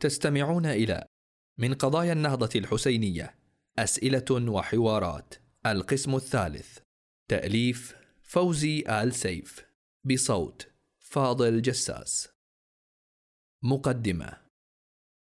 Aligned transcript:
تستمعون 0.00 0.66
إلى 0.66 1.06
من 1.58 1.74
قضايا 1.74 2.12
النهضة 2.12 2.50
الحسينية 2.56 3.34
أسئلة 3.78 4.24
وحوارات. 4.30 5.34
القسم 5.66 6.14
الثالث 6.14 6.78
تأليف 7.28 7.96
فوزي 8.22 8.84
آل 8.88 9.14
سيف 9.14 9.66
بصوت 10.04 10.68
فاضل 10.98 11.62
جساس. 11.62 12.28
مقدمة 13.62 14.36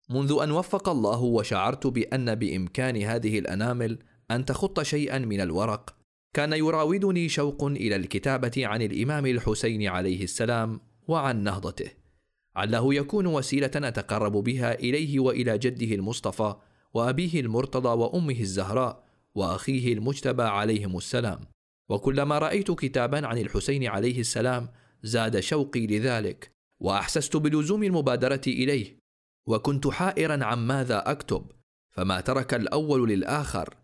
منذ 0.10 0.38
أن 0.44 0.52
وفق 0.52 0.90
الله 0.90 1.22
وشعرت 1.22 1.88
بأن 1.88 2.36
بإمكان 2.36 2.98
هذه 2.98 3.40
الأنامل 3.40 4.00
أن 4.32 4.46
تخط 4.46 4.82
شيئا 4.82 5.20
من 5.20 5.42
الورق 5.42 5.96
كان 6.34 6.54
يراودني 6.54 7.30
شوق 7.30 7.64
إلى 7.64 7.96
الكتابة 7.96 8.68
عن 8.68 8.82
الإمام 8.82 9.26
الحسين 9.26 9.88
عليه 9.88 10.24
السلام 10.24 10.82
وعن 11.08 11.44
نهضته. 11.44 11.99
عله 12.60 12.94
يكون 12.94 13.28
وسيلة 13.28 13.72
أتقرب 13.76 14.32
بها 14.32 14.74
إليه 14.74 15.20
وإلى 15.20 15.58
جده 15.58 15.96
المصطفى 15.96 16.56
وأبيه 16.94 17.40
المرتضى 17.40 17.90
وأمه 17.90 18.40
الزهراء 18.40 19.04
وأخيه 19.36 19.94
المجتبى 19.94 20.44
عليهم 20.44 20.98
السلام. 20.98 21.40
وكلما 21.90 22.40
رأيت 22.40 22.72
كتابا 22.72 23.28
عن 23.28 23.38
الحسين 23.38 23.88
عليه 23.88 24.20
السلام 24.20 24.70
زاد 25.04 25.40
شوقي 25.40 25.88
لذلك 25.88 26.52
وأحسست 26.80 27.38
بلزوم 27.38 27.84
المبادرة 27.84 28.42
إليه. 28.48 29.00
وكنت 29.48 29.88
حائرا 29.88 30.46
عن 30.46 30.58
ماذا 30.58 31.12
أكتب 31.12 31.52
فما 31.92 32.22
ترك 32.22 32.54
الأول 32.54 33.10
للآخر. 33.10 33.76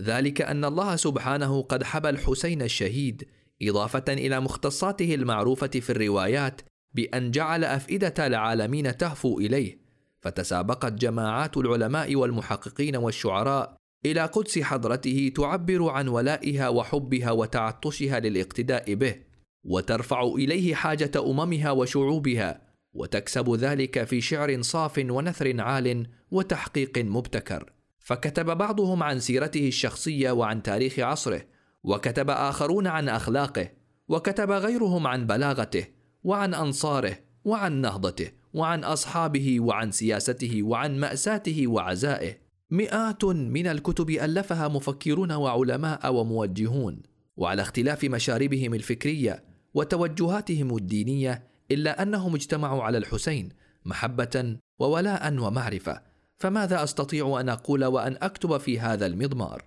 ذلك 0.00 0.42
أن 0.42 0.64
الله 0.64 0.96
سبحانه 0.96 1.62
قد 1.62 1.82
حبى 1.82 2.08
الحسين 2.08 2.62
الشهيد 2.62 3.28
إضافة 3.62 4.04
إلى 4.08 4.40
مختصاته 4.40 5.14
المعروفة 5.14 5.66
في 5.66 5.90
الروايات 5.90 6.60
بأن 6.94 7.30
جعل 7.30 7.64
أفئدة 7.64 8.26
العالمين 8.26 8.96
تهفو 8.96 9.38
إليه 9.38 9.78
فتسابقت 10.20 10.92
جماعات 10.92 11.56
العلماء 11.56 12.16
والمحققين 12.16 12.96
والشعراء 12.96 13.76
إلى 14.06 14.26
قدس 14.26 14.58
حضرته 14.58 15.32
تعبر 15.36 15.88
عن 15.88 16.08
ولائها 16.08 16.68
وحبها 16.68 17.30
وتعطشها 17.30 18.20
للاقتداء 18.20 18.94
به 18.94 19.16
وترفع 19.64 20.22
إليه 20.22 20.74
حاجة 20.74 21.10
أممها 21.16 21.70
وشعوبها 21.70 22.60
وتكسب 22.92 23.54
ذلك 23.54 24.04
في 24.04 24.20
شعر 24.20 24.62
صاف 24.62 24.98
ونثر 24.98 25.60
عال 25.60 26.06
وتحقيق 26.30 26.98
مبتكر. 26.98 27.72
فكتب 27.98 28.46
بعضهم 28.46 29.02
عن 29.02 29.20
سيرته 29.20 29.68
الشخصية 29.68 30.30
وعن 30.30 30.62
تاريخ 30.62 30.98
عصره 30.98 31.42
وكتب 31.82 32.30
آخرون 32.30 32.86
عن 32.86 33.08
أخلاقه 33.08 33.68
وكتب 34.08 34.50
غيرهم 34.50 35.06
عن 35.06 35.26
بلاغته 35.26 35.86
وعن 36.24 36.54
أنصاره 36.54 37.16
وعن 37.44 37.80
نهضته 37.80 38.30
وعن 38.54 38.84
أصحابه 38.84 39.60
وعن 39.60 39.90
سياسته 39.90 40.62
وعن 40.62 40.98
مأساته 41.00 41.66
وعزائه. 41.66 42.38
مئات 42.70 43.24
من 43.24 43.66
الكتب 43.66 44.10
ألفها 44.10 44.68
مفكرون 44.68 45.32
وعلماء 45.32 46.14
وموجهون 46.14 47.02
وعلى 47.36 47.62
اختلاف 47.62 48.04
مشاربهم 48.04 48.74
الفكرية 48.74 49.44
وتوجهاتهم 49.74 50.76
الدينية 50.76 51.42
إلا 51.70 52.02
أنهم 52.02 52.34
اجتمعوا 52.34 52.82
على 52.82 52.98
الحسين 52.98 53.48
محبة 53.84 54.56
وولاء 54.78 55.38
ومعرفة. 55.38 56.02
فماذا 56.38 56.84
أستطيع 56.84 57.40
أن 57.40 57.48
أقول 57.48 57.84
وأن 57.84 58.16
أكتب 58.22 58.56
في 58.56 58.80
هذا 58.80 59.06
المضمار؟ 59.06 59.64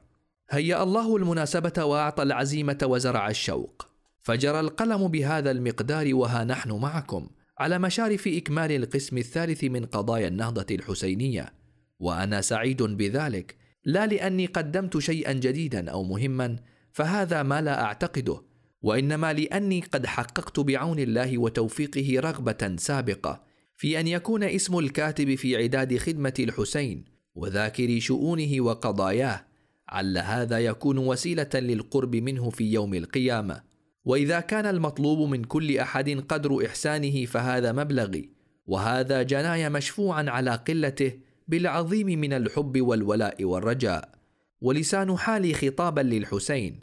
هيأ 0.50 0.84
الله 0.84 1.16
المناسبة 1.18 1.84
وأعطى 1.84 2.24
العزيمة 2.24 2.78
وزرع 2.84 3.30
الشوق. 3.30 3.97
فجرى 4.28 4.60
القلم 4.60 5.08
بهذا 5.08 5.52
المقدار 5.52 6.16
وها 6.16 6.44
نحن 6.44 6.72
معكم 6.72 7.28
على 7.60 7.80
مشارف 7.80 8.28
إكمال 8.28 8.72
القسم 8.72 9.18
الثالث 9.18 9.64
من 9.64 9.86
قضايا 9.86 10.28
النهضة 10.28 10.76
الحسينية. 10.76 11.54
وأنا 12.00 12.42
سعيد 12.42 12.84
بذلك 12.84 13.56
لا 13.86 14.06
لأني 14.06 14.46
قدمت 14.46 14.98
شيئا 14.98 15.34
جديدا 15.34 15.92
أو 15.92 16.04
مهما 16.04 16.56
فهذا 16.92 17.44
ما 17.44 17.62
لا 17.62 17.84
أعتقده. 17.84 18.42
وإنما 18.82 19.34
لأني 19.34 19.82
قد 19.82 20.06
حققت 20.06 20.60
بعون 20.60 21.00
الله 21.00 21.38
وتوفيقه 21.38 22.20
رغبة 22.20 22.76
سابقة 22.78 23.44
في 23.78 24.00
أن 24.00 24.08
يكون 24.08 24.44
اسم 24.44 24.80
الكاتب 24.80 25.36
في 25.36 25.58
عداد 25.58 25.98
خدمة 25.98 26.34
الحسين 26.40 27.06
وذاكر 27.36 28.00
شؤونه 28.00 28.62
وقضاياه 28.62 29.46
عل 29.90 30.18
هذا 30.18 30.60
يكون 30.60 30.98
وسيلة 30.98 31.50
للقرب 31.54 32.16
منه 32.16 32.50
في 32.50 32.74
يوم 32.74 32.94
القيامة. 32.94 33.67
وإذا 34.08 34.40
كان 34.40 34.66
المطلوب 34.66 35.30
من 35.30 35.44
كل 35.44 35.78
أحد 35.78 36.10
قدر 36.10 36.66
إحسانه 36.66 37.26
فهذا 37.26 37.72
مبلغي 37.72 38.30
وهذا 38.68 39.24
جناي 39.24 39.70
مشفوعا 39.70 40.30
على 40.30 40.52
قلته 40.52 41.20
بالعظيم 41.48 42.08
من 42.08 42.34
الحب 42.34 42.82
والولاء 42.82 43.44
والرجاء. 43.44 44.16
ولسان 44.62 45.18
حالي 45.18 45.54
خطابا 45.54 46.02
للحسين. 46.02 46.80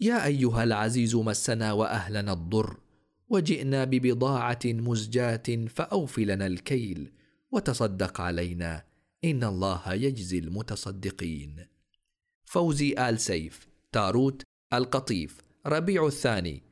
يا 0.00 0.26
أيها 0.26 0.64
العزيز 0.64 1.14
مسنا 1.14 1.72
وأهلنا 1.72 2.32
الضر 2.32 2.76
وجئنا 3.28 3.84
ببضاعة 3.84 4.60
مزجاة 4.64 5.66
فأوف 5.68 6.18
لنا 6.18 6.46
الكيل 6.46 7.12
وتصدق 7.50 8.20
علينا 8.20 8.84
إن 9.24 9.44
الله 9.44 9.92
يجزي 9.92 10.38
المتصدقين. 10.38 11.66
فوزي 12.44 12.94
آل 12.98 13.20
سيف 13.20 13.68
تاروت 13.92 14.42
القطيف. 14.72 15.41
ربيع 15.66 16.06
الثاني 16.06 16.62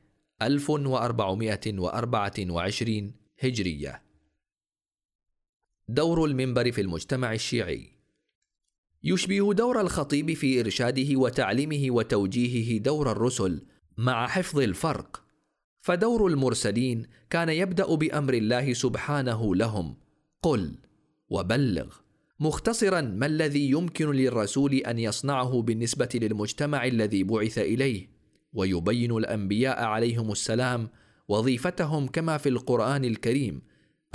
1424 0.41 3.13
هجرية. 3.39 4.01
دور 5.89 6.25
المنبر 6.25 6.71
في 6.71 6.81
المجتمع 6.81 7.33
الشيعي. 7.33 7.91
يشبه 9.03 9.53
دور 9.53 9.81
الخطيب 9.81 10.33
في 10.33 10.59
إرشاده 10.59 11.15
وتعليمه 11.15 11.95
وتوجيهه 11.95 12.79
دور 12.79 13.11
الرسل 13.11 13.65
مع 13.97 14.27
حفظ 14.27 14.59
الفرق. 14.59 15.23
فدور 15.81 16.27
المرسلين 16.27 17.07
كان 17.29 17.49
يبدأ 17.49 17.95
بأمر 17.95 18.33
الله 18.33 18.73
سبحانه 18.73 19.55
لهم. 19.55 19.97
قل 20.41 20.75
وبلغ. 21.29 21.95
مختصرا 22.39 23.01
ما 23.01 23.25
الذي 23.25 23.69
يمكن 23.69 24.11
للرسول 24.11 24.73
أن 24.73 24.99
يصنعه 24.99 25.61
بالنسبة 25.61 26.09
للمجتمع 26.13 26.85
الذي 26.85 27.23
بعث 27.23 27.57
إليه؟ 27.57 28.10
ويبين 28.53 29.11
الأنبياء 29.11 29.83
عليهم 29.83 30.31
السلام 30.31 30.89
وظيفتهم 31.27 32.07
كما 32.07 32.37
في 32.37 32.49
القرآن 32.49 33.05
الكريم 33.05 33.61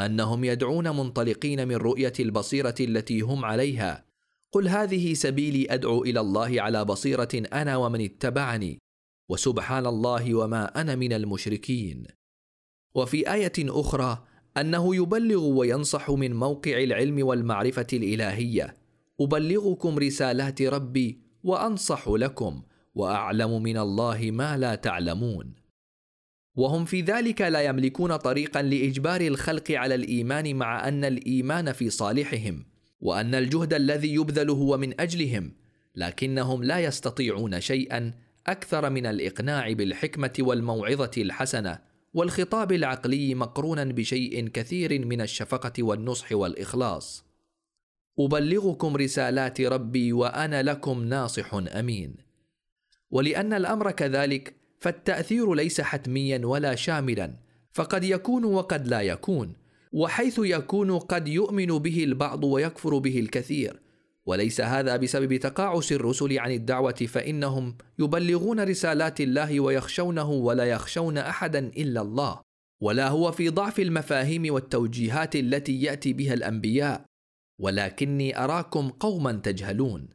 أنهم 0.00 0.44
يدعون 0.44 0.96
منطلقين 0.96 1.68
من 1.68 1.76
رؤية 1.76 2.12
البصيرة 2.20 2.74
التي 2.80 3.20
هم 3.20 3.44
عليها. 3.44 4.04
قل 4.52 4.68
هذه 4.68 5.14
سبيلي 5.14 5.66
أدعو 5.70 6.04
إلى 6.04 6.20
الله 6.20 6.62
على 6.62 6.84
بصيرة 6.84 7.28
أنا 7.34 7.76
ومن 7.76 8.00
اتبعني 8.00 8.78
وسبحان 9.28 9.86
الله 9.86 10.34
وما 10.34 10.80
أنا 10.80 10.94
من 10.94 11.12
المشركين. 11.12 12.06
وفي 12.94 13.32
آية 13.32 13.52
أخرى 13.58 14.24
أنه 14.56 14.96
يبلغ 14.96 15.44
وينصح 15.44 16.10
من 16.10 16.34
موقع 16.34 16.82
العلم 16.82 17.26
والمعرفة 17.26 17.86
الإلهية. 17.92 18.76
أبلغكم 19.20 19.98
رسالات 19.98 20.62
ربي 20.62 21.20
وأنصح 21.42 22.08
لكم. 22.08 22.62
وأعلم 22.96 23.62
من 23.62 23.78
الله 23.78 24.30
ما 24.30 24.56
لا 24.56 24.74
تعلمون. 24.74 25.54
وهم 26.54 26.84
في 26.84 27.00
ذلك 27.00 27.40
لا 27.40 27.60
يملكون 27.62 28.16
طريقا 28.16 28.62
لإجبار 28.62 29.20
الخلق 29.20 29.70
على 29.70 29.94
الإيمان 29.94 30.56
مع 30.56 30.88
أن 30.88 31.04
الإيمان 31.04 31.72
في 31.72 31.90
صالحهم 31.90 32.64
وأن 33.00 33.34
الجهد 33.34 33.74
الذي 33.74 34.14
يبذل 34.14 34.50
هو 34.50 34.76
من 34.76 35.00
أجلهم 35.00 35.52
لكنهم 35.94 36.64
لا 36.64 36.78
يستطيعون 36.78 37.60
شيئا 37.60 38.12
أكثر 38.46 38.90
من 38.90 39.06
الإقناع 39.06 39.72
بالحكمة 39.72 40.32
والموعظة 40.40 41.10
الحسنة 41.16 41.78
والخطاب 42.14 42.72
العقلي 42.72 43.34
مقرونا 43.34 43.84
بشيء 43.84 44.48
كثير 44.48 45.06
من 45.06 45.20
الشفقة 45.20 45.82
والنصح 45.82 46.32
والإخلاص. 46.32 47.24
أبلغكم 48.18 48.96
رسالات 48.96 49.60
ربي 49.60 50.12
وأنا 50.12 50.62
لكم 50.62 51.04
ناصح 51.04 51.54
أمين. 51.54 52.25
ولأن 53.10 53.52
الأمر 53.52 53.90
كذلك 53.90 54.54
فالتأثير 54.80 55.54
ليس 55.54 55.80
حتميا 55.80 56.46
ولا 56.46 56.74
شاملا 56.74 57.36
فقد 57.72 58.04
يكون 58.04 58.44
وقد 58.44 58.88
لا 58.88 59.00
يكون 59.00 59.52
وحيث 59.92 60.40
يكون 60.42 60.98
قد 60.98 61.28
يؤمن 61.28 61.66
به 61.66 62.04
البعض 62.04 62.44
ويكفر 62.44 62.98
به 62.98 63.20
الكثير. 63.20 63.80
وليس 64.26 64.60
هذا 64.60 64.96
بسبب 64.96 65.36
تقاعس 65.36 65.92
الرسل 65.92 66.38
عن 66.38 66.52
الدعوة 66.52 66.92
فإنهم 66.92 67.76
يبلغون 67.98 68.60
رسالات 68.60 69.20
الله 69.20 69.60
ويخشونه 69.60 70.30
ولا 70.30 70.64
يخشون 70.64 71.18
احدا 71.18 71.58
إلا 71.58 72.00
الله. 72.00 72.40
ولا 72.80 73.08
هو 73.08 73.32
في 73.32 73.48
ضعف 73.48 73.80
المفاهيم 73.80 74.54
والتوجيهات 74.54 75.36
التي 75.36 75.82
يأتي 75.82 76.12
بها 76.12 76.34
الأنبياء. 76.34 77.04
ولكني 77.60 78.38
أراكم 78.44 78.88
قوما 78.88 79.32
تجهلون. 79.32 80.08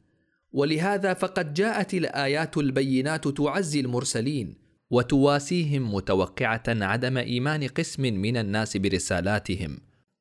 ولهذا 0.53 1.13
فقد 1.13 1.53
جاءت 1.53 1.94
الآيات 1.94 2.57
البينات 2.57 3.27
تعزي 3.27 3.80
المرسلين 3.80 4.56
وتواسيهم 4.92 5.94
متوقعة 5.94 6.63
عدم 6.68 7.18
إيمان 7.18 7.68
قسم 7.68 8.01
من 8.01 8.38
الناس 8.38 8.77
برسالاتهم 8.77 9.77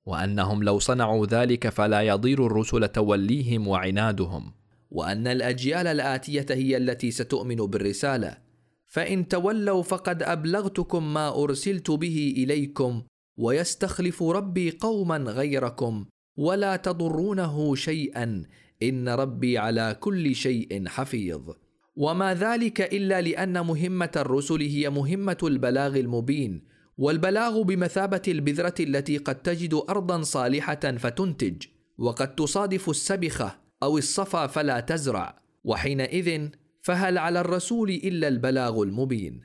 وأنهم 0.07 0.63
لو 0.63 0.79
صنعوا 0.79 1.27
ذلك 1.27 1.69
فلا 1.69 2.03
يضير 2.03 2.47
الرسل 2.47 2.89
توليهم 2.89 3.69
وعنادهم. 3.69 4.53
وأن 4.91 5.27
الأجيال 5.27 5.87
الآتية 5.87 6.47
هي 6.51 6.77
التي 6.77 7.11
ستؤمن 7.11 7.57
بالرسالة 7.57 8.37
فإن 8.87 9.29
تولوا 9.29 9.83
فقد 9.83 10.23
أبلغتكم 10.23 11.15
ما 11.15 11.43
أرسلت 11.45 11.91
به 11.91 12.35
إليكم 12.37 13.03
ويستخلف 13.39 14.23
ربي 14.23 14.71
قوما 14.71 15.17
غيركم 15.17 16.05
ولا 16.37 16.77
تضرونه 16.77 17.75
شيئا 17.75 18.45
إن 18.83 19.09
ربي 19.09 19.59
على 19.59 19.97
كل 20.01 20.35
شيء 20.35 20.89
حفيظ. 20.89 21.51
وما 21.97 22.35
ذلك 22.35 22.81
إلا 22.81 23.21
لأن 23.21 23.67
مهمة 23.67 24.11
الرسل 24.17 24.61
هي 24.63 24.91
مهمة 24.91 25.37
البلاغ 25.43 25.97
المبين 25.97 26.65
والبلاغ 26.99 27.63
بمثابة 27.63 28.23
البذرة 28.29 28.75
التي 28.81 29.19
قد 29.19 29.43
تجد 29.43 29.75
ارضا 29.75 30.23
صالحة 30.23 30.97
فتنتج 30.97 31.67
وقد 31.99 32.35
تصادف 32.35 32.91
السبخة 32.91 33.59
أو 33.83 33.99
الصفا 33.99 34.47
فلا 34.47 34.81
تزرع. 34.81 35.41
وحينئذ 35.65 36.49
فهل 36.83 37.19
على 37.19 37.41
الرسول 37.41 37.91
إلا 37.91 38.29
البلاغ 38.29 38.83
المبين. 38.83 39.41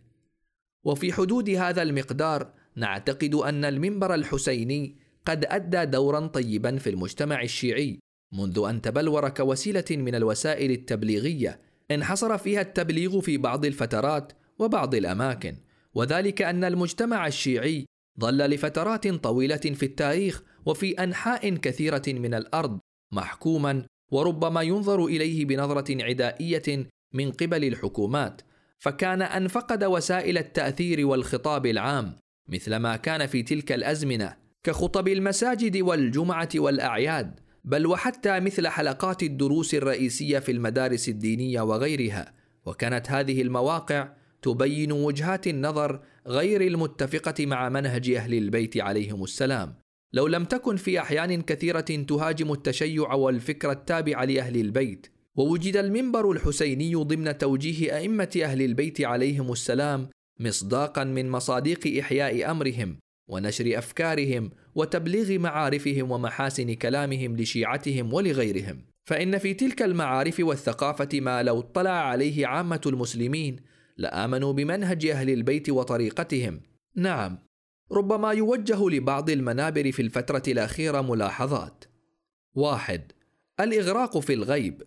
وفي 0.84 1.14
حدود 1.14 1.50
هذا 1.50 1.82
المقدار 1.82 2.54
نعتقد 2.76 3.36
أن 3.36 3.66
المنبر 3.66 4.14
الحسيني 4.14 4.98
قد 5.26 5.46
أدى 5.46 5.86
دورا 5.86 6.28
طيبا 6.28 6.78
في 6.78 6.90
المجتمع 6.90 7.42
الشيعي 7.42 8.00
منذ 8.38 8.66
أن 8.70 8.82
تبلور 8.82 9.30
كوسيله 9.30 9.86
من 9.92 10.16
الوسائل 10.16 10.72
التبليغية. 10.72 11.60
انحصر 11.92 12.38
فيها 12.38 12.62
التبليغ 12.62 13.20
في 13.20 13.38
بعض 13.38 13.66
الفترات 13.66 14.34
وبعض 14.60 14.96
الأماكن 14.96 15.56
وذلك 15.94 16.42
أن 16.42 16.64
المجتمع 16.64 17.28
الشيعي 17.28 17.86
ظل 18.20 18.38
لفترات 18.38 19.08
طويلة 19.08 19.58
في 19.58 19.84
التاريخ 19.84 20.44
وفي 20.66 20.92
أنحاء 20.92 21.50
كثيرة 21.50 22.04
من 22.08 22.34
الأرض 22.34 22.80
محكوما 23.14 23.86
وربما 24.12 24.62
ينظر 24.62 25.06
إليه 25.06 25.46
بنظرة 25.46 26.04
عدائية 26.04 26.88
من 27.14 27.32
قبل 27.32 27.64
الحكومات. 27.64 28.42
فكان 28.80 29.22
ان 29.22 29.48
فقد 29.48 29.84
وسائل 29.84 30.38
التأثير 30.38 31.08
والخطاب 31.08 31.66
العام 31.66 32.16
مثل 32.50 32.76
ما 32.76 32.96
كان 32.96 33.26
في 33.26 33.44
تلك 33.44 33.72
الأزمنة 33.72 34.38
كخطب 34.64 35.08
المساجد 35.08 35.78
والجمعة 35.78 36.50
والأعياد. 36.56 37.40
بل 37.66 37.88
وحتى 37.88 38.40
مثل 38.40 38.68
حلقات 38.68 39.24
الدروس 39.24 39.76
الرئيسية 39.76 40.40
في 40.40 40.52
المدارس 40.52 41.10
الدينية 41.10 41.62
وغيرها 41.62 42.34
وكانت 42.66 43.12
هذه 43.12 43.42
المواقع 43.42 44.10
تبين 44.42 44.92
وجهات 44.92 45.48
النظر 45.48 46.00
غير 46.28 46.62
المتفقة 46.62 47.46
مع 47.46 47.70
منهج 47.70 48.10
أهل 48.10 48.34
البيت 48.34 48.78
عليهم 48.78 49.24
السلام. 49.24 49.76
لو 50.14 50.28
لم 50.28 50.46
تكن 50.46 50.76
في 50.76 51.00
أحيان 51.00 51.42
كثيرة 51.42 51.80
تهاجم 51.80 52.52
التشيع 52.52 53.14
والفكر 53.14 53.72
التابع 53.72 54.24
لأهل 54.24 54.56
البيت 54.56 55.08
ووجد 55.36 55.78
المنبر 55.78 56.32
الحسيني 56.32 56.96
ضمن 56.96 57.38
توجيه 57.38 57.98
أئمة 57.98 58.40
أهل 58.44 58.62
البيت 58.62 59.02
عليهم 59.02 59.52
السلام 59.52 60.10
مصداقا 60.40 61.04
من 61.04 61.30
مصاديق 61.30 62.00
إحياء 62.00 62.52
أمرهم 62.52 63.00
ونشر 63.28 63.78
أفكارهم 63.78 64.52
وتبليغ 64.76 65.40
معارفهم 65.40 66.12
ومحاسن 66.12 66.74
كلامهم 66.74 67.38
لشيعتهم 67.38 68.14
ولغيرهم. 68.14 68.86
فإن 69.06 69.38
في 69.38 69.54
تلك 69.54 69.82
المعارف 69.82 70.40
والثقافة 70.40 71.10
ما 71.14 71.44
لو 71.44 71.60
اطلع 71.60 71.92
عليه 71.92 72.48
عامة 72.48 72.82
المسلمين 72.86 73.60
لآمنوا 73.98 74.54
بمنهج 74.54 75.06
أهل 75.06 75.30
البيت 75.30 75.70
وطريقتهم. 75.70 76.62
نعم 76.96 77.38
ربما 77.92 78.32
يوجه 78.32 78.90
لبعض 78.90 79.30
المنابر 79.30 79.92
في 79.92 80.02
الفترة 80.02 80.44
الأخيرة 80.48 81.02
ملاحظات. 81.02 81.86
واحد 82.56 83.12
الإغراق 83.60 84.20
في 84.20 84.34
الغيب. 84.34 84.84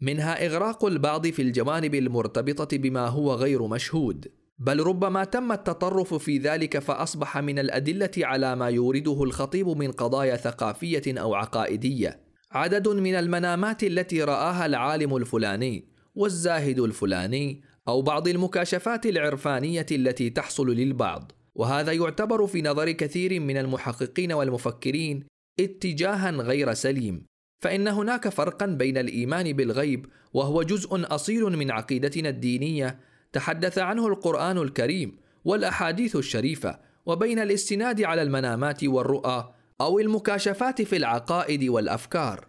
منها 0.00 0.46
إغراق 0.46 0.84
البعض 0.84 1.26
في 1.26 1.42
الجوانب 1.42 1.94
المرتبطة 1.94 2.76
بما 2.76 3.06
هو 3.06 3.34
غير 3.34 3.66
مشهود. 3.66 4.41
بل 4.58 4.80
ربما 4.80 5.24
تم 5.24 5.52
التطرف 5.52 6.14
في 6.14 6.38
ذلك 6.38 6.78
فأصبح 6.78 7.38
من 7.38 7.58
الأدلة 7.58 8.10
على 8.18 8.56
ما 8.56 8.68
يورده 8.68 9.22
الخطيب 9.22 9.68
من 9.68 9.92
قضايا 9.92 10.36
ثقافية 10.36 11.02
أو 11.08 11.34
عقائدية. 11.34 12.20
عدد 12.50 12.88
من 12.88 13.14
المنامات 13.14 13.84
التي 13.84 14.22
رآها 14.22 14.66
العالم 14.66 15.16
الفلاني 15.16 15.88
والزاهد 16.14 16.78
الفلاني 16.78 17.62
أو 17.88 18.02
بعض 18.02 18.28
المكاشفات 18.28 19.06
العرفانية 19.06 19.86
التي 19.92 20.30
تحصل 20.30 20.70
للبعض. 20.70 21.32
وهذا 21.54 21.92
يعتبر 21.92 22.46
في 22.46 22.62
نظر 22.62 22.90
كثير 22.90 23.40
من 23.40 23.56
المحققين 23.56 24.32
والمفكرين 24.32 25.24
اتجاها 25.60 26.30
غير 26.30 26.74
سليم. 26.74 27.26
فإن 27.62 27.88
هناك 27.88 28.28
فرقا 28.28 28.66
بين 28.66 28.98
الإيمان 28.98 29.52
بالغيب 29.52 30.06
وهو 30.32 30.62
جزء 30.62 30.88
أصيل 30.92 31.42
من 31.44 31.70
عقيدتنا 31.70 32.28
الدينية 32.28 32.98
تحدث 33.32 33.78
عنه 33.78 34.06
القرآن 34.06 34.58
الكريم 34.58 35.16
والأحاديث 35.44 36.16
الشريفة 36.16 36.80
وبين 37.06 37.38
الاستناد 37.38 38.02
على 38.02 38.22
المنامات 38.22 38.84
والرؤى 38.84 39.54
أو 39.80 39.98
المكاشفات 39.98 40.82
في 40.82 40.96
العقائد 40.96 41.64
والأفكار. 41.64 42.46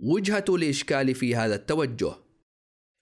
وجهة 0.00 0.44
الإشكال 0.48 1.14
في 1.14 1.36
هذا 1.36 1.54
التوجه 1.54 2.12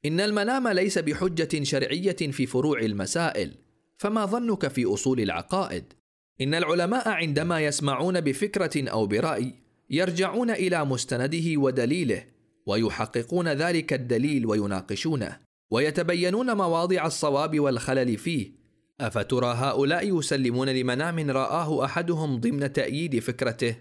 إن 0.06 0.20
المنام 0.20 0.68
ليس 0.68 0.98
بحجة 0.98 1.64
شرعية 1.64 2.16
في 2.16 2.46
فروع 2.46 2.80
المسائل، 2.80 3.54
فما 3.98 4.26
ظنك 4.26 4.68
في 4.68 4.84
أصول 4.84 5.20
العقائد؟ 5.20 5.92
إن 6.40 6.54
العلماء 6.54 7.08
عندما 7.08 7.60
يسمعون 7.60 8.20
بفكرة 8.20 8.90
أو 8.90 9.06
برأي 9.06 9.54
يرجعون 9.90 10.50
إلى 10.50 10.84
مستنده 10.84 11.60
ودليله، 11.60 12.24
ويحققون 12.66 13.48
ذلك 13.48 13.92
الدليل 13.92 14.46
ويناقشونه. 14.46 15.43
ويتبينون 15.74 16.56
مواضع 16.56 17.06
الصواب 17.06 17.60
والخلل 17.60 18.18
فيه. 18.18 18.52
أفترى 19.00 19.46
هؤلاء 19.46 20.18
يسلمون 20.18 20.68
لمنام 20.68 21.30
رآه 21.30 21.84
أحدهم 21.84 22.40
ضمن 22.40 22.72
تأييد 22.72 23.18
فكرته؟ 23.18 23.76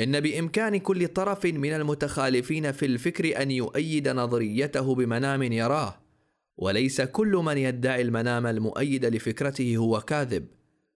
إن 0.00 0.20
بإمكان 0.20 0.76
كل 0.76 1.08
طرف 1.08 1.46
من 1.46 1.72
المتخالفين 1.72 2.72
في 2.72 2.86
الفكر 2.86 3.42
أن 3.42 3.50
يؤيد 3.50 4.08
نظريته 4.08 4.94
بمنام 4.94 5.42
يراه. 5.42 6.02
وليس 6.56 7.00
كل 7.00 7.32
من 7.32 7.58
يدعي 7.58 8.02
المنام 8.02 8.46
المؤيد 8.46 9.04
لفكرته 9.04 9.76
هو 9.76 10.00
كاذب 10.00 10.46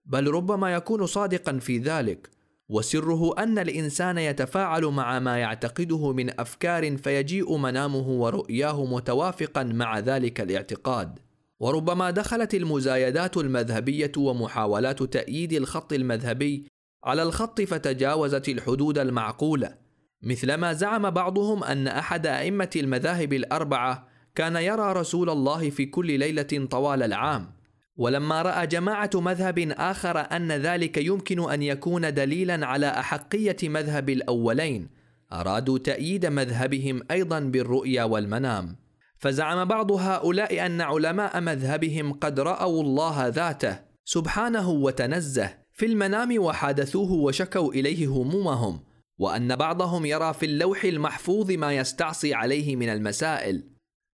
بل 0.05 0.27
ربما 0.27 0.73
يكون 0.73 1.05
صادقا 1.05 1.59
في 1.59 1.77
ذلك. 1.77 2.29
وسره 2.69 3.33
أن 3.37 3.59
الإنسان 3.59 4.17
يتفاعل 4.17 4.85
مع 4.85 5.19
ما 5.19 5.37
يعتقده 5.37 6.11
من 6.11 6.39
أفكار 6.39 6.97
فيجيء 6.97 7.57
منامه 7.57 8.09
ورؤياه 8.09 8.85
متوافقا 8.85 9.63
مع 9.63 9.99
ذلك 9.99 10.41
الاعتقاد. 10.41 11.19
وربما 11.59 12.11
دخلت 12.11 12.55
المزايدات 12.55 13.37
المذهبية 13.37 14.11
ومحاولات 14.17 15.03
تأييد 15.03 15.53
الخط 15.53 15.93
المذهبي 15.93 16.67
على 17.03 17.23
الخط 17.23 17.61
فتجاوزت 17.61 18.49
الحدود 18.49 18.97
المعقولة 18.97 19.75
مثلما 20.21 20.73
زعم 20.73 21.09
بعضهم 21.09 21.63
أن 21.63 21.87
أحد 21.87 22.27
أئمة 22.27 22.69
المذاهب 22.75 23.33
الأربعة 23.33 24.07
كان 24.35 24.55
يرى 24.55 24.93
رسول 24.93 25.29
الله 25.29 25.69
في 25.69 25.85
كل 25.85 26.19
ليلة 26.19 26.67
طوال 26.71 27.03
العام. 27.03 27.56
ولما 27.97 28.41
رأى 28.41 28.67
جماعة 28.67 29.09
مذهب 29.15 29.59
آخر 29.77 30.19
أن 30.19 30.51
ذلك 30.51 30.97
يمكن 30.97 31.51
أن 31.51 31.63
يكون 31.63 32.13
دليلا 32.13 32.65
على 32.65 32.87
أحقية 32.87 33.57
مذهب 33.63 34.09
الأولين 34.09 34.89
أرادوا 35.33 35.77
تأييد 35.77 36.25
مذهبهم 36.25 37.01
أيضا 37.11 37.39
بالرؤيا 37.39 38.03
والمنام. 38.03 38.75
فزعم 39.19 39.65
بعض 39.65 39.91
هؤلاء 39.91 40.65
أن 40.65 40.81
علماء 40.81 41.41
مذهبهم 41.41 42.13
قد 42.13 42.39
رأوا 42.39 42.83
الله 42.83 43.27
ذاته 43.27 43.79
سبحانه 44.05 44.69
وتنزه 44.69 45.57
في 45.73 45.85
المنام 45.85 46.39
وحادثوه 46.39 47.11
وشكوا 47.11 47.73
إليه 47.73 48.07
همومهم 48.07 48.79
وأن 49.17 49.55
بعضهم 49.55 50.05
يرى 50.05 50.33
في 50.33 50.45
اللوح 50.45 50.83
المحفوظ 50.83 51.51
ما 51.51 51.73
يستعصي 51.73 52.33
عليه 52.33 52.75
من 52.75 52.89
المسائل. 52.89 53.63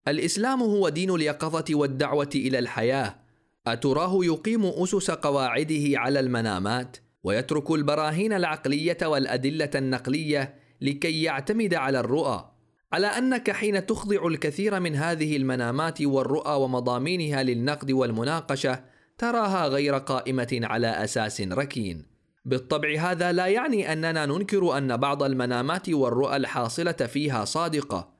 الإسلام 0.08 0.62
هو 0.62 0.88
دين 0.88 1.10
اليقظة 1.10 1.64
والدعوة 1.70 2.30
إلى 2.34 2.58
الحياة 2.58 3.27
أتراه 3.72 4.18
يقيم 4.24 4.66
أسس 4.66 5.10
قواعده 5.10 5.98
على 5.98 6.20
المنامات 6.20 6.96
ويترك 7.24 7.70
البراهين 7.70 8.32
العقلية 8.32 8.98
والأدلة 9.02 9.70
النقلية 9.74 10.54
لكي 10.80 11.22
يعتمد 11.22 11.74
على 11.74 12.00
الرؤى 12.00 12.50
على 12.92 13.06
أنك 13.06 13.50
حين 13.50 13.86
تخضع 13.86 14.26
الكثير 14.26 14.80
من 14.80 14.96
هذه 14.96 15.36
المنامات 15.36 16.02
والرؤى 16.02 16.62
ومضامينها 16.62 17.42
للنقد 17.42 17.90
والمناقشة 17.90 18.80
تراها 19.18 19.66
غير 19.66 19.94
قائمة 19.94 20.60
على 20.62 20.86
أساس 20.86 21.40
ركين. 21.40 22.06
بالطبع 22.44 22.98
هذا 22.98 23.32
لا 23.32 23.46
يعني 23.46 23.92
أننا 23.92 24.26
ننكر 24.26 24.78
أن 24.78 24.96
بعض 24.96 25.22
المنامات 25.22 25.88
والرؤى 25.88 26.36
الحاصلة 26.36 26.92
فيها 26.92 27.44
صادقة 27.44 28.17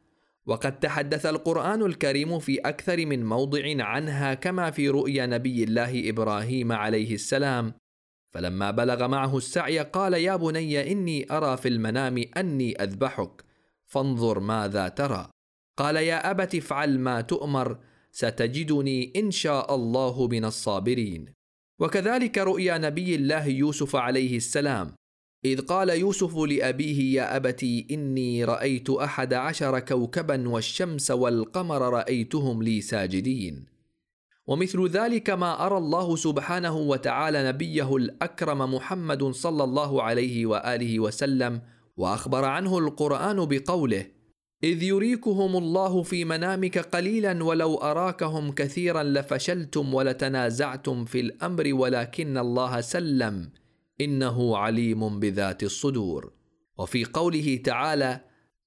وقد 0.48 0.80
تحدث 0.80 1.26
القرآن 1.26 1.82
الكريم 1.82 2.38
في 2.38 2.58
أكثر 2.58 3.06
من 3.06 3.26
موضع 3.26 3.84
عنها 3.84 4.34
كما 4.34 4.70
في 4.70 4.88
رؤيا 4.88 5.26
نبي 5.26 5.64
الله 5.64 6.08
إبراهيم 6.08 6.72
عليه 6.72 7.14
السلام. 7.14 7.74
فلما 8.34 8.70
بلغ 8.70 9.08
معه 9.08 9.36
السعي 9.36 9.78
قال 9.78 10.14
يا 10.14 10.36
بني 10.36 10.92
إني 10.92 11.26
أرى 11.32 11.56
في 11.56 11.68
المنام 11.68 12.24
أني 12.36 12.82
أذبحك 12.82 13.44
فانظر 13.86 14.40
ماذا 14.40 14.88
ترى. 14.88 15.30
قال 15.78 15.96
يا 15.96 16.30
أبت 16.30 16.54
افعل 16.54 16.98
ما 16.98 17.20
تؤمر 17.20 17.78
ستجدني 18.12 19.12
إن 19.16 19.30
شاء 19.30 19.74
الله 19.74 20.28
من 20.28 20.44
الصابرين. 20.44 21.32
وكذلك 21.80 22.38
رؤيا 22.38 22.78
نبي 22.78 23.14
الله 23.14 23.46
يوسف 23.46 23.96
عليه 23.96 24.36
السلام. 24.36 24.94
إذ 25.44 25.60
قال 25.60 25.90
يوسف 25.90 26.36
لأبيه 26.36 27.14
يا 27.14 27.36
أبتي 27.36 27.86
إني 27.90 28.44
رأيت 28.44 28.90
أحد 28.90 29.34
عشر 29.34 29.78
كوكبا 29.78 30.48
والشمس 30.48 31.10
والقمر 31.10 31.92
رأيتهم 31.92 32.62
لي 32.62 32.80
ساجدين. 32.80 33.66
ومثل 34.46 34.88
ذلك 34.88 35.30
ما 35.30 35.66
أرى 35.66 35.76
الله 35.76 36.16
سبحانه 36.16 36.76
وتعالى 36.76 37.48
نبيه 37.48 37.96
الأكرم 37.96 38.74
محمد 38.74 39.24
صلى 39.24 39.64
الله 39.64 40.02
عليه 40.02 40.46
وآله 40.46 41.00
وسلم 41.00 41.60
وأخبر 41.96 42.44
عنه 42.44 42.78
القرآن 42.78 43.44
بقوله 43.44 44.06
إذ 44.64 44.82
يريكهم 44.82 45.56
الله 45.56 46.02
في 46.02 46.24
منامك 46.24 46.78
قليلا 46.78 47.44
ولو 47.44 47.76
أراكهم 47.76 48.52
كثيرا 48.52 49.02
لفشلتم 49.02 49.94
ولتنازعتم 49.94 51.04
في 51.04 51.20
الأمر 51.20 51.74
ولكن 51.74 52.38
الله 52.38 52.80
سلم 52.80 53.50
إنه 54.00 54.56
عليم 54.56 55.20
بذات 55.20 55.62
الصدور. 55.62 56.32
وفي 56.78 57.04
قوله 57.04 57.60
تعالى 57.64 58.20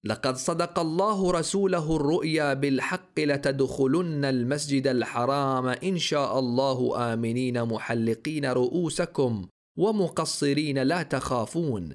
لقد 0.03 0.35
صدق 0.35 0.79
الله 0.79 1.31
رسوله 1.31 1.95
الرؤيا 1.95 2.53
بالحق 2.53 3.19
لتدخلن 3.19 4.25
المسجد 4.25 4.87
الحرام 4.87 5.67
إن 5.67 5.97
شاء 5.97 6.39
الله 6.39 7.13
آمنين 7.13 7.63
محلقين 7.63 8.45
رؤوسكم 8.45 9.47
ومقصرين 9.77 10.77
لا 10.77 11.03
تخافون 11.03 11.93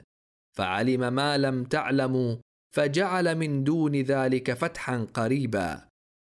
فعلم 0.52 1.12
ما 1.12 1.38
لم 1.38 1.64
تعلموا 1.64 2.36
فجعل 2.70 3.34
من 3.34 3.64
دون 3.64 3.94
ذلك 3.96 4.52
فتحا 4.52 5.06
قريبا. 5.14 5.80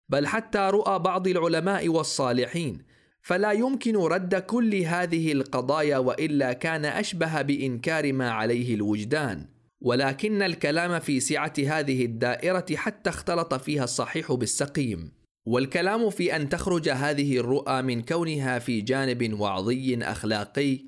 بل 0.09 0.27
حتى 0.27 0.59
رؤى 0.59 0.99
بعض 0.99 1.29
العلماء 1.29 1.89
والصالحين 1.89 2.83
فلا 3.25 3.53
يمكن 3.53 3.97
رد 3.97 4.35
كل 4.35 4.75
هذه 4.75 5.33
القضايا 5.33 5.99
وإلا 5.99 6.53
كان 6.53 6.85
أشبه 6.85 7.43
بإنكار 7.43 8.13
ما 8.13 8.31
عليه 8.31 8.75
الوجدان. 8.75 9.47
ولكن 9.81 10.43
الكلام 10.43 11.01
في 11.01 11.21
سعة 11.21 11.53
هذه 11.59 12.05
الدائرة 12.05 12.67
حتى 12.75 13.11
اختلط 13.11 13.55
فيها 13.55 13.85
الصحيح 13.85 14.33
بالسقيم. 14.33 15.13
والكلام 15.47 16.11
في 16.11 16.37
أن 16.37 16.49
تخرج 16.49 16.89
هذه 16.89 17.39
الرؤى 17.39 17.83
من 17.83 18.03
كونها 18.03 18.59
في 18.59 18.81
جانب 18.81 19.41
وعظي 19.41 19.99
أخلاقي 20.03 20.79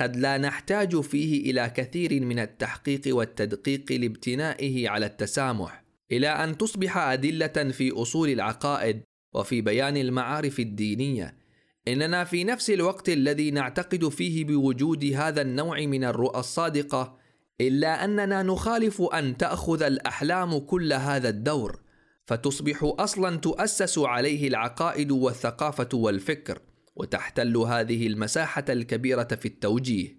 قد 0.00 0.16
لا 0.16 0.38
نحتاج 0.38 1.00
فيه 1.00 1.50
إلى 1.50 1.72
كثير 1.76 2.24
من 2.24 2.38
التحقيق 2.38 3.02
والتدقيق 3.06 3.92
لابتنائه 3.92 4.88
على 4.88 5.06
التسامح 5.06 5.84
إلى 6.12 6.28
أن 6.28 6.58
تصبح 6.58 6.98
أدلة 6.98 7.70
في 7.72 7.92
أصول 7.92 8.28
العقائد 8.28 9.02
وفي 9.34 9.60
بيان 9.60 9.96
المعارف 9.96 10.60
الدينية. 10.60 11.45
إننا 11.88 12.24
في 12.24 12.44
نفس 12.44 12.70
الوقت 12.70 13.08
الذي 13.08 13.50
نعتقد 13.50 14.08
فيه 14.08 14.44
بوجود 14.44 15.04
هذا 15.04 15.42
النوع 15.42 15.80
من 15.80 16.04
الرؤى 16.04 16.40
الصادقة 16.40 17.18
إلا 17.60 18.04
أننا 18.04 18.42
نخالف 18.42 19.02
أن 19.02 19.36
تأخذ 19.36 19.82
الأحلام 19.82 20.58
كل 20.58 20.92
هذا 20.92 21.28
الدور 21.28 21.80
فتصبح 22.26 22.94
أصلا 22.98 23.36
تؤسس 23.36 23.98
عليه 23.98 24.48
العقائد 24.48 25.10
والثقافة 25.10 25.88
والفكر 25.94 26.62
وتحتل 26.96 27.56
هذه 27.56 28.06
المساحة 28.06 28.64
الكبيرة 28.68 29.24
في 29.24 29.48
التوجيه. 29.48 30.18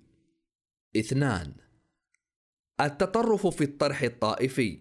اثنان 0.97 1.53
التطرف 2.81 3.47
في 3.47 3.63
الطرح 3.63 4.01
الطائفي 4.01 4.79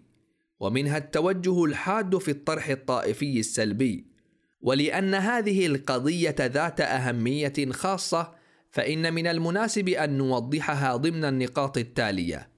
ومنها 0.60 0.98
التوجه 0.98 1.64
الحاد 1.64 2.18
في 2.18 2.30
الطرح 2.30 2.68
الطائفي 2.68 3.40
السلبي. 3.40 4.15
ولأن 4.60 5.14
هذه 5.14 5.66
القضية 5.66 6.36
ذات 6.40 6.80
أهمية 6.80 7.70
خاصة 7.70 8.34
فإن 8.70 9.14
من 9.14 9.26
المناسب 9.26 9.88
أن 9.88 10.18
نوضحها 10.18 10.96
ضمن 10.96 11.24
النقاط 11.24 11.78
التالية. 11.78 12.50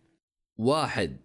واحد 0.59 1.17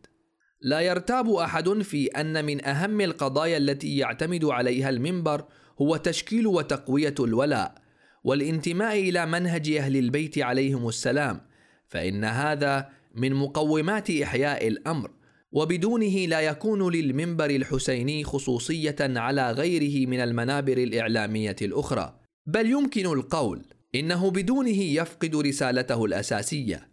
لا 0.62 0.80
يرتاب 0.80 1.30
أحد 1.30 1.70
في 1.70 2.08
أن 2.08 2.46
من 2.46 2.66
أهم 2.66 3.02
القضايا 3.02 3.58
التي 3.58 3.98
يعتمد 3.98 4.46
عليها 4.46 4.90
المنبر 4.90 5.46
هو 5.82 5.96
تشكيل 5.96 6.48
وتقوية 6.48 7.16
الولاء 7.20 7.76
والانتماء 8.24 9.00
إلى 9.00 9.26
منهج 9.26 9.70
أهل 9.72 9.98
البيت 9.98 10.40
عليهم 10.40 10.88
السلام 10.88 11.42
فإن 11.88 12.26
هذا 12.26 12.90
من 13.16 13.34
مقومات 13.34 14.10
إحياء 14.10 14.68
الأمر. 14.68 15.12
وبدونه 15.54 16.26
لا 16.26 16.42
يكون 16.42 16.92
للمنبر 16.94 17.50
الحسيني 17.50 18.24
خصوصية 18.24 18.96
على 19.00 19.52
غيره 19.52 20.08
من 20.10 20.20
المنابر 20.20 20.78
الإعلامية 20.78 21.56
الأخرى. 21.62 22.20
بل 22.46 22.70
يمكن 22.70 23.06
القول 23.06 23.66
إنه 23.96 24.32
بدونه 24.32 24.82
يفقد 24.84 25.36
رسالته 25.36 26.06
الأساسية. 26.06 26.90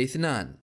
اثنان 0.00 0.54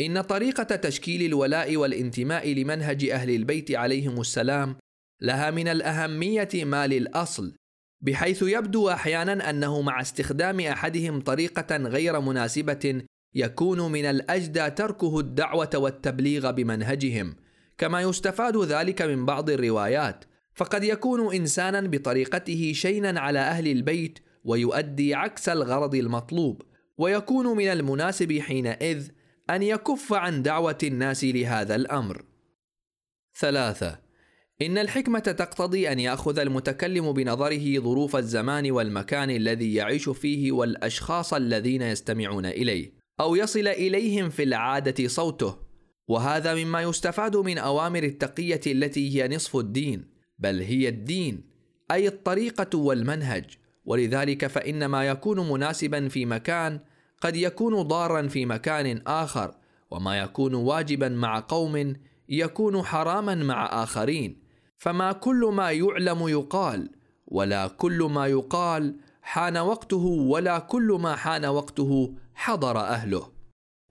إن 0.00 0.20
طريقة 0.20 0.76
تشكيل 0.76 1.22
الولاء 1.22 1.76
والانتماء 1.76 2.52
لمنهج 2.52 3.04
أهل 3.04 3.30
البيت 3.30 3.70
عليهم 3.70 4.20
السلام 4.20 4.76
لها 5.20 5.50
من 5.50 5.68
الأهمية 5.68 6.48
ما 6.54 6.86
للأصل 6.86 7.54
بحيث 8.00 8.42
يبدو 8.42 8.90
أحيانا 8.90 9.50
أنه 9.50 9.80
مع 9.80 10.00
استخدام 10.00 10.60
أحدهم 10.60 11.20
طريقة 11.20 11.76
غير 11.76 12.20
مناسبة 12.20 13.02
يكون 13.34 13.92
من 13.92 14.04
الأجدى 14.04 14.70
تركه 14.70 15.18
الدعوة 15.20 15.70
والتبليغ 15.74 16.50
بمنهجهم 16.50 17.36
كما 17.78 18.00
يستفاد 18.00 18.56
ذلك 18.56 19.02
من 19.02 19.26
بعض 19.26 19.50
الروايات. 19.50 20.24
فقد 20.54 20.84
يكون 20.84 21.34
إنسانا 21.34 21.80
بطريقته 21.80 22.72
شينا 22.74 23.20
على 23.20 23.38
أهل 23.38 23.68
البيت 23.68 24.18
ويؤدي 24.44 25.14
عكس 25.14 25.48
الغرض 25.48 25.94
المطلوب. 25.94 26.62
ويكون 26.98 27.56
من 27.56 27.66
المناسب 27.66 28.38
حينئذ 28.38 29.08
أن 29.50 29.62
يكف 29.62 30.12
عن 30.12 30.42
دعوة 30.42 30.78
الناس 30.82 31.24
لهذا 31.24 31.74
الأمر. 31.74 32.24
ثلاثة. 33.38 33.98
إن 34.62 34.78
الحكمة 34.78 35.18
تقتضي 35.18 35.92
أن 35.92 35.98
يأخذ 35.98 36.38
المتكلم 36.38 37.12
بنظره 37.12 37.78
ظروف 37.78 38.16
الزمان 38.16 38.70
والمكان 38.70 39.30
الذي 39.30 39.74
يعيش 39.74 40.08
فيه 40.08 40.52
والأشخاص 40.52 41.34
الذين 41.34 41.82
يستمعون 41.82 42.46
إليه. 42.46 42.99
أو 43.20 43.34
يصل 43.34 43.68
إليهم 43.68 44.30
في 44.30 44.42
العادة 44.42 45.08
صوته. 45.08 45.56
وهذا 46.08 46.54
مما 46.54 46.82
يستفاد 46.82 47.36
من 47.36 47.58
أوامر 47.58 48.02
التقية 48.02 48.60
التي 48.66 49.22
هي 49.22 49.28
نصف 49.28 49.56
الدين 49.56 50.04
بل 50.38 50.60
هي 50.60 50.88
الدين 50.88 51.50
أي 51.90 52.08
الطريقة 52.08 52.78
والمنهج. 52.78 53.44
ولذلك 53.84 54.46
فان 54.46 54.86
ما 54.86 55.06
يكون 55.06 55.50
مناسبا 55.50 56.08
في 56.08 56.26
مكان 56.26 56.80
قد 57.20 57.36
يكون 57.36 57.82
ضارا 57.82 58.28
في 58.28 58.46
مكان 58.46 59.02
آخر 59.06 59.54
وما 59.90 60.18
يكون 60.18 60.54
واجبا 60.54 61.08
مع 61.08 61.44
قوم 61.48 61.96
يكون 62.28 62.82
حراما 62.82 63.34
مع 63.34 63.82
آخرين. 63.82 64.42
فما 64.78 65.12
كل 65.12 65.50
ما 65.52 65.70
يعلم 65.70 66.28
يقال 66.28 66.90
ولا 67.26 67.66
كل 67.66 68.02
ما 68.02 68.26
يقال 68.26 68.96
حان 69.22 69.58
وقته 69.58 70.04
ولا 70.04 70.58
كل 70.58 70.98
ما 71.00 71.16
حان 71.16 71.44
وقته 71.46 72.14
حضر 72.40 72.78
أهله. 72.78 73.32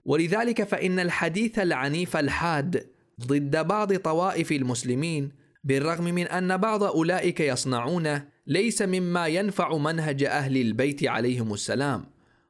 ولذلك 0.04 0.62
فإن 0.62 1.00
الحديث 1.00 1.58
العنيف 1.58 2.16
الحاد 2.16 2.86
ضد 3.26 3.66
بعض 3.66 3.94
طوائف 3.94 4.52
المسلمين 4.52 5.32
بالرغم 5.64 6.04
من 6.04 6.26
أن 6.26 6.56
بعض 6.56 6.82
أولئك 6.82 7.40
يصنعونه 7.40 8.28
ليس 8.46 8.82
مما 8.82 9.26
ينفع 9.26 9.76
منهج 9.76 10.24
أهل 10.24 10.56
البيت 10.56 11.04
عليهم 11.04 11.54
السلام 11.54 12.04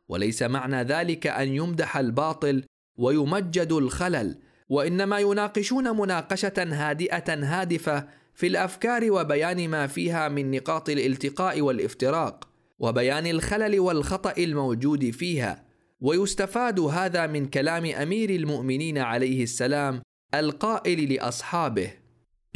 وليس 0.09 0.43
معنى 0.43 0.83
ذلك 0.83 1.27
أن 1.27 1.49
يمدح 1.49 1.97
الباطل 1.97 2.63
ويمجد 2.97 3.73
الخلل 3.73 4.39
وإنما 4.69 5.19
يناقشون 5.19 5.97
مناقشة 5.97 6.55
هادئة 6.59 7.35
هادفة 7.35 8.09
في 8.35 8.47
الأفكار 8.47 9.11
وبيان 9.11 9.69
ما 9.69 9.87
فيها 9.87 10.29
من 10.29 10.51
نقاط 10.51 10.89
الالتقاء 10.89 11.61
والإفتراق 11.61 12.49
وبيان 12.79 13.27
الخلل 13.27 13.81
والخطأ 13.81 14.35
الموجود 14.39 15.11
فيها. 15.11 15.70
ويستفاد 16.01 16.81
هذا 16.81 17.27
من 17.27 17.47
كلام 17.47 17.85
أمير 17.87 18.31
المؤمنين 18.31 18.99
عليه 18.99 19.43
السلام 19.43 20.03
القائل 20.35 21.13
لأصحابه. 21.13 21.93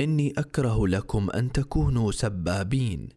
إني 0.00 0.32
أكره 0.38 0.86
لكم 0.86 1.30
أن 1.30 1.52
تكونوا 1.52 2.12
سبابين 2.12 3.08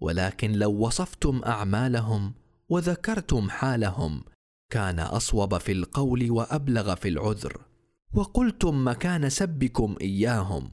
ولكن 0.00 0.52
لو 0.52 0.72
وصفتم 0.72 1.40
أعمالهم 1.46 2.34
وذكرتم 2.68 3.50
حالهم 3.50 4.24
كان 4.72 4.98
أصوب 4.98 5.58
في 5.58 5.72
القول 5.72 6.30
وأبلغ 6.30 6.94
في 6.94 7.08
العذر 7.08 7.60
وقلتم 8.14 8.88
مكان 8.88 9.30
سبكم 9.30 9.96
إياهم. 10.00 10.70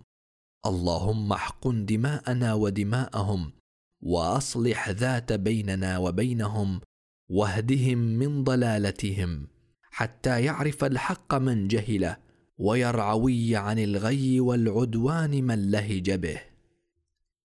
اللهم 0.66 1.34
احقن 1.34 1.86
دماءنا 1.86 2.54
ودماءهم 2.54 3.52
وأصلح 4.02 4.90
ذات 4.90 5.34
بيننا 5.34 5.98
وبينهم 5.98 6.82
واهدهم 7.34 7.98
من 7.98 8.44
ضلالتهم 8.44 9.48
حتى 9.92 10.44
يعرف 10.44 10.84
الحق 10.84 11.36
من 11.36 11.68
جهله 11.68 12.18
ويرعوي 12.58 13.56
عن 13.56 13.80
الغي 13.80 14.40
والعدوان 14.40 15.44
من 15.44 15.72
لهج 15.72 16.12
به. 16.12 16.42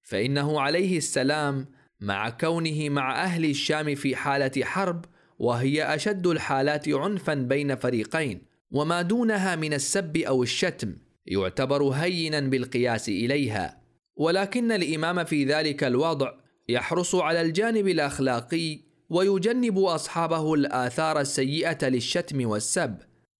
فإنه 0.03 0.61
عليه 0.61 0.97
السلام 0.97 1.67
مع 2.01 2.31
كونه 2.31 2.89
مع 2.89 3.25
أهل 3.25 3.45
الشام 3.45 3.95
في 3.95 4.17
حالة 4.17 4.65
حرب 4.65 5.05
وهي 5.39 5.95
أشد 5.95 6.27
الحالات 6.27 6.89
عنفا 6.89 7.35
بين 7.35 7.77
فريقين 7.77 8.43
وما 8.71 9.03
دونها 9.03 9.57
من 9.57 9.73
السب 9.73 10.17
أو 10.17 10.43
الشتم 10.43 10.97
يعتبر 11.27 11.83
هينا 11.83 12.41
بالقياس 12.41 13.09
إليها. 13.09 13.83
ولكن 14.17 14.73
الإمام 14.73 15.25
في 15.25 15.45
ذلك 15.45 15.85
الوضع 15.85 16.33
يحرص 16.69 17.15
على 17.15 17.41
الجانب 17.41 17.89
الأخلاقي 17.89 18.88
ويجنب 19.11 19.79
أصحابه 19.79 20.55
الآثار 20.55 21.21
السيئة 21.21 21.89
للشتم 21.89 22.49
والسب. 22.49 22.97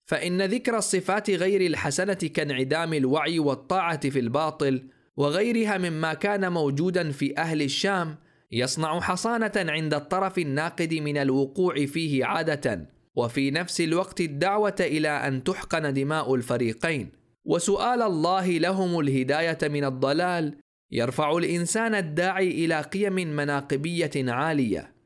فإن 0.09 0.43
ذكر 0.43 0.79
الصفات 0.79 1.31
غير 1.31 1.61
الحسنة 1.61 2.15
كانعدام 2.15 2.95
الوعي 2.95 3.39
والطاعة 3.39 4.11
في 4.11 4.19
الباطل 4.19 4.83
وغيرها 5.17 5.79
مما 5.79 6.15
كان 6.15 6.53
موجودا 6.53 7.11
في 7.11 7.39
أهل 7.39 7.63
الشام 7.63 8.17
يصنع 8.53 9.01
حصانة 9.01 9.53
عند 9.57 9.95
الطرف 9.95 10.39
الناقد 10.39 10.95
من 10.95 11.17
الوقوع 11.17 11.87
فيه 11.87 12.25
عادة 12.25 12.89
وفي 13.17 13.51
نفس 13.51 13.81
الوقت 13.81 14.21
الدعوة 14.21 14.77
إلى 14.81 15.09
أن 15.09 15.45
تحقن 15.45 15.95
دماء 15.95 16.35
الفريقين. 16.35 17.09
وسؤال 17.45 18.03
الله 18.03 18.49
لهم 18.49 19.01
الهداية 19.01 19.59
من 19.63 19.85
الضلال 19.85 20.57
يرفع 20.93 21.37
الإنسان 21.37 21.95
الداعي 21.95 22.65
إلى 22.65 22.81
قيم 22.81 23.15
مناقبية 23.15 24.11
عالية. 24.17 24.98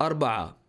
أربعة. 0.00 0.66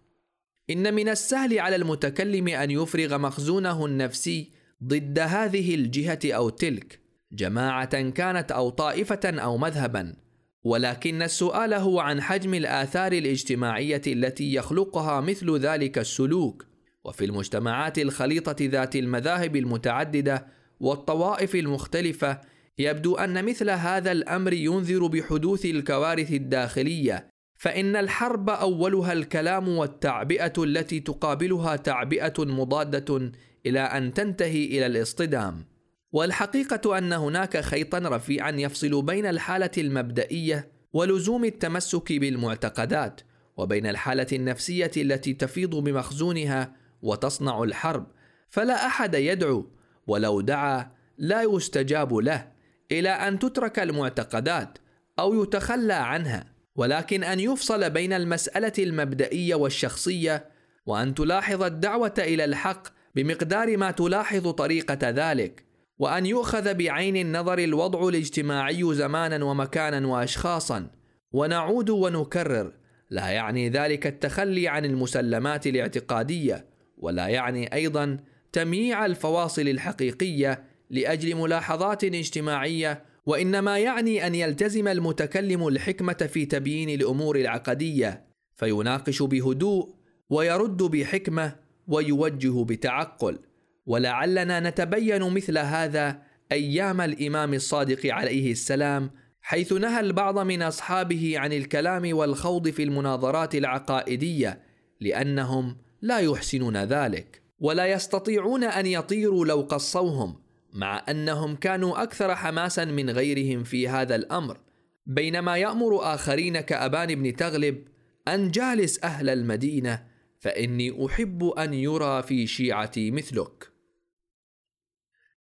إن 0.70 0.94
من 0.94 1.10
السهل 1.10 1.60
على 1.60 1.76
المتكلم 1.76 2.48
أن 2.48 2.72
يفرغ 2.72 3.18
مخزونه 3.18 3.86
النفسي 3.86 4.52
ضد 4.84 5.20
هذه 5.20 5.76
الجهة 5.76 6.20
أو 6.26 6.50
تلك 6.50 7.00
جماعة 7.32 8.10
كانت 8.10 8.52
أو 8.52 8.70
طائفة 8.70 9.20
أو 9.26 9.58
مذهبا 9.58 10.16
ولكن 10.64 11.22
السؤال 11.22 11.74
هو 11.74 12.00
عن 12.00 12.22
حجم 12.22 12.54
الآثار 12.54 13.12
الاجتماعية 13.12 14.02
التي 14.08 14.54
يخلقها 14.54 15.22
مثل 15.22 15.58
ذلك 15.58 15.98
السلوك 15.98 16.66
وفي 17.06 17.26
المجتمعات 17.26 18.00
الخليطة 18.00 18.56
ذات 18.62 18.96
المذاهب 18.96 19.56
المتعددة 19.56 20.48
والطوائف 20.80 21.56
المختلفة 21.56 22.42
يبدو 22.80 23.16
أن 23.16 23.46
مثل 23.46 23.70
هذا 23.70 24.12
الأمر 24.12 24.54
ينذر 24.54 25.08
بحدوث 25.08 25.66
الكوارث 25.66 26.32
الداخلية 26.32 27.37
فإن 27.58 27.96
الحرب 27.96 28.50
أولها 28.50 29.14
الكلام 29.14 29.70
والتعبئة 29.70 30.54
التي 30.58 31.00
تقابلها 31.00 31.76
تعبئة 31.76 32.34
مضادة 32.38 33.32
إلى 33.66 33.80
أن 33.80 34.14
تنتهي 34.14 34.66
إلى 34.66 34.86
الاصطدام. 34.86 35.66
والحقيقة 36.12 36.98
أن 36.98 37.14
هناك 37.14 37.58
خيطا 37.58 38.00
رفيعا 38.00 38.52
يفصل 38.52 39.02
بين 39.02 39.26
الحالة 39.26 39.72
المبدئية 39.78 40.72
ولزوم 40.94 41.46
التمسك 41.46 42.14
بالمعتقدات 42.14 43.22
وبين 43.58 43.88
الحالة 43.88 44.28
النفسية 44.34 44.92
التي 44.98 45.34
تفيض 45.34 45.76
بمخزونها 45.76 46.76
وتصنع 47.02 47.64
الحرب. 47.64 48.08
فلا 48.50 48.88
أحد 48.88 49.14
يدعو 49.16 49.66
ولو 50.08 50.42
دعا 50.42 50.92
لا 51.18 51.42
يستجاب 51.42 52.14
له 52.14 52.52
إلى 52.92 53.10
أن 53.10 53.40
تترك 53.40 53.80
المعتقدات 53.80 54.78
أو 55.20 55.44
يتخلى 55.44 55.94
عنها. 55.94 56.57
ولكن 56.78 57.24
أن 57.24 57.40
يفصل 57.40 57.90
بين 57.90 58.14
المسألة 58.14 58.74
المبدئية 58.80 59.56
والشخصية 59.56 60.46
وأن 60.86 61.14
تلاحظ 61.16 61.64
الدعوة 61.64 62.14
إلى 62.18 62.46
الحق 62.46 62.88
بمقدار 63.16 63.78
ما 63.78 63.92
تلاحظ 63.92 64.50
طريقة 64.50 65.10
ذلك 65.10 65.64
وأن 66.00 66.26
يؤخذ 66.26 66.74
بعين 66.74 67.18
النظر 67.18 67.60
الوضع 67.60 68.08
الاجتماعي 68.08 68.94
زمانا 68.94 69.46
ومكانا 69.46 70.08
واشخاصا. 70.08 70.88
ونعود 71.32 71.90
ونكرر 71.90 72.74
لا 73.10 73.30
يعني 73.30 73.70
ذلك 73.70 74.08
التخلي 74.08 74.68
عن 74.68 74.86
المسلمات 74.86 75.68
الاعتقادية 75.68 76.66
ولا 76.98 77.28
يعني 77.28 77.74
أيضا 77.74 78.18
تمييع 78.52 79.06
الفواصل 79.06 79.62
الحقيقية 79.62 80.64
لأجل 80.90 81.36
ملاحظات 81.36 82.04
اجتماعية 82.04 83.04
وإنما 83.28 83.80
يعني 83.80 84.28
أن 84.28 84.36
يلتزم 84.36 84.88
المتكلم 84.88 85.68
الحكمة 85.68 86.14
في 86.14 86.46
تبيين 86.46 86.90
الأمور 86.90 87.36
العقدية 87.36 88.28
فيناقش 88.56 89.22
بهدوء 89.22 89.96
ويرد 90.30 90.84
بحكمة 90.84 91.56
ويوجه 91.88 92.64
بتعقل. 92.64 93.40
ولعلنا 93.86 94.60
نتبين 94.60 95.34
مثل 95.34 95.58
هذا 95.58 96.22
أيام 96.52 97.02
الإمام 97.02 97.54
الصادق 97.54 98.14
عليه 98.14 98.52
السلام 98.52 99.12
حيث 99.42 99.74
نهى 99.74 100.00
البعض 100.00 100.40
من 100.40 100.62
أصحابه 100.62 101.40
عن 101.40 101.54
الكلام 101.54 102.18
والخوض 102.18 102.70
في 102.70 102.84
المناظرات 102.84 103.56
العقائدية 103.56 104.62
لأنهم 105.02 105.78
لا 106.02 106.20
يحسنون 106.20 106.78
ذلك. 106.78 107.42
ولا 107.60 107.86
يستطيعون 107.86 108.64
أن 108.64 108.86
يطيروا 108.86 109.46
لو 109.46 109.62
قصوهم. 109.62 110.47
مع 110.74 111.04
أنهم 111.10 111.56
كانوا 111.56 112.04
أكثر 112.04 112.36
حماسا 112.36 112.86
من 112.86 113.10
غيرهم 113.10 113.64
في 113.64 113.88
هذا 113.88 114.16
الأمر 114.16 114.58
بينما 115.06 115.58
يأمر 115.58 116.14
آخرين 116.14 116.60
كأبان 116.60 117.16
بن 117.16 117.36
تغلب 117.36 117.88
أن 118.28 118.52
جالس 118.52 119.04
أهل 119.04 119.30
المدينة 119.30 120.08
فإني 120.40 121.06
أحب 121.06 121.44
أن 121.44 121.74
يرى 121.74 122.24
في 122.24 122.48
شيعتي 122.48 123.12
مثلك. 123.12 123.72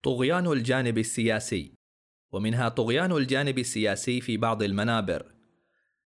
طغيان 0.03 0.47
الجانب 0.47 0.97
السياسي. 0.97 1.73
ومنها 2.31 2.69
طغيان 2.69 3.11
الجانب 3.11 3.59
السياسي 3.59 4.21
في 4.21 4.37
بعض 4.37 4.63
المنابر. 4.63 5.31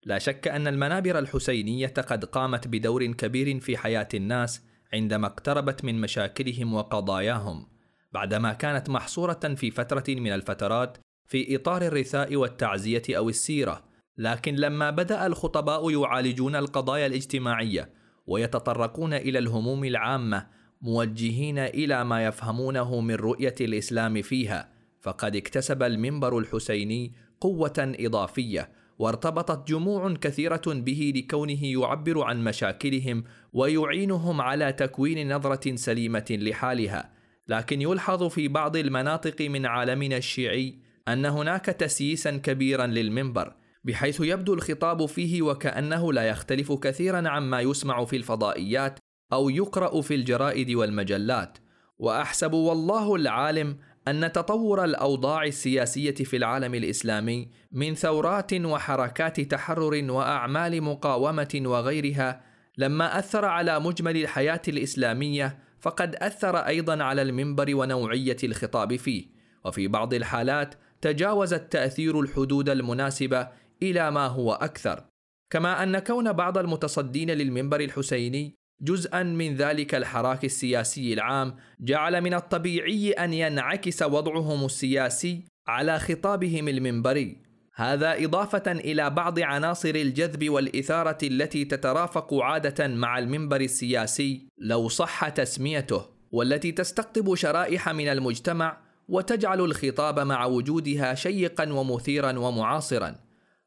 لا 0.03 0.19
شك 0.19 0.47
أن 0.47 0.67
المنابر 0.67 1.19
الحسينية 1.19 1.87
قد 1.87 2.25
قامت 2.25 2.67
بدور 2.67 3.05
كبير 3.05 3.59
في 3.59 3.77
حياة 3.77 4.07
الناس 4.13 4.61
عندما 4.93 5.27
اقتربت 5.27 5.85
من 5.85 6.01
مشاكلهم 6.01 6.73
وقضاياهم. 6.73 7.70
بعدما 8.11 8.53
كانت 8.53 8.89
محصورة 8.89 9.39
في 9.55 9.71
فترة 9.71 10.03
من 10.09 10.31
الفترات 10.31 10.97
في 11.27 11.55
إطار 11.55 11.81
الرثاء 11.81 12.35
والتعزية 12.35 13.03
أو 13.09 13.29
السيرة، 13.29 13.83
لكن 14.17 14.55
لما 14.55 14.89
بدأ 14.89 15.27
الخطباء 15.27 15.91
يعالجون 15.91 16.55
القضايا 16.55 17.05
الاجتماعية 17.05 17.89
ويتطرقون 18.27 19.13
إلى 19.13 19.39
الهموم 19.39 19.83
العامة 19.83 20.47
موجهين 20.81 21.59
إلى 21.59 22.03
ما 22.03 22.25
يفهمونه 22.25 23.01
من 23.01 23.15
رؤية 23.15 23.55
الإسلام 23.61 24.21
فيها، 24.21 24.69
فقد 25.01 25.35
اكتسب 25.35 25.83
المنبر 25.83 26.37
الحسيني 26.37 27.13
قوة 27.41 27.73
إضافية 27.99 28.69
وارتبطت 28.99 29.67
جموع 29.67 30.13
كثيرة 30.13 30.61
به 30.67 31.13
لكونه 31.15 31.65
يعبر 31.65 32.23
عن 32.23 32.43
مشاكلهم 32.43 33.23
ويعينهم 33.53 34.41
على 34.41 34.73
تكوين 34.73 35.35
نظرة 35.35 35.75
سليمة 35.75 36.25
لحالها. 36.29 37.20
لكن 37.47 37.81
يلحظ 37.81 38.23
في 38.23 38.47
بعض 38.47 38.75
المناطق 38.75 39.41
من 39.41 39.65
عالمنا 39.65 40.17
الشيعي 40.17 40.79
أن 41.07 41.25
هناك 41.25 41.65
تسييسا 41.65 42.37
كبيرا 42.37 42.85
للمنبر 42.85 43.53
بحيث 43.83 44.21
يبدو 44.21 44.53
الخطاب 44.53 45.05
فيه 45.05 45.41
وكأنه 45.41 46.13
لا 46.13 46.27
يختلف 46.27 46.71
كثيرا 46.71 47.29
عما 47.29 47.61
يسمع 47.61 48.05
في 48.05 48.15
الفضائيات 48.15 48.99
أو 49.33 49.49
يقرأ 49.49 50.01
في 50.01 50.15
الجرائد 50.15 50.71
والمجلات. 50.71 51.57
وأحسب 51.99 52.53
والله 52.53 53.15
العالم 53.15 53.77
أن 54.07 54.31
تطور 54.31 54.83
الأوضاع 54.83 55.43
السياسية 55.43 56.13
في 56.13 56.37
العالم 56.37 56.75
الإسلامي 56.75 57.47
من 57.71 57.95
ثورات 57.95 58.53
وحركات 58.53 59.41
تحرر 59.41 60.11
وأعمال 60.11 60.83
مقاومة 60.83 61.61
وغيرها 61.65 62.43
لما 62.77 63.19
أثر 63.19 63.45
على 63.45 63.79
مجمل 63.79 64.17
الحياة 64.17 64.61
الإسلامية 64.67 65.57
فقد 65.81 66.15
أثر 66.15 66.57
أيضا 66.57 67.03
على 67.03 67.21
المنبر 67.21 67.75
ونوعية 67.75 68.37
الخطاب 68.43 68.95
فيه. 68.95 69.25
وفي 69.65 69.87
بعض 69.87 70.13
الحالات 70.13 70.75
تجاوز 71.01 71.53
التأثير 71.53 72.19
الحدود 72.19 72.69
المناسبة 72.69 73.47
إلى 73.83 74.11
ما 74.11 74.27
هو 74.27 74.53
أكثر. 74.53 75.03
كما 75.49 75.83
أن 75.83 75.99
كون 75.99 76.33
بعض 76.33 76.57
المتصدين 76.57 77.31
للمنبر 77.31 77.79
الحسيني 77.79 78.55
جزءا 78.81 79.23
من 79.23 79.55
ذلك 79.55 79.95
الحراك 79.95 80.45
السياسي 80.45 81.13
العام 81.13 81.55
جعل 81.79 82.21
من 82.21 82.33
الطبيعي 82.33 83.11
أن 83.11 83.33
ينعكس 83.33 84.03
وضعهم 84.03 84.65
السياسي 84.65 85.43
على 85.67 85.99
خطابهم 85.99 86.67
المنبري. 86.67 87.50
هذا 87.75 88.25
إضافة 88.25 88.71
إلى 88.71 89.09
بعض 89.09 89.39
عناصر 89.39 89.89
الجذب 89.89 90.49
والإثارة 90.49 91.17
التي 91.23 91.65
تترافق 91.65 92.33
عادة 92.33 92.87
مع 92.87 93.19
المنبر 93.19 93.61
السياسي 93.61 94.47
لو 94.57 94.89
صح 94.89 95.29
تسميته، 95.29 96.05
والتي 96.31 96.71
تستقطب 96.71 97.35
شرائح 97.35 97.89
من 97.89 98.07
المجتمع 98.07 98.77
وتجعل 99.07 99.61
الخطاب 99.61 100.19
مع 100.19 100.45
وجودها 100.45 101.15
شيقا 101.15 101.73
ومثيرا 101.73 102.39
ومعاصرا. 102.39 103.15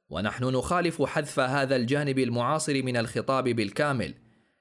ونحن 0.08 0.44
نخالف 0.44 1.02
حذف 1.02 1.40
هذا 1.40 1.76
الجانب 1.76 2.18
المعاصر 2.18 2.82
من 2.82 2.96
الخطاب 2.96 3.44
بالكامل، 3.44 4.14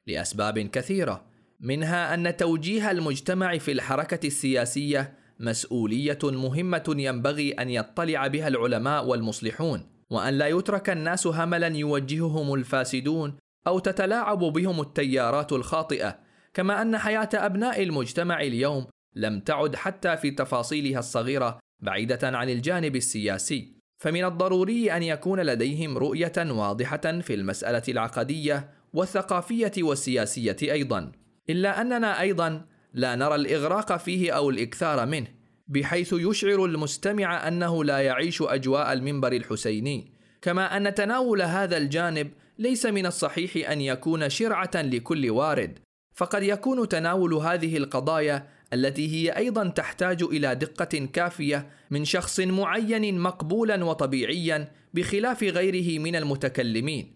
لأسباب 0.08 0.60
كثيرة 0.60 1.26
منها 1.60 2.14
أن 2.14 2.38
توجيه 2.38 2.92
المجتمع 2.92 3.58
في 3.58 3.72
الحركة 3.72 4.28
السياسية 4.28 5.23
مسؤولية 5.40 6.20
مهمة 6.24 6.96
ينبغي 6.98 7.52
أن 7.52 7.70
يطلع 7.70 8.28
بها 8.28 8.48
العلماء 8.48 9.06
والمصلحون 9.06 9.86
وأن 10.10 10.34
لا 10.34 10.48
يترك 10.48 10.90
الناس 10.90 11.28
هملا 11.28 11.68
يوجههم 11.68 12.54
الفاسدون 12.54 13.38
أو 13.68 13.80
تتلاعب 13.80 14.40
بهم 14.40 14.82
التيارات 14.82 15.52
الخاطئة 15.52 16.20
كما 16.54 16.82
أن 16.82 16.98
حياة 16.98 17.30
أبناء 17.34 17.84
المجتمع 17.84 18.42
اليوم 18.42 18.86
لم 19.16 19.40
تعد 19.40 19.76
حتى 19.76 20.18
في 20.18 20.32
تفاصيلها 20.32 21.00
الصغيرة 21.00 21.60
بعيدة 21.80 22.20
عن 22.24 22.50
الجانب 22.50 22.96
السياسي. 22.96 23.74
فمن 24.00 24.26
الضروري 24.26 24.92
أن 24.92 25.04
يكون 25.04 25.40
لديهم 25.40 25.98
رؤية 25.98 26.34
واضحة 26.38 26.98
في 26.98 27.34
المسألة 27.34 27.84
العقدية 27.88 28.70
والثقافية 28.94 29.72
والسياسية 29.78 30.58
أيضا. 30.62 31.12
إلا 31.50 31.82
أننا 31.82 32.22
أيضا 32.22 32.66
لا 32.94 33.16
نرى 33.16 33.36
الإغراق 33.36 33.98
فيه 33.98 34.32
أو 34.32 34.50
الإكثار 34.50 35.06
منه 35.06 35.28
بحيث 35.68 36.16
يشعر 36.18 36.66
المستمع 36.66 37.48
أنه 37.48 37.84
لا 37.84 38.00
يعيش 38.00 38.42
أجواء 38.42 38.94
المنبر 38.94 39.32
الحسيني. 39.32 40.12
كما 40.42 40.78
أن 40.78 40.96
تناول 40.96 41.42
هذا 41.42 41.78
الجانب 41.78 42.32
ليس 42.60 42.86
من 42.86 43.06
الصحيح 43.06 43.70
أن 43.72 43.82
يكون 43.82 44.30
شرعة 44.30 44.72
لكل 44.76 45.30
وارد 45.30 45.80
فقد 46.16 46.44
يكون 46.44 46.88
تناول 46.88 47.34
هذه 47.34 47.78
القضايا 47.78 48.48
التي 48.74 49.10
هي 49.16 49.38
أيضا 49.38 49.68
تحتاج 49.68 50.24
إلى 50.24 50.56
دقة 50.56 51.08
كافية 51.14 51.70
من 51.92 52.06
شخص 52.06 52.40
معين 52.40 53.20
مقبولا 53.20 53.86
وطبيعيا 53.86 54.72
بخلاف 54.94 55.44
غيره 55.44 56.00
من 56.00 56.16
المتكلمين. 56.16 57.16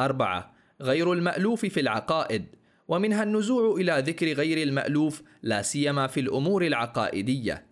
أربعة 0.00 0.54
غير 0.80 1.12
المألوف 1.12 1.66
في 1.66 1.80
العقائد. 1.80 2.44
ومنها 2.88 3.22
النزوع 3.22 3.76
إلى 3.80 4.02
ذكر 4.06 4.26
غير 4.32 4.68
المألوف 4.68 5.22
لا 5.42 5.62
سيما 5.62 6.06
في 6.06 6.20
الأمور 6.20 6.66
العقائدية. 6.66 7.66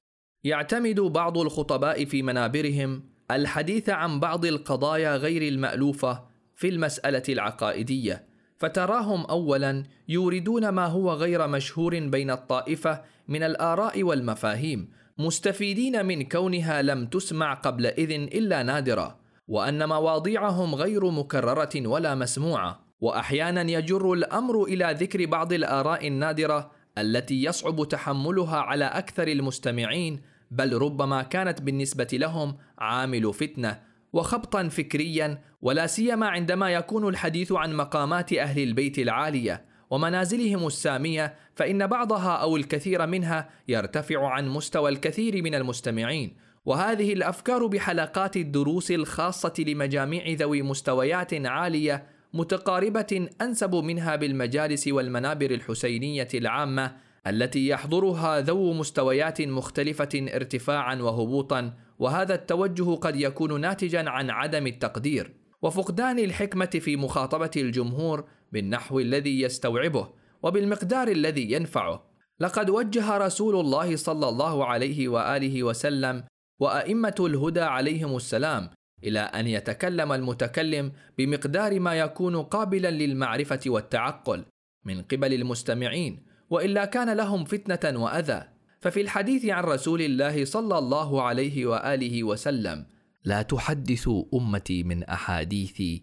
يعتمد 0.44 1.00
بعض 1.00 1.38
الخطباء 1.38 2.04
في 2.04 2.22
منابرهم 2.22 3.02
الحديث 3.30 3.88
عن 3.88 4.20
بعض 4.20 4.44
القضايا 4.44 5.16
غير 5.16 5.42
المألوفة 5.42 6.24
في 6.56 6.68
المسألة 6.68 7.22
العقائدية 7.28 8.24
فتراهم 8.58 9.24
اولا 9.24 9.84
يوردون 10.08 10.68
ما 10.68 10.86
هو 10.86 11.12
غير 11.12 11.46
مشهور 11.46 11.98
بين 11.98 12.30
الطائفة 12.30 13.02
من 13.28 13.42
الآراء 13.42 14.02
والمفاهيم 14.02 14.88
مستفيدين 15.18 16.06
من 16.06 16.28
كونها 16.28 16.82
لم 16.82 17.06
تسمع 17.06 17.54
قبل 17.54 17.86
إذن 17.86 18.22
إلا 18.22 18.62
نادرا 18.62 19.18
وأن 19.48 19.88
مواضيعهم 19.88 20.74
غير 20.74 21.10
مكررة 21.10 21.86
ولا 21.86 22.14
مسموعة. 22.14 22.91
وأحيانا 23.02 23.70
يجر 23.70 24.12
الأمر 24.12 24.64
إلى 24.64 24.96
ذكر 24.98 25.26
بعض 25.26 25.52
الآراء 25.52 26.08
النادرة 26.08 26.70
التي 26.98 27.44
يصعب 27.44 27.88
تحملها 27.88 28.56
على 28.56 28.84
أكثر 28.84 29.28
المستمعين 29.28 30.20
بل 30.50 30.78
ربما 30.78 31.22
كانت 31.22 31.62
بالنسبة 31.62 32.08
لهم 32.12 32.56
عامل 32.78 33.34
فتنة 33.34 33.78
وخبطا 34.12 34.68
فكريا 34.68 35.38
ولا 35.62 35.86
سيما 35.86 36.28
عندما 36.28 36.70
يكون 36.70 37.08
الحديث 37.08 37.52
عن 37.52 37.74
مقامات 37.74 38.32
أهل 38.32 38.62
البيت 38.62 38.98
العالية 38.98 39.64
ومنازلهم 39.90 40.66
السامية 40.66 41.34
فإن 41.54 41.86
بعضها 41.86 42.32
أو 42.36 42.56
الكثير 42.56 43.06
منها 43.06 43.50
يرتفع 43.68 44.28
عن 44.28 44.48
مستوى 44.48 44.90
الكثير 44.90 45.42
من 45.42 45.54
المستمعين. 45.54 46.36
وهذه 46.64 47.12
الأفكار 47.12 47.66
بحلقات 47.66 48.36
الدروس 48.36 48.90
الخاصة 48.90 49.54
لمجاميع 49.58 50.24
ذوي 50.28 50.62
مستويات 50.62 51.34
عالية 51.46 52.06
متقاربة 52.34 53.28
أنسب 53.40 53.74
منها 53.74 54.16
بالمجالس 54.16 54.88
والمنابر 54.88 55.50
الحسينية 55.50 56.28
العامة 56.34 56.96
التي 57.26 57.68
يحضرها 57.68 58.40
ذو 58.40 58.72
مستويات 58.72 59.42
مختلفة 59.42 60.08
ارتفاعا 60.14 60.94
وهبوطا 60.94 61.72
وهذا 61.98 62.34
التوجه 62.34 62.94
قد 62.94 63.16
يكون 63.16 63.60
ناتجا 63.60 64.10
عن 64.10 64.30
عدم 64.30 64.66
التقدير. 64.66 65.34
وفقدان 65.62 66.18
الحكمة 66.18 66.66
في 66.66 66.96
مخاطبة 66.96 67.50
الجمهور 67.56 68.24
بالنحو 68.52 69.00
الذي 69.00 69.40
يستوعبه 69.40 70.08
وبالمقدار 70.42 71.08
الذي 71.08 71.52
ينفعه. 71.52 72.12
لقد 72.40 72.70
وجه 72.70 73.16
رسول 73.16 73.60
الله 73.60 73.96
صلى 73.96 74.28
الله 74.28 74.66
عليه 74.66 75.08
وآله 75.08 75.62
وسلم 75.62 76.24
وأئمة 76.60 77.14
الهدى 77.20 77.60
عليهم 77.60 78.16
السلام 78.16 78.70
إلى 79.04 79.20
أن 79.20 79.46
يتكلم 79.46 80.12
المتكلم 80.12 80.92
بمقدار 81.18 81.80
ما 81.80 81.94
يكون 81.94 82.42
قابلا 82.42 82.90
للمعرفة 82.90 83.60
والتعقل 83.66 84.44
من 84.84 85.02
قبل 85.02 85.34
المستمعين 85.34 86.22
وإلا 86.50 86.84
كان 86.84 87.16
لهم 87.16 87.44
فتنة 87.44 88.02
وأذى. 88.02 88.42
ففي 88.80 89.00
الحديث 89.00 89.44
عن 89.44 89.64
رسول 89.64 90.02
الله 90.02 90.44
صلى 90.44 90.78
الله 90.78 91.22
عليه 91.22 91.66
وآله 91.66 92.24
وسلم 92.24 92.86
لا 93.24 93.42
تحدثوا 93.42 94.24
أمتي 94.34 94.82
من 94.82 95.04
أحاديثي 95.04 96.02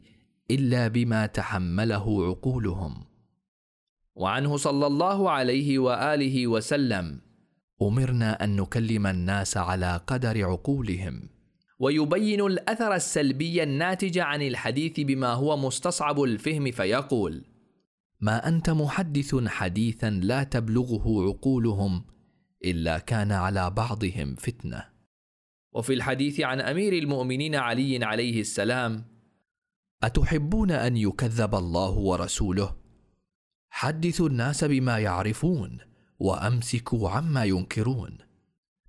إلا 0.52 0.88
بما 0.88 1.26
تحمله 1.26 2.26
عقولهم. 2.28 3.04
وعنه 4.16 4.58
صلى 4.58 4.88
الله 4.88 5.30
عليه 5.30 5.80
وآله 5.80 6.48
وسلم 6.48 7.22
أمرنا 7.82 8.44
أن 8.44 8.56
نكلم 8.56 9.08
الناس 9.08 9.58
على 9.58 10.02
قدر 10.08 10.46
عقولهم. 10.46 11.39
ويبين 11.80 12.42
الأثر 12.42 12.96
السلبي 12.96 13.64
الناتج 13.64 14.18
عن 14.20 14.42
الحديث 14.42 15.00
بما 15.00 15.34
هو 15.34 15.58
مستصعب 15.58 16.24
الفهم 16.24 16.72
فيقول 16.72 17.46
ما 18.22 18.48
أنت 18.48 18.70
محدث 18.70 19.36
حديثا 19.48 20.10
لا 20.10 20.44
تبلغه 20.44 21.24
عقولهم 21.28 22.04
إلا 22.66 23.00
كان 23.00 23.32
على 23.32 23.70
بعضهم 23.70 24.36
فتنة. 24.36 24.86
وفي 25.72 25.94
الحديث 25.94 26.40
عن 26.40 26.62
أمير 26.62 26.94
المؤمنين 26.94 27.56
علي 27.56 28.06
عليه 28.06 28.42
السلام 28.42 29.06
أتحبون 30.04 30.72
أن 30.72 30.98
يكذب 30.98 31.56
الله 31.56 31.98
ورسوله؟ 31.98 32.76
حدثوا 33.70 34.30
الناس 34.30 34.64
بما 34.64 35.00
يعرفون 35.00 35.78
وأمسكوا 36.20 37.10
عما 37.10 37.46
ينكرون. 37.46 38.29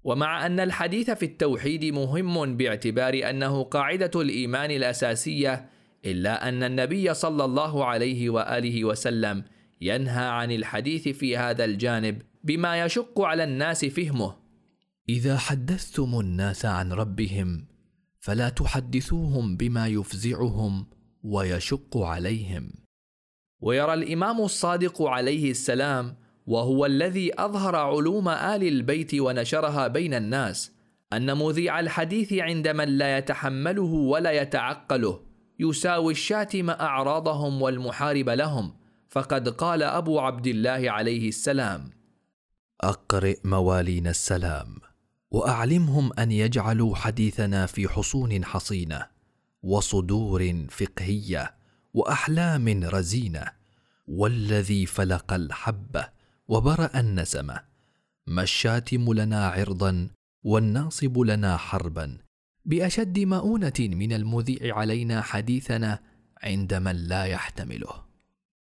ومع 0.05 0.47
أن 0.47 0.61
الحديث 0.61 1.11
في 1.11 1.25
التوحيد 1.25 1.85
مهم 1.85 2.57
باعتبار 2.57 3.31
أنه 3.31 3.63
قاعدة 3.63 4.11
الإيمان 4.21 4.71
الأساسية 4.71 5.71
إلا 6.05 6.49
أن 6.49 6.63
النبي 6.63 7.15
صلى 7.15 7.45
الله 7.45 7.85
عليه 7.85 8.31
وآله 8.31 8.85
وسلم 8.85 9.45
ينهى 9.81 10.25
عن 10.25 10.53
الحديث 10.53 11.09
في 11.09 11.37
هذا 11.37 11.65
الجانب 11.65 12.23
بما 12.45 12.85
يشق 12.85 13.21
على 13.21 13.45
الناس 13.45 13.85
فهمه. 13.85 14.37
إذا 15.09 15.39
حدثتم 15.39 16.21
الناس 16.21 16.67
عن 16.67 16.93
ربهم 16.93 17.67
فلا 18.21 18.49
تحدثوهم 18.49 19.57
بما 19.57 19.87
يفزعهم 19.87 20.87
ويشق 21.23 21.99
عليهم. 21.99 22.73
ويرى 23.61 23.95
الإمام 23.95 24.41
الصادق 24.41 25.03
عليه 25.03 25.51
السلام 25.51 26.17
وهو 26.51 26.87
الذي 26.87 27.41
أظهر 27.41 27.77
علوم 27.77 28.29
آل 28.29 28.69
البيت 28.69 29.15
ونشرها 29.15 29.87
بين 29.87 30.15
الناس 30.15 30.73
أن 31.13 31.39
مذيع 31.39 31.81
الحديث 31.81 32.33
عند 32.33 32.69
من 32.69 32.89
لا 32.89 33.19
يتحمله 33.19 33.83
ولا 33.83 34.31
يتعقله 34.31 35.21
يساوي 35.61 36.13
الشاتم 36.13 36.71
أعراضهم 36.71 37.63
والمحارب 37.63 38.29
لهم 38.29 38.75
فقد 39.09 39.49
قال 39.49 39.83
أبو 39.83 40.21
عبد 40.21 40.47
الله 40.47 40.91
عليه 40.91 41.29
السلام 41.29 41.91
أقرئ 42.81 43.39
موالين 43.45 44.07
السلام 44.07 44.77
وأعلمهم 45.31 46.11
أن 46.19 46.33
يجعلوا 46.33 46.97
حديثنا 46.97 47.67
في 47.67 47.89
حصون 47.89 48.45
حصينة 48.45 49.07
وصدور 49.63 50.67
فقهية 50.71 51.55
وأحلام 51.95 52.85
رزينة 52.85 53.45
والذي 54.09 54.87
فلق 54.87 55.33
الحبة 55.33 56.20
وبرأ 56.51 56.91
النسمة 57.01 57.61
ما 58.27 58.43
الشاتم 58.43 59.13
لنا 59.13 59.47
عرضا 59.47 60.09
والناصب 60.43 61.19
لنا 61.19 61.57
حربا 61.57 62.19
بأشد 62.65 63.19
مؤونة 63.19 63.73
من 63.81 64.13
المذيع 64.13 64.77
علينا 64.77 65.23
حديثنا 65.23 65.99
عند 66.43 66.75
من 66.75 66.97
لا 66.97 67.25
يحتمله. 67.25 68.05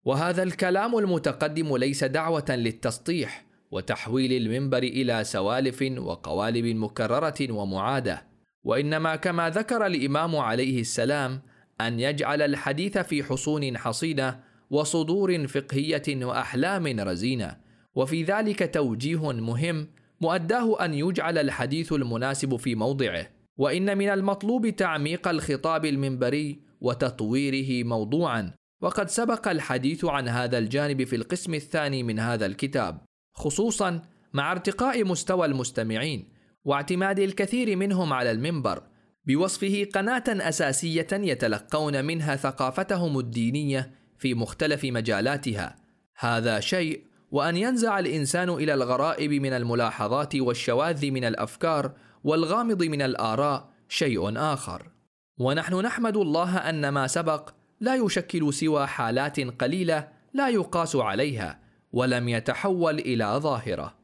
وهذا 0.04 0.44
الكلام 0.44 0.98
المتقدم 0.98 1.78
ليس 1.78 2.04
دعوة 2.04 2.46
للتسطيح 2.50 3.46
وتحويل 3.72 4.34
المنبر 4.34 4.84
إلى 4.84 5.24
سوالف 5.24 5.82
وقوالب 5.98 6.66
مكررة 6.66 7.52
ومعادة 7.52 8.24
وإنما 8.64 9.16
كما 9.16 9.50
ذكر 9.50 9.86
الإمام 9.86 10.36
عليه 10.36 10.82
السلام 10.82 11.42
أن 11.82 12.00
يجعل 12.00 12.42
الحديث 12.42 12.98
في 12.98 13.24
حصون 13.24 13.78
حصينة 13.78 14.51
وصدور 14.72 15.48
فقهية 15.48 16.26
وأحلام 16.26 17.00
رزينة. 17.00 17.58
وفي 17.96 18.24
ذلك 18.24 18.74
توجيه 18.74 19.32
مهم 19.32 19.88
مؤداه 20.22 20.86
أن 20.86 20.94
يجعل 20.94 21.38
الحديث 21.38 21.94
المناسب 21.94 22.56
في 22.56 22.76
موضعه. 22.76 23.28
وإن 23.58 23.98
من 23.98 24.10
المطلوب 24.10 24.70
تعميق 24.70 25.28
الخطاب 25.28 25.86
المنبري 25.86 26.60
وتطويره 26.82 27.88
موضوعا. 27.88 28.54
وقد 28.82 29.10
سبق 29.10 29.48
الحديث 29.48 30.06
عن 30.06 30.28
هذا 30.28 30.58
الجانب 30.58 31.04
في 31.04 31.16
القسم 31.16 31.54
الثاني 31.54 32.04
من 32.04 32.20
هذا 32.20 32.46
الكتاب. 32.46 33.02
خصوصا 33.34 34.02
مع 34.34 34.52
ارتقاء 34.52 35.04
مستوى 35.04 35.46
المستمعين 35.46 36.30
واعتماد 36.66 37.20
الكثير 37.20 37.76
منهم 37.76 38.14
على 38.14 38.32
المنبر 38.32 38.84
بوصفه 39.26 39.88
قناة 39.94 40.24
أساسية 40.28 41.08
يتلقون 41.12 42.06
منها 42.06 42.36
ثقافتهم 42.36 43.20
الدينية 43.20 44.01
في 44.22 44.34
مختلف 44.34 44.86
مجالاتها. 44.86 45.76
هذا 46.18 46.60
شيء 46.60 47.06
وأن 47.32 47.58
ينزع 47.58 48.00
الإنسان 48.00 48.50
إلى 48.50 48.74
الغرائب 48.74 49.32
من 49.32 49.54
الملاحظات 49.54 50.36
والشواذ 50.36 51.12
من 51.12 51.24
الأفكار 51.26 51.92
والغامض 52.24 52.84
من 52.84 53.02
الآراء 53.02 53.70
شيء 53.90 54.38
آخر. 54.38 54.90
ونحن 55.38 55.76
نحمد 55.76 56.18
الله 56.18 56.58
أن 56.58 56.90
ما 56.90 57.08
سبق 57.08 57.50
لا 57.80 57.96
يشكل 57.96 58.54
سوى 58.54 58.88
حالات 58.88 59.40
قليلة 59.40 60.08
لا 60.34 60.50
يقاس 60.50 60.96
عليها 60.96 61.60
ولم 61.92 62.30
يتحول 62.30 63.00
إلى 63.00 63.26
ظاهرة. 63.26 63.98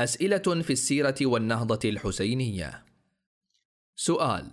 أسئلة 0.00 0.62
في 0.62 0.72
السيرة 0.72 1.16
والنهضة 1.22 1.88
الحسينية. 1.88 2.84
سؤال 3.96 4.50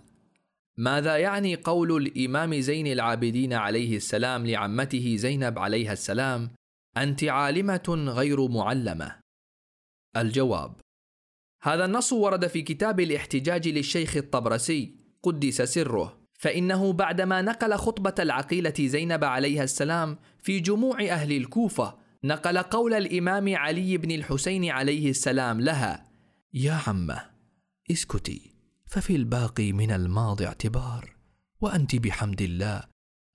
ماذا 0.76 1.16
يعني 1.16 1.54
قول 1.54 1.96
الإمام 1.96 2.54
زين 2.60 2.86
العابدين 2.86 3.52
عليه 3.52 3.96
السلام 3.96 4.46
لعمته 4.46 5.16
زينب 5.16 5.58
عليها 5.58 5.92
السلام 5.92 6.50
أنت 6.96 7.24
عالمة 7.24 8.04
غير 8.08 8.48
معلمة 8.48 9.16
الجواب 10.16 10.80
هذا 11.62 11.84
النص 11.84 12.12
ورد 12.12 12.46
في 12.46 12.62
كتاب 12.62 13.00
الاحتجاج 13.00 13.68
للشيخ 13.68 14.16
الطبرسي 14.16 14.96
قدس 15.22 15.62
سره 15.62 16.20
فإنه 16.38 16.92
بعدما 16.92 17.42
نقل 17.42 17.74
خطبة 17.74 18.14
العقيلة 18.18 18.74
زينب 18.80 19.24
عليها 19.24 19.64
السلام 19.64 20.18
في 20.42 20.60
جموع 20.60 21.02
أهل 21.02 21.32
الكوفة 21.32 21.98
نقل 22.24 22.58
قول 22.58 22.94
الإمام 22.94 23.56
علي 23.56 23.96
بن 23.96 24.10
الحسين 24.10 24.70
عليه 24.70 25.10
السلام 25.10 25.60
لها 25.60 26.10
يا 26.54 26.80
عمة 26.86 27.30
اسكتي 27.90 28.53
ففي 28.94 29.16
الباقي 29.16 29.72
من 29.72 29.90
الماضي 29.90 30.46
اعتبار 30.46 31.16
وأنت 31.60 31.96
بحمد 31.96 32.42
الله 32.42 32.82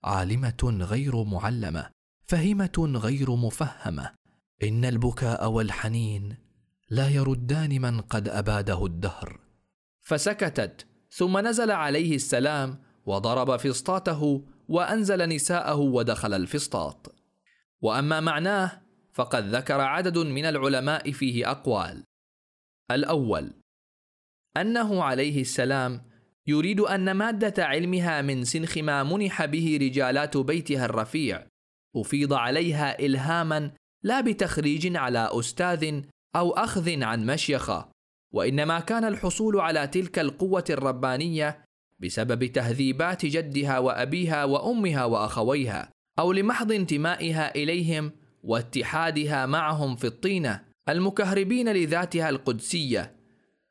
عالمة 0.04 0.78
غير 0.80 1.24
معلمة 1.24 1.90
فهمة 2.24 2.92
غير 2.96 3.36
مفهمة. 3.36 4.14
إن 4.62 4.84
البكاء 4.84 5.50
والحنين 5.50 6.36
لا 6.90 7.08
يردان 7.08 7.80
من 7.80 8.00
قد 8.00 8.28
أباده 8.28 8.86
الدهر. 8.86 9.40
فسكتت 10.00 10.86
ثم 11.10 11.38
نزل 11.46 11.70
عليه 11.70 12.14
السلام 12.14 12.82
وضرب 13.06 13.56
فسطاته 13.56 14.44
وأنزل 14.68 15.28
نساءه 15.28 15.76
ودخل 15.78 16.34
الفسطاط. 16.34 17.14
وأما 17.80 18.20
معناه 18.20 18.82
فقد 19.12 19.54
ذكر 19.54 19.80
عدد 19.80 20.18
من 20.18 20.44
العلماء 20.44 21.12
فيه 21.12 21.50
أقوال. 21.50 22.04
الأول 22.90 23.59
أنه 24.56 25.02
عليه 25.02 25.40
السلام 25.40 26.02
يريد 26.46 26.80
أن 26.80 27.10
مادة 27.10 27.64
علمها 27.64 28.22
من 28.22 28.44
سنخ 28.44 28.78
ما 28.78 29.02
منح 29.02 29.44
به 29.44 29.78
رجالات 29.80 30.36
بيتها 30.36 30.84
الرفيع 30.84 31.46
أفيض 31.96 32.32
عليها 32.32 32.98
الهاما 32.98 33.72
لا 34.02 34.20
بتخريج 34.20 34.96
على 34.96 35.30
أستاذ 35.32 36.02
أو 36.36 36.50
أخذ 36.50 37.02
عن 37.02 37.26
مشيخة 37.26 37.90
وإنما 38.32 38.80
كان 38.80 39.04
الحصول 39.04 39.60
على 39.60 39.86
تلك 39.86 40.18
القوة 40.18 40.64
الربانية 40.70 41.64
بسبب 41.98 42.44
تهذيبات 42.44 43.26
جدها 43.26 43.78
وأبيها 43.78 44.44
وأمها 44.44 45.04
وأخويها 45.04 45.90
أو 46.18 46.32
لمحض 46.32 46.72
انتمائها 46.72 47.54
إليهم 47.54 48.12
واتحادها 48.42 49.46
معهم 49.46 49.96
في 49.96 50.06
الطينة 50.06 50.64
المكهربين 50.88 51.72
لذاتها 51.72 52.28
القدسية. 52.28 53.19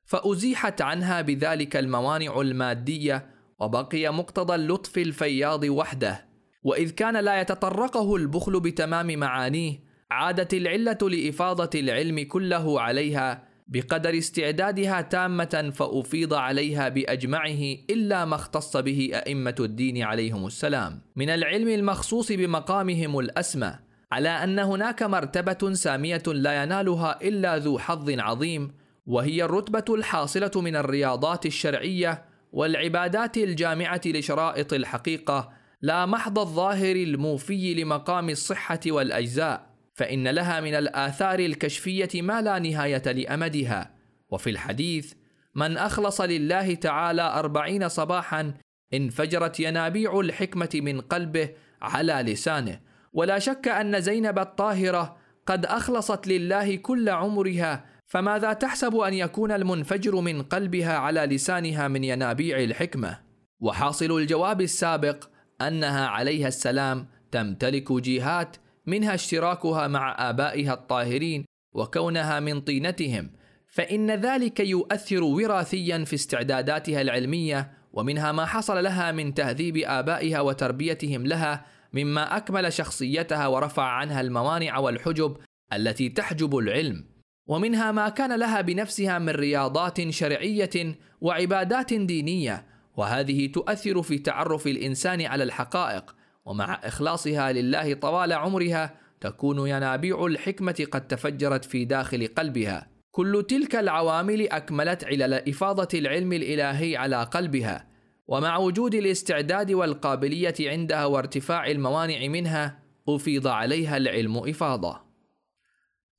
فأزيحت 0.09 0.81
عنها 0.81 1.21
بذلك 1.21 1.77
الموانع 1.77 2.41
المادية 2.41 3.25
وبقي 3.59 4.13
مقتضى 4.13 4.55
اللطف 4.55 4.97
الفياض 4.97 5.63
وحده. 5.63 6.25
وإذ 6.63 6.89
كان 6.89 7.17
لا 7.17 7.41
يتطرقه 7.41 8.15
البخل 8.15 8.59
بتمام 8.59 9.19
معانيه 9.19 9.79
عادت 10.11 10.53
العلة 10.53 10.97
لإفاضة 11.01 11.79
العلم 11.79 12.25
كله 12.27 12.81
عليها 12.81 13.43
بقدر 13.67 14.17
استعدادها 14.17 15.01
تامة 15.01 15.71
فأفيض 15.75 16.33
عليها 16.33 16.89
بأجمعه 16.89 17.75
إلا 17.89 18.25
ما 18.25 18.35
اختص 18.35 18.77
به 18.77 19.11
أئمة 19.13 19.55
الدين 19.59 20.01
عليهم 20.01 20.45
السلام. 20.45 21.01
من 21.15 21.29
العلم 21.29 21.67
المخصوص 21.67 22.31
بمقامهم 22.31 23.19
الأسمى 23.19 23.75
على 24.11 24.29
أن 24.29 24.59
هناك 24.59 25.03
مرتبة 25.03 25.73
سامية 25.73 26.23
لا 26.27 26.63
ينالها 26.63 27.21
إلا 27.21 27.57
ذو 27.57 27.79
حظ 27.79 28.09
عظيم 28.09 28.78
وهي 29.09 29.43
الرتبة 29.43 29.95
الحاصلة 29.95 30.51
من 30.55 30.75
الرياضات 30.75 31.45
الشرعية 31.45 32.25
والعبادات 32.51 33.37
الجامعة 33.37 34.01
لشرائط 34.05 34.73
الحقيقة 34.73 35.51
لا 35.81 36.05
محض 36.05 36.39
الظاهر 36.39 36.95
الموفي 36.95 37.73
لمقام 37.73 38.29
الصحة 38.29 38.79
والأجزاء 38.87 39.69
فإن 39.93 40.27
لها 40.27 40.61
من 40.61 40.73
الآثار 40.73 41.39
الكشفية 41.39 42.21
ما 42.21 42.41
لا 42.41 42.59
نهاية 42.59 43.11
لأمدها. 43.11 43.91
وفي 44.29 44.49
الحديث 44.49 45.13
من 45.55 45.77
أخلص 45.77 46.21
لله 46.21 46.75
تعالى 46.75 47.21
أربعين 47.21 47.89
صباحا 47.89 48.53
انفجرت 48.93 49.59
ينابيع 49.59 50.19
الحكمة 50.19 50.69
من 50.73 51.01
قلبه 51.01 51.49
على 51.81 52.13
لسانه. 52.13 52.79
ولا 53.13 53.39
شك 53.39 53.67
أن 53.67 54.01
زينب 54.01 54.39
الطاهرة 54.39 55.17
قد 55.45 55.65
أخلصت 55.65 56.27
لله 56.27 56.75
كل 56.75 57.09
عمرها 57.09 57.85
فماذا 58.09 58.53
تحسب 58.53 58.95
أن 58.95 59.13
يكون 59.13 59.51
المنفجر 59.51 60.15
من 60.15 60.41
قلبها 60.41 60.97
على 60.97 61.19
لسانها 61.19 61.87
من 61.87 62.03
ينابيع 62.03 62.59
الحكمة؟ 62.59 63.19
وحاصل 63.59 64.17
الجواب 64.17 64.61
السابق 64.61 65.29
أنها 65.61 66.07
عليها 66.07 66.47
السلام 66.47 67.07
تمتلك 67.31 67.91
جهات 67.91 68.57
منها 68.85 69.13
اشتراكها 69.13 69.87
مع 69.87 70.29
آبائها 70.29 70.73
الطاهرين 70.73 71.45
وكونها 71.75 72.39
من 72.39 72.61
طينتهم 72.61 73.29
فإن 73.67 74.11
ذلك 74.11 74.59
يؤثر 74.59 75.23
وراثيا 75.23 76.03
في 76.05 76.13
استعداداتها 76.13 77.01
العلمية 77.01 77.71
ومنها 77.93 78.31
ما 78.31 78.45
حصل 78.45 78.83
لها 78.83 79.11
من 79.11 79.33
تهذيب 79.33 79.77
آبائها 79.77 80.41
وتربيتهم 80.41 81.27
لها 81.27 81.65
مما 81.93 82.37
أكمل 82.37 82.73
شخصيتها 82.73 83.47
ورفع 83.47 83.83
عنها 83.83 84.21
الموانع 84.21 84.77
والحجب 84.77 85.37
التي 85.73 86.09
تحجب 86.09 86.57
العلم. 86.57 87.05
ومنها 87.49 87.91
ما 87.91 88.09
كان 88.09 88.39
لها 88.39 88.61
بنفسها 88.61 89.19
من 89.19 89.29
رياضات 89.29 90.09
شرعية 90.09 90.95
وعبادات 91.21 91.93
دينية 91.93 92.65
وهذه 92.97 93.47
تؤثر 93.47 94.01
في 94.01 94.17
تعرف 94.17 94.67
الإنسان 94.67 95.21
على 95.21 95.43
الحقائق 95.43 96.15
ومع 96.45 96.79
إخلاصها 96.83 97.51
لله 97.51 97.93
طوال 97.93 98.33
عمرها 98.33 98.95
تكون 99.21 99.67
ينابيع 99.67 100.25
الحكمة 100.25 100.87
قد 100.91 101.07
تفجرت 101.07 101.65
في 101.65 101.85
داخل 101.85 102.27
قلبها. 102.27 102.87
كل 103.11 103.45
تلك 103.49 103.75
العوامل 103.75 104.49
أكملت 104.49 105.03
علل 105.03 105.33
إفاضة 105.33 105.99
العلم 105.99 106.33
الإلهي 106.33 106.97
على 106.97 107.23
قلبها 107.23 107.87
ومع 108.27 108.57
وجود 108.57 108.95
الاستعداد 108.95 109.71
والقابلية 109.71 110.55
عندها 110.59 111.05
وارتفاع 111.05 111.67
الموانع 111.67 112.27
منها 112.27 112.79
أفيض 113.09 113.47
عليها 113.47 113.97
العلم 113.97 114.37
إفاضة. 114.37 115.01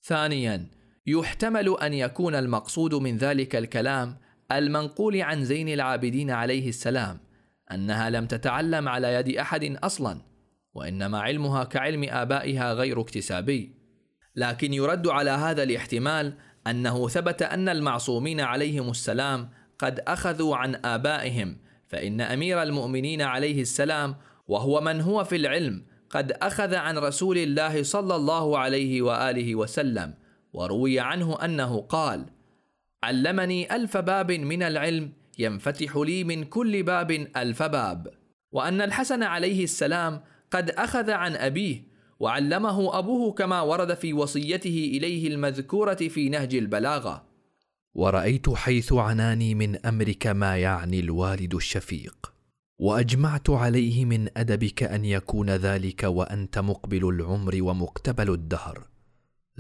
ثانيا 0.02 0.79
يحتمل 1.06 1.76
أن 1.82 1.94
يكون 1.94 2.34
المقصود 2.34 2.94
من 2.94 3.16
ذلك 3.16 3.56
الكلام 3.56 4.16
المنقول 4.52 5.22
عن 5.22 5.44
زين 5.44 5.68
العابدين 5.68 6.30
عليه 6.30 6.68
السلام 6.68 7.20
أنها 7.72 8.10
لم 8.10 8.26
تتعلم 8.26 8.88
على 8.88 9.14
يد 9.14 9.36
أحد 9.36 9.76
أصلا 9.82 10.20
وإنما 10.74 11.20
علمها 11.20 11.64
كعلم 11.64 12.04
آبائها 12.10 12.72
غير 12.72 13.00
اكتسابي. 13.00 13.80
لكن 14.36 14.72
يرد 14.72 15.08
على 15.08 15.30
هذا 15.30 15.62
الاحتمال 15.62 16.34
أنه 16.66 17.08
ثبت 17.08 17.42
أن 17.42 17.68
المعصومين 17.68 18.40
عليهم 18.40 18.90
السلام 18.90 19.50
قد 19.78 20.00
أخذوا 20.00 20.56
عن 20.56 20.74
آبائهم 20.84 21.56
فإن 21.88 22.20
أمير 22.20 22.62
المؤمنين 22.62 23.22
عليه 23.22 23.62
السلام 23.62 24.16
وهو 24.48 24.80
من 24.80 25.00
هو 25.00 25.24
في 25.24 25.36
العلم 25.36 25.86
قد 26.10 26.32
أخذ 26.32 26.74
عن 26.74 26.98
رسول 26.98 27.38
الله 27.38 27.82
صلى 27.82 28.16
الله 28.16 28.58
عليه 28.58 29.02
وآله 29.02 29.54
وسلم. 29.54 30.14
وروي 30.52 31.00
عنه 31.00 31.44
أنه 31.44 31.80
قال 31.80 32.26
علمني 33.02 33.76
ألف 33.76 33.96
باب 33.96 34.32
من 34.32 34.62
العلم 34.62 35.12
ينفتح 35.38 35.96
لي 35.96 36.24
من 36.24 36.44
كل 36.44 36.82
باب 36.82 37.10
ألف 37.36 37.62
باب 37.62 38.08
وأن 38.52 38.80
الحسن 38.80 39.22
عليه 39.22 39.64
السلام 39.64 40.20
قد 40.50 40.70
أخذ 40.70 41.10
عن 41.10 41.36
أبيه 41.36 41.90
وعلمه 42.20 42.98
أبوه 42.98 43.32
كما 43.32 43.60
ورد 43.60 43.94
في 43.94 44.12
وصيته 44.12 44.90
إليه 44.96 45.28
المذكورة 45.28 45.94
في 45.94 46.28
نهج 46.28 46.54
البلاغة. 46.54 47.24
ورأيت 47.94 48.50
حيث 48.50 48.92
عناني 48.92 49.54
من 49.54 49.86
أمرك 49.86 50.26
ما 50.26 50.56
يعني 50.56 51.00
الوالد 51.00 51.54
الشفيق 51.54 52.32
وأجمعت 52.78 53.50
عليه 53.50 54.04
من 54.04 54.38
أدبك 54.38 54.82
أن 54.82 55.04
يكون 55.04 55.50
ذلك 55.50 56.02
وأنت 56.02 56.58
مقبل 56.58 57.08
العمر 57.08 57.62
ومقتبل 57.62 58.30
الدهر. 58.30 58.89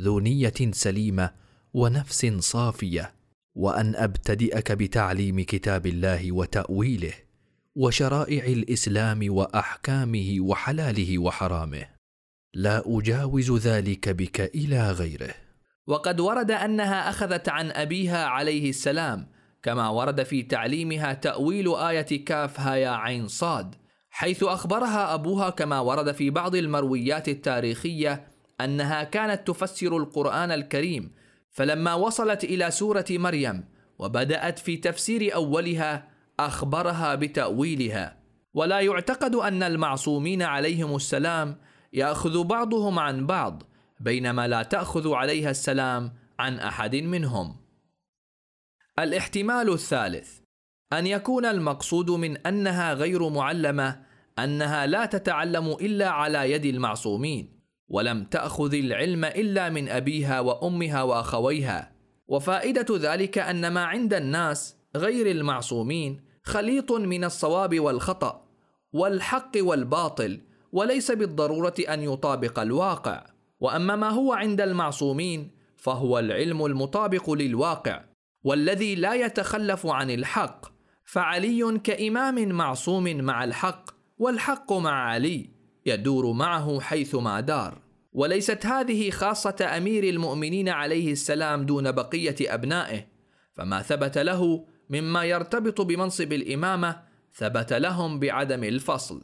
ذو 0.00 0.20
نية 0.20 0.70
سليمة 0.70 1.30
ونفس 1.74 2.26
صافية 2.26 3.14
وأن 3.54 3.96
أبتدئك 3.96 4.72
بتعليم 4.72 5.40
كتاب 5.40 5.86
الله 5.86 6.32
وتأويله 6.32 7.12
وشرائع 7.74 8.44
الإسلام 8.44 9.26
وأحكامه 9.28 10.36
وحلاله 10.40 11.18
وحرامه. 11.18 11.88
لا 12.54 12.82
أجاوز 12.86 13.66
ذلك 13.66 14.08
بك 14.08 14.40
إلى 14.40 14.90
غيره. 14.90 15.34
وقد 15.86 16.20
ورد 16.20 16.50
أنها 16.50 17.08
أخذت 17.08 17.48
عن 17.48 17.70
أبيها 17.70 18.24
عليه 18.24 18.68
السلام 18.70 19.26
كما 19.62 19.88
ورد 19.88 20.22
في 20.22 20.42
تعليمها 20.42 21.12
تأويل 21.12 21.74
آية 21.74 22.24
كاف 22.24 22.60
هايا 22.60 22.90
عين 22.90 23.28
صاد 23.28 23.74
حيث 24.10 24.42
أخبرها 24.42 25.14
أبوها 25.14 25.50
كما 25.50 25.80
ورد 25.80 26.12
في 26.12 26.30
بعض 26.30 26.54
المرويات 26.54 27.28
التاريخية 27.28 28.29
أنها 28.64 29.04
كانت 29.04 29.48
تفسر 29.48 29.96
القرآن 29.96 30.50
الكريم 30.50 31.12
فلما 31.50 31.94
وصلت 31.94 32.44
إلى 32.44 32.70
سورة 32.70 33.04
مريم 33.10 33.64
وبدأت 33.98 34.58
في 34.58 34.76
تفسير 34.76 35.34
أولها 35.34 36.08
أخبرها 36.40 37.14
بتأويلها. 37.14 38.20
ولا 38.54 38.80
يعتقد 38.80 39.34
أن 39.34 39.62
المعصومين 39.62 40.42
عليهم 40.42 40.96
السلام 40.96 41.56
يأخذ 41.92 42.44
بعضهم 42.44 42.98
عن 42.98 43.26
بعض 43.26 43.62
بينما 44.00 44.48
لا 44.48 44.62
تأخذ 44.62 45.12
عليها 45.12 45.50
السلام 45.50 46.12
عن 46.38 46.58
أحد 46.58 46.96
منهم. 46.96 47.56
الاحتمال 48.98 49.72
الثالث 49.72 50.38
أن 50.92 51.06
يكون 51.06 51.46
المقصود 51.46 52.10
من 52.10 52.36
أنها 52.36 52.94
غير 52.94 53.28
معلمة 53.28 54.02
أنها 54.38 54.86
لا 54.86 55.06
تتعلم 55.06 55.72
إلا 55.72 56.08
على 56.08 56.52
يد 56.52 56.64
المعصومين. 56.64 57.59
ولم 57.90 58.24
تأخذ 58.24 58.74
العلم 58.74 59.24
إلا 59.24 59.68
من 59.68 59.88
أبيها 59.88 60.40
وأمها 60.40 61.02
وأخويها. 61.02 61.92
وفائدة 62.28 62.86
ذلك 62.90 63.38
أن 63.38 63.68
ما 63.68 63.84
عند 63.84 64.14
الناس 64.14 64.76
غير 64.96 65.30
المعصومين 65.30 66.20
خليط 66.42 66.92
من 66.92 67.24
الصواب 67.24 67.80
والخطأ 67.80 68.44
والحق 68.92 69.52
والباطل 69.56 70.40
وليس 70.72 71.10
بالضرورة 71.10 71.74
أن 71.88 72.02
يطابق 72.02 72.58
الواقع. 72.58 73.26
وأما 73.60 73.96
ما 73.96 74.10
هو 74.10 74.32
عند 74.32 74.60
المعصومين 74.60 75.50
فهو 75.76 76.18
العلم 76.18 76.66
المطابق 76.66 77.30
للواقع 77.30 78.04
والذي 78.44 78.94
لا 78.94 79.14
يتخلف 79.14 79.86
عن 79.86 80.10
الحق. 80.10 80.66
فعلي 81.04 81.78
كإمام 81.78 82.48
معصوم 82.48 83.16
مع 83.16 83.44
الحق 83.44 83.90
والحق 84.18 84.72
مع 84.72 85.10
علي. 85.10 85.59
يدور 85.86 86.32
معه 86.32 86.80
حيثما 86.80 87.40
دار. 87.40 87.78
وليست 88.12 88.66
هذه 88.66 89.10
خاصة 89.10 89.76
أمير 89.76 90.04
المؤمنين 90.04 90.68
عليه 90.68 91.12
السلام 91.12 91.66
دون 91.66 91.92
بقية 91.92 92.36
أبنائه 92.40 93.06
فما 93.56 93.82
ثبت 93.82 94.18
له 94.18 94.64
مما 94.90 95.24
يرتبط 95.24 95.80
بمنصب 95.80 96.32
الإمامة 96.32 97.02
ثبت 97.34 97.72
لهم 97.72 98.18
بعدم 98.18 98.64
الفصل. 98.64 99.22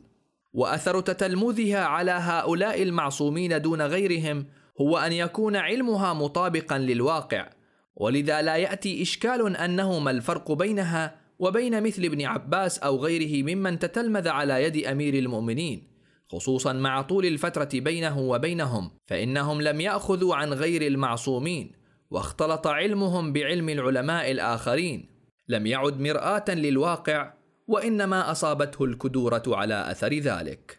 وأثر 0.53 1.01
تتلمذها 1.01 1.85
على 1.85 2.11
هؤلاء 2.11 2.83
المعصومين 2.83 3.63
دون 3.63 3.83
غيرهم 3.83 4.47
هو 4.81 4.99
أن 4.99 5.13
يكون 5.13 5.57
علمها 5.57 6.15
مطابقا 6.15 6.79
للواقع. 6.79 7.51
ولذا 7.97 8.43
لا 8.43 8.57
يأتي 8.57 9.03
إشكال 9.03 9.57
أنه 9.57 9.99
ما 9.99 10.11
الفرق 10.11 10.53
بينها 10.53 11.17
وبين 11.39 11.83
مثل 11.83 12.05
ابن 12.05 12.23
عباس 12.23 12.79
أو 12.79 12.97
غيره 12.97 13.55
ممن 13.55 13.79
تتلمذ 13.79 14.29
على 14.29 14.65
يد 14.65 14.85
أمير 14.85 15.15
المؤمنين. 15.15 15.96
خصوصا 16.29 16.73
مع 16.73 17.03
طول 17.03 17.27
الفترة 17.27 17.69
بينه 17.75 18.19
وبينهم 18.19 18.91
فإنهم 19.07 19.63
لم 19.63 19.81
يأخذوا 19.81 20.37
عن 20.37 20.53
غير 20.53 20.87
المعصومين 20.87 21.73
واختلط 22.11 22.67
علمهم 22.67 23.33
بعلم 23.33 23.69
العلماء 23.69 24.31
الآخرين. 24.31 25.09
لم 25.49 25.67
يعد 25.67 26.01
مرآة 26.01 26.45
للواقع 26.49 27.33
وإنما 27.67 28.31
أصابته 28.31 28.85
الكدورة 28.85 29.43
على 29.47 29.91
أثر 29.91 30.15
ذلك. 30.15 30.79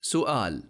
سؤال 0.00 0.62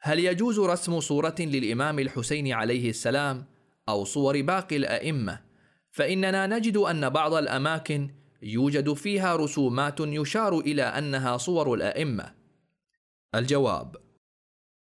هل 0.00 0.18
يجوز 0.18 0.58
رسم 0.58 1.00
صورة 1.00 1.34
للإمام 1.40 1.98
الحسين 1.98 2.52
عليه 2.52 2.90
السلام 2.90 3.44
أو 3.88 4.04
صور 4.04 4.42
باقي 4.42 4.76
الأئمة؟ 4.76 5.40
فإننا 5.90 6.46
نجد 6.46 6.76
أن 6.76 7.08
بعض 7.08 7.34
الأماكن 7.34 8.10
يوجد 8.42 8.92
فيها 8.92 9.36
رسومات 9.36 10.00
يشار 10.00 10.58
إلى 10.58 10.82
أنها 10.82 11.36
صور 11.36 11.74
الأئمة. 11.74 12.34
الجواب 13.34 13.96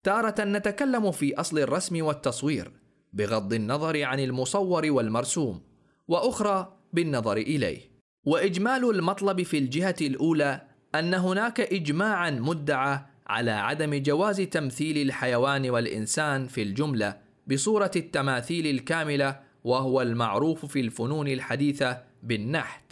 تارة 0.02 0.44
نتكلم 0.44 1.10
في 1.12 1.34
أصل 1.34 1.58
الرسم 1.58 2.04
والتصوير 2.04 2.72
بغض 3.12 3.52
النظر 3.52 4.02
عن 4.02 4.20
المصور 4.20 4.90
والمرسوم 4.90 5.60
وأخرى 6.08 6.76
بالنظر 6.92 7.36
إليه. 7.36 7.96
وإجمال 8.24 8.90
المطلب 8.90 9.42
في 9.42 9.58
الجهة 9.58 9.96
الأولى 10.00 10.62
أن 10.94 11.14
هناك 11.14 11.60
اجماعا 11.60 12.30
مدعى 12.30 13.00
على 13.26 13.50
عدم 13.50 14.02
جواز 14.02 14.40
تمثيل 14.40 14.98
الحيوان 14.98 15.70
والإنسان 15.70 16.46
في 16.46 16.62
الجملة 16.62 17.18
بصورة 17.46 17.90
التماثيل 17.96 18.66
الكاملة 18.66 19.40
وهو 19.64 20.02
المعروف 20.02 20.66
في 20.66 20.80
الفنون 20.80 21.28
الحديثة 21.28 22.02
بالنحت. 22.22 22.85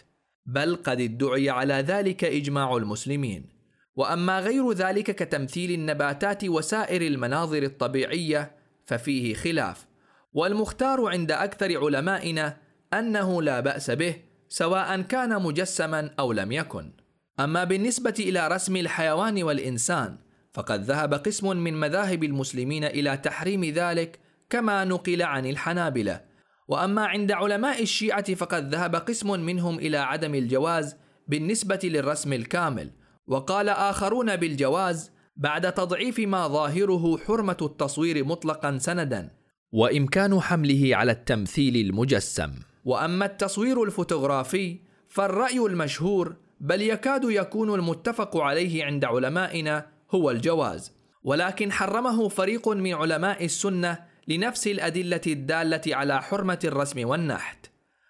بل 0.46 0.76
قد 0.76 1.00
ادعي 1.00 1.50
على 1.50 1.74
ذلك 1.74 2.24
إجماع 2.24 2.76
المسلمين. 2.76 3.48
وأما 3.96 4.40
غير 4.40 4.72
ذلك 4.72 5.10
كتمثيل 5.10 5.70
النباتات 5.70 6.44
وسائر 6.44 7.02
المناظر 7.02 7.62
الطبيعية 7.62 8.52
ففيه 8.86 9.34
خلاف. 9.34 9.86
والمختار 10.32 11.08
عند 11.08 11.32
أكثر 11.32 11.84
علمائنا 11.84 12.56
أنه 12.94 13.42
لا 13.42 13.60
بأس 13.60 13.90
به 13.90 14.16
سواء 14.48 15.00
كان 15.00 15.42
مجسما 15.42 16.10
أو 16.18 16.32
لم 16.32 16.52
يكن. 16.52 16.92
أما 17.40 17.64
بالنسبة 17.64 18.14
إلى 18.18 18.48
رسم 18.48 18.76
الحيوان 18.76 19.42
والإنسان 19.42 20.16
فقد 20.52 20.82
ذهب 20.82 21.14
قسم 21.14 21.56
من 21.56 21.80
مذاهب 21.80 22.24
المسلمين 22.24 22.84
إلى 22.84 23.16
تحريم 23.16 23.64
ذلك 23.64 24.18
كما 24.50 24.84
نقل 24.84 25.22
عن 25.22 25.46
الحنابلة. 25.46 26.33
وأما 26.68 27.06
عند 27.06 27.32
علماء 27.32 27.82
الشيعة 27.82 28.34
فقد 28.34 28.74
ذهب 28.74 28.96
قسم 28.96 29.40
منهم 29.40 29.78
إلى 29.78 29.96
عدم 29.96 30.34
الجواز 30.34 30.96
بالنسبة 31.28 31.80
للرسم 31.84 32.32
الكامل. 32.32 32.90
وقال 33.26 33.68
آخرون 33.68 34.36
بالجواز 34.36 35.10
بعد 35.36 35.72
تضعيف 35.72 36.18
ما 36.18 36.48
ظاهره 36.48 37.18
حرمة 37.18 37.56
التصوير 37.62 38.24
مطلقا 38.24 38.78
سندا. 38.78 39.30
وإمكان 39.72 40.40
حمله 40.40 40.96
على 40.96 41.12
التمثيل 41.12 41.76
المجسم. 41.76 42.50
وأما 42.84 43.26
التصوير 43.26 43.82
الفوتوغرافي 43.82 44.78
فالرأي 45.08 45.58
المشهور 45.58 46.36
بل 46.60 46.82
يكاد 46.82 47.24
يكون 47.24 47.74
المتفق 47.74 48.36
عليه 48.36 48.84
عند 48.84 49.04
علمائنا 49.04 49.86
هو 50.10 50.30
الجواز. 50.30 50.92
ولكن 51.24 51.72
حرمه 51.72 52.28
فريق 52.28 52.68
من 52.68 52.94
علماء 52.94 53.44
السنة 53.44 54.13
لنفس 54.28 54.66
الأدلة 54.66 55.20
الدالة 55.26 55.96
على 55.96 56.22
حرمة 56.22 56.58
الرسم 56.64 57.08
والنحت. 57.08 57.66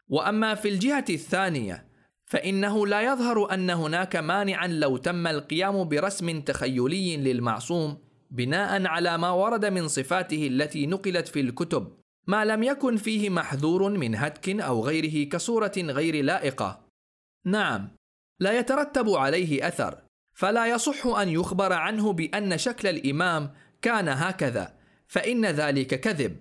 وأما 0.09 0.55
في 0.55 0.69
الجهة 0.69 1.05
الثانية 1.11 1.95
فإنه 2.27 2.87
لا 2.87 3.03
يظهر 3.13 3.55
أن 3.55 3.71
هناك 3.71 4.17
مانعا 4.17 4.67
لو 4.67 4.97
تم 4.97 5.27
القيام 5.27 5.89
برسم 5.89 6.41
تخيلي 6.41 7.17
للمعصوم 7.17 7.99
بناء 8.31 8.87
على 8.87 9.19
ما 9.19 9.31
ورد 9.31 9.65
من 9.65 9.89
صفاته 9.89 10.47
التي 10.47 10.87
نقلت 10.87 11.29
في 11.29 11.41
الكتب 11.41 11.93
ما 12.27 12.45
لم 12.45 12.63
يكن 12.63 12.97
فيه 12.97 13.31
محذور 13.31 13.91
من 13.91 14.15
هتك 14.15 14.61
أو 14.61 14.85
غيره 14.85 15.29
كصورة 15.29 15.73
غير 15.77 16.25
لائقة. 16.25 16.87
نعم 17.45 17.89
لا 18.41 18.59
يترتب 18.59 19.09
عليه 19.11 19.69
أثر 19.69 19.99
فلا 20.33 20.67
يصح 20.67 21.07
أن 21.07 21.29
يخبر 21.29 21.73
عنه 21.73 22.13
بأن 22.13 22.59
شكل 22.59 22.89
الإمام 22.89 23.51
كان 23.83 24.09
هكذا. 24.09 24.74
فإن 25.09 25.47
ذلك 25.47 26.01
كذب. 26.01 26.37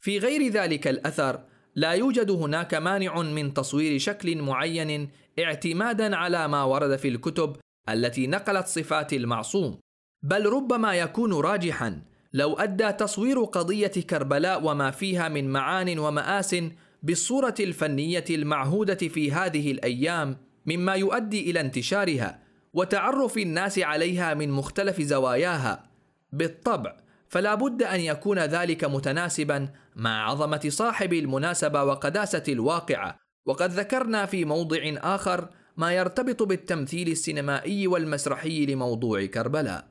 في 0.00 0.18
غير 0.18 0.48
ذلك 0.52 0.88
الأثر 0.88 1.40
لا 1.74 1.92
يوجد 1.92 2.30
هناك 2.30 2.74
مانع 2.74 3.22
من 3.22 3.54
تصوير 3.54 3.98
شكل 3.98 4.42
معين 4.42 5.08
اعتمادا 5.38 6.16
على 6.16 6.48
ما 6.48 6.64
ورد 6.64 6.96
في 6.96 7.08
الكتب 7.08 7.56
التي 7.88 8.26
نقلت 8.26 8.66
صفات 8.66 9.12
المعصوم. 9.12 9.78
بل 10.22 10.46
ربما 10.46 10.94
يكون 10.94 11.32
راجحا 11.32 12.02
لو 12.32 12.54
أدى 12.54 12.92
تصوير 12.92 13.44
قضية 13.44 13.86
كربلاء 13.86 14.64
وما 14.64 14.90
فيها 14.90 15.28
من 15.28 15.48
معان 15.48 15.98
ومآس 15.98 16.56
بالصورة 17.02 17.54
الفنية 17.60 18.24
المعهودة 18.30 18.94
في 18.94 19.32
هذه 19.32 19.72
الأيام 19.72 20.36
مما 20.66 20.94
يؤدي 20.94 21.50
إلى 21.50 21.60
انتشارها 21.60 22.42
وتعرف 22.72 23.38
الناس 23.38 23.78
عليها 23.78 24.34
من 24.34 24.50
مختلف 24.50 25.00
زواياها. 25.00 25.90
بالطبع 26.32 26.96
فلا 27.28 27.54
بد 27.54 27.82
أن 27.82 28.00
يكون 28.00 28.38
ذلك 28.38 28.84
متناسبا 28.84 29.68
مع 29.96 30.30
عظمة 30.30 30.60
صاحب 30.68 31.12
المناسبة 31.12 31.84
وقداسة 31.84 32.42
الواقعه 32.48 33.18
وقد 33.46 33.70
ذكرنا 33.70 34.26
في 34.26 34.44
موضع 34.44 34.78
آخر 34.84 35.48
ما 35.76 35.92
يرتبط 35.92 36.42
بالتمثيل 36.42 37.08
السينمائي 37.08 37.86
والمسرحي 37.86 38.66
لموضوع 38.66 39.26
كربلاء. 39.26 39.88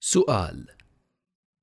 سؤال 0.00 0.66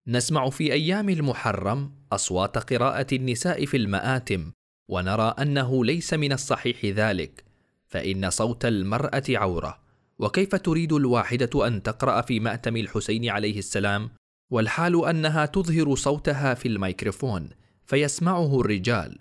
نسمع 0.07 0.49
في 0.49 0.73
أيام 0.73 1.09
المحرم 1.09 1.95
أصوات 2.11 2.73
قراءة 2.73 3.07
النساء 3.13 3.65
في 3.65 3.77
المآتم 3.77 4.51
ونرى 4.89 5.35
أنه 5.39 5.85
ليس 5.85 6.13
من 6.13 6.31
الصحيح 6.31 6.85
ذلك 6.85 7.45
فإن 7.87 8.29
صوت 8.29 8.65
المرأة 8.65 9.23
عورة. 9.29 9.82
وكيف 10.19 10.55
تريد 10.55 10.93
الواحدة 10.93 11.67
أن 11.67 11.83
تقرأ 11.83 12.21
في 12.21 12.39
مأتم 12.39 12.77
الحسين 12.77 13.29
عليه 13.29 13.59
السلام؟ 13.59 14.09
والحال 14.49 15.05
أنها 15.05 15.45
تظهر 15.45 15.95
صوتها 15.95 16.53
في 16.53 16.67
الميكروفون 16.67 17.49
فيسمعه 17.85 18.59
الرجال. 18.61 19.19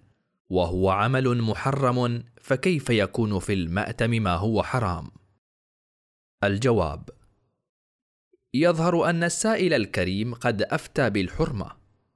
وهو 0.51 0.91
عمل 0.91 1.43
محرم 1.43 2.23
فكيف 2.41 2.91
يكون 2.91 3.39
في 3.39 3.53
المأتم 3.53 4.11
ما 4.11 4.35
هو 4.35 4.63
حرام؟ 4.63 5.11
الجواب 6.45 7.09
يظهر 8.55 9.11
أن 9.11 9.25
السائل 9.25 9.75
الكريم 9.75 10.35
قد 10.35 10.63
أفتى 10.63 11.11
بالحرمة 11.11 11.71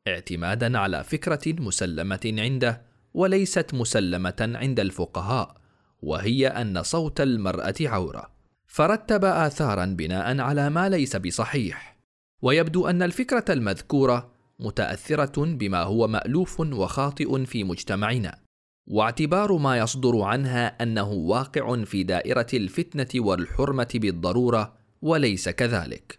اعتمادا 0.08 0.78
على 0.78 1.04
فكرة 1.04 1.40
مسلمة 1.46 2.34
عنده 2.38 2.82
وليست 3.14 3.74
مسلمة 3.74 4.50
عند 4.54 4.80
الفقهاء 4.80 5.56
وهي 6.02 6.46
أن 6.46 6.82
صوت 6.82 7.20
المرأة 7.20 7.74
عورة. 7.80 8.35
فرتب 8.76 9.24
آثارا 9.24 9.84
بناء 9.84 10.40
على 10.40 10.70
ما 10.70 10.88
ليس 10.88 11.16
بصحيح. 11.16 11.96
ويبدو 12.42 12.86
أن 12.86 13.02
الفكرة 13.02 13.44
المذكورة 13.50 14.30
متأثرة 14.60 15.44
بما 15.44 15.82
هو 15.82 16.08
مألوف 16.08 16.60
وخاطئ 16.60 17.44
في 17.44 17.64
مجتمعنا. 17.64 18.38
واعتبار 18.86 19.56
ما 19.56 19.78
يصدر 19.78 20.20
عنها 20.20 20.82
أنه 20.82 21.10
واقع 21.10 21.84
في 21.84 22.02
دائرة 22.02 22.46
الفتنة 22.54 23.08
والحرمة 23.16 23.88
بالضرورة 23.94 24.74
وليس 25.02 25.48
كذلك. 25.48 26.18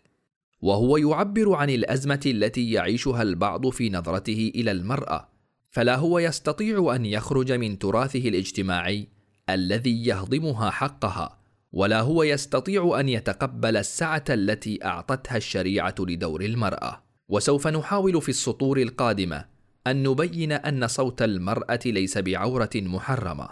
وهو 0.62 0.98
يعبر 0.98 1.54
عن 1.54 1.70
الأزمة 1.70 2.22
التي 2.26 2.72
يعيشها 2.72 3.22
البعض 3.22 3.70
في 3.70 3.90
نظرته 3.90 4.52
إلى 4.56 4.72
المرأة 4.72 5.30
فلا 5.70 5.96
هو 5.96 6.20
يستطيع 6.20 6.96
أن 6.96 7.06
يخرج 7.06 7.52
من 7.52 7.80
تراثه 7.80 8.30
الاجتماعي 8.30 9.08
الذي 9.50 10.06
يهضمها 10.06 10.70
حقها 10.70 11.38
ولا 11.74 12.02
هو 12.02 12.24
يستطيع 12.24 13.00
أن 13.00 13.10
يتقبل 13.10 13.78
السعة 13.78 14.24
التي 14.30 14.86
أعطتها 14.86 15.38
الشريعة 15.38 15.96
لدور 16.00 16.42
المرأة. 16.42 17.04
وسوف 17.30 17.68
نحاول 17.68 18.22
في 18.22 18.30
السطور 18.30 18.82
القادمة 18.82 19.46
أن 19.88 20.04
نبين 20.04 20.52
أن 20.52 20.88
صوت 20.88 21.22
المرأة 21.22 21.80
ليس 21.86 22.18
بعورة 22.18 22.70
محرمة. 22.76 23.50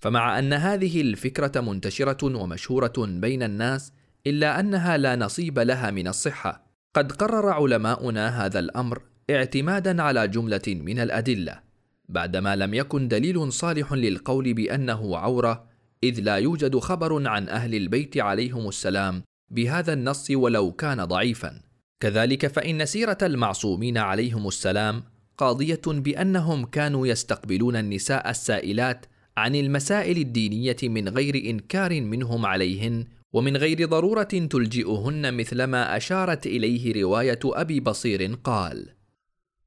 فمع 0.00 0.38
أن 0.38 0.52
هذه 0.52 1.00
الفكرة 1.00 1.60
منتشرة 1.60 2.36
ومشهورة 2.36 2.92
بين 2.98 3.42
الناس 3.42 3.92
إلا 4.26 4.60
أنها 4.60 4.96
لا 4.96 5.16
نصيب 5.16 5.58
لها 5.58 5.90
من 5.90 6.08
الصحة 6.08 6.66
قد 6.94 7.12
قرر 7.12 7.48
علماؤنا 7.48 8.46
هذا 8.46 8.58
الأمر 8.58 9.02
اعتمادا 9.30 10.02
على 10.02 10.28
جملة 10.28 10.62
من 10.68 11.00
الأدلة. 11.00 11.60
بعدما 12.08 12.56
لم 12.56 12.74
يكن 12.74 13.08
دليل 13.08 13.52
صالح 13.52 13.92
للقول 13.92 14.54
بأنه 14.54 15.16
عورة 15.16 15.67
إذ 16.04 16.20
لا 16.20 16.36
يوجد 16.36 16.78
خبر 16.78 17.28
عن 17.28 17.48
أهل 17.48 17.74
البيت 17.74 18.18
عليهم 18.18 18.68
السلام 18.68 19.22
بهذا 19.50 19.92
النص 19.92 20.30
ولو 20.30 20.72
كان 20.72 21.04
ضعيفا. 21.04 21.60
كذلك 22.00 22.46
فإن 22.46 22.86
سيرة 22.86 23.18
المعصومين 23.22 23.98
عليهم 23.98 24.48
السلام 24.48 25.04
قاضية 25.38 25.80
بأنهم 25.86 26.64
كانوا 26.64 27.06
يستقبلون 27.06 27.76
النساء 27.76 28.30
السائلات 28.30 29.06
عن 29.36 29.54
المسائل 29.54 30.18
الدينية 30.18 30.76
من 30.82 31.08
غير 31.08 31.50
إنكار 31.50 32.00
منهم 32.00 32.46
عليهن 32.46 33.04
ومن 33.32 33.56
غير 33.56 33.88
ضرورة 33.88 34.22
تلجئهن 34.22 35.34
مثلما 35.34 35.96
أشارت 35.96 36.46
إليه 36.46 37.02
رواية 37.02 37.38
أبي 37.44 37.80
بصير 37.80 38.34
قال 38.44 38.88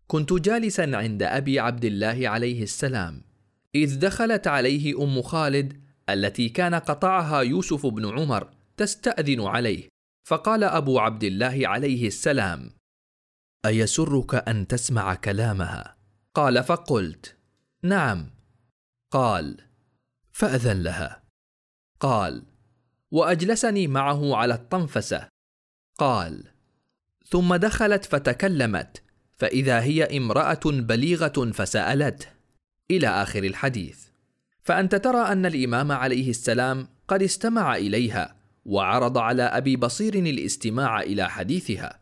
كنت 0.07 0.33
جالسا 0.33 0.91
عند 0.93 1.23
أبي 1.23 1.59
عبد 1.59 1.85
الله 1.85 2.29
عليه 2.29 2.63
السلام. 2.63 3.21
إذ 3.75 3.99
دخلت 3.99 4.47
عليه 4.47 5.03
أم 5.03 5.21
خالد 5.21 5.80
التي 6.13 6.49
كان 6.49 6.75
قطعها 6.75 7.41
يوسف 7.41 7.85
بن 7.85 8.19
عمر 8.19 8.49
تستأذن 8.77 9.41
عليه 9.41 9.87
فقال 10.27 10.63
أبو 10.63 10.99
عبد 10.99 11.23
الله 11.23 11.61
عليه 11.63 12.07
السلام 12.07 12.71
أيسرك 13.65 14.35
أن 14.35 14.67
تسمع 14.67 15.15
كلامها؟ 15.15 15.97
قال 16.33 16.63
فقلت 16.63 17.37
نعم. 17.83 18.29
قال 19.11 19.57
فأذن 20.31 20.83
لها. 20.83 21.23
قال 21.99 22.43
وأجلسني 23.11 23.87
معه 23.87 24.35
على 24.35 24.53
الطنفسة. 24.53 25.27
قال 25.97 26.43
ثم 27.27 27.55
دخلت 27.55 28.05
فتكلمت 28.05 29.03
فإذا 29.37 29.81
هي 29.81 30.17
امرأة 30.17 30.61
بليغة 30.65 31.51
فسألته. 31.51 32.27
إلى 32.91 33.07
آخر 33.07 33.43
الحديث. 33.43 34.10
فأنت 34.63 34.95
ترى 34.95 35.21
أن 35.31 35.45
الإمام 35.45 35.91
عليه 35.91 36.29
السلام 36.29 36.87
قد 37.07 37.23
استمع 37.23 37.75
إليها 37.75 38.35
وعرض 38.65 39.17
على 39.17 39.43
أبي 39.43 39.75
بصير 39.75 40.15
الاستماع 40.15 41.01
إلى 41.01 41.29
حديثها. 41.29 42.01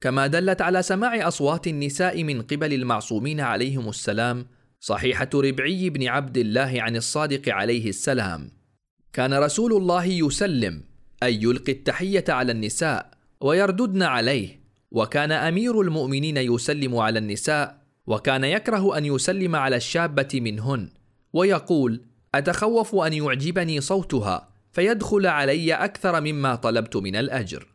كما 0.00 0.26
دلت 0.26 0.62
على 0.62 0.82
سماع 0.82 1.28
أصوات 1.28 1.66
النساء 1.66 2.24
من 2.24 2.42
قبل 2.42 2.72
المعصومين 2.72 3.40
عليهم 3.40 3.88
السلام 3.88 4.46
صحيحة 4.80 5.30
ربعي 5.34 5.90
بن 5.90 6.08
عبد 6.08 6.38
الله 6.38 6.82
عن 6.82 6.96
الصادق 6.96 7.48
عليه 7.48 7.88
السلام. 7.88 8.50
كان 9.12 9.34
رسول 9.34 9.72
الله 9.72 10.04
يسلم 10.04 10.82
اي 11.22 11.34
يلقي 11.42 11.72
التحية 11.72 12.24
على 12.28 12.52
النساء 12.52 13.10
ويرددن 13.40 14.02
عليه 14.02 14.60
وكان 14.90 15.32
أمير 15.32 15.80
المؤمنين 15.80 16.36
يسلم 16.36 16.96
على 16.96 17.18
النساء 17.18 17.84
وكان 18.06 18.44
يكره 18.44 18.98
أن 18.98 19.04
يسلم 19.04 19.56
على 19.56 19.76
الشابة 19.76 20.28
منهن. 20.34 20.88
ويقول 21.34 22.00
أتخوف 22.34 22.94
أن 22.94 23.12
يعجبني 23.12 23.80
صوتها 23.80 24.48
فيدخل 24.72 25.26
علي 25.26 25.74
أكثر 25.74 26.20
مما 26.20 26.54
طلبت 26.54 26.96
من 26.96 27.16
الأجر. 27.16 27.66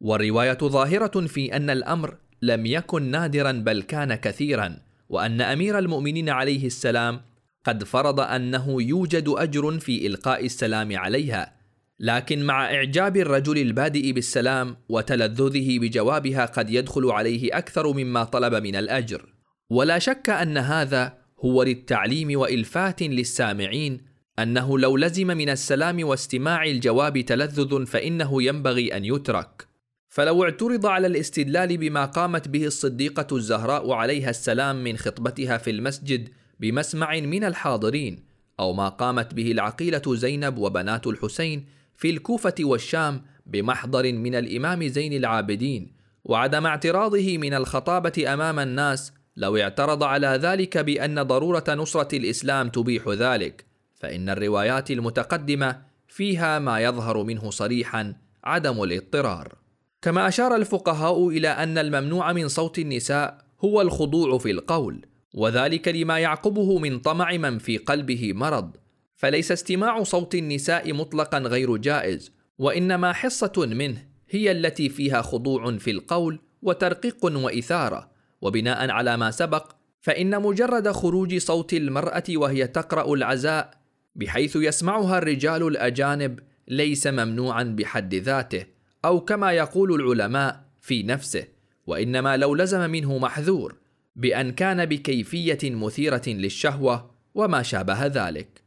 والرواية 0.00 0.58
ظاهرة 0.58 1.26
في 1.26 1.56
أن 1.56 1.70
الأمر 1.70 2.16
لم 2.42 2.66
يكن 2.66 3.02
نادرا 3.02 3.52
بل 3.52 3.82
كان 3.82 4.14
كثيرا 4.14 4.78
وأن 5.08 5.40
أمير 5.40 5.78
المؤمنين 5.78 6.28
عليه 6.28 6.66
السلام 6.66 7.20
قد 7.64 7.84
فرض 7.84 8.20
أنه 8.20 8.82
يوجد 8.82 9.28
أجر 9.28 9.78
في 9.78 10.06
إلقاء 10.06 10.44
السلام 10.44 10.96
عليها. 10.96 11.56
لكن 12.00 12.42
مع 12.42 12.74
إعجاب 12.74 13.16
الرجل 13.16 13.58
البادئ 13.58 14.12
بالسلام 14.12 14.76
وتلذذه 14.88 15.78
بجوابها 15.78 16.44
قد 16.44 16.70
يدخل 16.70 17.10
عليه 17.10 17.58
أكثر 17.58 17.92
مما 17.92 18.24
طلب 18.24 18.54
من 18.54 18.76
الأجر. 18.76 19.26
ولا 19.70 19.98
شك 19.98 20.30
أن 20.30 20.58
هذا 20.58 21.25
هو 21.40 21.62
للتعليم 21.62 22.38
وإلفات 22.38 23.02
للسامعين 23.02 24.00
أنه 24.38 24.78
لو 24.78 24.96
لزم 24.96 25.26
من 25.26 25.48
السلام 25.48 26.04
واستماع 26.04 26.64
الجواب 26.64 27.20
تلذذ 27.20 27.86
فإنه 27.86 28.42
ينبغي 28.42 28.96
أن 28.96 29.04
يترك. 29.04 29.66
فلو 30.08 30.44
اعترض 30.44 30.86
على 30.86 31.06
الاستدلال 31.06 31.76
بما 31.76 32.04
قامت 32.04 32.48
به 32.48 32.66
الصديقة 32.66 33.36
الزهراء 33.36 33.92
عليها 33.92 34.30
السلام 34.30 34.84
من 34.84 34.96
خطبتها 34.96 35.58
في 35.58 35.70
المسجد 35.70 36.28
بمسمع 36.60 37.20
من 37.20 37.44
الحاضرين 37.44 38.24
أو 38.60 38.72
ما 38.72 38.88
قامت 38.88 39.34
به 39.34 39.52
العقيلة 39.52 40.02
زينب 40.06 40.58
وبنات 40.58 41.06
الحسين 41.06 41.66
في 41.96 42.10
الكوفة 42.10 42.54
والشام 42.60 43.22
بمحضر 43.46 44.12
من 44.12 44.34
الإمام 44.34 44.86
زين 44.86 45.12
العابدين 45.12 45.92
وعدم 46.24 46.66
اعتراضه 46.66 47.38
من 47.38 47.54
الخطابة 47.54 48.32
أمام 48.34 48.58
الناس 48.58 49.12
لو 49.36 49.56
اعترض 49.56 50.02
على 50.02 50.26
ذلك 50.26 50.78
بأن 50.78 51.22
ضرورة 51.22 51.64
نصرة 51.68 52.16
الإسلام 52.16 52.68
تبيح 52.68 53.08
ذلك 53.08 53.64
فإن 53.94 54.28
الروايات 54.28 54.90
المتقدمة 54.90 55.82
فيها 56.08 56.58
ما 56.58 56.80
يظهر 56.80 57.22
منه 57.22 57.50
صريحا 57.50 58.14
عدم 58.44 58.82
الاضطرار. 58.82 59.54
كما 60.02 60.28
أشار 60.28 60.56
الفقهاء 60.56 61.28
إلى 61.28 61.48
أن 61.48 61.78
الممنوع 61.78 62.32
من 62.32 62.48
صوت 62.48 62.78
النساء 62.78 63.38
هو 63.60 63.80
الخضوع 63.80 64.38
في 64.38 64.50
القول 64.50 65.06
وذلك 65.34 65.88
لما 65.88 66.18
يعقبه 66.18 66.78
من 66.78 66.98
طمع 66.98 67.32
من 67.32 67.58
في 67.58 67.78
قلبه 67.78 68.32
مرض 68.32 68.76
فليس 69.14 69.52
استماع 69.52 70.02
صوت 70.02 70.34
النساء 70.34 70.92
مطلقا 70.92 71.38
غير 71.38 71.76
جائز 71.76 72.32
وإنما 72.58 73.12
حصة 73.12 73.52
منه 73.56 74.06
هي 74.30 74.50
التي 74.50 74.88
فيها 74.88 75.22
خضوع 75.22 75.76
في 75.76 75.90
القول 75.90 76.40
وترقيق 76.62 77.24
وإثارة 77.24 78.15
وبناء 78.46 78.90
على 78.90 79.16
ما 79.16 79.30
سبق 79.30 79.72
فإن 80.00 80.42
مجرد 80.42 80.88
خروج 80.88 81.36
صوت 81.36 81.72
المرأة 81.72 82.24
وهي 82.30 82.66
تقرأ 82.66 83.14
العزاء 83.14 83.70
بحيث 84.14 84.56
يسمعها 84.56 85.18
الرجال 85.18 85.66
الأجانب 85.66 86.40
ليس 86.68 87.06
ممنوعا 87.06 87.62
بحد 87.62 88.14
ذاته 88.14 88.66
أو 89.04 89.20
كما 89.20 89.52
يقول 89.52 89.94
العلماء 89.94 90.64
في 90.80 91.02
نفسه 91.02 91.44
وإنما 91.86 92.36
لو 92.36 92.54
لزم 92.54 92.90
منه 92.90 93.18
محذور 93.18 93.76
بأن 94.16 94.52
كان 94.52 94.84
بكيفية 94.84 95.58
مثيرة 95.64 96.22
للشهوة 96.26 97.10
وما 97.34 97.62
شابه 97.62 98.06
ذلك. 98.06 98.62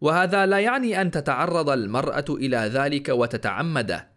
وهذا 0.00 0.46
لا 0.46 0.58
يعني 0.58 1.00
أن 1.00 1.10
تتعرض 1.10 1.70
المرأة 1.70 2.24
إلى 2.30 2.56
ذلك 2.56 3.08
وتتعمده. 3.08 4.11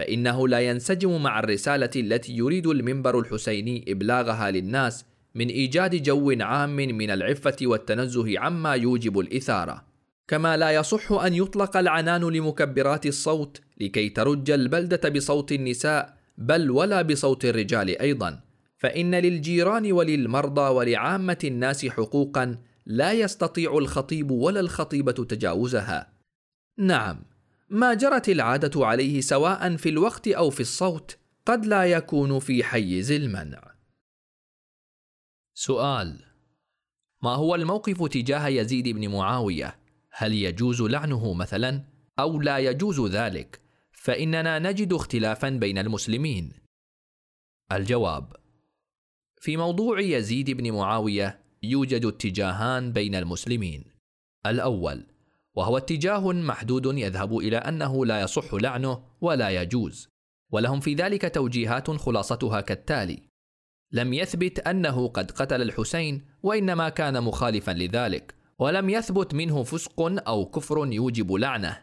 فإنه 0.00 0.48
لا 0.48 0.60
ينسجم 0.60 1.22
مع 1.22 1.38
الرسالة 1.38 1.90
التي 1.96 2.32
يريد 2.32 2.66
المنبر 2.66 3.18
الحسيني 3.18 3.84
إبلاغها 3.88 4.50
للناس 4.50 5.04
من 5.34 5.48
إيجاد 5.48 6.02
جو 6.02 6.36
عام 6.40 6.76
من 6.76 7.10
العفة 7.10 7.56
والتنزه 7.62 8.40
عما 8.40 8.74
يوجب 8.74 9.18
الإثارة. 9.18 9.84
كما 10.28 10.56
لا 10.56 10.70
يصح 10.70 11.12
أن 11.12 11.34
يطلق 11.34 11.76
العنان 11.76 12.20
لمكبرات 12.20 13.06
الصوت 13.06 13.60
لكي 13.80 14.08
ترج 14.08 14.50
البلدة 14.50 15.08
بصوت 15.08 15.52
النساء 15.52 16.16
بل 16.38 16.70
ولا 16.70 17.02
بصوت 17.02 17.44
الرجال 17.44 18.00
أيضا. 18.00 18.40
فإن 18.76 19.14
للجيران 19.14 19.92
وللمرضى 19.92 20.70
ولعامة 20.74 21.38
الناس 21.44 21.86
حقوقا 21.86 22.58
لا 22.86 23.12
يستطيع 23.12 23.78
الخطيب 23.78 24.30
ولا 24.30 24.60
الخطيبة 24.60 25.12
تجاوزها. 25.12 26.12
نعم. 26.78 27.22
ما 27.70 27.94
جرت 27.94 28.28
العادة 28.28 28.86
عليه 28.86 29.20
سواء 29.20 29.76
في 29.76 29.88
الوقت 29.88 30.28
أو 30.28 30.50
في 30.50 30.60
الصوت 30.60 31.18
قد 31.46 31.66
لا 31.66 31.84
يكون 31.84 32.38
في 32.38 32.64
حيز 32.64 33.12
المنع. 33.12 33.74
سؤال 35.54 36.24
ما 37.22 37.30
هو 37.30 37.54
الموقف 37.54 38.08
تجاه 38.08 38.48
يزيد 38.48 38.88
بن 38.88 39.08
معاوية؟ 39.08 39.78
هل 40.10 40.34
يجوز 40.34 40.82
لعنه 40.82 41.34
مثلا 41.34 41.84
أو 42.18 42.40
لا 42.40 42.58
يجوز 42.58 43.00
ذلك؟ 43.00 43.60
فإننا 43.92 44.58
نجد 44.58 44.92
اختلافا 44.92 45.48
بين 45.48 45.78
المسلمين. 45.78 46.52
الجواب 47.72 48.36
في 49.40 49.56
موضوع 49.56 50.00
يزيد 50.00 50.50
بن 50.50 50.72
معاوية 50.72 51.40
يوجد 51.62 52.04
اتجاهان 52.04 52.92
بين 52.92 53.14
المسلمين. 53.14 53.84
الأول 54.46 55.09
وهو 55.54 55.76
اتجاه 55.76 56.32
محدود 56.32 56.98
يذهب 56.98 57.38
إلى 57.38 57.56
أنه 57.56 58.06
لا 58.06 58.20
يصح 58.20 58.54
لعنه 58.54 59.02
ولا 59.20 59.50
يجوز 59.50 60.08
ولهم 60.50 60.80
في 60.80 60.94
ذلك 60.94 61.34
توجيهات 61.34 61.90
خلاصتها 61.90 62.60
كالتالي 62.60 63.22
لم 63.92 64.12
يثبت 64.12 64.58
أنه 64.58 65.08
قد 65.08 65.30
قتل 65.30 65.62
الحسين 65.62 66.24
وإنما 66.42 66.88
كان 66.88 67.22
مخالفا 67.22 67.70
لذلك 67.70 68.34
ولم 68.58 68.90
يثبت 68.90 69.34
منه 69.34 69.62
فسق 69.62 70.00
أو 70.28 70.46
كفر 70.46 70.92
يوجب 70.92 71.32
لعنه. 71.32 71.82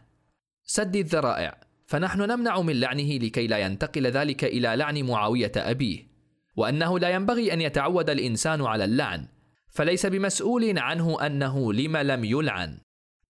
سد 0.64 0.96
الذرائع 0.96 1.60
فنحن 1.86 2.20
نمنع 2.22 2.60
من 2.60 2.80
لعنه 2.80 3.18
لكي 3.18 3.46
لا 3.46 3.58
ينتقل 3.58 4.06
ذلك 4.06 4.44
إلى 4.44 4.76
لعن 4.76 5.02
معاوية 5.02 5.52
أبيه 5.56 6.08
وأنه 6.56 6.98
لا 6.98 7.08
ينبغي 7.08 7.52
أن 7.52 7.60
يتعود 7.60 8.10
الإنسان 8.10 8.62
على 8.62 8.84
اللعن 8.84 9.28
فليس 9.70 10.06
بمسؤول 10.06 10.78
عنه 10.78 11.26
أنه 11.26 11.72
لم 11.72 11.96
لم 11.96 12.24
يلعن. 12.24 12.78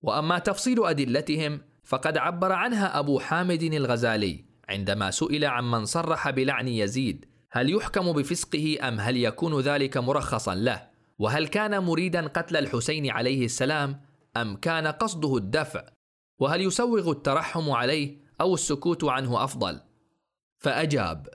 وأما 0.02 0.38
تفصيل 0.38 0.86
أدلتهم 0.86 1.60
فقد 1.84 2.18
عبر 2.18 2.52
عنها 2.52 2.98
أبو 2.98 3.18
حامد 3.18 3.62
الغزالي 3.62 4.44
عندما 4.68 5.10
سئل 5.10 5.44
عمن 5.44 5.84
صرح 5.84 6.30
بلعن 6.30 6.68
يزيد 6.68 7.24
هل 7.50 7.74
يحكم 7.74 8.12
بفسقه 8.12 8.88
أم 8.88 9.00
هل 9.00 9.16
يكون 9.16 9.60
ذلك 9.60 9.96
مرخصا 9.96 10.54
له؟ 10.54 10.88
وهل 11.18 11.46
كان 11.48 11.78
مريدا 11.82 12.26
قتل 12.26 12.56
الحسين 12.56 13.10
عليه 13.10 13.44
السلام 13.44 14.00
أم 14.36 14.56
كان 14.56 14.86
قصده 14.86 15.36
الدفع؟ 15.36 15.84
وهل 16.38 16.60
يسوغ 16.60 17.10
الترحم 17.10 17.70
عليه 17.70 18.18
أو 18.40 18.54
السكوت 18.54 19.04
عنه 19.04 19.44
أفضل؟ 19.44 19.80
فأجاب 20.58 21.28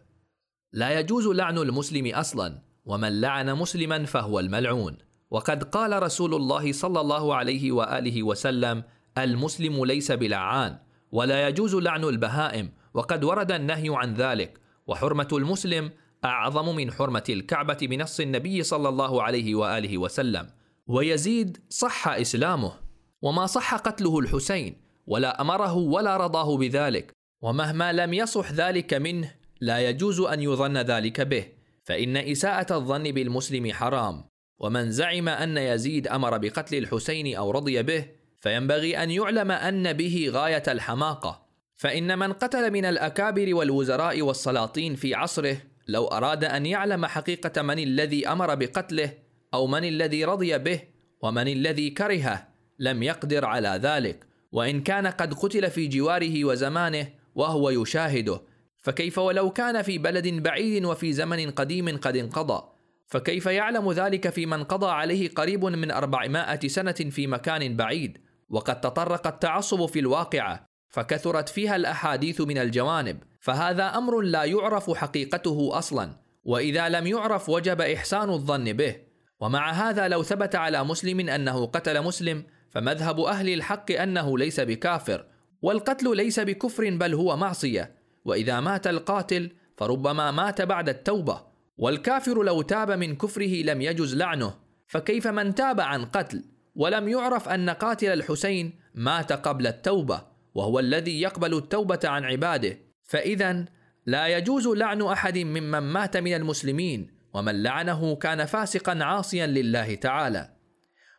لا 0.74 1.00
يجوز 1.00 1.28
لعن 1.28 1.58
المسلم 1.58 2.16
أصلا 2.16 2.62
ومن 2.86 3.22
لعن 3.22 3.54
مسلما 3.54 4.06
فهو 4.06 4.40
الملعون. 4.40 4.98
وقد 5.34 5.64
قال 5.64 6.04
رسول 6.04 6.36
الله 6.36 6.72
صلى 6.72 7.02
الله 7.02 7.36
عليه 7.36 7.72
وآله 7.72 8.24
وسلم 8.24 8.84
المسلم 9.18 9.86
ليس 9.86 10.12
بلعان 10.12 10.78
ولا 11.12 11.48
يجوز 11.48 11.76
لعن 11.76 12.04
البهائم 12.04 12.72
وقد 12.94 13.24
ورد 13.24 13.52
النهي 13.52 13.90
عن 13.90 14.14
ذلك 14.14 14.60
وحرمة 14.88 15.28
المسلم 15.34 15.92
أعظم 16.26 16.76
من 16.76 16.92
حرمة 16.92 17.24
الكعبة 17.30 17.78
بنص 17.82 18.20
النبي 18.20 18.64
صلى 18.64 18.90
الله 18.90 19.24
عليه 19.24 19.56
وآله 19.56 19.98
وسلم 19.98 20.50
ويزيد 20.88 21.58
صح 21.70 22.08
إسلامه 22.08 22.74
وما 23.22 23.46
صح 23.46 23.76
قتله 23.76 24.20
الحسين 24.20 24.82
ولا 25.08 25.42
أمره 25.42 25.74
ولا 25.74 26.18
رضاه 26.18 26.58
بذلك 26.58 27.12
ومهما 27.42 27.94
لم 27.94 28.14
يصح 28.14 28.52
ذلك 28.52 28.94
منه 28.94 29.32
لا 29.62 29.90
يجوز 29.90 30.20
أن 30.22 30.40
يظن 30.42 30.78
ذلك 30.78 31.22
به 31.22 31.46
فإن 31.84 32.18
إساءة 32.18 32.76
الظن 32.76 33.04
بالمسلم 33.04 33.74
حرام. 33.74 34.33
ومن 34.60 34.92
زعم 34.92 35.30
أن 35.30 35.58
يزيد 35.58 36.08
أمر 36.08 36.38
بقتل 36.38 36.78
الحسين 36.78 37.36
أو 37.36 37.52
رضي 37.52 37.84
به 37.84 38.06
فينبغي 38.40 39.04
أن 39.04 39.12
يعلم 39.12 39.52
أن 39.52 39.94
به 39.94 40.30
غاية 40.34 40.64
الحماقة. 40.68 41.44
فإن 41.76 42.20
من 42.20 42.34
قتل 42.34 42.72
من 42.72 42.86
الأكابر 42.86 43.56
والوزراء 43.56 44.22
والسلاطين 44.22 44.96
في 44.96 45.16
عصره 45.16 45.58
لو 45.88 46.08
أراد 46.08 46.44
أن 46.44 46.66
يعلم 46.66 47.06
حقيقة 47.06 47.62
من 47.62 47.80
الذي 47.80 48.28
أمر 48.28 48.56
بقتله 48.56 49.14
أو 49.54 49.68
من 49.68 49.84
الذي 49.84 50.26
رضي 50.26 50.58
به 50.58 50.82
ومن 51.22 51.48
الذي 51.48 51.90
كرهه 51.90 52.48
لم 52.80 53.04
يقدر 53.04 53.46
على 53.46 53.80
ذلك. 53.84 54.26
وإن 54.52 54.82
كان 54.82 55.08
قد 55.08 55.34
قتل 55.34 55.72
في 55.72 55.88
جواره 55.88 56.46
وزمانه 56.46 57.08
وهو 57.36 57.70
يشاهده 57.70 58.42
فكيف 58.84 59.18
ولو 59.18 59.52
كان 59.52 59.82
في 59.82 59.98
بلد 59.98 60.28
بعيد 60.28 60.86
وفي 60.86 61.14
زمن 61.14 61.52
قديم 61.52 61.98
قد 61.98 62.18
انقضى؟ 62.18 62.73
فكيف 63.14 63.46
يعلم 63.46 63.92
ذلك 63.92 64.30
في 64.30 64.46
من 64.46 64.64
قضى 64.64 64.92
عليه 64.92 65.30
قريب 65.30 65.66
من 65.66 65.92
أربعمائة 65.92 66.68
سنة 66.68 66.92
في 66.92 67.28
مكان 67.28 67.78
بعيد؟ 67.78 68.18
وقد 68.50 68.82
تطرق 68.82 69.28
التعصب 69.28 69.86
في 69.86 70.00
الواقعة 70.00 70.66
فكثرت 70.90 71.50
فيها 71.50 71.76
الأحاديث 71.76 72.42
من 72.42 72.58
الجوانب 72.58 73.18
فهذا 73.40 73.84
أمر 73.84 74.22
لا 74.22 74.44
يعرف 74.44 74.92
حقيقته 74.92 75.70
أصلا 75.74 76.10
وإذا 76.44 76.90
لم 76.90 77.08
يعرف 77.08 77.50
وجب 77.50 77.82
إحسان 77.82 78.30
الظن 78.30 78.74
به. 78.74 78.96
ومع 79.40 79.72
هذا 79.72 80.08
لو 80.08 80.24
ثبت 80.24 80.56
على 80.56 80.84
مسلم 80.84 81.30
أنه 81.30 81.66
قتل 81.66 82.04
مسلم 82.04 82.44
فمذهب 82.72 83.20
أهل 83.20 83.50
الحق 83.50 83.92
أنه 83.92 84.38
ليس 84.38 84.60
بكافر 84.60 85.26
والقتل 85.62 86.18
ليس 86.18 86.40
بكفر 86.40 86.90
بل 86.90 87.14
هو 87.14 87.38
معصية 87.38 87.96
وإذا 88.26 88.60
مات 88.60 88.88
القاتل 88.88 89.52
فربما 89.78 90.32
مات 90.32 90.62
بعد 90.62 90.90
التوبة. 90.90 91.53
والكافر 91.78 92.44
لو 92.44 92.62
تاب 92.62 92.92
من 92.92 93.16
كفره 93.16 93.64
لم 93.64 93.82
يجز 93.82 94.16
لعنه 94.16 94.54
فكيف 94.88 95.28
من 95.28 95.56
تاب 95.56 95.82
عن 95.82 96.06
قتل 96.06 96.44
ولم 96.76 97.08
يعرف 97.08 97.50
أن 97.50 97.70
قاتل 97.70 98.08
الحسين 98.08 98.80
مات 98.96 99.34
قبل 99.34 99.68
التوبة 99.68 100.22
وهو 100.54 100.80
الذي 100.80 101.22
يقبل 101.22 101.58
التوبة 101.58 102.00
عن 102.04 102.24
عباده؟ 102.24 102.78
فاذا 103.04 103.66
لا 104.06 104.28
يجوز 104.28 104.68
لعن 104.68 105.02
أحد 105.02 105.38
ممن 105.38 105.80
مات 105.80 106.18
من 106.18 106.34
المسلمين 106.34 107.12
ومن 107.34 107.64
لعنه 107.64 108.16
كان 108.16 108.46
فاسقا 108.46 109.04
عاصيا 109.04 109.48
لله 109.48 109.96
تعالى. 109.96 110.50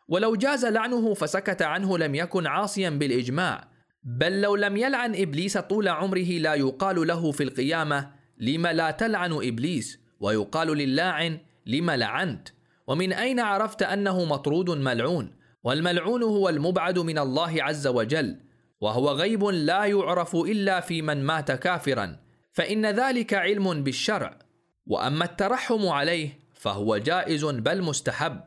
ولو 0.07 0.35
جاز 0.35 0.65
لعنه 0.65 1.13
فسكت 1.13 1.61
عنه 1.61 1.97
لم 1.97 2.15
يكن 2.15 2.47
عاصيا 2.47 2.89
بالإجماع 2.89 3.67
بل 4.03 4.41
لو 4.41 4.55
لم 4.55 4.77
يلعن 4.77 5.15
إبليس 5.15 5.57
طول 5.57 5.87
عمره 5.87 6.19
لا 6.19 6.53
يقال 6.53 7.07
له 7.07 7.31
في 7.31 7.43
القيامة 7.43 8.11
لم 8.37 8.67
لا 8.67 8.91
تلعن 8.91 9.33
إبليس؟ 9.33 10.04
ويقال 10.19 10.67
للاعن 10.67 11.39
لم 11.65 11.91
لعنت؟ 11.91 12.49
ومن 12.87 13.13
أين 13.13 13.39
عرفت 13.39 13.83
أنه 13.83 14.25
مطرود 14.25 14.69
ملعون؟ 14.69 15.35
والملعون 15.63 16.23
هو 16.23 16.49
المبعد 16.49 16.99
من 16.99 17.17
الله 17.19 17.63
عز 17.63 17.87
وجل 17.87 18.37
وهو 18.81 19.09
غيب 19.09 19.43
لا 19.43 19.85
يعرف 19.85 20.35
إلا 20.35 20.79
في 20.79 21.01
من 21.01 21.23
مات 21.23 21.51
كافرا 21.51 22.19
فإن 22.53 22.85
ذلك 22.85 23.33
علم 23.33 23.83
بالشرع. 23.83 24.39
وأما 24.87 25.25
الترحم 25.25 25.87
عليه 25.87 26.39
فهو 26.53 26.97
جائز 26.97 27.45
بل 27.45 27.81
مستحب 27.81 28.41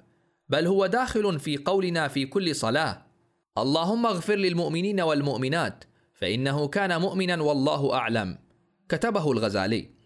بل 0.48 0.66
هو 0.66 0.86
داخل 0.86 1.38
في 1.38 1.56
قولنا 1.56 2.08
في 2.08 2.26
كل 2.26 2.54
صلاة. 2.54 3.06
اللهم 3.58 4.06
اغفر 4.06 4.34
للمؤمنين 4.34 5.00
والمؤمنات 5.00 5.84
فإنه 6.14 6.68
كان 6.68 7.00
مؤمنا 7.00 7.42
والله 7.42 7.94
أعلم 7.94 8.38
كتبه 8.88 9.32
الغزالي. 9.32 9.97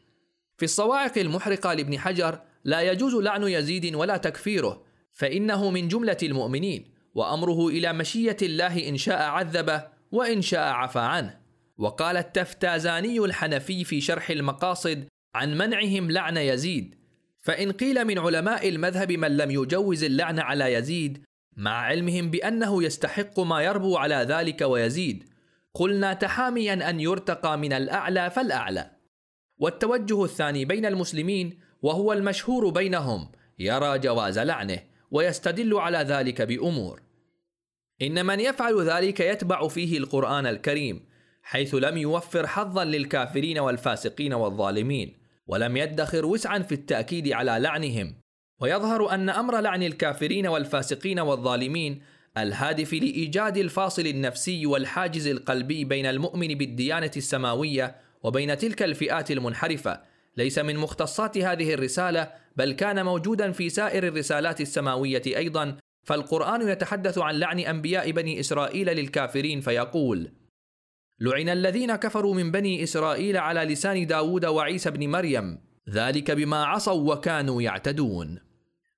في 0.63 0.67
الصواعق 0.67 1.19
المحرقة 1.19 1.75
لابن 1.75 1.99
حجر 1.99 2.41
لا 2.65 2.81
يجوز 2.81 3.15
لعن 3.15 3.43
يزيد 3.43 3.95
ولا 3.95 4.17
تكفيره 4.17 4.83
فإنه 5.13 5.71
من 5.71 5.89
جملة 5.89 6.17
المؤمنين 6.23 6.85
وأمره 7.15 7.69
إلى 7.69 7.93
مشية 7.93 8.37
الله 8.43 8.89
إن 8.89 8.97
شاء 8.97 9.23
عذبه 9.23 9.85
وإن 10.13 10.43
شاء 10.43 10.73
عفى 10.73 10.99
عنه. 10.99 11.39
وقال 11.79 12.17
التفتازاني 12.17 13.19
الحنفي 13.19 13.85
في 13.85 14.01
شرح 14.01 14.31
المقاصد 14.31 15.05
عن 15.35 15.59
منعهم 15.59 16.11
لعن 16.11 16.37
يزيد 16.37 16.95
فإن 17.41 17.73
قيل 17.73 18.05
من 18.05 18.19
علماء 18.19 18.69
المذهب 18.69 19.13
من 19.13 19.37
لم 19.37 19.51
يجوز 19.51 20.05
اللعن 20.05 20.39
على 20.39 20.73
يزيد 20.73 21.25
مع 21.57 21.71
علمهم 21.71 22.31
بأنه 22.31 22.85
يستحق 22.85 23.41
ما 23.41 23.63
يربو 23.63 23.97
على 23.97 24.15
ذلك 24.15 24.61
ويزيد 24.61 25.25
قلنا 25.75 26.15
تحاميا 26.15 26.91
أن 26.91 27.01
يرتقى 27.01 27.59
من 27.59 27.73
الأعلى 27.73 28.31
فالأعلى. 28.31 28.91
والتوجه 29.63 30.25
الثاني 30.25 30.65
بين 30.65 30.87
المسلمين 30.87 31.59
وهو 31.83 32.13
المشهور 32.13 32.69
بينهم 32.69 33.29
يرى 33.59 33.99
جواز 33.99 34.39
لعنه 34.39 34.79
ويستدل 35.11 35.75
على 35.75 35.99
ذلك 35.99 36.43
بأمور. 36.43 37.03
إن 38.03 38.27
من 38.27 38.41
يفعل 38.41 38.91
ذلك 38.91 39.21
يتبع 39.21 39.69
فيه 39.69 39.99
القرآن 39.99 40.47
الكريم 40.47 41.05
حيث 41.43 41.75
لم 41.75 41.97
يوفر 41.97 42.47
حظا 42.47 42.85
للكافرين 42.85 43.59
والفاسقين 43.59 44.35
والظالمين 44.35 45.17
ولم 45.47 45.77
يدخر 45.77 46.27
وسعا 46.27 46.59
في 46.59 46.75
التأكيد 46.75 47.33
على 47.33 47.59
لعنهم. 47.59 48.15
ويظهر 48.61 49.15
أن 49.15 49.31
أمر 49.31 49.61
لعن 49.61 49.83
الكافرين 49.83 50.47
والفاسقين 50.47 51.21
والظالمين 51.21 52.03
الهادف 52.39 52.93
لإيجاد 52.93 53.57
الفاصل 53.57 54.07
النفسي 54.07 54.67
والحاجز 54.67 55.27
القلبي 55.27 55.85
بين 55.85 56.07
المؤمن 56.07 56.49
بالديانة 56.49 57.11
السماوية 57.17 58.12
وبين 58.23 58.59
تلك 58.59 58.83
الفئات 58.83 59.31
المنحرفة. 59.31 60.01
ليس 60.37 60.59
من 60.59 60.77
مختصات 60.77 61.39
هذه 61.39 61.75
الرسالة 61.75 62.33
بل 62.57 62.73
كان 62.73 63.05
موجودا 63.05 63.53
في 63.53 63.69
سائر 63.69 64.09
الرسالات 64.09 64.61
السماوية 64.61 65.23
أيضا 65.27 65.77
فالقرآن 66.05 66.69
يتحدث 66.69 67.19
عن 67.19 67.35
لعن 67.35 67.59
أنبياء 67.59 68.11
بني 68.11 68.41
إسرائيل 68.41 68.87
للكافرين 68.87 69.61
فيقول 69.61 70.33
لعن 71.21 71.49
الذين 71.49 71.97
كفروا 71.97 72.35
من 72.35 72.51
بني 72.51 72.83
إسرائيل 72.83 73.37
على 73.37 73.61
لسان 73.61 74.07
داود 74.07 74.45
وعيسى 74.45 74.91
بن 74.91 75.09
مريم 75.09 75.59
ذلك 75.91 76.31
بما 76.31 76.65
عصوا 76.65 77.15
وكانوا 77.15 77.63
يعتدون. 77.63 78.39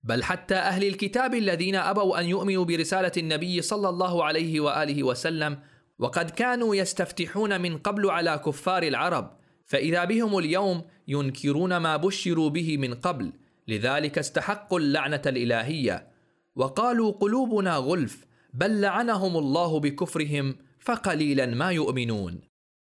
بل 0.03 0.23
حتى 0.23 0.55
أهل 0.55 0.85
الكتاب 0.85 1.35
الذين 1.35 1.77
أبوا 1.77 2.21
أن 2.21 2.27
يؤمنوا 2.27 2.65
برسالة 2.65 3.13
النبي 3.17 3.63
صلى 3.63 3.89
الله 3.89 4.25
عليه 4.25 4.61
وآله 4.61 5.03
وسلم 5.03 5.59
وقد 5.99 6.31
كانوا 6.31 6.77
يستفتحون 6.77 7.61
من 7.61 7.79
قبل 7.79 8.11
على 8.11 8.41
كفار 8.47 8.83
العرب 8.83 9.37
فإذا 9.65 10.05
بهم 10.05 10.39
اليوم 10.39 10.83
ينكرون 11.09 11.77
ما 11.77 11.97
بشروا 11.97 12.51
به 12.51 12.77
من 12.77 12.95
قبل 12.95 13.33
لذلك 13.69 14.19
استحقوا 14.19 14.79
اللعنة 14.79 15.23
الإلهية. 15.27 16.09
وقالوا 16.57 17.13
قلوبنا 17.13 17.77
غلف 17.77 18.27
بل 18.55 18.81
لعنهم 18.81 19.37
الله 19.37 19.81
بكفرهم 19.81 20.57
فقليلا 20.81 21.47
ما 21.47 21.71
يؤمنون. 21.71 22.41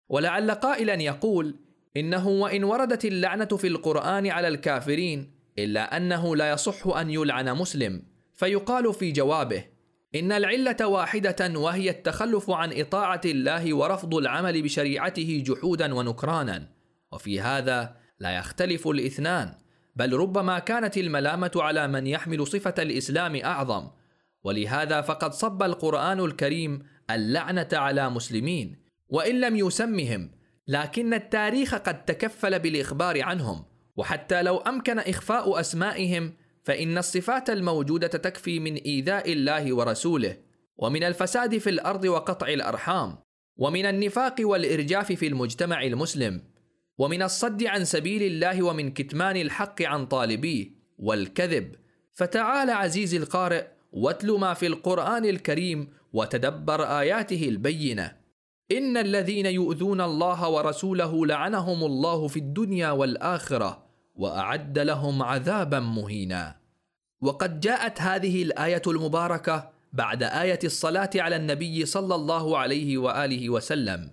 ولعل 0.09 0.51
قائلا 0.51 0.95
يقول 0.95 1.57
إنه 1.97 2.29
وإن 2.29 2.65
وردت 2.65 3.05
اللعنة 3.05 3.45
في 3.47 3.67
القرآن 3.67 4.27
على 4.27 4.49
الكافرين 4.49 5.31
إلا 5.59 5.97
أنه 5.97 6.37
لا 6.37 6.51
يصح 6.51 6.87
أن 6.87 7.11
يلعن 7.11 7.57
مسلم 7.57 8.03
فيقال 8.35 8.95
في 8.95 9.13
جوابه 9.13 9.65
إن 10.19 10.33
العلة 10.33 10.87
واحدة 10.87 11.59
وهي 11.59 11.91
التخلف 11.91 12.51
عن 12.51 12.73
إطاعة 12.73 13.21
الله 13.25 13.75
ورفض 13.75 14.15
العمل 14.15 14.63
بشريعته 14.63 15.45
جحودا 15.47 15.95
ونكرانا. 15.95 16.69
وفي 17.13 17.41
هذا 17.41 17.97
لا 18.21 18.37
يختلف 18.37 18.89
الإثنان 18.89 19.53
بل 19.97 20.13
ربما 20.13 20.59
كانت 20.59 20.99
الملامة 20.99 21.51
على 21.57 21.89
من 21.89 22.07
يحمل 22.07 22.47
صفة 22.47 22.75
الإسلام 22.79 23.37
أعظم. 23.37 23.89
ولهذا 24.45 25.01
فقد 25.01 25.33
صب 25.33 25.63
القرآن 25.63 26.21
الكريم 26.21 26.87
اللعنة 27.11 27.69
على 27.73 28.11
مسلمين. 28.11 28.77
وإن 29.09 29.41
لم 29.41 29.57
يسمهم 29.57 30.31
لكن 30.69 31.15
التاريخ 31.15 31.75
قد 31.75 32.05
تكفل 32.05 32.59
بالإخبار 32.59 33.23
عنهم. 33.23 33.65
وحتى 33.97 34.43
لو 34.43 34.57
أمكن 34.57 34.99
إخفاء 34.99 35.61
أسمائهم 35.61 36.33
فإن 36.67 36.99
الصفات 36.99 37.51
الموجودة 37.51 38.07
تكفي 38.07 38.61
من 38.61 38.75
إيذاء 38.75 39.33
الله 39.33 39.75
ورسوله 39.75 40.37
ومن 40.77 41.05
الفساد 41.05 41.59
في 41.59 41.71
الأرض 41.71 42.05
وقطع 42.05 42.49
الأرحام 42.49 43.19
ومن 43.57 43.87
النفاق 43.87 44.35
والإرجاف 44.41 45.13
في 45.13 45.27
المجتمع 45.27 45.83
المسلم 45.83 46.43
ومن 46.99 47.23
الصد 47.23 47.65
عن 47.65 47.85
سبيل 47.85 48.23
الله 48.23 48.63
ومن 48.63 48.91
كتمان 48.91 49.37
الحق 49.37 49.83
عن 49.83 50.07
طالبيه 50.07 50.71
والكذب. 50.99 51.75
فتعال 52.15 52.71
عزيزي 52.71 53.17
القارئ 53.17 53.67
واتل 53.93 54.33
ما 54.33 54.55
في 54.55 54.67
القرآن 54.67 55.25
الكريم 55.25 55.89
وتدبر 56.13 56.83
آياته 56.83 57.49
البينة. 57.49 58.17
إن 58.73 58.97
الذين 58.97 59.47
يؤذون 59.47 60.01
الله 60.01 60.49
ورسوله 60.49 61.27
لعنهم 61.27 61.85
الله 61.85 62.29
في 62.29 62.37
الدنيا 62.37 62.91
والآخرة. 62.91 63.86
وأعد 64.17 64.79
لهم 64.79 65.23
عذابا 65.23 65.81
مهينا. 65.81 66.57
وقد 67.21 67.61
جاءت 67.61 68.01
هذه 68.01 68.43
الآية 68.43 68.83
المباركة 68.87 69.71
بعد 69.93 70.23
آية 70.23 70.59
الصلاة 70.65 71.11
على 71.17 71.37
النبي 71.37 71.87
صلى 71.87 72.15
الله 72.15 72.59
عليه 72.59 72.99
وآله 72.99 73.51
وسلم. 73.51 74.11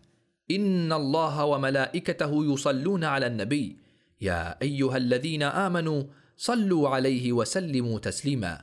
إن 0.51 0.93
الله 0.93 1.45
وملائكته 1.45 2.53
يصلون 2.53 3.03
على 3.03 3.27
النبي. 3.27 3.77
يا 4.21 4.61
أيها 4.61 4.97
الذين 4.97 5.43
آمنوا 5.43 6.03
صلوا 6.37 6.89
عليه 6.89 7.31
وسلموا 7.31 7.99
تسليما. 7.99 8.61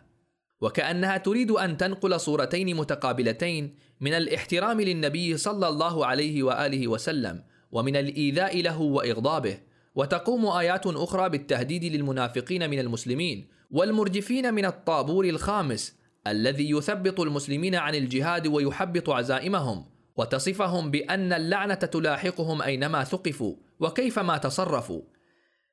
وكأنها 0.61 1.17
تريد 1.17 1.51
أن 1.51 1.77
تنقل 1.77 2.21
صورتين 2.21 2.77
متقابلتين 2.77 3.75
من 4.01 4.15
الاحترام 4.15 4.81
للنبي 4.81 5.37
صلى 5.37 5.69
الله 5.69 6.07
عليه 6.07 6.43
وآله 6.43 6.89
وسلم 6.89 7.43
ومن 7.73 7.97
الإيذاء 7.97 8.63
له 8.63 8.81
وإغضابه. 8.81 9.70
وتقوم 9.95 10.47
آيات 10.47 10.87
أخرى 10.87 11.29
بالتهديد 11.29 11.85
للمنافقين 11.85 12.71
من 12.71 12.79
المسلمين 12.79 13.49
والمرجفين 13.71 14.55
من 14.55 14.65
الطابور 14.65 15.25
الخامس 15.25 16.01
الذي 16.27 16.71
يثبط 16.71 17.21
المسلمين 17.21 17.75
عن 17.75 17.95
الجهاد 17.95 18.47
ويحبط 18.47 19.11
عزائمهم 19.11 19.85
وتصفهم 20.17 20.91
بأن 20.91 21.33
اللعنة 21.33 21.75
تلاحقهم 21.75 22.63
أينما 22.63 23.05
ثقفوا 23.05 23.55
وكيفما 23.81 24.37
تصرفوا. 24.37 25.03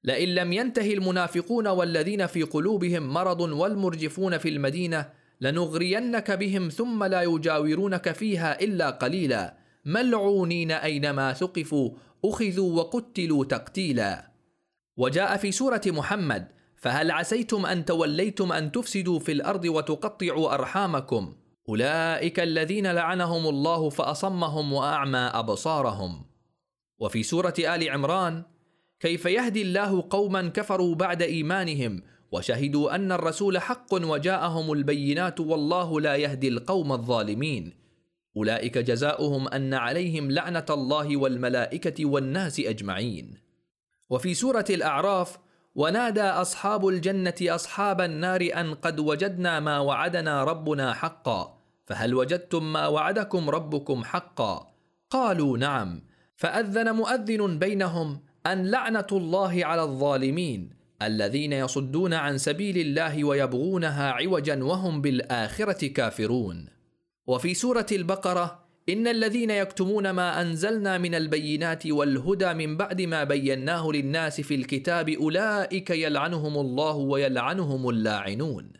لئن 0.03 0.35
لم 0.35 0.53
ينتهي 0.53 0.93
المنافقون 0.93 1.67
والذين 1.67 2.27
في 2.27 2.43
قلوبهم 2.43 3.13
مرض 3.13 3.41
والمرجفون 3.41 4.37
في 4.37 4.49
المدينة 4.49 5.09
لنغرينك 5.41 6.31
بهم 6.31 6.69
ثم 6.69 7.03
لا 7.03 7.21
يجاورونك 7.21 8.11
فيها 8.11 8.61
إلا 8.61 8.89
قليلا. 8.89 9.57
ملعونين 9.85 10.71
أينما 10.71 11.33
ثقفوا 11.33 11.91
أخذوا 12.25 12.75
وقتلوا 12.77 13.45
تقتيلا. 13.45 14.31
وجاء 14.97 15.37
في 15.37 15.51
سورة 15.51 15.81
محمد 15.87 16.47
فهل 16.77 17.11
عسيتم 17.11 17.65
أن 17.65 17.85
توليتم 17.85 18.51
أن 18.51 18.71
تفسدوا 18.71 19.19
في 19.19 19.31
الأرض 19.31 19.65
وتقطعوا 19.65 20.53
أرحامكم؟ 20.53 21.35
أولئك 21.69 22.39
الذين 22.39 22.91
لعنهم 22.91 23.47
الله 23.47 23.89
فأصمهم 23.89 24.73
وأعمى 24.73 25.17
أبصارهم. 25.17 26.25
وفي 26.99 27.23
سورة 27.23 27.53
آل 27.59 27.89
عمران 27.89 28.43
كيف 28.99 29.25
يهدي 29.25 29.61
الله 29.61 30.07
قوما 30.09 30.47
كفروا 30.47 30.95
بعد 30.95 31.21
إيمانهم 31.21 32.01
وشهدوا 32.31 32.95
أن 32.95 33.11
الرسول 33.11 33.57
حق 33.57 33.93
وجاءهم 33.93 34.71
البينات 34.71 35.39
والله 35.39 36.01
لا 36.01 36.15
يهدي 36.15 36.47
القوم 36.47 36.91
الظالمين. 36.91 37.86
أولئك 38.37 38.77
جزاؤهم 38.77 39.47
أن 39.47 39.73
عليهم 39.73 40.31
لعنة 40.31 40.65
الله 40.69 41.17
والملائكة 41.17 42.05
والناس 42.05 42.59
أجمعين. 42.59 43.37
وفي 44.09 44.33
سورة 44.33 44.65
الأعراف 44.69 45.37
ونادى 45.75 46.21
أصحاب 46.21 46.87
الجنة 46.87 47.35
أصحاب 47.41 48.01
النار 48.01 48.49
أن 48.55 48.73
قد 48.73 48.99
وجدنا 48.99 49.59
ما 49.59 49.79
وعدنا 49.79 50.43
ربنا 50.43 50.93
حقا 50.93 51.57
فهل 51.85 52.13
وجدتم 52.13 52.73
ما 52.73 52.87
وعدكم 52.87 53.49
ربكم 53.49 54.03
حقا؟ 54.03 54.67
قالوا 55.09 55.57
نعم. 55.57 56.01
فأذن 56.35 56.95
مؤذن 56.95 57.59
بينهم 57.59 58.21
أن 58.47 58.65
لعنة 58.65 59.07
الله 59.11 59.65
على 59.65 59.83
الظالمين 59.83 60.69
الذين 61.01 61.53
يصدون 61.53 62.13
عن 62.13 62.37
سبيل 62.37 62.77
الله 62.77 63.23
ويبغونها 63.23 64.11
عوجا 64.11 64.63
وهم 64.63 65.01
بالآخرة 65.01 65.87
كافرون. 65.87 66.76
وفي 67.27 67.53
سورة 67.53 67.85
البقرة 67.91 68.67
إن 68.89 69.07
الذين 69.07 69.49
يكتمون 69.49 70.09
ما 70.09 70.41
أنزلنا 70.41 70.97
من 70.97 71.15
البينات 71.15 71.87
والهدى 71.87 72.53
من 72.53 72.77
بعد 72.77 73.01
ما 73.01 73.23
بيناه 73.23 73.91
للناس 73.91 74.41
في 74.41 74.55
الكتاب 74.55 75.09
أولئك 75.09 75.89
يلعنهم 75.89 76.57
الله 76.57 76.95
ويلعنهم 76.95 77.89
اللاعنون. 77.89 78.71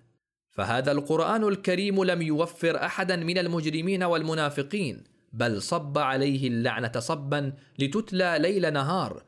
فهذا 0.51 0.91
القرآن 0.91 1.43
الكريم 1.43 2.03
لم 2.03 2.21
يوفر 2.21 2.83
أحدا 2.85 3.15
من 3.15 3.37
المجرمين 3.37 4.03
والمنافقين 4.03 5.03
بل 5.33 5.61
صب 5.61 5.97
عليه 5.97 6.47
اللعنة 6.47 6.91
صبا 6.99 7.53
لتتلى 7.79 8.37
ليل 8.39 8.73
نهار. 8.73 9.23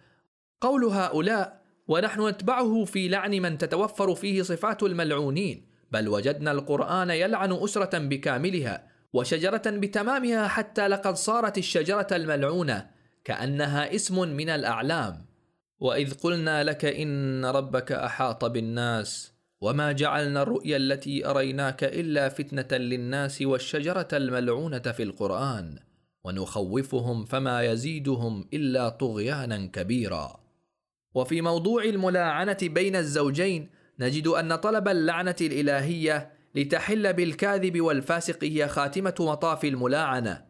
قول 0.62 0.84
هؤلاء 0.84 1.62
ونحن 1.88 2.28
نتبعه 2.28 2.86
في 2.86 3.08
لعن 3.08 3.32
من 3.32 3.58
تتوفر 3.58 4.16
فيه 4.16 4.42
صفات 4.42 4.84
الملعونين 4.84 5.66
بل 5.92 6.08
وجدنا 6.08 6.52
القرآن 6.52 7.10
يلعن 7.10 7.52
أسرة 7.52 7.98
بكاملها 7.98 8.89
وشجرة 9.14 9.62
بتمامها 9.68 10.48
حتى 10.48 10.88
لقد 10.88 11.16
صارت 11.16 11.58
الشجرة 11.58 12.08
الملعونة 12.12 12.90
كأنها 13.24 13.96
اسم 13.96 14.30
من 14.30 14.50
الأعلام. 14.50 15.26
وإذ 15.80 16.14
قلنا 16.14 16.64
لك 16.64 16.86
إن 16.86 17.46
ربك 17.46 17.92
أحاط 17.92 18.46
بالناس 18.46 19.34
وما 19.62 19.92
جعلنا 19.92 20.42
الرؤيا 20.42 20.78
التي 20.78 21.26
أريناك 21.26 21.84
إلا 21.84 22.30
فتنة 22.30 22.78
للناس 22.78 23.42
والشجرة 23.42 24.08
الملعونة 24.14 24.80
في 24.80 25.04
القرآن 25.04 25.80
ونخوفهم 26.24 27.26
فما 27.26 27.64
يزيدهم 27.64 28.50
إلا 28.54 28.90
طغيانا 28.90 29.66
كبيرا. 29.66 30.40
وفي 31.16 31.42
موضوع 31.42 31.84
الملاعنة 31.84 32.58
بين 32.62 32.96
الزوجين 32.96 33.70
نجد 34.00 34.28
أن 34.28 34.56
طلب 34.56 34.88
اللعنة 34.88 35.36
الإلهية 35.42 36.39
لتحل 36.56 37.14
بالكاذب 37.14 37.82
والفاسق 37.82 38.44
هي 38.44 38.68
خاتمة 38.68 39.16
مطاف 39.20 39.66
الملاعنة 39.66 40.46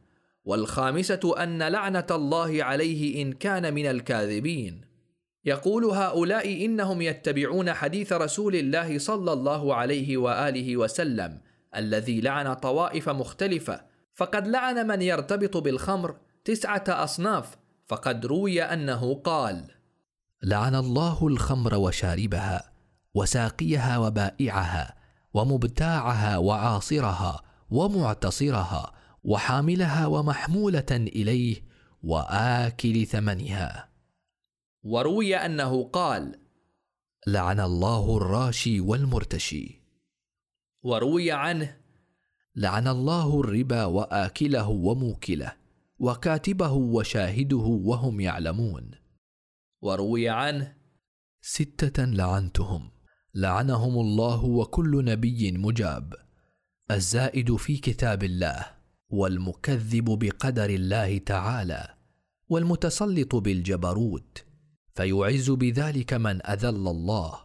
والخامسة 0.45 1.36
أن 1.43 1.64
لعنة 1.64 2.08
الله 2.12 2.64
عليه 2.64 3.22
إن 3.22 3.34
كان 3.34 3.74
من 3.74 3.86
الكاذبين. 3.86 4.82
يقول 5.45 5.86
هؤلاء 5.86 6.66
إنهم 6.66 7.02
يتبعون 7.02 7.74
حديث 7.74 8.14
رسول 8.14 8.56
الله 8.56 9.00
صلى 9.00 9.34
الله 9.34 9.76
عليه 9.76 10.18
وآله 10.18 10.78
وسلم 10.78 11.39
الذي 11.76 12.22
لعن 12.22 12.54
طوائف 12.54 13.10
مختلفة 13.10 13.82
فقد 14.16 14.47
لعن 14.47 14.88
من 14.88 15.02
يرتبط 15.02 15.58
بالخمر 15.58 16.16
تسعة 16.45 16.84
أصناف 16.88 17.58
فقد 17.88 18.26
روي 18.26 18.64
أنه 18.64 19.14
قال 19.14 19.64
لعن 20.43 20.76
الله 20.76 21.28
الخمر 21.28 21.76
وشاربها 21.76 22.72
وساقيها 23.14 23.97
وبائعها 23.97 24.95
ومبتاعها 25.34 26.38
وعاصرها 26.38 27.41
ومعتصرها 27.69 28.93
وحاملها 29.23 30.07
ومحمولة 30.07 30.91
إليه 30.91 31.63
وآكل 32.03 33.05
ثمنها. 33.05 33.89
وروي 34.84 35.36
أنه 35.36 35.84
قال 35.84 36.39
لعن 37.27 37.59
الله 37.59 38.17
الراشي 38.17 38.80
والمرتشي 38.80 39.82
وروي 40.84 41.32
عنه 41.32 41.77
لعن 42.55 42.88
الله 42.88 43.39
الربا 43.39 43.86
وآكله 43.86 44.69
وموكله 44.69 45.55
وكاتبه 45.99 46.71
وشاهده 46.71 47.57
وهم 47.57 48.19
يعلمون 48.19 48.91
وروي 49.82 50.30
عنه 50.30 50.75
ستة 51.41 52.05
لعنتهم 52.05 52.91
لعنهم 53.36 53.99
الله 53.99 54.45
وكل 54.45 55.05
نبي 55.05 55.51
مجاب. 55.51 56.13
الزائد 56.91 57.55
في 57.55 57.77
كتاب 57.77 58.23
الله 58.23 58.65
والمكذب 59.09 60.05
بقدر 60.05 60.69
الله 60.69 61.17
تعالى 61.17 61.95
والمتسلط 62.49 63.36
بالجبروت 63.36 64.45
فيعز 64.95 65.49
بذلك 65.51 66.13
من 66.13 66.45
أذل 66.45 66.88
الله 66.88 67.39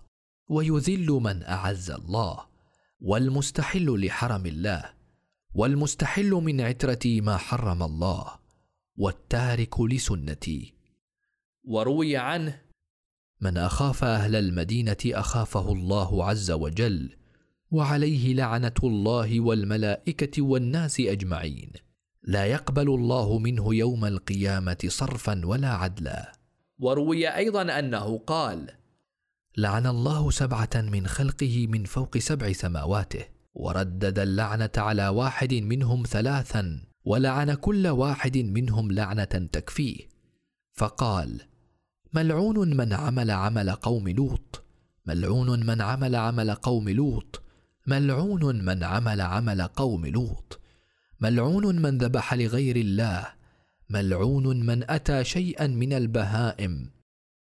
ويذل 0.49 1.07
من 1.07 1.43
أعز 1.43 1.91
الله 1.91 2.47
والمستحل 3.01 4.07
لحرم 4.07 4.47
الله 4.47 4.85
والمستحل 5.55 6.31
من 6.31 6.61
عترتي 6.61 7.21
ما 7.21 7.37
حرم 7.37 7.83
الله 7.83 8.27
والتارك 8.97 9.81
لسنتي. 9.81 10.75
وروي 11.65 12.17
عنه 12.17 12.64
من 13.45 13.57
أخاف 13.57 14.05
أهل 14.05 14.37
المدينة 14.37 14.97
أخافه 15.07 15.73
الله 15.73 16.25
عز 16.25 16.51
وجل 16.51 17.17
وعليه 17.71 18.35
لعنة 18.35 18.75
الله 18.85 19.41
والملائكة 19.41 20.43
والناس 20.43 21.01
أجمعين. 21.01 21.73
لا 22.23 22.47
يقبل 22.47 22.89
الله 22.89 23.39
منه 23.39 23.75
يوم 23.75 24.05
القيامة 24.05 24.77
صرفا 24.87 25.47
ولا 25.47 25.69
عدلا. 25.69 26.33
وروي 26.79 27.29
أيضا 27.29 27.79
أنه 27.79 28.19
قال 28.19 28.71
لعن 29.57 29.87
الله 29.87 30.31
سبعة 30.31 30.71
من 30.75 31.07
خلقه 31.07 31.67
من 31.67 31.85
فوق 31.85 32.19
سبع 32.19 32.53
سماواته 32.53 33.25
وردد 33.55 34.19
اللعنة 34.19 34.71
على 34.77 35.09
واحد 35.09 35.55
منهم 35.55 36.03
ثلاثا 36.07 36.83
ولعن 37.05 37.55
كل 37.55 37.87
واحد 37.87 38.39
منهم 38.39 38.93
لعنة 38.93 39.49
تكفيه. 39.53 40.09
فقال 40.73 41.54
ملعون 42.15 42.77
من 42.77 42.93
عمل 42.93 43.31
عمل 43.31 43.71
قوم 43.71 44.09
لوط. 44.09 44.63
ملعون 45.07 45.67
من 45.67 45.81
عمل 45.83 46.15
عمل 46.15 46.55
قوم 46.55 46.89
لوط. 46.89 47.43
ملعون 47.87 48.65
من 48.65 48.85
عمل 48.85 49.21
عمل 49.21 49.63
قوم 49.63 50.07
لوط. 50.07 50.61
ملعون 51.21 51.83
من 51.83 51.99
ذبح 51.99 52.35
لغير 52.35 52.77
الله. 52.77 53.27
ملعون 53.91 54.67
من 54.67 54.91
أتى 54.91 55.25
شيئا 55.25 55.67
من 55.67 55.93
البهائم. 55.93 56.91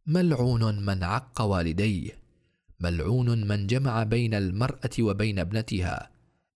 ملعون 0.08 0.86
من 0.86 1.04
عق 1.04 1.42
والديه. 1.42 2.12
ملعون 2.80 3.48
من 3.48 3.68
جمع 3.68 4.04
بين 4.04 4.34
المرأة 4.34 4.96
وبين 5.00 5.40
ابنتها. 5.40 6.10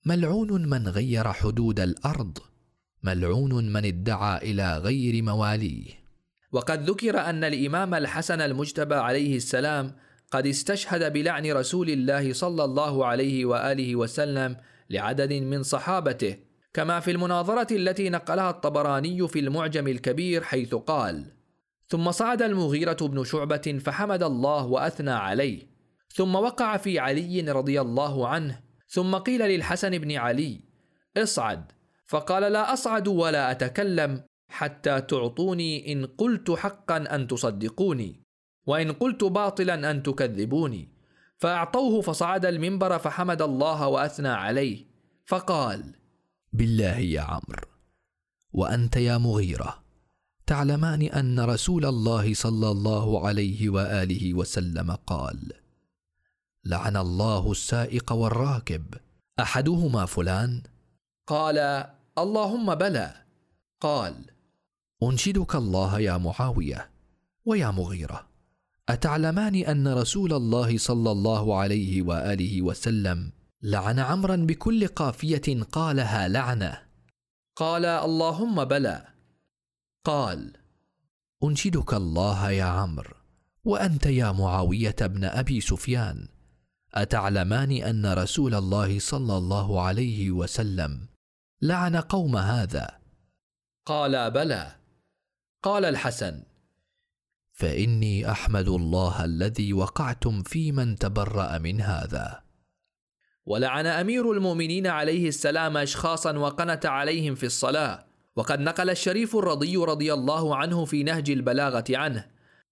ملعون 0.05 0.69
من 0.69 0.87
غير 0.87 1.33
حدود 1.33 1.79
الأرض. 1.79 2.37
ملعون 3.03 3.73
من 3.73 3.85
ادعى 3.85 4.51
إلى 4.51 4.77
غير 4.77 5.23
مواليه. 5.23 6.02
وقد 6.53 6.89
ذكر 6.89 7.19
أن 7.19 7.43
الإمام 7.43 7.93
الحسن 7.93 8.41
المجتبى 8.41 8.95
عليه 8.95 9.35
السلام 9.35 9.95
قد 10.31 10.47
استشهد 10.47 11.13
بلعن 11.13 11.51
رسول 11.51 11.89
الله 11.89 12.33
صلى 12.33 12.63
الله 12.63 13.05
عليه 13.05 13.45
وآله 13.45 13.95
وسلم 13.95 14.57
لعدد 14.89 15.33
من 15.33 15.63
صحابته 15.63 16.37
كما 16.73 16.99
في 16.99 17.11
المناظرة 17.11 17.75
التي 17.75 18.09
نقلها 18.09 18.49
الطبراني 18.49 19.27
في 19.27 19.39
المعجم 19.39 19.87
الكبير 19.87 20.43
حيث 20.43 20.75
قال: 20.75 21.25
ثم 21.87 22.11
صعد 22.11 22.41
المغيرة 22.41 22.97
بن 23.01 23.23
شعبة 23.23 23.79
فحمد 23.85 24.23
الله 24.23 24.65
وأثنى 24.65 25.11
عليه، 25.11 25.67
ثم 26.15 26.35
وقع 26.35 26.77
في 26.77 26.99
علي 26.99 27.41
رضي 27.41 27.81
الله 27.81 28.27
عنه، 28.27 28.59
ثم 28.87 29.15
قيل 29.15 29.41
للحسن 29.41 29.97
بن 29.97 30.11
علي: 30.11 30.59
اصعد، 31.17 31.71
فقال 32.05 32.53
لا 32.53 32.73
أصعد 32.73 33.07
ولا 33.07 33.51
أتكلم 33.51 34.23
حتى 34.47 35.01
تعطوني 35.01 35.93
إن 35.93 36.05
قلت 36.05 36.51
حقا 36.51 36.97
أن 36.97 37.27
تصدقوني 37.27 38.23
وإن 38.65 38.91
قلت 38.91 39.23
باطلا 39.23 39.91
أن 39.91 40.03
تكذبوني. 40.03 40.93
فأعطوه 41.37 42.01
فصعد 42.01 42.45
المنبر 42.45 42.99
فحمد 42.99 43.41
الله 43.41 43.87
وأثنى 43.87 44.27
عليه 44.27 44.85
فقال 45.25 45.95
بالله 46.53 46.97
يا 46.97 47.21
عمرو 47.21 47.67
وأنت 48.53 48.95
يا 48.95 49.17
مغيرة 49.17 49.83
تعلمان 50.47 51.01
أن 51.01 51.39
رسول 51.39 51.85
الله 51.85 52.33
صلى 52.33 52.71
الله 52.71 53.27
عليه 53.27 53.69
وآله 53.69 54.33
وسلم 54.33 54.91
قال 54.91 55.51
لعن 56.65 56.97
الله 56.97 57.51
السائق 57.51 58.11
والراكب 58.13 58.85
أحدهما 59.39 60.05
فلان؟ 60.05 60.63
قال 61.27 61.85
اللهم 62.17 62.75
بلى. 62.75 63.15
قال 63.81 64.15
أنشدك 65.09 65.55
الله 65.55 65.99
يا 65.99 66.17
معاوية 66.17 66.89
ويا 67.45 67.71
مغيرة. 67.71 68.27
أتعلمان 68.89 69.55
أن 69.55 69.87
رسول 69.87 70.33
الله 70.33 70.77
صلى 70.77 71.11
الله 71.11 71.57
عليه 71.57 72.01
وآله 72.01 72.61
وسلم 72.61 73.31
لعن 73.61 73.99
عمرا 73.99 74.35
بكل 74.35 74.87
قافية 74.87 75.63
قالها 75.71 76.27
لعنة. 76.27 76.81
قال 77.55 77.85
اللهم 77.85 78.65
بلى. 78.65 79.07
قال 80.05 80.53
أنشدك 81.43 81.93
الله 81.93 82.51
يا 82.51 82.63
عمرو 82.63 83.15
وأنت 83.63 84.05
يا 84.05 84.31
معاوية 84.31 84.95
بن 85.01 85.23
أبي 85.23 85.61
سفيان. 85.61 86.27
أتعلمان 86.93 87.71
أن 87.71 88.13
رسول 88.13 88.55
الله 88.55 88.99
صلى 88.99 89.37
الله 89.37 89.81
عليه 89.81 90.31
وسلم 90.31 91.07
لعن 91.61 91.95
قوم 91.95 92.37
هذا؟ 92.37 92.99
قال 93.85 94.31
بلى. 94.31 94.82
قال 95.63 95.85
الحسن 95.85 96.43
فإني 97.53 98.31
أحمد 98.31 98.67
الله 98.67 99.25
الذي 99.25 99.73
وقعتم 99.73 100.43
في 100.43 100.71
من 100.71 100.95
تبرأ 100.95 101.57
من 101.57 101.81
هذا. 101.81 102.43
ولعن 103.45 103.85
أمير 103.85 104.31
المؤمنين 104.31 104.87
عليه 104.87 105.27
السلام 105.27 105.77
اشخاصا 105.77 106.37
وقنت 106.37 106.85
عليهم 106.85 107.35
في 107.35 107.45
الصلاة 107.45 108.05
وقد 108.35 108.59
نقل 108.59 108.89
الشريف 108.89 109.35
الرضي 109.35 109.77
رضي 109.77 110.13
الله 110.13 110.55
عنه 110.55 110.85
في 110.85 111.03
نهج 111.03 111.29
البلاغة 111.29 111.85
عنه. 111.89 112.27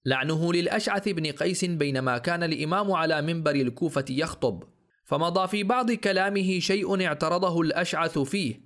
لعنه 0.06 0.54
للأشعث 0.54 1.10
بن 1.10 1.32
قيس 1.32 1.66
بينما 1.66 2.18
كان 2.18 2.44
الإمام 2.44 2.92
على 2.92 3.22
منبر 3.22 3.56
الكوفة 3.56 4.06
يخطب 4.10 4.64
فمضى 5.06 5.48
في 5.48 5.64
بعض 5.64 5.92
كلامه 5.92 6.60
شيء 6.60 7.06
اعترضه 7.06 7.62
الأشعث 7.62 8.20
فيه 8.20 8.62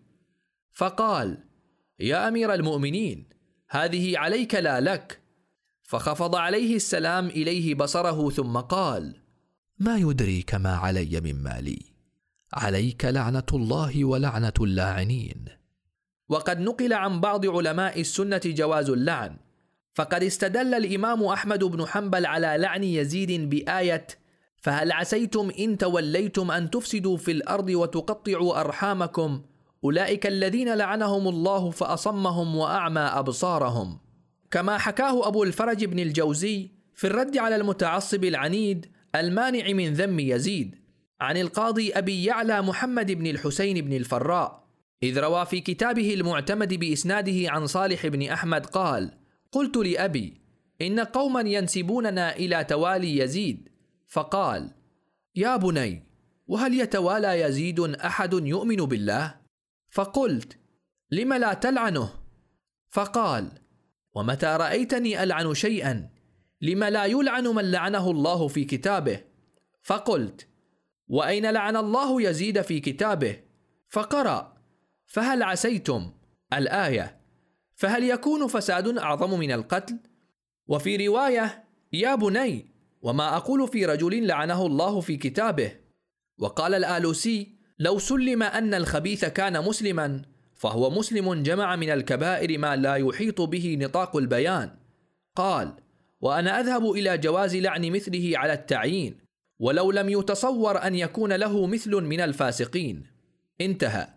فقال 0.73 1.43
يا 1.99 2.27
أمير 2.27 2.53
المؤمنين 2.53 3.34
هذه 3.69 4.17
عليك 4.17 4.55
لا 4.55 4.79
لك. 4.79 5.21
فخفض 5.83 6.35
عليه 6.35 6.75
السلام 6.75 7.27
إليه 7.27 7.75
بصره 7.75 8.29
ثم 8.29 8.57
قال 8.57 9.15
ما 9.79 9.97
يدريك 9.97 10.55
ما 10.55 10.75
علي 10.75 11.21
من 11.21 11.43
مالي؟ 11.43 11.79
عليك 12.53 13.05
لعنة 13.05 13.45
الله 13.53 14.05
ولعنة 14.05 14.53
اللاعنين. 14.61 15.45
وقد 16.29 16.59
نقل 16.59 16.93
عن 16.93 17.21
بعض 17.21 17.45
علماء 17.47 18.01
السنة 18.01 18.41
جواز 18.45 18.89
اللعن 18.89 19.37
فقد 19.93 20.23
استدل 20.23 20.73
الإمام 20.73 21.23
أحمد 21.23 21.63
بن 21.63 21.85
حنبل 21.85 22.25
على 22.25 22.55
لعن 22.59 22.83
يزيد 22.83 23.49
بآية 23.49 24.07
فهل 24.61 24.91
عسيتم 24.91 25.51
إن 25.59 25.77
توليتم 25.77 26.51
أن 26.51 26.69
تفسدوا 26.69 27.17
في 27.17 27.31
الأرض 27.31 27.69
وتقطعوا 27.69 28.59
أرحامكم 28.61 29.41
أولئك 29.85 30.27
الذين 30.27 30.73
لعنهم 30.73 31.27
الله 31.27 31.69
فأصمهم 31.69 32.55
وأعمى 32.55 33.01
أبصارهم 33.01 33.99
كما 34.51 34.77
حكاه 34.77 35.27
أبو 35.27 35.43
الفرج 35.43 35.85
بن 35.85 35.99
الجوزي 35.99 36.71
في 36.95 37.07
الرد 37.07 37.37
على 37.37 37.55
المتعصب 37.55 38.23
العنيد 38.23 38.85
المانع 39.15 39.73
من 39.73 39.93
ذم 39.93 40.19
يزيد 40.19 40.75
عن 41.21 41.37
القاضي 41.37 41.91
أبي 41.93 42.23
يعلى 42.23 42.61
محمد 42.61 43.11
بن 43.11 43.27
الحسين 43.27 43.85
بن 43.85 43.93
الفراء 43.93 44.67
إذ 45.03 45.19
روى 45.19 45.45
في 45.45 45.61
كتابه 45.61 46.13
المعتمد 46.13 46.73
بإسناده 46.73 47.51
عن 47.51 47.67
صالح 47.67 48.07
بن 48.07 48.29
أحمد 48.29 48.65
قال 48.65 49.11
قلت 49.51 49.77
لأبي 49.77 50.41
إن 50.81 50.99
قوما 50.99 51.41
ينسبوننا 51.41 52.35
إلى 52.35 52.63
توالي 52.63 53.17
يزيد 53.17 53.69
فقال 54.07 54.71
يا 55.35 55.55
بني 55.55 56.03
وهل 56.47 56.79
يتوالى 56.79 57.41
يزيد 57.41 57.79
أحد 57.79 58.33
يؤمن 58.33 58.75
بالله؟ 58.75 59.44
فقلت 59.95 60.57
لم 61.11 61.33
لا 61.33 61.53
تلعنه؟ 61.53 62.09
فقال 62.89 63.51
ومتى 64.15 64.45
رأيتني 64.45 65.23
ألعن 65.23 65.53
شيئا؟ 65.53 66.09
لم 66.61 66.83
لا 66.83 67.05
يلعن 67.05 67.47
من 67.47 67.71
لعنه 67.71 68.11
الله 68.11 68.47
في 68.47 68.63
كتابه؟ 68.63 69.23
فقلت 69.83 70.47
وأين 71.07 71.51
لعن 71.51 71.77
الله 71.77 72.21
يزيد 72.21 72.61
في 72.61 72.79
كتابه؟ 72.79 73.37
فقرأ 73.89 74.57
فهل 75.05 75.43
عسيتم؟ 75.43 76.11
الآية 76.53 77.21
فهل 77.75 78.03
يكون 78.03 78.47
فساد 78.47 78.97
أعظم 78.97 79.39
من 79.39 79.51
القتل؟ 79.51 79.99
وفي 80.67 81.07
رواية 81.07 81.63
يا 81.93 82.15
بني 82.15 82.75
وما 83.01 83.37
أقول 83.37 83.67
في 83.67 83.85
رجل 83.85 84.27
لعنه 84.27 84.65
الله 84.65 84.99
في 84.99 85.17
كتابه؟ 85.17 85.79
وقال 86.39 86.73
الآلوسي 86.73 87.54
لو 87.79 87.99
سلم 87.99 88.43
أن 88.43 88.73
الخبيث 88.73 89.25
كان 89.25 89.63
مسلما 89.63 90.21
فهو 90.55 90.89
مسلم 90.89 91.43
جمع 91.43 91.75
من 91.75 91.89
الكبائر 91.89 92.57
ما 92.57 92.75
لا 92.75 92.95
يحيط 92.95 93.41
به 93.41 93.77
نطاق 93.79 94.17
البيان. 94.17 94.75
قال 95.35 95.73
وأنا 96.21 96.59
أذهب 96.59 96.91
إلى 96.91 97.17
جواز 97.17 97.55
لعن 97.55 97.91
مثله 97.91 98.31
على 98.35 98.53
التعيين 98.53 99.17
ولو 99.59 99.91
لم 99.91 100.09
يتصور 100.09 100.87
أن 100.87 100.95
يكون 100.95 101.33
له 101.33 101.67
مثل 101.67 101.95
من 101.95 102.21
الفاسقين. 102.21 103.07
انتهى. 103.61 104.07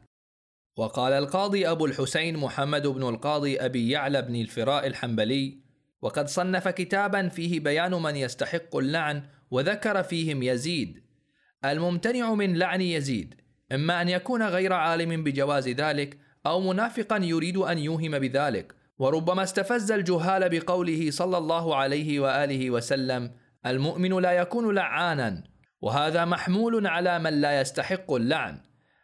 وقال 0.77 1.13
القاضي 1.13 1.71
أبو 1.71 1.87
الحسين 1.87 2.37
محمد 2.37 2.87
بن 2.87 3.09
القاضي 3.09 3.57
أبي 3.57 3.91
يعلى 3.91 4.23
بن 4.23 4.37
الفراء 4.37 4.87
الحنبلي 4.87 5.59
وقد 6.03 6.29
صنف 6.29 6.69
كتابا 6.69 7.29
فيه 7.29 7.61
بيان 7.61 7.91
من 7.91 8.17
يستحق 8.17 8.77
اللعن 8.77 9.23
وذكر 9.51 10.03
فيهم 10.03 10.43
يزيد. 10.43 11.03
الممتنع 11.65 12.35
من 12.35 12.59
لعن 12.59 12.81
يزيد. 12.81 13.48
إما 13.73 14.03
أن 14.03 14.09
يكون 14.09 14.43
غير 14.43 14.73
عالم 14.73 15.25
بجواز 15.25 15.69
ذلك 15.69 16.19
أو 16.47 16.61
منافقا 16.61 17.17
يريد 17.17 17.57
أن 17.57 17.79
يوهم 17.79 18.19
بذلك. 18.19 18.75
وربما 18.99 19.43
استفز 19.43 19.93
الجهال 19.93 20.49
بقوله 20.49 21.11
صلى 21.11 21.39
الله 21.39 21.77
عليه 21.77 22.21
وآله 22.21 22.71
وسلم 22.71 23.31
المؤمن 23.67 24.19
لا 24.19 24.33
يكون 24.33 24.75
لعانا 24.75 25.45
وهذا 25.81 26.25
محمول 26.25 26.87
على 26.87 27.19
من 27.19 27.41
لا 27.41 27.61
يستحق 27.61 28.13
اللعن. 28.13 28.61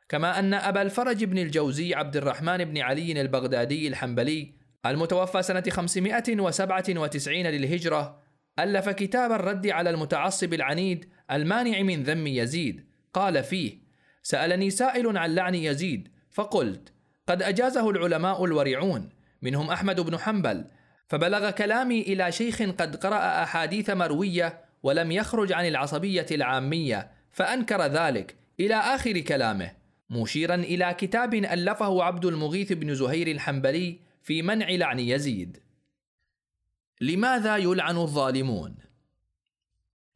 كما 0.08 0.38
أن 0.38 0.54
أبا 0.54 0.82
الفرج 0.82 1.24
بن 1.24 1.38
الجوزي 1.38 1.94
عبد 1.94 2.16
الرحمن 2.16 2.64
بن 2.64 2.78
علي 2.78 3.20
البغدادي 3.20 3.88
الحنبلي 3.88 4.54
المتوفى 4.86 5.42
سنة 5.42 5.62
597 5.70 7.46
للهجرة 7.46 8.22
ألف 8.58 8.88
كتاب 8.88 9.32
الرد 9.32 9.66
على 9.66 9.90
المتعصب 9.90 10.54
العنيد 10.54 11.08
المانع 11.30 11.82
من 11.82 12.02
ذم 12.02 12.26
يزيد. 12.26 12.86
قال 13.14 13.44
فيه 13.44 13.83
سألني 14.24 14.70
سائل 14.70 15.18
عن 15.18 15.34
لعن 15.34 15.54
يزيد 15.54 16.08
فقلت 16.30 16.92
قد 17.26 17.42
أجازه 17.42 17.90
العلماء 17.90 18.44
الورعون 18.44 19.08
منهم 19.42 19.70
أحمد 19.70 20.00
بن 20.00 20.18
حنبل 20.18 20.64
فبلغ 21.08 21.50
كلامي 21.50 22.00
إلى 22.02 22.32
شيخ 22.32 22.62
قد 22.62 22.96
قرأ 22.96 23.42
أحاديث 23.42 23.90
مروية 23.90 24.60
ولم 24.82 25.12
يخرج 25.12 25.52
عن 25.52 25.68
العصبية 25.68 26.26
العامية 26.30 27.10
فأنكر 27.32 27.82
ذلك 27.82 28.34
إلى 28.60 28.74
آخر 28.74 29.18
كلامه 29.18 29.70
مشيرا 30.10 30.54
إلى 30.54 30.94
كتاب 30.98 31.34
ألفه 31.34 32.02
عبد 32.02 32.24
المغيث 32.24 32.72
بن 32.72 32.94
زهير 32.94 33.26
الحنبلي 33.26 33.98
في 34.22 34.42
منع 34.42 34.70
لعن 34.70 34.98
يزيد. 34.98 35.58
لماذا 37.00 37.56
يلعن 37.56 37.96
الظالمون؟ 37.96 38.74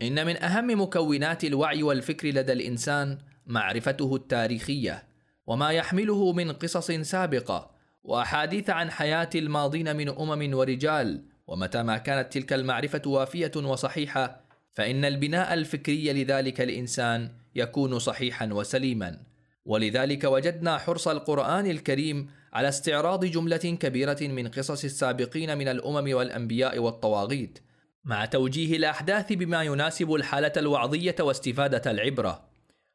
إن 0.02 0.26
من 0.26 0.42
أهم 0.42 0.80
مكونات 0.80 1.44
الوعي 1.44 1.82
والفكر 1.82 2.28
لدى 2.28 2.52
الإنسان 2.52 3.18
معرفته 3.48 4.16
التاريخية 4.16 5.04
وما 5.46 5.70
يحمله 5.70 6.32
من 6.32 6.52
قصص 6.52 6.90
سابقة 6.90 7.70
وأحاديث 8.04 8.70
عن 8.70 8.90
حياة 8.90 9.30
الماضين 9.34 9.96
من 9.96 10.08
أمم 10.08 10.54
ورجال 10.54 11.24
ومتى 11.46 11.82
ما 11.82 11.98
كانت 11.98 12.32
تلك 12.32 12.52
المعرفة 12.52 13.02
وافية 13.06 13.52
وصحيحة 13.56 14.40
فإن 14.72 15.04
البناء 15.04 15.54
الفكري 15.54 16.12
لذلك 16.12 16.60
الإنسان 16.60 17.30
يكون 17.54 17.98
صحيحا 17.98 18.46
وسليما. 18.52 19.20
ولذلك 19.64 20.24
وجدنا 20.24 20.78
حرص 20.78 21.08
القرآن 21.08 21.66
الكريم 21.66 22.30
على 22.52 22.68
استعراض 22.68 23.24
جملة 23.24 23.56
كبيرة 23.56 24.18
من 24.20 24.48
قصص 24.48 24.84
السابقين 24.84 25.58
من 25.58 25.68
الأمم 25.68 26.14
والأنبياء 26.14 26.78
والطواغيت 26.78 27.58
مع 28.04 28.24
توجيه 28.24 28.76
الأحداث 28.76 29.32
بما 29.32 29.62
يناسب 29.62 30.14
الحالة 30.14 30.52
الوعظية 30.56 31.16
واستفادة 31.20 31.90
العبرة. 31.90 32.47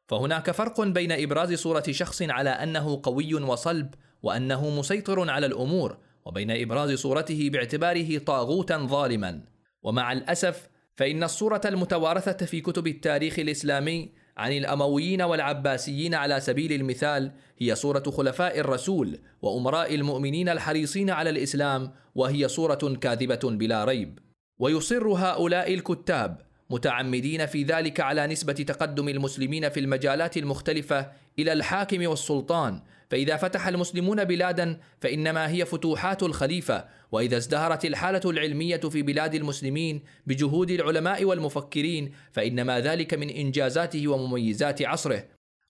فهناك 0.06 0.50
فرق 0.50 0.80
بين 0.80 1.12
إبراز 1.12 1.52
صورة 1.54 1.84
شخص 1.90 2.22
على 2.22 2.50
أنه 2.50 3.00
قوي 3.02 3.34
وصلب 3.34 3.94
وأنه 4.22 4.70
مسيطر 4.70 5.30
على 5.30 5.46
الأمور 5.46 5.98
وبين 6.24 6.50
إبراز 6.50 6.92
صورته 6.92 7.50
باعتباره 7.50 8.18
طاغوتا 8.18 8.78
ظالما. 8.78 9.40
ومع 9.82 10.12
الأسف 10.12 10.68
فإن 10.96 11.22
الصورة 11.22 11.60
المتوارثة 11.64 12.46
في 12.46 12.60
كتب 12.60 12.86
التاريخ 12.86 13.38
الإسلامي 13.38 14.12
عن 14.36 14.52
الأمويين 14.52 15.22
والعباسيين 15.22 16.14
على 16.14 16.40
سبيل 16.40 16.72
المثال 16.72 17.32
هي 17.58 17.74
صورة 17.74 18.02
خلفاء 18.10 18.60
الرسول 18.60 19.18
وأمراء 19.42 19.94
المؤمنين 19.94 20.48
الحريصين 20.48 21.10
على 21.10 21.30
الإسلام 21.30 21.92
وهي 22.14 22.48
صورة 22.48 22.96
كاذبة 23.00 23.40
بلا 23.44 23.84
ريب. 23.84 24.18
ويصر 24.58 25.08
هؤلاء 25.08 25.74
الكتاب 25.74 26.40
متعمدين 26.74 27.46
في 27.46 27.62
ذلك 27.62 28.00
على 28.00 28.26
نسبة 28.26 28.52
تقدم 28.52 29.08
المسلمين 29.08 29.68
في 29.68 29.80
المجالات 29.80 30.36
المختلفة 30.36 31.10
إلى 31.38 31.52
الحاكم 31.52 32.06
والسلطان 32.06 32.80
فإذا 33.10 33.36
فتح 33.36 33.66
المسلمون 33.68 34.24
بلادا 34.24 34.80
فإنما 35.00 35.48
هي 35.50 35.64
فتوحات 35.64 36.22
الخليفة، 36.22 36.84
وإذا 37.12 37.36
ازدهرت 37.36 37.84
الحالة 37.84 38.30
العلمية 38.30 38.76
في 38.76 39.02
بلاد 39.02 39.34
المسلمين 39.34 40.02
بجهود 40.26 40.70
العلماء 40.70 41.24
والمفكرين 41.24 42.12
فإنما 42.32 42.80
ذلك 42.80 43.14
من 43.14 43.30
إنجازاته 43.30 44.08
ومميزات 44.08 44.82
عصره. 44.82 45.24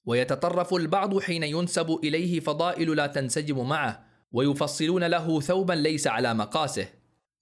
ويتطرف 0.07 0.75
البعض 0.75 1.21
حين 1.21 1.43
ينسب 1.43 1.99
إليه 2.05 2.41
فضائل 2.41 2.97
لا 2.97 3.07
تنسجم 3.07 3.69
معه، 3.69 4.05
ويفصلون 4.33 5.05
له 5.05 5.41
ثوبا 5.41 5.73
ليس 5.73 6.07
على 6.07 6.35
مقاسه. 6.35 6.87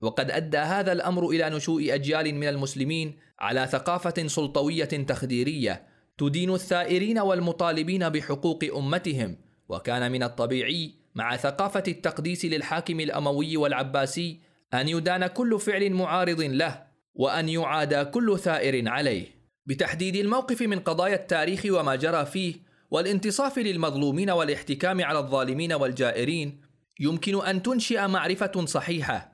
وقد 0.03 0.31
أدى 0.31 0.59
هذا 0.59 0.93
الأمر 0.93 1.29
إلى 1.29 1.51
نشوء 1.51 1.95
أجيال 1.95 2.35
من 2.35 2.49
المسلمين 2.49 3.19
على 3.39 3.67
ثقافة 3.67 4.27
سلطوية 4.27 4.85
تخديرية 4.85 5.87
تدين 6.19 6.55
الثائرين 6.55 7.19
والمطالبين 7.19 8.09
بحقوق 8.09 8.65
أمتهم 8.77 9.37
وكان 9.69 10.13
من 10.13 10.23
الطبيعي 10.23 10.95
مع 11.15 11.37
ثقافة 11.37 11.83
التقديس 11.89 12.45
للحاكم 12.45 13.01
الأموي 13.01 13.57
والعباسي 13.57 14.41
أن 14.75 14.89
يدان 14.89 15.27
كل 15.27 15.61
فعل 15.61 15.91
معارض 15.91 16.41
له 16.41 16.83
وأن 17.15 17.49
يعادى 17.49 18.05
كل 18.05 18.39
ثائر 18.39 18.89
عليه. 18.89 19.27
بتحديد 19.67 20.17
الموقف 20.17 20.63
من 20.63 20.79
قضايا 20.79 21.15
التاريخ 21.15 21.63
وما 21.71 21.97
جرى 21.97 22.27
فيه 22.27 22.55
والانتصاف 22.91 23.59
للمظلومين 23.59 24.31
والاحتكام 24.31 25.05
على 25.05 25.19
الظالمين 25.19 25.73
والجائرين 25.73 26.61
يمكن 27.01 27.47
أن 27.47 27.63
تنشئ 27.63 28.07
معرفة 28.09 28.67
صحيحة 28.67 29.32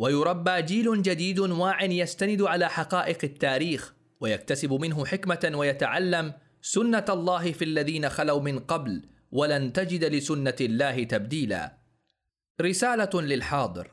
ويربى 0.00 0.62
جيل 0.62 1.02
جديد 1.02 1.38
واع 1.38 1.84
يستند 1.84 2.42
على 2.42 2.68
حقائق 2.68 3.18
التاريخ 3.24 3.94
ويكتسب 4.20 4.72
منه 4.72 5.06
حكمة 5.06 5.52
ويتعلم 5.54 6.32
سنة 6.62 7.04
الله 7.08 7.52
في 7.52 7.64
الذين 7.64 8.08
خلوا 8.08 8.40
من 8.40 8.58
قبل 8.58 9.02
ولن 9.32 9.72
تجد 9.72 10.04
لسنة 10.04 10.54
الله 10.60 11.04
تبديلا. 11.04 11.76
رسالة 12.60 13.22
للحاضر. 13.22 13.90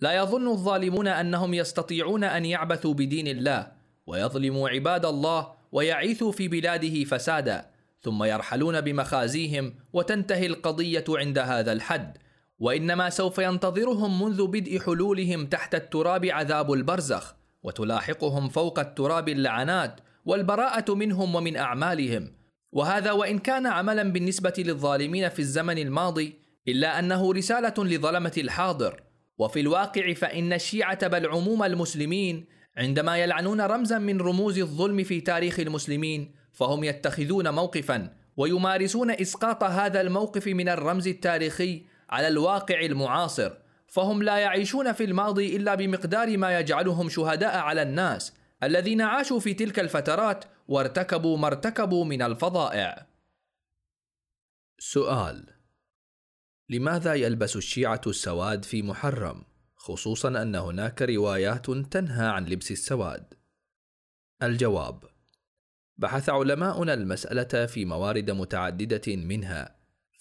لا 0.00 0.12
يظن 0.12 0.48
الظالمون 0.48 1.08
أنهم 1.08 1.54
يستطيعون 1.54 2.24
أن 2.24 2.44
يعبثوا 2.44 2.94
بدين 2.94 3.26
الله 3.26 3.72
ويظلموا 4.06 4.68
عباد 4.68 5.06
الله 5.06 5.52
ويعيثوا 5.72 6.32
في 6.32 6.48
بلاده 6.48 7.04
فسادا 7.04 7.70
ثم 8.00 8.24
يرحلون 8.24 8.80
بمخازيهم 8.80 9.74
وتنتهي 9.92 10.46
القضية 10.46 11.04
عند 11.08 11.38
هذا 11.38 11.72
الحد 11.72 12.18
وإنما 12.58 13.10
سوف 13.10 13.38
ينتظرهم 13.38 14.22
منذ 14.22 14.46
بدء 14.46 14.80
حلولهم 14.80 15.46
تحت 15.46 15.74
التراب 15.74 16.24
عذاب 16.24 16.72
البرزخ 16.72 17.34
وتلاحقهم 17.62 18.48
فوق 18.48 18.78
التراب 18.78 19.28
اللعنات 19.28 20.00
والبراءة 20.24 20.94
منهم 20.94 21.34
ومن 21.34 21.56
أعمالهم. 21.56 22.32
وهذا 22.72 23.12
وإن 23.12 23.38
كان 23.38 23.66
عملا 23.66 24.02
بالنسبة 24.02 24.54
للظالمين 24.58 25.28
في 25.28 25.38
الزمن 25.38 25.78
الماضي 25.78 26.34
إلا 26.68 26.98
أنه 26.98 27.32
رسالة 27.32 27.74
لظلمة 27.78 28.32
الحاضر. 28.38 29.02
وفي 29.38 29.60
الواقع 29.60 30.12
فإن 30.12 30.52
الشيعة 30.52 31.06
بل 31.06 31.26
عموم 31.26 31.62
المسلمين 31.62 32.46
عندما 32.76 33.16
يلعنون 33.16 33.60
رمزا 33.60 33.98
من 33.98 34.20
رموز 34.20 34.58
الظلم 34.58 35.04
في 35.04 35.20
تاريخ 35.20 35.60
المسلمين 35.60 36.34
فهم 36.52 36.84
يتخذون 36.84 37.54
موقفا 37.54 38.12
ويمارسون 38.36 39.10
إسقاط 39.10 39.64
هذا 39.64 40.00
الموقف 40.00 40.46
من 40.46 40.68
الرمز 40.68 41.08
التاريخي 41.08 41.82
على 42.10 42.28
الواقع 42.28 42.80
المعاصر 42.80 43.52
فهم 43.88 44.22
لا 44.22 44.38
يعيشون 44.38 44.92
في 44.92 45.04
الماضي 45.04 45.56
إلا 45.56 45.74
بمقدار 45.74 46.36
ما 46.36 46.58
يجعلهم 46.58 47.08
شهداء 47.08 47.56
على 47.56 47.82
الناس 47.82 48.32
الذين 48.62 49.00
عاشوا 49.00 49.40
في 49.40 49.54
تلك 49.54 49.78
الفترات 49.78 50.44
وارتكبوا 50.68 51.38
ما 51.38 51.46
ارتكبوا 51.46 52.04
من 52.04 52.22
الفظائع. 52.22 53.06
سؤال 54.78 55.46
لماذا 56.68 57.14
يلبس 57.14 57.56
الشيعة 57.56 58.00
السواد 58.06 58.64
في 58.64 58.82
محرم 58.82 59.44
خصوصا 59.76 60.28
أن 60.28 60.54
هناك 60.54 61.02
روايات 61.02 61.70
تنهى 61.70 62.26
عن 62.26 62.44
لبس 62.44 62.70
السواد؟ 62.70 63.34
الجواب 64.42 65.04
بحث 65.98 66.28
علماؤنا 66.28 66.94
المسألة 66.94 67.66
في 67.66 67.84
موارد 67.84 68.30
متعددة 68.30 69.16
منها 69.16 69.75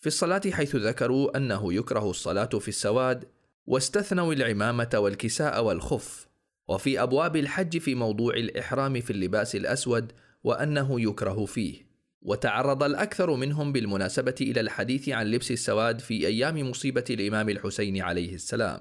في 0.06 0.10
الصلاة 0.10 0.42
حيث 0.52 0.76
ذكروا 0.76 1.38
أنه 1.38 1.74
يكره 1.74 2.10
الصلاة 2.10 2.46
في 2.46 2.68
السواد 2.68 3.26
واستثنوا 3.66 4.34
العمامة 4.34 4.90
والكساء 4.94 5.64
والخف 5.64 6.28
وفي 6.68 7.02
أبواب 7.02 7.36
الحج 7.36 7.78
في 7.78 7.96
موضوع 7.96 8.34
الإحرام 8.34 9.02
في 9.02 9.12
اللباس 9.12 9.56
الأسود 9.56 10.12
وأنه 10.44 11.02
يكره 11.02 11.46
فيه. 11.46 11.88
وتعرض 12.22 12.84
الأكثر 12.84 13.36
منهم 13.36 13.72
بالمناسبة 13.72 14.36
إلى 14.42 14.60
الحديث 14.60 15.10
عن 15.10 15.28
لبس 15.28 15.52
السواد 15.52 16.00
في 16.00 16.28
أيام 16.28 16.70
مصيبة 16.70 17.06
الإمام 17.10 17.50
الحسين 17.50 18.02
عليه 18.02 18.36
السلام. 18.36 18.80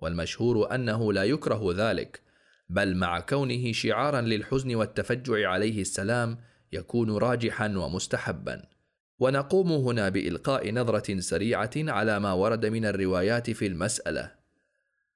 والمشهور 0.00 0.74
أنه 0.74 1.12
لا 1.12 1.24
يكره 1.24 1.74
ذلك 1.76 2.20
بل 2.68 2.96
مع 2.96 3.20
كونه 3.20 3.72
شعارا 3.72 4.20
للحزن 4.20 4.74
والتفجع 4.74 5.50
عليه 5.50 5.80
السلام 5.80 6.38
يكون 6.72 7.10
راجحا 7.10 7.68
ومستحبا. 7.76 8.75
ونقوم 9.18 9.72
هنا 9.72 10.08
بإلقاء 10.08 10.72
نظرة 10.72 11.20
سريعة 11.20 11.70
على 11.76 12.20
ما 12.20 12.32
ورد 12.32 12.66
من 12.66 12.84
الروايات 12.84 13.50
في 13.50 13.66
المسألة. 13.66 14.34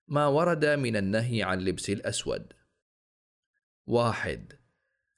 ما 0.08 0.26
ورد 0.26 0.64
من 0.64 0.96
النهي 0.96 1.42
عن 1.42 1.58
لبس 1.58 1.90
الأسود. 1.90 2.52
واحد. 3.86 4.52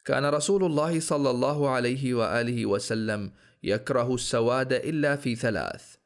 كان 0.05 0.25
رسول 0.25 0.65
الله 0.65 1.01
صلى 1.01 1.31
الله 1.31 1.69
عليه 1.71 2.15
وآله 2.15 2.67
وسلم 2.67 3.33
يكره 3.63 4.15
السواد 4.15 4.73
إلا 4.73 5.17
في 5.17 5.35
ثلاث 5.37 5.97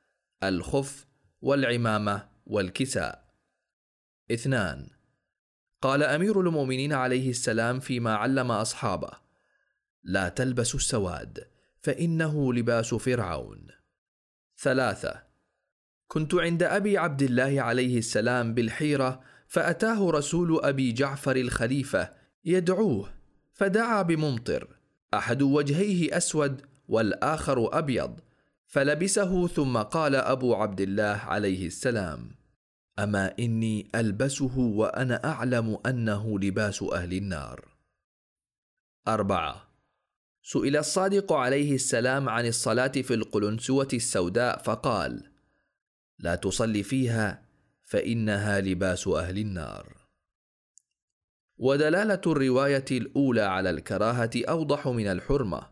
الخف 0.43 1.07
والعمامة 1.41 2.29
والكساء. 2.47 3.25
اثنان. 4.31 4.89
قال 5.83 6.03
أمير 6.03 6.41
المؤمنين 6.41 6.93
عليه 6.93 7.31
السلام 7.31 7.81
فيما 7.81 8.15
علم 8.15 8.51
أصحابه 8.51 9.11
لا 10.03 10.29
تلبسوا 10.29 10.81
السواد 10.81 11.56
فإنه 11.87 12.55
لباس 12.55 12.95
فرعون. 12.95 13.67
ثلاثة. 14.59 15.23
كنت 16.09 16.35
عند 16.35 16.63
أبي 16.63 16.99
عبد 16.99 17.23
الله 17.23 17.61
عليه 17.61 17.99
السلام 17.99 18.55
بالحيرة 18.55 19.21
فأتاه 19.49 20.11
رسول 20.11 20.61
أبي 20.65 20.93
جعفر 20.93 21.37
الخليفة 21.37 22.13
يدعوه 22.45 23.13
فدعا 23.53 24.03
بممطر 24.03 24.69
أحد 25.15 25.43
وجهيه 25.43 26.17
أسود 26.17 26.63
والآخر 26.89 27.79
أبيض 27.79 28.21
فلبسه 28.67 29.47
ثم 29.47 29.77
قال 29.79 30.15
أبو 30.15 30.55
عبد 30.55 30.81
الله 30.81 31.21
عليه 31.27 31.67
السلام 31.67 32.31
أما 32.99 33.35
إني 33.39 33.89
ألبسه 33.95 34.59
وأنا 34.59 35.25
أعلم 35.25 35.79
أنه 35.87 36.39
لباس 36.39 36.83
أهل 36.83 37.13
النار. 37.13 37.69
أربعة. 39.09 39.66
سئل 40.49 40.77
الصادق 40.77 41.33
عليه 41.33 41.75
السلام 41.75 42.29
عن 42.29 42.47
الصلاة 42.47 42.89
في 42.89 43.15
القلنسوة 43.15 43.89
السوداء 43.93 44.63
فقال 44.63 45.23
لا 46.19 46.35
تصلي 46.35 46.83
فيها 46.83 47.43
فإنها 47.85 48.61
لباس 48.61 49.09
أهل 49.09 49.39
النار. 49.39 49.97
ودلالة 51.59 52.21
الرواية 52.27 52.85
الأولى 52.91 53.41
على 53.41 53.71
الكراهة 53.71 54.31
أوضح 54.37 54.89
من 54.89 55.07
الحرمة 55.07 55.63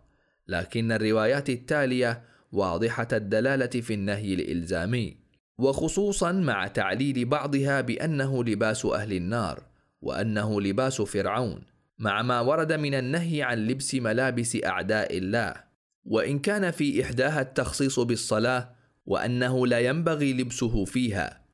لكن 0.48 0.92
الروايات 0.92 1.50
التالية 1.50 2.24
واضحة 2.52 3.08
الدلالة 3.12 3.80
في 3.80 3.94
النهي 3.94 4.34
الإلزامي 4.34 5.16
وخصوصا 5.58 6.32
مع 6.32 6.66
تعليل 6.66 7.24
بعضها 7.24 7.80
بأنه 7.80 8.44
لباس 8.44 8.86
أهل 8.86 9.12
النار 9.12 9.62
وأنه 10.00 10.60
لباس 10.60 11.02
فرعون 11.02 11.73
مع 11.98 12.22
ما 12.22 12.40
ورد 12.40 12.72
من 12.72 12.94
النهي 12.94 13.42
عن 13.42 13.66
لبس 13.66 13.94
ملابس 13.94 14.58
أعداء 14.64 15.18
الله. 15.18 15.64
وإن 16.04 16.38
كان 16.38 16.70
في 16.70 17.02
إحداها 17.02 17.40
التخصيص 17.40 18.00
بالصلاة 18.00 18.74
وأنه 19.06 19.66
لا 19.66 19.78
ينبغي 19.78 20.32
لبسه 20.32 20.84
فيها. 20.84 21.44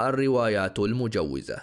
الروايات 0.00 0.78
المجوزة. 0.78 1.62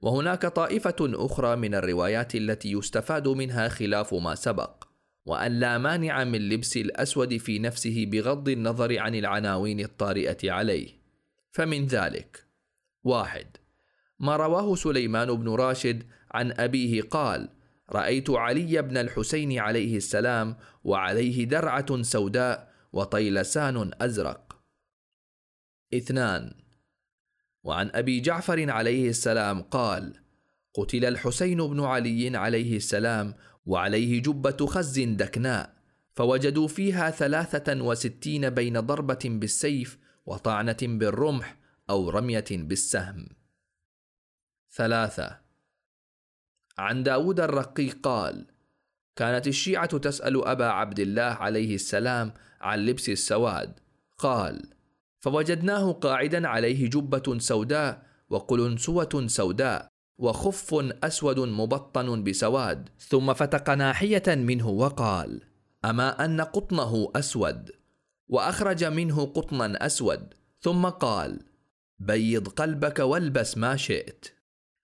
وهناك 0.00 0.46
طائفة 0.46 0.96
أخرى 1.00 1.56
من 1.56 1.74
الروايات 1.74 2.34
التي 2.34 2.72
يستفاد 2.72 3.28
منها 3.28 3.68
خلاف 3.68 4.14
ما 4.14 4.34
سبق 4.34 4.84
وأن 5.26 5.52
لا 5.52 5.78
مانع 5.78 6.24
من 6.24 6.48
لبس 6.48 6.76
الأسود 6.76 7.36
في 7.36 7.58
نفسه 7.58 8.06
بغض 8.08 8.48
النظر 8.48 8.98
عن 8.98 9.14
العناوين 9.14 9.80
الطارئة 9.80 10.52
عليه. 10.52 10.88
فمن 11.52 11.86
ذلك 11.86 12.46
واحد. 13.04 13.46
ما 14.18 14.36
رواه 14.36 14.74
سليمان 14.74 15.34
بن 15.34 15.48
راشد 15.48 16.02
عن 16.32 16.52
أبيه 16.52 17.02
قال 17.02 17.48
رأيت 17.90 18.30
علي 18.30 18.82
بن 18.82 18.96
الحسين 18.96 19.58
عليه 19.58 19.96
السلام 19.96 20.56
وعليه 20.84 21.44
درعة 21.44 22.02
سوداء 22.02 22.72
وطيلسان 22.92 23.90
أزرق. 24.00 24.62
اثنان. 25.94 26.54
وعن 27.64 27.90
أبي 27.94 28.20
جعفر 28.20 28.70
عليه 28.70 29.08
السلام 29.08 29.62
قال 29.62 30.14
قتل 30.74 31.04
الحسين 31.04 31.66
بن 31.66 31.80
علي 31.80 32.36
عليه 32.36 32.76
السلام 32.76 33.34
وعليه 33.66 34.22
جبة 34.22 34.66
خز 34.66 35.00
دكناء 35.00 35.74
فوجدوا 36.14 36.68
فيها 36.68 37.10
ثلاثة 37.10 37.82
وستين 37.82 38.50
بين 38.50 38.80
ضربة 38.80 39.20
بالسيف 39.24 39.98
وطعنة 40.26 40.76
بالرمح 40.82 41.56
أو 41.90 42.10
رمية 42.10 42.44
بالسهم. 42.50 43.28
ثلاثة. 44.72 45.41
عن 46.78 47.02
داود 47.02 47.40
الرقي 47.40 47.88
قال 47.88 48.46
كانت 49.16 49.46
الشيعة 49.46 49.98
تسأل 49.98 50.44
أبا 50.44 50.66
عبد 50.66 51.00
الله 51.00 51.22
عليه 51.22 51.74
السلام 51.74 52.32
عن 52.60 52.78
لبس 52.78 53.08
السواد 53.08 53.80
قال 54.18 54.62
فوجدناه 55.20 55.92
قاعدا 55.92 56.48
عليه 56.48 56.90
جبة 56.90 57.38
سوداء 57.38 58.02
وقلنسوة 58.30 59.24
سوداء 59.26 59.88
وخف 60.18 60.74
أسود 61.04 61.38
مبطن 61.38 62.24
بسواد 62.24 62.88
ثم 62.98 63.32
فتق 63.34 63.70
ناحية 63.70 64.22
منه 64.28 64.68
وقال 64.68 65.40
أما 65.84 66.24
أن 66.24 66.40
قطنه 66.40 67.12
أسود؟ 67.16 67.70
وأخرج 68.28 68.84
منه 68.84 69.26
قطنا 69.26 69.86
أسود 69.86 70.34
ثم 70.60 70.86
قال 70.86 71.40
بيض 71.98 72.48
قلبك 72.48 72.98
والبس 72.98 73.58
ما 73.58 73.76
شئت. 73.76 74.26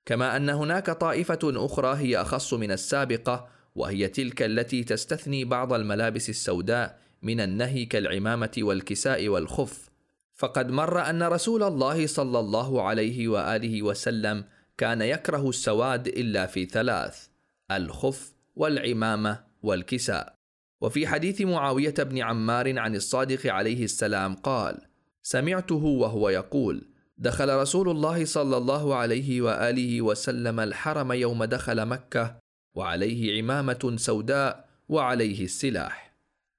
كما 0.09 0.37
أن 0.37 0.51
هناك 0.51 0.91
طائفة 0.91 1.39
أخرى 1.45 1.97
هي 1.97 2.21
أخص 2.21 2.55
من 2.55 2.73
السابقة 2.73 3.49
وهي 3.75 4.09
تلك 4.09 4.43
التي 4.43 4.85
تستثني 4.85 5.45
بعض 5.45 5.73
الملابس 5.73 6.29
السوداء 6.29 6.99
من 7.23 7.41
النهي 7.41 7.85
كالعمامة 7.85 8.51
والكساء 8.59 9.29
والخف. 9.29 9.89
فقد 10.35 10.71
مر 10.71 11.01
أن 11.01 11.23
رسول 11.23 11.63
الله 11.63 12.07
صلى 12.07 12.39
الله 12.39 12.83
عليه 12.83 13.29
وآله 13.29 13.83
وسلم 13.83 14.45
كان 14.79 15.03
يكره 15.03 15.49
السواد 15.49 16.07
إلا 16.09 16.47
في 16.47 16.65
ثلاث 16.65 17.27
الخف 17.71 18.33
والعمامة 18.57 19.45
والكساء. 19.63 20.35
وفي 20.81 21.07
حديث 21.07 21.41
معاوية 21.41 21.95
بن 21.99 22.19
عمار 22.19 22.79
عن 22.79 22.95
الصادق 22.95 23.53
عليه 23.53 23.85
السلام 23.85 24.35
قال 24.35 24.79
سمعته 25.23 25.85
وهو 25.85 26.29
يقول 26.29 26.89
دخل 27.19 27.57
رسول 27.57 27.89
الله 27.89 28.25
صلى 28.25 28.57
الله 28.57 28.95
عليه 28.95 29.43
وآله 29.43 30.03
وسلم 30.03 30.61
الحرم 30.61 31.13
يوم 31.13 31.45
دخل 31.45 31.87
مكة 31.87 32.39
وعليه 32.75 33.39
عمامة 33.39 33.95
سوداء 33.97 34.69
وعليه 34.89 35.45
السلاح. 35.45 36.15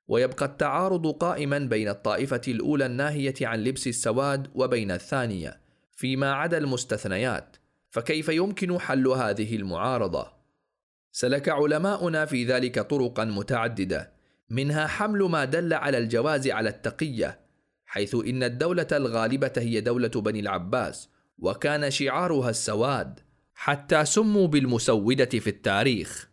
ويبقى 0.08 0.46
التعارض 0.46 1.08
قائما 1.08 1.60
بين 1.60 1.88
الطائفة 1.90 2.42
الأولى 2.48 2.86
الناهية 2.86 3.34
عن 3.42 3.64
لبس 3.64 3.88
السواد 3.88 4.48
وبين 4.56 4.92
الثانية 4.92 5.62
فيما 5.96 6.34
عدا 6.34 6.58
المستثنيات. 6.58 7.58
فكيف 7.92 8.30
يمكن 8.30 8.80
حل 8.80 9.08
هذه 9.08 9.56
المعارضة؟ 9.56 10.34
سلك 11.12 11.50
علماؤنا 11.50 12.26
في 12.26 12.46
ذلك 12.46 12.80
طرقا 12.80 13.26
متعددة 13.26 14.12
منها 14.50 14.88
حمل 14.88 15.20
ما 15.24 15.46
دل 15.46 15.74
على 15.74 15.98
الجواز 15.98 16.48
على 16.48 16.70
التقية 16.70 17.40
حيث 17.90 18.16
إن 18.16 18.44
الدولة 18.44 18.88
الغالبة 18.92 19.54
هي 19.58 19.82
دولة 19.82 20.08
بني 20.08 20.40
العباس 20.40 21.10
وكان 21.40 21.92
شعارها 21.92 22.50
السواد 22.50 23.20
حتى 23.54 24.06
سموا 24.06 24.48
بالمسودة 24.48 25.26
في 25.26 25.48
التاريخ. 25.48 26.30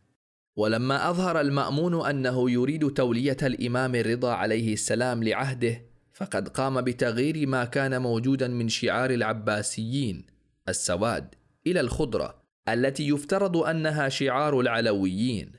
ولما 0.56 1.10
أظهر 1.10 1.40
المأمون 1.40 2.06
أنه 2.06 2.50
يريد 2.50 2.90
تولية 2.90 3.36
الإمام 3.42 3.94
الرضا 3.94 4.32
عليه 4.32 4.72
السلام 4.72 5.24
لعهده 5.24 5.82
فقد 6.12 6.48
قام 6.48 6.80
بتغيير 6.80 7.48
ما 7.48 7.64
كان 7.64 8.02
موجودا 8.02 8.48
من 8.48 8.68
شعار 8.68 9.10
العباسيين 9.10 10.26
السواد 10.68 11.34
إلى 11.66 11.80
الخضرة 11.80 12.42
التي 12.68 13.08
يفترض 13.08 13.56
أنها 13.56 14.08
شعار 14.08 14.60
العلويين. 14.60 15.52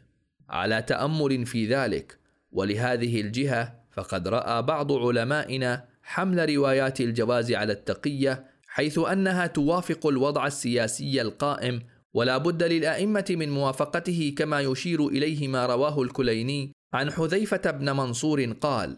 على 0.50 0.82
تأمل 0.82 1.46
في 1.46 1.68
ذلك 1.68 2.20
ولهذه 2.52 3.22
الجهة 3.22 3.87
فقد 3.98 4.28
رأى 4.28 4.62
بعض 4.62 4.92
علمائنا 4.92 5.86
حمل 6.04 6.56
روايات 6.56 7.02
الجواز 7.02 7.52
على 7.52 7.74
التقية 7.74 8.46
حيث 8.68 9.00
أنها 9.00 9.48
توافق 9.48 10.08
الوضع 10.08 10.48
السياسي 10.48 11.22
القائم 11.22 11.82
ولا 12.14 12.38
بد 12.38 12.64
للأئمة 12.64 13.26
من 13.30 13.50
موافقته 13.50 14.36
كما 14.38 14.62
يشير 14.62 15.08
إليه 15.08 15.48
ما 15.48 15.66
رواه 15.66 16.02
الكليني 16.02 16.72
عن 16.94 17.12
حذيفة 17.12 17.72
بن 17.72 17.96
منصور 17.96 18.46
قال: 18.62 18.98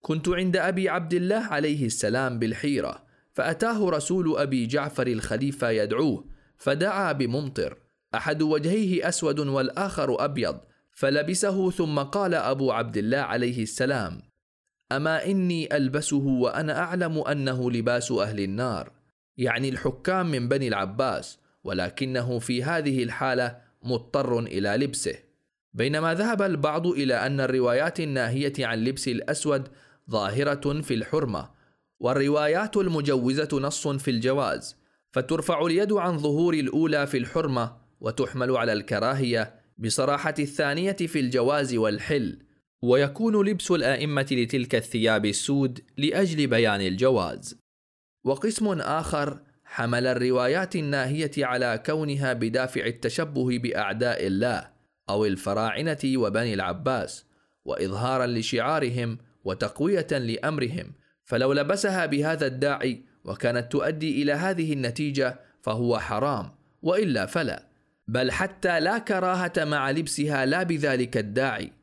كنت 0.00 0.28
عند 0.28 0.56
أبي 0.56 0.88
عبد 0.88 1.14
الله 1.14 1.44
عليه 1.44 1.86
السلام 1.86 2.38
بالحيرة، 2.38 3.02
فأتاه 3.34 3.90
رسول 3.90 4.38
أبي 4.38 4.66
جعفر 4.66 5.06
الخليفة 5.06 5.70
يدعوه، 5.70 6.24
فدعا 6.56 7.12
بممطر، 7.12 7.76
أحد 8.14 8.42
وجهيه 8.42 9.08
أسود 9.08 9.38
والآخر 9.38 10.24
أبيض، 10.24 10.60
فلبسه 10.92 11.70
ثم 11.70 11.98
قال 11.98 12.34
أبو 12.34 12.72
عبد 12.72 12.96
الله 12.96 13.18
عليه 13.18 13.62
السلام: 13.62 14.25
أما 14.92 15.26
إني 15.26 15.76
ألبسه 15.76 16.26
وأنا 16.26 16.78
أعلم 16.78 17.18
أنه 17.18 17.70
لباس 17.70 18.12
أهل 18.12 18.40
النار، 18.40 18.92
يعني 19.36 19.68
الحكام 19.68 20.30
من 20.30 20.48
بني 20.48 20.68
العباس، 20.68 21.38
ولكنه 21.64 22.38
في 22.38 22.64
هذه 22.64 23.02
الحالة 23.02 23.58
مضطر 23.82 24.38
إلى 24.38 24.68
لبسه. 24.68 25.14
بينما 25.74 26.14
ذهب 26.14 26.42
البعض 26.42 26.86
إلى 26.86 27.14
أن 27.14 27.40
الروايات 27.40 28.00
الناهية 28.00 28.52
عن 28.60 28.84
لبس 28.84 29.08
الأسود 29.08 29.68
ظاهرة 30.10 30.80
في 30.80 30.94
الحرمة 30.94 31.50
والروايات 32.00 32.76
المجوزة 32.76 33.48
نص 33.52 33.88
في 33.88 34.10
الجواز. 34.10 34.76
فترفع 35.12 35.66
اليد 35.66 35.92
عن 35.92 36.18
ظهور 36.18 36.54
الأولى 36.54 37.06
في 37.06 37.18
الحرمة 37.18 37.76
وتحمل 38.00 38.56
على 38.56 38.72
الكراهية 38.72 39.54
بصراحة 39.78 40.34
الثانية 40.38 40.92
في 40.92 41.20
الجواز 41.20 41.74
والحل. 41.74 42.38
ويكون 42.86 43.48
لبس 43.48 43.70
الآئمة 43.70 44.26
لتلك 44.30 44.74
الثياب 44.74 45.26
السود 45.26 45.80
لأجل 45.96 46.46
بيان 46.46 46.80
الجواز. 46.80 47.58
وقسم 48.24 48.80
آخر 48.80 49.40
حمل 49.64 50.06
الروايات 50.06 50.76
الناهية 50.76 51.30
على 51.38 51.82
كونها 51.86 52.32
بدافع 52.32 52.86
التشبه 52.86 53.58
بأعداء 53.58 54.26
الله 54.26 54.70
أو 55.08 55.24
الفراعنة 55.24 55.98
وبني 56.16 56.54
العباس 56.54 57.26
وإظهارا 57.64 58.26
لشعارهم 58.26 59.18
وتقوية 59.44 60.06
لأمرهم. 60.10 60.92
فلو 61.24 61.52
لبسها 61.52 62.06
بهذا 62.06 62.46
الداعي 62.46 63.02
وكانت 63.24 63.72
تؤدي 63.72 64.22
إلى 64.22 64.32
هذه 64.32 64.72
النتيجة 64.72 65.40
فهو 65.62 65.98
حرام 65.98 66.50
وإلا 66.82 67.26
فلا. 67.26 67.68
بل 68.08 68.30
حتى 68.32 68.80
لا 68.80 68.98
كراهة 68.98 69.52
مع 69.58 69.90
لبسها 69.90 70.46
لا 70.46 70.62
بذلك 70.62 71.16
الداعي. 71.16 71.75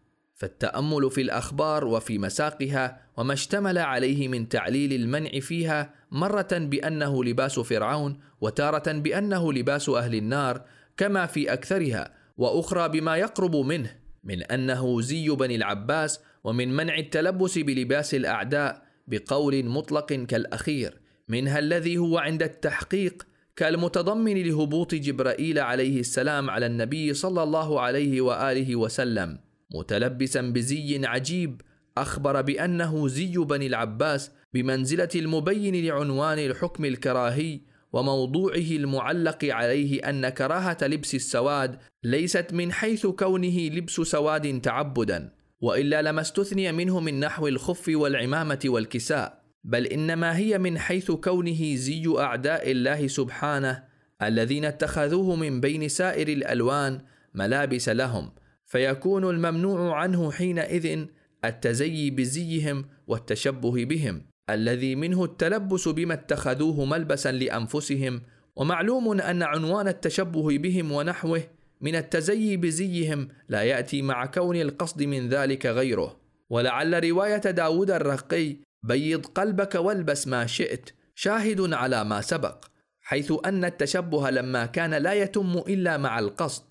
فالتأمل 0.44 1.12
في 1.12 1.22
الأخبار 1.22 1.86
وفي 1.86 2.18
مساقها 2.18 3.02
وما 3.18 3.34
اشتمل 3.34 3.78
عليه 3.78 4.28
من 4.28 4.50
تعليل 4.50 4.94
المنع 4.94 5.40
فيها 5.40 5.94
مرة 6.12 6.48
بأنه 6.52 7.24
لباس 7.24 7.60
فرعون 7.60 8.20
وتارة 8.42 8.92
بأنه 8.92 9.54
لباس 9.54 9.90
أهل 9.90 10.16
النار 10.16 10.62
كما 10.98 11.26
في 11.26 11.54
أكثرها 11.54 12.14
وأخرى 12.38 12.90
بما 12.90 13.18
يقرب 13.18 13.56
منه 13.56 13.96
من 14.24 14.44
أنه 14.44 15.02
زي 15.02 15.30
بني 15.30 15.56
العباس 15.56 16.20
ومن 16.44 16.76
منع 16.76 16.98
التلبس 16.98 17.58
بلباس 17.58 18.14
الأعداء 18.14 18.84
بقول 19.08 19.66
مطلق 19.66 20.14
كالأخير 20.14 21.02
منها 21.28 21.60
الذي 21.60 21.98
هو 21.98 22.18
عند 22.18 22.44
التحقيق 22.44 23.28
كالمتضمن 23.56 24.44
لهبوط 24.44 24.96
جبرائيل 24.96 25.60
عليه 25.60 26.00
السلام 26.00 26.50
على 26.50 26.66
النبي 26.66 27.14
صلى 27.14 27.44
الله 27.44 27.82
عليه 27.82 28.22
وآله 28.22 28.76
وسلم. 28.76 29.43
متلبسا 29.74 30.42
بزي 30.42 31.06
عجيب 31.06 31.62
أخبر 31.98 32.42
بأنه 32.42 33.08
زي 33.08 33.38
بني 33.38 33.68
العباس 33.68 34.32
بمنزلة 34.54 35.10
المبين 35.16 35.86
لعنوان 35.86 36.40
الحكم 36.40 36.86
الكراهي 36.86 37.60
وموضوعه 37.94 38.56
المعلق 38.56 39.46
عليه 39.46 40.10
أن 40.10 40.30
كراهة 40.30 40.78
لبس 40.82 41.16
السواد 41.16 41.78
ليست 42.04 42.54
من 42.54 42.72
حيث 42.72 43.06
كونه 43.06 43.60
لبس 43.60 43.92
سواد 43.92 44.62
تعبدا 44.62 45.34
وإلا 45.62 46.02
لما 46.02 46.22
استثني 46.22 46.72
منه 46.72 47.00
من 47.00 47.20
نحو 47.20 47.48
الخف 47.48 47.90
والعمامة 47.90 48.60
والكساء 48.66 49.44
بل 49.64 49.88
إنما 49.88 50.38
هي 50.38 50.58
من 50.58 50.80
حيث 50.80 51.12
كونه 51.12 51.76
زي 51.76 52.04
أعداء 52.18 52.72
الله 52.72 53.08
سبحانه 53.08 53.84
الذين 54.22 54.66
اتخذوه 54.66 55.36
من 55.36 55.62
بين 55.62 55.88
سائر 55.88 56.28
الألوان 56.28 57.02
ملابس 57.34 57.90
لهم. 57.90 58.32
فيكون 58.74 59.30
الممنوع 59.30 59.96
عنه 59.96 60.32
حينئذ 60.32 61.06
التزيي 61.46 62.10
بزيهم 62.10 62.86
والتشبه 63.08 63.86
بهم 63.86 64.22
الذي 64.50 64.96
منه 64.96 65.24
التلبس 65.24 65.88
بما 65.88 66.14
اتخذوه 66.14 66.86
ملبسا 66.86 67.32
لأنفسهم 67.32 68.22
ومعلوم 68.56 69.22
أن 69.22 69.44
عنوان 69.44 69.88
التشبه 69.88 70.58
بهم 70.58 70.92
ونحوه 70.92 71.44
من 71.82 71.96
التزيي 71.96 72.58
بزيهم 72.58 73.28
لا 73.50 73.64
يأتي 73.64 74.02
مع 74.02 74.26
كون 74.26 74.56
القصد 74.56 75.04
من 75.04 75.30
ذلك 75.30 75.66
غيره. 75.66 76.20
ولعل 76.50 77.10
رواية 77.10 77.38
داود 77.38 77.92
الرقي 77.92 78.56
بيض 78.84 79.26
قلبك 79.26 79.76
والبس 79.76 80.28
ما 80.28 80.46
شئت 80.46 80.90
شاهد 81.16 81.74
على 81.74 82.04
ما 82.04 82.22
سبق 82.22 82.66
حيث 83.02 83.34
أن 83.46 83.66
التشبه 83.66 84.30
لما 84.30 84.66
كان 84.66 84.94
لا 84.94 85.14
يتم 85.14 85.58
إلا 85.58 85.98
مع 85.98 86.20
القصد 86.20 86.64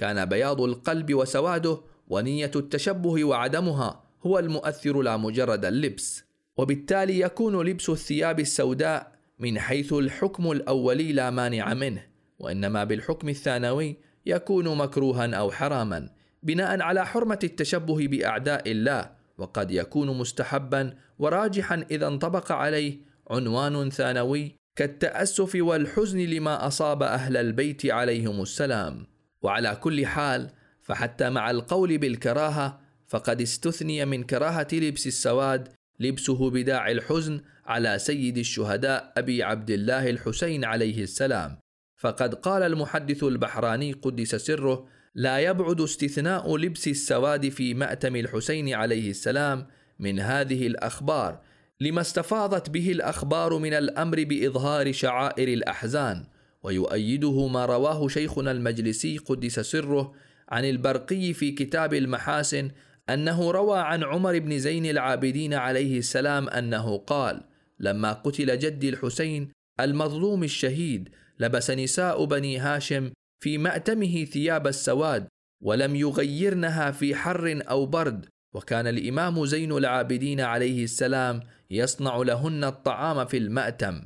كان 0.00 0.24
بياض 0.24 0.60
القلب 0.60 1.14
وسواده 1.14 1.80
ونية 2.08 2.50
التشبه 2.56 3.24
وعدمها 3.24 4.02
هو 4.26 4.38
المؤثر 4.38 5.02
لا 5.02 5.16
مجرد 5.16 5.64
اللبس 5.64 6.24
وبالتالي 6.56 7.20
يكون 7.20 7.66
لبس 7.66 7.90
الثياب 7.90 8.40
السوداء 8.40 9.12
من 9.38 9.58
حيث 9.58 9.92
الحكم 9.92 10.50
الأولي 10.50 11.12
لا 11.12 11.30
مانع 11.30 11.74
منه 11.74 12.02
وإنما 12.38 12.84
بالحكم 12.84 13.28
الثانوي 13.28 13.96
يكون 14.26 14.76
مكروها 14.76 15.34
أو 15.34 15.50
حراما 15.50 16.08
بناء 16.42 16.82
على 16.82 17.06
حرمة 17.06 17.38
التشبه 17.44 18.08
بأعداء 18.08 18.70
الله 18.70 19.10
وقد 19.38 19.70
يكون 19.70 20.18
مستحبا 20.18 20.94
وراجحا 21.18 21.86
إذا 21.90 22.06
انطبق 22.06 22.52
عليه 22.52 22.98
عنوان 23.30 23.90
ثانوي 23.90 24.56
كالتأسف 24.76 25.52
والحزن 25.54 26.18
لما 26.18 26.66
أصاب 26.66 27.02
أهل 27.02 27.36
البيت 27.36 27.86
عليهم 27.86 28.42
السلام. 28.42 29.06
وعلى 29.42 29.76
كل 29.80 30.06
حال 30.06 30.50
فحتى 30.82 31.30
مع 31.30 31.50
القول 31.50 31.98
بالكراهة 31.98 32.80
فقد 33.08 33.40
استثني 33.40 34.04
من 34.04 34.22
كراهة 34.22 34.68
لبس 34.72 35.06
السواد 35.06 35.68
لبسه 36.00 36.50
بداعي 36.50 36.92
الحزن 36.92 37.40
على 37.66 37.98
سيد 37.98 38.38
الشهداء 38.38 39.12
أبي 39.16 39.42
عبد 39.42 39.70
الله 39.70 40.10
الحسين 40.10 40.64
عليه 40.64 41.02
السلام. 41.02 41.58
فقد 41.96 42.34
قال 42.34 42.62
المحدث 42.62 43.24
البحراني 43.24 43.92
قدس 43.92 44.34
سره 44.34 44.86
لا 45.14 45.38
يبعد 45.38 45.80
استثناء 45.80 46.56
لبس 46.56 46.88
السواد 46.88 47.48
في 47.48 47.74
مأتم 47.74 48.16
الحسين 48.16 48.74
عليه 48.74 49.10
السلام 49.10 49.66
من 49.98 50.20
هذه 50.20 50.66
الأخبار 50.66 51.40
لما 51.80 52.00
استفاضت 52.00 52.70
به 52.70 52.92
الأخبار 52.92 53.58
من 53.58 53.74
الأمر 53.74 54.24
بإظهار 54.24 54.92
شعائر 54.92 55.48
الأحزان 55.48 56.24
ويؤيده 56.62 57.46
ما 57.46 57.66
رواه 57.66 58.08
شيخنا 58.08 58.50
المجلسي 58.50 59.18
قدس 59.18 59.60
سره 59.60 60.12
عن 60.48 60.64
البرقي 60.64 61.32
في 61.32 61.52
كتاب 61.52 61.94
المحاسن 61.94 62.70
أنه 63.10 63.50
روى 63.50 63.78
عن 63.78 64.04
عمر 64.04 64.38
بن 64.38 64.58
زين 64.58 64.86
العابدين 64.86 65.54
عليه 65.54 65.98
السلام 65.98 66.48
أنه 66.48 66.98
قال 66.98 67.40
لما 67.78 68.12
قتل 68.12 68.58
جدي 68.58 68.88
الحسين 68.88 69.52
المظلوم 69.80 70.44
الشهيد 70.44 71.08
لبس 71.38 71.70
نساء 71.70 72.24
بني 72.24 72.58
هاشم 72.58 73.10
في 73.40 73.58
مأتمه 73.58 74.24
ثياب 74.24 74.66
السواد 74.66 75.28
ولم 75.62 75.96
يغيرنها 75.96 76.90
في 76.90 77.14
حر 77.14 77.62
أو 77.70 77.86
برد 77.86 78.26
وكان 78.54 78.86
الإمام 78.86 79.46
زين 79.46 79.72
العابدين 79.72 80.40
عليه 80.40 80.84
السلام 80.84 81.40
يصنع 81.70 82.16
لهن 82.16 82.64
الطعام 82.64 83.26
في 83.26 83.36
المأتم 83.36 84.02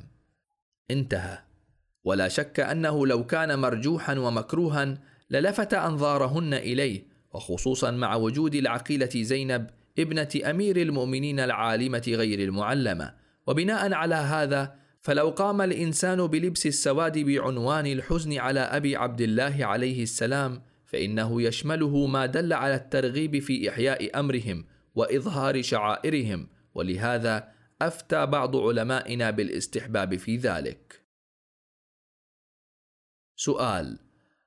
انتهى. 0.91 1.37
ولا 2.05 2.27
شك 2.27 2.59
أنه 2.59 3.07
لو 3.07 3.25
كان 3.25 3.59
مرجوحا 3.59 4.19
ومكروها 4.19 4.97
للفت 5.29 5.73
أنظارهن 5.73 6.53
إليه 6.53 7.07
وخصوصا 7.33 7.91
مع 7.91 8.15
وجود 8.15 8.55
العقيلة 8.55 9.09
زينب 9.15 9.67
ابنة 9.99 10.29
أمير 10.49 10.77
المؤمنين 10.77 11.39
العالمة 11.39 12.03
غير 12.07 12.39
المعلمة. 12.39 13.13
وبناء 13.47 13.93
على 13.93 14.15
هذا 14.15 14.75
فلو 15.01 15.29
قام 15.29 15.61
الإنسان 15.61 16.27
بلبس 16.27 16.65
السواد 16.65 17.19
بعنوان 17.19 17.85
الحزن 17.85 18.37
على 18.37 18.59
أبي 18.59 18.95
عبد 18.95 19.21
الله 19.21 19.65
عليه 19.65 20.03
السلام 20.03 20.61
فإنه 20.85 21.41
يشمله 21.41 22.05
ما 22.05 22.25
دل 22.25 22.53
على 22.53 22.75
الترغيب 22.75 23.39
في 23.39 23.69
إحياء 23.69 24.19
أمرهم 24.19 24.65
وإظهار 24.95 25.61
شعائرهم. 25.61 26.47
ولهذا 26.75 27.47
أفتى 27.81 28.25
بعض 28.25 28.55
علمائنا 28.55 29.31
بالاستحباب 29.31 30.15
في 30.15 30.37
ذلك. 30.37 31.04
سؤال 33.35 33.99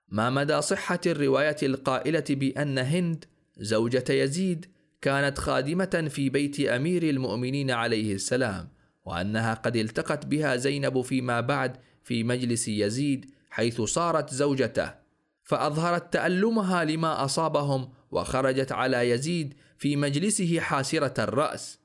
ما 0.08 0.30
مدى 0.30 0.62
صحة 0.62 1.00
الرواية 1.06 1.56
القائلة 1.62 2.24
بأن 2.30 2.78
هند 2.78 3.24
زوجة 3.56 4.04
يزيد 4.08 4.66
كانت 5.02 5.38
خادمة 5.38 6.08
في 6.10 6.30
بيت 6.30 6.60
أمير 6.60 7.02
المؤمنين 7.02 7.70
عليه 7.70 8.14
السلام 8.14 8.68
وأنها 9.04 9.54
قد 9.54 9.76
التقت 9.76 10.26
بها 10.26 10.56
زينب 10.56 11.00
فيما 11.00 11.40
بعد 11.40 11.76
في 12.04 12.24
مجلس 12.24 12.68
يزيد 12.68 13.30
حيث 13.50 13.80
صارت 13.80 14.34
زوجته 14.34 14.94
فأظهرت 15.42 16.12
تألمها 16.12 16.84
لما 16.84 17.24
أصابهم 17.24 17.92
وخرجت 18.10 18.72
على 18.72 19.10
يزيد 19.10 19.54
في 19.78 19.96
مجلسه 19.96 20.60
حاسرة 20.60 21.24
الرأس. 21.24 21.78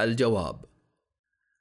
الجواب 0.00 0.64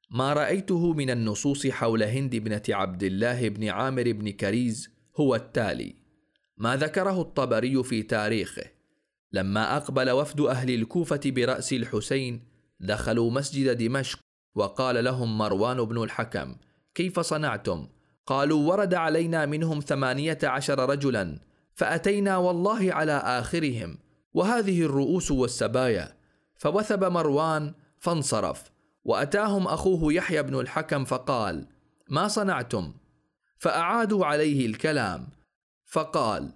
ما 0.10 0.34
رأيته 0.34 0.94
من 0.94 1.10
النصوص 1.10 1.68
حول 1.68 2.04
هند 2.04 2.36
بنة 2.36 2.62
عبد 2.70 3.04
الله 3.04 3.50
بن 3.50 3.68
عامر 3.70 4.12
بن 4.12 4.30
كريز 4.30 4.90
هو 5.20 5.36
التالي. 5.36 5.96
ما 6.58 6.76
ذكره 6.76 7.22
الطبري 7.22 7.84
في 7.84 8.04
تاريخه. 8.04 8.64
لما 9.32 9.78
أقبل 9.78 10.12
وفد 10.12 10.42
أهل 10.42 10.74
الكوفة 10.74 11.22
برأس 11.26 11.74
الحسين 11.74 12.44
دخلوا 12.80 13.32
مسجد 13.32 13.78
دمشق 13.78 14.20
وقال 14.56 15.04
لهم 15.04 15.38
مروان 15.38 15.86
بن 15.86 16.04
الحكم 16.04 16.56
كيف 16.96 17.20
صنعتم؟ 17.20 17.88
قالوا 18.26 18.72
ورد 18.72 18.94
علينا 18.94 19.46
منهم 19.46 19.80
ثمانية 19.80 20.38
عشر 20.44 20.90
رجلا 20.90 21.40
فأتينا 21.74 22.38
والله 22.38 22.94
على 22.94 23.12
آخرهم 23.12 23.98
وهذه 24.34 24.82
الرؤوس 24.82 25.32
والسبايا. 25.32 26.16
فوثب 26.56 27.04
مروان 27.04 27.74
فانصرف. 28.00 28.75
وأتاهم 29.06 29.68
أخوه 29.68 30.14
يحيى 30.14 30.44
بن 30.44 30.60
الحكم 30.60 31.06
فقال 31.06 31.68
ما 32.10 32.28
صنعتم؟ 32.28 32.94
فأعادوا 33.58 34.26
عليه 34.26 34.66
الكلام. 34.66 35.28
فقال 35.86 36.54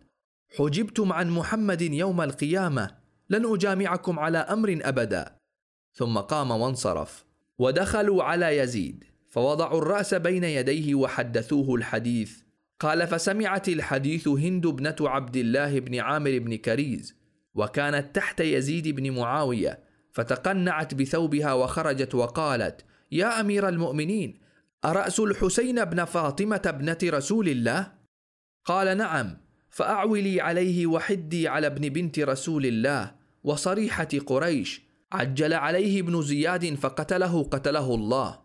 حجبتم 0.57 1.13
عن 1.13 1.29
محمد 1.29 1.81
يوم 1.81 2.21
القيامة 2.21 2.95
لن 3.29 3.53
أجامعكم 3.53 4.19
على 4.19 4.37
أمر 4.37 4.79
أبدا. 4.81 5.35
ثم 5.93 6.17
قام 6.17 6.51
وانصرف. 6.51 7.25
ودخلوا 7.59 8.23
على 8.23 8.57
يزيد 8.57 9.03
فوضعوا 9.29 9.81
الرأس 9.81 10.13
بين 10.13 10.43
يديه 10.43 10.95
وحدثوه 10.95 11.75
الحديث. 11.75 12.41
قال 12.79 13.07
فسمعت 13.07 13.69
الحديث 13.69 14.27
هند 14.27 14.65
ابنه 14.65 14.95
عبد 15.01 15.37
الله 15.37 15.79
بن 15.79 15.99
عامر 15.99 16.39
بن 16.39 16.55
كريز 16.55 17.15
وكانت 17.55 18.15
تحت 18.15 18.39
يزيد 18.39 18.87
بن 18.87 19.11
معاوية 19.11 19.88
فتقنعت 20.11 20.93
بثوبها 20.93 21.53
وخرجت 21.53 22.15
وقالت 22.15 22.85
يا 23.11 23.39
أمير 23.39 23.67
المؤمنين 23.67 24.39
أرأس 24.85 25.19
الحسين 25.19 25.85
بن 25.85 26.05
فاطمة 26.05 26.61
ابنة 26.65 26.97
رسول 27.03 27.49
الله؟ 27.49 27.91
قال 28.65 28.97
نعم 28.97 29.37
فأعولي 29.69 30.41
عليه 30.41 30.87
وحدي 30.87 31.47
على 31.47 31.67
ابن 31.67 31.89
بنت 31.89 32.19
رسول 32.19 32.65
الله 32.65 33.11
وصريحة 33.43 34.09
قريش 34.25 34.81
عجل 35.11 35.53
عليه 35.53 36.01
ابن 36.01 36.21
زياد 36.21 36.75
فقتله 36.75 37.43
قتله 37.43 37.95
الله. 37.95 38.39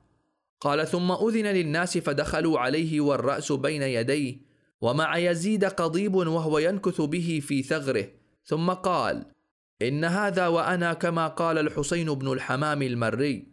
قال 0.60 0.86
ثم 0.86 1.12
أذن 1.12 1.46
للناس 1.46 1.98
فدخلوا 1.98 2.58
عليه 2.58 3.00
والرأس 3.00 3.52
بين 3.52 3.82
يديه 3.82 4.36
ومع 4.80 5.18
يزيد 5.18 5.64
قضيب 5.64 6.14
وهو 6.14 6.58
ينكث 6.58 7.00
به 7.00 7.40
في 7.42 7.62
ثغره 7.62 8.06
ثم 8.44 8.70
قال 8.70 9.33
إن 9.82 10.04
هذا 10.04 10.46
وأنا 10.46 10.92
كما 10.92 11.28
قال 11.28 11.58
الحسين 11.58 12.14
بن 12.14 12.32
الحمام 12.32 12.82
المري. 12.82 13.46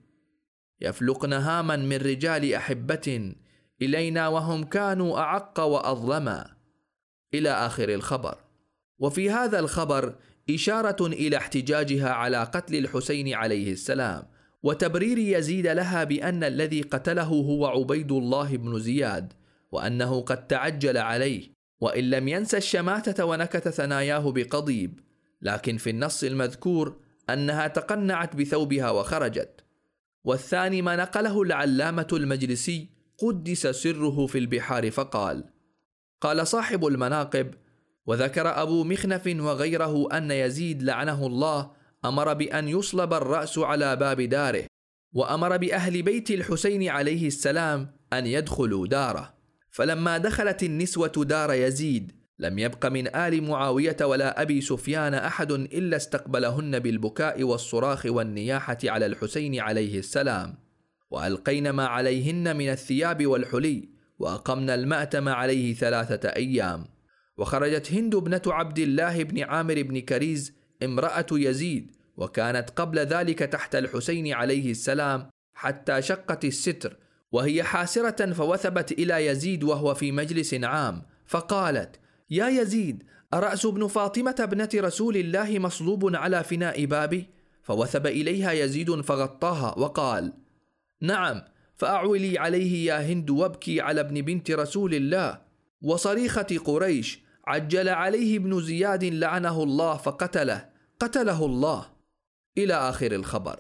يفلقن 0.82 1.34
هاما 1.34 1.76
من 1.76 1.98
رجال 1.98 2.54
أحبة 2.54 3.36
إلينا 3.82 4.28
وهم 4.28 4.64
كانوا 4.64 5.20
أعق 5.20 5.60
وأظلما. 5.60 6.56
إلى 7.34 7.50
آخر 7.50 7.90
الخبر. 7.90 8.38
وفي 9.00 9.30
هذا 9.30 9.60
الخبر 9.60 10.16
إشارة 10.50 11.08
إلى 11.08 11.38
احتجاجها 11.38 12.10
على 12.10 12.44
قتل 12.44 12.76
الحسين 12.76 13.34
عليه 13.34 13.72
السلام 13.72 14.24
وتبرير 14.64 15.18
يزيد 15.18 15.68
لها 15.68 16.04
بأن 16.04 16.44
الذي 16.44 16.82
قتله 16.82 17.24
هو 17.24 17.66
عبيد 17.66 18.12
الله 18.12 18.58
بن 18.58 18.80
زياد 18.80 19.34
وأنه 19.72 20.22
قد 20.22 20.48
تعجل 20.48 20.98
عليه 20.98 21.50
وإن 21.82 22.10
لم 22.10 22.28
ينس 22.28 22.56
الشماتة 22.56 23.26
ونكت 23.26 23.70
ثناياه 23.70 24.32
بقضيب. 24.32 25.00
لكن 25.42 25.78
في 25.78 25.90
النص 25.90 26.24
المذكور 26.24 27.00
أنها 27.30 27.68
تقنعت 27.68 28.36
بثوبها 28.36 28.90
وخرجت. 28.90 29.62
والثاني 30.24 30.82
ما 30.82 30.96
نقله 30.96 31.42
العلامة 31.42 32.08
المجلسي 32.14 32.90
قدس 33.18 33.68
سره 33.68 34.28
في 34.28 34.38
البحار 34.38 34.92
فقال 34.92 35.44
قال 36.22 36.48
صاحب 36.48 36.86
المناقب 36.86 37.54
وذكر 38.06 38.62
أبو 38.62 38.84
مخنف 38.84 39.28
وغيره 39.28 40.18
أن 40.18 40.32
يزيد 40.32 40.84
لعنه 40.84 41.28
الله 41.28 41.72
أمر 42.06 42.34
بأن 42.34 42.68
يصلب 42.68 43.14
الرأس 43.14 43.58
على 43.58 43.96
باب 43.96 44.22
داره 44.22 44.66
وأمر 45.14 45.58
بأهل 45.58 46.02
بيت 46.02 46.32
الحسين 46.32 46.90
عليه 46.90 47.28
السلام 47.28 47.92
أن 48.14 48.28
يدخلوا 48.28 48.88
داره. 48.88 49.34
فلما 49.72 50.18
دخلت 50.18 50.64
النسوة 50.64 51.12
دار 51.18 51.54
يزيد 51.54 52.21
لم 52.42 52.60
يبق 52.60 52.86
من 52.86 53.16
آل 53.16 53.44
معاوية 53.44 53.98
ولا 54.02 54.42
أبي 54.42 54.62
سفيان 54.62 55.14
أحد 55.14 55.52
إلا 55.52 55.98
استقبلهن 55.98 56.80
بالبكاء 56.80 57.44
والصراخ 57.44 58.06
والنياحة 58.06 58.78
على 58.84 59.06
الحسين 59.06 59.60
عليه 59.60 60.00
السلام. 60.00 60.58
وألقين 61.12 61.70
ما 61.70 61.86
عليهن 61.86 62.58
من 62.58 62.70
الثياب 62.70 63.26
والحلي 63.28 63.90
واقمن 64.20 64.70
الماتم 64.70 65.30
عليه 65.30 65.74
ثلاثة 65.74 66.30
أيام. 66.30 66.86
وخرجت 67.38 67.92
هند 67.92 68.16
ابنة 68.16 68.42
عبد 68.48 68.80
الله 68.80 69.24
بن 69.24 69.44
عامر 69.44 69.82
بن 69.82 70.00
كريز 70.00 70.54
امرأة 70.84 71.26
يزيد 71.32 71.92
وكانت 72.18 72.70
قبل 72.70 73.00
ذلك 73.00 73.40
تحت 73.40 73.76
الحسين 73.76 74.34
عليه 74.34 74.72
السلام 74.72 75.30
حتى 75.54 76.02
شقت 76.02 76.46
الستر 76.46 76.98
وهي 77.32 77.64
حاسرة 77.64 78.34
فوثبت 78.34 78.92
إلى 78.92 79.26
يزيد 79.26 79.64
وهو 79.64 79.94
في 79.94 80.12
مجلس 80.12 80.54
عام. 80.54 81.02
فقالت 81.26 82.00
يا 82.32 82.48
يزيد 82.48 83.04
أرأس 83.34 83.66
ابن 83.66 83.88
فاطمة 83.88 84.36
ابنة 84.40 84.70
رسول 84.76 85.18
الله 85.18 85.60
مصلوب 85.60 86.16
على 86.16 86.44
فناء 86.44 86.86
بابي؟ 86.86 87.30
فوثب 87.64 88.08
إليها 88.08 88.52
يزيد 88.52 89.02
فغطاها 89.02 89.80
وقال: 89.80 90.34
نعم، 91.02 91.42
فأعولي 91.76 92.40
عليه 92.40 92.86
يا 92.86 93.12
هند 93.12 93.30
وابكي 93.30 93.82
على 93.82 94.02
ابن 94.02 94.22
بنت 94.22 94.52
رسول 94.52 94.94
الله، 94.94 95.42
وصريخة 95.82 96.58
قريش 96.66 97.20
عجل 97.48 97.90
عليه 97.90 98.38
ابن 98.38 98.62
زياد 98.62 99.04
لعنه 99.04 99.64
الله 99.64 99.98
فقتله، 99.98 100.70
قتله 101.00 101.46
الله. 101.46 101.86
إلى 102.58 102.74
آخر 102.74 103.12
الخبر. 103.12 103.60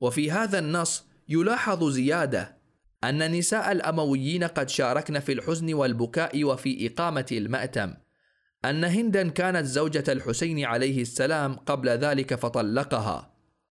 وفي 0.00 0.30
هذا 0.30 0.58
النص 0.58 1.04
يلاحظ 1.28 1.90
زيادة 1.90 2.56
أن 3.08 3.32
نساء 3.32 3.72
الأمويين 3.72 4.44
قد 4.44 4.68
شاركن 4.68 5.20
في 5.20 5.32
الحزن 5.32 5.74
والبكاء 5.74 6.44
وفي 6.44 6.86
إقامة 6.86 7.26
المأتم. 7.32 7.94
أن 8.64 8.84
هندا 8.84 9.28
كانت 9.28 9.66
زوجة 9.66 10.04
الحسين 10.08 10.64
عليه 10.64 11.02
السلام 11.02 11.54
قبل 11.54 11.88
ذلك 11.88 12.34
فطلقها. 12.34 13.34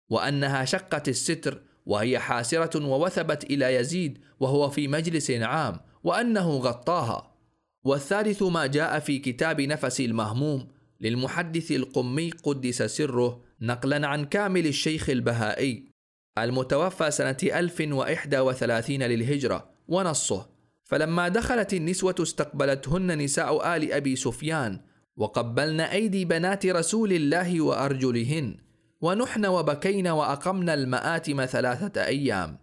وأنها 0.10 0.65
شقت 0.65 1.10
الستر 1.10 1.61
وهي 1.85 2.19
حاسرة 2.19 2.85
ووثبت 2.85 3.43
إلى 3.43 3.76
يزيد 3.76 4.19
وهو 4.39 4.69
في 4.69 4.88
مجلس 4.88 5.31
عام 5.31 5.80
وأنه 6.03 6.57
غطاها. 6.57 7.35
والثالث 7.84 8.43
ما 8.43 8.65
جاء 8.65 8.99
في 8.99 9.19
كتاب 9.19 9.61
نفس 9.61 10.02
المهموم 10.02 10.68
للمحدث 11.02 11.72
القمي 11.72 12.31
قدس 12.31 12.84
سره 12.84 13.41
نقلا 13.61 14.07
عن 14.07 14.26
كامل 14.26 14.68
الشيخ 14.68 15.10
البهائي. 15.10 15.94
المتوفى 16.37 17.11
سنة 17.11 17.37
1031 17.43 19.03
للهجرة 19.03 19.69
ونصه. 19.87 20.49
فلما 20.83 21.27
دخلت 21.27 21.73
النسوة 21.73 22.15
استقبلتهن 22.19 23.17
نساء 23.17 23.75
آل 23.75 23.93
أبي 23.93 24.15
سفيان 24.15 24.79
وقبلن 25.17 25.81
أيدي 25.81 26.25
بنات 26.25 26.65
رسول 26.65 27.13
الله 27.13 27.61
وأرجلهن 27.61 28.57
ونحن 29.01 29.45
وبكين 29.45 30.07
وأقمنا 30.07 30.73
المآتم 30.73 31.45
ثلاثة 31.45 32.05
أيام. 32.05 32.57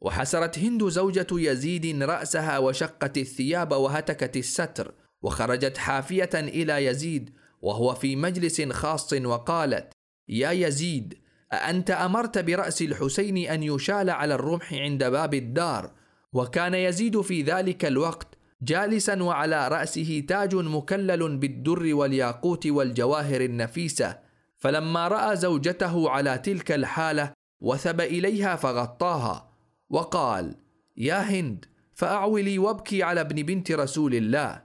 وحسرت 0.00 0.58
هند 0.58 0.88
زوجة 0.88 1.26
يزيد 1.32 2.02
رأسها 2.02 2.58
وشقت 2.58 3.18
الثياب 3.18 3.72
وهتكت 3.72 4.36
الستر 4.36 4.94
وخرجت 5.22 5.78
حافية 5.78 6.30
إلى 6.34 6.84
يزيد 6.84 7.30
وهو 7.62 7.94
في 7.94 8.16
مجلس 8.16 8.62
خاص 8.62 9.12
وقالت 9.12 9.92
يا 10.28 10.50
يزيد 10.50 11.18
أأنت 11.52 11.90
أمرت 11.90 12.38
برأس 12.38 12.82
الحسين 12.82 13.36
أن 13.36 13.62
يشال 13.62 14.10
على 14.10 14.34
الرمح 14.34 14.74
عند 14.74 15.04
باب 15.04 15.34
الدار 15.34 15.90
وكان 16.32 16.74
يزيد 16.74 17.20
في 17.20 17.42
ذلك 17.42 17.84
الوقت 17.84 18.28
جالسا 18.62 19.22
وعلى 19.22 19.68
رأسه 19.68 20.24
تاج 20.28 20.54
مكلل 20.54 21.36
بالدر 21.36 21.94
والياقوت 21.94 22.66
والجواهر 22.66 23.40
النفيسة. 23.40 24.18
فلما 24.58 25.08
رأى 25.08 25.36
زوجته 25.36 26.10
على 26.10 26.38
تلك 26.38 26.72
الحالة 26.72 27.32
وثب 27.60 28.00
إليها 28.00 28.56
فغطاها 28.56 29.52
وقال 29.90 30.54
يا 30.96 31.20
هند 31.20 31.64
فأعولي 31.94 32.58
وابكي 32.58 33.02
على 33.02 33.20
ابن 33.20 33.42
بنت 33.42 33.72
رسول 33.72 34.14
الله. 34.14 34.62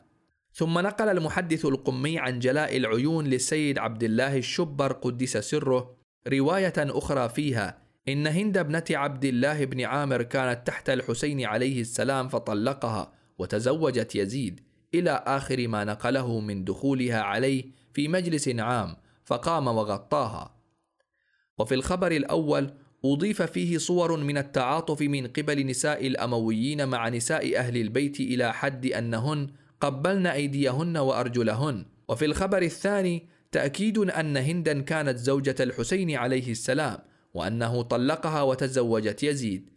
ثم 0.53 0.79
نقل 0.79 1.09
المحدث 1.09 1.65
القمي 1.65 2.19
عن 2.19 2.39
جلاء 2.39 2.77
العيون 2.77 3.25
للسيد 3.25 3.79
عبد 3.79 4.03
الله 4.03 4.37
الشبر 4.37 4.91
قدس 4.91 5.37
سره 5.37 6.02
رواية 6.27 6.73
أخرى 6.77 7.29
فيها 7.29 7.77
إن 8.07 8.27
هند 8.27 8.57
ابنة 8.57 8.83
عبد 8.91 9.25
الله 9.25 9.65
بن 9.65 9.81
عامر 9.81 10.23
كانت 10.23 10.67
تحت 10.67 10.89
الحسين 10.89 11.45
عليه 11.45 11.81
السلام 11.81 12.27
فطلقها 12.27 13.13
وتزوجت 13.37 14.15
يزيد 14.15 14.59
إلى 14.93 15.23
آخر 15.27 15.67
ما 15.67 15.83
نقله 15.83 16.39
من 16.39 16.63
دخولها 16.63 17.21
عليه 17.21 17.63
في 17.93 18.07
مجلس 18.07 18.49
عام 18.49 18.95
فقام 19.25 19.67
وغطاها. 19.67 20.55
وفي 21.57 21.75
الخبر 21.75 22.11
الأول 22.11 22.73
أضيف 23.05 23.41
فيه 23.41 23.77
صور 23.77 24.17
من 24.17 24.37
التعاطف 24.37 25.01
من 25.01 25.27
قبل 25.27 25.65
نساء 25.65 26.07
الأمويين 26.07 26.87
مع 26.87 27.09
نساء 27.09 27.57
أهل 27.57 27.77
البيت 27.77 28.19
إلى 28.19 28.53
حد 28.53 28.85
أنهن 28.85 29.47
قبلن 29.81 30.27
أيديهن 30.27 30.97
وأرجلهن. 30.97 31.85
وفي 32.09 32.25
الخبر 32.25 32.61
الثاني 32.61 33.27
تأكيد 33.53 33.97
أن 33.97 34.37
هندا 34.37 34.81
كانت 34.81 35.17
زوجة 35.17 35.55
الحسين 35.59 36.15
عليه 36.15 36.51
السلام 36.51 36.97
وأنه 37.33 37.81
طلقها 37.81 38.41
وتزوجت 38.41 39.23
يزيد. 39.23 39.69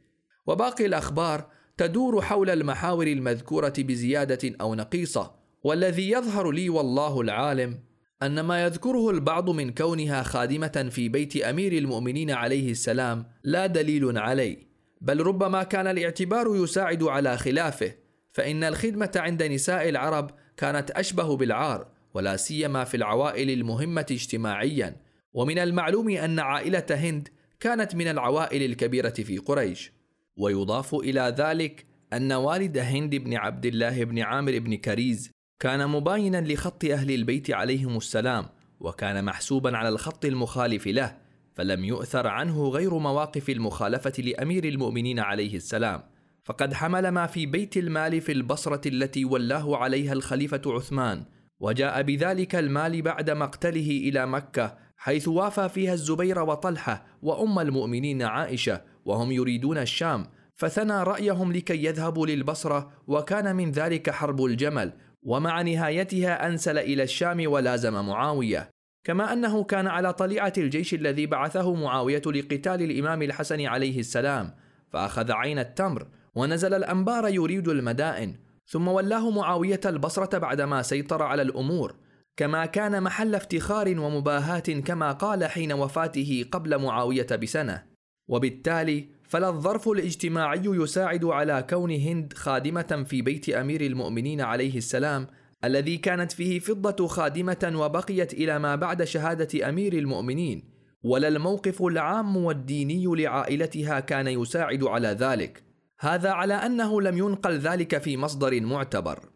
وباقي 0.46 0.86
الأخبار 0.86 1.46
تدور 1.76 2.22
حول 2.22 2.50
المحاور 2.50 3.06
المذكورة 3.06 3.72
بزيادة 3.78 4.56
أو 4.60 4.74
نقيصة 4.74 5.34
والذي 5.62 6.10
يظهر 6.10 6.50
لي 6.50 6.68
والله 6.68 7.20
العالم 7.20 7.78
أن 8.22 8.40
ما 8.40 8.64
يذكره 8.64 9.10
البعض 9.10 9.50
من 9.50 9.74
كونها 9.74 10.22
خادمة 10.22 10.88
في 10.90 11.08
بيت 11.08 11.36
أمير 11.36 11.72
المؤمنين 11.72 12.30
عليه 12.30 12.70
السلام 12.70 13.26
لا 13.44 13.66
دليل 13.66 14.18
عليه 14.18 14.56
بل 15.00 15.20
ربما 15.20 15.62
كان 15.62 15.86
الاعتبار 15.86 16.56
يساعد 16.56 17.02
على 17.02 17.38
خلافه 17.38 17.94
فإن 18.32 18.64
الخدمة 18.64 19.12
عند 19.16 19.42
نساء 19.42 19.88
العرب 19.88 20.30
كانت 20.56 20.90
أشبه 20.90 21.36
بالعار 21.36 21.95
ولا 22.16 22.36
سيما 22.36 22.84
في 22.84 22.96
العوائل 22.96 23.50
المهمة 23.50 24.06
اجتماعيا. 24.10 24.96
ومن 25.32 25.58
المعلوم 25.58 26.10
أن 26.10 26.38
عائلة 26.38 26.86
هند 26.90 27.28
كانت 27.60 27.94
من 27.94 28.08
العوائل 28.08 28.62
الكبيرة 28.62 29.08
في 29.08 29.38
قريش. 29.38 29.92
ويضاف 30.36 30.94
إلى 30.94 31.34
ذلك 31.38 31.86
أن 32.12 32.32
والد 32.32 32.78
هند 32.78 33.14
بن 33.14 33.34
عبد 33.34 33.66
الله 33.66 34.04
بن 34.04 34.18
عامر 34.18 34.58
بن 34.58 34.74
كريز 34.74 35.30
كان 35.60 35.88
مباينا 35.88 36.40
لخط 36.40 36.84
أهل 36.84 37.10
البيت 37.10 37.50
عليهم 37.50 37.96
السلام 37.96 38.46
وكان 38.80 39.24
محسوبا 39.24 39.76
على 39.76 39.88
الخط 39.88 40.24
المخالف 40.24 40.86
له 40.86 41.16
فلم 41.54 41.84
يؤثر 41.84 42.26
عنه 42.26 42.68
غير 42.68 42.98
مواقف 42.98 43.50
المخالفة 43.50 44.12
لأمير 44.18 44.64
المؤمنين 44.64 45.20
عليه 45.20 45.56
السلام. 45.56 46.02
فقد 46.44 46.74
حمل 46.74 47.08
ما 47.08 47.26
في 47.26 47.46
بيت 47.46 47.76
المال 47.76 48.20
في 48.20 48.32
البصرة 48.32 48.88
التي 48.88 49.24
ولاه 49.24 49.76
عليها 49.76 50.12
الخليفة 50.12 50.62
عثمان 50.66 51.24
وجاء 51.60 52.02
بذلك 52.02 52.54
المال 52.54 53.02
بعد 53.02 53.30
مقتله 53.30 53.90
إلى 53.90 54.26
مكة 54.26 54.78
حيث 54.96 55.28
وافى 55.28 55.68
فيها 55.68 55.92
الزبير 55.92 56.38
وطلحة 56.38 57.06
وأم 57.22 57.58
المؤمنين 57.58 58.22
عائشة 58.22 58.80
وهم 59.04 59.32
يريدون 59.32 59.78
الشام 59.78 60.26
فثنى 60.54 61.02
رأيهم 61.02 61.52
لكي 61.52 61.84
يذهبوا 61.84 62.26
للبصرة 62.26 62.90
وكان 63.06 63.56
من 63.56 63.70
ذلك 63.70 64.10
حرب 64.10 64.44
الجمل 64.44 64.92
ومع 65.22 65.62
نهايتها 65.62 66.46
أنسل 66.46 66.78
إلى 66.78 67.02
الشام 67.02 67.42
ولازم 67.46 67.92
معاوية. 67.92 68.70
كما 69.04 69.32
أنه 69.32 69.64
كان 69.64 69.86
على 69.86 70.12
طليعة 70.12 70.52
الجيش 70.58 70.94
الذي 70.94 71.26
بعثه 71.26 71.74
معاوية 71.74 72.22
لقتال 72.26 72.82
الإمام 72.82 73.22
الحسن 73.22 73.66
عليه 73.66 73.98
السلام 74.00 74.54
فأخذ 74.92 75.32
عين 75.32 75.58
التمر 75.58 76.06
ونزل 76.34 76.74
الأنبار 76.74 77.28
يريد 77.28 77.68
المدائن 77.68 78.34
ثم 78.68 78.88
ولاه 78.88 79.30
معاوية 79.30 79.80
البصرة 79.86 80.38
بعدما 80.38 80.82
سيطر 80.82 81.22
على 81.22 81.42
الأمور 81.42 81.94
كما 82.36 82.66
كان 82.66 83.02
محل 83.02 83.34
افتخار 83.34 84.00
ومباهاة 84.00 84.58
كما 84.58 85.12
قال 85.12 85.44
حين 85.44 85.72
وفاته 85.72 86.44
قبل 86.52 86.78
معاوية 86.78 87.26
بسنة. 87.42 87.82
وبالتالي 88.28 89.08
فلا 89.28 89.48
الظرف 89.48 89.88
الاجتماعي 89.88 90.62
يساعد 90.64 91.24
على 91.24 91.66
كون 91.70 91.90
هند 91.90 92.32
خادمة 92.32 93.04
في 93.08 93.22
بيت 93.22 93.48
أمير 93.48 93.80
المؤمنين 93.80 94.40
عليه 94.40 94.76
السلام 94.76 95.26
الذي 95.64 95.96
كانت 95.96 96.32
فيه 96.32 96.58
فضة 96.58 97.06
خادمة 97.06 97.72
وبقيت 97.74 98.34
إلى 98.34 98.58
ما 98.58 98.76
بعد 98.76 99.04
شهادة 99.04 99.68
أمير 99.68 99.92
المؤمنين. 99.92 100.76
ولا 101.02 101.28
الموقف 101.28 101.82
العام 101.82 102.36
والديني 102.36 103.04
لعائلتها 103.06 104.00
كان 104.00 104.26
يساعد 104.26 104.84
على 104.84 105.08
ذلك. 105.08 105.65
هذا 105.98 106.30
على 106.30 106.54
أنه 106.54 107.02
لم 107.02 107.18
ينقل 107.18 107.58
ذلك 107.58 107.98
في 107.98 108.16
مصدر 108.16 108.60
معتبر. 108.60 109.30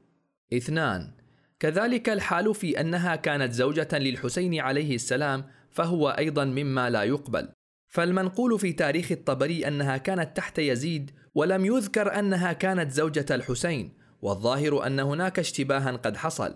اثنان 0.53 1.12
كذلك 1.61 2.09
الحال 2.09 2.55
في 2.55 2.81
أنها 2.81 3.16
كانت 3.16 3.53
زوجة 3.53 3.89
للحسين 3.93 4.61
عليه 4.61 4.95
السلام 4.95 5.45
فهو 5.70 6.09
أيضا 6.09 6.45
مما 6.45 6.91
لا 6.91 7.03
يقبل. 7.03 7.49
فالمنقول 7.89 8.59
في 8.59 8.73
تاريخ 8.73 9.12
الطبري 9.12 9.69
أنها 9.69 9.97
كانت 9.97 10.37
تحت 10.37 10.59
يزيد 10.59 11.11
ولم 11.35 11.65
يذكر 11.65 12.19
أنها 12.19 12.53
كانت 12.53 12.91
زوجة 12.91 13.27
الحسين 13.31 13.93
والظاهر 14.23 14.87
أن 14.87 15.01
هناك 15.01 15.39
اشتباها 15.39 15.91
قد 15.91 16.16
حصل. 16.16 16.55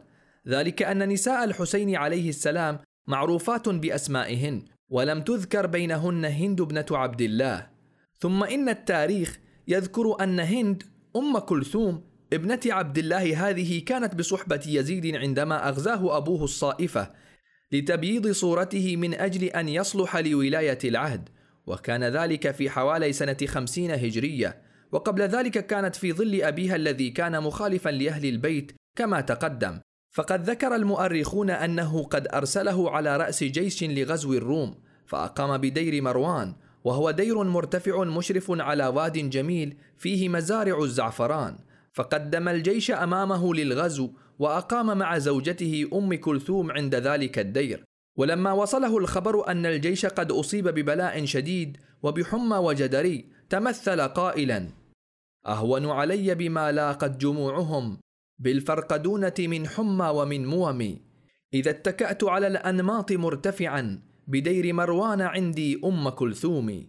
ذلك 0.49 0.83
أن 0.83 1.09
نساء 1.09 1.45
الحسين 1.45 1.97
عليه 1.97 2.29
السلام 2.29 2.79
معروفات 3.07 3.69
بأسمائهن 3.69 4.63
ولم 4.89 5.21
تذكر 5.23 5.67
بينهن 5.67 6.25
هند 6.25 6.61
ابنة 6.61 6.87
عبد 6.91 7.21
الله. 7.21 7.67
ثم 8.19 8.45
إن 8.45 8.69
التاريخ 8.69 9.39
يذكر 9.69 10.17
أن 10.21 10.41
هند 10.41 10.83
أم 11.17 11.39
كلثوم 11.39 12.05
ابنة 12.33 12.61
عبد 12.67 12.99
الله 12.99 13.49
هذه 13.49 13.81
كانت 13.85 14.15
بصحبة 14.15 14.61
يزيد 14.67 15.17
عندما 15.17 15.69
أغزاه 15.69 16.17
أبوه 16.17 16.45
الصائفة 16.45 17.11
لتبييض 17.73 18.31
صورته 18.31 18.97
من 18.97 19.15
أجل 19.15 19.45
أن 19.45 19.69
يصلح 19.69 20.17
لولاية 20.17 20.79
العهد 20.85 21.29
وكان 21.67 22.05
ذلك 22.05 22.51
في 22.51 22.71
حوالي 22.71 23.13
سنة 23.13 23.37
خمسين 23.47 23.91
هجرية 23.91 24.63
وقبل 24.93 25.23
ذلك 25.23 25.67
كانت 25.67 25.97
في 25.97 26.13
ظل 26.13 26.43
أبيها 26.43 26.77
الذي 26.77 27.11
كان 27.11 27.43
مخالفا 27.43 27.91
لأهل 27.91 28.27
البيت 28.27 28.73
كما 28.97 29.21
تقدم. 29.21 29.81
فقد 30.15 30.51
ذكر 30.51 30.75
المؤرخون 30.75 31.51
أنه 31.51 32.03
قد 32.03 32.29
أرسله 32.35 32.91
على 32.91 33.17
رأس 33.17 33.45
جيش 33.45 33.85
لغزو 33.85 34.33
الروم 34.33 34.75
فأقام 35.07 35.59
بدير 35.59 36.03
مروان 36.03 36.55
وهو 36.85 37.11
دير 37.11 37.43
مرتفع 37.43 38.05
مشرف 38.05 38.47
على 38.51 38.87
واد 38.87 39.31
جميل 39.31 39.77
فيه 39.99 40.29
مزارع 40.29 40.83
الزعفران 40.83 41.59
فقدم 41.93 42.49
الجيش 42.49 42.91
أمامه 42.91 43.55
للغزو 43.55 44.11
وأقام 44.39 44.99
مع 44.99 45.19
زوجته 45.19 45.89
أم 45.93 46.15
كلثوم 46.15 46.71
عند 46.71 46.95
ذلك 46.95 47.39
الدير. 47.39 47.85
ولما 48.17 48.53
وصله 48.53 48.99
الخبر 48.99 49.49
أن 49.49 49.67
الجيش 49.67 50.07
قد 50.07 50.33
أصيب 50.33 50.69
ببلاء 50.69 51.25
شديد 51.25 51.77
وبحمى 52.03 52.57
وجدري 52.57 53.29
تمثل 53.51 54.01
قائلا 54.01 54.69
أهون 55.47 55.87
علي 55.87 56.35
بما 56.35 56.73
لاقت 56.73 57.17
جموعهم 57.17 57.99
بالفرقدونة 58.39 59.35
من 59.39 59.69
حمى 59.69 60.09
ومن 60.09 60.47
موم 60.47 60.99
إذا 61.55 61.71
اتكأت 61.71 62.25
على 62.25 62.47
الأنماط 62.47 63.13
مرتفعا 63.13 64.03
بدير 64.27 64.73
مروان 64.73 65.21
عندي 65.21 65.81
أم 65.85 66.09
كلثوم. 66.09 66.87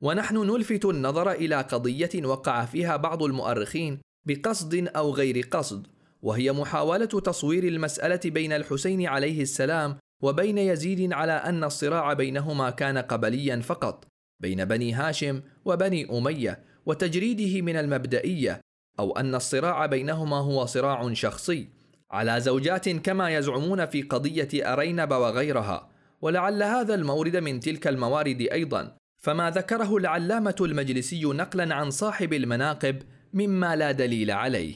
ونحن 0.00 0.36
نلفت 0.36 0.84
النظر 0.84 1.32
إلى 1.32 1.56
قضية 1.56 2.10
وقع 2.24 2.64
فيها 2.64 2.96
بعض 2.96 3.22
المؤرخين 3.22 4.00
بقصد 4.26 4.88
أو 4.96 5.14
غير 5.14 5.40
قصد 5.50 5.86
وهي 6.22 6.52
محاولة 6.52 7.04
تصوير 7.04 7.64
المسألة 7.64 8.20
بين 8.24 8.52
الحسين 8.52 9.06
عليه 9.06 9.42
السلام 9.42 9.96
وبين 10.22 10.58
يزيد 10.58 11.12
على 11.12 11.32
أن 11.32 11.64
الصراع 11.64 12.12
بينهما 12.12 12.70
كان 12.70 12.98
قبليا 12.98 13.60
فقط 13.60 14.04
بين 14.40 14.64
بني 14.64 14.92
هاشم 14.92 15.42
وبني 15.64 16.18
أمية 16.18 16.64
وتجريده 16.86 17.62
من 17.62 17.76
المبدئية 17.76 18.60
أو 18.98 19.12
أن 19.12 19.34
الصراع 19.34 19.86
بينهما 19.86 20.36
هو 20.36 20.66
صراع 20.66 21.12
شخصي 21.12 21.68
على 22.10 22.40
زوجات 22.40 22.88
كما 22.88 23.36
يزعمون 23.36 23.86
في 23.86 24.02
قضية 24.02 24.72
أرينب 24.72 25.12
وغيرها. 25.12 25.90
ولعل 26.20 26.62
هذا 26.62 26.94
المورد 26.94 27.36
من 27.36 27.60
تلك 27.60 27.86
الموارد 27.86 28.40
أيضا. 28.40 28.96
فما 29.18 29.50
ذكره 29.50 29.96
العلامة 29.96 30.56
المجلسي 30.60 31.24
نقلا 31.24 31.74
عن 31.74 31.90
صاحب 31.90 32.32
المناقب 32.32 33.02
مما 33.32 33.76
لا 33.76 33.92
دليل 33.92 34.30
عليه. 34.30 34.74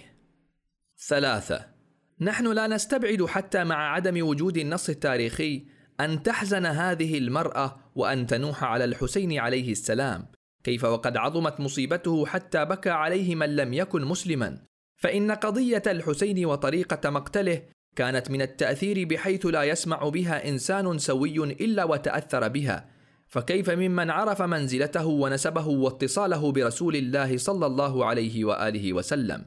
ثلاثة: 1.09 1.67
نحن 2.21 2.53
لا 2.53 2.67
نستبعد 2.67 3.25
حتى 3.25 3.65
مع 3.65 3.95
عدم 3.95 4.27
وجود 4.27 4.57
النص 4.57 4.89
التاريخي 4.89 5.67
أن 6.01 6.23
تحزن 6.23 6.67
هذه 6.67 7.19
المرأة 7.19 7.81
وأن 7.95 8.27
تنوح 8.27 8.65
على 8.65 8.85
الحسين 8.85 9.39
عليه 9.39 9.73
السلام، 9.73 10.27
كيف 10.65 10.85
وقد 10.85 11.17
عظمت 11.17 11.61
مصيبته 11.61 12.27
حتى 12.27 12.65
بكى 12.65 12.91
عليه 12.91 13.35
من 13.35 13.57
لم 13.57 13.75
يكن 13.75 14.05
مسلما، 14.05 14.59
فإن 14.97 15.33
قضية 15.33 15.83
الحسين 15.87 16.47
وطريقة 16.47 17.11
مقتله 17.11 17.63
كانت 17.97 18.31
من 18.31 18.43
التأثير 18.43 19.09
بحيث 19.09 19.47
لا 19.47 19.63
يسمع 19.63 20.09
بها 20.09 20.49
إنسان 20.49 20.99
سوي 20.99 21.45
إلا 21.45 21.85
وتأثر 21.85 22.49
بها 22.49 22.89
فكيف 23.29 23.71
ممن 23.71 24.11
عرف 24.11 24.43
منزلته 24.43 25.07
ونسبه 25.07 25.69
واتصاله 25.69 26.53
برسول 26.53 26.97
الله 26.97 27.37
صلى 27.37 27.67
الله 27.67 28.05
عليه 28.05 28.45
وآله 28.45 28.93
وسلم؟ 28.93 29.45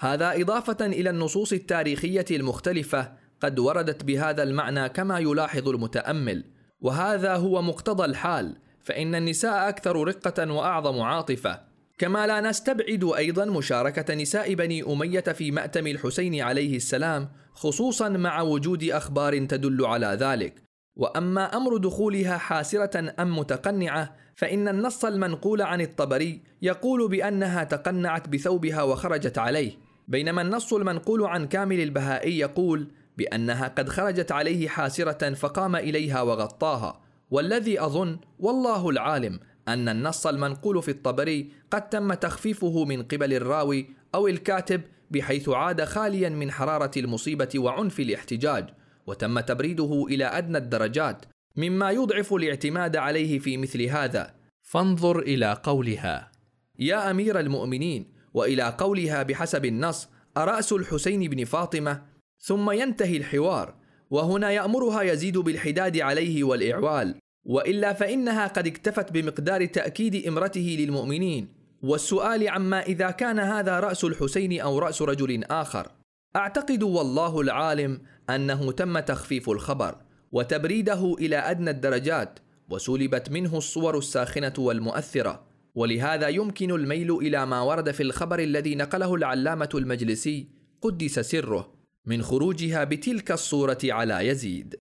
هذا 0.00 0.40
إضافة 0.40 0.86
إلى 0.86 1.10
النصوص 1.10 1.52
التاريخية 1.52 2.24
المختلفة 2.30 3.12
قد 3.40 3.58
وردت 3.58 4.04
بهذا 4.04 4.42
المعنى 4.42 4.88
كما 4.88 5.18
يلاحظ 5.18 5.68
المتأمل 5.68 6.44
وهذا 6.80 7.36
هو 7.36 7.62
مقتضى 7.62 8.04
الحال 8.04 8.56
فإن 8.82 9.14
النساء 9.14 9.68
أكثر 9.68 10.04
رقة 10.04 10.52
وأعظم 10.52 11.00
عاطفة. 11.00 11.60
كما 11.98 12.26
لا 12.26 12.40
نستبعد 12.40 13.12
أيضا 13.16 13.44
مشاركة 13.44 14.14
نساء 14.14 14.54
بني 14.54 14.82
أمية 14.82 15.20
في 15.20 15.50
مأتم 15.50 15.86
الحسين 15.86 16.40
عليه 16.40 16.76
السلام 16.76 17.28
خصوصا 17.58 18.08
مع 18.08 18.40
وجود 18.40 18.84
أخبار 18.84 19.44
تدل 19.44 19.86
على 19.86 20.06
ذلك. 20.06 20.62
وأما 20.96 21.56
أمر 21.56 21.76
دخولها 21.76 22.38
حاسرة 22.38 23.14
أم 23.20 23.38
متقنعة 23.38 24.16
فإن 24.34 24.68
النص 24.68 25.04
المنقول 25.04 25.62
عن 25.62 25.80
الطبري 25.80 26.42
يقول 26.62 27.08
بأنها 27.08 27.64
تقنعت 27.64 28.28
بثوبها 28.28 28.82
وخرجت 28.82 29.38
عليه 29.38 29.72
بينما 30.08 30.42
النص 30.42 30.72
المنقول 30.72 31.24
عن 31.24 31.46
كامل 31.46 31.80
البهائي 31.80 32.38
يقول 32.38 32.88
بأنها 33.16 33.68
قد 33.68 33.88
خرجت 33.88 34.32
عليه 34.32 34.68
حاسرة 34.68 35.34
فقام 35.34 35.76
إليها 35.76 36.22
وغطاها. 36.22 37.00
والذي 37.30 37.80
أظن 37.80 38.18
والله 38.38 38.88
العالم 38.88 39.40
أن 39.68 39.88
النص 39.88 40.26
المنقول 40.26 40.82
في 40.82 40.90
الطبري 40.90 41.52
قد 41.70 41.88
تم 41.88 42.14
تخفيفه 42.14 42.84
من 42.84 43.02
قبل 43.02 43.34
الراوي 43.34 43.97
أو 44.14 44.28
الكاتب 44.28 44.80
بحيث 45.10 45.48
عاد 45.48 45.84
خاليا 45.84 46.28
من 46.28 46.50
حرارة 46.50 46.90
المصيبة 46.96 47.48
وعنف 47.56 48.00
الاحتجاج 48.00 48.68
وتم 49.06 49.40
تبريده 49.40 50.06
إلى 50.10 50.24
أدنى 50.24 50.58
الدرجات 50.58 51.26
مما 51.56 51.90
يضعف 51.90 52.34
الاعتماد 52.34 52.96
عليه 52.96 53.38
في 53.38 53.56
مثل 53.56 53.82
هذا. 53.82 54.34
فانظر 54.62 55.18
إلى 55.18 55.60
قولها. 55.62 56.32
يا 56.78 57.10
أمير 57.10 57.40
المؤمنين 57.40 58.12
وإلى 58.34 58.74
قولها 58.78 59.22
بحسب 59.22 59.64
النص 59.64 60.08
أرأس 60.36 60.72
الحسين 60.72 61.30
بن 61.30 61.44
فاطمة؟ 61.44 62.02
ثم 62.40 62.70
ينتهي 62.70 63.16
الحوار 63.16 63.74
وهنا 64.10 64.50
يأمرها 64.50 65.02
يزيد 65.02 65.38
بالحداد 65.38 65.98
عليه 65.98 66.44
والإعوال. 66.44 67.14
وإلا 67.44 67.92
فإنها 67.92 68.46
قد 68.46 68.66
اكتفت 68.66 69.12
بمقدار 69.12 69.66
تأكيد 69.66 70.26
إمرته 70.26 70.76
للمؤمنين. 70.80 71.57
والسؤال 71.82 72.48
عما 72.48 72.82
إذا 72.82 73.10
كان 73.10 73.38
هذا 73.38 73.80
رأس 73.80 74.04
الحسين 74.04 74.60
أو 74.60 74.78
رأس 74.78 75.02
رجل 75.02 75.44
آخر. 75.44 75.90
أعتقد 76.36 76.82
والله 76.82 77.40
العالم 77.40 78.02
أنه 78.30 78.72
تم 78.72 78.98
تخفيف 78.98 79.50
الخبر 79.50 79.96
وتبريده 80.32 81.14
إلى 81.14 81.36
أدنى 81.36 81.70
الدرجات 81.70 82.38
وسلبت 82.70 83.30
منه 83.30 83.58
الصور 83.58 83.98
الساخنة 83.98 84.52
والمؤثرة. 84.58 85.46
ولهذا 85.74 86.28
يمكن 86.28 86.70
الميل 86.70 87.16
إلى 87.16 87.46
ما 87.46 87.60
ورد 87.60 87.90
في 87.90 88.02
الخبر 88.02 88.38
الذي 88.38 88.74
نقله 88.74 89.14
العلامة 89.14 89.70
المجلسي 89.74 90.48
قدس 90.80 91.18
سره 91.18 91.74
من 92.06 92.22
خروجها 92.22 92.84
بتلك 92.84 93.32
الصورة 93.32 93.78
على 93.84 94.28
يزيد. 94.28 94.76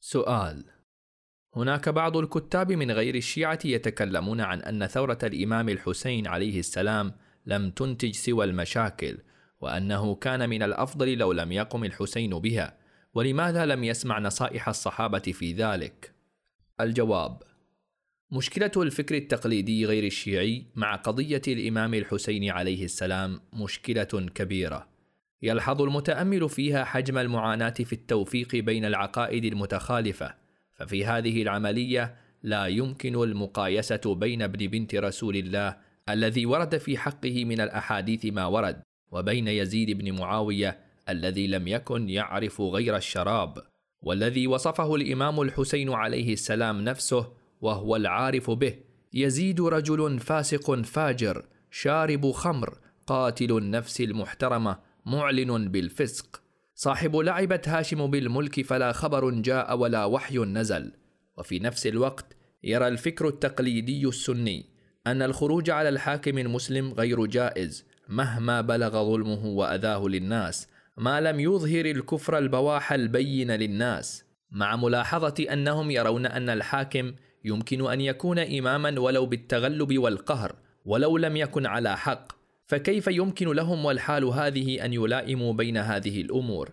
سؤال 0.00 0.64
هناك 1.56 1.88
بعض 1.88 2.16
الكتاب 2.16 2.72
من 2.72 2.90
غير 2.90 3.14
الشيعة 3.14 3.58
يتكلمون 3.64 4.40
عن 4.40 4.60
أن 4.60 4.86
ثورة 4.86 5.18
الإمام 5.22 5.68
الحسين 5.68 6.26
عليه 6.26 6.58
السلام 6.58 7.12
لم 7.46 7.70
تنتج 7.70 8.14
سوى 8.14 8.44
المشاكل 8.44 9.18
وأنه 9.60 10.14
كان 10.14 10.48
من 10.48 10.62
الأفضل 10.62 11.18
لو 11.18 11.32
لم 11.32 11.52
يقم 11.52 11.84
الحسين 11.84 12.38
بها. 12.38 12.76
ولماذا 13.14 13.66
لم 13.66 13.84
يسمع 13.84 14.18
نصائح 14.18 14.68
الصحابة 14.68 15.18
في 15.18 15.52
ذلك؟ 15.52 16.12
الجواب 16.80 17.42
مشكلة 18.30 18.70
الفكر 18.76 19.16
التقليدي 19.16 19.86
غير 19.86 20.04
الشيعي 20.04 20.66
مع 20.74 20.96
قضية 20.96 21.42
الإمام 21.48 21.94
الحسين 21.94 22.50
عليه 22.50 22.84
السلام 22.84 23.40
مشكلة 23.52 24.28
كبيرة. 24.34 24.88
يلحظ 25.42 25.82
المتأمل 25.82 26.48
فيها 26.48 26.84
حجم 26.84 27.18
المعاناة 27.18 27.70
في 27.70 27.92
التوفيق 27.92 28.56
بين 28.56 28.84
العقائد 28.84 29.44
المتخالفة. 29.44 30.34
ففي 30.74 31.04
هذه 31.04 31.42
العملية 31.42 32.16
لا 32.42 32.66
يمكن 32.66 33.22
المقايسة 33.22 34.14
بين 34.14 34.42
ابن 34.42 34.66
بنت 34.66 34.94
رسول 34.94 35.36
الله 35.36 35.76
الذي 36.08 36.46
ورد 36.46 36.78
في 36.78 36.98
حقه 36.98 37.44
من 37.44 37.60
الأحاديث 37.60 38.26
ما 38.26 38.46
ورد 38.46 38.82
وبين 39.12 39.48
يزيد 39.48 39.90
بن 39.90 40.12
معاوية 40.12 40.78
الذي 41.08 41.46
لم 41.46 41.68
يكن 41.68 42.08
يعرف 42.08 42.60
غير 42.60 42.96
الشراب 42.96 43.58
والذي 44.02 44.46
وصفه 44.46 44.94
الإمام 44.94 45.40
الحسين 45.40 45.90
عليه 45.92 46.32
السلام 46.32 46.80
نفسه 46.80 47.32
وهو 47.60 47.96
العارف 47.96 48.50
به 48.50 48.74
يزيد 49.14 49.60
رجل 49.60 50.18
فاسق 50.18 50.80
فاجر 50.80 51.44
شارب 51.70 52.30
خمر 52.30 52.78
قاتل 53.06 53.56
النفس 53.56 54.00
المحترمة 54.00 54.78
معلن 55.06 55.68
بالفسق. 55.68 56.41
صاحب 56.82 57.16
لعبت 57.16 57.68
هاشم 57.68 58.06
بالملك 58.06 58.66
فلا 58.66 58.92
خبر 58.92 59.30
جاء 59.30 59.76
ولا 59.78 60.04
وحي 60.04 60.38
نزل. 60.38 60.92
وفي 61.38 61.58
نفس 61.58 61.86
الوقت 61.86 62.36
يرى 62.64 62.88
الفكر 62.88 63.28
التقليدي 63.28 64.08
السني 64.08 64.66
أن 65.06 65.22
الخروج 65.22 65.70
على 65.70 65.88
الحاكم 65.88 66.38
المسلم 66.38 66.92
غير 66.92 67.26
جائز 67.26 67.86
مهما 68.08 68.60
بلغ 68.60 69.04
ظلمه 69.04 69.46
وأذاه 69.46 70.04
للناس 70.04 70.68
ما 70.96 71.20
لم 71.20 71.40
يظهر 71.40 71.84
الكفر 71.84 72.38
البواح 72.38 72.92
البين 72.92 73.50
للناس. 73.50 74.24
مع 74.50 74.76
ملاحظة 74.76 75.46
أنهم 75.52 75.90
يرون 75.90 76.26
أن 76.26 76.50
الحاكم 76.50 77.12
يمكن 77.44 77.90
أن 77.90 78.00
يكون 78.00 78.38
إماما 78.38 79.00
ولو 79.00 79.26
بالتغلب 79.26 79.98
والقهر 79.98 80.56
ولو 80.84 81.16
لم 81.16 81.36
يكن 81.36 81.66
على 81.66 81.96
حق. 81.96 82.41
فكيف 82.66 83.06
يمكن 83.06 83.48
لهم 83.48 83.84
والحال 83.84 84.24
هذه 84.24 84.84
أن 84.84 84.92
يلائموا 84.92 85.52
بين 85.52 85.76
هذه 85.76 86.20
الأمور؟ 86.20 86.70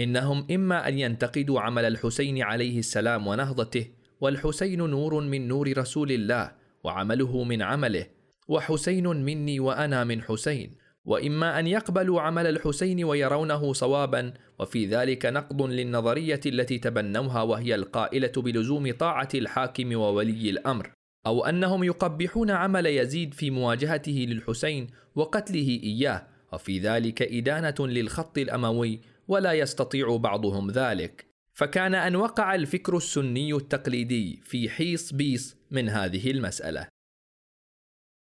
إنهم 0.00 0.46
إما 0.50 0.88
أن 0.88 0.98
ينتقدوا 0.98 1.60
عمل 1.60 1.84
الحسين 1.84 2.42
عليه 2.42 2.78
السلام 2.78 3.26
ونهضته 3.26 3.86
والحسين 4.20 4.78
نور 4.78 5.20
من 5.20 5.48
نور 5.48 5.78
رسول 5.78 6.12
الله 6.12 6.52
وعمله 6.84 7.44
من 7.44 7.62
عمله 7.62 8.06
وحسين 8.48 9.06
مني 9.06 9.60
وأنا 9.60 10.04
من 10.04 10.22
حسين 10.22 10.80
وإما 11.04 11.58
أن 11.58 11.66
يقبلوا 11.66 12.20
عمل 12.20 12.46
الحسين 12.46 13.04
ويرونه 13.04 13.72
صوابا 13.72 14.32
وفي 14.58 14.86
ذلك 14.86 15.26
نقض 15.26 15.62
للنظرية 15.62 16.40
التي 16.46 16.78
تبنوها 16.78 17.42
وهي 17.42 17.74
القائلة 17.74 18.32
بلزوم 18.36 18.92
طاعة 18.92 19.28
الحاكم 19.34 19.96
وولي 19.96 20.50
الأمر. 20.50 20.92
أو 21.26 21.44
أنهم 21.44 21.84
يقبحون 21.84 22.50
عمل 22.50 22.86
يزيد 22.86 23.34
في 23.34 23.50
مواجهته 23.50 24.26
للحسين 24.28 24.86
وقتله 25.14 25.80
إياه 25.82 26.26
وفي 26.52 26.78
ذلك 26.78 27.22
إدانة 27.22 27.74
للخط 27.80 28.38
الأموي 28.38 29.00
ولا 29.28 29.52
يستطيع 29.52 30.16
بعضهم 30.16 30.70
ذلك. 30.70 31.26
فكان 31.52 31.94
أن 31.94 32.16
وقع 32.16 32.54
الفكر 32.54 32.96
السني 32.96 33.54
التقليدي 33.54 34.40
في 34.44 34.68
حيص 34.68 35.12
بيص 35.12 35.56
من 35.70 35.88
هذه 35.88 36.30
المسألة. 36.30 36.88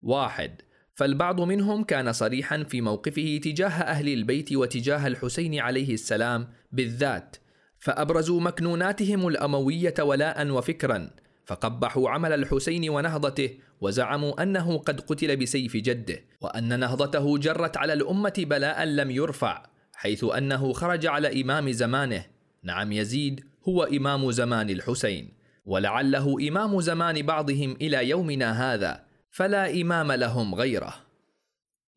واحد 0.03 0.63
فالبعض 0.95 1.41
منهم 1.41 1.85
كان 1.85 2.13
صريحا 2.13 2.63
في 2.63 2.81
موقفه 2.81 3.41
تجاه 3.45 3.69
أهل 3.69 4.09
البيت 4.09 4.53
وتجاه 4.53 5.07
الحسين 5.07 5.59
عليه 5.59 5.95
السلام 5.95 6.49
بالذات 6.73 7.37
فأبرزوا 7.79 8.41
مكنوناتهم 8.41 9.29
الأموية 9.29 9.95
ولاء 10.01 10.51
وفكرا 10.51 11.11
فقبحوا 11.51 12.11
عمل 12.11 12.33
الحسين 12.33 12.91
ونهضته 12.91 13.51
وزعموا 13.81 14.43
أنه 14.43 14.79
قد 14.79 15.01
قتل 15.01 15.37
بسيف 15.37 15.77
جده 15.77 16.25
وأن 16.41 16.81
نهضته 16.81 17.39
جرت 17.39 17.77
على 17.77 17.93
الأمة 17.93 18.33
بلاء 18.39 18.85
لم 18.85 19.11
يرفع 19.11 19.67
حيث 19.95 20.25
أنه 20.25 20.73
خرج 20.73 21.07
على 21.07 21.43
إمام 21.43 21.73
زمانه 21.73 22.25
نعم 22.63 22.93
يزيد 22.93 23.45
هو 23.69 23.83
إمام 23.83 24.31
زمان 24.31 24.71
الحسين 24.71 25.29
ولعله 25.67 26.49
إمام 26.49 26.81
زمان 26.81 27.23
بعضهم 27.23 27.77
إلى 27.81 28.09
يومنا 28.09 28.75
هذا 28.75 29.05
فلا 29.31 29.81
إمام 29.81 30.13
لهم 30.13 30.55
غيره. 30.55 30.95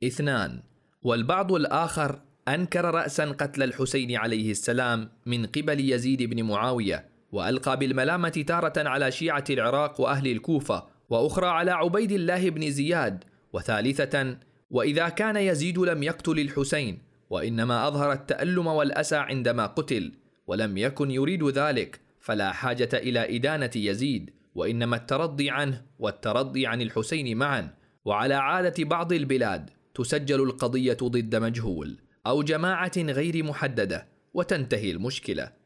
اثنان 0.03 0.59
والبعض 1.01 1.51
الآخر 1.51 2.21
أنكر 2.47 2.85
رأسا 2.85 3.25
قتل 3.25 3.63
الحسين 3.63 4.15
عليه 4.15 4.51
السلام 4.51 5.09
من 5.25 5.45
قبل 5.45 5.91
يزيد 5.91 6.23
بن 6.23 6.43
معاوية 6.43 7.12
وألقى 7.33 7.77
بالملامة 7.77 8.29
تارة 8.47 8.73
على 8.89 9.11
شيعة 9.11 9.43
العراق 9.49 10.01
وأهل 10.01 10.27
الكوفة 10.27 10.83
وأخرى 11.09 11.47
على 11.47 11.71
عبيد 11.71 12.11
الله 12.11 12.49
بن 12.49 12.71
زياد 12.71 13.23
وثالثة 13.53 14.37
وإذا 14.69 15.09
كان 15.09 15.35
يزيد 15.35 15.79
لم 15.79 16.03
يقتل 16.03 16.39
الحسين 16.39 16.99
وإنما 17.29 17.87
أظهر 17.87 18.11
التألم 18.11 18.67
والأسى 18.67 19.15
عندما 19.15 19.65
قتل 19.65 20.11
ولم 20.47 20.77
يكن 20.77 21.11
يريد 21.11 21.43
ذلك 21.43 21.99
فلا 22.19 22.51
حاجة 22.51 22.89
إلى 22.93 23.35
إدانة 23.35 23.71
يزيد 23.75 24.31
وإنما 24.55 24.95
الترضي 24.95 25.49
عنه 25.49 25.81
والترضي 25.99 26.67
عن 26.67 26.81
الحسين 26.81 27.37
معا 27.37 27.69
وعلى 28.05 28.33
عادة 28.33 28.83
بعض 28.83 29.13
البلاد 29.13 29.69
تسجل 29.95 30.41
القضية 30.43 30.97
ضد 31.03 31.35
مجهول 31.35 31.97
أو 32.27 32.43
جماعة 32.43 32.91
غير 32.97 33.43
محددة 33.43 34.07
وتنتهي 34.33 34.91
المشكلة. 34.91 35.62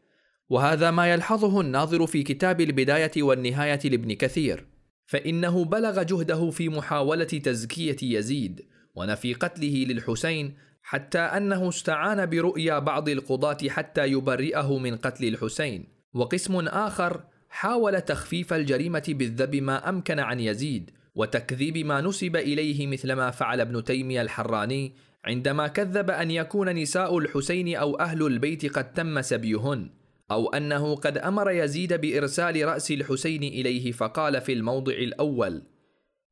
وهذا 0.49 0.91
ما 0.91 1.11
يلحظه 1.11 1.61
الناظر 1.61 2.07
في 2.07 2.23
كتاب 2.23 2.61
البداية 2.61 3.11
والنهاية 3.17 3.79
لابن 3.85 4.13
كثير 4.13 4.65
فإنه 5.05 5.65
بلغ 5.65 6.03
جهده 6.03 6.49
في 6.49 6.69
محاولة 6.69 7.23
تزكية 7.23 7.97
يزيد 8.17 8.65
ونفي 8.95 9.33
قتله 9.33 9.85
للحسين 9.87 10.53
حتى 10.81 11.19
أنه 11.19 11.69
استعان 11.69 12.25
برؤيا 12.25 12.79
بعض 12.79 13.09
القضاة 13.09 13.57
حتى 13.67 14.05
يبرئه 14.05 14.77
من 14.77 14.95
قتل 14.95 15.25
الحسين. 15.25 15.85
وقسم 16.13 16.67
آخر 16.67 17.23
حاول 17.49 18.01
تخفيف 18.01 18.53
الجريمة 18.53 19.03
بالذب 19.07 19.55
ما 19.55 19.89
أمكن 19.89 20.19
عن 20.19 20.39
يزيد 20.39 20.91
وتكذيب 21.15 21.77
ما 21.77 22.01
نسب 22.01 22.35
إليه 22.35 22.87
مثلما 22.87 23.31
فعل 23.31 23.61
ابن 23.61 23.83
تيمية 23.83 24.21
الحراني 24.21 24.93
عندما 25.25 25.67
كذب 25.67 26.09
أن 26.09 26.31
يكون 26.31 26.69
نساء 26.69 27.17
الحسين 27.17 27.75
أو 27.75 27.99
أهل 27.99 28.25
البيت 28.25 28.77
قد 28.77 28.93
تم 28.93 29.21
سبيهن. 29.21 29.89
أو 30.31 30.49
أنه 30.49 30.95
قد 30.95 31.17
أمر 31.17 31.51
يزيد 31.51 31.93
بإرسال 31.93 32.65
رأس 32.65 32.91
الحسين 32.91 33.43
إليه 33.43 33.91
فقال 33.91 34.41
في 34.41 34.53
الموضع 34.53 34.93
الأول 34.93 35.63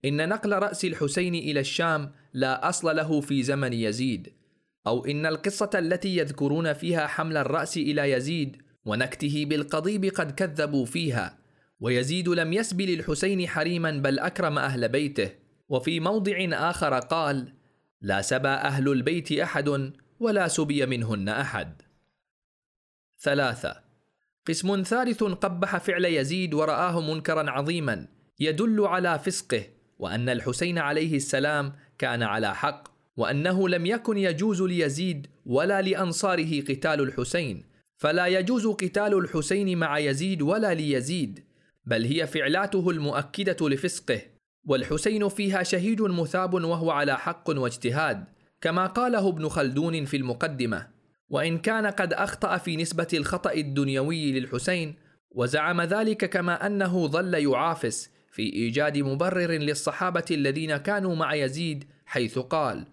إن 0.05 0.29
نقل 0.29 0.53
رأس 0.53 0.85
الحسين 0.85 1.35
إلى 1.35 1.59
الشام 1.59 2.11
لا 2.33 2.69
أصل 2.69 2.95
له 2.95 3.21
في 3.21 3.43
زمن 3.43 3.73
يزيد 3.73 4.33
أو 4.87 5.05
إن 5.05 5.25
القصة 5.25 5.69
التي 5.75 6.17
يذكرون 6.17 6.73
فيها 6.73 7.07
حمل 7.07 7.37
الرأس 7.37 7.77
إلى 7.77 8.11
يزيد 8.11 8.57
ونكته 8.85 9.45
بالقضيب 9.45 10.05
قد 10.05 10.31
كذبوا 10.31 10.85
فيها 10.85 11.37
ويزيد 11.79 12.29
لم 12.29 12.53
يسب 12.53 12.81
للحسين 12.81 13.47
حريما 13.47 13.91
بل 13.91 14.19
أكرم 14.19 14.57
أهل 14.57 14.89
بيته. 14.89 15.29
وفي 15.69 15.99
موضع 15.99 16.47
آخر 16.51 16.99
قال 16.99 17.53
لا 18.01 18.21
سبى 18.21 18.47
أهل 18.47 18.89
البيت 18.91 19.31
أحد 19.31 19.91
ولا 20.19 20.47
سبي 20.47 20.85
منهن 20.85 21.29
أحد. 21.29 21.81
ثلاثة 23.19 23.84
قسم 24.47 24.83
ثالث 24.83 25.23
قبح 25.23 25.77
فعل 25.77 26.05
يزيد 26.05 26.53
ورآه 26.53 27.13
منكرا 27.13 27.51
عظيما 27.51 28.07
يدل 28.39 28.81
على 28.81 29.19
فسقه 29.19 29.63
وأن 29.99 30.29
الحسين 30.29 30.77
عليه 30.77 31.15
السلام 31.15 31.73
كان 31.97 32.23
على 32.23 32.55
حق 32.55 32.87
وأنه 33.17 33.69
لم 33.69 33.85
يكن 33.85 34.17
يجوز 34.17 34.61
ليزيد 34.61 35.27
ولا 35.45 35.81
لأنصاره 35.81 36.61
قتال 36.61 37.01
الحسين 37.01 37.63
فلا 37.97 38.27
يجوز 38.27 38.67
قتال 38.67 39.17
الحسين 39.17 39.77
مع 39.77 39.99
يزيد 39.99 40.41
ولا 40.41 40.73
ليزيد 40.73 41.43
بل 41.85 42.05
هي 42.05 42.27
فعلاته 42.27 42.89
المؤكدة 42.89 43.69
لفسقه 43.69 44.21
والحسين 44.65 45.29
فيها 45.29 45.63
شهيد 45.63 46.01
مثاب 46.01 46.53
وهو 46.53 46.91
على 46.91 47.17
حق 47.17 47.49
واجتهاد 47.49 48.25
كما 48.61 48.87
قاله 48.87 49.29
ابن 49.29 49.49
خلدون 49.49 50.05
في 50.05 50.17
المقدمة. 50.17 50.87
وإن 51.29 51.57
كان 51.57 51.85
قد 51.85 52.13
أخطأ 52.13 52.57
في 52.57 52.77
نسبة 52.77 53.07
الخطأ 53.13 53.53
الدنيوي 53.53 54.39
للحسين 54.39 54.95
وزعم 55.31 55.81
ذلك 55.81 56.29
كما 56.29 56.65
أنه 56.65 57.07
ظل 57.07 57.33
يعافس 57.33 58.09
في 58.31 58.53
إيجاد 58.53 58.97
مبرر 58.97 59.51
للصحابة 59.51 60.25
الذين 60.31 60.77
كانوا 60.77 61.15
مع 61.15 61.33
يزيد 61.33 61.85
حيث 62.05 62.39
قال 62.39 62.85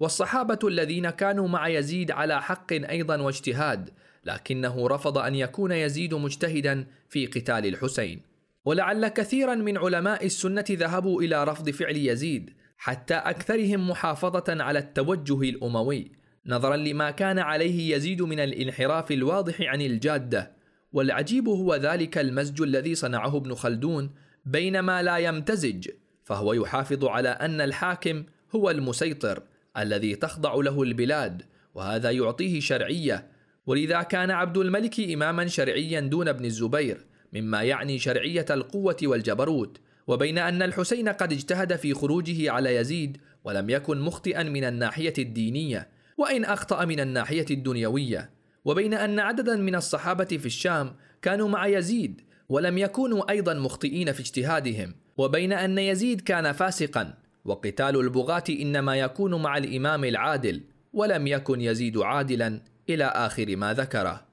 والصحابة 0.00 0.58
الذين 0.64 1.10
كانوا 1.10 1.48
مع 1.48 1.68
يزيد 1.68 2.10
على 2.10 2.42
حق 2.42 2.72
أيضا 2.72 3.16
واجتهاد 3.16 3.90
لكنه 4.24 4.88
رفض 4.88 5.18
أن 5.18 5.34
يكون 5.34 5.72
يزيد 5.72 6.14
مجتهدا 6.14 6.86
في 7.08 7.26
قتال 7.26 7.66
الحسين. 7.66 8.20
ولعل 8.64 9.08
كثيرا 9.08 9.54
من 9.54 9.78
علماء 9.78 10.26
السنة 10.26 10.64
ذهبوا 10.70 11.22
إلى 11.22 11.44
رفض 11.44 11.70
فعل 11.70 11.96
يزيد 11.96 12.50
حتى 12.76 13.14
أكثرهم 13.14 13.90
محافظة 13.90 14.62
على 14.62 14.78
التوجه 14.78 15.40
الأموي. 15.42 16.12
نظرا 16.46 16.76
لما 16.76 17.10
كان 17.10 17.38
عليه 17.38 17.96
يزيد 17.96 18.22
من 18.22 18.40
الانحراف 18.40 19.12
الواضح 19.12 19.60
عن 19.60 19.80
الجادة. 19.80 20.52
والعجيب 20.92 21.48
هو 21.48 21.74
ذلك 21.74 22.18
المزج 22.18 22.62
الذي 22.62 22.94
صنعه 22.94 23.36
ابن 23.36 23.54
خلدون 23.54 24.10
بينما 24.44 25.02
لا 25.02 25.16
يمتزج 25.16 25.88
فهو 26.24 26.52
يحافظ 26.52 27.04
على 27.04 27.28
أن 27.28 27.60
الحاكم 27.60 28.24
هو 28.54 28.70
المسيطر 28.70 29.42
الذي 29.76 30.14
تخضع 30.16 30.54
له 30.54 30.82
البلاد 30.82 31.42
وهذا 31.74 32.10
يعطيه 32.10 32.60
شرعية. 32.60 33.26
ولذا 33.66 34.02
كان 34.02 34.30
عبد 34.30 34.56
الملك 34.56 35.00
إماما 35.00 35.46
شرعيا 35.46 36.00
دون 36.00 36.28
ابن 36.28 36.44
الزبير 36.44 37.06
مما 37.32 37.62
يعني 37.62 37.98
شرعية 37.98 38.46
القوة 38.50 38.96
والجبروت. 39.02 39.80
وبين 40.06 40.38
أن 40.38 40.62
الحسين 40.62 41.08
قد 41.08 41.32
اجتهد 41.32 41.76
في 41.76 41.94
خروجه 41.94 42.50
على 42.50 42.76
يزيد 42.76 43.18
ولم 43.44 43.70
يكن 43.70 44.00
مخطئا 44.00 44.42
من 44.42 44.64
الناحية 44.64 45.14
الدينية. 45.18 45.88
وإن 46.20 46.44
أخطأ 46.44 46.84
من 46.84 47.00
الناحية 47.00 47.46
الدنيوية. 47.50 48.30
وبين 48.64 48.94
أن 48.94 49.18
عددا 49.18 49.56
من 49.56 49.74
الصحابة 49.74 50.24
في 50.24 50.46
الشام 50.46 50.96
كانوا 51.22 51.48
مع 51.48 51.66
يزيد 51.66 52.20
ولم 52.48 52.78
يكونوا 52.78 53.30
أيضا 53.30 53.54
مخطئين 53.54 54.12
في 54.12 54.20
اجتهادهم. 54.20 54.94
وبين 55.16 55.52
أن 55.52 55.78
يزيد 55.78 56.20
كان 56.20 56.52
فاسقا. 56.52 57.14
وقتال 57.44 58.00
البغاة 58.00 58.44
إنما 58.50 58.96
يكون 58.96 59.42
مع 59.42 59.56
الإمام 59.56 60.04
العادل 60.04 60.62
ولم 60.92 61.26
يكن 61.26 61.60
يزيد 61.60 61.98
عادلا 61.98 62.62
إلى 62.88 63.04
آخر 63.04 63.56
ما 63.56 63.74
ذكره. 63.74 64.26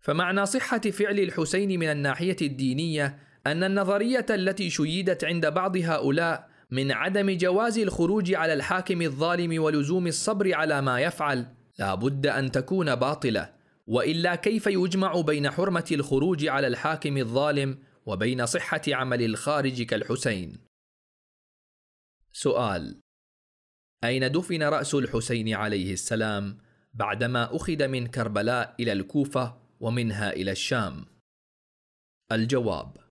فمعنى 0.00 0.46
صحة 0.46 0.80
فعل 0.80 1.20
الحسين 1.20 1.80
من 1.80 1.86
الناحية 1.86 2.36
الدينية 2.42 3.18
أن 3.46 3.64
النظرية 3.64 4.26
التي 4.30 4.70
شيدت 4.70 5.24
عند 5.24 5.46
بعض 5.46 5.76
هؤلاء 5.76 6.51
من 6.72 6.92
عدم 6.92 7.30
جواز 7.30 7.78
الخروج 7.78 8.34
على 8.34 8.52
الحاكم 8.52 9.02
الظالم 9.02 9.62
ولزوم 9.62 10.06
الصبر 10.06 10.54
على 10.54 10.82
ما 10.82 11.00
يفعل 11.00 11.46
لا 11.78 11.94
بد 11.94 12.26
أن 12.26 12.50
تكون 12.50 12.94
باطلة 12.94 13.54
وإلا 13.86 14.34
كيف 14.34 14.66
يجمع 14.66 15.20
بين 15.20 15.50
حرمة 15.50 15.84
الخروج 15.92 16.46
على 16.46 16.66
الحاكم 16.66 17.16
الظالم 17.16 17.78
وبين 18.06 18.46
صحة 18.46 18.80
عمل 18.88 19.22
الخارج 19.22 19.82
كالحسين 19.82 20.58
سؤال 22.32 23.00
أين 24.04 24.32
دفن 24.32 24.62
رأس 24.62 24.94
الحسين 24.94 25.54
عليه 25.54 25.92
السلام 25.92 26.58
بعدما 26.94 27.56
أخذ 27.56 27.88
من 27.88 28.06
كربلاء 28.06 28.74
إلى 28.80 28.92
الكوفة 28.92 29.58
ومنها 29.80 30.32
إلى 30.32 30.50
الشام؟ 30.50 31.04
الجواب 32.32 33.01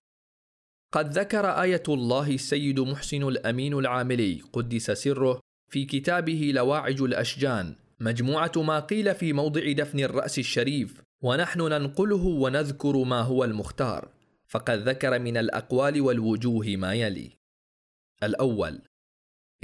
قد 0.92 1.18
ذكر 1.18 1.46
آية 1.62 1.82
الله 1.88 2.30
السيد 2.30 2.80
محسن 2.80 3.28
الأمين 3.28 3.74
العاملي 3.74 4.42
قدس 4.52 4.90
سره 4.90 5.40
في 5.68 5.84
كتابه 5.84 6.52
لواعج 6.54 7.02
الأشجان 7.02 7.74
مجموعة 8.00 8.52
ما 8.56 8.80
قيل 8.80 9.14
في 9.14 9.32
موضع 9.32 9.72
دفن 9.72 10.00
الرأس 10.00 10.38
الشريف 10.38 11.02
ونحن 11.22 11.60
ننقله 11.60 12.26
ونذكر 12.26 12.96
ما 12.96 13.20
هو 13.20 13.44
المختار 13.44 14.08
فقد 14.48 14.88
ذكر 14.88 15.18
من 15.18 15.36
الأقوال 15.36 16.00
والوجوه 16.00 16.66
ما 16.76 16.94
يلي. 16.94 17.30
الأول 18.22 18.80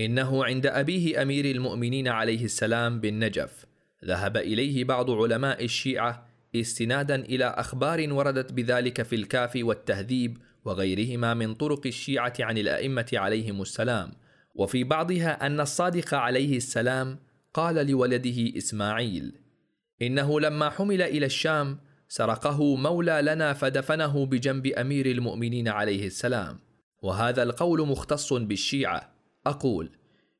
إنه 0.00 0.44
عند 0.44 0.66
أبيه 0.66 1.22
أمير 1.22 1.44
المؤمنين 1.44 2.08
عليه 2.08 2.44
السلام 2.44 3.00
بالنجف 3.00 3.66
ذهب 4.04 4.36
إليه 4.36 4.84
بعض 4.84 5.10
علماء 5.10 5.64
الشيعة 5.64 6.28
استنادا 6.56 7.14
إلى 7.14 7.44
أخبار 7.44 8.12
وردت 8.12 8.52
بذلك 8.52 9.02
في 9.02 9.16
الكافي 9.16 9.62
والتهذيب 9.62 10.38
وغيرهما 10.64 11.34
من 11.34 11.54
طرق 11.54 11.86
الشيعة 11.86 12.32
عن 12.40 12.58
الأئمة 12.58 13.10
عليهم 13.12 13.62
السلام. 13.62 14.12
وفي 14.54 14.84
بعضها 14.84 15.46
أن 15.46 15.60
الصادق 15.60 16.14
عليه 16.14 16.56
السلام 16.56 17.18
قال 17.54 17.86
لولده 17.86 18.56
إسماعيل 18.58 19.32
إنه 20.02 20.40
لما 20.40 20.70
حمل 20.70 21.02
إلى 21.02 21.26
الشام 21.26 21.78
سرقه 22.08 22.76
مولى 22.76 23.20
لنا 23.22 23.52
فدفنه 23.52 24.26
بجنب 24.26 24.66
أمير 24.66 25.06
المؤمنين 25.06 25.68
عليه 25.68 26.06
السلام. 26.06 26.58
وهذا 27.02 27.42
القول 27.42 27.88
مختص 27.88 28.32
بالشيعة. 28.32 29.14
أقول 29.46 29.90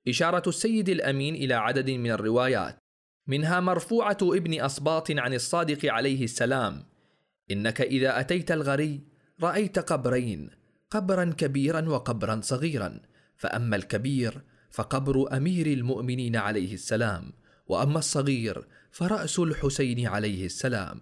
إشارة 0.08 0.48
السيد 0.48 0.88
الأمين 0.88 1.34
إلى 1.34 1.54
عدد 1.54 1.90
من 1.90 2.10
الروايات. 2.10 2.78
منها 3.26 3.60
مرفوعة 3.60 4.18
ابن 4.22 4.60
أصباط 4.60 5.10
عن 5.10 5.34
الصادق 5.34 5.92
عليه 5.92 6.24
السلام 6.24 6.82
إنك 7.50 7.80
إذا 7.80 8.20
أتيت 8.20 8.52
الغري 8.52 9.00
رأيت 9.42 9.78
قبرين 9.78 10.50
قبرا 10.90 11.24
كبيرا 11.24 11.88
وقبرا 11.88 12.40
صغيرا. 12.42 13.00
فأما 13.36 13.76
الكبير 13.76 14.42
فقبر 14.70 15.36
أمير 15.36 15.66
المؤمنين 15.66 16.36
عليه 16.36 16.74
السلام 16.74 17.32
وأما 17.66 17.98
الصغير 17.98 18.66
فرأس 18.90 19.38
الحسين 19.38 20.06
عليه 20.06 20.46
السلام. 20.46 21.00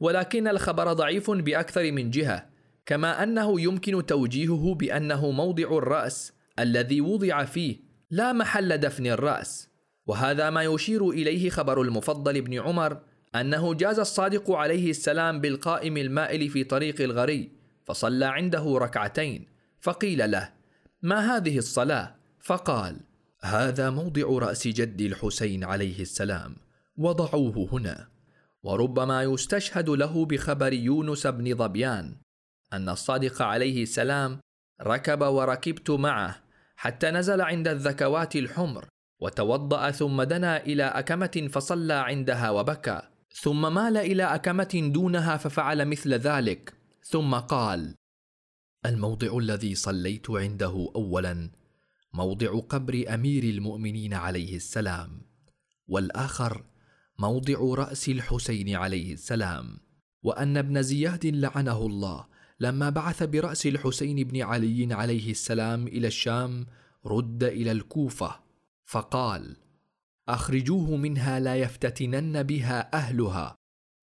ولكن 0.00 0.48
الخبر 0.48 0.92
ضعيف 0.92 1.30
بأكثر 1.30 1.92
من 1.92 2.10
جهة 2.10 2.50
كما 2.86 3.22
أنه 3.22 3.60
يمكن 3.60 4.06
توجيهه 4.06 4.74
بأنه 4.74 5.30
موضع 5.30 5.78
الرأس 5.78 6.32
الذي 6.58 7.00
وضع 7.00 7.44
فيه 7.44 7.76
لا 8.10 8.32
محل 8.32 8.78
دفن 8.78 9.06
الرأس. 9.06 9.68
وهذا 10.06 10.50
ما 10.50 10.62
يشير 10.62 11.10
إليه 11.10 11.50
خبر 11.50 11.82
المفضل 11.82 12.42
بن 12.42 12.58
عمر 12.60 13.00
أنه 13.34 13.74
جاز 13.74 13.98
الصادق 13.98 14.50
عليه 14.50 14.90
السلام 14.90 15.40
بالقائم 15.40 15.96
المائل 15.96 16.48
في 16.48 16.64
طريق 16.64 17.00
الغري 17.00 17.57
فصلى 17.88 18.24
عنده 18.24 18.78
ركعتين 18.78 19.46
فقيل 19.80 20.30
له 20.30 20.52
ما 21.02 21.36
هذه 21.36 21.58
الصلاة؟ 21.58 22.14
فقال 22.40 23.00
هذا 23.40 23.90
موضع 23.90 24.38
رأس 24.38 24.68
جد 24.68 25.00
الحسين 25.00 25.64
عليه 25.64 26.00
السلام 26.02 26.56
وضعوه 26.96 27.68
هنا 27.72 28.08
وربما 28.62 29.22
يستشهد 29.22 29.88
له 29.88 30.24
بخبر 30.24 30.72
يونس 30.72 31.26
بن 31.26 31.56
ظبيان 31.56 32.16
أن 32.72 32.88
الصادق 32.88 33.42
عليه 33.42 33.82
السلام 33.82 34.40
ركب 34.82 35.22
وركبت 35.22 35.90
معه 35.90 36.42
حتى 36.76 37.10
نزل 37.10 37.40
عند 37.40 37.68
الذكوات 37.68 38.36
الحمر 38.36 38.84
وتوضأ 39.20 39.90
ثم 39.90 40.22
دنا 40.22 40.56
إلى 40.56 40.84
أكمة 40.84 41.48
فصلى 41.52 41.94
عندها 41.94 42.50
وبكى 42.50 43.00
ثم 43.32 43.74
مال 43.74 43.96
إلى 43.96 44.22
أكمة 44.22 44.90
دونها 44.94 45.36
ففعل 45.36 45.84
مثل 45.84 46.14
ذلك 46.14 46.77
ثم 47.02 47.34
قال 47.34 47.94
الموضع 48.86 49.38
الذي 49.38 49.74
صليت 49.74 50.30
عنده 50.30 50.92
اولا 50.96 51.50
موضع 52.12 52.60
قبر 52.60 53.04
أمير 53.14 53.44
المؤمنين 53.44 54.14
عليه 54.14 54.56
السلام 54.56 55.22
والآخر 55.88 56.64
موضع 57.18 57.74
رأس 57.74 58.08
الحسين 58.08 58.76
عليه 58.76 59.12
السلام 59.12 59.78
وأن 60.22 60.56
ابن 60.56 60.82
زياد 60.82 61.26
لعنه 61.26 61.86
الله 61.86 62.26
لما 62.60 62.90
بعث 62.90 63.22
برأس 63.22 63.66
الحسين 63.66 64.16
بن 64.28 64.42
علي 64.42 64.94
عليه 64.94 65.30
السلام 65.30 65.86
إلى 65.86 66.06
الشام 66.06 66.66
رد 67.06 67.44
إلى 67.44 67.72
الكوفة 67.72 68.40
فقال 68.84 69.56
أخرجوه 70.28 70.96
منها 70.96 71.40
لا 71.40 71.56
يفتتنن 71.56 72.42
بها 72.42 72.96
أهلها 72.96 73.57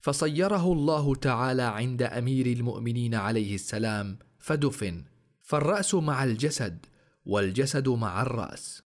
فصيره 0.05 0.71
الله 0.71 1.15
تعالى 1.15 1.61
عند 1.61 2.01
أمير 2.01 2.45
المؤمنين 2.45 3.15
عليه 3.15 3.55
السلام 3.55 4.19
فدفن 4.39 5.03
فالرأس 5.41 5.95
مع 5.95 6.23
الجسد 6.23 6.85
والجسد 7.25 7.89
مع 7.89 8.21
الرأس. 8.21 8.83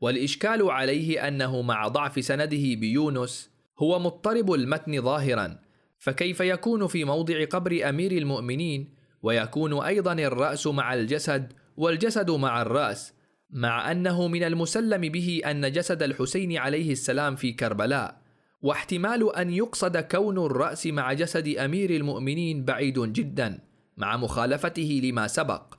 والإشكال 0.00 0.70
عليه 0.70 1.28
أنه 1.28 1.62
مع 1.62 1.88
ضعف 1.88 2.24
سنده 2.24 2.74
بيونس 2.74 3.50
هو 3.78 3.98
مضطرب 3.98 4.52
المتن 4.52 5.02
ظاهرا 5.02 5.58
فكيف 5.98 6.40
يكون 6.40 6.86
في 6.86 7.04
موضع 7.04 7.44
قبر 7.44 7.88
أمير 7.88 8.12
المؤمنين؟ 8.12 8.94
ويكون 9.22 9.82
أيضا 9.82 10.12
الرأس 10.12 10.66
مع 10.66 10.94
الجسد 10.94 11.52
والجسد 11.76 12.30
مع 12.30 12.62
الرأس 12.62 13.12
مع 13.50 13.90
أنه 13.92 14.28
من 14.28 14.42
المسلم 14.42 15.00
به 15.00 15.42
أن 15.46 15.72
جسد 15.72 16.02
الحسين 16.02 16.56
عليه 16.56 16.92
السلام 16.92 17.36
في 17.36 17.52
كربلاء. 17.52 18.21
واحتمال 18.62 19.36
أن 19.36 19.50
يقصد 19.50 19.96
كون 19.96 20.38
الرأس 20.38 20.86
مع 20.86 21.12
جسد 21.12 21.48
أمير 21.48 21.90
المؤمنين 21.90 22.64
بعيد 22.64 22.98
جدا 23.12 23.58
مع 23.96 24.16
مخالفته 24.16 25.00
لما 25.04 25.26
سبق. 25.26 25.74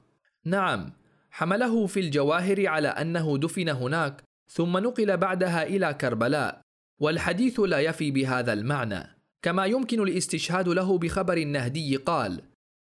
نعم 0.46 0.94
حمله 1.32 1.88
في 1.88 2.00
الجواهر 2.00 2.68
على 2.68 2.88
أنه 2.88 3.38
دفن 3.38 3.70
هناك 3.70 4.24
ثم 4.48 4.78
نقل 4.78 5.18
بعدها 5.18 5.64
إلى 5.64 5.94
كربلاء 5.94 6.62
والحديث 7.00 7.60
لا 7.60 7.80
يفي 7.80 8.12
بهذا 8.12 8.54
المعنى. 8.54 9.14
كما 9.42 9.66
يمكن 9.66 10.02
الاستشهاد 10.02 10.68
له 10.70 10.98
بخبر 10.98 11.38
النهدي 11.38 11.96
قال 11.96 12.42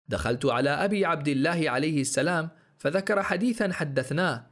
دخلت 0.08 0.46
على 0.46 0.70
أبي 0.70 1.04
عبد 1.04 1.28
الله 1.28 1.70
عليه 1.70 2.00
السلام 2.00 2.48
فذكر 2.78 3.22
حديثا 3.22 3.72
حدثناه 3.72 4.46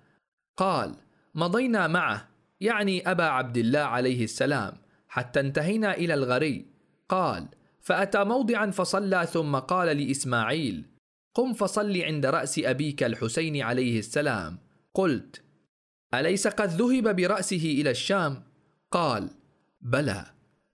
قال 0.56 0.94
مضينا 1.34 1.86
معه 1.86 2.28
يعني 2.60 3.10
أبا 3.10 3.24
عبد 3.24 3.56
الله 3.56 3.80
عليه 3.80 4.24
السلام 4.24 4.72
حتى 5.12 5.40
انتهينا 5.40 5.94
إلى 5.94 6.14
الغري. 6.14 6.66
قال 7.08 7.48
فأتى 7.80 8.24
موضعا 8.24 8.70
فصلى 8.70 9.26
ثم 9.26 9.56
قال 9.56 9.96
لإسماعيل 9.96 10.84
قم 11.34 11.52
فصل 11.52 11.96
عند 11.96 12.26
رأس 12.26 12.58
أبيك 12.58 13.02
الحسين 13.02 13.62
عليه 13.62 13.98
السلام. 13.98 14.58
قلت 14.94 15.42
أليس 16.14 16.46
قد 16.46 16.68
ذهب 16.68 17.16
برأسه 17.16 17.64
إلى 17.80 17.90
الشام؟ 17.90 18.42
قال 18.90 19.30
بلى 19.80 20.24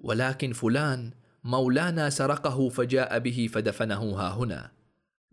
ولكن 0.00 0.52
فلان 0.52 1.10
مولانا 1.44 2.10
سرقه 2.10 2.68
فجاء 2.68 3.18
به 3.18 3.48
فدفنه 3.52 4.02
ها 4.14 4.34
هنا. 4.34 4.70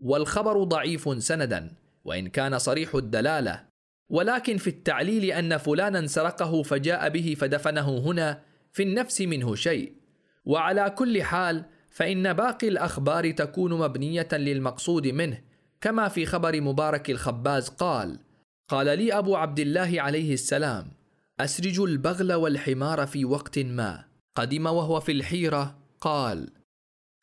والخبر 0.00 0.64
ضعيف 0.64 1.22
سندا 1.22 1.72
وإن 2.04 2.28
كان 2.28 2.58
صريح 2.58 2.94
الدلالة 2.94 3.64
ولكن 4.08 4.56
في 4.56 4.70
التعليل 4.70 5.24
أن 5.24 5.56
فلانا 5.56 6.06
سرقه 6.06 6.62
فجاء 6.62 7.08
به 7.08 7.36
فدفنه 7.38 7.98
هنا 7.98 8.45
في 8.76 8.82
النفس 8.82 9.20
منه 9.20 9.54
شيء. 9.54 9.92
وعلى 10.44 10.90
كل 10.90 11.22
حال 11.22 11.64
فإن 11.90 12.32
باقي 12.32 12.68
الأخبار 12.68 13.30
تكون 13.30 13.78
مبنية 13.78 14.28
للمقصود 14.32 15.06
منه 15.06 15.40
كما 15.80 16.08
في 16.08 16.26
خبر 16.26 16.60
مبارك 16.60 17.10
الخباز 17.10 17.68
قال 17.68 18.18
قال 18.68 18.98
لي 18.98 19.12
أبو 19.12 19.36
عبد 19.36 19.60
الله 19.60 20.02
عليه 20.02 20.34
السلام 20.34 20.92
أسرج 21.40 21.80
البغل 21.80 22.32
والحمار 22.32 23.06
في 23.06 23.24
وقت 23.24 23.58
ما. 23.58 24.04
قدم 24.34 24.66
وهو 24.66 25.00
في 25.00 25.12
الحيرة 25.12 25.78
قال 26.00 26.48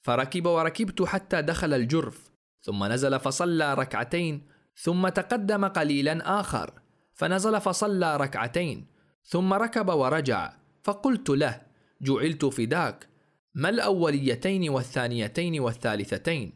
فركب 0.02 0.46
وركبت 0.46 1.02
حتى 1.02 1.42
دخل 1.42 1.74
الجرف 1.74 2.32
ثم 2.62 2.84
نزل 2.84 3.20
فصلى 3.20 3.74
ركعتين 3.74 4.48
ثم 4.76 5.10
تقدم 5.10 5.66
قليلا 5.66 6.40
آخر 6.40 6.74
فنزل 7.14 7.62
فصلى 7.62 8.18
ركعتين 8.18 8.88
ثم 9.24 9.54
ركب 9.54 9.90
ورجع. 9.90 10.63
فقلت 10.84 11.30
له 11.30 11.62
جعلت 12.02 12.46
فداك. 12.46 13.08
ما 13.56 13.70
الأوليتين 13.70 14.70
والثانيتين 14.70 15.60
والثالثتين؟ 15.60 16.54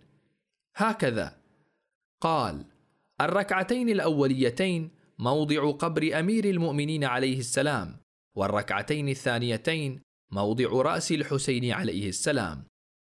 هكذا. 0.75 1.37
قال 2.21 2.65
الركعتين 3.21 3.89
الأوليتين 3.89 4.89
موضع 5.19 5.71
قبر 5.71 6.19
أمير 6.19 6.45
المؤمنين 6.45 7.03
عليه 7.03 7.39
السلام 7.39 7.97
والركعتين 8.35 9.09
الثانيتين 9.09 10.01
موضع 10.31 10.81
رأس 10.81 11.11
الحسين 11.11 11.71
عليه 11.71 12.09
السلام 12.09 12.63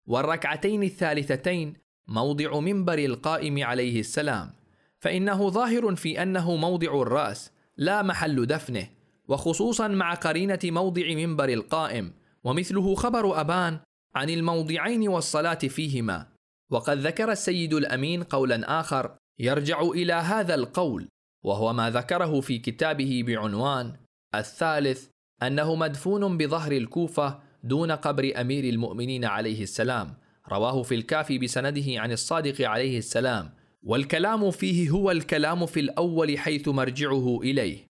والركعتين 0.07 0.83
الثالثتين 0.83 1.75
موضع 2.09 2.61
منبر 2.61 2.99
القائم 2.99 3.65
عليه 3.65 4.01
السلام. 4.01 4.51
فإنه 4.99 5.51
ظاهر 5.51 5.97
في 5.97 6.23
أنه 6.23 6.57
موضع 6.57 7.03
الرأس 7.03 7.53
لا 7.77 8.03
محل 8.03 8.47
دفنه. 8.47 9.00
وخصوصا 9.31 9.89
مع 9.89 10.15
قرينة 10.15 10.59
موضع 10.65 11.15
منبر 11.15 11.49
القائم 11.49 12.13
ومثله 12.45 12.95
خبر 12.95 13.41
أبان 13.41 13.81
عن 14.15 14.31
الموضعين 14.31 15.09
والصلاة 15.09 15.55
فيهما. 15.55 16.27
وقد 16.71 16.99
ذكر 16.99 17.33
السيد 17.33 17.75
الأمين 17.75 18.23
قولا 18.23 18.81
آخر 18.81 19.17
يرجع 19.39 19.81
إلى 19.81 20.13
هذا 20.13 20.55
القول 20.55 21.09
وهو 21.45 21.73
ما 21.73 21.91
ذكره 21.91 22.41
في 22.41 22.59
كتابه 22.59 23.25
بعنوان 23.27 23.97
الثالث 24.35 25.09
أنه 25.43 25.75
مدفون 25.75 26.37
بظهر 26.37 26.73
الكوفة 26.73 27.41
دون 27.65 27.93
قبر 27.93 28.33
أمير 28.37 28.65
المؤمنين 28.65 29.25
عليه 29.25 29.63
السلام. 29.63 30.15
رواه 30.49 30.83
في 30.83 30.95
الكافي 30.95 31.39
بسنده 31.39 32.01
عن 32.01 32.13
الصادق 32.13 32.69
عليه 32.69 32.99
السلام. 32.99 33.51
والكلام 33.83 34.51
فيه 34.51 34.91
هو 34.91 35.11
الكلام 35.11 35.67
في 35.67 35.81
الأول 35.81 36.39
حيث 36.39 36.69
مرجعه 36.69 37.41
إليه. 37.43 37.87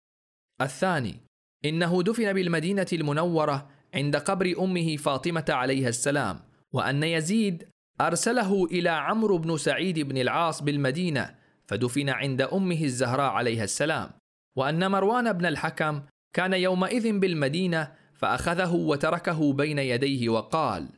الثاني 0.61 1.28
إنه 1.65 2.03
دفن 2.03 2.33
بالمدينة 2.33 2.87
المنورة 2.93 3.71
عند 3.95 4.17
قبر 4.17 4.55
أمه 4.59 4.97
فاطمة 4.97 5.45
عليها 5.49 5.89
السلام 5.89 6.41
وأن 6.73 7.03
يزيد 7.03 7.69
أرسله 8.01 8.65
إلى 8.65 8.89
عمرو 8.89 9.39
بن 9.39 9.57
سعيد 9.57 9.99
بن 9.99 10.19
العاص 10.19 10.63
بالمدينة 10.63 11.35
فدفن 11.67 12.09
عند 12.09 12.43
أمه 12.43 12.85
الزهراء 12.85 13.31
عليها 13.31 13.65
السلام. 13.65 14.11
وأن 14.57 14.91
مروان 14.91 15.33
بن 15.33 15.47
الحكم 15.47 16.03
كان 16.33 16.53
يومئذ 16.53 17.19
بالمدينة 17.19 17.93
فأخذه 18.15 18.75
وتركه 18.75 19.53
بين 19.53 19.79
يديه 19.79 20.29
وقال 20.29 20.89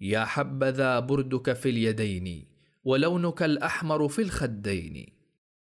يا 0.00 0.24
حبذا 0.24 1.00
بردك 1.00 1.52
في 1.52 1.68
اليدين 1.68 2.44
ولونك 2.84 3.42
الأحمر 3.42 4.08
في 4.08 4.22
الخدين. 4.22 5.06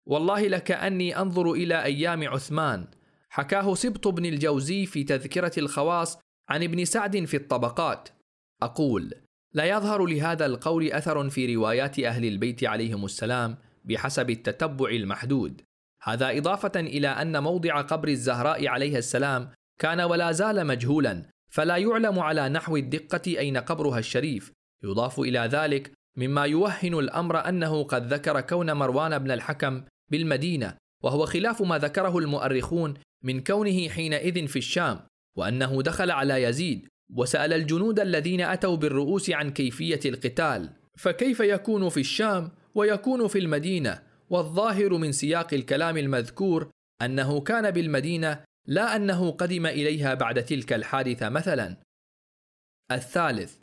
والله 0.06 0.48
لكاني 0.48 1.18
أنظر 1.18 1.52
إلى 1.52 1.84
أيام 1.84 2.28
عثمان 2.28 2.86
حكاه 3.32 3.74
سبط 3.74 4.08
بن 4.08 4.26
الجوزي 4.26 4.86
في 4.86 5.04
تذكرة 5.04 5.52
الخواص 5.58 6.18
عن 6.48 6.62
ابن 6.62 6.84
سعد 6.84 7.24
في 7.24 7.36
الطبقات. 7.36 8.08
أقول 8.62 9.14
لا 9.54 9.64
يظهر 9.64 10.06
لهذا 10.06 10.46
القول 10.46 10.92
أثر 10.92 11.30
في 11.30 11.54
روايات 11.54 11.98
أهل 11.98 12.24
البيت 12.24 12.64
عليهم 12.64 13.04
السلام 13.04 13.56
بحسب 13.84 14.30
التتبع 14.30 14.90
المحدود. 14.90 15.62
هذا 16.02 16.38
إضافة 16.38 16.80
إلى 16.80 17.08
أن 17.08 17.42
موضع 17.42 17.80
قبر 17.80 18.08
الزهراء 18.08 18.68
عليها 18.68 18.98
السلام 18.98 19.50
كان 19.78 20.00
ولا 20.00 20.32
زال 20.32 20.66
مجهولا 20.66 21.22
فلا 21.50 21.76
يعلم 21.76 22.18
على 22.18 22.48
نحو 22.48 22.76
الدقة 22.76 23.22
أين 23.26 23.56
قبرها 23.56 23.98
الشريف. 23.98 24.52
يضاف 24.84 25.20
إلى 25.20 25.38
ذلك 25.38 25.92
مما 26.16 26.44
يوهن 26.44 26.94
الأمر 26.94 27.48
أنه 27.48 27.84
قد 27.84 28.12
ذكر 28.12 28.40
كون 28.40 28.72
مروان 28.72 29.18
بن 29.18 29.30
الحكم 29.30 29.82
بالمدينة 30.10 30.76
وهو 31.02 31.26
خلاف 31.26 31.62
ما 31.62 31.78
ذكره 31.78 32.18
المؤرخون 32.18 32.94
من 33.22 33.40
كونه 33.40 33.88
حينئذ 33.88 34.46
في 34.46 34.58
الشام 34.58 35.00
وأنه 35.36 35.82
دخل 35.82 36.10
على 36.10 36.42
يزيد 36.42 36.88
وسأل 37.16 37.52
الجنود 37.52 38.00
الذين 38.00 38.40
أتوا 38.40 38.76
بالرؤوس 38.76 39.30
عن 39.30 39.50
كيفية 39.50 40.00
القتال 40.04 40.70
فكيف 40.98 41.40
يكون 41.40 41.88
في 41.88 42.00
الشام 42.00 42.50
ويكون 42.74 43.28
في 43.28 43.38
المدينة؟ 43.38 44.02
والظاهر 44.30 44.96
من 44.96 45.12
سياق 45.12 45.54
الكلام 45.54 45.96
المذكور 45.96 46.70
أنه 47.02 47.40
كان 47.40 47.70
بالمدينة 47.70 48.44
لا 48.66 48.96
أنه 48.96 49.30
قدم 49.30 49.66
إليها 49.66 50.14
بعد 50.14 50.44
تلك 50.44 50.72
الحادثة 50.72 51.28
مثلا. 51.28 51.76
الثالث 52.92 53.56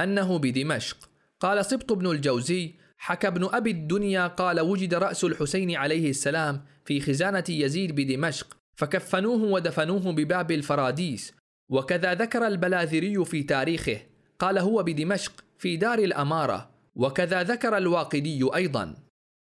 أنه 0.00 0.38
بدمشق. 0.38 1.10
قال 1.40 1.64
سبط 1.64 1.92
بن 1.92 2.06
الجوزي 2.10 2.74
حكى 2.98 3.26
ابن 3.26 3.44
أبي 3.52 3.70
الدنيا 3.70 4.26
قال 4.26 4.60
وجد 4.60 4.94
رأس 4.94 5.24
الحسين 5.24 5.76
عليه 5.76 6.10
السلام 6.10 6.64
في 6.84 7.00
خزانة 7.00 7.44
يزيد 7.48 7.94
بدمشق 7.94 8.57
فكفنوه 8.78 9.42
ودفنوه 9.42 10.12
بباب 10.12 10.50
الفراديس 10.50 11.34
وكذا 11.68 12.14
ذكر 12.14 12.46
البلاذري 12.46 13.24
في 13.24 13.42
تاريخه 13.42 14.00
قال 14.38 14.58
هو 14.58 14.82
بدمشق 14.82 15.44
في 15.58 15.76
دار 15.76 15.98
الأمارة 15.98 16.70
وكذا 16.94 17.42
ذكر 17.42 17.76
الواقدي 17.76 18.48
أيضا. 18.54 18.94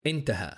انتهى. 0.06 0.54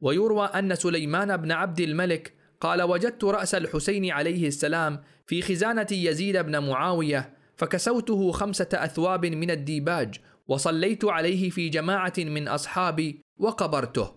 ويروى 0.00 0.46
أن 0.46 0.74
سليمان 0.74 1.36
بن 1.36 1.52
عبد 1.52 1.80
الملك 1.80 2.34
قال 2.60 2.82
وجدت 2.82 3.24
رأس 3.24 3.54
الحسين 3.54 4.10
عليه 4.10 4.48
السلام 4.48 5.02
في 5.26 5.42
خزانة 5.42 5.86
يزيد 5.92 6.36
بن 6.36 6.58
معاوية 6.58 7.34
فكسوته 7.56 8.32
خمسة 8.32 8.68
أثواب 8.72 9.26
من 9.26 9.50
الديباج 9.50 10.20
وصليت 10.48 11.04
عليه 11.04 11.50
في 11.50 11.68
جماعة 11.68 12.14
من 12.18 12.48
أصحابي 12.48 13.20
وقبرته. 13.38 14.16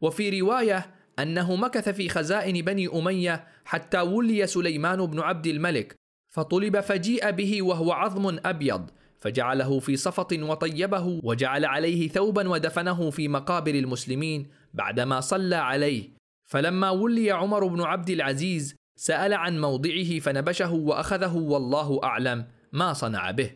وفي 0.00 0.40
رواية 0.40 0.99
أنه 1.22 1.56
مكث 1.56 1.88
في 1.88 2.08
خزائن 2.08 2.64
بني 2.64 2.88
أمية 2.88 3.44
حتى 3.64 4.00
ولي 4.00 4.46
سليمان 4.46 5.06
بن 5.06 5.20
عبد 5.20 5.46
الملك 5.46 5.94
فطلب 6.28 6.80
فجيء 6.80 7.30
به 7.30 7.62
وهو 7.62 7.92
عظم 7.92 8.38
أبيض 8.44 8.90
فجعله 9.20 9.80
في 9.80 9.96
صفط 9.96 10.32
وطيبه 10.32 11.20
وجعل 11.24 11.64
عليه 11.64 12.08
ثوبا 12.08 12.48
ودفنه 12.48 13.10
في 13.10 13.28
مقابر 13.28 13.74
المسلمين 13.74 14.48
بعدما 14.74 15.20
صلى 15.20 15.56
عليه. 15.56 16.08
فلما 16.44 16.90
ولي 16.90 17.30
عمر 17.30 17.66
بن 17.66 17.80
عبد 17.80 18.10
العزيز 18.10 18.74
سأل 18.96 19.34
عن 19.34 19.60
موضعه 19.60 20.18
فنبشه 20.18 20.72
وأخذه 20.72 21.36
والله 21.36 22.00
أعلم 22.04 22.46
ما 22.72 22.92
صنع 22.92 23.30
به. 23.30 23.50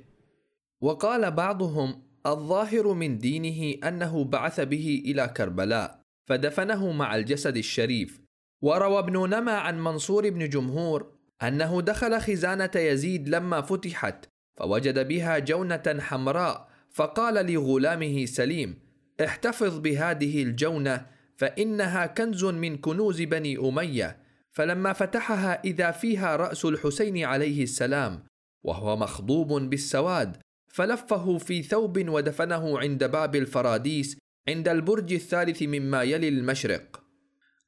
وقال 0.80 1.30
بعضهم 1.30 2.02
الظاهر 2.26 2.92
من 2.92 3.18
دينه 3.18 3.88
أنه 3.88 4.24
بعث 4.24 4.60
به 4.60 5.02
إلى 5.06 5.28
كربلاء. 5.36 6.03
فدفنه 6.26 6.92
مع 6.92 7.16
الجسد 7.16 7.56
الشريف. 7.56 8.20
وروى 8.62 8.98
ابن 8.98 9.30
نما 9.30 9.52
عن 9.52 9.84
منصور 9.84 10.30
بن 10.30 10.48
جمهور 10.48 11.12
أنه 11.42 11.80
دخل 11.80 12.20
خزانة 12.20 12.70
يزيد 12.76 13.28
لما 13.28 13.60
فتحت 13.60 14.26
فوجد 14.56 15.08
بها 15.08 15.38
جونة 15.38 15.96
حمراء 16.00 16.68
فقال 16.90 17.52
لغلامه 17.52 18.26
سليم 18.26 18.78
احتفظ 19.24 19.78
بهذه 19.78 20.42
الجونة 20.42 21.06
فإنها 21.36 22.06
كنز 22.06 22.44
من 22.44 22.76
كنوز 22.76 23.22
بني 23.22 23.58
أمية 23.58 24.16
فلما 24.50 24.92
فتحها 24.92 25.62
إذا 25.64 25.90
فيها 25.90 26.36
رأس 26.36 26.64
الحسين 26.64 27.24
عليه 27.24 27.62
السلام 27.62 28.22
وهو 28.62 28.96
مخضوب 28.96 29.52
بالسواد 29.52 30.36
فلفه 30.68 31.38
في 31.38 31.62
ثوب 31.62 32.08
ودفنه 32.08 32.78
عند 32.78 33.04
باب 33.04 33.36
الفراديس 33.36 34.18
عند 34.48 34.68
البرج 34.68 35.12
الثالث 35.12 35.62
مما 35.62 36.02
يلي 36.02 36.28
المشرق. 36.28 37.02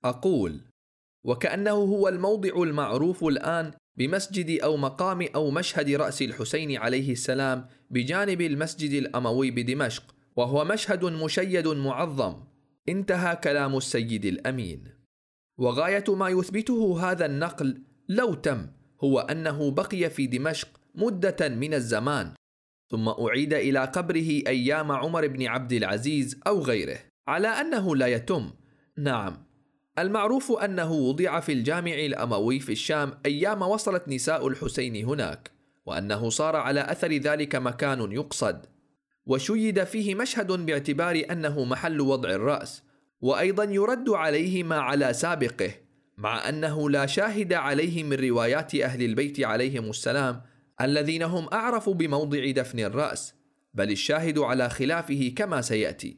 أقول 0.04 0.60
وكأنه 1.24 1.70
هو 1.70 2.08
الموضع 2.08 2.62
المعروف 2.62 3.24
الآن 3.24 3.72
بمسجد 3.96 4.60
أو 4.62 4.76
مقام 4.76 5.28
أو 5.34 5.50
مشهد 5.50 5.90
رأس 5.90 6.22
الحسين 6.22 6.76
عليه 6.76 7.12
السلام 7.12 7.66
بجانب 7.90 8.40
المسجد 8.40 8.90
الأموي 8.90 9.50
بدمشق 9.50 10.14
وهو 10.36 10.64
مشهد 10.64 11.04
مشيد 11.04 11.68
معظم. 11.68 12.34
انتهى 12.88 13.36
كلام 13.36 13.76
السيد 13.76 14.24
الأمين. 14.24 14.84
وغاية 15.58 16.04
ما 16.08 16.28
يثبته 16.28 17.10
هذا 17.10 17.26
النقل 17.26 17.82
لو 18.08 18.34
تم 18.34 18.66
هو 19.04 19.20
أنه 19.20 19.70
بقي 19.70 20.10
في 20.10 20.26
دمشق 20.26 20.68
مدة 20.94 21.48
من 21.48 21.74
الزمان. 21.74 22.32
ثم 22.90 23.08
أعيد 23.08 23.54
إلى 23.54 23.84
قبره 23.84 24.42
أيام 24.46 24.92
عمر 24.92 25.26
بن 25.26 25.46
عبد 25.46 25.72
العزيز 25.72 26.40
أو 26.46 26.62
غيره 26.62 26.98
على 27.28 27.48
أنه 27.48 27.96
لا 27.96 28.06
يتم. 28.06 28.50
نعم. 28.98 29.46
المعروف 29.98 30.52
أنه 30.52 30.92
وضع 30.92 31.40
في 31.40 31.52
الجامع 31.52 31.94
الأموي 31.94 32.60
في 32.60 32.72
الشام 32.72 33.18
أيام 33.26 33.62
وصلت 33.62 34.08
نساء 34.08 34.48
الحسين 34.48 35.04
هناك 35.04 35.50
وأنه 35.86 36.30
صار 36.30 36.56
على 36.56 36.80
أثر 36.80 37.12
ذلك 37.12 37.56
مكان 37.56 38.12
يقصد. 38.12 38.66
وشيد 39.26 39.84
فيه 39.84 40.14
مشهد 40.14 40.52
باعتبار 40.52 41.22
أنه 41.30 41.64
محل 41.64 42.00
وضع 42.00 42.30
الرأس 42.30 42.82
وأيضا 43.20 43.64
يرد 43.64 44.08
عليه 44.08 44.62
ما 44.62 44.76
على 44.76 45.12
سابقه 45.12 45.70
مع 46.18 46.48
أنه 46.48 46.90
لا 46.90 47.06
شاهد 47.06 47.52
عليه 47.52 48.04
من 48.04 48.12
روايات 48.12 48.74
أهل 48.74 49.02
البيت 49.02 49.40
عليهم 49.40 49.90
السلام 49.90 50.42
الذين 50.80 51.22
هم 51.22 51.48
أعرف 51.52 51.88
بموضع 51.88 52.50
دفن 52.50 52.80
الرأس 52.80 53.34
بل 53.74 53.90
الشاهد 53.90 54.38
على 54.38 54.70
خلافه 54.70 55.32
كما 55.36 55.60
سيأتي. 55.60 56.16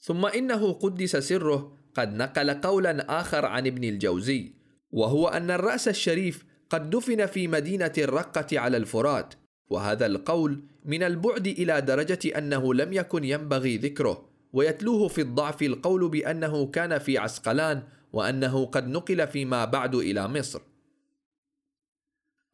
ثم 0.00 0.26
إنه 0.26 0.72
قدس 0.72 1.16
سره 1.16 1.78
قد 1.94 2.14
نقل 2.14 2.50
قولا 2.50 3.20
آخر 3.20 3.46
عن 3.46 3.66
ابن 3.66 3.84
الجوزي 3.84 4.52
وهو 4.90 5.28
أن 5.28 5.50
الرأس 5.50 5.88
الشريف 5.88 6.44
قد 6.70 6.90
دفن 6.90 7.26
في 7.26 7.48
مدينة 7.48 7.92
الرقة 7.98 8.58
على 8.58 8.76
الفرات 8.76 9.34
وهذا 9.70 10.06
القول 10.06 10.62
من 10.84 11.02
البعد 11.02 11.46
إلى 11.46 11.80
درجة 11.80 12.38
أنه 12.38 12.74
لم 12.74 12.92
يكن 12.92 13.24
ينبغي 13.24 13.76
ذكره 13.76 14.28
ويتلوه 14.52 15.08
في 15.08 15.20
الضعف 15.20 15.62
القول 15.62 16.08
بأنه 16.08 16.66
كان 16.66 16.98
في 16.98 17.18
عسقلان 17.18 17.82
وأنه 18.12 18.66
قد 18.66 18.88
نقل 18.88 19.28
فيما 19.28 19.64
بعد 19.64 19.94
إلى 19.94 20.28
مصر. 20.28 20.60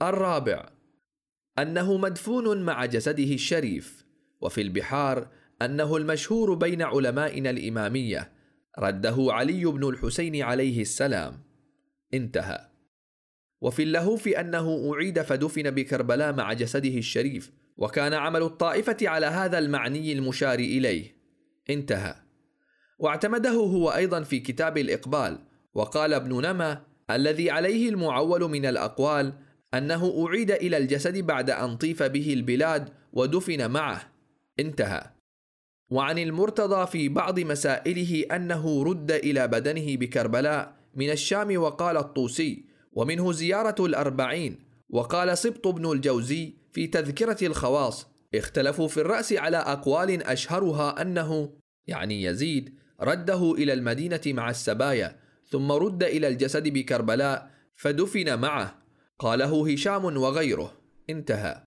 الرابع 0.03 0.69
أنه 1.59 1.97
مدفون 1.97 2.63
مع 2.63 2.85
جسده 2.85 3.35
الشريف 3.35 4.05
وفي 4.41 4.61
البحار 4.61 5.29
أنه 5.63 5.97
المشهور 5.97 6.55
بين 6.55 6.83
علمائنا 6.83 7.51
الإمامية 7.51 8.33
رده 8.79 9.17
علي 9.19 9.65
بن 9.65 9.89
الحسين 9.89 10.43
عليه 10.43 10.81
السلام. 10.81 11.43
انتهى. 12.15 12.69
وفي 13.61 13.83
اللهوف 13.83 14.29
أنه 14.29 14.93
أعيد 14.95 15.23
فدفن 15.23 15.71
بكربلاء 15.71 16.33
مع 16.33 16.53
جسده 16.53 16.99
الشريف 16.99 17.53
وكان 17.77 18.13
عمل 18.13 18.43
الطائفة 18.43 18.97
على 19.03 19.27
هذا 19.27 19.59
المعني 19.59 20.13
المشار 20.13 20.59
إليه. 20.59 21.17
انتهى. 21.71 22.15
واعتمده 22.99 23.51
هو 23.51 23.91
أيضا 23.91 24.23
في 24.23 24.41
كتاب 24.41 24.79
الإقبال 24.79 25.39
وقال 25.75 26.15
ابن 26.15 26.47
نما 26.47 26.83
الذي 27.11 27.51
عليه 27.51 27.89
المعول 27.89 28.51
من 28.51 28.67
الأقوال 28.67 29.33
أنه 29.75 30.27
أعيد 30.27 30.51
إلى 30.51 30.77
الجسد 30.77 31.19
بعد 31.19 31.51
أن 31.51 31.77
طيف 31.77 32.03
به 32.03 32.33
البلاد 32.33 32.89
ودفن 33.13 33.71
معه. 33.71 34.13
انتهى. 34.61 35.03
وعن 35.91 36.19
المرتضى 36.19 36.87
في 36.87 37.09
بعض 37.09 37.41
مسائله 37.41 38.37
أنه 38.37 38.85
رد 38.85 39.11
إلى 39.13 39.49
بدنه 39.49 39.97
بكربلاء 39.97 40.77
من 40.95 41.11
الشام 41.11 41.57
وقال 41.57 41.97
الطوسي 41.97 42.65
ومنه 42.93 43.33
زيارة 43.33 43.87
الأربعين 43.87 44.59
وقال 44.91 45.39
سبط 45.39 45.69
بن 45.69 45.93
الجوزي 45.93 46.55
في 46.73 46.87
تذكرة 46.87 47.47
الخواص. 47.47 48.07
اختلفوا 48.35 48.89
في 48.89 49.01
الرأس 49.01 49.33
على 49.33 49.57
أقوال 49.57 50.23
أشهرها 50.23 51.03
أنه 51.03 51.53
يعني 51.87 52.23
يزيد 52.23 52.75
رده 53.01 53.53
إلى 53.53 53.73
المدينة 53.73 54.21
مع 54.27 54.51
السبايا 54.51 55.17
ثم 55.49 55.73
رد 55.73 56.03
إلى 56.03 56.29
الجسد 56.29 56.69
بكربلاء 56.69 57.51
فدفن 57.77 58.39
معه. 58.39 58.84
قاله 59.25 59.73
هشام 59.73 60.05
وغيره. 60.05 60.73
انتهى. 61.11 61.65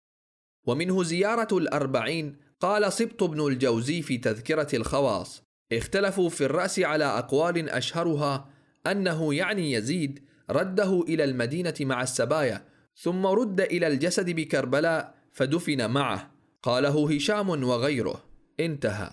ومنه 0.67 1.03
زيارة 1.03 1.57
الأربعين 1.57 2.35
قال 2.59 2.93
سبط 2.93 3.23
بن 3.23 3.47
الجوزي 3.47 4.01
في 4.01 4.17
تذكرة 4.17 4.75
الخواص. 4.75 5.43
اختلفوا 5.71 6.29
في 6.29 6.45
الرأس 6.45 6.79
على 6.79 7.05
أقوال 7.05 7.69
أشهرها 7.69 8.49
أنه 8.87 9.33
يعني 9.33 9.71
يزيد 9.71 10.23
رده 10.49 11.01
إلى 11.01 11.23
المدينة 11.23 11.73
مع 11.81 12.01
السبايا 12.01 12.65
ثم 12.95 13.25
رد 13.25 13.61
إلى 13.61 13.87
الجسد 13.87 14.29
بكربلاء 14.29 15.15
فدفن 15.31 15.89
معه 15.89 16.31
قاله 16.63 17.15
هشام 17.15 17.49
وغيره. 17.49 18.23
انتهى. 18.59 19.09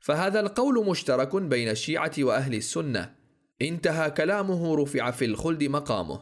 فهذا 0.00 0.40
القول 0.40 0.86
مشترك 0.86 1.36
بين 1.36 1.68
الشيعة 1.68 2.12
وأهل 2.18 2.54
السنة. 2.54 3.14
انتهى 3.62 4.10
كلامه 4.10 4.76
رفع 4.76 5.10
في 5.10 5.24
الخلد 5.24 5.64
مقامه. 5.64 6.20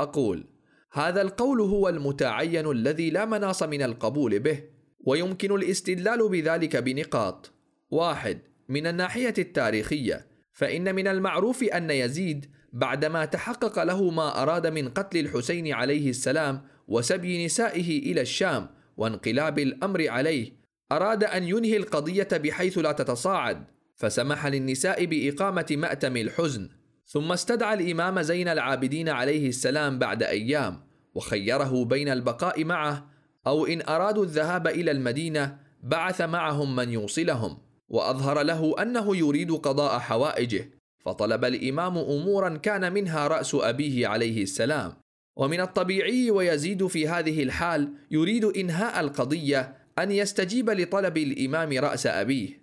أقول 0.00 0.51
هذا 0.92 1.22
القول 1.22 1.60
هو 1.60 1.88
المتعين 1.88 2.70
الذي 2.70 3.10
لا 3.10 3.24
مناص 3.24 3.62
من 3.62 3.82
القبول 3.82 4.38
به 4.38 4.62
ويمكن 5.00 5.54
الاستدلال 5.54 6.28
بذلك 6.28 6.76
بنقاط. 6.76 7.52
واحد 7.90 8.38
من 8.68 8.86
الناحية 8.86 9.34
التاريخية 9.38 10.26
فإن 10.52 10.94
من 10.94 11.08
المعروف 11.08 11.62
أن 11.62 11.90
يزيد 11.90 12.50
بعدما 12.72 13.24
تحقق 13.24 13.82
له 13.82 14.10
ما 14.10 14.42
أراد 14.42 14.66
من 14.66 14.88
قتل 14.88 15.18
الحسين 15.18 15.72
عليه 15.72 16.10
السلام 16.10 16.62
وسبي 16.88 17.44
نسائه 17.44 17.98
إلى 18.12 18.20
الشام 18.20 18.68
وانقلاب 18.96 19.58
الأمر 19.58 20.08
عليه 20.08 20.52
أراد 20.92 21.24
أن 21.24 21.44
ينهي 21.44 21.76
القضية 21.76 22.28
بحيث 22.32 22.78
لا 22.78 22.92
تتصاعد 22.92 23.64
فسمح 23.96 24.46
للنساء 24.46 25.04
بإقامة 25.04 25.66
مأتم 25.70 26.16
الحزن. 26.16 26.68
ثم 27.12 27.32
استدعى 27.32 27.74
الإمام 27.74 28.22
زين 28.22 28.48
العابدين 28.48 29.08
عليه 29.08 29.48
السلام 29.48 29.98
بعد 29.98 30.22
أيام 30.22 30.80
وخيره 31.14 31.84
بين 31.84 32.08
البقاء 32.08 32.64
معه 32.64 33.06
أو 33.46 33.66
إن 33.66 33.82
أرادوا 33.88 34.24
الذهاب 34.24 34.66
إلى 34.66 34.90
المدينة 34.90 35.58
بعث 35.82 36.20
معهم 36.20 36.76
من 36.76 36.92
يوصلهم 36.92 37.58
وأظهر 37.88 38.42
له 38.42 38.82
أنه 38.82 39.16
يريد 39.16 39.52
قضاء 39.52 39.98
حوائجه 39.98 40.70
فطلب 41.04 41.44
الإمام 41.44 41.98
أمورا 41.98 42.56
كان 42.56 42.92
منها 42.92 43.28
رأس 43.28 43.54
أبيه 43.54 44.06
عليه 44.06 44.42
السلام. 44.42 44.92
ومن 45.36 45.60
الطبيعي 45.60 46.30
ويزيد 46.30 46.86
في 46.86 47.08
هذه 47.08 47.42
الحال 47.42 47.94
يريد 48.10 48.44
إنهاء 48.44 49.00
القضية 49.00 49.76
أن 49.98 50.10
يستجيب 50.10 50.70
لطلب 50.70 51.16
الإمام 51.16 51.72
رأس 51.72 52.06
أبيه. 52.06 52.62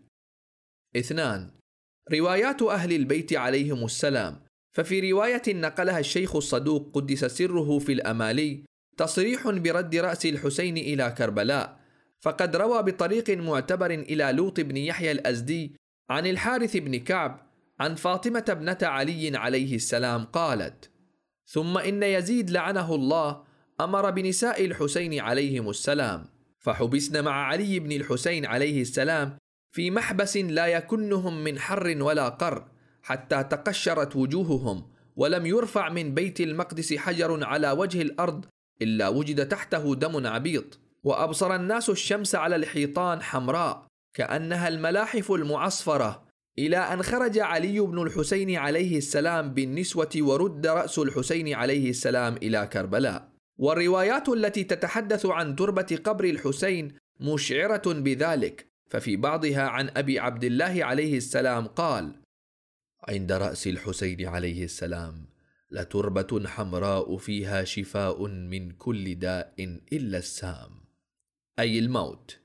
اثنان 0.96 1.59
روايات 2.14 2.62
أهل 2.62 2.94
البيت 2.94 3.34
عليهم 3.34 3.86
السلام. 3.86 4.40
ففي 4.72 5.12
رواية 5.12 5.42
نقلها 5.48 6.00
الشيخ 6.00 6.36
الصدوق 6.36 6.92
قدس 6.94 7.26
سره 7.26 7.80
في 7.80 7.92
الأمالي 7.94 8.64
تصريح 8.98 9.50
برد 9.50 9.96
رأس 9.96 10.26
الحسين 10.26 10.78
إلى 10.78 11.16
كربلاء. 11.18 11.80
فقد 12.22 12.56
روى 12.56 12.84
بطريق 12.84 13.30
معتبر 13.30 13.92
إلى 13.92 14.32
لوط 14.32 14.60
بن 14.60 14.78
يحيى 14.78 15.12
الأزدي 15.12 15.76
عن 16.10 16.28
الحارث 16.28 16.78
بن 16.78 17.00
كعب 17.00 17.50
عن 17.80 17.96
فاطمة 17.96 18.46
ابنة 18.50 18.78
علي 18.82 19.38
عليه 19.38 19.76
السلام 19.76 20.24
قالت: 20.24 20.90
ثم 21.46 21.78
إن 21.78 22.04
يزيد 22.04 22.50
لعنه 22.50 22.96
الله 22.96 23.44
أمر 23.82 24.12
بنساء 24.12 24.66
الحسين 24.66 25.20
عليهم 25.20 25.70
السلام. 25.70 26.26
فحبسن 26.60 27.24
مع 27.24 27.32
علي 27.32 27.80
بن 27.80 27.92
الحسين 27.92 28.46
عليه 28.46 28.82
السلام 28.82 29.38
في 29.72 29.92
محبس 29.92 30.38
لا 30.38 30.68
يكنهم 30.68 31.44
من 31.44 31.60
حر 31.60 31.96
ولا 32.00 32.30
قر 32.30 32.66
حتى 33.04 33.44
تقشرت 33.44 34.16
وجوههم 34.16 34.88
ولم 35.16 35.46
يرفع 35.46 35.90
من 35.90 36.14
بيت 36.14 36.42
المقدس 36.42 36.94
حجر 36.94 37.44
على 37.44 37.72
وجه 37.72 38.02
الأرض 38.02 38.46
إلا 38.82 39.08
وجد 39.08 39.48
تحته 39.48 39.96
دم 39.96 40.28
عبيط. 40.28 40.80
وأبصر 41.04 41.56
الناس 41.56 41.90
الشمس 41.90 42.36
على 42.36 42.56
الحيطان 42.56 43.22
حمراء 43.22 43.86
كأنها 44.14 44.68
الملاحف 44.68 45.32
المعصفرة 45.32 46.24
إلى 46.60 46.78
أن 46.78 47.04
خرج 47.04 47.40
علي 47.40 47.80
بن 47.80 48.02
الحسين 48.02 48.56
عليه 48.56 48.98
السلام 48.98 49.54
بالنسوة 49.54 50.10
ورد 50.18 50.68
رأس 50.68 51.00
الحسين 51.00 51.54
عليه 51.54 51.90
السلام 51.90 52.36
إلى 52.36 52.68
كربلاء. 52.74 53.30
والروايات 53.60 54.30
التي 54.30 54.64
تتحدث 54.64 55.26
عن 55.26 55.56
تربة 55.56 56.00
قبر 56.04 56.24
الحسين 56.24 56.94
مشعرة 57.20 57.84
بذلك. 57.86 58.69
ففي 58.90 59.16
بعضها 59.16 59.62
عن 59.62 59.90
أبي 59.98 60.20
عبد 60.20 60.44
الله 60.44 60.86
عليه 60.86 61.18
السلام 61.18 61.68
قال 61.68 62.16
عند 63.08 63.32
رأس 63.32 63.68
الحسين 63.68 64.26
عليه 64.26 64.64
السلام 64.64 65.30
لتربة 65.72 66.48
حمراء 66.48 67.18
فيها 67.18 67.64
شفاء 67.64 68.28
من 68.28 68.72
كل 68.72 69.16
داء 69.16 69.54
إلا 69.94 70.18
السام 70.18 70.70
أي 71.60 71.80
الموت. 71.80 72.40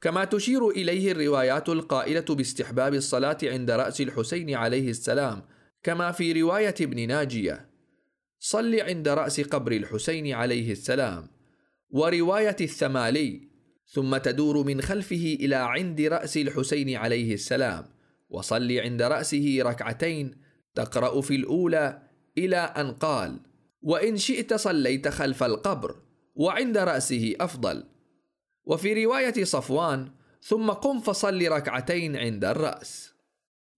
كما 0.00 0.24
تشير 0.24 0.68
إليه 0.68 1.12
الروايات 1.12 1.68
القائلة 1.68 2.24
باستحباب 2.30 2.94
الصلاة 2.94 3.38
عند 3.42 3.70
رأس 3.70 4.00
الحسين 4.00 4.54
عليه 4.54 4.90
السلام 4.90 5.42
كما 5.82 6.12
في 6.12 6.42
رواية 6.42 6.74
ابن 6.80 7.08
ناجية 7.08 7.70
صل 8.38 8.80
عند 8.80 9.08
رأس 9.08 9.40
قبر 9.40 9.72
الحسين 9.72 10.32
عليه 10.32 10.72
السلام 10.72 11.28
ورواية 11.90 12.56
الثمالي 12.60 13.51
ثم 13.92 14.16
تدور 14.16 14.64
من 14.64 14.80
خلفه 14.80 15.36
إلى 15.40 15.54
عند 15.54 16.00
رأس 16.00 16.36
الحسين 16.36 16.96
عليه 16.96 17.34
السلام 17.34 17.84
وصل 18.30 18.72
عند 18.72 19.02
رأسه 19.02 19.58
ركعتين 19.62 20.34
تقرأ 20.74 21.20
في 21.20 21.36
الأولى 21.36 22.02
إلى 22.38 22.56
أن 22.56 22.92
قال 22.92 23.40
وإن 23.82 24.16
شئت 24.16 24.54
صليت 24.54 25.08
خلف 25.08 25.42
القبر 25.42 25.96
وعند 26.34 26.78
رأسه 26.78 27.34
أفضل. 27.40 27.84
وفي 28.64 29.04
رواية 29.04 29.44
صفوان 29.44 30.10
ثم 30.42 30.70
قم 30.70 31.00
فصل 31.00 31.48
ركعتين 31.48 32.16
عند 32.16 32.44
الرأس. 32.44 33.14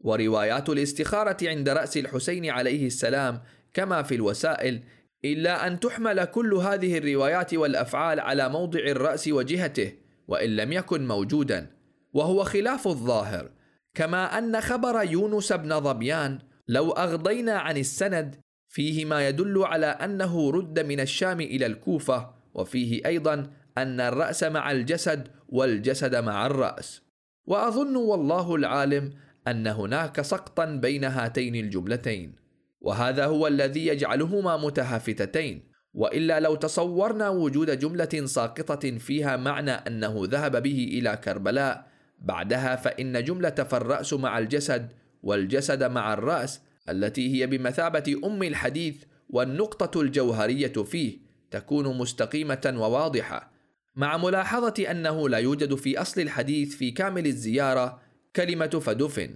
وروايات 0.01 0.69
الاستخارة 0.69 1.37
عند 1.43 1.69
رأس 1.69 1.97
الحسين 1.97 2.51
عليه 2.51 2.87
السلام 2.87 3.43
كما 3.75 4.03
في 4.03 4.15
الوسائل 4.15 4.83
إلا 5.25 5.67
أن 5.67 5.81
تحمل 5.81 6.25
كل 6.25 6.55
هذه 6.55 6.99
الروايات 6.99 7.55
والأفعال 7.55 8.21
على 8.21 8.49
موضع 8.49 8.81
الرأس 8.81 9.29
وجهته 9.29 10.04
وإن 10.29 10.57
لم 10.57 10.73
يكن 10.73 11.07
موجودا 11.07 11.71
وهو 12.13 12.45
خلاف 12.45 12.89
الظاهر. 12.89 13.51
كما 13.95 14.39
أن 14.39 14.61
خبر 14.61 15.03
يونس 15.03 15.53
بن 15.53 15.81
ظبيان 15.81 16.39
لو 16.69 16.91
أغضينا 16.91 17.53
عن 17.53 17.77
السند 17.77 18.37
فيه 18.69 19.05
ما 19.05 19.29
يدل 19.29 19.65
على 19.65 19.87
أنه 19.87 20.51
رد 20.51 20.81
من 20.81 21.01
الشام 21.01 21.41
إلى 21.41 21.67
الكوفة 21.67 22.31
وفيه 22.55 23.07
أيضا 23.07 23.51
أن 23.79 24.01
الرأس 24.01 24.43
مع 24.43 24.71
الجسد 24.71 25.29
والجسد 25.49 26.17
مع 26.17 26.47
الرأس. 26.47 27.03
وأظن 27.47 27.97
والله 27.97 28.55
العالم 28.55 29.13
أن 29.49 29.67
هناك 29.67 30.21
سقطا 30.21 30.65
بين 30.65 31.05
هاتين 31.05 31.55
الجملتين. 31.55 32.35
وهذا 32.81 33.27
هو 33.27 33.47
الذي 33.47 33.87
يجعلهما 33.87 34.57
متهافتتين. 34.57 35.74
وإلا 35.95 36.41
لو 36.41 36.55
تصورنا 36.55 37.29
وجود 37.29 37.79
جملة 37.79 38.27
ساقطة 38.27 38.99
فيها 38.99 39.37
معنى 39.37 39.71
أنه 39.71 40.21
ذهب 40.23 40.63
به 40.63 40.89
إلى 40.93 41.17
كربلاء 41.17 41.89
بعدها 42.19 42.77
فإن 42.77 43.25
جملة 43.25 43.51
فالرأس 43.51 44.13
مع 44.13 44.39
الجسد 44.39 44.93
والجسد 45.23 45.85
مع 45.85 46.13
الرأس 46.13 46.61
التي 46.89 47.35
هي 47.35 47.47
بمثابة 47.47 48.21
أم 48.25 48.43
الحديث 48.43 48.97
والنقطة 49.31 50.01
الجوهرية 50.01 50.73
فيه 50.73 51.19
تكون 51.51 51.99
مستقيمة 51.99 52.75
وواضحة 52.77 53.53
مع 53.97 54.17
ملاحظة 54.17 54.91
أنه 54.91 55.29
لا 55.29 55.39
يوجد 55.39 55.75
في 55.75 56.01
أصل 56.01 56.21
الحديث 56.21 56.77
في 56.77 56.91
كامل 56.91 57.27
الزيارة 57.27 58.01
كلمة 58.37 58.67
فدفن. 58.67 59.35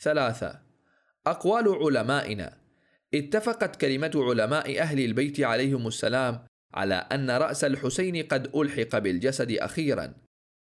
ثلاثة 0.00 0.60
أقوال 1.26 1.68
علمائنا 1.68 2.67
اتفقت 3.14 3.76
كلمة 3.76 4.10
علماء 4.14 4.80
أهل 4.80 5.04
البيت 5.04 5.40
عليهم 5.40 5.86
السلام 5.86 6.44
على 6.74 6.94
أن 6.94 7.30
رأس 7.30 7.64
الحسين 7.64 8.22
قد 8.22 8.56
ألحق 8.56 8.98
بالجسد 8.98 9.52
أخيرا. 9.52 10.14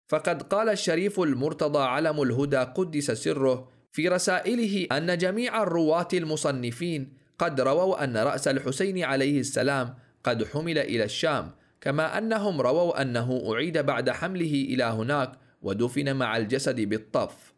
فقد 0.10 0.44
قال 0.44 0.70
الشريف 0.70 1.20
المرتضى 1.20 1.80
علم 1.80 2.22
الهدى 2.22 2.58
قدس 2.58 3.12
سره 3.12 3.70
في 3.92 4.08
رسائله 4.08 4.88
أن 4.98 5.18
جميع 5.18 5.64
الرواة 5.64 6.08
المصنفين 6.14 7.14
قد 7.40 7.62
رووا 7.62 8.04
أن 8.04 8.18
رأس 8.18 8.48
الحسين 8.48 9.04
عليه 9.04 9.40
السلام 9.40 9.96
قد 10.24 10.44
حمل 10.44 10.78
إلى 10.78 11.04
الشام 11.04 11.52
كما 11.82 12.18
أنهم 12.18 12.62
رووا 12.62 13.02
أنه 13.02 13.54
أعيد 13.54 13.78
بعد 13.78 14.10
حمله 14.10 14.66
إلى 14.70 14.84
هناك 14.84 15.32
ودفن 15.62 16.16
مع 16.16 16.38
الجسد 16.38 16.82
بالطف. 16.82 17.54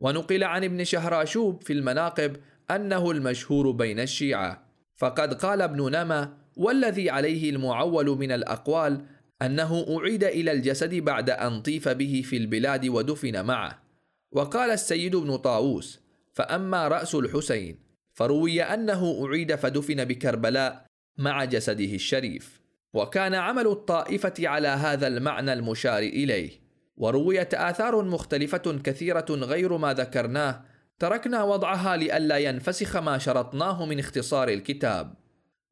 ونقل 0.00 0.44
عن 0.44 0.64
ابن 0.64 0.84
شهراشوب 0.84 1.62
في 1.62 1.72
المناقب 1.72 2.36
أنه 2.70 3.10
المشهور 3.10 3.70
بين 3.70 4.00
الشيعة. 4.00 4.66
فقد 4.96 5.34
قال 5.34 5.62
ابن 5.62 5.90
نما 5.92 6.36
والذي 6.56 7.10
عليه 7.10 7.50
المعول 7.50 8.06
من 8.06 8.32
الأقوال 8.32 9.04
أنه 9.42 9.98
أعيد 9.98 10.24
إلى 10.24 10.52
الجسد 10.52 10.94
بعد 10.94 11.30
أن 11.30 11.62
طيف 11.62 11.88
به 11.88 12.22
في 12.24 12.36
البلاد 12.36 12.88
ودفن 12.88 13.44
معه. 13.44 13.82
وقال 14.32 14.70
السيد 14.70 15.16
بن 15.16 15.36
طاووس 15.36 16.00
فأما 16.32 16.88
رأس 16.88 17.14
الحسين 17.14 17.78
فروي 18.12 18.62
أنه 18.62 19.26
أعيد 19.26 19.54
فدفن 19.54 20.04
بكربلاء 20.04 20.86
مع 21.18 21.44
جسده 21.44 21.94
الشريف. 21.94 22.60
وكان 22.94 23.34
عمل 23.34 23.66
الطائفة 23.66 24.34
على 24.38 24.68
هذا 24.68 25.06
المعنى 25.06 25.52
المشار 25.52 26.02
إليه. 26.02 26.50
ورويت 26.96 27.54
آثار 27.54 28.04
مختلفة 28.04 28.78
كثيرة 28.84 29.26
غير 29.30 29.76
ما 29.76 29.92
ذكرناه 29.92 30.64
تركنا 31.00 31.42
وضعها 31.42 31.96
لئلا 31.96 32.38
ينفسخ 32.38 32.96
ما 32.96 33.18
شرطناه 33.18 33.86
من 33.86 33.98
اختصار 33.98 34.48
الكتاب. 34.48 35.14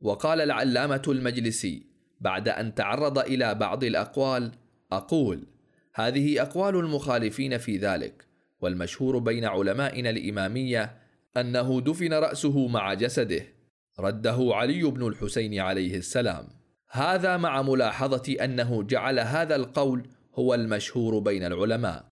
وقال 0.00 0.40
العلامة 0.40 1.02
المجلسي 1.09 1.86
بعد 2.20 2.48
أن 2.48 2.74
تعرض 2.74 3.18
إلى 3.18 3.55
بعض 3.55 3.84
الأقوال 3.84 4.52
أقول 4.92 5.46
هذه 5.94 6.42
أقوال 6.42 6.76
المخالفين 6.76 7.59
في 7.59 7.76
ذلك 7.76 8.26
والمشهور 8.60 9.18
بين 9.18 9.44
علمائنا 9.44 10.10
الإمامية 10.10 10.98
أنه 11.36 11.80
دفن 11.80 12.12
رأسه 12.12 12.68
مع 12.68 12.94
جسده. 12.94 13.42
رده 14.00 14.36
علي 14.40 14.82
بن 14.82 15.06
الحسين 15.06 15.60
عليه 15.60 15.96
السلام. 15.96 16.48
هذا 16.90 17.36
مع 17.36 17.62
ملاحظة 17.62 18.36
أنه 18.44 18.82
جعل 18.82 19.18
هذا 19.18 19.56
القول 19.56 20.06
هو 20.34 20.55
المشهور 20.55 21.18
بين 21.18 21.44
العلماء. 21.44 22.18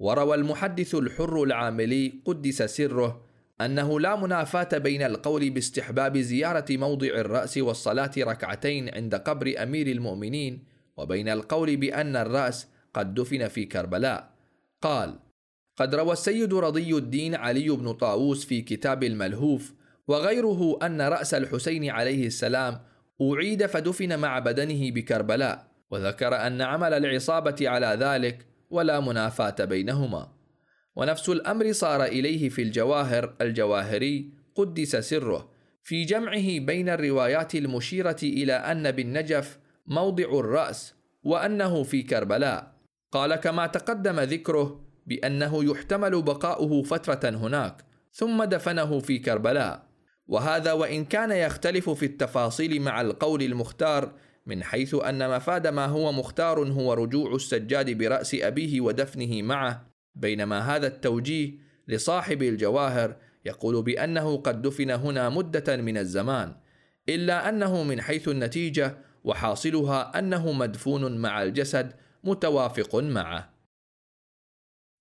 وروى 0.00 0.34
المحدث 0.34 0.94
الحر 0.94 1.42
العاملي 1.42 2.12
قدس 2.24 2.62
سره 2.62 3.24
أنه 3.60 4.00
لا 4.00 4.16
منافاة 4.16 4.78
بين 4.78 5.02
القول 5.02 5.50
باستحباب 5.50 6.18
زيارة 6.18 6.64
موضع 6.70 7.08
الرأس 7.08 7.58
والصلاة 7.58 8.10
ركعتين 8.18 8.94
عند 8.94 9.14
قبر 9.14 9.54
أمير 9.62 9.86
المؤمنين 9.86 10.64
وبين 10.96 11.28
القول 11.28 11.76
بأن 11.76 12.16
الرأس 12.16 12.68
قد 12.94 13.14
دفن 13.14 13.48
في 13.48 13.64
كربلاء. 13.64 14.30
قال 14.82 15.18
قد 15.76 15.94
روى 15.94 16.12
السيد 16.12 16.54
رضي 16.54 16.96
الدين 16.96 17.34
علي 17.34 17.68
بن 17.68 17.92
طاووس 17.92 18.44
في 18.44 18.62
كتاب 18.62 19.04
الملهوف 19.04 19.72
وغيره 20.08 20.78
أن 20.82 21.00
رأس 21.00 21.34
الحسين 21.34 21.90
عليه 21.90 22.26
السلام 22.26 22.80
أعيد 23.22 23.66
فدفن 23.66 24.18
مع 24.18 24.38
بدنه 24.38 24.90
بكربلاء 24.90 25.66
وذكر 25.90 26.36
أن 26.46 26.62
عمل 26.62 26.94
العصابة 26.94 27.68
على 27.68 27.86
ذلك 27.86 28.49
ولا 28.70 29.00
منافاة 29.00 29.64
بينهما. 29.64 30.32
ونفس 30.96 31.28
الأمر 31.28 31.72
صار 31.72 32.04
إليه 32.04 32.48
في 32.48 32.62
الجواهر 32.62 33.34
الجواهري 33.40 34.32
قدس 34.54 34.96
سره. 34.96 35.50
في 35.82 36.04
جمعه 36.04 36.58
بين 36.58 36.88
الروايات 36.88 37.54
المشيرة 37.54 38.16
إلى 38.22 38.52
أن 38.52 38.90
بالنجف 38.90 39.58
موضع 39.86 40.38
الرأس 40.40 40.94
وأنه 41.22 41.82
في 41.82 42.02
كربلاء. 42.02 42.74
قال 43.12 43.34
كما 43.34 43.66
تقدم 43.66 44.20
ذكره 44.20 44.80
بأنه 45.06 45.64
يحتمل 45.64 46.22
بقاؤه 46.22 46.82
فترة 46.82 47.28
هناك 47.28 47.84
ثم 48.12 48.44
دفنه 48.44 48.98
في 48.98 49.18
كربلاء. 49.18 49.90
وهذا 50.26 50.72
وإن 50.72 51.04
كان 51.04 51.32
يختلف 51.32 51.90
في 51.90 52.06
التفاصيل 52.06 52.82
مع 52.82 53.00
القول 53.00 53.42
المختار 53.42 54.12
من 54.46 54.62
حيث 54.62 54.94
أن 54.94 55.30
مفاد 55.36 55.66
ما 55.66 55.86
هو 55.86 56.12
مختار 56.12 56.72
هو 56.72 56.92
رجوع 56.92 57.34
السجاد 57.34 57.90
برأس 57.98 58.34
أبيه 58.34 58.80
ودفنه 58.80 59.42
معه 59.42 59.90
بينما 60.14 60.76
هذا 60.76 60.86
التوجيه 60.86 61.58
لصاحب 61.88 62.42
الجواهر 62.42 63.16
يقول 63.44 63.82
بأنه 63.82 64.36
قد 64.36 64.62
دفن 64.62 64.90
هنا 64.90 65.28
مدة 65.28 65.76
من 65.76 65.96
الزمان 65.96 66.56
إلا 67.08 67.48
أنه 67.48 67.82
من 67.82 68.00
حيث 68.00 68.28
النتيجة 68.28 68.96
وحاصلها 69.24 70.18
أنه 70.18 70.52
مدفون 70.52 71.18
مع 71.18 71.42
الجسد 71.42 71.92
متوافق 72.24 72.96
معه. 72.96 73.54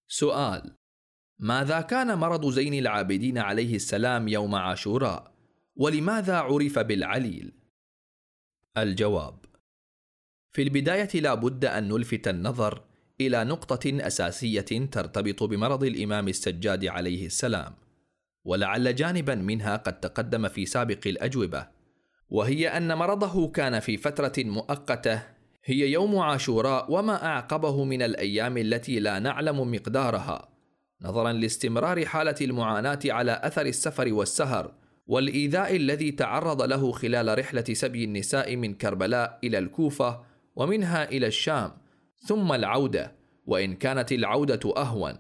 سؤال: 0.07 0.76
ماذا 1.40 1.82
كان 1.82 2.18
مرض 2.18 2.49
زين 2.49 2.74
العابدين 2.74 3.38
عليه 3.38 3.76
السلام 3.76 4.28
يوم 4.28 4.56
عاشوراء؟ 4.56 5.34
ولماذا 5.76 6.38
عرف 6.38 6.80
بالعليل؟ 6.80 7.59
الجواب: 8.84 9.36
في 10.52 10.62
البداية 10.62 11.22
لا 11.22 11.34
بد 11.34 11.66
أن 11.66 11.88
نلفت 11.88 12.28
النظر 12.28 12.82
إلى 13.22 13.44
نقطة 13.44 14.08
أساسية 14.08 14.90
ترتبط 14.92 15.44
بمرض 15.44 15.84
الإمام 15.84 16.28
السجاد 16.28 16.86
عليه 16.86 17.26
السلام، 17.26 17.74
ولعل 18.46 18.96
جانبا 18.96 19.36
منها 19.36 19.76
قد 19.76 20.00
تقدم 20.00 20.48
في 20.48 20.66
سابق 20.66 21.00
الأجوبة، 21.06 21.68
وهي 22.30 22.68
أن 22.68 22.98
مرضه 22.98 23.52
كان 23.52 23.80
في 23.80 23.98
فترة 23.98 24.34
مؤقتة 24.38 25.24
هي 25.66 25.92
يوم 25.92 26.20
عاشوراء 26.20 26.92
وما 26.92 27.26
أعقبه 27.26 27.84
من 27.84 28.02
الأيام 28.02 28.58
التي 28.58 29.00
لا 29.00 29.20
نعلم 29.20 29.72
مقدارها، 29.72 30.50
نظرا 31.02 31.34
لاستمرار 31.34 32.06
حالة 32.06 32.36
المعاناة 32.42 33.00
على 33.06 33.42
أثر 33.44 33.66
السفر 33.66 34.14
والسهر، 34.14 34.74
والإيذاء 35.10 35.76
الذي 35.76 36.11
تعرض 36.11 36.61
له 36.61 36.91
خلال 36.91 37.40
رحلة 37.40 37.64
سبي 37.73 38.03
النساء 38.03 38.56
من 38.56 38.73
كربلاء 38.73 39.40
إلى 39.44 39.57
الكوفة 39.57 40.22
ومنها 40.56 41.10
إلى 41.10 41.27
الشام، 41.27 41.72
ثم 42.27 42.53
العودة، 42.53 43.15
وإن 43.45 43.76
كانت 43.76 44.11
العودة 44.11 44.73
أهون، 44.77 45.15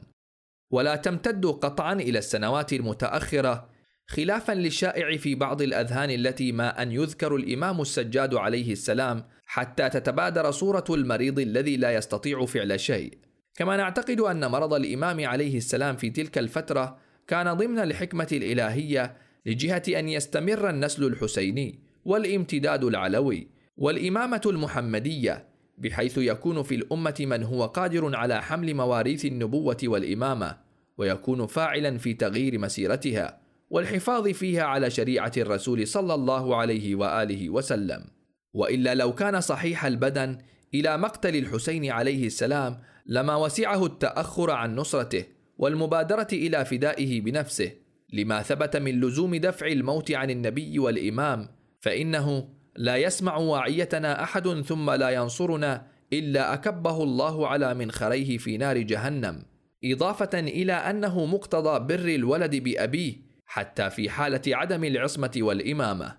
ولا 0.71 0.95
تمتد 0.95 1.45
قطعا 1.45 1.93
إلى 1.93 2.19
السنوات 2.19 2.73
المتأخرة 2.73 3.69
خلافا 4.07 4.51
للشائع 4.51 5.17
في 5.17 5.35
بعض 5.35 5.61
الأذهان 5.61 6.09
التي 6.09 6.51
ما 6.51 6.81
أن 6.81 6.91
يذكر 6.91 7.35
الإمام 7.35 7.81
السجاد 7.81 8.35
عليه 8.35 8.71
السلام 8.71 9.23
حتى 9.45 9.89
تتبادر 9.89 10.51
صورة 10.51 10.85
المريض 10.89 11.39
الذي 11.39 11.77
لا 11.77 11.93
يستطيع 11.95 12.45
فعل 12.45 12.79
شيء. 12.79 13.17
كما 13.55 13.77
نعتقد 13.77 14.19
أن 14.19 14.45
مرض 14.45 14.73
الإمام 14.73 15.25
عليه 15.25 15.57
السلام 15.57 15.95
في 15.95 16.09
تلك 16.09 16.37
الفترة 16.37 16.97
كان 17.27 17.53
ضمن 17.53 17.79
الحكمة 17.79 18.27
الإلهية 18.31 19.28
لجهة 19.49 19.83
أن 19.99 20.09
يستمر 20.09 20.69
النسل 20.69 21.03
الحسيني 21.03 21.79
والامتداد 22.05 22.83
العلوي 22.83 23.47
والإمامة 23.77 24.41
المحمدية 24.45 25.47
بحيث 25.77 26.17
يكون 26.17 26.63
في 26.63 26.75
الأمة 26.75 27.15
من 27.19 27.43
هو 27.43 27.65
قادر 27.65 28.15
على 28.15 28.41
حمل 28.41 28.73
مواريث 28.73 29.25
النبوة 29.25 29.77
والإمامة 29.83 30.57
ويكون 30.97 31.47
فاعلا 31.47 31.97
في 31.97 32.13
تغيير 32.13 32.59
مسيرتها 32.59 33.39
والحفاظ 33.69 34.27
فيها 34.27 34.63
على 34.63 34.89
شريعة 34.89 35.31
الرسول 35.37 35.87
صلى 35.87 36.13
الله 36.13 36.55
عليه 36.55 36.95
وآله 36.95 37.49
وسلم. 37.49 38.05
وإلا 38.53 38.95
لو 38.95 39.15
كان 39.15 39.41
صحيح 39.41 39.85
البدن 39.85 40.37
إلى 40.73 40.97
مقتل 40.97 41.35
الحسين 41.35 41.91
عليه 41.91 42.25
السلام 42.25 42.79
لما 43.05 43.35
وسعه 43.35 43.85
التأخر 43.85 44.51
عن 44.51 44.75
نصرته 44.75 45.25
والمبادرة 45.57 46.27
إلى 46.33 46.65
فدائه 46.65 47.21
بنفسه 47.21 47.71
لما 48.13 48.41
ثبت 48.41 48.77
من 48.77 48.99
لزوم 49.01 49.35
دفع 49.35 49.67
الموت 49.67 50.11
عن 50.11 50.29
النبي 50.29 50.79
والإمام 50.79 51.47
فإنه 51.79 52.49
لا 52.75 52.97
يسمع 52.97 53.37
واعيتنا 53.37 54.23
أحد 54.23 54.61
ثم 54.61 54.91
لا 54.91 55.09
ينصرنا 55.09 55.87
إلا 56.13 56.53
أكبه 56.53 57.03
الله 57.03 57.47
على 57.47 57.73
منخريه 57.73 58.37
في 58.37 58.57
نار 58.57 58.77
جهنم. 58.77 59.43
إضافة 59.85 60.39
إلى 60.39 60.73
أنه 60.73 61.25
مقتضى 61.25 61.79
بر 61.79 62.15
الولد 62.15 62.55
بأبيه 62.55 63.15
حتى 63.45 63.89
في 63.89 64.09
حالة 64.09 64.41
عدم 64.47 64.83
العصمة 64.83 65.31
والإمامة. 65.37 66.17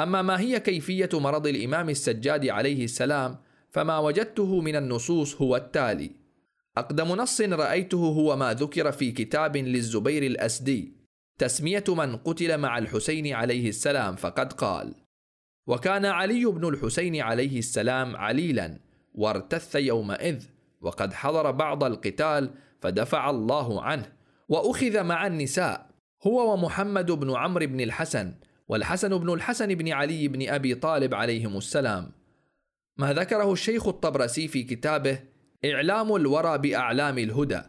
أما 0.00 0.22
ما 0.22 0.40
هي 0.40 0.60
كيفية 0.60 1.08
مرض 1.12 1.46
الإمام 1.46 1.90
السجاد 1.90 2.48
عليه 2.48 2.84
السلام 2.84 3.36
فما 3.70 3.98
وجدته 3.98 4.60
من 4.60 4.76
النصوص 4.76 5.42
هو 5.42 5.56
التالي. 5.56 6.10
أقدم 6.76 7.08
نص 7.08 7.40
رأيته 7.40 7.98
هو 7.98 8.36
ما 8.36 8.54
ذكر 8.54 8.92
في 8.92 9.12
كتاب 9.12 9.56
للزبير 9.56 10.22
الأسدي. 10.22 11.03
تسمية 11.38 11.84
من 11.88 12.16
قتل 12.16 12.58
مع 12.58 12.78
الحسين 12.78 13.32
عليه 13.32 13.68
السلام 13.68 14.16
فقد 14.16 14.52
قال 14.52 14.94
وكان 15.66 16.06
علي 16.06 16.44
بن 16.44 16.68
الحسين 16.68 17.20
عليه 17.20 17.58
السلام 17.58 18.16
عليلا 18.16 18.78
وارتث 19.14 19.74
يومئذ 19.74 20.44
وقد 20.80 21.12
حضر 21.12 21.50
بعض 21.50 21.84
القتال 21.84 22.54
فدفع 22.80 23.30
الله 23.30 23.82
عنه 23.82 24.12
وأخذ 24.48 25.02
مع 25.02 25.26
النساء 25.26 25.90
هو 26.26 26.52
ومحمد 26.52 27.10
بن 27.10 27.36
عمرو 27.36 27.66
بن 27.66 27.80
الحسن 27.80 28.34
والحسن 28.68 29.18
بن 29.18 29.32
الحسن 29.32 29.74
بن 29.74 29.92
علي 29.92 30.28
بن 30.28 30.48
أبي 30.48 30.74
طالب 30.74 31.14
عليهم 31.14 31.56
السلام. 31.56 32.12
ما 32.96 33.12
ذكره 33.12 33.52
الشيخ 33.52 33.88
الطبرسي 33.88 34.48
في 34.48 34.62
كتابه 34.62 35.18
إعلام 35.64 36.16
الورى 36.16 36.58
بأعلام 36.58 37.18
الهدى. 37.18 37.62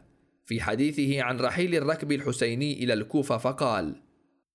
في 0.46 0.62
حديثه 0.62 1.22
عن 1.24 1.40
رحيل 1.40 1.76
الركب 1.76 2.12
الحسيني 2.12 2.84
إلى 2.84 2.94
الكوفة 2.94 3.38
فقال 3.38 3.96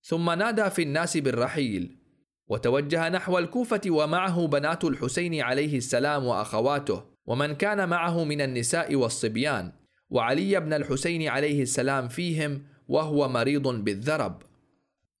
ثم 0.01 0.31
نادى 0.31 0.69
في 0.69 0.81
الناس 0.81 1.17
بالرحيل 1.17 1.97
وتوجه 2.47 3.09
نحو 3.09 3.37
الكوفة 3.37 3.81
ومعه 3.87 4.47
بنات 4.47 4.83
الحسين 4.83 5.41
عليه 5.41 5.77
السلام 5.77 6.25
وأخواته 6.25 7.03
ومن 7.25 7.55
كان 7.55 7.89
معه 7.89 8.23
من 8.23 8.41
النساء 8.41 8.95
والصبيان 8.95 9.71
وعلي 10.09 10.59
بن 10.59 10.73
الحسين 10.73 11.27
عليه 11.27 11.61
السلام 11.61 12.07
فيهم 12.07 12.63
وهو 12.87 13.29
مريض 13.29 13.67
بالذرب. 13.67 14.41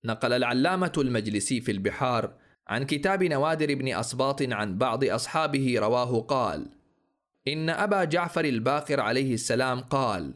نقل 0.05 0.33
العلامة 0.33 0.93
المجلسي 0.97 1.61
في 1.61 1.71
البحار 1.71 2.33
عن 2.67 2.83
كتاب 2.83 3.23
نوادر 3.23 3.75
بن 3.75 3.93
أصباط 3.93 4.41
عن 4.41 4.77
بعض 4.77 5.03
أصحابه 5.03 5.75
رواه 5.79 6.19
قال 6.19 6.65
إن 7.47 7.69
أبا 7.69 8.03
جعفر 8.03 8.45
الباقر 8.45 8.99
عليه 8.99 9.33
السلام 9.33 9.79
قال 9.79 10.33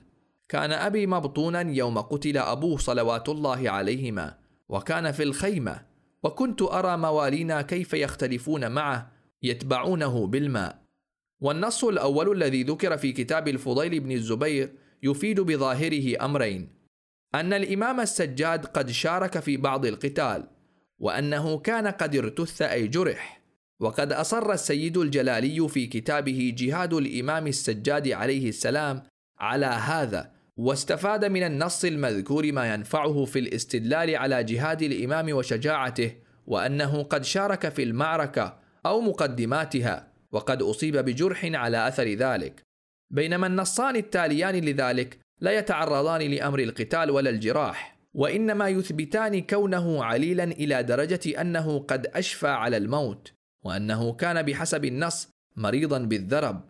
كان 0.49 0.71
أبي 0.71 1.07
مبطونا 1.07 1.61
يوم 1.61 1.97
قتل 1.97 2.37
أبوه 2.37 2.77
صلوات 2.77 3.29
الله 3.29 3.69
عليهما 3.69 4.37
وكان 4.69 5.11
في 5.11 5.23
الخيمة 5.23 5.85
وكنت 6.23 6.61
أرى 6.61 6.97
موالينا 6.97 7.61
كيف 7.61 7.93
يختلفون 7.93 8.71
معه 8.71 9.11
يتبعونه 9.43 10.27
بالماء. 10.27 10.85
والنص 11.41 11.83
الأول 11.83 12.31
الذي 12.31 12.63
ذكر 12.63 12.97
في 12.97 13.11
كتاب 13.11 13.47
الفضيل 13.47 13.99
بن 13.99 14.11
الزبير 14.11 14.73
يفيد 15.03 15.39
بظاهره 15.39 16.25
أمرين 16.25 16.69
أن 17.35 17.53
الإمام 17.53 17.99
السجاد 17.99 18.65
قد 18.65 18.91
شارك 18.91 19.39
في 19.39 19.57
بعض 19.57 19.85
القتال 19.85 20.47
وأنه 20.99 21.57
كان 21.57 21.87
قد 21.87 22.15
ارتث 22.15 22.61
أي 22.61 22.87
جرح. 22.87 23.41
وقد 23.79 24.11
أصر 24.11 24.51
السيد 24.51 24.97
الجلالي 24.97 25.69
في 25.69 25.87
كتابه 25.87 26.53
جهاد 26.57 26.93
الإمام 26.93 27.47
السجاد 27.47 28.07
عليه 28.07 28.49
السلام 28.49 29.03
على 29.39 29.65
هذا 29.65 30.34
واستفاد 30.57 31.25
من 31.25 31.43
النص 31.43 31.85
المذكور 31.85 32.51
ما 32.51 32.73
ينفعه 32.73 33.25
في 33.25 33.39
الاستدلال 33.39 34.15
على 34.15 34.43
جهاد 34.43 34.81
الإمام 34.81 35.33
وشجاعته 35.33 36.11
وأنه 36.47 37.03
قد 37.03 37.23
شارك 37.23 37.69
في 37.69 37.83
المعركة 37.83 38.59
أو 38.85 39.01
مقدماتها 39.01 40.07
وقد 40.31 40.61
أصيب 40.61 40.97
بجرح 40.97 41.45
على 41.45 41.87
أثر 41.87 42.07
ذلك. 42.07 42.61
بينما 43.11 43.47
النصان 43.47 43.95
التاليان 43.95 44.55
لذلك 44.55 45.19
لا 45.41 45.51
يتعرضان 45.51 46.21
لأمر 46.21 46.59
القتال 46.59 47.11
ولا 47.11 47.29
الجراح 47.29 47.97
وإنما 48.13 48.69
يثبتان 48.69 49.41
كونه 49.41 50.03
عليلا 50.03 50.43
إلى 50.43 50.83
درجة 50.83 51.41
أنه 51.41 51.79
قد 51.79 52.07
أشفى 52.07 52.47
على 52.47 52.77
الموت 52.77 53.31
وأنه 53.65 54.13
كان 54.13 54.41
بحسب 54.41 54.85
النص 54.85 55.29
مريضا 55.55 55.99
بالذرب. 55.99 56.61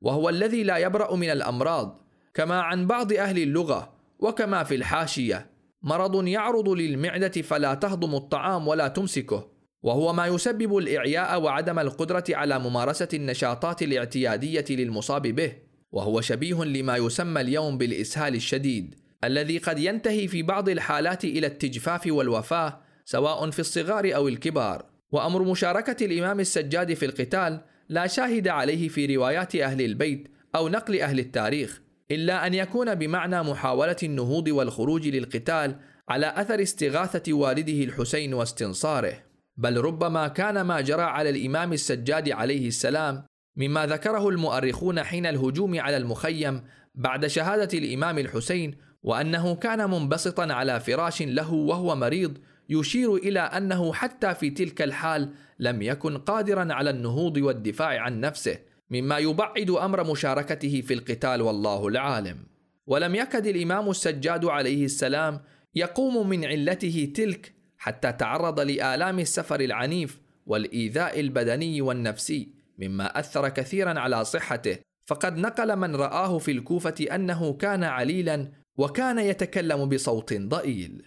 وهو 0.00 0.28
الذي 0.28 0.62
لا 0.62 0.76
يبرأ 0.76 1.16
من 1.16 1.30
الأمراض. 1.30 1.99
كما 2.34 2.60
عن 2.60 2.86
بعض 2.86 3.12
أهل 3.12 3.38
اللغة 3.38 3.92
وكما 4.18 4.64
في 4.64 4.74
الحاشية. 4.74 5.50
مرض 5.82 6.26
يعرض 6.26 6.68
للمعدة 6.68 7.42
فلا 7.42 7.74
تهضم 7.74 8.14
الطعام 8.14 8.68
ولا 8.68 8.88
تمسكه 8.88 9.50
وهو 9.82 10.12
ما 10.12 10.26
يسبب 10.26 10.76
الإعياء 10.76 11.42
وعدم 11.42 11.78
القدرة 11.78 12.24
على 12.30 12.58
ممارسة 12.58 13.08
النشاطات 13.14 13.82
الاعتيادية 13.82 14.64
للمصاب 14.70 15.22
به 15.22 15.52
وهو 15.92 16.20
شبيه 16.20 16.64
لما 16.64 16.96
يسمى 16.96 17.40
اليوم 17.40 17.78
بالإسهال 17.78 18.34
الشديد 18.34 18.94
الذي 19.24 19.58
قد 19.58 19.78
ينتهي 19.78 20.28
في 20.28 20.42
بعض 20.42 20.68
الحالات 20.68 21.24
إلى 21.24 21.46
التجفاف 21.46 22.06
والوفاة 22.06 22.80
سواء 23.04 23.50
في 23.50 23.58
الصغار 23.58 24.14
أو 24.14 24.28
الكبار. 24.28 24.84
وأمر 25.12 25.42
مشاركة 25.42 26.06
الإمام 26.06 26.40
السجاد 26.40 26.94
في 26.94 27.06
القتال 27.06 27.60
لا 27.88 28.06
شاهد 28.06 28.48
عليه 28.48 28.88
في 28.88 29.16
روايات 29.16 29.56
أهل 29.56 29.82
البيت 29.82 30.28
أو 30.54 30.68
نقل 30.68 31.00
أهل 31.00 31.18
التاريخ. 31.18 31.82
إلا 32.10 32.46
أن 32.46 32.54
يكون 32.54 32.94
بمعنى 32.94 33.42
محاولة 33.42 33.96
النهوض 34.02 34.48
والخروج 34.48 35.08
للقتال 35.08 35.76
على 36.08 36.32
أثر 36.36 36.62
استغاثة 36.62 37.32
والده 37.32 37.84
الحسين 37.84 38.34
واستنصاره. 38.34 39.12
بل 39.56 39.80
ربما 39.80 40.28
كان 40.28 40.60
ما 40.60 40.80
جرى 40.80 41.02
على 41.02 41.30
الإمام 41.30 41.72
السجاد 41.72 42.28
عليه 42.28 42.68
السلام 42.68 43.24
مما 43.56 43.86
ذكره 43.86 44.28
المؤرخون 44.28 45.02
حين 45.02 45.26
الهجوم 45.26 45.80
على 45.80 45.96
المخيم 45.96 46.62
بعد 46.94 47.26
شهادة 47.26 47.78
الإمام 47.78 48.18
الحسين 48.18 48.76
وأنه 49.02 49.54
كان 49.54 49.90
منبسطا 49.90 50.52
على 50.52 50.80
فراش 50.80 51.22
له 51.22 51.52
وهو 51.52 51.96
مريض 51.96 52.38
يشير 52.68 53.14
إلى 53.14 53.40
أنه 53.40 53.92
حتى 53.92 54.34
في 54.34 54.50
تلك 54.50 54.82
الحال 54.82 55.32
لم 55.58 55.82
يكن 55.82 56.18
قادرا 56.18 56.74
على 56.74 56.90
النهوض 56.90 57.36
والدفاع 57.36 58.00
عن 58.00 58.20
نفسه. 58.20 58.58
مما 58.90 59.18
يبعد 59.18 59.70
أمر 59.70 60.10
مشاركته 60.10 60.80
في 60.80 60.94
القتال 60.94 61.42
والله 61.42 61.88
العالم. 61.88 62.46
ولم 62.86 63.14
يكد 63.14 63.46
الإمام 63.46 63.90
السجاد 63.90 64.44
عليه 64.44 64.84
السلام 64.84 65.40
يقوم 65.74 66.28
من 66.28 66.44
علته 66.44 67.12
تلك 67.14 67.54
حتى 67.78 68.12
تعرض 68.12 68.60
لآلام 68.60 69.18
السفر 69.18 69.60
العنيف 69.60 70.20
والإيذاء 70.46 71.20
البدني 71.20 71.80
والنفسي 71.80 72.54
مما 72.78 73.18
أثر 73.18 73.48
كثيرا 73.48 74.00
على 74.00 74.24
صحته. 74.24 74.78
فقد 75.06 75.38
نقل 75.38 75.76
من 75.76 75.96
رآه 75.96 76.38
في 76.38 76.50
الكوفة 76.50 77.06
أنه 77.14 77.52
كان 77.52 77.84
عليلا 77.84 78.52
وكان 78.76 79.18
يتكلم 79.18 79.88
بصوت 79.88 80.34
ضئيل. 80.34 81.06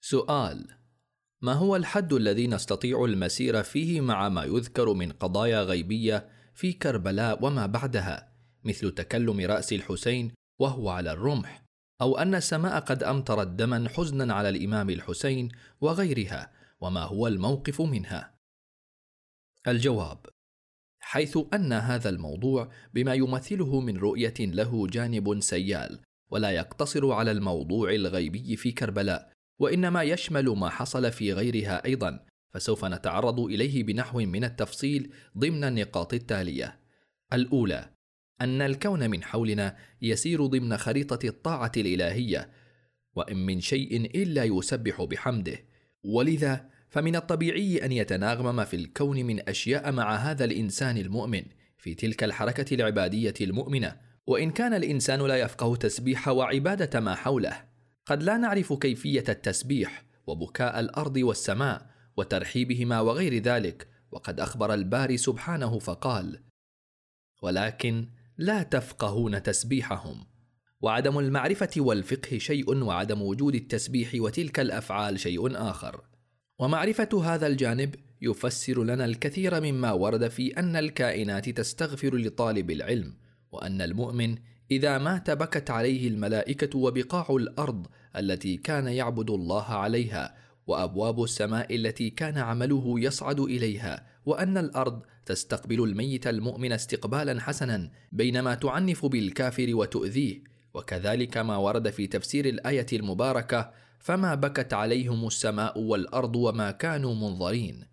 سؤال 0.00 0.81
ما 1.42 1.52
هو 1.52 1.76
الحد 1.76 2.12
الذي 2.12 2.46
نستطيع 2.46 3.04
المسير 3.04 3.62
فيه 3.62 4.00
مع 4.00 4.28
ما 4.28 4.44
يذكر 4.44 4.92
من 4.92 5.12
قضايا 5.12 5.62
غيبية 5.62 6.28
في 6.54 6.72
كربلاء 6.72 7.44
وما 7.44 7.66
بعدها 7.66 8.32
مثل 8.64 8.90
تكلم 8.90 9.40
رأس 9.40 9.72
الحسين 9.72 10.32
وهو 10.58 10.88
على 10.88 11.12
الرمح 11.12 11.64
أو 12.00 12.18
أن 12.18 12.34
السماء 12.34 12.80
قد 12.80 13.02
أمطرت 13.02 13.46
دما 13.46 13.88
حزنا 13.88 14.34
على 14.34 14.48
الإمام 14.48 14.90
الحسين 14.90 15.48
وغيرها 15.80 16.52
وما 16.80 17.02
هو 17.02 17.26
الموقف 17.26 17.80
منها؟ 17.80 18.34
الجواب 19.68 20.26
حيث 21.00 21.38
أن 21.54 21.72
هذا 21.72 22.08
الموضوع 22.08 22.72
بما 22.94 23.14
يمثله 23.14 23.80
من 23.80 23.96
رؤية 23.96 24.34
له 24.38 24.86
جانب 24.86 25.40
سيال 25.40 26.00
ولا 26.30 26.50
يقتصر 26.50 27.12
على 27.12 27.30
الموضوع 27.30 27.90
الغيبي 27.90 28.56
في 28.56 28.72
كربلاء 28.72 29.31
وإنما 29.62 30.02
يشمل 30.02 30.44
ما 30.48 30.68
حصل 30.68 31.12
في 31.12 31.32
غيرها 31.32 31.84
أيضا 31.84 32.26
فسوف 32.50 32.84
نتعرض 32.84 33.40
إليه 33.40 33.82
بنحو 33.82 34.18
من 34.18 34.44
التفصيل 34.44 35.12
ضمن 35.38 35.64
النقاط 35.64 36.14
التالية. 36.14 36.80
الأولى 37.32 37.90
أن 38.40 38.62
الكون 38.62 39.10
من 39.10 39.24
حولنا 39.24 39.76
يسير 40.02 40.46
ضمن 40.46 40.76
خريطة 40.76 41.26
الطاعة 41.26 41.72
الإلهية 41.76 42.50
وإن 43.14 43.46
من 43.46 43.60
شيء 43.60 43.96
إلا 44.22 44.44
يسبح 44.44 45.02
بحمده. 45.02 45.58
ولذا 46.04 46.68
فمن 46.88 47.16
الطبيعي 47.16 47.84
أن 47.84 47.92
يتناغم 47.92 48.64
في 48.64 48.76
الكون 48.76 49.24
من 49.24 49.48
أشياء 49.48 49.92
مع 49.92 50.16
هذا 50.16 50.44
الإنسان 50.44 50.96
المؤمن 50.96 51.42
في 51.76 51.94
تلك 51.94 52.24
الحركة 52.24 52.74
العبادية 52.74 53.34
المؤمنة. 53.40 53.96
وإن 54.26 54.50
كان 54.50 54.74
الإنسان 54.74 55.26
لا 55.26 55.36
يفقه 55.36 55.76
تسبيح 55.76 56.28
وعبادة 56.28 57.00
ما 57.00 57.14
حوله 57.14 57.71
قد 58.06 58.22
لا 58.22 58.36
نعرف 58.36 58.72
كيفية 58.72 59.24
التسبيح 59.28 60.04
وبكاء 60.26 60.80
الأرض 60.80 61.16
والسماء 61.16 61.90
وترحيبهما 62.16 63.00
وغير 63.00 63.42
ذلك 63.42 63.88
وقد 64.10 64.40
أخبر 64.40 64.74
الباري 64.74 65.16
سبحانه 65.16 65.78
فقال 65.78 66.40
ولكن 67.42 68.08
لا 68.38 68.62
تفقهون 68.62 69.42
تسبيحهم 69.42 70.26
وعدم 70.80 71.18
المعرفة 71.18 71.70
والفقه 71.76 72.38
شيء 72.38 72.84
وعدم 72.84 73.22
وجود 73.22 73.54
التسبيح 73.54 74.10
وتلك 74.14 74.60
الأفعال 74.60 75.20
شيء 75.20 75.70
آخر. 75.70 76.04
ومعرفة 76.58 77.24
هذا 77.24 77.46
الجانب 77.46 77.94
يفسر 78.20 78.84
لنا 78.84 79.04
الكثير 79.04 79.60
مما 79.60 79.92
ورد 79.92 80.28
في 80.28 80.58
أن 80.58 80.76
الكائنات 80.76 81.48
تستغفر 81.48 82.16
لطالب 82.16 82.70
العلم 82.70 83.14
وأن 83.52 83.82
المؤمن 83.82 84.38
إذا 84.72 84.98
مات 84.98 85.30
بكت 85.30 85.70
عليه 85.70 86.08
الملائكة 86.08 86.78
وبقاع 86.78 87.26
الأرض 87.30 87.86
التي 88.16 88.56
كان 88.56 88.86
يعبد 88.86 89.30
الله 89.30 89.64
عليها 89.64 90.34
وأبواب 90.66 91.22
السماء 91.22 91.74
التي 91.74 92.10
كان 92.10 92.38
عمله 92.38 92.94
يصعد 93.00 93.40
إليها 93.40 94.06
وأن 94.26 94.58
الأرض 94.58 95.02
تستقبل 95.26 95.84
الميت 95.84 96.26
المؤمن 96.26 96.72
استقبالا 96.72 97.40
حسنا 97.40 97.90
بينما 98.12 98.54
تعنف 98.54 99.06
بالكافر 99.06 99.66
وتؤذيه. 99.74 100.42
وكذلك 100.74 101.36
ما 101.36 101.56
ورد 101.56 101.90
في 101.90 102.06
تفسير 102.06 102.46
الآية 102.46 102.86
المباركة 102.92 103.70
فما 103.98 104.34
بكت 104.34 104.72
عليهم 104.72 105.26
السماء 105.26 105.78
والأرض 105.78 106.36
وما 106.36 106.70
كانوا 106.70 107.14
منظرين. 107.14 107.84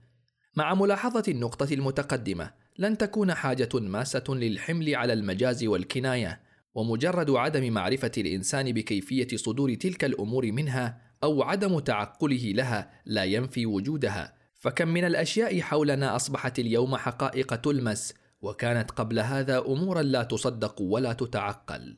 مع 0.55 0.73
ملاحظة 0.73 1.23
النقطة 1.27 1.73
المتقدمة 1.73 2.51
لن 2.77 2.97
تكون 2.97 3.33
حاجة 3.33 3.69
ماسة 3.73 4.23
للحمل 4.29 4.95
على 4.95 5.13
المجاز 5.13 5.63
والكناية. 5.63 6.48
ومجرد 6.75 7.29
عدم 7.29 7.73
معرفة 7.73 8.11
الإنسان 8.17 8.71
بكيفية 8.71 9.27
صدور 9.37 9.73
تلك 9.73 10.03
الأمور 10.03 10.51
منها 10.51 11.01
أو 11.23 11.43
عدم 11.43 11.79
تعقله 11.79 12.51
لها 12.55 12.91
لا 13.05 13.23
ينفي 13.23 13.65
وجودها. 13.65 14.33
فكم 14.55 14.87
من 14.87 15.05
الأشياء 15.05 15.61
حولنا 15.61 16.15
أصبحت 16.15 16.59
اليوم 16.59 16.95
حقائق 16.95 17.55
تلمس 17.55 18.13
وكانت 18.41 18.91
قبل 18.91 19.19
هذا 19.19 19.59
أمورا 19.59 20.01
لا 20.01 20.23
تصدق 20.23 20.81
ولا 20.81 21.13
تتعقل. 21.13 21.97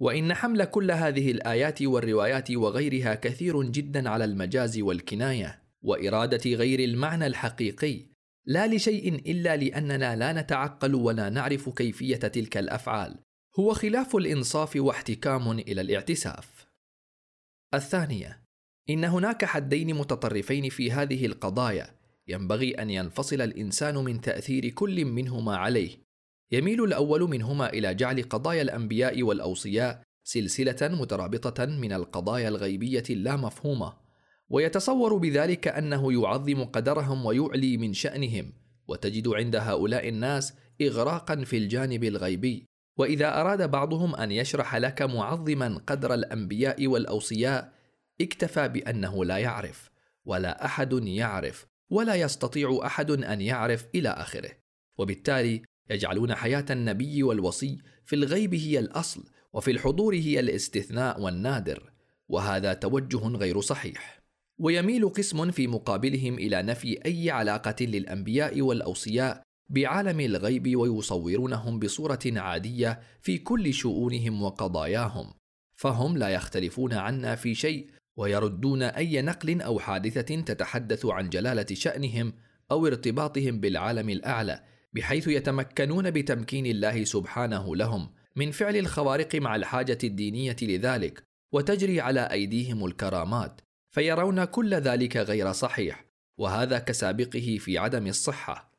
وإن 0.00 0.34
حمل 0.34 0.64
كل 0.64 0.90
هذه 0.90 1.30
الآيات 1.30 1.82
والروايات 1.82 2.50
وغيرها 2.50 3.14
كثير 3.14 3.62
جدا 3.62 4.08
على 4.08 4.24
المجاز 4.24 4.78
والكناية 4.78 5.62
وإرادة 5.82 6.50
غير 6.50 6.80
المعنى 6.80 7.26
الحقيقي 7.26 8.06
لا 8.46 8.66
لشيء 8.66 9.14
إلا 9.14 9.56
لأننا 9.56 10.16
لا 10.16 10.32
نتعقل 10.32 10.94
ولا 10.94 11.30
نعرف 11.30 11.68
كيفية 11.68 12.16
تلك 12.16 12.56
الأفعال. 12.56 13.25
هو 13.58 13.74
خلاف 13.74 14.16
الإنصاف 14.16 14.76
واحتكام 14.76 15.50
إلى 15.50 15.80
الاعتساف. 15.80 16.66
الثانية 17.74 18.42
إن 18.90 19.04
هناك 19.04 19.44
حدين 19.44 19.94
متطرفين 19.94 20.68
في 20.68 20.92
هذه 20.92 21.26
القضايا 21.26 21.90
ينبغي 22.28 22.70
أن 22.70 22.90
ينفصل 22.90 23.40
الإنسان 23.40 23.94
من 23.94 24.20
تأثير 24.20 24.68
كل 24.68 25.04
منهما 25.04 25.56
عليه. 25.56 25.90
يميل 26.52 26.84
الأول 26.84 27.22
منهما 27.22 27.72
إلى 27.72 27.94
جعل 27.94 28.22
قضايا 28.22 28.62
الأنبياء 28.62 29.22
والأوصياء 29.22 30.02
سلسلة 30.24 30.76
مترابطة 30.82 31.66
من 31.66 31.92
القضايا 31.92 32.48
الغيبية 32.48 33.04
اللامفهومة 33.10 33.92
ويتصور 34.48 35.16
بذلك 35.16 35.68
أنه 35.68 36.12
يعظم 36.12 36.64
قدرهم 36.64 37.26
ويعلي 37.26 37.76
من 37.76 37.92
شأنهم 37.92 38.52
وتجد 38.88 39.28
عند 39.28 39.56
هؤلاء 39.56 40.08
الناس 40.08 40.54
اغراقا 40.82 41.44
في 41.44 41.56
الجانب 41.56 42.04
الغيبي. 42.04 42.66
وإذا 42.96 43.40
أراد 43.40 43.70
بعضهم 43.70 44.14
أن 44.14 44.32
يشرح 44.32 44.76
لك 44.76 45.02
معظما 45.02 45.80
قدر 45.86 46.14
الأنبياء 46.14 46.86
والأوصياء 46.86 47.72
اكتفى 48.20 48.68
بأنه 48.68 49.24
لا 49.24 49.38
يعرف 49.38 49.90
ولا 50.24 50.64
أحد 50.64 50.92
يعرف 50.92 51.66
ولا 51.90 52.14
يستطيع 52.14 52.80
أحد 52.84 53.10
أن 53.10 53.40
يعرف 53.40 53.86
إلى 53.94 54.08
آخره. 54.08 54.50
وبالتالي 54.98 55.62
يجعلون 55.90 56.34
حياة 56.34 56.64
النبي 56.70 57.22
والوصي 57.22 57.78
في 58.04 58.16
الغيب 58.16 58.54
هي 58.54 58.78
الأصل 58.78 59.24
وفي 59.52 59.70
الحضور 59.70 60.14
هي 60.14 60.40
الاستثناء 60.40 61.20
والنادر 61.20 61.92
وهذا 62.28 62.74
توجه 62.74 63.28
غير 63.28 63.60
صحيح. 63.60 64.22
ويميل 64.58 65.08
قسم 65.08 65.50
في 65.50 65.66
مقابلهم 65.66 66.34
إلى 66.34 66.62
نفي 66.62 67.04
أي 67.06 67.30
علاقة 67.30 67.76
للأنبياء 67.80 68.60
والأوصياء 68.60 69.45
بعالم 69.68 70.20
الغيب 70.20 70.76
ويصورونهم 70.76 71.78
بصورة 71.78 72.20
عادية 72.26 73.00
في 73.20 73.38
كل 73.38 73.74
شؤونهم 73.74 74.42
وقضاياهم 74.42 75.34
فهم 75.76 76.18
لا 76.18 76.28
يختلفون 76.28 76.92
عنا 76.92 77.34
في 77.34 77.54
شيء 77.54 77.90
ويردون 78.16 78.82
أي 78.82 79.22
نقل 79.22 79.60
أو 79.60 79.78
حادثة 79.78 80.40
تتحدث 80.40 81.06
عن 81.06 81.28
جلالة 81.28 81.66
شأنهم 81.72 82.32
أو 82.70 82.86
ارتباطهم 82.86 83.60
بالعالم 83.60 84.10
الأعلى 84.10 84.62
بحيث 84.92 85.28
يتمكنون 85.28 86.10
بتمكين 86.10 86.66
الله 86.66 87.04
سبحانه 87.04 87.76
لهم 87.76 88.08
من 88.36 88.50
فعل 88.50 88.76
الخوارق 88.76 89.34
مع 89.34 89.56
الحاجة 89.56 89.98
الدينية 90.04 90.56
لذلك 90.62 91.22
وتجري 91.52 92.00
على 92.00 92.20
أيديهم 92.20 92.86
الكرامات 92.86 93.60
فيرون 93.90 94.44
كل 94.44 94.74
ذلك 94.74 95.16
غير 95.16 95.52
صحيح 95.52 96.06
وهذا 96.38 96.78
كسابقه 96.78 97.56
في 97.60 97.78
عدم 97.78 98.06
الصحة. 98.06 98.75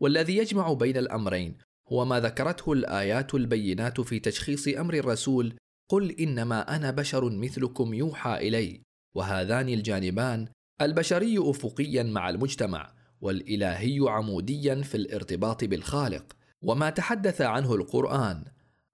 والذي 0.00 0.36
يجمع 0.36 0.72
بين 0.72 0.96
الأمرين 0.96 1.58
هو 1.88 2.04
ما 2.04 2.20
ذكرته 2.20 2.72
الآيات 2.72 3.34
البينات 3.34 4.00
في 4.00 4.18
تشخيص 4.18 4.68
أمر 4.68 4.94
الرسول 4.94 5.54
قل 5.88 6.10
إنما 6.10 6.76
أنا 6.76 6.90
بشر 6.90 7.30
مثلكم 7.30 7.94
يوحى 7.94 8.48
إلي 8.48 8.82
وهذان 9.14 9.68
الجانبان 9.68 10.48
البشري 10.80 11.38
أفقيا 11.38 12.02
مع 12.02 12.28
المجتمع 12.28 12.92
والإلهي 13.20 13.98
عموديا 14.08 14.82
في 14.82 14.94
الارتباط 14.94 15.64
بالخالق 15.64 16.36
وما 16.62 16.90
تحدث 16.90 17.40
عنه 17.40 17.74
القرآن 17.74 18.44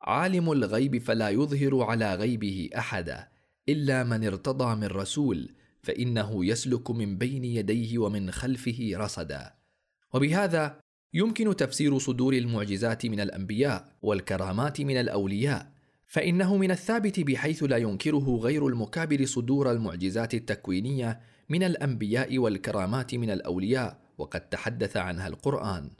عالم 0.03 0.53
الغيب 0.53 0.99
فلا 0.99 1.31
يظهر 1.31 1.83
على 1.83 2.15
غيبه 2.15 2.71
أحدا 2.79 3.29
إلا 3.69 4.05
من 4.05 4.27
ارتضى 4.27 4.75
من 4.75 4.87
رسول 4.87 5.55
فإنه 5.83 6.45
يسلك 6.45 6.91
من 6.91 7.19
بين 7.19 7.45
يديه 7.45 7.99
ومن 7.99 8.31
خلفه 8.31 8.91
رصدا. 8.95 9.55
وبهذا 10.15 10.81
يمكن 11.15 11.57
تفسير 11.57 11.99
صدور 11.99 12.35
المعجزات 12.35 13.07
من 13.07 13.21
الأنبياء 13.21 13.89
والكرامات 14.03 14.81
من 14.81 14.97
الأولياء 14.97 15.73
فإنه 16.07 16.57
من 16.57 16.71
الثابت 16.71 17.21
بحيث 17.21 17.63
لا 17.63 17.77
ينكره 17.77 18.37
غير 18.37 18.67
المكابر 18.67 19.25
صدور 19.25 19.71
المعجزات 19.71 20.35
التكوينية 20.35 21.21
من 21.49 21.63
الأنبياء 21.63 22.39
والكرامات 22.39 23.15
من 23.15 23.31
الأولياء 23.31 24.01
وقد 24.19 24.41
تحدث 24.41 24.97
عنها 24.97 25.29
القرآن. 25.29 25.91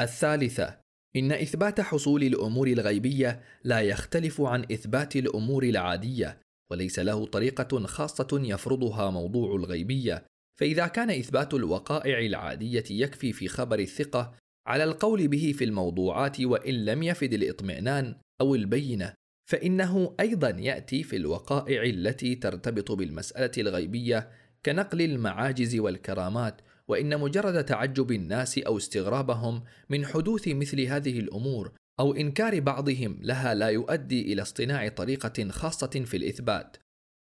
الثالثة 0.00 0.78
إن 1.16 1.32
إثبات 1.32 1.80
حصول 1.80 2.22
الأمور 2.22 2.68
الغيبية 2.68 3.40
لا 3.64 3.80
يختلف 3.80 4.40
عن 4.40 4.62
إثبات 4.72 5.16
الأمور 5.16 5.62
العادية، 5.62 6.40
وليس 6.70 6.98
له 6.98 7.26
طريقة 7.26 7.86
خاصة 7.86 8.28
يفرضها 8.32 9.10
موضوع 9.10 9.56
الغيبية، 9.56 10.24
فإذا 10.56 10.86
كان 10.86 11.10
إثبات 11.10 11.54
الوقائع 11.54 12.18
العادية 12.18 12.84
يكفي 12.90 13.32
في 13.32 13.48
خبر 13.48 13.78
الثقة 13.78 14.34
على 14.66 14.84
القول 14.84 15.28
به 15.28 15.54
في 15.58 15.64
الموضوعات 15.64 16.40
وإن 16.40 16.84
لم 16.84 17.02
يفد 17.02 17.32
الإطمئنان 17.32 18.14
أو 18.40 18.54
البينة، 18.54 19.14
فإنه 19.50 20.14
أيضا 20.20 20.48
يأتي 20.48 21.02
في 21.02 21.16
الوقائع 21.16 21.82
التي 21.82 22.34
ترتبط 22.34 22.92
بالمسألة 22.92 23.50
الغيبية 23.58 24.30
كنقل 24.66 25.02
المعاجز 25.02 25.76
والكرامات 25.76 26.60
وإن 26.88 27.20
مجرد 27.20 27.64
تعجب 27.64 28.12
الناس 28.12 28.58
أو 28.58 28.76
استغرابهم 28.76 29.64
من 29.90 30.06
حدوث 30.06 30.48
مثل 30.48 30.80
هذه 30.80 31.18
الأمور 31.18 31.72
أو 32.00 32.14
إنكار 32.14 32.60
بعضهم 32.60 33.18
لها 33.22 33.54
لا 33.54 33.68
يؤدي 33.68 34.32
إلى 34.32 34.42
اصطناع 34.42 34.88
طريقة 34.88 35.48
خاصة 35.48 36.02
في 36.04 36.16
الإثبات. 36.16 36.76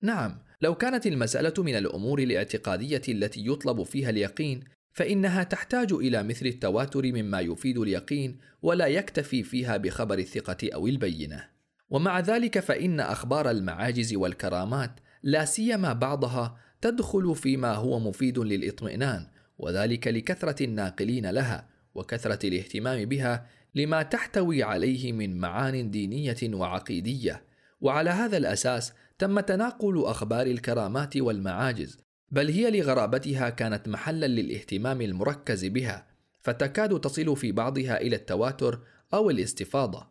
نعم 0.02 0.38
لو 0.60 0.74
كانت 0.74 1.06
المسألة 1.06 1.54
من 1.58 1.74
الأمور 1.74 2.18
الاعتقادية 2.18 3.02
التي 3.08 3.46
يطلب 3.46 3.82
فيها 3.82 4.10
اليقين 4.10 4.64
فإنها 4.92 5.42
تحتاج 5.42 5.92
إلى 5.92 6.22
مثل 6.22 6.46
التواتر 6.46 7.06
مما 7.12 7.40
يفيد 7.40 7.78
اليقين 7.78 8.38
ولا 8.62 8.86
يكتفي 8.86 9.42
فيها 9.42 9.76
بخبر 9.76 10.18
الثقة 10.18 10.68
أو 10.74 10.86
البينة. 10.86 11.44
ومع 11.90 12.20
ذلك 12.20 12.58
فإن 12.58 13.00
أخبار 13.00 13.50
المعاجز 13.50 14.14
والكرامات 14.14 14.90
لا 15.22 15.44
سيما 15.44 15.92
بعضها 15.92 16.58
تدخل 16.80 17.34
فيما 17.34 17.74
هو 17.74 17.98
مفيد 17.98 18.38
للاطمئنان 18.38 19.26
وذلك 19.58 20.08
لكثرة 20.08 20.64
الناقلين 20.64 21.30
لها 21.30 21.68
وكثرة 21.94 22.48
الاهتمام 22.48 23.04
بها 23.04 23.46
لما 23.74 24.02
تحتوي 24.02 24.62
عليه 24.62 25.12
من 25.12 25.36
معان 25.36 25.90
دينية 25.90 26.36
وعقيدية. 26.44 27.42
وعلى 27.80 28.10
هذا 28.10 28.36
الأساس 28.36 28.92
تم 29.18 29.40
تناقل 29.40 30.04
أخبار 30.04 30.46
الكرامات 30.46 31.16
والمعاجز 31.16 31.98
بل 32.30 32.50
هي 32.50 32.70
لغرابتها 32.70 33.50
كانت 33.50 33.88
محلا 33.88 34.26
للاهتمام 34.26 35.00
المركز 35.00 35.64
بها 35.64 36.06
فتكاد 36.40 37.00
تصل 37.00 37.36
في 37.36 37.52
بعضها 37.52 38.00
إلى 38.00 38.16
التواتر 38.16 38.80
أو 39.14 39.30
الاستفاضة. 39.30 40.10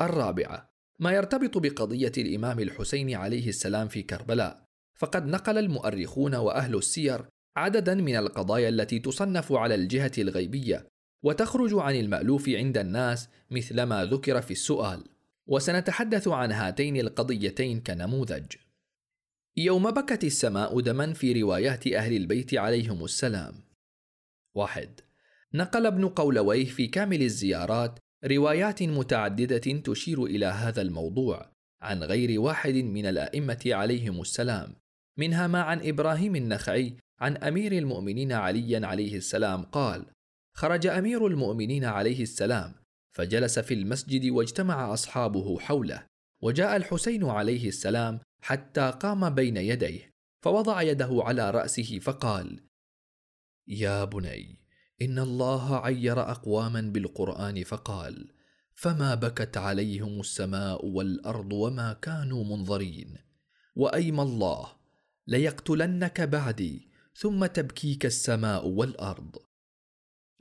الرابعة 0.00 0.72
ما 0.98 1.12
يرتبط 1.12 1.58
بقضية 1.58 2.12
الإمام 2.18 2.60
الحسين 2.60 3.14
عليه 3.14 3.48
السلام 3.48 3.88
في 3.88 4.02
كربلاء 4.02 4.64
فقد 4.94 5.26
نقل 5.26 5.58
المؤرخون 5.58 6.34
وأهل 6.34 6.76
السير 6.76 7.24
عددا 7.56 7.94
من 7.94 8.16
القضايا 8.16 8.68
التي 8.68 8.98
تصنف 8.98 9.52
على 9.52 9.74
الجهة 9.74 10.12
الغيبية 10.18 10.86
وتخرج 11.22 11.70
عن 11.74 11.94
المألوف 11.94 12.48
عند 12.48 12.78
الناس 12.78 13.28
مثل 13.50 13.82
ما 13.82 14.04
ذكر 14.04 14.42
في 14.42 14.50
السؤال. 14.50 15.04
وسنتحدث 15.52 16.28
عن 16.28 16.52
هاتين 16.52 16.96
القضيتين 16.96 17.80
كنموذج. 17.80 18.46
يوم 19.56 19.90
بكت 19.90 20.24
السماء 20.24 20.80
دما 20.80 21.12
في 21.12 21.42
روايات 21.42 21.86
أهل 21.86 22.16
البيت 22.16 22.54
عليهم 22.54 23.04
السلام. 23.04 23.54
واحد. 24.54 25.00
نقل 25.54 25.86
ابن 25.86 26.08
قولويه 26.08 26.64
في 26.64 26.86
كامل 26.86 27.22
الزيارات 27.22 27.98
روايات 28.24 28.82
متعددة 28.82 29.80
تشير 29.80 30.24
إلى 30.24 30.46
هذا 30.46 30.82
الموضوع 30.82 31.52
عن 31.82 32.02
غير 32.02 32.40
واحد 32.40 32.74
من 32.74 33.06
الأئمة 33.06 33.60
عليهم 33.66 34.20
السلام 34.20 34.74
منها 35.18 35.46
ما 35.46 35.62
عن 35.62 35.88
إبراهيم 35.88 36.36
النخعي 36.36 36.96
عن 37.20 37.36
أمير 37.36 37.72
المؤمنين 37.72 38.32
علي 38.32 38.86
عليه 38.86 39.16
السلام 39.16 39.62
قال 39.62 40.06
خرج 40.54 40.86
أمير 40.86 41.26
المؤمنين 41.26 41.84
عليه 41.84 42.22
السلام 42.22 42.81
فجلس 43.12 43.58
في 43.58 43.74
المسجد 43.74 44.30
واجتمع 44.30 44.92
أصحابه 44.92 45.58
حوله 45.58 46.06
وجاء 46.40 46.76
الحسين 46.76 47.24
عليه 47.24 47.68
السلام 47.68 48.20
حتى 48.40 48.90
قام 48.90 49.30
بين 49.30 49.56
يديه 49.56 50.10
فوضع 50.42 50.82
يده 50.82 51.22
على 51.24 51.50
رأسه 51.50 51.98
فقال 51.98 52.60
يا 53.68 54.04
بني 54.04 54.58
إن 55.02 55.18
الله 55.18 55.76
عير 55.76 56.20
أقواما 56.20 56.80
بالقرآن 56.80 57.64
فقال 57.64 58.32
فما 58.74 59.14
بكت 59.14 59.56
عليهم 59.56 60.20
السماء 60.20 60.86
والأرض 60.86 61.52
وما 61.52 61.92
كانوا 61.92 62.44
منظرين 62.44 63.18
وأيم 63.76 64.20
الله 64.20 64.72
ليقتلنك 65.26 66.20
بعدي 66.20 66.88
ثم 67.14 67.46
تبكيك 67.46 68.06
السماء 68.06 68.68
والأرض. 68.68 69.36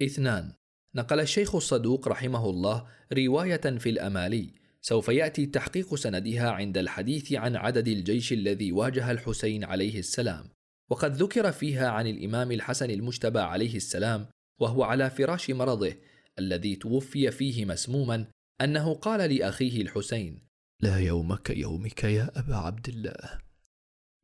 اثنان 0.01 0.53
نقل 0.95 1.19
الشيخ 1.19 1.55
الصدوق 1.55 2.07
رحمه 2.07 2.49
الله 2.49 2.87
رواية 3.13 3.77
في 3.77 3.89
الأمالي 3.89 4.53
سوف 4.81 5.09
يأتي 5.09 5.45
تحقيق 5.45 5.95
سندها 5.95 6.51
عند 6.51 6.77
الحديث 6.77 7.33
عن 7.33 7.55
عدد 7.55 7.87
الجيش 7.87 8.33
الذي 8.33 8.71
واجه 8.71 9.11
الحسين 9.11 9.63
عليه 9.63 9.99
السلام. 9.99 10.45
وقد 10.89 11.11
ذكر 11.15 11.51
فيها 11.51 11.89
عن 11.89 12.07
الإمام 12.07 12.51
الحسن 12.51 12.89
المجتبى 12.89 13.39
عليه 13.39 13.75
السلام 13.75 14.27
وهو 14.59 14.83
على 14.83 15.09
فراش 15.09 15.49
مرضه 15.49 15.93
الذي 16.39 16.75
توفي 16.75 17.31
فيه 17.31 17.65
مسموما 17.65 18.25
أنه 18.61 18.93
قال 18.93 19.35
لأخيه 19.35 19.81
الحسين 19.81 20.39
لا 20.81 20.99
يوم 20.99 21.35
كيومك 21.35 22.03
يا 22.03 22.39
أبا 22.39 22.55
عبد 22.55 22.89
الله. 22.89 23.39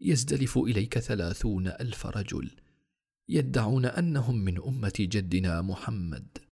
يزدلف 0.01 0.57
إليك 0.57 0.99
ثلاثون 0.99 1.67
ألف 1.67 2.05
رجل 2.05 2.51
يدعون 3.29 3.85
أنهم 3.85 4.35
من 4.35 4.57
أمة 4.63 4.93
جدنا 4.99 5.61
محمد. 5.61 6.46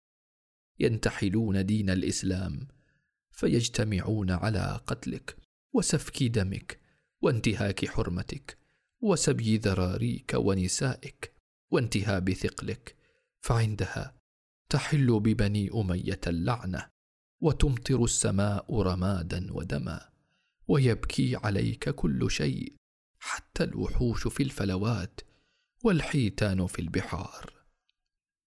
ينتحلون 0.79 1.65
دين 1.65 1.89
الإسلام 1.89 2.67
فيجتمعون 3.31 4.31
على 4.31 4.81
قتلك 4.87 5.37
وسفك 5.73 6.23
دمك 6.23 6.79
وانتهاك 7.21 7.85
حرمتك 7.85 8.57
وسبي 9.01 9.57
ذراريك 9.57 10.33
ونسائك 10.35 11.33
وانتهاب 11.71 12.33
ثقلك 12.33 12.95
فعندها 13.41 14.15
تحل 14.69 15.19
ببني 15.19 15.69
أمية 15.73 16.21
اللعنة 16.27 16.89
وتمطر 17.41 18.03
السماء 18.03 18.81
رمادا 18.81 19.53
ودما 19.53 20.09
ويبكي 20.67 21.35
عليك 21.35 21.89
كل 21.89 22.31
شيء 22.31 22.75
حتى 23.19 23.63
الوحوش 23.63 24.27
في 24.27 24.43
الفلوات 24.43 25.21
والحيتان 25.83 26.67
في 26.67 26.79
البحار. 26.79 27.53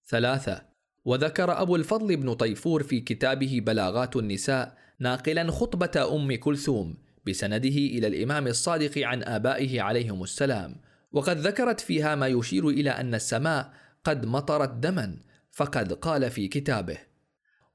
ثلاثة 0.06 0.67
وذكر 1.08 1.62
أبو 1.62 1.76
الفضل 1.76 2.16
بن 2.16 2.34
طيفور 2.34 2.82
في 2.82 3.00
كتابه 3.00 3.60
بلاغات 3.66 4.16
النساء 4.16 4.78
ناقلا 4.98 5.50
خطبة 5.50 6.16
أم 6.16 6.34
كلثوم 6.34 6.96
بسنده 7.26 7.68
إلى 7.68 8.06
الإمام 8.06 8.46
الصادق 8.46 8.98
عن 8.98 9.22
آبائه 9.22 9.80
عليهم 9.80 10.22
السلام. 10.22 10.76
وقد 11.12 11.38
ذكرت 11.38 11.80
فيها 11.80 12.14
ما 12.14 12.26
يشير 12.26 12.68
إلى 12.68 12.90
أن 12.90 13.14
السماء 13.14 13.72
قد 14.04 14.26
مطرت 14.26 14.70
دما 14.70 15.16
فقد 15.50 15.92
قال 15.92 16.30
في 16.30 16.48
كتابه 16.48 16.98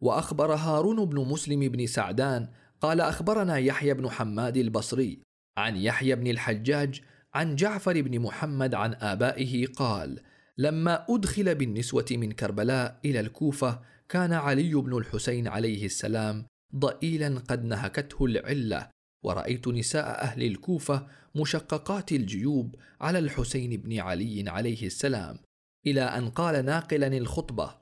وأخبر 0.02 0.54
هارون 0.54 1.06
بن 1.06 1.20
مسلم 1.28 1.60
بن 1.60 1.88
سعدان 1.88 2.48
قال 2.82 3.02
أخبرنا 3.02 3.58
يحيى 3.58 3.94
بن 3.94 4.10
حماد 4.10 4.58
البصري 4.58 5.20
عن 5.58 5.76
يحيى 5.76 6.16
بن 6.16 6.28
الحجاج 6.28 7.02
عن 7.34 7.56
جعفر 7.56 8.02
بن 8.02 8.20
محمد 8.20 8.76
عن 8.76 8.94
آبائه 8.94 9.68
قال: 9.68 10.20
لما 10.58 11.06
أدخل 11.10 11.56
بالنسوة 11.56 12.06
من 12.12 12.32
كربلاء 12.32 13.00
إلى 13.06 13.20
الكوفة 13.20 13.82
كان 14.10 14.34
علي 14.34 14.74
بن 14.74 14.98
الحسين 14.98 15.48
عليه 15.48 15.86
السلام 15.86 16.46
ضئيلا 16.76 17.40
قد 17.40 17.66
نهكته 17.66 18.26
العلة 18.26 18.90
ورأيت 19.24 19.68
نساء 19.68 20.22
أهل 20.22 20.44
الكوفة 20.44 21.08
مشققات 21.36 22.12
الجيوب 22.12 22.76
على 23.02 23.20
الحسين 23.20 23.78
بن 23.78 24.00
علي 24.00 24.50
عليه 24.50 24.86
السلام 24.86 25.40
إلى 25.88 26.02
أن 26.02 26.30
قال 26.30 26.66
ناقلا 26.66 27.08
الخطبة: 27.08 27.76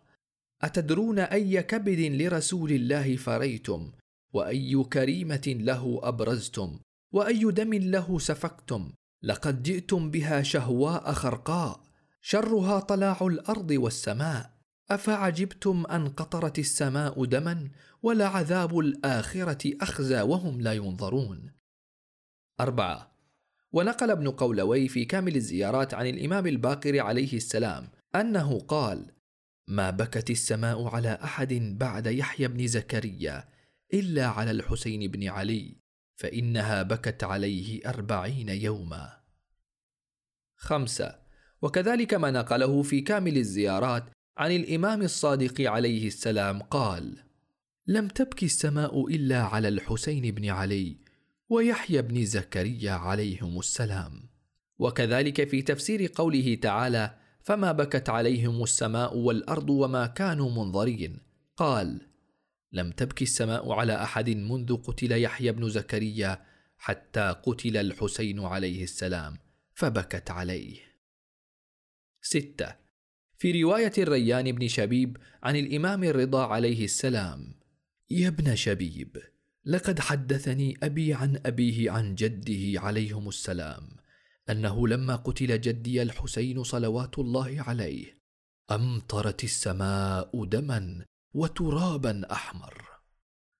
أتدرون 0.62 1.20
أي 1.20 1.64
كبد 1.64 2.00
لرسول 2.00 2.72
الله 2.72 3.16
فريتم؟ 3.16 3.92
وأي 4.34 4.84
كريمة 4.84 5.56
له 5.60 6.00
أبرزتم؟ 6.04 6.80
وأي 7.14 7.52
دم 7.52 7.74
له 7.74 8.20
سفكتم؟ 8.20 8.92
لقد 9.24 9.64
جئتم 9.64 10.12
بها 10.12 10.42
شهواء 10.42 11.14
خرقاء، 11.14 11.91
شرها 12.22 12.80
طلاع 12.80 13.18
الأرض 13.22 13.72
والسماء، 13.72 14.58
أفعجبتم 14.90 15.86
أن 15.86 16.10
قطرت 16.10 16.60
السماء 16.60 17.26
دما 17.26 17.70
ولعذاب 18.04 18.80
الآخرة 18.80 19.74
أخزى 19.82 20.22
وهم 20.22 20.62
لا 20.62 20.74
ينظرون. 20.74 21.52
أربعة 22.60 23.12
ونقل 23.72 24.12
ابن 24.12 24.30
قولوي 24.30 24.88
في 24.88 25.06
كامل 25.06 25.36
الزيارات 25.36 25.94
عن 25.94 26.08
الإمام 26.08 26.48
الباقر 26.48 27.00
عليه 27.00 27.34
السلام 27.34 27.90
أنه 28.16 28.60
قال: 28.60 29.12
ما 29.68 29.90
بكت 29.90 30.30
السماء 30.30 30.88
على 30.88 31.20
أحد 31.24 31.54
بعد 31.54 32.08
يحيى 32.08 32.48
بن 32.48 32.68
زكريا 32.68 33.50
إلا 33.94 34.28
على 34.28 34.52
الحسين 34.52 35.12
بن 35.12 35.28
علي 35.28 35.78
فإنها 36.16 36.84
بكت 36.84 37.24
عليه 37.24 37.90
أربعين 37.90 38.50
يوما. 38.50 39.22
خمسة 40.56 41.21
وكذلك 41.62 42.14
ما 42.14 42.32
نقله 42.32 42.82
في 42.82 43.02
كامل 43.02 43.38
الزيارات 43.38 44.04
عن 44.38 44.52
الإمام 44.52 45.02
الصادق 45.02 45.62
عليه 45.62 46.08
السلام 46.08 46.60
قال: 46.60 47.18
لم 47.88 48.08
تبكي 48.08 48.46
السماء 48.46 49.08
إلا 49.08 49.42
على 49.44 49.68
الحسين 49.68 50.32
بن 50.32 50.50
علي 50.50 50.98
ويحيى 51.50 52.02
بن 52.02 52.26
زكريا 52.26 52.92
عليهم 52.92 53.60
السلام 53.60 54.30
وكذلك 54.80 55.48
في 55.48 55.62
تفسير 55.62 56.12
قوله 56.16 56.56
تعالى 56.56 57.16
فما 57.42 57.72
بكت 57.72 58.10
عليهم 58.10 58.64
السماء 58.64 59.18
والأرض 59.18 59.70
وما 59.70 60.08
كانوا 60.08 60.52
منظرين 60.52 61.18
قال 61.58 62.02
لم 62.72 62.92
تبكي 62.92 63.24
السماء 63.24 63.72
على 63.72 64.04
أحد 64.04 64.30
منذ 64.30 64.76
قتل 64.78 65.12
يحيى 65.12 65.52
بن 65.52 65.70
زكريا 65.70 66.42
حتى 66.78 67.36
قتل 67.44 67.78
الحسين 67.78 68.40
عليه 68.40 68.84
السلام 68.84 69.38
فبكت 69.74 70.32
عليه 70.32 70.91
ستة. 72.22 72.76
في 73.38 73.64
رواية 73.64 73.94
الريان 73.98 74.52
بن 74.52 74.68
شبيب 74.68 75.18
عن 75.44 75.56
الإمام 75.56 76.04
الرضا 76.04 76.46
عليه 76.46 76.84
السلام 76.84 77.54
يا 78.10 78.28
ابن 78.28 78.56
شبيب 78.56 79.18
لقد 79.66 80.00
حدثني 80.00 80.78
أبي 80.84 81.14
عن 81.14 81.42
أبيه 81.46 81.92
عن 81.92 82.16
جده 82.16 82.82
عليهم 82.82 83.28
السلام 83.28 83.90
أنه 84.50 84.88
لما 84.88 85.16
قتل 85.16 85.62
جدي 85.62 86.02
الحسين 86.02 86.64
صلوات 86.64 87.20
الله 87.20 87.62
عليه 87.68 88.18
أمطرت 88.72 89.44
السماء 89.44 90.46
دما 90.46 91.06
وترابا 91.34 92.32
أحمر. 92.32 92.88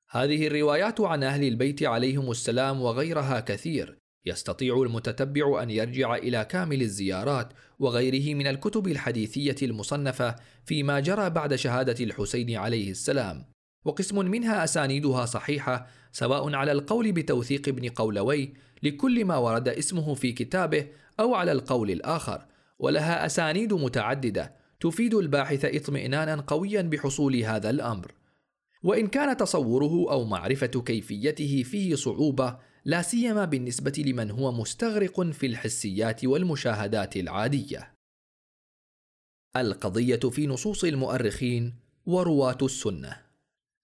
هذه 0.10 0.48
الروايات 0.48 1.02
عن 1.02 1.24
أهل 1.24 1.44
البيت 1.44 1.84
عليهم 1.84 2.32
السلام 2.32 2.82
وغيرها 2.82 3.40
كثير 3.40 4.01
يستطيع 4.26 4.82
المتتبع 4.82 5.64
أن 5.64 5.70
يرجع 5.70 6.16
إلى 6.16 6.46
كامل 6.46 6.82
الزيارات 6.82 7.54
وغيره 7.80 8.36
من 8.36 8.48
الكتب 8.48 8.88
الحديثية 8.88 9.56
المصنفة 9.62 10.36
فيما 10.66 11.00
جرى 11.00 11.30
بعد 11.30 11.56
شهادة 11.56 12.04
الحسين 12.06 12.56
عليه 12.56 12.92
السلام. 12.92 13.46
وقسم 13.86 14.26
منها 14.26 14.64
أسانيدها 14.64 15.26
صحيحة 15.26 15.88
سواء 16.12 16.56
على 16.56 16.72
القول 16.72 17.12
بتوثيق 17.12 17.68
ابن 17.68 17.90
قولوي 17.90 18.54
لكل 18.84 19.26
ما 19.26 19.38
ورد 19.38 19.68
اسمه 19.68 20.14
في 20.14 20.32
كتابه 20.32 20.88
أو 21.20 21.36
على 21.36 21.52
القول 21.52 21.92
الآخر. 21.92 22.46
ولها 22.80 23.26
أسانيد 23.26 23.74
متعددة 23.74 24.56
تفيد 24.80 25.14
الباحث 25.14 25.66
اطمئنانا 25.66 26.36
قويا 26.48 26.82
بحصول 26.82 27.36
هذا 27.36 27.70
الأمر. 27.70 28.12
وإن 28.84 29.08
كان 29.08 29.38
تصوره 29.38 30.12
أو 30.12 30.26
معرفة 30.26 30.68
كيفيته 30.68 31.64
فيه 31.64 31.96
صعوبة 31.96 32.58
لا 32.86 33.02
سيما 33.02 33.46
بالنسبة 33.46 34.04
لمن 34.06 34.32
هو 34.32 34.52
مستغرق 34.52 35.22
في 35.22 35.46
الحسيات 35.46 36.26
والمشاهدات 36.26 37.18
العادية. 37.18 37.94
القضية 39.56 40.16
في 40.16 40.48
نصوص 40.48 40.84
المؤرخين 40.84 41.74
ورواة 42.06 42.58
السنة. 42.62 43.18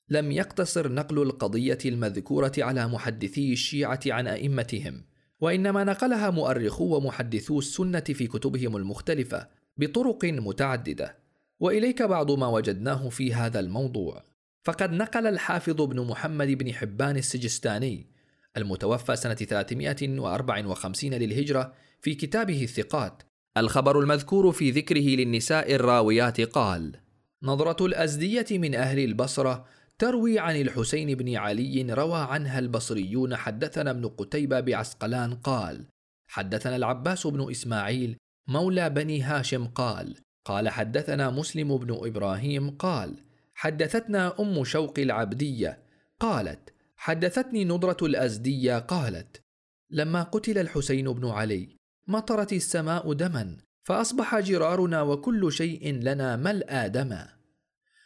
لم 0.10 0.32
يقتصر 0.32 0.91
نقل 0.91 1.22
القضية 1.22 1.78
المذكورة 1.86 2.52
على 2.57 2.88
محدثي 2.88 3.53
الشيعة 3.53 3.99
عن 4.07 4.28
أئمتهم 4.28 5.03
وإنما 5.41 5.84
نقلها 5.84 6.30
مؤرخو 6.30 6.95
ومحدثو 6.98 7.60
السنة 7.60 7.99
في 7.99 8.28
كتبهم 8.28 8.78
المختلفة 8.78 9.48
بطرق 9.78 10.26
متعددة. 10.26 11.18
وإليك 11.60 12.02
بعض 12.02 12.32
ما 12.32 12.48
وجدناه 12.48 13.10
في 13.10 13.34
هذا 13.34 13.60
الموضوع. 13.60 14.24
فقد 14.64 14.91
نقل 14.91 15.28
الحافظ 15.28 15.82
ابن 15.82 16.02
محمد 16.07 16.48
بن 16.48 16.74
حبان 16.74 17.18
السجستاني 17.18 18.16
المتوفى 18.58 19.16
سنة 19.16 19.34
354 19.34 21.14
للهجرة 21.14 21.74
في 22.02 22.16
كتابه 22.16 22.64
الثقات. 22.64 23.24
الخبر 23.58 24.00
المذكور 24.00 24.52
في 24.52 24.72
ذكره 24.72 25.02
للنساء 25.16 25.76
الراويات 25.76 26.42
قال: 26.42 26.96
نظرة 27.44 27.86
الأزدية 27.86 28.46
من 28.52 28.76
أهل 28.76 29.00
البصرة 29.00 29.66
تروي 30.00 30.40
عن 30.40 30.62
الحسين 30.62 31.16
بن 31.16 31.36
علي 31.36 31.94
روى 31.94 32.20
عنها 32.20 32.60
البصريون 32.60 33.36
حدثنا 33.36 33.92
ابن 33.92 34.08
قتيبة 34.08 34.60
بعسقلان 34.60 35.34
قال: 35.34 35.86
حدثنا 36.28 36.76
العباس 36.76 37.28
بن 37.28 37.52
إسماعيل 37.52 38.18
مولى 38.48 38.90
بني 38.90 39.22
هاشم 39.22 39.68
قال: 39.68 40.16
قال 40.46 40.70
حدثنا 40.70 41.30
مسلم 41.30 41.78
بن 41.78 42.00
إبراهيم 42.08 42.70
قال: 42.70 43.24
حدثتنا 43.56 44.34
أم 44.40 44.64
شوق 44.64 45.00
العبدية 45.00 45.80
قالت: 46.20 46.74
حدثتني 46.98 47.65
نضرة 47.65 47.98
الأزدية 48.02 48.80
قالت: 48.80 49.41
لما 49.90 50.24
قتل 50.24 50.57
الحسين 50.57 51.14
بن 51.14 51.30
علي 51.30 51.78
مطرت 52.07 52.53
السماء 52.53 53.14
دما 53.14 53.57
فأصبح 53.84 54.40
جرارنا 54.40 55.02
وكل 55.02 55.52
شيء 55.52 55.94
لنا 55.94 56.36
ملأى 56.36 56.90
دما. 56.90 57.28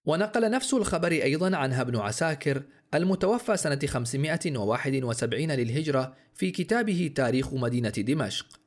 ونقل 0.05 0.51
نفس 0.51 0.73
الخبر 0.73 1.11
أيضا 1.11 1.57
عنها 1.57 1.81
ابن 1.81 1.95
عساكر 1.95 2.63
المتوفى 2.93 3.57
سنة 3.57 3.79
571 3.85 5.51
للهجرة 5.51 6.15
في 6.33 6.51
كتابه 6.51 7.11
تاريخ 7.15 7.53
مدينة 7.53 7.89
دمشق. 7.89 8.59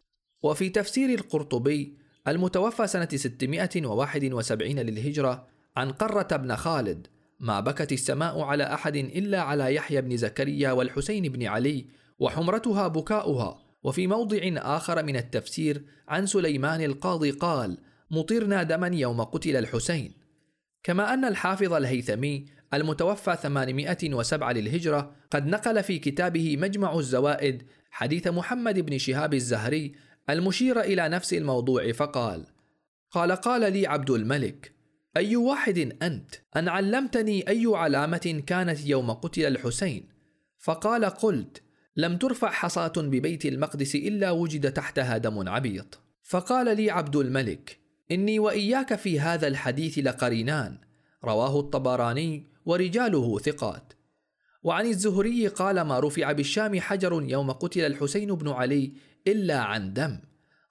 وفي 0.42 0.68
تفسير 0.68 1.18
القرطبي 1.18 1.98
المتوفى 2.28 2.86
سنة 2.86 3.08
671 3.14 4.78
للهجرة 4.78 5.46
عن 5.76 5.92
قرة 5.92 6.36
بن 6.36 6.56
خالد 6.56 7.06
ما 7.40 7.60
بكت 7.60 7.92
السماء 7.92 8.40
على 8.40 8.74
أحد 8.74 8.96
إلا 8.96 9.40
على 9.40 9.74
يحيى 9.74 10.00
بن 10.00 10.16
زكريا 10.16 10.72
والحسين 10.72 11.22
بن 11.22 11.46
علي 11.46 11.86
وحمرتها 12.18 12.88
بكاؤها. 12.88 13.60
وفي 13.82 14.06
موضع 14.06 14.40
آخر 14.56 15.02
من 15.02 15.16
التفسير 15.16 15.84
عن 16.08 16.26
سليمان 16.26 16.80
القاضي 16.80 17.30
قال 17.30 17.78
مطرنا 18.10 18.62
دما 18.62 18.86
يوم 18.86 19.20
قتل 19.20 19.56
الحسين. 19.56 20.12
كما 20.82 21.14
أن 21.14 21.24
الحافظ 21.24 21.72
الهيثمي 21.72 22.44
المتوفى 22.74 23.36
807 23.42 24.52
للهجرة 24.52 25.12
قد 25.30 25.46
نقل 25.46 25.82
في 25.82 25.98
كتابه 25.98 26.56
مجمع 26.56 26.98
الزوائد 26.98 27.62
حديث 27.90 28.26
محمد 28.26 28.78
بن 28.78 28.98
شهاب 28.98 29.34
الزهري 29.34 29.94
المشير 30.30 30.80
إلى 30.80 31.08
نفس 31.08 31.34
الموضوع 31.34 31.92
فقال: 31.92 32.46
قال 33.10 33.32
قال 33.32 33.72
لي 33.72 33.86
عبد 33.86 34.10
الملك: 34.10 34.73
أي 35.16 35.36
واحد 35.36 35.78
أنت؟ 36.02 36.34
أن 36.56 36.68
علمتني 36.68 37.48
أي 37.48 37.66
علامة 37.66 38.42
كانت 38.46 38.86
يوم 38.86 39.10
قتل 39.10 39.44
الحسين؟ 39.44 40.08
فقال 40.58 41.04
قلت: 41.04 41.62
لم 41.96 42.16
ترفع 42.16 42.50
حصاة 42.50 42.92
ببيت 42.96 43.46
المقدس 43.46 43.94
إلا 43.94 44.30
وجد 44.30 44.72
تحتها 44.72 45.18
دم 45.18 45.48
عبيط. 45.48 46.00
فقال 46.22 46.76
لي 46.76 46.90
عبد 46.90 47.16
الملك: 47.16 47.78
إني 48.10 48.38
وإياك 48.38 48.94
في 48.94 49.20
هذا 49.20 49.46
الحديث 49.46 49.98
لقرينان 49.98 50.78
رواه 51.24 51.60
الطبراني 51.60 52.46
ورجاله 52.66 53.38
ثقات 53.38 53.92
وعن 54.62 54.86
الزهري 54.86 55.48
قال 55.48 55.80
ما 55.80 56.00
رفع 56.00 56.32
بالشام 56.32 56.80
حجر 56.80 57.22
يوم 57.22 57.50
قتل 57.50 57.80
الحسين 57.80 58.34
بن 58.34 58.48
علي 58.48 58.92
إلا 59.26 59.58
عن 59.58 59.92
دم 59.92 60.18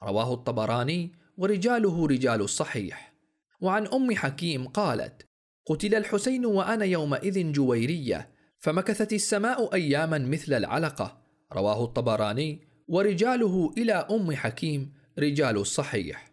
رواه 0.03 0.33
الطبراني 0.33 1.11
ورجاله 1.37 2.07
رجال 2.07 2.41
الصحيح 2.41 3.12
وعن 3.63 3.87
أم 3.87 4.15
حكيم 4.15 4.67
قالت 4.67 5.27
قتل 5.65 5.95
الحسين 5.95 6.45
وأنا 6.45 6.85
يومئذ 6.85 7.51
جويرية 7.51 8.29
فمكثت 8.59 9.13
السماء 9.13 9.73
أياما 9.73 10.17
مثل 10.17 10.53
العلقة. 10.53 11.23
رواه 11.53 11.83
الطبراني 11.83 12.67
ورجاله 12.87 13.73
إلى 13.77 13.93
أم 13.93 14.31
حكيم 14.31 14.93
رجال 15.19 15.57
الصحيح. 15.57 16.31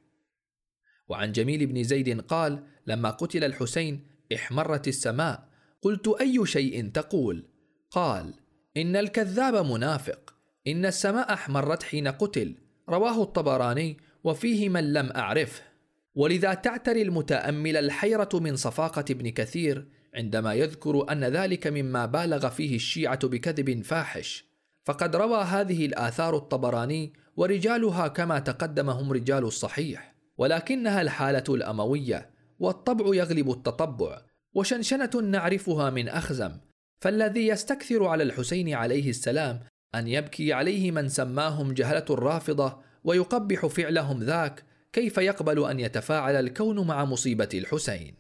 وعن 1.09 1.33
جميل 1.33 1.67
بن 1.67 1.83
زيد 1.83 2.21
قال 2.21 2.65
لما 2.87 3.11
قتل 3.11 3.45
الحسين 3.45 4.07
احمرت 4.35 4.89
السماء 4.89 5.49
قلت 5.83 6.09
أي 6.21 6.47
شيء 6.47 6.89
تقول؟ 6.89 7.45
قال 7.91 8.35
إن 8.77 8.97
الكذاب 8.97 9.67
منافق 9.67 10.35
إن 10.67 10.87
السماء 10.87 11.33
احمرت 11.33 11.83
حين 11.83 12.09
قتل. 12.09 12.55
رواه 12.89 13.23
الطبراني 13.23 13.97
وفيه 14.25 14.69
من 14.69 14.93
لم 14.93 15.13
أعرفه. 15.13 15.70
ولذا 16.15 16.55
تعتري 16.55 17.03
المتأمل 17.03 17.77
الحيرة 17.77 18.29
من 18.35 18.57
صفاقة 18.57 19.05
ابن 19.11 19.29
كثير 19.29 19.89
عندما 20.15 20.55
يذكر 20.55 21.13
أن 21.13 21.25
ذلك 21.25 21.67
مما 21.67 22.07
بالغ 22.07 22.49
فيه 22.49 22.77
الشيعة 22.77 23.29
بكذب 23.29 23.83
فاحش. 23.83 24.45
فقد 24.85 25.17
روى 25.17 25.43
هذه 25.43 25.87
الآثار 25.87 26.37
الطبراني 26.37 27.13
ورجالها 27.37 28.09
كما 28.09 28.39
تقدم 28.39 28.91
هم 28.91 29.13
رجال 29.13 29.45
الصحيح. 29.45 30.15
ولكنها 30.39 31.01
الحالة 31.01 31.45
الأموية 31.49 32.31
والطبع 32.59 33.15
يغلب 33.15 33.51
التطبع 33.51 34.23
وشنشنة 34.55 35.11
نعرفها 35.23 35.91
من 35.91 36.09
أخزم. 36.09 36.53
فالذي 37.01 37.47
يستكثر 37.47 38.05
على 38.05 38.23
الحسين 38.23 38.75
عليه 38.75 39.11
السلام 39.11 39.61
أن 39.95 40.09
يبكي 40.09 40.53
عليه 40.53 40.91
من 40.91 41.09
سماهم 41.09 41.73
جهلة 41.73 42.05
الرافضة 42.11 42.79
ويقبح 43.05 43.67
فعلهم 43.67 44.23
ذاك 44.23 44.65
كيف 44.93 45.19
يقبل 45.19 45.65
أن 45.65 45.81
يتفاعل 45.81 46.37
الكون 46.37 46.87
مع 46.87 47.05
مصيبة 47.05 47.49
الحسين؟ 47.55 48.15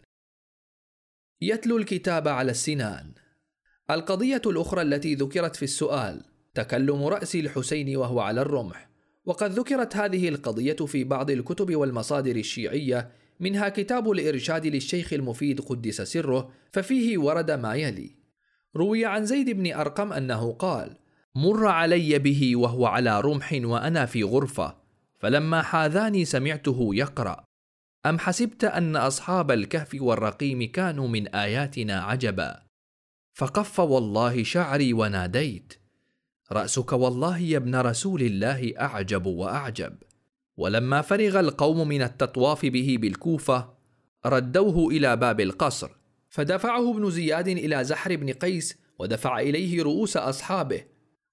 يتلو 1.40 1.76
الكتاب 1.76 2.28
على 2.28 2.51
السنان. 2.51 3.12
القضية 3.90 4.42
الأخرى 4.47 4.82
التي 4.82 5.14
ذكرت 5.14 5.56
في 5.56 5.62
السؤال 5.62 6.24
تكلم 6.55 7.05
رأس 7.05 7.34
الحسين 7.34 7.97
وهو 7.97 8.20
على 8.20 8.40
الرمح 8.40 8.90
وقد 9.24 9.51
ذكرت 9.51 9.97
هذه 9.97 10.28
القضية 10.28 10.72
في 10.86 11.05
بعض 11.05 11.30
الكتب 11.30 11.76
والمصادر 11.76 12.36
الشيعية 12.36 13.10
منها 13.40 13.68
كتاب 13.68 14.10
الإرشاد 14.10 14.66
للشيخ 14.66 15.12
المفيد 15.12 15.60
قدس 15.60 16.02
سره 16.02 16.51
ففيه 16.72 17.18
ورد 17.18 17.51
ما 17.51 17.74
يلي. 17.74 18.10
روي 18.76 19.05
عن 19.05 19.26
زيد 19.26 19.51
بن 19.51 19.72
أرقم 19.72 20.12
أنه 20.12 20.52
قال 20.52 20.97
مر 21.34 21.66
علي 21.66 22.18
به 22.18 22.56
وهو 22.56 22.86
على 22.86 23.20
رمح 23.20 23.52
وأنا 23.52 24.06
في 24.06 24.22
غرفة 24.22 24.80
فلما 25.20 25.62
حاذاني 25.62 26.24
سمعته 26.24 26.90
يقرأ. 26.92 27.44
أم 28.06 28.18
حسبت 28.18 28.64
أن 28.64 28.97
أصحاب 28.97 29.51
الكهف 29.51 29.97
والرقيم 30.01 30.72
كانوا 30.72 31.09
من 31.09 31.28
آياتنا 31.28 32.01
عجبا؟ 32.01 32.62
فقف 33.34 33.80
والله 33.80 34.42
شعري 34.42 34.92
وناديت. 34.92 35.74
رأسك 36.52 36.92
والله 36.92 37.38
يا 37.38 37.56
ابن 37.56 37.76
رسول 37.76 38.22
الله 38.22 38.72
أعجب 38.80 39.26
وأعجب. 39.26 39.97
ولما 40.56 41.02
فرغ 41.02 41.40
القوم 41.40 41.88
من 41.88 42.02
التطواف 42.02 42.66
به 42.66 42.97
بالكوفة 43.01 43.68
ردوه 44.26 44.88
إلى 44.88 45.16
باب 45.16 45.40
القصر 45.40 45.90
فدفعه 46.28 46.90
ابن 46.90 47.10
زياد 47.10 47.48
إلى 47.48 47.84
زحر 47.84 48.16
بن 48.16 48.32
قيس 48.32 48.78
ودفع 48.98 49.40
إليه 49.40 49.82
رؤوس 49.82 50.16
أصحابه 50.16 50.84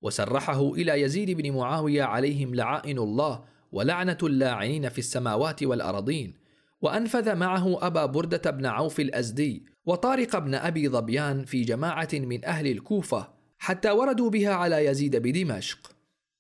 وسرحه 0.02 0.74
إلى 0.74 1.02
يزيد 1.02 1.32
بن 1.32 1.52
معاوية 1.52 2.04
عليهم 2.04 2.56
لعائن 2.56 2.98
الله 2.98 3.44
ولعنة 3.72 4.18
اللاعنين 4.24 4.90
في 4.90 4.98
السماوات 4.98 5.64
والأرضين 5.64 6.34
وأنفذ 6.82 7.36
معه 7.36 7.88
أبا 7.88 8.06
بردة 8.06 8.52
بن 8.52 8.66
عوف 8.66 9.00
الأزدي 9.00 9.66
وطارق 9.86 10.40
بن 10.40 10.56
أبي 10.56 10.90
ظبيان 10.90 11.46
في 11.46 11.62
جماعة 11.62 12.10
من 12.14 12.46
أهل 12.46 12.68
الكوفة 12.68 13.34
حتى 13.58 13.92
وردوا 13.92 14.30
بها 14.30 14.54
على 14.54 14.86
يزيد 14.86 15.16
بدمشق. 15.16 15.98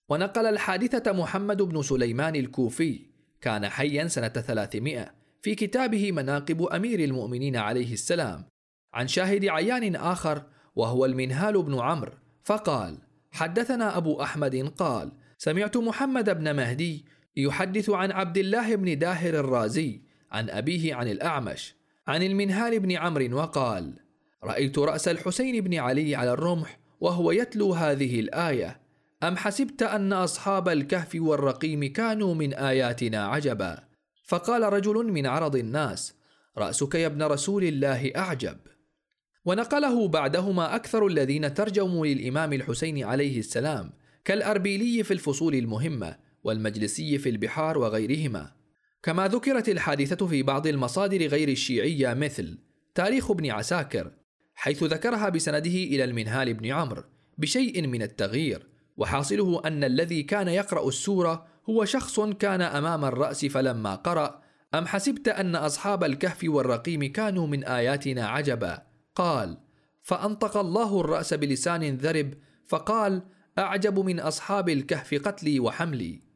ونقل 0.09 0.45
الحادثة 0.45 1.11
محمد 1.11 1.61
بن 1.61 1.81
سليمان 1.81 2.35
الكوفي 2.35 2.99
كان 3.41 3.69
حيا 3.69 4.07
سنة 4.07 4.27
300 4.27 5.11
في 5.41 5.55
كتابه 5.55 6.11
مناقب 6.11 6.63
أمير 6.63 6.99
المؤمنين 6.99 7.55
عليه 7.55 7.93
السلام 7.93 8.45
عن 8.93 9.07
شاهد 9.07 9.45
عيان 9.45 9.95
آخر 9.95 10.43
وهو 10.75 11.05
المنهال 11.05 11.63
بن 11.63 11.79
عمرو 11.79 12.11
فقال 12.43 12.97
حدثنا 13.31 13.97
أبو 13.97 14.21
أحمد 14.21 14.55
قال 14.77 15.11
سمعت 15.37 15.77
محمد 15.77 16.37
بن 16.37 16.55
مهدي 16.55 17.05
يحدث 17.37 17.89
عن 17.89 18.11
عبد 18.11 18.37
الله 18.37 18.75
بن 18.75 18.97
داهر 18.97 19.33
الرازي 19.33 20.01
عن 20.31 20.49
أبيه 20.49 20.95
عن 20.95 21.07
الأعمش 21.07 21.75
عن 22.07 22.23
المنهال 22.23 22.79
بن 22.79 22.91
عمرو 22.91 23.37
وقال 23.37 23.93
رأيت 24.43 24.79
رأس 24.79 25.07
الحسين 25.07 25.63
بن 25.63 25.75
علي 25.75 26.15
على 26.15 26.31
الرمح 26.31 26.79
وهو 27.01 27.31
يتلو 27.31 27.73
هذه 27.73 28.19
الآية 28.19 28.79
أم 29.23 29.37
حسبت 29.37 29.83
أن 29.83 30.13
أصحاب 30.13 30.69
الكهف 30.69 31.15
والرقيم 31.15 31.93
كانوا 31.93 32.35
من 32.35 32.53
آياتنا 32.53 33.25
عجبا؟ 33.25 33.77
فقال 34.25 34.73
رجل 34.73 35.11
من 35.11 35.25
عرض 35.25 35.55
الناس 35.55 36.15
رأسك 36.57 36.95
يا 36.95 37.07
ابن 37.07 37.23
رسول 37.23 37.63
الله 37.63 38.11
أعجب. 38.15 38.57
ونقله 39.45 40.07
بعدهما 40.07 40.75
أكثر 40.75 41.07
الذين 41.07 41.53
ترجموا 41.53 42.05
للإمام 42.05 42.53
الحسين 42.53 43.03
عليه 43.03 43.39
السلام 43.39 43.91
كالأربيلي 44.25 45.03
في 45.03 45.11
الفصول 45.11 45.55
المهمة 45.55 46.26
والمجلسي 46.43 47.17
في 47.17 47.29
البحار 47.29 47.77
وغيرهما. 47.77 48.51
كما 49.03 49.27
ذكرت 49.27 49.69
الحادثة 49.69 50.27
في 50.27 50.43
بعض 50.43 50.67
المصادر 50.67 51.27
غير 51.27 51.49
الشيعية 51.49 52.13
مثل 52.13 52.57
تاريخ 52.95 53.31
ابن 53.31 53.51
عساكر 53.51 54.11
حيث 54.55 54.83
ذكرها 54.83 55.29
بسنده 55.29 55.69
إلى 55.69 56.03
المنهال 56.03 56.53
بن 56.53 56.65
عمرو 56.71 57.03
بشيء 57.37 57.87
من 57.87 58.01
التغيير 58.01 58.67
وحاصله 58.97 59.61
أن 59.65 59.83
الذي 59.83 60.23
كان 60.23 60.47
يقرأ 60.47 60.87
السورة 60.87 61.47
هو 61.69 61.85
شخص 61.85 62.19
كان 62.19 62.61
أمام 62.61 63.05
الرأس 63.05 63.45
فلما 63.45 63.95
قرأ 63.95 64.41
أم 64.75 64.85
حسبت 64.87 65.27
أن 65.27 65.55
أصحاب 65.55 66.03
الكهف 66.03 66.39
والرقيم 66.43 67.11
كانوا 67.11 67.47
من 67.47 67.63
آياتنا 67.63 68.27
عجبا؟ 68.27 68.81
قال 69.15 69.57
فأنطق 70.03 70.57
الله 70.57 71.01
الرأس 71.01 71.33
بلسان 71.33 71.97
ذرب 71.97 72.33
فقال 72.67 73.21
أعجب 73.59 73.99
من 73.99 74.19
أصحاب 74.19 74.69
الكهف 74.69 75.13
قتلي 75.13 75.59
وحملي. 75.59 76.26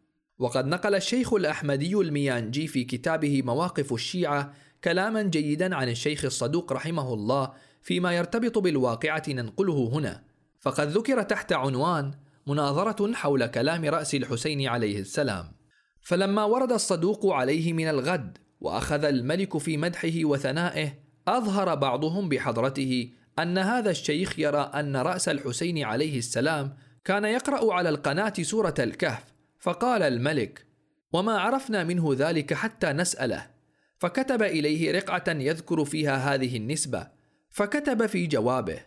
وقد 0.41 0.67
نقل 0.67 0.95
الشيخ 0.95 1.33
الأحمدي 1.33 1.95
الميانجي 1.95 2.67
في 2.67 2.83
كتابه 2.83 3.41
مواقف 3.41 3.93
الشيعة 3.93 4.53
كلاما 4.83 5.21
جيدا 5.21 5.75
عن 5.75 5.89
الشيخ 5.89 6.25
الصدوق 6.25 6.73
رحمه 6.73 7.13
الله 7.13 7.53
فيما 7.81 8.13
يرتبط 8.13 8.57
بالواقعة 8.57 9.23
ننقله 9.27 9.89
هنا. 9.93 10.23
فقد 10.59 10.87
ذكر 10.87 11.21
تحت 11.21 11.53
عنوان 11.53 12.11
مناظرة 12.47 13.13
حول 13.13 13.45
كلام 13.45 13.85
رأس 13.85 14.15
الحسين 14.15 14.67
عليه 14.67 14.99
السلام. 14.99 15.51
فلما 16.01 16.43
ورد 16.43 16.71
الصدوق 16.71 17.33
عليه 17.33 17.73
من 17.73 17.87
الغد 17.87 18.37
وأخذ 18.61 19.03
الملك 19.03 19.57
في 19.57 19.77
مدحه 19.77 20.23
وثنائه 20.23 20.93
أظهر 21.27 21.75
بعضهم 21.75 22.29
بحضرته 22.29 23.09
أن 23.39 23.57
هذا 23.57 23.91
الشيخ 23.91 24.39
يرى 24.39 24.71
أن 24.75 24.95
رأس 24.97 25.29
الحسين 25.29 25.83
عليه 25.83 26.17
السلام 26.17 26.75
كان 27.05 27.25
يقرأ 27.25 27.73
على 27.73 27.89
القناة 27.89 28.33
سورة 28.41 28.75
الكهف 28.79 29.30
فقال 29.61 30.01
الملك 30.01 30.65
وما 31.13 31.37
عرفنا 31.37 31.83
منه 31.83 32.15
ذلك 32.17 32.53
حتى 32.53 32.93
نسأله. 32.93 33.47
فكتب 34.01 34.43
إليه 34.43 34.91
رقعة 34.91 35.23
يذكر 35.27 35.85
فيها 35.85 36.33
هذه 36.33 36.57
النسبة 36.57 37.07
فكتب 37.49 38.05
في 38.05 38.27
جوابه 38.27 38.79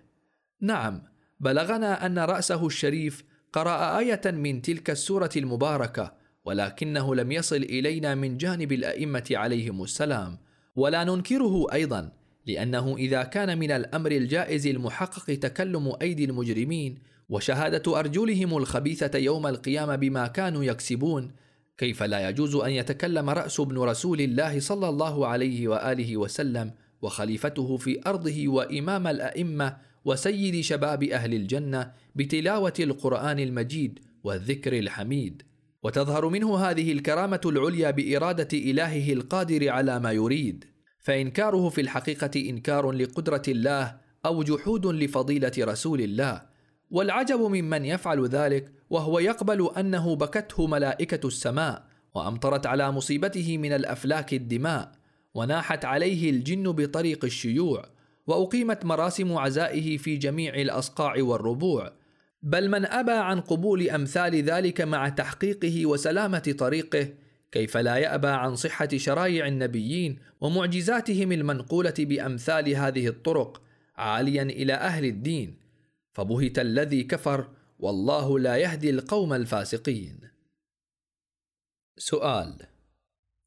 نعم 0.60 1.02
بلغنا 1.40 2.06
أن 2.06 2.18
رأسه 2.18 2.66
الشريف 2.66 3.24
قرأ 3.52 3.98
آية 3.98 4.20
من 4.24 4.62
تلك 4.62 4.90
السورة 4.90 5.30
المباركة 5.36 6.14
ولكنه 6.44 7.14
لم 7.14 7.32
يصل 7.32 7.56
إلينا 7.56 8.14
من 8.14 8.36
جانب 8.36 8.72
الأئمة 8.72 9.24
عليهم 9.30 9.82
السلام 9.82 10.38
ولا 10.76 11.04
ننكره 11.04 11.72
أيضا 11.72 12.12
لأنه 12.46 12.96
إذا 12.96 13.22
كان 13.22 13.58
من 13.58 13.70
الأمر 13.70 14.12
الجائز 14.12 14.66
المحقق 14.66 15.34
تكلم 15.34 15.92
أيدي 16.02 16.24
المجرمين 16.24 16.98
وشهادة 17.28 17.98
أرجلهم 17.98 18.56
الخبيثة 18.56 19.18
يوم 19.18 19.46
القيامة 19.46 19.96
بما 19.96 20.26
كانوا 20.26 20.64
يكسبون. 20.64 21.32
كيف 21.78 22.02
لا 22.02 22.28
يجوز 22.28 22.56
أن 22.56 22.70
يتكلم 22.70 23.30
رأس 23.30 23.60
ابن 23.60 23.78
رسول 23.78 24.20
الله 24.20 24.60
صلى 24.60 24.88
الله 24.88 25.26
عليه 25.26 25.68
وآله 25.68 26.16
وسلم 26.16 26.72
وخليفته 27.02 27.76
في 27.76 28.00
أرضه 28.06 28.48
وإمام 28.48 29.06
الأئمة 29.06 29.76
وسيد 30.04 30.60
شباب 30.60 31.02
أهل 31.02 31.34
الجنة 31.34 31.92
بتلاوة 32.14 32.72
القرآن 32.80 33.38
المجيد 33.38 33.98
والذكر 34.24 34.78
الحميد؟ 34.78 35.42
وتظهر 35.82 36.28
منه 36.28 36.56
هذه 36.58 36.92
الكرامة 36.92 37.40
العليا 37.46 37.90
بإرادة 37.90 38.48
إلهه 38.58 39.12
القادر 39.12 39.68
على 39.68 40.00
ما 40.00 40.12
يريد. 40.12 40.64
فإنكاره 41.00 41.68
في 41.68 41.80
الحقيقة 41.80 42.50
إنكار 42.50 42.92
لقدرة 42.92 43.42
الله 43.48 43.96
أو 44.26 44.42
جحود 44.42 44.86
لفضيلة 44.86 45.52
رسول 45.58 46.00
الله. 46.00 46.53
والعجب 46.94 47.40
ممن 47.40 47.84
يفعل 47.84 48.26
ذلك 48.26 48.72
وهو 48.90 49.18
يقبل 49.18 49.70
أنه 49.78 50.16
بكته 50.16 50.66
ملائكة 50.66 51.26
السماء 51.26 51.84
وأمطرت 52.14 52.66
على 52.66 52.92
مصيبته 52.92 53.58
من 53.58 53.72
الأفلاك 53.72 54.34
الدماء 54.34 54.92
وناحت 55.34 55.84
عليه 55.84 56.30
الجن 56.30 56.72
بطريق 56.72 57.24
الشيوع 57.24 57.84
وأقيمت 58.26 58.84
مراسم 58.84 59.32
عزائه 59.32 59.96
في 59.96 60.16
جميع 60.16 60.54
الأصقاع 60.54 61.14
والربوع. 61.18 61.92
بل 62.42 62.70
من 62.70 62.86
أبى 62.86 63.12
عن 63.12 63.40
قبول 63.40 63.90
أمثال 63.90 64.34
ذلك 64.34 64.80
مع 64.80 65.08
تحقيقه 65.08 65.86
وسلامة 65.86 66.54
طريقه 66.58 67.08
كيف 67.52 67.76
لا 67.76 67.96
يأبى 67.96 68.28
عن 68.28 68.56
صحة 68.56 68.88
شرايع 68.96 69.46
النبيين 69.46 70.18
ومعجزاتهم 70.40 71.32
المنقولة 71.32 71.94
بأمثال 71.98 72.76
هذه 72.76 73.08
الطرق 73.08 73.62
عاليا 73.96 74.42
إلى 74.42 74.72
أهل 74.72 75.04
الدين. 75.04 75.63
فبهت 76.14 76.58
الذي 76.58 77.02
كفر 77.04 77.50
والله 77.78 78.38
لا 78.38 78.56
يهدي 78.56 78.90
القوم 78.90 79.32
الفاسقين. 79.32 80.20
سؤال 81.98 82.58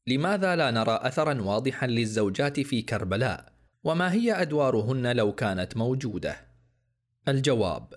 لماذا 0.06 0.56
لا 0.56 0.70
نرى 0.70 0.98
اثرا 1.02 1.42
واضحا 1.42 1.86
للزوجات 1.86 2.60
في 2.60 2.82
كربلاء؟ 2.82 3.52
وما 3.84 4.12
هي 4.12 4.42
أدوارهن 4.42 5.16
لو 5.16 5.32
كانت 5.32 5.76
موجودة؟ 5.76 6.48
الجواب 7.28 7.94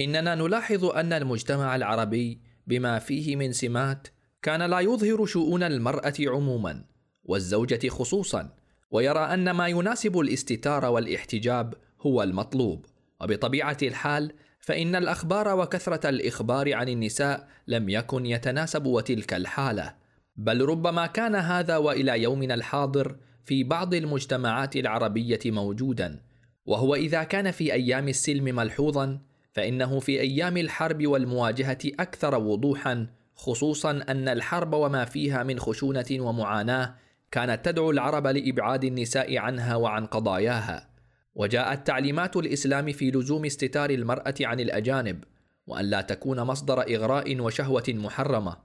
إننا 0.00 0.34
نلاحظ 0.34 0.84
أن 0.84 1.12
المجتمع 1.12 1.76
العربي 1.76 2.40
بما 2.66 2.98
فيه 2.98 3.36
من 3.36 3.52
سمات 3.52 4.08
كان 4.42 4.62
لا 4.62 4.80
يظهر 4.80 5.26
شؤون 5.26 5.62
المرأة 5.62 6.14
عموما 6.20 6.84
والزوجة 7.24 7.88
خصوصا 7.88 8.54
ويرى 8.90 9.18
أن 9.18 9.50
ما 9.50 9.68
يناسب 9.68 10.18
الاستتار 10.18 10.84
والاحتجاب 10.84 11.74
هو 12.00 12.22
المطلوب. 12.22 12.86
وبطبيعة 13.24 13.76
الحال 13.82 14.32
فإن 14.60 14.96
الأخبار 14.96 15.58
وكثرة 15.58 16.08
الإخبار 16.08 16.74
عن 16.74 16.88
النساء 16.88 17.48
لم 17.66 17.88
يكن 17.88 18.26
يتناسب 18.26 18.86
وتلك 18.86 19.34
الحالة. 19.34 19.94
بل 20.36 20.64
ربما 20.64 21.06
كان 21.06 21.34
هذا 21.34 21.76
وإلى 21.76 22.22
يومنا 22.22 22.54
الحاضر 22.54 23.16
في 23.44 23.64
بعض 23.64 23.94
المجتمعات 23.94 24.76
العربية 24.76 25.40
موجودا. 25.46 26.20
وهو 26.66 26.94
إذا 26.94 27.22
كان 27.22 27.50
في 27.50 27.72
أيام 27.72 28.08
السلم 28.08 28.44
ملحوظا 28.44 29.20
فإنه 29.52 30.00
في 30.00 30.20
أيام 30.20 30.56
الحرب 30.56 31.06
والمواجهة 31.06 31.78
أكثر 31.84 32.34
وضوحا 32.34 33.06
خصوصا 33.34 33.90
أن 33.90 34.28
الحرب 34.28 34.74
وما 34.74 35.04
فيها 35.04 35.42
من 35.42 35.58
خشونة 35.58 36.06
ومعاناة 36.12 36.94
كانت 37.30 37.64
تدعو 37.64 37.90
العرب 37.90 38.26
لإبعاد 38.26 38.84
النساء 38.84 39.38
عنها 39.38 39.76
وعن 39.76 40.06
قضاياها. 40.06 40.93
وجاءت 41.34 41.86
تعليمات 41.86 42.36
الإسلام 42.36 42.92
في 42.92 43.10
لزوم 43.10 43.44
استتار 43.44 43.90
المرأة 43.90 44.34
عن 44.40 44.60
الأجانب 44.60 45.24
وأن 45.66 45.84
لا 45.84 46.00
تكون 46.00 46.40
مصدر 46.40 46.80
إغراء 46.80 47.40
وشهوة 47.40 47.84
محرمة. 47.88 48.56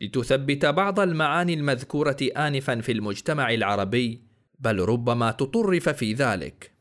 لتثبت 0.00 0.66
بعض 0.66 1.00
المعاني 1.00 1.54
المذكورة 1.54 2.16
انفا 2.36 2.80
في 2.80 2.92
المجتمع 2.92 3.54
العربي 3.54 4.22
بل 4.58 4.80
ربما 4.80 5.30
تطرف 5.30 5.88
في 5.88 6.12
ذلك. 6.12 6.72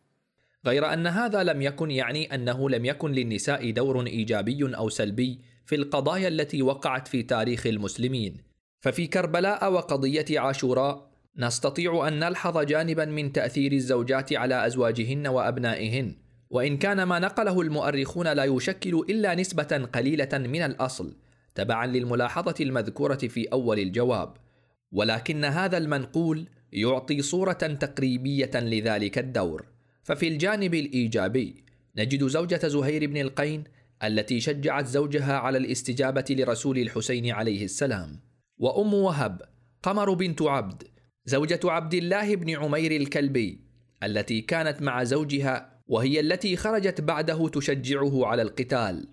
غير 0.65 0.93
أن 0.93 1.07
هذا 1.07 1.43
لم 1.43 1.61
يكن 1.61 1.91
يعني 1.91 2.35
أنه 2.35 2.69
لم 2.69 2.85
يكن 2.85 3.11
للنساء 3.11 3.71
دور 3.71 4.07
إيجابي 4.07 4.75
أو 4.75 4.89
سلبي 4.89 5.39
في 5.65 5.75
القضايا 5.75 6.27
التي 6.27 6.61
وقعت 6.61 7.07
في 7.07 7.23
تاريخ 7.23 7.67
المسلمين. 7.67 8.37
ففي 8.79 9.07
كربلاء 9.07 9.73
وقضية 9.73 10.39
عاشوراء 10.39 11.04
نستطيع 11.37 12.07
أن 12.07 12.19
نلحظ 12.19 12.57
جانبا 12.57 13.05
من 13.05 13.31
تأثير 13.31 13.71
الزوجات 13.71 14.33
على 14.33 14.65
أزواجهن 14.65 15.27
وأبنائهن 15.27 16.15
وإن 16.49 16.77
كان 16.77 17.03
ما 17.03 17.19
نقله 17.19 17.61
المؤرخون 17.61 18.27
لا 18.33 18.43
يشكل 18.43 19.05
إلا 19.09 19.35
نسبة 19.35 19.89
قليلة 19.93 20.37
من 20.37 20.61
الأصل 20.61 21.15
تبعا 21.55 21.87
للملاحظة 21.87 22.55
المذكورة 22.59 23.15
في 23.15 23.45
أول 23.53 23.79
الجواب. 23.79 24.33
ولكن 24.91 25.45
هذا 25.45 25.77
المنقول 25.77 26.47
يعطي 26.71 27.21
صورة 27.21 27.53
تقريبية 27.53 28.51
لذلك 28.55 29.17
الدور. 29.17 29.65
ففي 30.03 30.27
الجانب 30.27 30.73
الإيجابي 30.73 31.63
نجد 31.97 32.27
زوجة 32.27 32.67
زهير 32.67 33.05
بن 33.05 33.17
القين 33.17 33.63
التي 34.03 34.39
شجعت 34.39 34.87
زوجها 34.87 35.33
على 35.33 35.57
الاستجابة 35.57 36.25
لرسول 36.29 36.77
الحسين 36.77 37.31
عليه 37.31 37.63
السلام 37.65 38.19
وأم 38.57 38.93
وهب 38.93 39.41
قمر 39.83 40.13
بنت 40.13 40.41
عبد 40.41 40.83
زوجة 41.25 41.59
عبد 41.63 41.93
الله 41.93 42.35
بن 42.35 42.49
عمير 42.49 42.91
الكلبي 42.91 43.61
التي 44.03 44.41
كانت 44.41 44.81
مع 44.81 45.03
زوجها 45.03 45.81
وهي 45.87 46.19
التي 46.19 46.55
خرجت 46.55 47.01
بعده 47.01 47.49
تشجعه 47.49 48.25
على 48.25 48.41
القتال. 48.41 49.07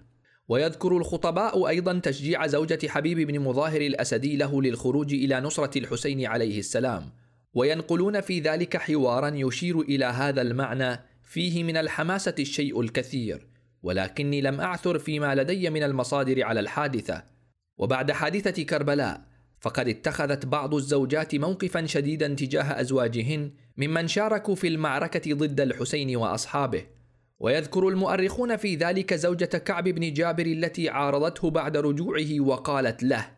ويذكر 0.49 0.97
الخطباء 0.97 1.69
أيضا 1.69 1.99
تشجيع 1.99 2.47
زوجة 2.47 2.89
حبيب 2.89 3.21
بن 3.21 3.41
مظاهر 3.41 3.81
الأسدي 3.81 4.37
له 4.37 4.63
للخروج 4.63 5.15
إلى 5.15 5.41
نصرة 5.41 5.79
الحسين 5.79 6.27
عليه 6.27 6.59
السلام. 6.59 7.13
وينقلون 7.55 8.21
في 8.21 8.41
ذلك 8.41 8.77
حوارا 8.77 9.29
يشير 9.35 9.81
إلى 9.81 10.05
هذا 10.05 10.43
المعنى 10.43 11.01
فيه 11.23 11.65
من 11.65 11.77
الحماسة 11.77 12.35
الشيء 12.39 12.81
الكثير. 12.81 13.47
ولكني 13.83 14.41
لم 14.41 14.61
أعثر 14.61 14.99
فيما 14.99 15.35
لدي 15.35 15.71
من 15.71 15.83
المصادر 15.83 16.45
على 16.45 16.61
الحادثة. 16.61 17.25
وبعد 17.79 18.13
حادثة 18.13 18.63
كربلاء 18.63 19.32
فقد 19.63 19.89
اتخذت 19.89 20.47
بعض 20.47 20.75
الزوجات 20.75 21.35
موقفا 21.35 21.87
شديدا 21.87 22.29
تجاه 22.29 22.81
أزواجهن 22.81 23.51
ممن 23.77 24.09
شاركوا 24.09 24.55
في 24.55 24.69
المعركة 24.69 25.35
ضد 25.35 25.61
الحسين 25.61 26.17
وأصحابه. 26.17 26.87
ويذكر 27.39 27.89
المؤرخون 27.89 28.57
في 28.57 28.77
ذلك 28.77 29.15
زوجة 29.15 29.45
كعب 29.45 29.89
بن 29.89 30.13
جابر 30.13 30.47
التي 30.47 30.89
عارضته 30.89 31.51
بعد 31.51 31.77
رجوعه 31.77 32.41
وقالت 32.41 33.03
له 33.03 33.31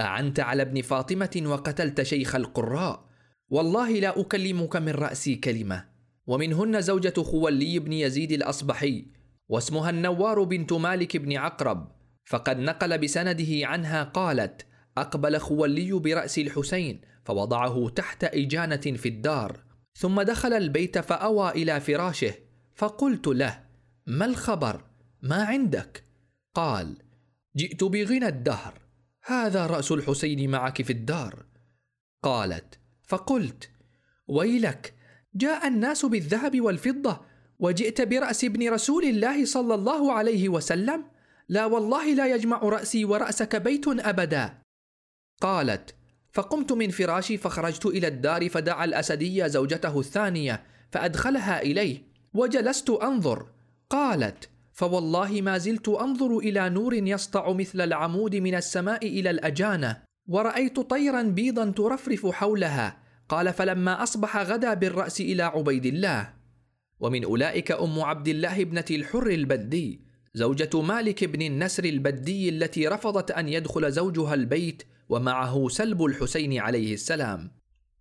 أعنت 0.00 0.40
على 0.40 0.62
ابن 0.62 0.82
فاطمة 0.82 1.42
وقتلت 1.46 2.02
شيخ 2.02 2.34
القراء؟ 2.34 3.04
والله 3.48 3.90
لا 3.90 4.20
أكلمك 4.20 4.76
من 4.76 4.92
رأسي 4.92 5.34
كلمة. 5.34 5.84
ومنهن 6.26 6.80
زوجة 6.80 7.22
خولي 7.22 7.78
بن 7.78 7.92
يزيد 7.92 8.32
الأصبحي 8.32 9.06
واسمها 9.48 9.90
النوار 9.90 10.42
بنت 10.42 10.72
مالك 10.72 11.16
بن 11.16 11.36
عقرب. 11.36 11.92
فقد 12.24 12.58
نقل 12.58 12.98
بسنده 12.98 13.66
عنها 13.66 14.02
قالت 14.02 14.66
أقبل 14.98 15.38
خولي 15.38 15.92
برأس 15.92 16.38
الحسين 16.38 17.00
فوضعه 17.24 17.88
تحت 17.88 18.24
إجانة 18.24 18.76
في 18.76 19.08
الدار. 19.08 19.60
ثم 19.94 20.22
دخل 20.22 20.52
البيت 20.52 20.98
فأوى 20.98 21.50
إلى 21.50 21.80
فراشه 21.80 22.34
فقلت 22.74 23.26
له 23.26 23.64
ما 24.06 24.24
الخبر؟ 24.24 24.84
ما 25.22 25.44
عندك؟ 25.44 26.04
قال 26.54 26.96
جئت 27.56 27.84
بغنى 27.84 28.28
الدهر 28.28 28.78
هذا 29.24 29.66
رأس 29.66 29.92
الحسين 29.92 30.50
معك 30.50 30.82
في 30.82 30.92
الدار. 30.92 31.46
قالت 32.22 32.78
فقلت 33.06 33.70
ويلك 34.28 34.94
جاء 35.34 35.68
الناس 35.68 36.04
بالذهب 36.04 36.60
والفضة 36.60 37.20
وجئت 37.58 38.00
برأس 38.00 38.44
ابن 38.44 38.68
رسول 38.68 39.04
الله 39.04 39.44
صلى 39.44 39.74
الله 39.74 40.12
عليه 40.12 40.48
وسلم 40.48 41.04
لا 41.48 41.64
والله 41.64 42.14
لا 42.14 42.34
يجمع 42.34 42.58
رأسي 42.58 43.04
ورأسك 43.04 43.56
بيت 43.56 43.84
أبدا. 43.88 44.61
قالت 45.42 45.94
فقمت 46.32 46.72
من 46.72 46.90
فراشي 46.90 47.36
فخرجت 47.36 47.86
إلى 47.86 48.06
الدار 48.06 48.48
فدعا 48.48 48.84
الأسدي 48.84 49.48
زوجته 49.48 50.00
الثانية 50.00 50.62
فأدخلها 50.90 51.62
إليه 51.62 52.02
وجلست 52.34 52.90
أنظر. 52.90 53.46
قالت 53.90 54.48
فوالله 54.72 55.40
ما 55.40 55.58
زلت 55.58 55.88
أنظر 55.88 56.38
إلى 56.38 56.70
نور 56.70 56.94
يسطع 56.94 57.52
مثل 57.52 57.80
العمود 57.80 58.36
من 58.36 58.54
السماء 58.54 59.06
إلى 59.06 59.30
الأجانة 59.30 60.02
ورأيت 60.28 60.80
طيرا 60.80 61.22
بيضا 61.22 61.70
ترفرف 61.70 62.26
حولها 62.26 62.96
قال 63.28 63.52
فلما 63.52 64.02
أصبح 64.02 64.36
غدا 64.36 64.74
بالرأس 64.74 65.20
إلى 65.20 65.42
عبيد 65.42 65.86
الله. 65.86 66.32
ومن 67.00 67.24
أولئك 67.24 67.72
أم 67.72 68.00
عبد 68.00 68.28
الله 68.28 68.60
ابنة 68.60 68.84
الحر 68.90 69.26
البدي 69.26 70.00
زوجة 70.34 70.82
مالك 70.82 71.24
بن 71.24 71.42
النسر 71.42 71.84
البدي 71.84 72.48
التي 72.48 72.88
رفضت 72.88 73.30
أن 73.30 73.48
يدخل 73.48 73.92
زوجها 73.92 74.34
البيت 74.34 74.82
ومعه 75.12 75.68
سلب 75.68 76.04
الحسين 76.04 76.58
عليه 76.58 76.94
السلام. 76.94 77.50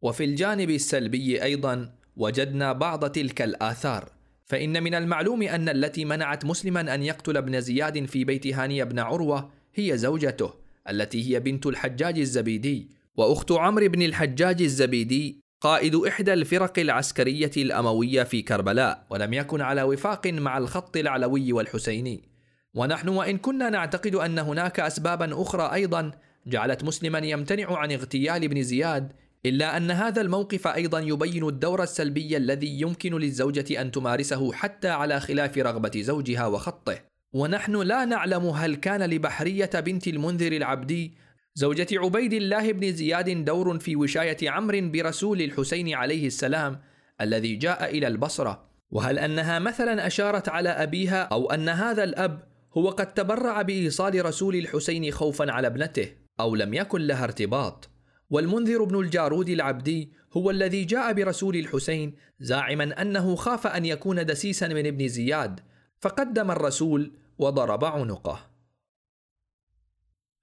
وفي 0.02 0.24
الجانب 0.24 0.70
السلبي 0.70 1.44
أيضا 1.44 1.94
وجدنا 2.16 2.74
بعض 2.74 3.10
تلك 3.10 3.42
الآثار. 3.42 4.12
فإن 4.46 4.84
من 4.84 4.96
المعلوم 4.96 5.42
أن 5.42 5.70
التي 5.70 6.06
منعت 6.06 6.46
مسلما 6.46 6.96
أن 6.96 7.04
يقتل 7.04 7.38
ابن 7.38 7.62
زياد 7.62 8.06
في 8.06 8.24
بيت 8.24 8.48
هاني 8.48 8.86
بن 8.86 9.00
عروة 9.00 9.50
هي 9.76 9.98
زوجته 9.98 10.54
التي 10.90 11.30
هي 11.30 11.40
بنت 11.40 11.66
الحجاج 11.66 12.20
الزبيدي. 12.20 12.90
وأخت 13.16 13.52
عمرو 13.52 13.88
بن 13.88 14.02
الحجاج 14.02 14.62
الزبيدي 14.62 15.42
قائد 15.62 15.96
إحدى 15.96 16.34
الفرق 16.34 16.80
العسكرية 16.80 17.52
الأموية 17.58 18.24
في 18.24 18.42
كربلاء 18.42 19.06
ولم 19.10 19.34
يكن 19.34 19.62
على 19.62 19.84
وفاق 19.84 20.28
مع 20.28 20.58
الخط 20.58 20.98
العلوي 20.98 21.54
والحسيني. 21.54 22.30
ونحن 22.74 23.10
وإن 23.10 23.38
كنا 23.38 23.70
نعتقد 23.70 24.16
أن 24.16 24.40
هناك 24.40 24.80
اسبابا 24.80 25.42
أخرى 25.42 25.74
أيضا 25.74 26.12
جعلت 26.48 26.84
مسلما 26.84 27.20
يمتنع 27.20 27.78
عن 27.78 27.92
اغتيال 27.92 28.44
ابن 28.44 28.64
زياد 28.64 29.12
إلا 29.46 29.78
أن 29.78 29.92
هذا 29.92 30.22
الموقف 30.22 30.68
أيضا 30.68 31.00
يبين 31.00 31.48
الدور 31.48 31.84
السلبي 31.84 32.38
الذي 32.38 32.82
يمكن 32.82 33.14
للزوجة 33.16 33.82
أن 33.82 33.92
تمارسه 33.92 34.54
حتى 34.54 34.90
على 34.90 35.20
خلاف 35.20 35.58
رغبة 35.58 35.92
زوجها 35.96 36.48
وخطه. 36.48 37.00
ونحن 37.34 37.76
لا 37.76 38.06
نعلم 38.06 38.46
هل 38.46 38.76
كان 38.76 39.04
لبحرية 39.04 39.70
بنت 39.74 40.08
المنذر 40.08 40.52
العبدي 40.52 41.14
زوجة 41.56 41.88
عبيد 41.92 42.34
الله 42.34 42.72
بن 42.72 42.92
زياد 42.92 43.46
دور 43.46 43.80
في 43.80 43.96
وشاية 43.96 44.50
عمرو 44.50 44.90
برسول 44.90 45.42
الحسين 45.42 45.94
عليه 45.94 46.28
السلام 46.28 46.80
الذي 47.22 47.56
جاء 47.56 47.98
إلى 47.98 48.08
البصرة. 48.08 48.72
وهل 48.92 49.20
أنها 49.20 49.60
مثلا 49.60 50.08
أشارت 50.08 50.50
على 50.50 50.70
أبيها 50.70 51.22
أو 51.22 51.52
أن 51.52 51.70
هذا 51.70 52.04
الأب 52.04 52.44
هو 52.78 52.90
قد 52.90 53.14
تبرع 53.14 53.62
بإيصال 53.62 54.26
رسول 54.26 54.56
الحسين 54.56 55.12
خوفا 55.12 55.52
على 55.52 55.68
ابنته؟ 55.68 56.21
أو 56.42 56.56
لم 56.56 56.74
يكن 56.74 57.02
لها 57.02 57.24
ارتباط. 57.24 57.90
والمنذر 58.30 58.84
بن 58.84 59.00
الجارود 59.00 59.50
العبدي 59.50 60.12
هو 60.34 60.50
الذي 60.50 60.84
جاء 60.84 61.14
برسول 61.14 61.56
الحسين 61.56 62.16
زاعما 62.40 63.02
أنه 63.02 63.36
خاف 63.36 63.68
أن 63.68 63.86
يكون 63.86 64.26
دسيسا 64.26 64.68
من 64.68 64.88
ابن 64.88 65.08
زياد 65.08 65.60
فقدم 66.00 66.52
الرسول 66.52 67.12
وضرب 67.38 67.86
عنقه. 67.86 68.52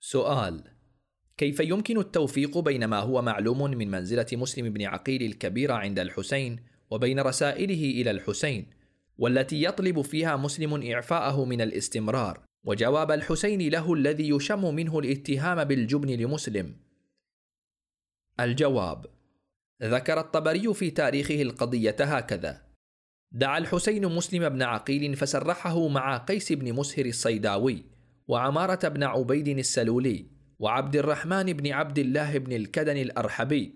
سؤال 0.00 0.64
كيف 1.36 1.60
يمكن 1.60 1.98
التوفيق 1.98 2.58
بين 2.58 2.84
ما 2.84 2.98
هو 2.98 3.22
معلوم 3.22 3.62
من 3.62 3.90
منزلة 3.90 4.26
مسلم 4.32 4.72
بن 4.72 4.82
عقيل 4.82 5.22
الكبيرة 5.22 5.74
عند 5.74 5.98
الحسين 5.98 6.60
وبين 6.90 7.20
رسائله 7.20 8.00
إلى 8.00 8.10
الحسين 8.10 8.66
والتي 9.18 9.64
يطلب 9.64 10.00
فيها 10.00 10.36
مسلم 10.36 10.92
إعفاءه 10.92 11.44
من 11.44 11.60
الاستمرار؟ 11.60 12.47
وجواب 12.64 13.10
الحسين 13.10 13.68
له 13.70 13.94
الذي 13.94 14.28
يشم 14.28 14.74
منه 14.74 14.98
الاتهام 14.98 15.64
بالجبن 15.64 16.08
لمسلم. 16.08 16.76
الجواب 18.40 19.06
ذكر 19.82 20.20
الطبري 20.20 20.74
في 20.74 20.90
تاريخه 20.90 21.42
القضية 21.42 21.96
هكذا 22.00 22.62
دعا 23.32 23.58
الحسين 23.58 24.06
مسلم 24.06 24.48
بن 24.48 24.62
عقيل 24.62 25.16
فسرحه 25.16 25.88
مع 25.88 26.16
قيس 26.16 26.52
بن 26.52 26.72
مسهر 26.72 27.06
الصيداوي 27.06 27.84
وعمارة 28.28 28.88
بن 28.88 29.02
عبيد 29.02 29.48
السلولي 29.48 30.26
وعبد 30.58 30.96
الرحمن 30.96 31.52
بن 31.52 31.72
عبد 31.72 31.98
الله 31.98 32.38
بن 32.38 32.52
الكدن 32.52 32.96
الأرحبي 32.96 33.74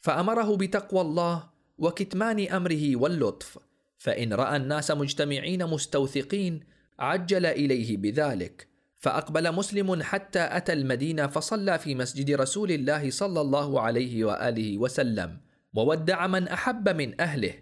فأمره 0.00 0.56
بتقوى 0.56 1.00
الله 1.00 1.50
وكتمان 1.78 2.48
أمره 2.48 2.96
واللطف 2.96 3.58
فإن 3.98 4.32
رأى 4.32 4.56
الناس 4.56 4.90
مجتمعين 4.90 5.66
مستوثقين 5.66 6.60
عجل 7.00 7.46
إليه 7.46 7.96
بذلك 7.96 8.70
فأقبل 8.98 9.52
مسلم 9.52 10.02
حتى 10.02 10.48
أتى 10.50 10.72
المدينة 10.72 11.26
فصلى 11.26 11.78
في 11.78 11.94
مسجد 11.94 12.30
رسول 12.30 12.70
الله 12.70 13.10
صلى 13.10 13.40
الله 13.40 13.80
عليه 13.80 14.24
وآله 14.24 14.78
وسلم 14.78 15.40
وودع 15.74 16.26
من 16.26 16.48
أحب 16.48 16.88
من 16.88 17.20
أهله. 17.20 17.54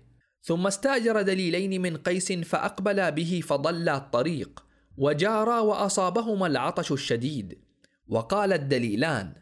ثم 0.43 0.67
استأجر 0.67 1.23
دليلين 1.23 1.83
من 1.83 1.97
قيس 1.97 2.33
فأقبلا 2.33 3.11
به 3.11 3.41
فضلا 3.45 3.97
الطريق 3.97 4.65
وجارا 4.97 5.61
وأصابهما 5.61 6.47
العطش 6.47 6.93
الشديد. 6.93 7.59
وقال 8.09 8.53
الدليلان 8.53 9.33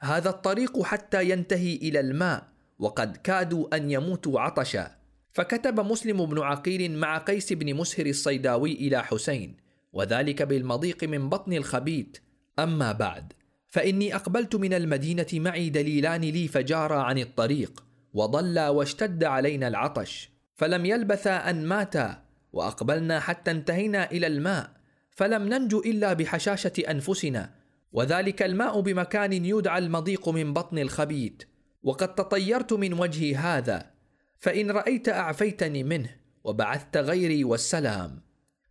هذا 0.00 0.30
الطريق 0.30 0.82
حتى 0.82 1.30
ينتهي 1.30 1.76
إلى 1.76 2.00
الماء 2.00 2.48
وقد 2.78 3.16
كادوا 3.16 3.76
أن 3.76 3.90
يموتوا 3.90 4.40
عطشا. 4.40 4.96
فكتب 5.36 5.80
مسلم 5.80 6.26
بن 6.26 6.38
عقيل 6.38 6.98
مع 6.98 7.18
قيس 7.18 7.52
بن 7.52 7.74
مسهر 7.74 8.06
الصيداوي 8.06 8.72
إلى 8.72 9.04
حسين 9.04 9.56
وذلك 9.92 10.42
بالمضيق 10.42 11.04
من 11.04 11.28
بطن 11.28 11.52
الخبيت. 11.52 12.18
أما 12.58 12.92
بعد 12.92 13.32
فإني 13.68 14.14
أقبلت 14.14 14.56
من 14.56 14.74
المدينة 14.74 15.26
معي 15.32 15.70
دليلان 15.70 16.20
لي 16.20 16.48
فجارا 16.48 17.02
عن 17.02 17.18
الطريق 17.18 17.84
وضلا 18.14 18.68
واشتد 18.68 19.24
علينا 19.24 19.68
العطش 19.68 20.30
فلم 20.54 20.86
يلبثا 20.86 21.50
أن 21.50 21.66
ماتا 21.66 22.22
وأقبلنا 22.52 23.20
حتى 23.20 23.50
انتهينا 23.50 24.10
إلى 24.10 24.26
الماء 24.26 24.70
فلم 25.10 25.42
ننجو 25.42 25.80
إلا 25.80 26.12
بحشاشة 26.12 26.72
أنفسنا 26.90 27.50
وذلك 27.92 28.42
الماء 28.42 28.80
بمكان 28.80 29.32
يدعى 29.32 29.78
المضيق 29.78 30.28
من 30.28 30.52
بطن 30.52 30.78
الخبيت. 30.78 31.42
وقد 31.82 32.14
تطيرت 32.14 32.72
من 32.72 32.92
وجهي 32.92 33.34
هذا 33.34 33.95
فإن 34.38 34.70
رأيت 34.70 35.08
أعفيتني 35.08 35.84
منه 35.84 36.16
وبعثت 36.44 36.96
غيري 36.96 37.44
والسلام. 37.44 38.20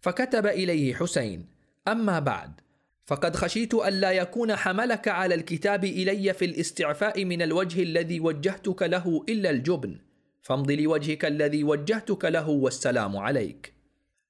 فكتب 0.01 0.45
إليه 0.45 0.93
حسين 0.93 1.45
أما 1.87 2.19
بعد 2.19 2.61
فقد 3.05 3.35
خشيت 3.35 3.73
ألا 3.73 4.11
يكون 4.11 4.55
حملك 4.55 5.07
على 5.07 5.35
الكتاب 5.35 5.83
إلي 5.83 6.33
في 6.33 6.45
الاستعفاء 6.45 7.25
من 7.25 7.41
الوجه 7.41 7.83
الذي 7.83 8.19
وجهتك 8.19 8.81
له 8.83 9.25
إلا 9.29 9.49
الجبن. 9.49 9.99
فامض 10.41 10.71
لوجهك 10.71 11.25
الذي 11.25 11.63
وجهتك 11.63 12.25
له 12.25 12.49
والسلام 12.49 13.17
عليك. 13.17 13.73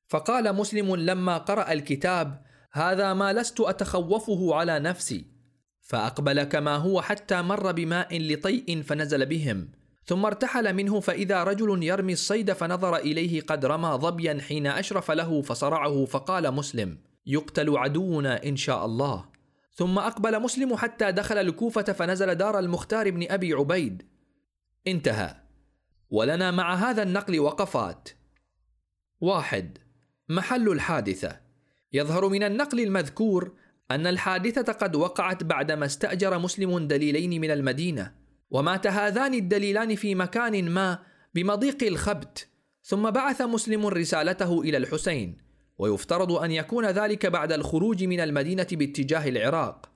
فقال 0.07 0.55
مسلم 0.55 0.95
لما 0.95 1.37
قرأ 1.37 1.71
الكتاب 1.71 2.41
هذا 2.71 3.13
ما 3.13 3.33
لست 3.33 3.59
أتخوفه 3.59 4.55
على 4.55 4.79
نفسي. 4.79 5.25
فأقبل 5.81 6.43
كما 6.43 6.75
هو 6.75 7.01
حتى 7.01 7.41
مر 7.41 7.71
بماء 7.71 8.19
لطيء 8.19 8.81
فنزل 8.81 9.25
بهم. 9.25 9.71
ثم 10.05 10.25
ارتحل 10.25 10.73
منه 10.73 10.99
فإذا 10.99 11.43
رجل 11.43 11.83
يرمي 11.83 12.13
الصيد 12.13 12.53
فنظر 12.53 12.95
إليه 12.95 13.41
قد 13.41 13.65
رمى 13.65 13.89
ظبيا 13.89 14.41
حين 14.41 14.67
أشرف 14.67 15.11
له 15.11 15.41
فصرعه 15.41 16.05
فقال 16.05 16.51
مسلم 16.53 16.97
يقتل 17.25 17.77
عدونا 17.77 18.45
إن 18.45 18.55
شاء 18.55 18.85
الله. 18.85 19.25
ثم 19.73 19.99
أقبل 19.99 20.41
مسلم 20.41 20.75
حتى 20.75 21.11
دخل 21.11 21.37
الكوفة 21.37 21.83
فنزل 21.83 22.35
دار 22.35 22.59
المختار 22.59 23.11
بن 23.11 23.31
أبي 23.31 23.53
عبيد. 23.53 24.03
انتهى. 24.87 25.35
ولنا 26.09 26.51
مع 26.51 26.75
هذا 26.75 27.03
النقل 27.03 27.39
وقفات. 27.39 28.09
واحد. 29.21 29.77
محل 30.29 30.69
الحادثة. 30.69 31.39
يظهر 31.93 32.29
من 32.29 32.43
النقل 32.43 32.79
المذكور 32.79 33.53
أن 33.91 34.07
الحادثة 34.07 34.73
قد 34.73 34.95
وقعت 34.95 35.43
بعدما 35.43 35.85
استأجر 35.85 36.39
مسلم 36.39 36.87
دليلين 36.87 37.41
من 37.41 37.51
المدينة. 37.51 38.24
ومات 38.55 38.87
هذان 38.87 39.33
الدليلان 39.33 39.95
في 39.95 40.15
مكان 40.15 40.69
ما 40.69 40.99
بمضيق 41.33 41.83
الخبت 41.83 42.47
ثم 42.83 43.09
بعث 43.09 43.41
مسلم 43.41 43.87
رسالته 43.87 44.61
إلى 44.61 44.77
الحسين 44.77 45.37
ويفترض 45.77 46.31
أن 46.31 46.51
يكون 46.51 46.85
ذلك 46.85 47.25
بعد 47.25 47.51
الخروج 47.51 48.03
من 48.03 48.19
المدينة 48.19 48.67
باتجاه 48.71 49.29
العراق. 49.29 49.89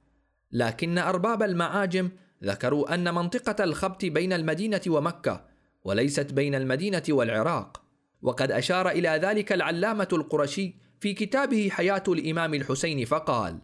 لكن 0.51 0.97
أرباب 0.97 1.43
المعاجم 1.43 2.09
ذكروا 2.43 2.93
أن 2.93 3.13
منطقة 3.13 3.63
الخبت 3.63 4.05
بين 4.05 4.33
المدينة 4.33 4.81
ومكة 4.87 5.45
وليست 5.83 6.33
بين 6.33 6.55
المدينة 6.55 7.03
والعراق. 7.09 7.81
وقد 8.21 8.51
أشار 8.51 8.89
إلى 8.89 9.09
ذلك 9.09 9.53
العلامة 9.53 10.07
القرشي 10.13 10.75
في 10.99 11.13
كتابه 11.13 11.69
حياة 11.69 12.03
الإمام 12.07 12.53
الحسين 12.53 13.05
فقال: 13.05 13.59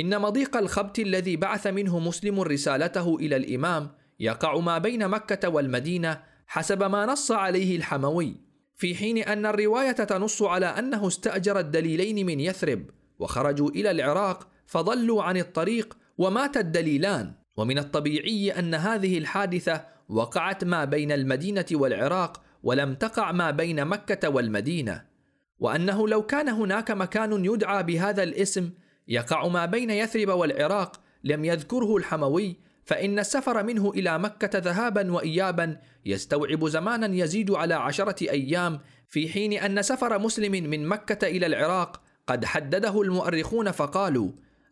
إن 0.00 0.20
مضيق 0.20 0.56
الخبت 0.56 0.98
الذي 0.98 1.36
بعث 1.36 1.66
منه 1.66 1.98
مسلم 1.98 2.40
رسالته 2.40 3.16
إلى 3.16 3.36
الإمام 3.36 4.05
يقع 4.20 4.58
ما 4.58 4.78
بين 4.78 5.08
مكة 5.08 5.48
والمدينة 5.48 6.22
حسب 6.46 6.82
ما 6.82 7.06
نص 7.06 7.32
عليه 7.32 7.76
الحموي، 7.76 8.36
في 8.74 8.94
حين 8.94 9.18
أن 9.18 9.46
الرواية 9.46 9.92
تنص 9.92 10.42
على 10.42 10.66
أنه 10.66 11.06
استأجر 11.06 11.58
الدليلين 11.58 12.26
من 12.26 12.40
يثرب، 12.40 12.90
وخرجوا 13.18 13.70
إلى 13.70 13.90
العراق 13.90 14.48
فضلوا 14.66 15.22
عن 15.22 15.36
الطريق 15.36 15.96
ومات 16.18 16.56
الدليلان، 16.56 17.32
ومن 17.56 17.78
الطبيعي 17.78 18.50
أن 18.50 18.74
هذه 18.74 19.18
الحادثة 19.18 19.84
وقعت 20.08 20.64
ما 20.64 20.84
بين 20.84 21.12
المدينة 21.12 21.66
والعراق 21.72 22.42
ولم 22.62 22.94
تقع 22.94 23.32
ما 23.32 23.50
بين 23.50 23.84
مكة 23.84 24.28
والمدينة. 24.28 25.04
وأنه 25.58 26.08
لو 26.08 26.22
كان 26.22 26.48
هناك 26.48 26.90
مكان 26.90 27.44
يدعى 27.44 27.82
بهذا 27.82 28.22
الاسم 28.22 28.70
يقع 29.08 29.48
ما 29.48 29.66
بين 29.66 29.90
يثرب 29.90 30.28
والعراق 30.28 31.00
لم 31.24 31.44
يذكره 31.44 31.96
الحموي 31.96 32.56
فإن 32.86 33.18
السفر 33.18 33.62
منه 33.62 33.90
إلى 33.90 34.18
مكة 34.18 34.58
ذهابا 34.58 35.12
وإيابا 35.12 35.80
يستوعب 36.04 36.68
زمانا 36.68 37.16
يزيد 37.16 37.50
على 37.50 37.74
عشرة 37.74 38.30
أيام 38.30 38.80
في 39.08 39.28
حين 39.28 39.52
أن 39.52 39.82
سفر 39.82 40.18
مسلم 40.18 40.52
من 40.52 40.86
مكة 40.86 41.26
إلى 41.26 41.46
العراق 41.46 42.00
قد 42.26 42.44
حدده 42.44 43.02
المؤرخون 43.02 43.70
فقالوا 43.70 44.30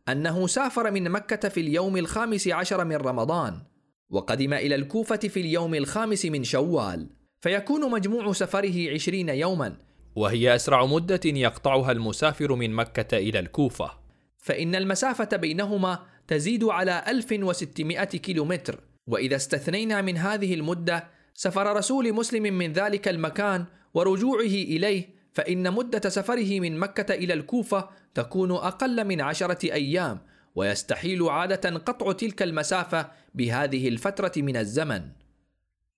أنه 0.09 0.47
سافر 0.47 0.91
من 0.91 1.11
مكة 1.11 1.49
في 1.49 1.61
اليوم 1.61 1.97
الخامس 1.97 2.49
عشر 2.49 2.85
من 2.85 2.97
رمضان 2.97 3.63
وقدم 4.11 4.55
إلى 4.55 4.75
الكوفة 4.75 5.17
في 5.17 5.41
اليوم 5.41 5.75
الخامس 5.75 6.27
من 6.27 6.45
شوال 6.45 7.11
فيكون 7.41 7.91
مجموع 7.91 8.33
سفره 8.33 8.91
عشرين 8.91 9.29
يوما 9.29 9.77
وهي 10.17 10.55
أسرع 10.55 10.87
مدة 10.87 11.21
يقطعها 11.25 11.93
المسافر 11.93 12.55
من 12.55 12.71
مكة 12.71 13.17
إلى 13.17 13.39
الكوفة. 13.39 13.91
فإن 14.39 14.75
المسافة 14.75 15.37
بينهما 15.37 15.99
تزيد 16.29 16.65
على 16.65 17.05
1600 17.09 18.05
كيلومتر. 18.05 18.81
وإذا 19.07 19.37
استثنينا 19.37 20.03
من 20.03 20.17
هذه 20.17 20.55
المدة 20.55 21.09
سفر 21.35 21.77
رسول 21.77 22.13
مسلم 22.13 22.43
من 22.43 22.73
ذلك 22.73 23.09
المكان 23.09 23.65
ورجوعه 23.95 24.43
إليه 24.43 25.15
فإن 25.33 25.73
مدة 25.73 26.09
سفره 26.09 26.61
من 26.61 26.79
مكة 26.79 27.15
إلى 27.15 27.35
الكوفة 27.35 27.89
تكون 28.15 28.51
أقل 28.51 29.05
من 29.05 29.21
عشرة 29.21 29.73
أيام 29.73 30.21
ويستحيل 30.55 31.23
عادة 31.23 31.79
قطع 31.79 32.13
تلك 32.13 32.43
المسافة 32.43 33.11
بهذه 33.35 33.89
الفترة 33.89 34.33
من 34.37 34.57
الزمن. 34.57 35.03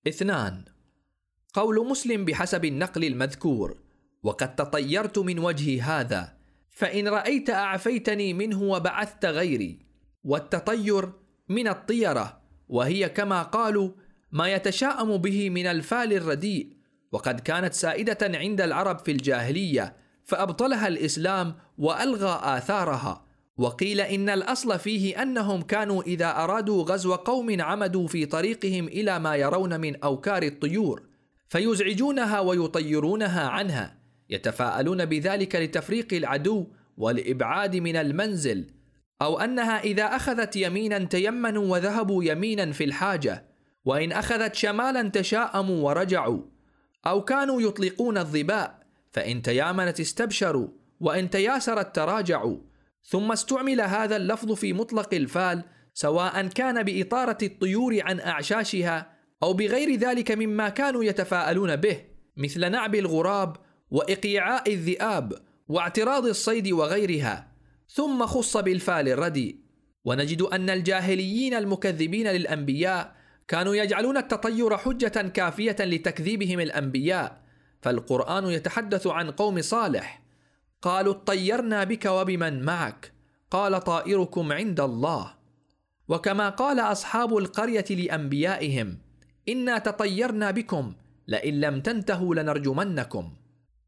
اثنان. 0.09 0.65
قول 1.55 1.87
مسلم 1.89 2.25
بحسب 2.25 2.65
النقل 2.65 3.05
المذكور 3.05 3.79
وقد 4.23 4.55
تطيرت 4.55 5.19
من 5.19 5.39
وجهي 5.39 5.81
هذا 5.81 6.37
فإن 6.71 7.09
رأيت 7.09 7.51
أعفيتني 7.51 8.35
منه 8.35 8.63
وبعثت 8.63 9.25
غيري. 9.25 9.86
والتطير 10.27 11.13
من 11.49 11.69
الطيرة 11.69 12.41
وهي 12.69 13.09
كما 13.09 13.43
قالوا 13.43 13.91
ما 14.33 14.49
يتشاءم 14.49 15.17
به 15.17 15.51
من 15.51 15.67
الفال 15.67 16.13
الرديء 16.13 16.77
وقد 17.13 17.41
كانت 17.41 17.75
سائدة 17.75 18.19
عند 18.23 18.61
العرب 18.61 18.99
في 18.99 19.11
الجاهلية 19.11 19.97
فأبطلها 20.25 20.89
الإسلام 20.89 21.55
وألغى 21.79 22.41
آثارها. 22.43 23.27
وقيل 23.59 24.01
إن 24.01 24.29
الأصل 24.29 24.79
فيه 24.79 25.23
أنهم 25.23 25.63
كانوا 25.63 26.03
إذا 26.03 26.31
أرادوا 26.31 26.83
غزو 26.83 27.15
قوم 27.15 27.61
عمدوا 27.63 28.07
في 28.07 28.27
طريقهم 28.27 28.87
إلى 28.87 29.19
ما 29.19 29.37
يرون 29.37 29.81
من 29.81 30.03
أوكار 30.03 30.43
الطيور 30.43 31.03
فيزعجونها 31.49 32.41
ويطيرونها 32.41 33.49
عنها 33.49 33.99
يتفاءلون 34.31 35.05
بذلك 35.05 35.57
لتفريق 35.57 36.15
العدو 36.15 36.67
والإبعاد 36.97 37.77
من 37.77 37.97
المنزل. 37.97 38.76
أو 39.23 39.41
أنها 39.41 39.81
إذا 39.81 40.05
أخذت 40.05 40.57
يمينا 40.57 40.99
تيمنوا 40.99 41.73
وذهبوا 41.73 42.25
يمينا 42.25 42.73
في 42.73 42.85
الحاجة 42.85 43.45
وإن 43.85 44.13
أخذت 44.13 44.55
شمالا 44.55 45.09
تشاءموا 45.09 45.87
ورجعوا. 45.87 46.43
أو 47.07 47.25
كانوا 47.25 47.63
يطلقون 47.63 48.19
الظباء 48.19 48.79
فإن 49.11 49.43
تيامنت 49.43 50.01
استبشروا 50.01 50.69
وإن 51.01 51.31
تياسرت 51.31 51.97
تراجعوا. 51.97 52.57
ثم 53.05 53.33
استعمل 53.33 53.81
هذا 53.81 54.17
اللفظ 54.17 54.53
في 54.53 54.73
مطلق 54.73 55.15
الفال 55.15 55.65
سواء 55.95 56.47
كان 56.47 56.83
بإطارة 56.83 57.39
الطيور 57.43 58.03
عن 58.03 58.21
أعشاشها 58.21 59.13
أو 59.43 59.53
بغير 59.53 59.99
ذلك 59.99 60.31
مما 60.33 60.69
كانوا 60.69 61.05
يتفاءلون 61.05 61.77
به 61.77 62.01
مثل 62.37 62.71
نعب 62.71 62.95
الغراب 62.95 63.57
وإقيعاء 63.91 64.73
الذئاب 64.73 65.33
واعتراض 65.69 66.27
الصيد 66.27 66.73
وغيرها. 66.73 67.56
ثم 67.89 68.27
خص 68.27 68.57
بالفال 68.57 69.09
الرديء 69.09 69.57
ونجد 70.05 70.43
أن 70.43 70.71
الجاهليين 70.71 71.55
المكذبين 71.55 72.29
للأنبياء 72.29 73.17
كانوا 73.49 73.75
يجعلون 73.75 74.17
التطير 74.17 74.77
حجة 74.77 75.29
كافية 75.29 75.77
لتكذيبهم 75.81 76.61
الأنبياء 76.61 77.43
فالقرآن 77.83 78.47
يتحدث 78.47 79.07
عن 79.07 79.31
قوم 79.31 79.63
صالح. 79.63 80.23
قالوا 80.83 81.13
اطيرنا 81.13 81.85
بك 81.85 82.05
وبمن 82.07 82.63
معك 82.63 83.13
قال 83.51 83.81
طائركم 83.81 84.53
عند 84.53 84.81
الله. 84.81 85.35
وكما 86.09 86.49
قال 86.49 86.81
أصحاب 86.81 87.37
القرية 87.37 87.85
لأنبيائهم 87.91 88.99
إنا 89.49 89.79
تطيرنا 89.79 90.51
بكم 90.51 90.95
لئن 91.29 91.61
لم 91.61 91.81
تنتهوا 91.81 92.35
لنرجمنكم. 92.35 93.33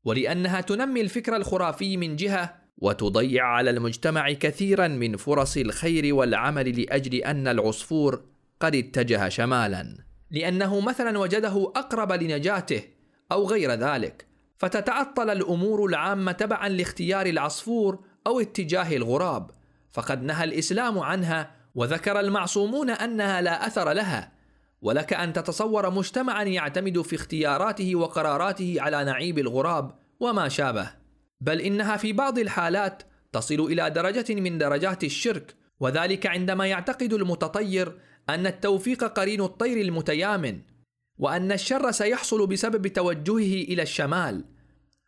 ولأنها 0.05 0.61
تنمي 0.61 1.01
الفكر 1.01 1.37
الخرافي 1.37 1.97
من 1.97 2.17
جهة 2.17 2.68
وتضيع 2.79 3.45
على 3.45 3.71
المجتمع 3.71 4.33
كثيرا 4.33 4.89
من 4.89 5.17
فرص 5.17 5.57
الخير 5.57 6.15
والعمل 6.15 6.81
لأجل 6.81 7.15
أن 7.15 7.49
العصفور 7.49 8.23
قد 8.61 8.75
اتجه 8.75 9.29
شمالا. 9.29 9.97
لأنه 10.31 10.81
مثلا 10.81 11.19
وجده 11.19 11.73
أقرب 11.77 12.13
لنجاته 12.13 12.83
أو 13.33 13.47
غير 13.47 13.71
ذلك 13.71 14.27
فتتعطل 14.57 15.31
الأمور 15.31 15.85
العامة 15.87 16.33
تبعا 16.33 16.69
لاختيار 16.69 17.27
العصفور 17.27 17.99
أو 18.27 18.41
اتجاه 18.41 18.97
الغراب 18.97 19.51
فقد 19.93 20.23
نهى 20.23 20.45
الإسلام 20.45 20.99
عنها 20.99 21.51
وذكر 21.75 22.21
المعصومون 22.21 22.91
أنها 22.91 23.41
لا 23.41 23.67
أثر 23.67 23.93
لها. 23.93 24.33
ولك 24.83 25.13
أن 25.13 25.33
تتصور 25.33 25.91
مجتمعا 25.91 26.43
يعتمد 26.43 27.03
في 27.03 27.17
اختياراته 27.17 27.97
وقراراته 27.97 28.77
على 28.79 29.05
نعيب 29.05 29.39
الغراب 29.39 29.95
وما 30.21 30.49
شابه. 30.49 30.98
بل 31.41 31.61
إنها 31.61 31.97
في 31.97 32.13
بعض 32.13 32.39
الحالات 32.39 33.03
تصل 33.33 33.61
إلى 33.61 33.91
درجة 33.91 34.35
من 34.35 34.59
درجات 34.59 35.05
الشرك 35.05 35.55
وذلك 35.81 36.27
عندما 36.27 36.67
يعتقد 36.67 37.13
المتطير 37.13 37.99
أن 38.29 38.47
التوفيق 38.47 39.05
قرين 39.05 39.41
الطير 39.41 39.81
المتيامن 39.81 40.61
وأن 41.19 41.53
الشر 41.53 41.91
سيحصل 41.91 42.47
بسبب 42.47 42.87
توجهه 42.87 43.63
إلى 43.63 43.83
الشمال. 43.83 44.45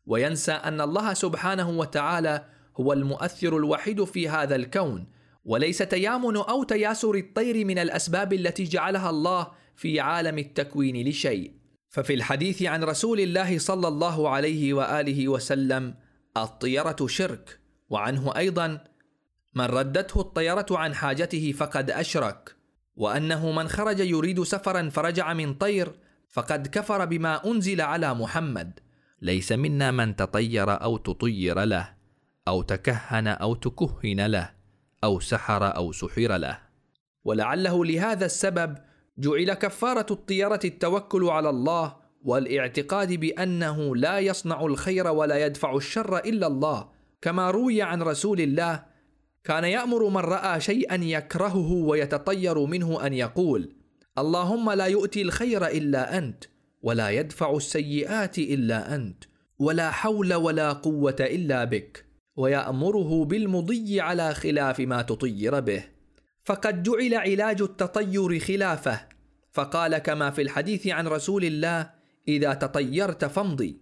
وينسى 0.06 0.52
أن 0.52 0.80
الله 0.80 1.14
سبحانه 1.14 1.70
وتعالى 1.70 2.44
هو 2.80 2.92
المؤثر 2.92 3.56
الوحيد 3.56 4.04
في 4.04 4.28
هذا 4.28 4.56
الكون 4.56 5.06
وليس 5.44 5.78
تيامن 5.78 6.36
أو 6.36 6.62
تياسر 6.62 7.14
الطير 7.14 7.64
من 7.64 7.78
الأسباب 7.78 8.32
التي 8.32 8.64
جعلها 8.64 9.10
الله 9.10 9.46
في 9.76 10.00
عالم 10.00 10.38
التكوين 10.38 11.08
لشيء. 11.08 11.52
ففي 11.88 12.14
الحديث 12.14 12.62
عن 12.62 12.84
رسول 12.84 13.20
الله 13.20 13.58
صلى 13.58 13.88
الله 13.88 14.28
عليه 14.28 14.74
وآله 14.74 15.28
وسلم 15.28 15.94
الطيرة 16.36 16.96
شرك 17.06 17.60
وعنه 17.88 18.36
أيضا 18.36 18.84
من 19.54 19.64
ردته 19.64 20.20
الطيرة 20.20 20.66
عن 20.70 20.94
حاجته 20.94 21.52
فقد 21.52 21.90
أشرك 21.90 22.56
وأنه 22.96 23.52
من 23.52 23.68
خرج 23.68 24.00
يريد 24.00 24.42
سفرا 24.42 24.88
فرجع 24.88 25.32
من 25.32 25.54
طير 25.54 25.92
فقد 26.28 26.66
كفر 26.66 27.04
بما 27.04 27.44
أنزل 27.46 27.80
على 27.80 28.14
محمد. 28.14 28.80
ليس 29.22 29.52
منا 29.52 29.90
من 29.90 30.16
تطير 30.16 30.82
أو 30.82 30.96
تطير 30.96 31.64
له 31.64 31.94
أو 32.48 32.62
تكهن 32.62 33.26
أو 33.26 33.54
تكهن 33.54 34.26
له 34.26 34.50
أو 35.04 35.20
سحر 35.20 35.76
أو 35.76 35.92
سحر 35.92 36.36
له. 36.36 36.58
ولعله 37.24 37.84
لهذا 37.84 38.26
السبب 38.26 38.76
جعل 39.18 39.54
كفارة 39.54 40.06
الطيرة 40.10 40.60
التوكل 40.64 41.24
على 41.24 41.50
الله 41.50 41.96
والاعتقاد 42.24 43.12
بأنه 43.12 43.96
لا 43.96 44.18
يصنع 44.18 44.64
الخير 44.64 45.06
ولا 45.06 45.46
يدفع 45.46 45.76
الشر 45.76 46.18
إلا 46.18 46.46
الله. 46.46 46.88
كما 47.22 47.50
روي 47.50 47.82
عن 47.82 48.02
رسول 48.02 48.40
الله 48.40 48.84
كان 49.44 49.64
يأمر 49.64 50.08
من 50.08 50.16
رأى 50.16 50.60
شيئا 50.60 50.94
يكرهه 50.94 51.72
ويتطير 51.72 52.58
منه 52.58 53.06
أن 53.06 53.14
يقول 53.14 53.74
اللهم 54.18 54.70
لا 54.70 54.86
يؤتي 54.86 55.22
الخير 55.22 55.66
إلا 55.66 56.18
أنت 56.18 56.44
ولا 56.82 57.10
يدفع 57.10 57.56
السيئات 57.56 58.38
إلا 58.38 58.94
أنت 58.94 59.24
ولا 59.58 59.90
حول 59.90 60.34
ولا 60.34 60.72
قوة 60.72 61.16
إلا 61.20 61.64
بك 61.64 62.04
ويأمره 62.36 63.24
بالمضي 63.24 64.00
على 64.00 64.34
خلاف 64.34 64.80
ما 64.80 65.02
تطير 65.02 65.60
به 65.60 65.84
فقد 66.44 66.82
جعل 66.82 67.14
علاج 67.14 67.62
التطير 67.62 68.38
خلافه. 68.38 69.00
فقال 69.52 69.98
كما 69.98 70.30
في 70.30 70.42
الحديث 70.42 70.86
عن 70.86 71.06
رسول 71.08 71.44
الله 71.44 71.90
إذا 72.28 72.54
تطيرت 72.54 73.24
فامضي. 73.24 73.80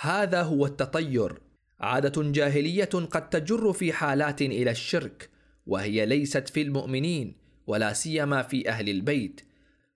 هذا 0.00 0.42
هو 0.42 0.66
التطير. 0.66 1.40
عادة 1.80 2.22
جاهلية 2.22 2.84
قد 2.84 3.28
تجر 3.28 3.72
في 3.72 3.92
حالات 3.92 4.42
إلى 4.42 4.70
الشرك 4.70 5.30
وهي 5.66 6.06
ليست 6.06 6.48
في 6.48 6.62
المؤمنين 6.62 7.36
ولا 7.66 7.92
سيما 7.92 8.42
في 8.42 8.68
أهل 8.68 8.88
البيت. 8.88 9.40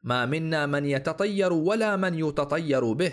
ما 0.03 0.27
منا 0.27 0.67
من 0.67 0.85
يتطير 0.85 1.53
ولا 1.53 1.97
من 1.97 2.15
يتطير 2.15 2.93
به 2.93 3.13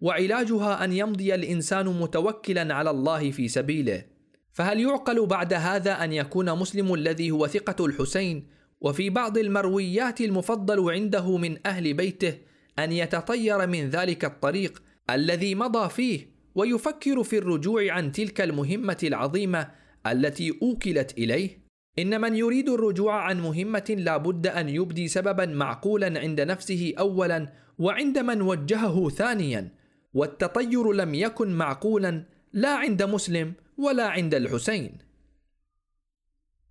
وعلاجها 0.00 0.84
أن 0.84 0.92
يمضي 0.92 1.34
الإنسان 1.34 1.86
متوكلا 1.86 2.74
على 2.74 2.90
الله 2.90 3.30
في 3.30 3.48
سبيله. 3.48 4.04
فهل 4.52 4.80
يعقل 4.80 5.26
بعد 5.26 5.52
هذا 5.52 6.04
أن 6.04 6.12
يكون 6.12 6.58
مسلم 6.58 6.94
الذي 6.94 7.30
هو 7.30 7.46
ثقة 7.46 7.86
الحسين 7.86 8.46
وفي 8.80 9.10
بعض 9.10 9.38
المرويات 9.38 10.20
المفضل 10.20 10.90
عنده 10.90 11.36
من 11.36 11.66
أهل 11.66 11.94
بيته 11.94 12.38
أن 12.78 12.92
يتطير 12.92 13.66
من 13.66 13.90
ذلك 13.90 14.24
الطريق 14.24 14.82
الذي 15.10 15.54
مضى 15.54 15.88
فيه 15.88 16.34
ويفكر 16.54 17.22
في 17.22 17.38
الرجوع 17.38 17.92
عن 17.92 18.12
تلك 18.12 18.40
المهمة 18.40 18.98
العظيمة 19.02 19.70
التي 20.06 20.58
أوكلت 20.62 21.18
إليه. 21.18 21.64
إن 21.98 22.20
من 22.20 22.36
يريد 22.36 22.68
الرجوع 22.68 23.22
عن 23.22 23.40
مهمة 23.40 23.96
لا 23.98 24.16
بد 24.16 24.46
أن 24.46 24.68
يبدي 24.68 25.08
سببا 25.08 25.46
معقولا 25.46 26.20
عند 26.20 26.40
نفسه 26.40 26.94
اولا 26.98 27.52
وعند 27.78 28.18
من 28.18 28.42
وجهه 28.42 29.08
ثانيا 29.08 29.68
والتطير 30.14 30.92
لم 30.92 31.14
يكن 31.14 31.52
معقولا 31.52 32.24
لا 32.52 32.76
عند 32.76 33.02
مسلم 33.02 33.52
ولا 33.78 34.08
عند 34.08 34.34
الحسين. 34.34 34.98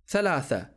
ثلاثة 0.08 0.68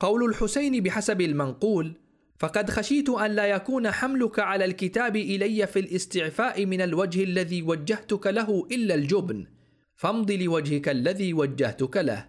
قول 0.00 0.24
الحسين 0.24 0.82
بحسب 0.82 1.20
المنقول 1.20 2.00
فقد 2.38 2.70
خشيت 2.70 3.08
أن 3.08 3.30
لا 3.30 3.46
يكون 3.46 3.90
حملك 3.90 4.38
على 4.38 4.64
الكتاب 4.64 5.16
إلي 5.16 5.66
في 5.66 5.78
الاستعفاء 5.78 6.66
من 6.66 6.80
الوجه 6.80 7.24
الذي 7.24 7.62
وجهتك 7.62 8.26
له 8.26 8.68
إلا 8.72 8.94
الجبن 8.94 9.46
فامض 9.94 10.30
لوجهك 10.30 10.88
الذي 10.88 11.34
وجهتك 11.34 11.96
له. 11.96 12.28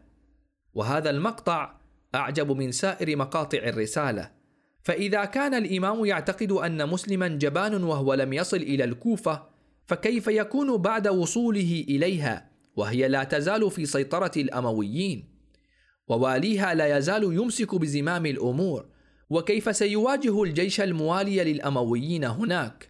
وهذا 0.74 1.10
المقطع 1.10 1.78
أعجب 2.16 2.52
من 2.52 2.72
سائر 2.72 3.18
مقاطع 3.18 3.58
الرسالة. 3.58 4.32
فإذا 4.84 5.26
كان 5.26 5.54
الإمام 5.54 6.06
يعتقد 6.06 6.52
أن 6.52 6.90
مسلما 6.90 7.28
جبان 7.28 7.84
وهو 7.84 8.14
لم 8.14 8.34
يصل 8.34 8.58
إلى 8.58 8.84
الكوفة 8.84 9.48
فكيف 9.86 10.28
يكون 10.28 10.78
بعد 10.78 11.08
وصوله 11.08 11.86
إليها 11.90 12.50
وهي 12.76 13.08
لا 13.08 13.24
تزال 13.24 13.72
في 13.72 13.86
سيطرة 13.86 14.32
الأمويين؟ 14.38 15.38
وواليها 16.08 16.74
لا 16.74 16.98
يزال 16.98 17.24
يمسك 17.24 17.76
بزمام 17.76 18.26
الأمور 18.26 18.86
وكيف 19.30 19.76
سيواجه 19.76 20.44
الجيش 20.44 20.82
الموالي 20.82 21.54
للأمويين 21.54 22.24
هناك؟ 22.24 22.90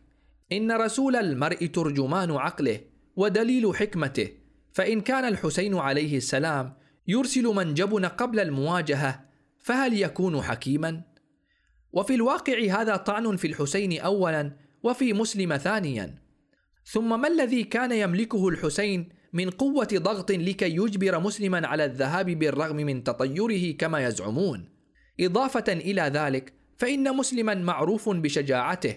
إن 0.51 0.71
رسول 0.71 1.15
المرء 1.15 1.65
ترجمان 1.65 2.31
عقله 2.31 2.79
ودليل 3.15 3.75
حكمته. 3.75 4.29
فإن 4.73 5.01
كان 5.01 5.25
الحسين 5.25 5.75
عليه 5.75 6.17
السلام 6.17 6.73
يرسل 7.07 7.43
من 7.43 7.73
جبن 7.73 8.05
قبل 8.05 8.39
المواجهة 8.39 9.25
فهل 9.57 10.01
يكون 10.01 10.41
حكيما؟ 10.41 11.01
وفي 11.93 12.15
الواقع 12.15 12.81
هذا 12.81 12.95
طعن 12.95 13.35
في 13.35 13.47
الحسين 13.47 13.99
اولا 13.99 14.57
وفي 14.83 15.13
مسلم 15.13 15.57
ثانيا. 15.57 16.15
ثم 16.85 17.21
ما 17.21 17.27
الذي 17.27 17.63
كان 17.63 17.91
يملكه 17.91 18.47
الحسين 18.47 19.09
من 19.33 19.49
قوة 19.49 19.87
ضغط 19.93 20.31
لكي 20.31 20.75
يجبر 20.75 21.19
مسلما 21.19 21.67
على 21.67 21.85
الذهاب 21.85 22.25
بالرغم 22.25 22.75
من 22.75 23.03
تطيره 23.03 23.77
كما 23.77 24.05
يزعمون؟ 24.07 24.76
إضافة 25.19 25.73
إلى 25.73 26.01
ذلك 26.01 26.53
فإن 26.77 27.15
مسلما 27.15 27.55
معروف 27.55 28.09
بشجاعته 28.09 28.95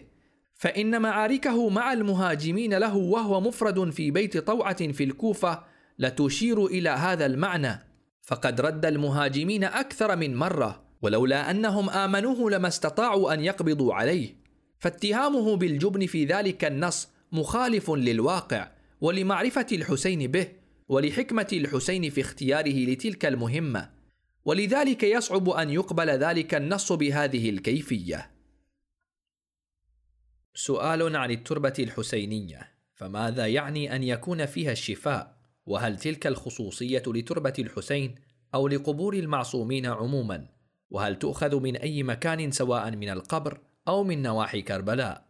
فإن 0.61 1.03
معاركه 1.03 1.69
مع 1.69 1.93
المهاجمين 1.93 2.75
له 2.75 2.97
وهو 2.97 3.41
مفرد 3.41 3.91
في 3.91 4.11
بيت 4.11 4.39
طوعة 4.39 4.93
في 4.93 5.05
الكوفة 5.05 5.63
لتشير 5.99 6.67
إلى 6.67 6.91
هذا 6.91 7.27
المعنى. 7.27 7.87
فقد 8.23 8.61
رد 8.61 8.87
المهاجمين 8.87 9.65
أكثر 9.65 10.17
من 10.17 10.37
مرة 10.37 10.83
ولولا 11.03 11.51
أنهم 11.51 11.91
آمنوه 11.91 12.51
لما 12.51 12.69
استطاعوا 12.69 13.35
أن 13.35 13.41
يقبضوا 13.41 13.95
عليه. 13.95 14.37
فاتهامه 14.79 15.57
بالجبن 15.57 16.07
في 16.07 16.25
ذلك 16.25 16.65
النص 16.65 17.09
مخالف 17.33 17.91
للواقع 17.91 18.71
ولمعرفة 19.01 19.67
الحسين 19.73 20.31
به 20.31 20.49
ولحكمة 20.89 21.49
الحسين 21.53 22.11
في 22.11 22.21
اختياره 22.21 22.85
لتلك 22.85 23.27
المهمة. 23.27 23.91
ولذلك 24.45 25.03
يصعب 25.03 25.49
أن 25.49 25.71
يقبل 25.71 26.11
ذلك 26.11 26.55
النص 26.55 26.93
بهذه 26.93 27.51
الكيفية 27.51 28.31
سؤال 30.55 31.17
عن 31.17 31.31
التربة 31.31 31.75
الحسينية 31.79 32.73
فماذا 32.95 33.47
يعني 33.47 33.97
أن 33.97 34.03
يكون 34.03 34.47
فيها 34.47 34.73
الشفاء؟ 34.73 35.41
وهل 35.67 35.97
تلك 35.97 36.27
الخصوصية 36.27 37.03
لتربة 37.07 37.53
الحسين 37.59 38.15
أو 38.55 38.69
لقبور 38.69 39.15
المعصومين 39.15 39.87
عموما؟ 39.87 40.49
وهل 40.91 41.19
تؤخذ 41.19 41.61
من 41.61 41.77
أي 41.77 42.03
مكان 42.03 42.51
سواء 42.51 42.91
من 42.91 43.09
القبر 43.09 43.61
أو 43.89 44.05
من 44.05 44.23
نواحي 44.23 44.63
كربلاء؟ 44.63 45.25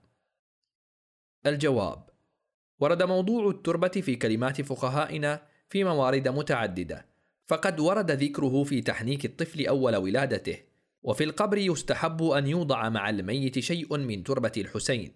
الجواب 1.47 2.11
ورد 2.79 3.03
موضوع 3.03 3.51
التربة 3.51 3.89
في 3.89 4.17
كلمات 4.17 4.61
فقهائنا 4.61 5.43
في 5.69 5.85
موارد 5.85 6.29
متعددة 6.29 7.10
فقد 7.51 7.81
ورد 7.81 8.11
ذكره 8.11 8.65
في 8.65 8.81
تحنيك 8.81 9.25
الطفل 9.25 9.67
أول 9.67 9.97
ولادته 9.97 10.59
وفي 11.03 11.25
القبر 11.25 11.59
يستحب 11.59 12.23
أن 12.23 12.47
يوضع 12.47 12.89
مع 12.89 13.11
الميت 13.11 13.59
شيء 13.59 13.97
من 13.97 14.25
تربة 14.25 14.53
الحسين 14.57 15.13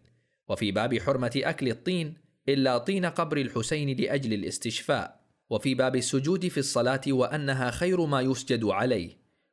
وفي 0.48 0.72
باب 0.72 0.98
حرمة 0.98 1.32
أكل 1.36 1.68
الطين 1.68 2.14
إلا 2.48 2.78
طين 2.78 3.06
قبر 3.06 3.36
الحسين 3.36 3.96
لأجل 4.00 4.32
الاستشفاء 4.32 5.20
وفي 5.50 5.74
باب 5.74 5.96
السجود 5.96 6.48
في 6.48 6.58
الصلاة 6.58 7.00
وأنها 7.08 7.70
خير 7.70 8.06
ما 8.06 8.20
يسجد 8.20 8.64
عليه 8.64 9.10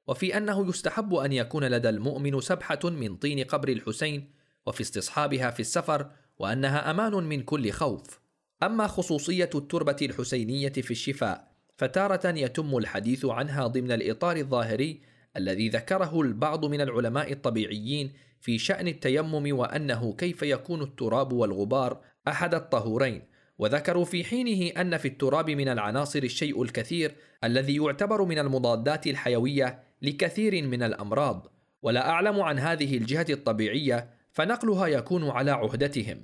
وفي 0.07 0.37
أنه 0.37 0.69
يستحب 0.69 1.13
أن 1.13 1.33
يكون 1.33 1.63
لدى 1.63 1.89
المؤمن 1.89 2.41
سبحة 2.41 2.79
من 2.83 3.15
طين 3.15 3.43
قبر 3.43 3.69
الحسين 3.69 4.31
وفي 4.65 4.81
استصحابها 4.81 5.51
في 5.51 5.59
السفر 5.59 6.11
وأنها 6.39 6.91
أمان 6.91 7.13
من 7.13 7.41
كل 7.41 7.71
خوف. 7.71 8.19
أما 8.63 8.87
خصوصية 8.87 9.49
التربة 9.55 9.97
الحسينية 10.01 10.69
في 10.69 10.91
الشفاء 10.91 11.50
فتارة 11.77 12.27
يتم 12.27 12.77
الحديث 12.77 13.25
عنها 13.25 13.67
ضمن 13.67 13.91
الإطار 13.91 14.37
الظاهري 14.37 15.01
الذي 15.37 15.69
ذكره 15.69 16.21
البعض 16.21 16.65
من 16.65 16.81
العلماء 16.81 17.31
الطبيعيين 17.31 18.13
في 18.41 18.57
شأن 18.57 18.87
التيمم 18.87 19.57
وأنه 19.59 20.13
كيف 20.13 20.43
يكون 20.43 20.81
التراب 20.81 21.33
والغبار 21.33 22.01
أحد 22.27 22.55
الطهورين. 22.55 23.21
وذكروا 23.57 24.05
في 24.05 24.23
حينه 24.23 24.81
أن 24.81 24.97
في 24.97 25.07
التراب 25.07 25.49
من 25.49 25.67
العناصر 25.67 26.23
الشيء 26.23 26.63
الكثير 26.63 27.15
الذي 27.43 27.75
يعتبر 27.75 28.25
من 28.25 28.39
المضادات 28.39 29.07
الحيوية 29.07 29.83
لكثير 30.01 30.67
من 30.67 30.83
الأمراض. 30.83 31.47
ولا 31.81 32.09
أعلم 32.09 32.41
عن 32.41 32.59
هذه 32.59 32.97
الجهة 32.97 33.25
الطبيعية 33.29 34.09
فنقلها 34.31 34.87
يكون 34.87 35.29
على 35.29 35.51
عهدتهم. 35.51 36.21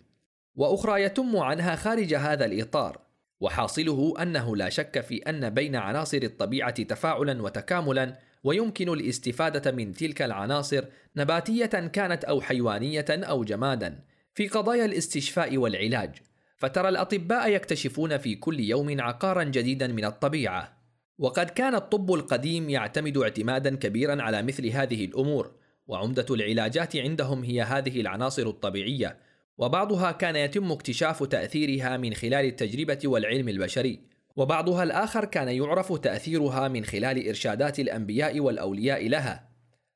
وأخرى 0.55 1.03
يتم 1.03 1.37
عنها 1.37 1.75
خارج 1.75 2.13
هذا 2.13 2.45
الإطار 2.45 3.06
وحاصله 3.39 4.13
أنه 4.21 4.55
لا 4.55 4.69
شك 4.69 5.01
في 5.01 5.17
أن 5.17 5.49
بين 5.49 5.75
عناصر 5.75 6.19
الطبيعة 6.23 6.83
تفاعلا 6.83 7.41
وتكاملا 7.41 8.17
ويمكن 8.43 8.89
الاستفادة 8.89 9.71
من 9.71 9.93
تلك 9.93 10.21
العناصر 10.21 10.85
نباتية 11.15 11.65
كانت 11.65 12.23
أو 12.23 12.41
حيوانية 12.41 13.05
أو 13.09 13.43
جمادا 13.43 13.99
في 14.33 14.47
قضايا 14.47 14.85
الاستشفاء 14.85 15.57
والعلاج. 15.57 16.15
فترى 16.57 16.89
الأطباء 16.89 17.49
يكتشفون 17.49 18.17
في 18.17 18.35
كل 18.35 18.59
يوم 18.59 19.01
عقارا 19.01 19.43
جديدا 19.43 19.87
من 19.87 20.05
الطبيعة. 20.05 20.77
وقد 21.17 21.49
كان 21.49 21.75
الطب 21.75 22.13
القديم 22.13 22.69
يعتمد 22.69 23.17
اعتمادا 23.17 23.75
كبيرا 23.75 24.21
على 24.21 24.41
مثل 24.41 24.67
هذه 24.67 25.05
الأمور 25.05 25.51
وعمدة 25.87 26.25
العلاجات 26.29 26.95
عندهم 26.95 27.43
هي 27.43 27.61
هذه 27.61 28.01
العناصر 28.01 28.47
الطبيعية. 28.47 29.17
وبعضها 29.57 30.11
كان 30.11 30.35
يتم 30.35 30.71
اكتشاف 30.71 31.23
تأثيرها 31.23 31.97
من 31.97 32.13
خلال 32.13 32.45
التجربة 32.45 32.99
والعلم 33.05 33.49
البشري 33.49 34.01
وبعضها 34.35 34.83
الآخر 34.83 35.25
كان 35.25 35.47
يعرف 35.47 35.93
تأثيرها 35.93 36.67
من 36.67 36.85
خلال 36.85 37.27
إرشادات 37.27 37.79
الأنبياء 37.79 38.39
والأولياء 38.39 39.07
لها. 39.07 39.49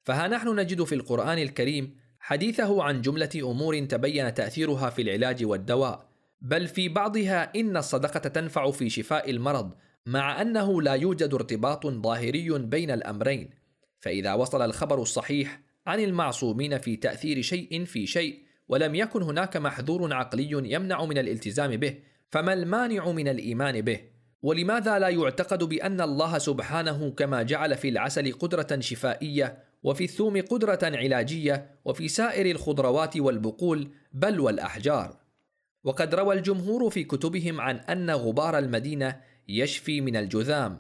فها 0.04 0.28
نحن 0.28 0.60
نجد 0.60 0.84
في 0.84 0.96
القرآن 0.96 1.38
الكريم 1.38 1.96
حديثه 2.20 2.84
عن 2.84 3.02
جملة 3.02 3.30
أمور 3.36 3.80
تبين 3.80 4.34
تأثيرها 4.34 4.90
في 4.90 5.02
العلاج 5.02 5.46
والدواء 5.46 6.08
بل 6.42 6.68
في 6.68 6.90
بعضها 6.90 7.52
إن 7.56 7.78
الصدقة 7.78 8.20
تنفع 8.20 8.72
في 8.72 8.90
شفاء 8.90 9.30
المرض 9.30 9.72
مع 10.06 10.42
أنه 10.42 10.82
لا 10.82 10.94
يوجد 10.94 11.34
ارتباط 11.34 11.88
ظاهري 11.88 12.50
بين 12.60 12.92
الأمرين. 12.92 13.50
فإذا 14.00 14.34
وصل 14.34 14.62
الخبر 14.62 15.02
الصحيح 15.02 15.62
عن 15.88 16.00
المعصومين 16.00 16.78
في 16.78 16.96
تأثير 16.96 17.42
شيء 17.42 17.86
في 17.86 18.08
شيء 18.08 18.51
ولم 18.72 18.96
يكن 18.96 19.22
هناك 19.22 19.58
محذور 19.58 20.14
عقلي 20.14 20.72
يمنع 20.74 21.06
من 21.06 21.18
الالتزام 21.18 21.78
به 21.78 21.96
فما 22.30 22.54
المانع 22.54 23.12
من 23.12 23.28
الإيمان 23.28 23.82
به؟ 23.82 24.00
ولماذا 24.42 25.00
لا 25.00 25.10
يعتقد 25.10 25.64
بأن 25.64 26.02
الله 26.02 26.38
سبحانه 26.38 27.12
كما 27.12 27.44
جعل 27.44 27.78
في 27.78 27.90
العسل 27.90 28.34
قدرة 28.34 28.80
شفائية 28.80 29.58
وفي 29.84 30.04
الثوم 30.04 30.42
قدرة 30.42 30.80
علاجية 30.84 31.70
وفي 31.86 32.08
سائر 32.08 32.46
الخضروات 32.46 33.18
والبقول 33.18 33.88
بل 34.14 34.40
والأحجار؟ 34.40 35.18
وقد 35.84 36.16
روى 36.16 36.36
الجمهور 36.36 36.90
في 36.90 37.04
كتبهم 37.04 37.62
عن 37.62 37.76
أن 37.76 38.12
غبار 38.12 38.58
المدينة 38.58 39.22
يشفي 39.48 40.02
من 40.02 40.16
الجذام. 40.16 40.78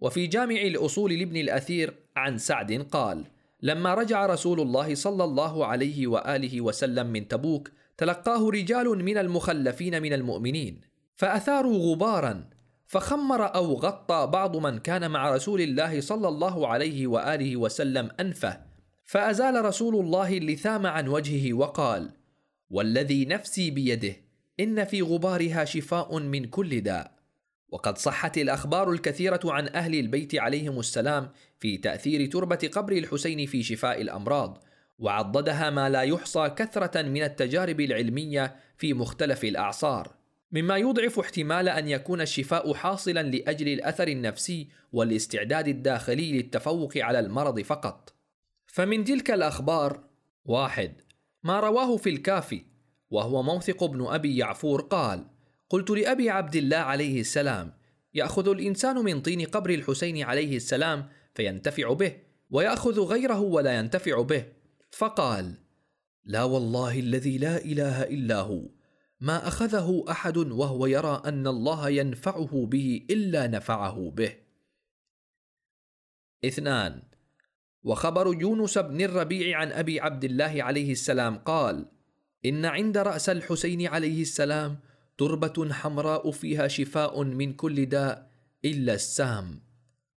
وفي 0.00 0.26
جامع 0.26 0.60
الأصول 0.60 1.18
لابن 1.18 1.36
الأثير 1.36 1.94
عن 2.16 2.38
سعد 2.38 2.72
قال 2.72 3.24
لما 3.62 3.94
رجع 3.94 4.26
رسول 4.26 4.60
الله 4.60 4.94
صلى 4.94 5.24
الله 5.24 5.66
عليه 5.66 6.06
وآله 6.06 6.60
وسلم 6.60 7.06
من 7.06 7.28
تبوك 7.28 7.70
تلقاه 7.98 8.50
رجال 8.50 9.04
من 9.04 9.18
المخلفين 9.18 10.02
من 10.02 10.12
المؤمنين 10.12 10.80
فأثاروا 11.16 11.78
غبارا 11.78 12.44
فخمر 12.86 13.54
أو 13.54 13.74
غطى 13.74 14.30
بعض 14.32 14.56
من 14.56 14.78
كان 14.78 15.10
مع 15.10 15.34
رسول 15.34 15.60
الله 15.60 16.00
صلى 16.00 16.28
الله 16.28 16.68
عليه 16.68 17.06
وآله 17.06 17.56
وسلم 17.56 18.10
أنفه 18.20 18.60
فأزال 19.04 19.64
رسول 19.64 19.94
الله 20.04 20.38
اللثام 20.38 20.86
عن 20.86 21.08
وجهه 21.08 21.52
وقال 21.52 22.10
والذي 22.70 23.24
نفسي 23.24 23.70
بيده 23.70 24.16
إن 24.60 24.84
في 24.84 25.02
غبارها 25.02 25.64
شفاء 25.64 26.18
من 26.18 26.44
كل 26.44 26.80
داء. 26.80 27.20
وقد 27.68 27.98
صحت 27.98 28.38
الأخبار 28.38 28.92
الكثيرة 28.92 29.40
عن 29.44 29.68
أهل 29.68 29.94
البيت 29.94 30.34
عليهم 30.34 30.78
السلام 30.78 31.28
في 31.60 31.76
تأثير 31.76 32.30
تربة 32.30 32.70
قبر 32.72 32.92
الحسين 32.92 33.46
في 33.46 33.62
شفاء 33.62 34.02
الأمراض 34.02 34.64
وعضدها 34.98 35.70
ما 35.70 35.88
لا 35.88 36.02
يحصى 36.02 36.48
كثرة 36.56 37.02
من 37.02 37.22
التجارب 37.22 37.80
العلمية 37.80 38.56
في 38.78 38.94
مختلف 38.94 39.44
الأعصار. 39.44 40.14
مما 40.52 40.76
يضعف 40.76 41.18
احتمال 41.18 41.68
أن 41.68 41.88
يكون 41.88 42.20
الشفاء 42.20 42.74
حاصلا 42.74 43.22
لأجل 43.22 43.68
الأثر 43.68 44.08
النفسي 44.08 44.68
والاستعداد 44.92 45.68
الداخلي 45.68 46.32
للتفوق 46.32 46.96
على 46.96 47.18
المرض 47.18 47.60
فقط. 47.60 48.14
فمن 48.66 49.04
تلك 49.04 49.30
الأخبار 49.30 50.04
واحد 50.44 50.92
ما 51.42 51.60
رواه 51.60 51.96
في 51.96 52.10
الكافي 52.10 52.62
وهو 53.10 53.42
موثق 53.42 53.82
ابن 53.82 54.06
أبي 54.06 54.36
يعفور 54.36 54.80
قال 54.80 55.26
قلت 55.68 55.90
لأبي 55.90 56.30
عبد 56.30 56.56
الله 56.56 56.76
عليه 56.76 57.20
السلام 57.20 57.72
يأخذ 58.14 58.48
الإنسان 58.48 58.96
من 58.96 59.20
طين 59.20 59.46
قبر 59.46 59.70
الحسين 59.70 60.22
عليه 60.22 60.56
السلام 60.56 61.08
فينتفع 61.40 61.92
به 61.92 62.12
ويأخذ 62.50 63.00
غيره 63.00 63.40
ولا 63.40 63.78
ينتفع 63.78 64.22
به. 64.22 64.44
فقال 64.90 65.54
لا 66.24 66.44
والله 66.44 66.98
الذي 67.00 67.38
لا 67.38 67.64
إله 67.64 68.02
إلا 68.02 68.40
هو 68.40 68.68
ما 69.20 69.48
أخذه 69.48 70.04
أحد 70.10 70.36
وهو 70.36 70.86
يرى 70.86 71.22
أن 71.24 71.46
الله 71.46 71.88
ينفعه 71.88 72.66
به 72.66 73.06
إلا 73.10 73.46
نفعه 73.46 74.10
به. 74.10 74.32
اثنان 76.44 77.02
وخبر 77.82 78.40
يونس 78.40 78.78
بن 78.78 79.00
الربيع 79.00 79.58
عن 79.58 79.72
أبي 79.72 80.00
عبد 80.00 80.24
الله 80.24 80.62
عليه 80.62 80.92
السلام 80.92 81.38
قال 81.38 81.86
إن 82.44 82.64
عند 82.64 82.98
رأس 82.98 83.28
الحسين 83.28 83.86
عليه 83.86 84.22
السلام 84.22 84.78
تربة 85.18 85.72
حمراء 85.72 86.30
فيها 86.30 86.68
شفاء 86.68 87.22
من 87.22 87.52
كل 87.52 87.86
داء 87.86 88.30
إلا 88.64 88.94
السام 88.94 89.60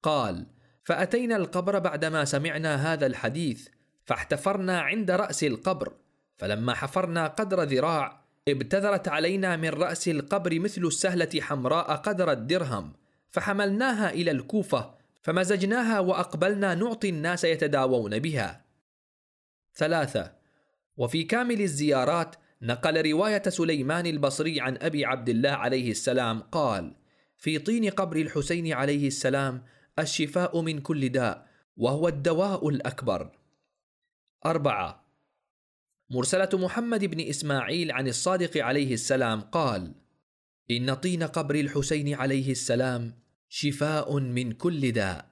قال 0.03 0.45
فأتينا 0.83 1.35
القبر 1.35 1.79
بعدما 1.79 2.25
سمعنا 2.25 2.93
هذا 2.93 3.05
الحديث 3.05 3.67
فاحتفرنا 4.05 4.81
عند 4.81 5.11
رأس 5.11 5.43
القبر 5.43 5.93
فلما 6.37 6.73
حفرنا 6.73 7.27
قدر 7.27 7.63
ذراع 7.63 8.23
ابتذرت 8.47 9.07
علينا 9.07 9.55
من 9.55 9.69
رأس 9.69 10.07
القبر 10.07 10.59
مثل 10.59 10.81
السهلة 10.85 11.29
حمراء 11.41 11.95
قدر 11.95 12.31
الدرهم 12.31 12.93
فحملناها 13.29 14.09
إلى 14.09 14.31
الكوفة 14.31 14.95
فمزجناها 15.21 15.99
وأقبلنا 15.99 16.75
نعطي 16.75 17.09
الناس 17.09 17.43
يتداوون 17.43 18.19
بها. 18.19 18.65
ثلاثة 19.75 20.31
وفي 20.97 21.23
كامل 21.23 21.61
الزيارات 21.61 22.35
نقل 22.61 23.11
رواية 23.11 23.43
سليمان 23.47 24.05
البصري 24.05 24.61
عن 24.61 24.77
أبي 24.81 25.05
عبد 25.05 25.29
الله 25.29 25.49
عليه 25.49 25.91
السلام 25.91 26.39
قال: 26.39 26.95
في 27.37 27.59
طين 27.59 27.89
قبر 27.89 28.17
الحسين 28.17 28.73
عليه 28.73 29.07
السلام 29.07 29.63
الشفاء 29.99 30.61
من 30.61 30.79
كل 30.81 31.09
داء 31.09 31.47
وهو 31.77 32.07
الدواء 32.07 32.69
الأكبر. 32.69 33.31
أربعة 34.45 35.03
مرسلة 36.09 36.49
محمد 36.53 37.05
بن 37.05 37.19
إسماعيل 37.29 37.91
عن 37.91 38.07
الصادق 38.07 38.57
عليه 38.57 38.93
السلام 38.93 39.41
قال: 39.41 39.93
إن 40.71 40.93
طين 40.93 41.23
قبر 41.23 41.55
الحسين 41.55 42.13
عليه 42.13 42.51
السلام 42.51 43.13
شفاء 43.49 44.19
من 44.19 44.51
كل 44.51 44.91
داء. 44.91 45.29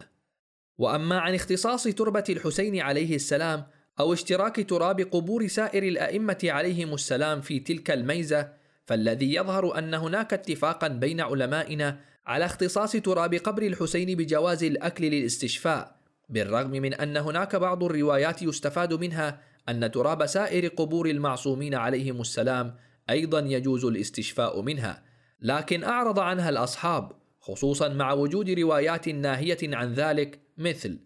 وأما 0.77 1.19
عن 1.19 1.35
اختصاص 1.35 1.83
تربة 1.83 2.23
الحسين 2.29 2.79
عليه 2.79 3.15
السلام 3.15 3.65
أو 3.99 4.13
اشتراك 4.13 4.69
تراب 4.69 5.01
قبور 5.01 5.47
سائر 5.47 5.83
الأئمة 5.83 6.37
عليهم 6.43 6.93
السلام 6.93 7.41
في 7.41 7.59
تلك 7.59 7.91
الميزة 7.91 8.53
فالذي 8.85 9.33
يظهر 9.33 9.77
أن 9.77 9.93
هناك 9.93 10.33
اتفاقا 10.33 10.87
بين 10.87 11.21
علمائنا 11.21 11.99
على 12.25 12.45
اختصاص 12.45 12.91
تراب 12.91 13.33
قبر 13.33 13.63
الحسين 13.63 14.17
بجواز 14.17 14.63
الأكل 14.63 15.05
للاستشفاء 15.05 15.95
بالرغم 16.29 16.71
من 16.71 16.93
أن 16.93 17.17
هناك 17.17 17.55
بعض 17.55 17.83
الروايات 17.83 18.41
يستفاد 18.41 18.93
منها 18.93 19.41
أن 19.69 19.91
تراب 19.91 20.25
سائر 20.25 20.67
قبور 20.67 21.09
المعصومين 21.09 21.75
عليهم 21.75 22.21
السلام 22.21 22.75
أيضا 23.09 23.39
يجوز 23.39 23.85
الاستشفاء 23.85 24.61
منها. 24.61 25.03
لكن 25.41 25.83
أعرض 25.83 26.19
عنها 26.19 26.49
الأصحاب 26.49 27.11
خصوصا 27.39 27.87
مع 27.87 28.13
وجود 28.13 28.49
روايات 28.49 29.09
ناهية 29.09 29.57
عن 29.63 29.93
ذلك 29.93 30.39
مثل 30.57 30.99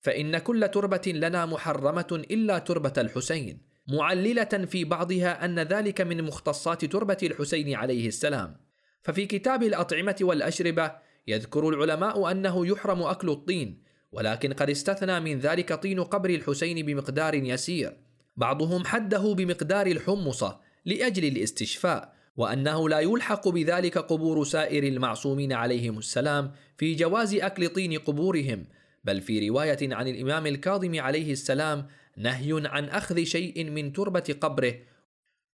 فإن 0.00 0.38
كل 0.38 0.68
تربة 0.68 1.02
لنا 1.06 1.46
محرمة 1.46 2.22
إلا 2.30 2.58
تربة 2.58 2.92
الحسين 2.98 3.60
معللة 3.88 4.44
في 4.44 4.84
بعضها 4.84 5.44
أن 5.44 5.58
ذلك 5.58 6.00
من 6.00 6.22
مختصات 6.22 6.84
تربة 6.84 7.16
الحسين 7.22 7.74
عليه 7.74 8.08
السلام. 8.08 8.69
ففي 9.02 9.26
كتاب 9.26 9.62
الأطعمة 9.62 10.16
والأشربة 10.20 10.92
يذكر 11.28 11.68
العلماء 11.68 12.30
أنه 12.30 12.66
يحرم 12.66 13.02
أكل 13.02 13.30
الطين 13.30 13.82
ولكن 14.12 14.52
قد 14.52 14.70
استثنى 14.70 15.20
من 15.20 15.38
ذلك 15.38 15.72
طين 15.72 16.00
قبر 16.00 16.30
الحسين 16.30 16.86
بمقدار 16.86 17.34
يسير. 17.34 17.96
بعضهم 18.36 18.84
حده 18.84 19.34
بمقدار 19.34 19.86
الحمصة 19.86 20.60
لأجل 20.84 21.24
الاستشفاء 21.24 22.14
وأنه 22.36 22.88
لا 22.88 23.00
يلحق 23.00 23.48
بذلك 23.48 23.98
قبور 23.98 24.44
سائر 24.44 24.84
المعصومين 24.84 25.52
عليهم 25.52 25.98
السلام 25.98 26.52
في 26.76 26.94
جواز 26.94 27.34
أكل 27.34 27.68
طين 27.68 27.98
قبورهم. 27.98 28.66
بل 29.04 29.20
في 29.20 29.48
رواية 29.48 29.94
عن 29.94 30.08
الإمام 30.08 30.46
الكاظم 30.46 31.00
عليه 31.00 31.32
السلام 31.32 31.86
نهي 32.16 32.62
عن 32.64 32.84
أخذ 32.84 33.24
شيء 33.24 33.70
من 33.70 33.92
تربة 33.92 34.36
قبره 34.40 34.74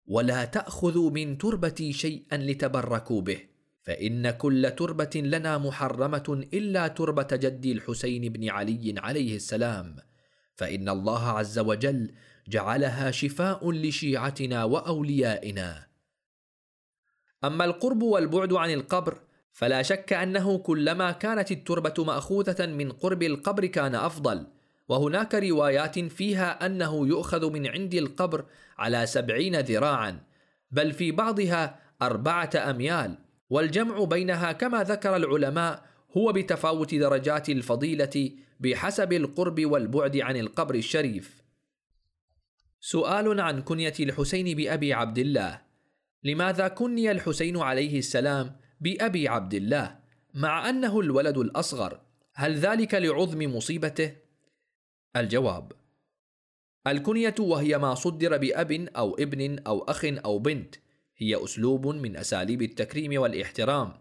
ولا 0.06 0.44
تأخذوا 0.44 1.10
من 1.10 1.38
تربتي 1.38 1.92
شيئا 1.92 2.36
لتبركوا 2.36 3.20
به 3.20 3.38
فإن 3.82 4.30
كل 4.30 4.70
تربة 4.70 5.10
لنا 5.14 5.58
محرمة 5.58 6.46
إلا 6.54 6.88
تربة 6.88 7.28
جدي 7.32 7.72
الحسين 7.72 8.32
بن 8.32 8.48
علي 8.48 8.94
عليه 8.98 9.36
السلام 9.36 9.96
فإن 10.56 10.88
الله 10.88 11.28
عز 11.28 11.58
وجل 11.58 12.14
جعلها 12.48 13.10
شفاء 13.10 13.70
لشيعتنا 13.72 14.64
وأوليائنا. 14.64 15.86
أما 17.44 17.64
القرب 17.64 18.02
والبعد 18.02 18.52
عن 18.52 18.70
القبر 18.70 19.20
فلا 19.52 19.82
شك 19.82 20.12
أنه 20.12 20.58
كلما 20.58 21.12
كانت 21.12 21.50
التربة 21.50 22.04
مأخوذة 22.04 22.66
من 22.66 22.92
قرب 22.92 23.22
القبر 23.22 23.66
كان 23.66 23.94
أفضل 23.94 24.46
وهناك 24.88 25.34
روايات 25.34 25.98
فيها 25.98 26.66
أنه 26.66 27.08
يؤخذ 27.08 27.50
من 27.50 27.66
عند 27.66 27.94
القبر 27.94 28.44
على 28.78 29.06
سبعين 29.06 29.60
ذراعا 29.60 30.20
بل 30.70 30.92
في 30.92 31.12
بعضها 31.12 31.80
أربعة 32.02 32.50
أميال 32.56 33.18
والجمع 33.50 34.04
بينها 34.04 34.52
كما 34.52 34.82
ذكر 34.82 35.16
العلماء 35.16 35.84
هو 36.16 36.32
بتفاوت 36.32 36.94
درجات 36.94 37.48
الفضيلة 37.48 38.30
بحسب 38.60 39.12
القرب 39.12 39.60
والبعد 39.64 40.16
عن 40.16 40.36
القبر 40.36 40.74
الشريف. 40.74 41.42
سؤال 42.80 43.40
عن 43.40 43.62
كنية 43.62 43.94
الحسين 44.00 44.56
بأبي 44.56 44.92
عبد 44.92 45.18
الله. 45.18 45.60
لماذا 46.24 46.68
كني 46.68 47.10
الحسين 47.10 47.56
عليه 47.56 47.98
السلام 47.98 48.56
بأبي 48.80 49.28
عبد 49.28 49.54
الله؟ 49.54 49.96
مع 50.34 50.68
أنه 50.68 51.00
الولد 51.00 51.38
الأصغر 51.38 52.00
هل 52.34 52.56
ذلك 52.56 52.94
لعظم 52.94 53.56
مصيبته؟ 53.56 54.23
الجواب. 55.16 55.72
الكنية 56.86 57.34
وهي 57.38 57.78
ما 57.78 57.94
صدر 57.94 58.36
بأب 58.36 58.72
أو 58.72 59.14
ابن 59.14 59.58
أو 59.66 59.82
أخ 59.82 60.04
أو 60.04 60.38
بنت 60.38 60.74
هي 61.16 61.44
أسلوب 61.44 61.86
من 61.86 62.16
أساليب 62.16 62.62
التكريم 62.62 63.20
والإحترام. 63.20 63.92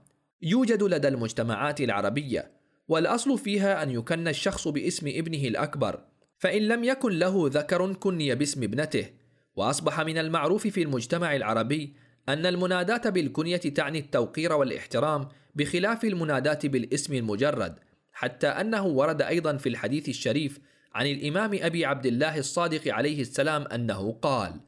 يوجد 0.42 0.84
لدى 0.84 1.08
المجتمعات 1.08 1.82
العربية 1.82 2.52
والأصل 2.88 3.38
فيها 3.38 3.84
أن 3.84 3.92
يكن 3.92 4.28
الشخص 4.28 4.68
باسم 4.68 5.08
ابنه 5.08 5.48
الأكبر 5.48 6.00
فإن 6.38 6.62
لم 6.62 6.84
يكن 6.84 7.12
له 7.12 7.50
ذكر 7.54 7.94
كني 7.94 8.36
باسم 8.36 8.64
ابنته. 8.64 9.10
وأصبح 9.56 10.02
من 10.02 10.18
المعروف 10.18 10.68
في 10.68 10.82
المجتمع 10.82 11.36
العربي 11.36 11.94
أن 12.30 12.46
المناداة 12.46 13.10
بالكنية 13.10 13.58
تعني 13.58 14.00
التوقير 14.00 14.54
والإحترام 14.54 15.28
بخلاف 15.56 16.04
المناداة 16.06 16.60
بالاسم 16.64 17.14
المجرد 17.14 17.80
حتى 18.12 18.48
أنه 18.48 18.86
ورد 18.86 19.22
أيضا 19.22 19.58
في 19.58 19.70
الحديث 19.70 20.10
الشريف 20.10 20.60
عن 20.94 21.06
الإمام 21.06 21.60
أبي 21.62 21.86
عبد 21.86 22.06
الله 22.06 22.38
الصادق 22.38 22.94
عليه 22.94 23.22
السلام 23.22 23.62
أنه 23.62 24.12
قال: 24.12 24.62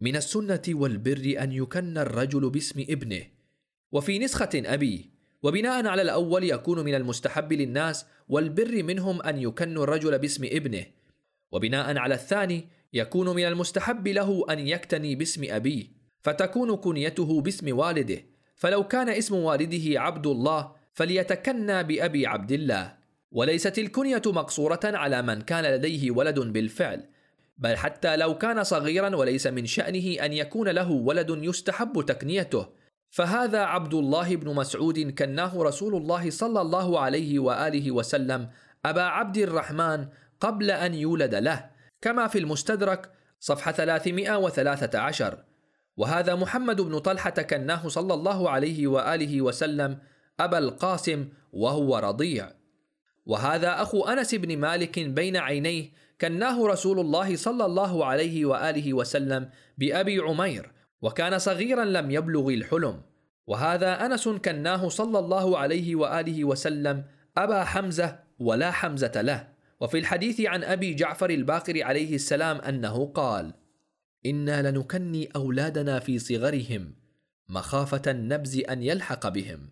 من 0.00 0.16
السنة 0.16 0.62
والبر 0.68 1.36
أن 1.38 1.52
يكن 1.52 1.98
الرجل 1.98 2.50
باسم 2.50 2.84
ابنه، 2.88 3.22
وفي 3.92 4.18
نسخة 4.18 4.50
أبي، 4.54 5.10
وبناء 5.42 5.86
على 5.86 6.02
الأول 6.02 6.44
يكون 6.44 6.84
من 6.84 6.94
المستحب 6.94 7.52
للناس 7.52 8.06
والبر 8.28 8.82
منهم 8.82 9.22
أن 9.22 9.38
يكنوا 9.38 9.84
الرجل 9.84 10.18
باسم 10.18 10.44
ابنه، 10.44 10.86
وبناء 11.52 11.98
على 11.98 12.14
الثاني 12.14 12.68
يكون 12.92 13.36
من 13.36 13.44
المستحب 13.44 14.08
له 14.08 14.44
أن 14.50 14.58
يكتني 14.58 15.14
باسم 15.14 15.44
أبيه، 15.48 15.86
فتكون 16.20 16.76
كنيته 16.76 17.40
باسم 17.40 17.76
والده، 17.78 18.24
فلو 18.56 18.88
كان 18.88 19.08
اسم 19.08 19.34
والده 19.34 20.00
عبد 20.00 20.26
الله 20.26 20.72
فليتكنى 20.92 21.82
بأبي 21.82 22.26
عبد 22.26 22.52
الله. 22.52 23.03
وليست 23.34 23.78
الكنية 23.78 24.22
مقصورة 24.26 24.80
على 24.84 25.22
من 25.22 25.40
كان 25.40 25.64
لديه 25.64 26.10
ولد 26.10 26.38
بالفعل 26.40 27.04
بل 27.58 27.76
حتى 27.76 28.16
لو 28.16 28.38
كان 28.38 28.64
صغيرا 28.64 29.16
وليس 29.16 29.46
من 29.46 29.66
شأنه 29.66 30.24
أن 30.24 30.32
يكون 30.32 30.68
له 30.68 30.90
ولد 30.90 31.30
يستحب 31.30 32.04
تكنيته. 32.06 32.66
فهذا 33.10 33.58
عبد 33.58 33.94
الله 33.94 34.36
بن 34.36 34.54
مسعود 34.54 34.98
كناه 34.98 35.62
رسول 35.62 35.96
الله 35.96 36.30
صلى 36.30 36.60
الله 36.60 37.00
عليه 37.00 37.38
وآله 37.38 37.90
وسلم 37.90 38.48
أبا 38.84 39.02
عبد 39.02 39.36
الرحمن 39.36 40.06
قبل 40.40 40.70
أن 40.70 40.94
يولد 40.94 41.34
له 41.34 41.70
كما 42.00 42.26
في 42.26 42.38
المستدرك 42.38 43.10
صفحة 43.40 43.72
313 43.72 45.44
وهذا 45.96 46.34
محمد 46.34 46.80
بن 46.80 46.98
طلحة 46.98 47.30
كناه 47.30 47.88
صلى 47.88 48.14
الله 48.14 48.50
عليه 48.50 48.86
وآله 48.86 49.42
وسلم 49.42 49.98
أبا 50.40 50.58
القاسم 50.58 51.28
وهو 51.52 51.98
رضيع. 51.98 52.63
وهذا 53.26 53.82
أخو 53.82 54.04
أنس 54.04 54.34
بن 54.34 54.58
مالك 54.58 54.98
بين 54.98 55.36
عينيه 55.36 55.90
كناه 56.20 56.66
رسول 56.66 57.00
الله 57.00 57.36
صلى 57.36 57.64
الله 57.64 58.04
عليه 58.04 58.44
وآله 58.44 58.94
وسلم 58.94 59.50
بأبي 59.78 60.18
عمير 60.18 60.72
وكان 61.02 61.38
صغيرا 61.38 61.84
لم 61.84 62.10
يبلغ 62.10 62.48
الحلم. 62.48 63.02
وهذا 63.46 64.06
أنس 64.06 64.28
كناه 64.28 64.88
صلى 64.88 65.18
الله 65.18 65.58
عليه 65.58 65.96
وآله 65.96 66.44
وسلم 66.44 67.04
أبا 67.36 67.64
حمزة 67.64 68.18
ولا 68.38 68.70
حمزة 68.70 69.22
له. 69.22 69.48
وفي 69.80 69.98
الحديث 69.98 70.40
عن 70.40 70.64
أبي 70.64 70.94
جعفر 70.94 71.30
الباقر 71.30 71.82
عليه 71.82 72.14
السلام 72.14 72.56
أنه 72.60 73.06
قال 73.06 73.54
إنا 74.26 74.70
لنكني 74.70 75.28
أولادنا 75.36 75.98
في 75.98 76.18
صغرهم 76.18 76.94
مخافة 77.48 78.10
النبز 78.10 78.62
أن 78.70 78.82
يلحق 78.82 79.28
بهم. 79.28 79.68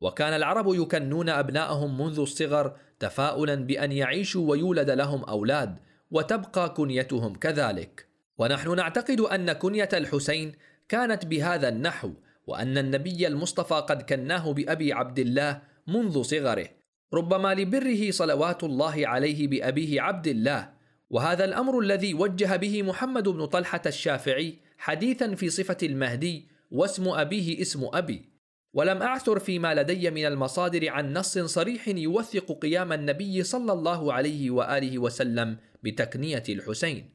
وكان 0.00 0.32
العرب 0.32 0.74
يكنون 0.74 1.28
أبناءهم 1.28 2.00
منذ 2.00 2.20
الصغر 2.20 2.76
تفاؤلا 3.00 3.54
بأن 3.54 3.92
يعيشوا 3.92 4.50
ويولد 4.50 4.90
لهم 4.90 5.24
أولاد 5.24 5.76
وتبقى 6.10 6.70
كنيتهم 6.70 7.34
كذلك. 7.34 8.06
ونحن 8.38 8.76
نعتقد 8.76 9.20
أن 9.20 9.52
كنية 9.52 9.88
الحسين 9.92 10.52
كانت 10.88 11.26
بهذا 11.26 11.68
النحو 11.68 12.10
وأن 12.46 12.78
النبي 12.78 13.26
المصطفى 13.26 13.74
قد 13.74 14.02
كناه 14.02 14.52
بأبي 14.52 14.92
عبد 14.92 15.18
الله 15.18 15.62
منذ 15.86 16.22
صغره. 16.22 16.68
ربما 17.14 17.54
لبره 17.54 18.10
صلوات 18.10 18.64
الله 18.64 19.06
عليه 19.06 19.48
بأبيه 19.48 20.00
عبد 20.00 20.26
الله. 20.26 20.70
وهذا 21.10 21.44
الأمر 21.44 21.78
الذي 21.78 22.14
وجه 22.14 22.56
به 22.56 22.82
محمد 22.82 23.28
بن 23.28 23.46
طلحة 23.46 23.82
الشافعي 23.86 24.58
حديثا 24.78 25.34
في 25.34 25.50
صفة 25.50 25.76
المهدي 25.82 26.48
واسم 26.70 27.08
أبيه 27.08 27.60
اسم 27.60 27.88
أبي. 27.92 28.29
ولم 28.72 29.02
أعثر 29.02 29.38
فيما 29.38 29.74
لدي 29.74 30.10
من 30.10 30.26
المصادر 30.26 30.88
عن 30.88 31.12
نص 31.12 31.38
صريح 31.38 31.88
يوثق 31.88 32.58
قيام 32.58 32.92
النبي 32.92 33.42
صلى 33.42 33.72
الله 33.72 34.12
عليه 34.12 34.50
وآله 34.50 34.98
وسلم 34.98 35.56
بتكنية 35.82 36.42
الحسين. 36.48 37.10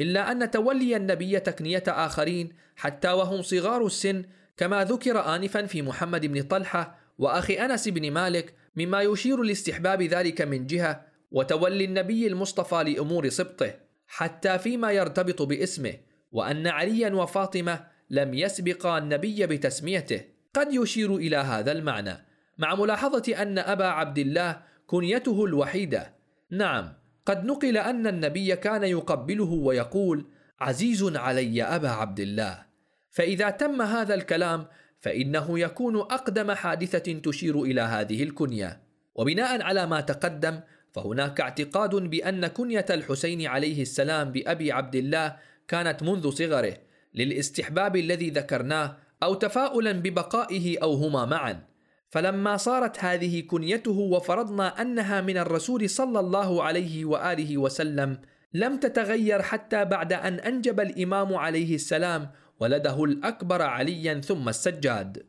إلا 0.00 0.32
أن 0.32 0.50
تولي 0.50 0.96
النبي 0.96 1.40
تكنية 1.40 1.84
آخرين 1.88 2.52
حتى 2.76 3.08
وهم 3.08 3.42
صغار 3.42 3.86
السن 3.86 4.24
كما 4.56 4.84
ذكر 4.84 5.34
آنفا 5.36 5.66
في 5.66 5.82
محمد 5.82 6.26
بن 6.26 6.42
طلحة 6.42 6.98
وأخي 7.18 7.54
أنس 7.54 7.88
بن 7.88 8.10
مالك 8.10 8.54
مما 8.76 9.02
يشير 9.02 9.42
لاستحباب 9.42 10.02
ذلك 10.02 10.42
من 10.42 10.66
جهة 10.66 11.06
وتولي 11.30 11.84
النبي 11.84 12.26
المصطفى 12.26 12.84
لأمور 12.84 13.28
سبطه 13.28 13.74
حتى 14.06 14.58
فيما 14.58 14.92
يرتبط 14.92 15.42
باسمه 15.42 15.94
وأن 16.32 16.66
عليا 16.66 17.10
وفاطمة 17.10 17.86
لم 18.10 18.34
يسبقا 18.34 18.98
النبي 18.98 19.46
بتسميته. 19.46 20.37
قد 20.58 20.74
يشير 20.74 21.16
إلى 21.16 21.36
هذا 21.36 21.72
المعنى 21.72 22.24
مع 22.58 22.74
ملاحظة 22.74 23.42
أن 23.42 23.58
أبا 23.58 23.84
عبد 23.84 24.18
الله 24.18 24.62
كنيته 24.86 25.44
الوحيدة. 25.44 26.14
نعم 26.50 26.92
قد 27.26 27.44
نقل 27.44 27.76
أن 27.76 28.06
النبي 28.06 28.56
كان 28.56 28.84
يقبله 28.84 29.50
ويقول 29.52 30.26
عزيز 30.60 31.16
علي 31.16 31.62
أبا 31.62 31.88
عبد 31.88 32.20
الله. 32.20 32.66
فإذا 33.10 33.50
تم 33.50 33.82
هذا 33.82 34.14
الكلام 34.14 34.66
فإنه 35.00 35.58
يكون 35.58 35.96
أقدم 35.96 36.52
حادثة 36.52 37.12
تشير 37.12 37.62
إلى 37.62 37.80
هذه 37.80 38.22
الكنية. 38.22 38.80
وبناء 39.14 39.62
على 39.62 39.86
ما 39.86 40.00
تقدم 40.00 40.60
فهناك 40.92 41.40
اعتقاد 41.40 41.94
بأن 41.94 42.46
كنية 42.46 42.86
الحسين 42.90 43.46
عليه 43.46 43.82
السلام 43.82 44.32
بأبي 44.32 44.72
عبد 44.72 44.96
الله 44.96 45.36
كانت 45.68 46.02
منذ 46.02 46.30
صغره 46.30 46.76
للاستحباب 47.14 47.96
الذي 47.96 48.30
ذكرناه 48.30 48.96
أو 49.22 49.34
تفاؤلا 49.34 49.92
ببقائه 49.92 50.82
أو 50.82 50.94
هما 50.94 51.24
معا. 51.24 51.68
فلما 52.10 52.56
صارت 52.56 53.04
هذه 53.04 53.40
كنيته 53.40 53.98
وفرضنا 53.98 54.82
أنها 54.82 55.20
من 55.20 55.38
الرسول 55.38 55.90
صلى 55.90 56.20
الله 56.20 56.62
عليه 56.62 57.04
وآله 57.04 57.58
وسلم 57.58 58.18
لم 58.54 58.80
تتغير 58.80 59.42
حتى 59.42 59.84
بعد 59.84 60.12
أن 60.12 60.34
أنجب 60.34 60.80
الإمام 60.80 61.34
عليه 61.34 61.74
السلام 61.74 62.30
ولده 62.60 63.04
الأكبر 63.04 63.62
عليا 63.62 64.20
ثم 64.20 64.48
السجاد. 64.48 65.26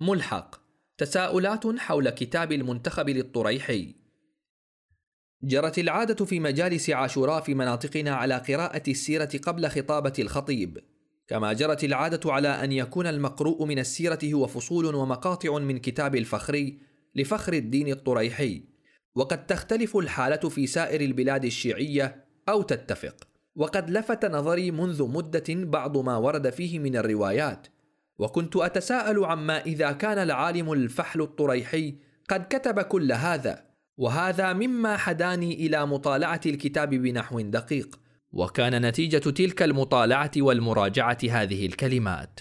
ملحق. 0.00 0.62
تساؤلات 0.98 1.66
حول 1.78 2.10
كتاب 2.10 2.52
المنتخب 2.52 3.08
للطريحي. 3.08 3.94
جرت 5.42 5.78
العادة 5.78 6.24
في 6.24 6.40
مجالس 6.40 6.90
عاشوراء 6.90 7.40
في 7.40 7.54
مناطقنا 7.54 8.10
على 8.10 8.34
قراءة 8.34 8.82
السيرة 8.88 9.30
قبل 9.42 9.68
خطابة 9.68 10.12
الخطيب. 10.18 10.91
كما 11.32 11.52
جرت 11.52 11.84
العادة 11.84 12.32
على 12.32 12.48
أن 12.48 12.72
يكون 12.72 13.06
المقروء 13.06 13.64
من 13.64 13.78
السيرة 13.78 14.18
هو 14.24 14.46
فصول 14.46 14.94
ومقاطع 14.94 15.58
من 15.58 15.78
كتاب 15.78 16.16
الفخري 16.16 16.78
لفخر 17.14 17.52
الدين 17.52 17.88
الطريحي. 17.88 18.62
وقد 19.14 19.46
تختلف 19.46 19.96
الحالة 19.96 20.48
في 20.48 20.66
سائر 20.66 21.00
البلاد 21.00 21.44
الشيعية 21.44 22.24
أو 22.48 22.62
تتفق. 22.62 23.14
وقد 23.56 23.90
لفت 23.90 24.24
نظري 24.24 24.70
منذ 24.70 25.08
مدة 25.08 25.44
بعض 25.48 25.96
ما 25.96 26.16
ورد 26.16 26.50
فيه 26.50 26.78
من 26.78 26.96
الروايات. 26.96 27.66
وكنت 28.18 28.56
أتساءل 28.56 29.24
عما 29.24 29.60
إذا 29.60 29.92
كان 29.92 30.18
العالم 30.18 30.72
الفحل 30.72 31.20
الطريحي 31.20 31.94
قد 32.28 32.46
كتب 32.50 32.80
كل 32.80 33.12
هذا. 33.12 33.64
وهذا 33.96 34.52
مما 34.52 34.96
حداني 34.96 35.66
إلى 35.66 35.86
مطالعة 35.86 36.40
الكتاب 36.46 36.90
بنحو 36.90 37.40
دقيق. 37.40 38.01
وكان 38.32 38.86
نتيجة 38.86 39.18
تلك 39.18 39.62
المطالعة 39.62 40.30
والمراجعة 40.36 41.18
هذه 41.30 41.66
الكلمات. 41.66 42.40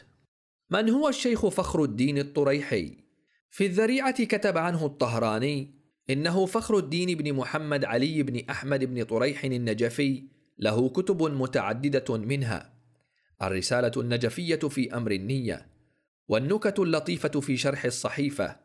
من 0.70 0.90
هو 0.90 1.10
الشيخ 1.10 1.48
فخر 1.48 1.84
الدين 1.84 2.18
الطريحي؟ 2.18 2.98
في 3.50 3.66
الذريعة 3.66 4.24
كتب 4.24 4.58
عنه 4.58 4.86
الطهراني 4.86 5.82
إنه 6.10 6.45
فخر 6.45 6.78
الدين 6.78 7.18
بن 7.18 7.34
محمد 7.34 7.86
علي 7.86 8.24
بن 8.24 8.50
أحمد 8.50 8.84
بن 8.84 9.03
طريح 9.03 9.44
النجفي 9.44 10.24
له 10.60 10.90
كتب 10.90 11.24
متعددة 11.24 12.18
منها. 12.18 12.74
الرسالة 13.42 13.92
النجفية 13.98 14.56
في 14.56 14.94
أمر 14.94 15.11
النية 15.11 15.68
والنكت 16.28 16.80
اللطيفة 16.80 17.40
في 17.40 17.58
شرح 17.58 17.86
الصحيفة. 17.86 18.60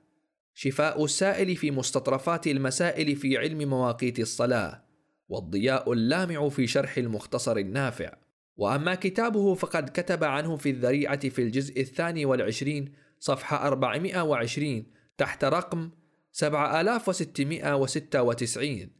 شفاء 0.54 1.04
السائل 1.04 1.56
في 1.56 1.70
مستطرفات 1.70 2.46
المسائل 2.46 3.16
في 3.16 3.38
علم 3.38 3.68
مواقيت 3.68 4.20
الصلاة. 4.20 4.85
والضياء 5.28 5.92
اللامع 5.92 6.48
في 6.48 6.66
شرح 6.66 6.98
المختصر 6.98 7.56
النافع. 7.56 8.16
وأما 8.56 8.94
كتابه 8.94 9.54
فقد 9.54 9.88
كتب 9.88 10.24
عنه 10.24 10.56
في 10.56 10.70
الذريعة 10.70 11.28
في 11.28 11.42
الجزء 11.42 11.80
الثاني 11.80 12.24
والعشرين 12.24 12.92
صفحة 13.20 13.66
420 13.66 14.84
تحت 15.18 15.44
رقم 15.44 15.90
7696 16.32 18.90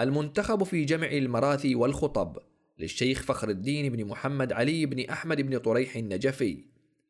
المنتخب 0.00 0.62
في 0.62 0.84
جمع 0.84 1.06
المراثي 1.06 1.74
والخطب 1.74 2.38
للشيخ 2.78 3.22
فخر 3.22 3.48
الدين 3.48 3.92
بن 3.92 4.04
محمد 4.04 4.52
علي 4.52 4.86
بن 4.86 5.10
أحمد 5.10 5.40
بن 5.40 5.58
طريح 5.58 5.96
النجفي. 5.96 6.64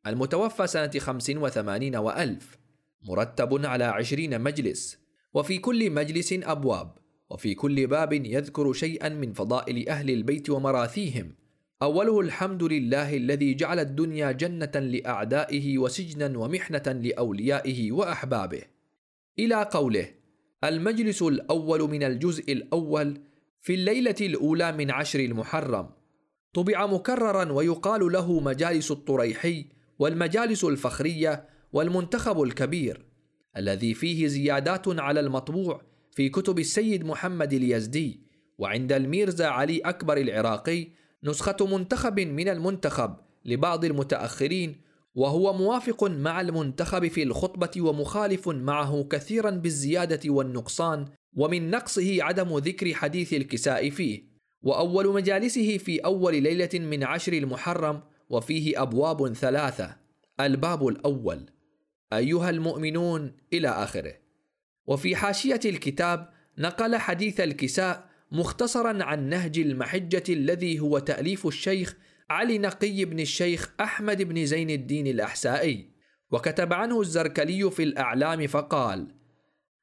المتوفى 0.07 0.67
سنة 0.67 0.91
85 0.99 1.97
وألف. 1.97 2.59
مرتب 3.03 3.67
على 3.67 3.85
عشرين 3.85 4.41
مجلس. 4.41 4.99
وفي 5.35 5.59
كل 5.59 5.91
مجلس 5.91 6.33
أبواب. 6.33 6.99
وفي 7.31 7.55
كل 7.55 7.87
باب 7.87 8.13
يذكر 8.13 8.73
شيئا 8.73 9.09
من 9.09 9.33
فضائل 9.33 9.89
أهل 9.89 10.11
البيت 10.11 10.51
ومراثيهم. 10.51 11.35
أوله 11.83 12.21
الحمد 12.21 12.63
لله 12.63 13.17
الذي 13.17 13.55
جعل 13.55 13.79
الدنيا 13.79 14.33
جنة 14.33 14.73
لأعدائه 14.75 15.79
وسجنا 15.79 16.39
ومحنة 16.39 17.01
لأوليائه 17.03 17.93
وأحبابه. 17.93 18.63
إلى 19.39 19.69
قوله 19.73 20.09
المجلس 20.65 21.23
الأول 21.23 21.91
من 21.91 22.03
الجزء 22.03 22.53
الأول 22.53 23.21
في 23.61 23.75
الليلة 23.75 24.17
الأولى 24.21 24.73
من 24.73 24.91
عشر 24.91 25.21
المحرم. 25.21 25.91
طبع 26.55 26.87
مكررا 26.87 27.53
ويقال 27.53 28.13
له 28.13 28.41
مجالس 28.41 28.91
الطريحي 28.91 29.65
والمجالس 29.99 30.65
الفخرية 30.65 31.49
والمنتخب 31.73 32.43
الكبير 32.43 33.05
الذي 33.57 33.95
فيه 33.95 34.27
زيادات 34.27 34.89
على 34.89 35.21
المطبوع 35.21 35.88
في 36.19 36.29
كتب 36.29 36.59
السيد 36.59 37.05
محمد 37.05 37.53
اليزدي 37.53 38.21
وعند 38.59 38.93
الميرزا 38.93 39.47
علي 39.47 39.79
أكبر 39.79 40.17
العراقي 40.17 40.89
نسخة 41.25 41.57
منتخب 41.61 42.21
من 42.21 42.49
المنتخب 42.49 43.17
لبعض 43.45 43.85
المتأخرين 43.85 44.81
وهو 45.15 45.53
موافق 45.53 46.05
مع 46.05 46.41
المنتخب 46.41 47.09
في 47.09 47.23
الخطبة 47.23 47.71
ومخالف 47.79 48.49
معه 48.49 49.07
كثيرا 49.11 49.51
بالزيادة 49.51 50.31
والنقصان 50.31 51.05
ومن 51.37 51.71
نقصه 51.71 52.23
عدم 52.23 52.59
ذكر 52.59 52.95
حديث 52.95 53.35
الكساء 53.35 53.91
فيه. 53.91 54.23
وأول 54.63 55.13
مجالسه 55.15 55.79
في 55.79 55.99
أول 55.99 56.43
ليلة 56.43 56.71
من 56.75 57.05
عشر 57.05 57.33
المحرم 57.33 58.01
وفيه 58.31 58.83
أبواب 58.83 59.33
ثلاثة. 59.33 59.97
الباب 60.41 60.89
الأول. 60.89 61.51
أيها 62.13 62.51
المؤمنون 62.51 63.33
إلى 63.53 63.69
آخره. 63.69 64.28
وفي 64.89 65.17
حاشية 65.17 65.61
الكتاب 65.65 66.29
نقل 66.59 66.97
حديث 66.97 67.41
الكساء 67.41 68.09
مختصرا 68.33 69.05
عن 69.05 69.29
نهج 69.29 69.59
المحجة 69.59 70.23
الذي 70.29 70.81
هو 70.81 70.99
تأليف 70.99 71.47
الشيخ 71.47 71.97
علي 72.31 72.59
نقي 72.59 73.05
بن 73.05 73.21
الشيخ 73.21 73.75
أحمد 73.81 74.23
بن 74.23 74.47
زين 74.47 74.71
الدين 74.71 75.07
الأحسائي. 75.07 75.91
وكتب 76.31 76.73
عنه 76.73 77.01
الزركلي 77.01 77.71
في 77.71 77.83
الأعلام 77.83 78.47
فقال 78.47 79.15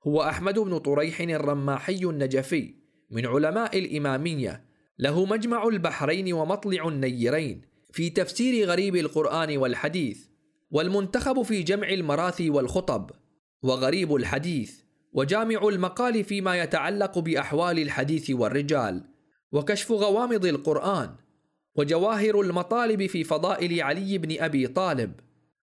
هو 0.07 0.21
أحمد 0.21 0.59
بن 0.59 0.77
طريح 0.77 1.21
الرماحي 1.21 1.99
النجفي 2.03 2.73
من 3.11 3.25
علماء 3.25 3.79
الإمامية. 3.79 4.65
له 4.99 5.25
مجمع 5.25 5.67
البحرين 5.67 6.33
ومطلع 6.33 6.87
النيرين 6.87 7.61
في 7.91 8.09
تفسير 8.09 8.67
غريب 8.67 8.95
القرآن 8.95 9.57
والحديث 9.57 10.25
والمنتخب 10.71 11.41
في 11.41 11.63
جمع 11.63 11.89
المراثي 11.89 12.49
والخطب 12.49 13.11
وغريب 13.63 14.15
الحديث 14.15 14.84
وجامع 15.15 15.67
المقال 15.67 16.23
فيما 16.23 16.55
يتعلق 16.63 17.19
بأحوال 17.19 17.79
الحديث 17.79 18.29
والرجال 18.29 19.03
وكشف 19.51 19.91
غوامض 19.91 20.45
القرآن 20.45 21.15
وجواهر 21.75 22.41
المطالب 22.41 23.05
في 23.05 23.23
فضائل 23.23 23.81
علي 23.81 24.17
بن 24.17 24.41
أبي 24.43 24.67
طالب 24.67 25.11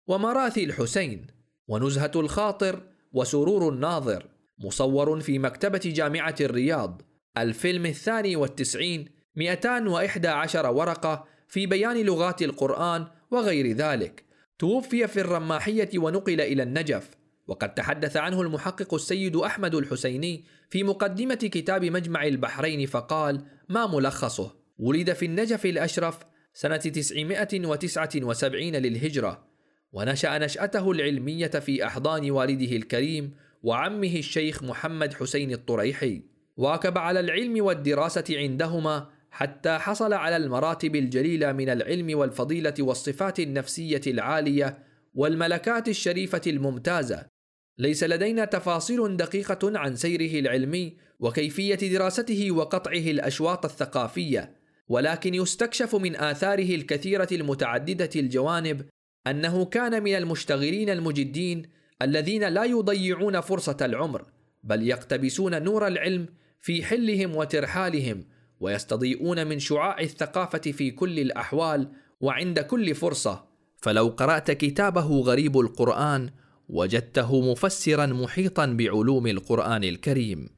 ومراثي 0.07 0.65
الحسين 0.65 1.27
ونزهة 1.69 2.11
الخاطر 2.17 2.83
وسرور 3.13 3.69
الناظر 3.69 4.27
مصور 4.59 5.21
في 5.21 5.39
مكتبة 5.39 5.81
جامعة 5.85 6.35
الرياض 6.41 7.03
الفيلم 7.39 7.87
الثاني 7.87 8.37
والتسعين 8.37 9.09
211 9.37 10.67
ورقة 10.67 11.25
في 11.49 11.67
بيان 11.67 11.97
لغات 11.97 12.43
القرآن 12.43 13.07
وغير 13.31 13.73
ذلك 13.77 14.25
توفي 14.59 15.07
في 15.07 15.21
الرماحية 15.21 15.91
ونقل 15.97 16.41
إلى 16.41 16.63
النجف. 16.63 17.22
وقد 17.47 17.75
تحدث 17.75 18.17
عنه 18.17 18.43
المحقق 18.43 18.95
السيد 18.95 19.37
أحمد 19.37 19.75
الحسيني 19.75 20.45
في 20.71 20.83
مقدمة 20.83 21.35
كتاب 21.35 21.85
مجمع 21.85 22.27
البحرين 22.27 22.87
فقال 22.87 23.45
ما 23.69 23.87
ملخصه؟ 23.87 24.55
ولد 24.79 25.13
في 25.13 25.27
النجف 25.27 25.67
الأشرف 25.67 26.19
سنة 26.55 26.77
979 26.77 28.63
للهجرة 28.63 29.45
ونشأ 29.93 30.39
نشأته 30.39 30.91
العلمية 30.91 31.47
في 31.47 31.87
أحضان 31.87 32.31
والده 32.31 32.77
الكريم 32.77 33.35
وعمه 33.63 34.17
الشيخ 34.17 34.63
محمد 34.63 35.15
حسين 35.15 35.53
الطريحي 35.53 36.23
وأكب 36.57 36.99
على 36.99 37.21
العلم 37.21 37.65
والدراسة 37.65 38.25
عندهما 38.31 39.09
حتى 39.31 39.79
حصل 39.79 40.13
على 40.13 40.37
المراتب 40.37 40.97
الجليلة 40.97 41.53
من 41.53 41.69
العلم 41.69 42.19
والفضيلة 42.19 42.75
والصفات 42.81 43.41
النفسية 43.41 44.01
العالية 44.07 44.79
والملكات 45.15 45.89
الشريفة 45.89 46.41
الممتازة 46.47 47.32
ليس 47.79 48.05
لدينا 48.05 48.45
تفاصيل 48.45 49.17
دقيقة 49.17 49.79
عن 49.79 49.97
سيره 49.97 50.41
العلمي 50.41 50.97
وكيفية 51.21 51.75
دراسته 51.75 52.51
وقطعه 52.51 53.11
الأشواط 53.11 53.65
الثقافية 53.65 54.57
ولكن 54.89 55.35
يستكشف 55.35 55.95
من 55.95 56.17
آثاره 56.17 56.75
الكثيرة 56.75 57.29
المتعددة 57.33 58.11
الجوانب 58.17 58.87
أنه 59.27 59.65
كان 59.65 60.03
من 60.03 60.15
المشتغلين 60.15 60.91
المجدين 60.91 61.63
الذين 62.03 62.49
لا 62.49 62.65
يضيعون 62.65 63.41
فرصة 63.41 63.77
العمر 63.81 64.25
بل 64.63 64.89
يقتبسون 64.89 65.63
نور 65.63 65.87
العلم 65.87 66.27
في 66.61 66.85
حلهم 66.85 67.37
وترحالهم 67.37 68.25
ويستضيئون 68.61 69.47
من 69.47 69.59
شعاع 69.59 70.01
الثقافة 70.01 70.59
في 70.59 70.91
كل 70.91 71.19
الأحوال 71.21 71.89
وعند 72.21 72.61
كل 72.61 72.95
فرصة. 72.95 73.45
فلو 73.77 74.09
قرأت 74.09 74.51
كتابه 74.51 75.21
غريب 75.21 75.59
القرآن 75.59 76.31
وجدته 76.69 77.51
مفسرا 77.53 78.07
محيطا 78.07 78.67
بعلوم 78.67 79.27
القرآن 79.27 79.85
الكريم. 79.85 80.49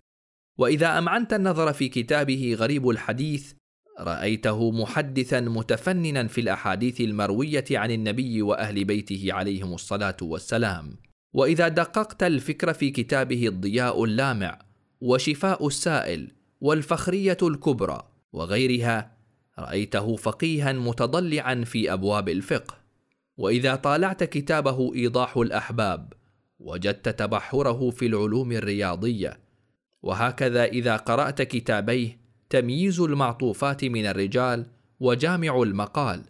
وإذا 0.58 0.98
أمعنت 0.98 1.32
النظر 1.32 1.72
في 1.72 1.88
كتابه 1.88 2.56
غريب 2.58 2.88
الحديث 2.88 3.52
رأيته 4.00 4.70
محدثا 4.70 5.40
متفننا 5.40 6.28
في 6.28 6.40
الأحاديث 6.40 7.00
المروية 7.00 7.64
عن 7.70 7.90
النبي 7.90 8.42
وأهل 8.42 8.84
بيته 8.84 9.32
عليهم 9.32 9.74
الصلاة 9.74 10.16
والسلام. 10.22 10.96
وإذا 11.32 11.68
دققت 11.68 12.22
الفكر 12.22 12.72
في 12.72 12.90
كتابه 12.90 13.48
الضياء 13.48 14.04
اللامع 14.04 14.58
وشفاء 15.00 15.66
السائل 15.66 16.30
والفخرية 16.60 17.38
الكبرى 17.42 18.08
وغيرها 18.32 19.16
رأيته 19.58 20.16
فقيها 20.16 20.72
متضلعا 20.72 21.64
في 21.64 21.92
أبواب 21.92 22.28
الفقه. 22.28 22.83
وإذا 23.36 23.74
طالعت 23.74 24.24
كتابه 24.24 24.94
إيضاح 24.94 25.36
الأحباب 25.36 26.12
وجدت 26.58 27.08
تبحره 27.08 27.90
في 27.90 28.06
العلوم 28.06 28.52
الرياضية. 28.52 29.40
وهكذا 30.02 30.64
إذا 30.64 30.96
قرأت 30.96 31.42
كتابيه 31.42 32.18
تمييز 32.50 33.00
المعطوفات 33.00 33.84
من 33.84 34.06
الرجال 34.06 34.66
وجامع 35.00 35.62
المقال. 35.62 36.22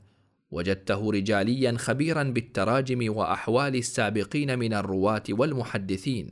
وجدته 0.50 1.10
رجاليا 1.10 1.74
خبيرا 1.78 2.22
بالتراجم 2.22 3.16
وأحوال 3.16 3.76
السابقين 3.76 4.58
من 4.58 4.74
الرواة 4.74 5.22
والمحدثين. 5.30 6.30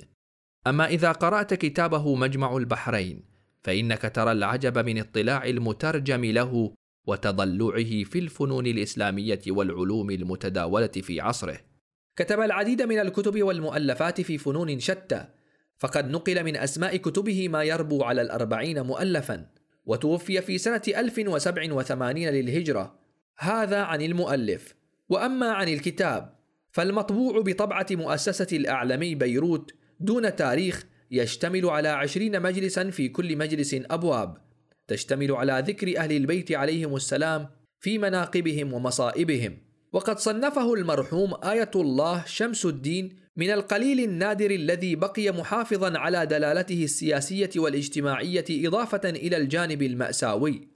أما 0.67 0.87
إذا 0.87 1.13
قرأت 1.13 1.55
كتابه 1.55 2.15
مجمع 2.15 2.57
البحرين 2.57 3.25
فإنك 3.63 4.13
ترى 4.15 4.33
العجب 4.33 4.79
من 4.79 4.99
اطلاع 4.99 5.45
المترجم 5.45 6.25
له 6.25 6.75
وتضلعه 7.07 8.05
في 8.05 8.19
الفنون 8.19 8.67
الإسلامية 8.67 9.41
والعلوم 9.49 10.11
المتداولة 10.11 10.87
في 10.87 11.21
عصره. 11.21 11.61
كتب 12.17 12.41
العديد 12.41 12.83
من 12.83 12.99
الكتب 12.99 13.43
والمؤلفات 13.43 14.21
في 14.21 14.39
فنون 14.39 14.81
شتى 14.81 15.27
فقد 15.79 16.11
نقل 16.11 16.45
من 16.45 16.57
أسماء 16.57 16.97
كتبه 16.97 17.49
ما 17.49 17.65
يربو 17.65 18.03
على 18.03 18.23
الأربعين 18.23 18.83
مؤلفا 18.83 19.47
وتوفي 19.87 20.43
في 20.43 20.59
سنة 20.59 20.83
1087 20.89 22.29
للهجرة. 22.29 22.99
هذا 23.39 23.83
عن 23.83 24.03
المؤلف. 24.03 24.75
وأما 25.09 25.51
عن 25.51 25.69
الكتاب 25.69 26.35
فالمطبوع 26.71 27.41
بطبعة 27.41 27.87
مؤسسة 27.91 28.57
الاعلمي 28.57 29.15
بيروت 29.15 29.75
دون 30.01 30.37
تاريخ 30.37 30.87
يشتمل 31.11 31.67
على 31.67 31.89
عشرين 31.89 32.43
مجلسا 32.43 32.91
في 32.91 33.09
كل 33.09 33.37
مجلس 33.37 33.75
أبواب. 33.75 34.37
تشتمل 34.93 35.33
على 35.33 35.65
ذكر 35.67 35.99
أهل 35.99 36.13
البيت 36.13 36.53
عليهم 36.53 36.97
السلام 36.97 37.49
في 37.81 37.99
مناقبهم 37.99 38.73
ومصائبهم. 38.73 39.59
وقد 39.93 40.19
صنفه 40.19 40.75
المرحوم 40.75 41.35
آية 41.45 41.71
الله 41.75 42.25
شمس 42.27 42.67
الدين 42.67 43.17
من 43.37 43.51
القليل 43.51 44.01
النادر 44.01 44.51
الذي 44.51 44.97
بقي 44.97 45.31
محافظا 45.31 45.99
على 45.99 46.27
دلالته 46.27 46.85
السياسية 46.85 47.51
والاجتماعية 47.57 48.45
إضافة 48.51 49.11
إلى 49.11 49.37
الجانب 49.37 49.83
المأساوي. 49.83 50.69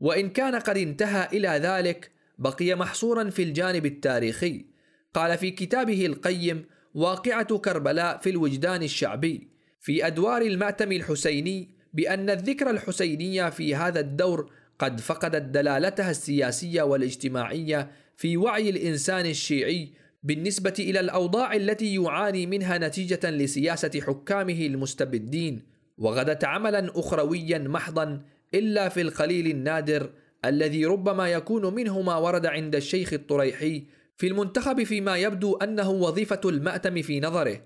وإن 0.00 0.30
كان 0.30 0.54
قد 0.54 0.76
انتهى 0.76 1.28
إلى 1.32 1.48
ذلك 1.48 2.10
بقي 2.38 2.74
محصورا 2.74 3.30
في 3.30 3.42
الجانب 3.42 3.86
التاريخي. 3.86 4.66
قال 5.14 5.38
في 5.38 5.50
كتابه 5.50 6.06
القيم 6.06 6.64
واقعة 6.94 7.58
كربلاء 7.58 8.18
في 8.18 8.30
الوجدان 8.30 8.82
الشعبي. 8.82 9.48
في 9.80 10.06
أدوار 10.06 10.42
المأتم 10.42 10.92
الحسيني 10.92 11.71
بأن 11.92 12.30
الذكرى 12.30 12.70
الحسينية 12.70 13.50
في 13.50 13.74
هذا 13.74 14.00
الدور 14.00 14.50
قد 14.78 15.00
فقدت 15.00 15.42
دلالتها 15.42 16.10
السياسية 16.10 16.82
والاجتماعية 16.82 17.90
في 18.16 18.36
وعي 18.36 18.70
الإنسان 18.70 19.26
الشيعي 19.26 19.92
بالنسبة 20.22 20.74
إلى 20.78 21.00
الأوضاع 21.00 21.54
التي 21.54 21.94
يعاني 21.94 22.46
منها 22.46 22.78
نتيجة 22.78 23.30
لسياسة 23.30 24.00
حكامه 24.00 24.66
المستبدين 24.66 25.62
وغدت 25.98 26.44
عملا 26.44 26.98
أخرويا 26.98 27.58
محضا 27.58 28.22
إلا 28.54 28.88
في 28.88 29.00
القليل 29.00 29.46
النادر 29.46 30.10
الذي 30.44 30.86
ربما 30.86 31.28
يكون 31.28 31.74
منه 31.74 32.02
ما 32.02 32.16
ورد 32.16 32.46
عند 32.46 32.74
الشيخ 32.74 33.12
الطريحي 33.12 33.84
في 34.16 34.26
المنتخب 34.26 34.82
فيما 34.82 35.16
يبدو 35.16 35.56
أنه 35.56 35.90
وظيفة 35.90 36.40
المأتم 36.44 37.02
في 37.02 37.20
نظره. 37.20 37.60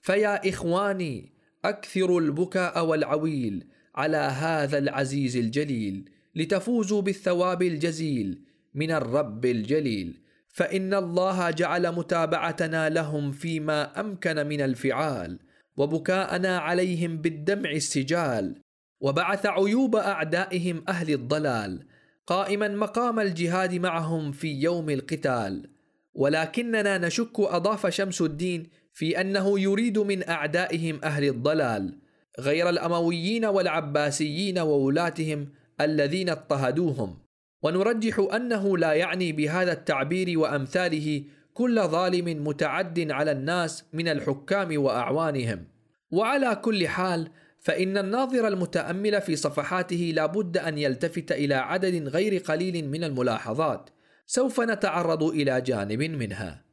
فيا 0.00 0.48
إخواني 0.48 1.32
اكثروا 1.64 2.20
البكاء 2.20 2.84
والعويل 2.84 3.66
على 3.94 4.16
هذا 4.16 4.78
العزيز 4.78 5.36
الجليل 5.36 6.10
لتفوزوا 6.34 7.02
بالثواب 7.02 7.62
الجزيل 7.62 8.42
من 8.74 8.90
الرب 8.90 9.44
الجليل. 9.44 10.20
فإن 10.48 10.94
الله 10.94 11.50
جعل 11.50 11.92
متابعتنا 11.92 12.88
لهم 12.88 13.32
فيما 13.32 14.00
أمكن 14.00 14.46
من 14.46 14.60
الفعال 14.60 15.38
وبكاءنا 15.76 16.58
عليهم 16.58 17.16
بالدمع 17.16 17.70
السجال 17.70 18.60
وبعث 19.00 19.46
عيوب 19.46 19.96
أعدائهم 19.96 20.84
أهل 20.88 21.12
الضلال 21.12 21.86
قائما 22.26 22.68
مقام 22.68 23.20
الجهاد 23.20 23.74
معهم 23.74 24.32
في 24.32 24.62
يوم 24.62 24.90
القتال. 24.90 25.70
ولكننا 26.14 26.98
نشك 26.98 27.40
أضاف 27.40 27.86
شمس 27.86 28.20
الدين 28.22 28.66
في 28.92 29.20
أنه 29.20 29.60
يريد 29.60 29.98
من 29.98 30.28
أعدائهم 30.28 31.00
أهل 31.04 31.24
الضلال 31.24 31.98
غير 32.40 32.68
الأمويين 32.68 33.44
والعباسيين 33.44 34.58
وولاتهم 34.58 35.48
الذين 35.80 36.30
اضطهدوهم. 36.30 37.18
ونرجح 37.62 38.26
أنه 38.34 38.78
لا 38.78 38.92
يعني 38.92 39.32
بهذا 39.32 39.72
التعبير 39.72 40.38
وأمثاله 40.38 41.24
كل 41.54 41.80
ظالم 41.80 42.44
متعد 42.46 43.10
على 43.10 43.32
الناس 43.32 43.84
من 43.92 44.08
الحكام 44.08 44.82
وأعوانهم. 44.82 45.64
وعلى 46.10 46.56
كل 46.56 46.88
حال 46.88 47.30
فإن 47.60 47.98
الناظر 47.98 48.48
المتأمل 48.48 49.20
في 49.20 49.36
صفحاته 49.36 50.12
لا 50.14 50.26
بد 50.26 50.58
أن 50.58 50.78
يلتفت 50.78 51.32
إلى 51.32 51.54
عدد 51.54 52.08
غير 52.08 52.42
قليل 52.42 52.88
من 52.88 53.04
الملاحظات 53.04 53.90
سوف 54.26 54.60
نتعرض 54.60 55.22
إلى 55.22 55.60
جانب 55.60 56.02
منها. 56.02 56.69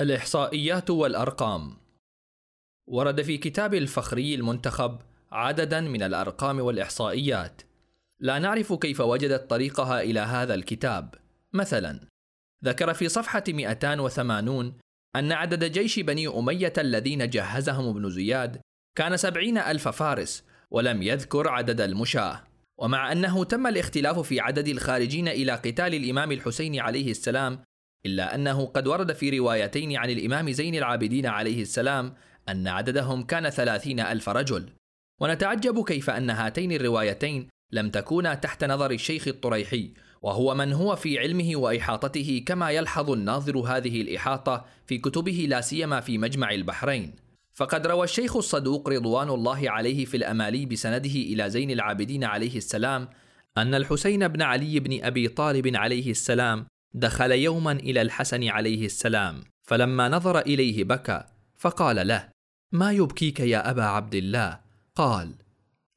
الإحصائيات 0.00 0.90
والأرقام. 0.90 1.76
ورد 2.86 3.22
في 3.22 3.38
كتاب 3.38 3.74
الفخري 3.74 4.34
المنتخب 4.34 4.98
عددا 5.32 5.80
من 5.80 6.02
الأرقام 6.02 6.60
والإحصائيات. 6.60 7.62
لا 8.20 8.38
نعرف 8.38 8.72
كيف 8.72 9.00
وجدت 9.00 9.50
طريقها 9.50 10.00
إلى 10.00 10.20
هذا 10.20 10.54
الكتاب. 10.54 11.14
مثلا 11.52 12.00
ذكر 12.64 12.94
في 12.94 13.08
صفحة 13.08 13.44
280 13.48 14.74
أن 15.16 15.32
عدد 15.32 15.64
جيش 15.64 16.00
بني 16.00 16.28
أمية 16.28 16.72
الذين 16.78 17.30
جهزهم 17.30 17.88
ابن 17.88 18.10
زياد 18.10 18.60
كان 18.96 19.16
سبعين 19.16 19.58
ألف 19.58 19.88
فارس 19.88 20.44
ولم 20.70 21.02
يذكر 21.02 21.48
عدد 21.48 21.80
المشاة. 21.80 22.42
ومع 22.78 23.12
أنه 23.12 23.44
تم 23.44 23.66
الاختلاف 23.66 24.18
في 24.18 24.40
عدد 24.40 24.68
الخارجين 24.68 25.28
إلى 25.28 25.52
قتال 25.52 25.94
الإمام 25.94 26.32
الحسين 26.32 26.80
عليه 26.80 27.10
السلام 27.10 27.64
إلا 28.06 28.34
أنه 28.34 28.66
قد 28.66 28.86
ورد 28.86 29.12
في 29.12 29.38
روايتين 29.38 29.96
عن 29.96 30.10
الإمام 30.10 30.50
زين 30.50 30.74
العابدين 30.74 31.26
عليه 31.26 31.62
السلام 31.62 32.14
أن 32.48 32.68
عددهم 32.68 33.22
كان 33.22 33.50
ثلاثين 33.50 34.00
ألف 34.00 34.28
رجل. 34.28 34.68
ونتعجب 35.20 35.84
كيف 35.84 36.10
أن 36.10 36.30
هاتين 36.30 36.72
الروايتين 36.72 37.48
لم 37.72 37.90
تكونا 37.90 38.34
تحت 38.34 38.64
نظر 38.64 38.90
الشيخ 38.90 39.28
الطريحي 39.28 39.90
وهو 40.22 40.54
من 40.54 40.72
هو 40.72 40.96
في 40.96 41.18
علمه 41.18 41.56
وإحاطته 41.56 42.42
كما 42.46 42.70
يلحظ 42.70 43.10
الناظر 43.10 43.58
هذه 43.58 44.02
الإحاطة 44.02 44.64
في 44.86 44.98
كتبه 44.98 45.46
لا 45.48 45.60
سيما 45.60 46.00
في 46.00 46.18
مجمع 46.18 46.50
البحرين. 46.50 47.14
فقد 47.54 47.86
روى 47.86 48.04
الشيخ 48.04 48.36
الصدوق 48.36 48.88
رضوان 48.88 49.30
الله 49.30 49.70
عليه 49.70 50.04
في 50.04 50.16
الأمالي 50.16 50.66
بسنده 50.66 51.10
إلى 51.10 51.50
زين 51.50 51.70
العابدين 51.70 52.24
عليه 52.24 52.56
السلام 52.56 53.08
أن 53.58 53.74
الحسين 53.74 54.28
بن 54.28 54.42
علي 54.42 54.80
بن 54.80 55.04
أبي 55.04 55.28
طالب 55.28 55.76
عليه 55.76 56.10
السلام 56.10 56.66
دخل 56.94 57.32
يوما 57.32 57.72
إلى 57.72 58.02
الحسن 58.02 58.48
عليه 58.48 58.86
السلام 58.86 59.42
فلما 59.62 60.08
نظر 60.08 60.38
إليه 60.38 60.84
بكى 60.84 61.24
فقال 61.56 62.06
له 62.06 62.28
ما 62.72 62.92
يبكيك 62.92 63.40
يا 63.40 63.70
أبا 63.70 63.82
عبد 63.82 64.14
الله؟ 64.14 64.60
قال 64.94 65.34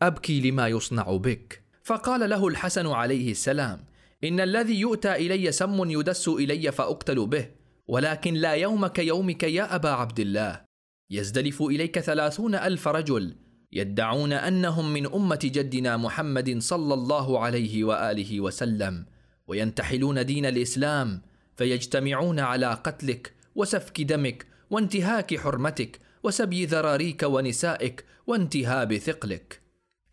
أبكي 0.01 0.41
لما 0.51 0.67
يصنع 0.67 1.17
بك. 1.17 1.63
فقال 1.83 2.29
له 2.29 2.47
الحسن 2.47 2.87
عليه 2.87 3.31
السلام 3.31 3.79
إن 4.23 4.39
الذي 4.39 4.79
يؤتى 4.79 5.15
إلي 5.15 5.51
سم 5.51 5.89
يدس 5.89 6.27
إلي 6.27 6.71
فأقتل 6.71 7.27
به 7.27 7.49
ولكن 7.87 8.33
لا 8.33 8.53
يوم 8.53 8.87
كيومك 8.87 9.43
يا 9.43 9.75
أبا 9.75 9.89
عبد 9.89 10.19
الله. 10.19 10.61
يزدلف 11.09 11.61
إليك 11.61 11.99
ثلاثون 11.99 12.55
ألف 12.55 12.87
رجل 12.87 13.35
يدعون 13.71 14.33
أنهم 14.33 14.93
من 14.93 15.13
أمة 15.13 15.39
جدنا 15.43 15.97
محمد 15.97 16.57
صلى 16.59 16.93
الله 16.93 17.39
عليه 17.39 17.83
وآله 17.83 18.41
وسلم. 18.41 19.05
وينتحلون 19.47 20.25
دين 20.25 20.45
الإسلام 20.45 21.21
فيجتمعون 21.55 22.39
على 22.39 22.73
قتلك 22.73 23.33
وسفك 23.55 24.01
دمك 24.01 24.45
وانتهاك 24.69 25.39
حرمتك 25.39 25.99
وسبي 26.23 26.65
ذراريك 26.65 27.23
ونسائك 27.23 28.05
وانتهاب 28.27 28.97
ثقلك. 28.97 29.61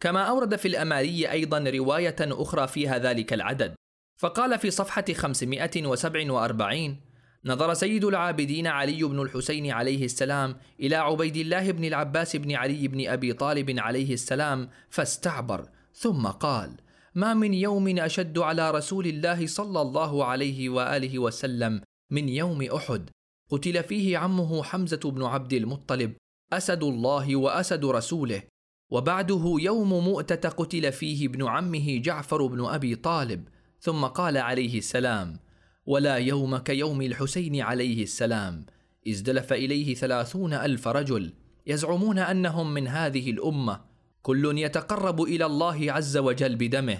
كما 0.00 0.22
أورد 0.22 0.56
في 0.56 0.68
الأماري 0.68 1.30
أيضا 1.30 1.58
رواية 1.58 2.16
أخرى 2.20 2.68
فيها 2.68 2.98
ذلك 2.98 3.32
العدد. 3.32 3.74
فقال 4.16 4.58
في 4.58 4.70
صفحة 4.70 5.04
547 5.12 7.00
نظر 7.44 7.74
سيد 7.74 8.04
العابدين 8.04 8.66
علي 8.66 9.02
بن 9.04 9.22
الحسين 9.22 9.70
عليه 9.70 10.04
السلام 10.04 10.56
إلى 10.80 10.96
عبيد 10.96 11.36
الله 11.36 11.70
بن 11.70 11.84
العباس 11.84 12.36
بن 12.36 12.52
علي 12.52 12.88
بن 12.88 13.08
أبي 13.08 13.32
طالب 13.32 13.78
عليه 13.78 14.12
السلام 14.12 14.68
فاستعبر 14.90 15.68
ثم 15.94 16.26
قال 16.26 16.70
ما 17.14 17.34
من 17.34 17.54
يوم 17.54 17.98
أشد 17.98 18.38
على 18.38 18.70
رسول 18.70 19.06
الله 19.06 19.46
صلى 19.46 19.80
الله 19.80 20.24
عليه 20.24 20.68
وآله 20.68 21.18
وسلم 21.18 21.80
من 22.10 22.28
يوم 22.28 22.62
أحد. 22.62 23.10
قتل 23.50 23.82
فيه 23.82 24.18
عمه 24.18 24.62
حمزة 24.62 25.00
بن 25.04 25.22
عبد 25.22 25.52
المطلب 25.52 26.12
أسد 26.52 26.82
الله 26.82 27.36
وأسد 27.36 27.84
رسوله. 27.84 28.42
وبعده 28.90 29.56
يوم 29.60 30.04
مؤتة 30.04 30.48
قتل 30.48 30.92
فيه 30.92 31.26
ابن 31.26 31.46
عمه 31.46 31.98
جعفر 31.98 32.46
بن 32.46 32.64
أبي 32.64 32.94
طالب 32.94 33.48
ثم 33.80 34.04
قال 34.04 34.36
عليه 34.36 34.78
السلام 34.78 35.38
ولا 35.86 36.16
يوم 36.16 36.56
كيوم 36.56 37.02
الحسين 37.02 37.60
عليه 37.60 38.02
السلام 38.02 38.66
ازدلف 39.08 39.52
إليه 39.52 39.94
ثلاثون 39.94 40.52
ألف 40.52 40.88
رجل 40.88 41.32
يزعمون 41.66 42.18
أنهم 42.18 42.74
من 42.74 42.88
هذه 42.88 43.30
الأمة 43.30 43.80
كل 44.24 44.58
يتقرب 44.58 45.22
إلى 45.22 45.46
الله 45.46 45.92
عز 45.92 46.16
وجل 46.16 46.56
بدمه 46.56 46.98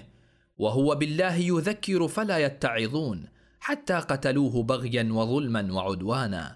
وهو 0.57 0.95
بالله 0.95 1.35
يذكر 1.35 2.07
فلا 2.07 2.37
يتعظون 2.37 3.25
حتى 3.59 3.93
قتلوه 3.93 4.63
بغيا 4.63 5.09
وظلما 5.11 5.73
وعدوانا. 5.73 6.53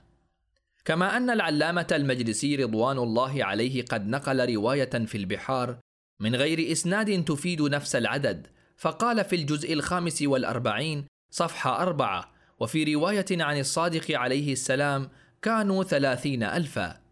كما 0.85 1.17
أن 1.17 1.30
العلامة 1.30 1.88
المجلسي 1.91 2.56
رضوان 2.56 2.98
الله 2.98 3.43
عليه 3.45 3.85
قد 3.85 4.07
نقل 4.07 4.53
رواية 4.53 4.89
في 5.06 5.17
البحار 5.17 5.77
من 6.19 6.35
غير 6.35 6.72
إسناد 6.72 7.25
تفيد 7.25 7.61
نفس 7.61 7.95
العدد 7.95 8.48
فقال 8.77 9.25
في 9.25 9.35
الجزء 9.35 9.73
الخامس 9.73 10.22
والأربعين 10.22 11.06
صفحة 11.31 11.81
أربعة 11.81 12.31
وفي 12.59 12.93
رواية 12.93 13.25
عن 13.31 13.59
الصادق 13.59 14.11
عليه 14.11 14.51
السلام 14.53 15.09
كانوا 15.41 15.83
ثلاثين 15.83 16.43
ألفا. 16.43 17.08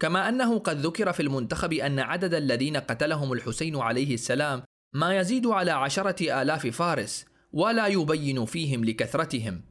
كما 0.00 0.28
أنه 0.28 0.58
قد 0.58 0.76
ذكر 0.78 1.12
في 1.12 1.22
المنتخب 1.22 1.72
أن 1.72 1.98
عدد 1.98 2.34
الذين 2.34 2.76
قتلهم 2.76 3.32
الحسين 3.32 3.76
عليه 3.76 4.14
السلام 4.14 4.62
ما 4.92 5.18
يزيد 5.18 5.46
على 5.46 5.70
عشرة 5.70 6.42
آلاف 6.42 6.66
فارس 6.66 7.26
ولا 7.52 7.86
يبين 7.86 8.44
فيهم 8.44 8.84
لكثرتهم. 8.84 9.62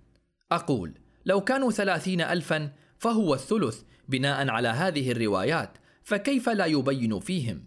أقول 0.51 0.93
لو 1.25 1.41
كانوا 1.41 1.71
ثلاثين 1.71 2.21
ألفا 2.21 2.71
فهو 2.97 3.33
الثلث 3.33 3.81
بناء 4.07 4.49
على 4.49 4.67
هذه 4.67 5.11
الروايات 5.11 5.77
فكيف 6.03 6.49
لا 6.49 6.65
يبين 6.65 7.19
فيهم؟ 7.19 7.63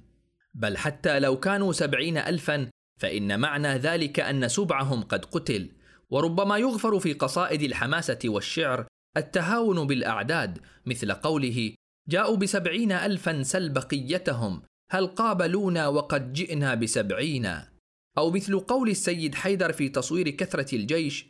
بل 0.54 0.76
حتى 0.76 1.20
لو 1.20 1.40
كانوا 1.40 1.72
سبعين 1.72 2.18
ألفا 2.18 2.68
فإن 3.00 3.40
معنى 3.40 3.68
ذلك 3.68 4.20
أن 4.20 4.48
سبعهم 4.48 5.02
قد 5.02 5.24
قتل 5.24 5.72
وربما 6.10 6.58
يغفر 6.58 7.00
في 7.00 7.12
قصائد 7.12 7.62
الحماسة 7.62 8.18
والشعر 8.24 8.86
التهاون 9.16 9.86
بالأعداد 9.86 10.58
مثل 10.86 11.12
قوله 11.12 11.74
جاءوا 12.08 12.36
بسبعين 12.36 12.92
ألفا 12.92 13.42
سل 13.42 13.68
بقيتهم 13.70 14.62
هل 14.90 15.06
قابلونا 15.06 15.88
وقد 15.88 16.32
جئنا 16.32 16.74
بسبعين؟ 16.74 17.46
أو 18.18 18.30
مثل 18.30 18.60
قول 18.60 18.88
السيد 18.88 19.34
حيدر 19.34 19.72
في 19.72 19.88
تصوير 19.88 20.30
كثرة 20.30 20.74
الجيش 20.74 21.28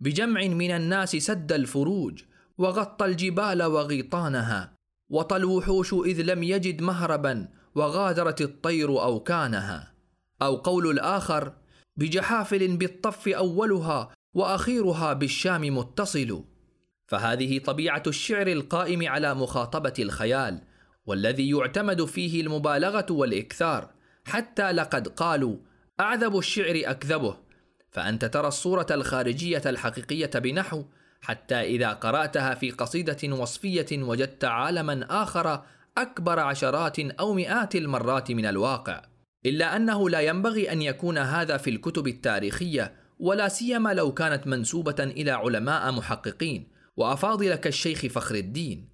بجمع 0.00 0.46
من 0.46 0.70
الناس 0.70 1.16
سد 1.16 1.52
الفروج 1.52 2.22
وغطى 2.58 3.06
الجبال 3.06 3.62
وغيطانها 3.62 4.78
وطى 5.10 5.36
الوحوش 5.36 5.94
إذ 5.94 6.22
لم 6.22 6.42
يجد 6.42 6.82
مهربا 6.82 7.48
وغادرت 7.74 8.40
الطير 8.40 9.02
أوكانها. 9.02 9.94
أو 10.42 10.56
قول 10.56 10.90
الآخر 10.90 11.52
بجحافل 11.96 12.76
بالطف 12.76 13.28
أولها 13.28 14.14
وأخيرها 14.34 15.12
بالشام 15.12 15.76
متصل. 15.76 16.44
فهذه 17.08 17.58
طبيعة 17.58 18.02
الشعر 18.06 18.46
القائم 18.46 19.08
على 19.08 19.34
مخاطبة 19.34 19.94
الخيال 19.98 20.60
والذي 21.06 21.50
يعتمد 21.50 22.04
فيه 22.04 22.40
المبالغة 22.40 23.06
والإكثار 23.10 23.90
حتى 24.24 24.72
لقد 24.72 25.08
قالوا 25.08 25.56
أعذب 26.00 26.38
الشعر 26.38 26.82
أكذبه. 26.84 27.36
فأنت 27.90 28.24
ترى 28.24 28.48
الصورة 28.48 28.86
الخارجية 28.90 29.62
الحقيقية 29.66 30.30
بنحو 30.34 30.84
حتى 31.20 31.60
إذا 31.60 31.92
قرأتها 31.92 32.54
في 32.54 32.70
قصيدة 32.70 33.34
وصفية 33.34 34.02
وجدت 34.02 34.44
عالما 34.44 35.06
آخر 35.22 35.62
أكبر 35.98 36.38
عشرات 36.38 36.98
أو 36.98 37.34
مئات 37.34 37.76
المرات 37.76 38.30
من 38.30 38.46
الواقع. 38.46 39.02
إلا 39.46 39.76
أنه 39.76 40.10
لا 40.10 40.20
ينبغي 40.20 40.72
أن 40.72 40.82
يكون 40.82 41.18
هذا 41.18 41.56
في 41.56 41.70
الكتب 41.70 42.06
التاريخية 42.06 42.92
ولا 43.18 43.48
سيما 43.48 43.94
لو 43.94 44.14
كانت 44.14 44.46
منسوبة 44.46 44.96
إلى 45.04 45.30
علماء 45.30 45.92
محققين. 45.92 46.77
وأفاضل 46.98 47.54
كالشيخ 47.54 48.06
فخر 48.06 48.34
الدين. 48.34 48.88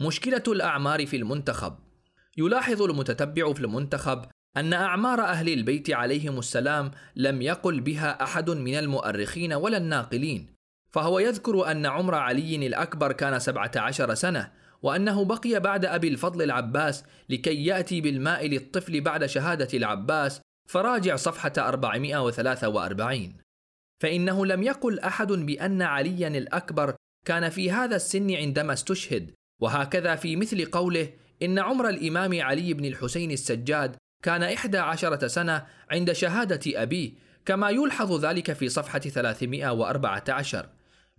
مشكلة 0.00 0.42
الأعمار 0.48 1.06
في 1.06 1.16
المنتخب 1.16 1.78
يلاحظ 2.38 2.82
المتتبع 2.82 3.52
في 3.52 3.60
المنتخب 3.60 4.24
أن 4.56 4.72
أعمار 4.72 5.20
أهل 5.20 5.48
البيت 5.48 5.90
عليهم 5.90 6.38
السلام 6.38 6.90
لم 7.16 7.42
يقل 7.42 7.80
بها 7.80 8.22
أحد 8.22 8.50
من 8.50 8.74
المؤرخين 8.74 9.52
ولا 9.52 9.76
الناقلين، 9.76 10.54
فهو 10.90 11.18
يذكر 11.18 11.70
أن 11.70 11.86
عمر 11.86 12.14
علي 12.14 12.66
الأكبر 12.66 13.12
كان 13.12 13.38
سبعة 13.38 13.72
عشر 13.76 14.14
سنة، 14.14 14.52
وأنه 14.82 15.24
بقي 15.24 15.60
بعد 15.60 15.84
أبي 15.84 16.08
الفضل 16.08 16.42
العباس 16.42 17.04
لكي 17.28 17.64
يأتي 17.64 18.00
بالماء 18.00 18.46
للطفل 18.46 19.00
بعد 19.00 19.26
شهادة 19.26 19.78
العباس 19.78 20.40
فراجع 20.68 21.16
صفحة 21.16 21.52
443 21.58 23.49
فإنه 24.00 24.46
لم 24.46 24.62
يقل 24.62 24.98
أحد 24.98 25.32
بأن 25.32 25.82
عليا 25.82 26.28
الأكبر 26.28 26.94
كان 27.26 27.48
في 27.48 27.70
هذا 27.70 27.96
السن 27.96 28.34
عندما 28.34 28.72
استشهد. 28.72 29.30
وهكذا 29.60 30.16
في 30.16 30.36
مثل 30.36 30.64
قوله 30.64 31.08
إن 31.42 31.58
عمر 31.58 31.88
الإمام 31.88 32.40
علي 32.42 32.74
بن 32.74 32.84
الحسين 32.84 33.30
السجاد 33.30 33.96
كان 34.22 34.42
إحدى 34.42 34.78
عشرة 34.78 35.26
سنة 35.26 35.66
عند 35.90 36.12
شهادة 36.12 36.82
أبيه 36.82 37.12
كما 37.44 37.70
يلحظ 37.70 38.24
ذلك 38.24 38.52
في 38.52 38.68
صفحة 38.68 38.98
314 38.98 40.68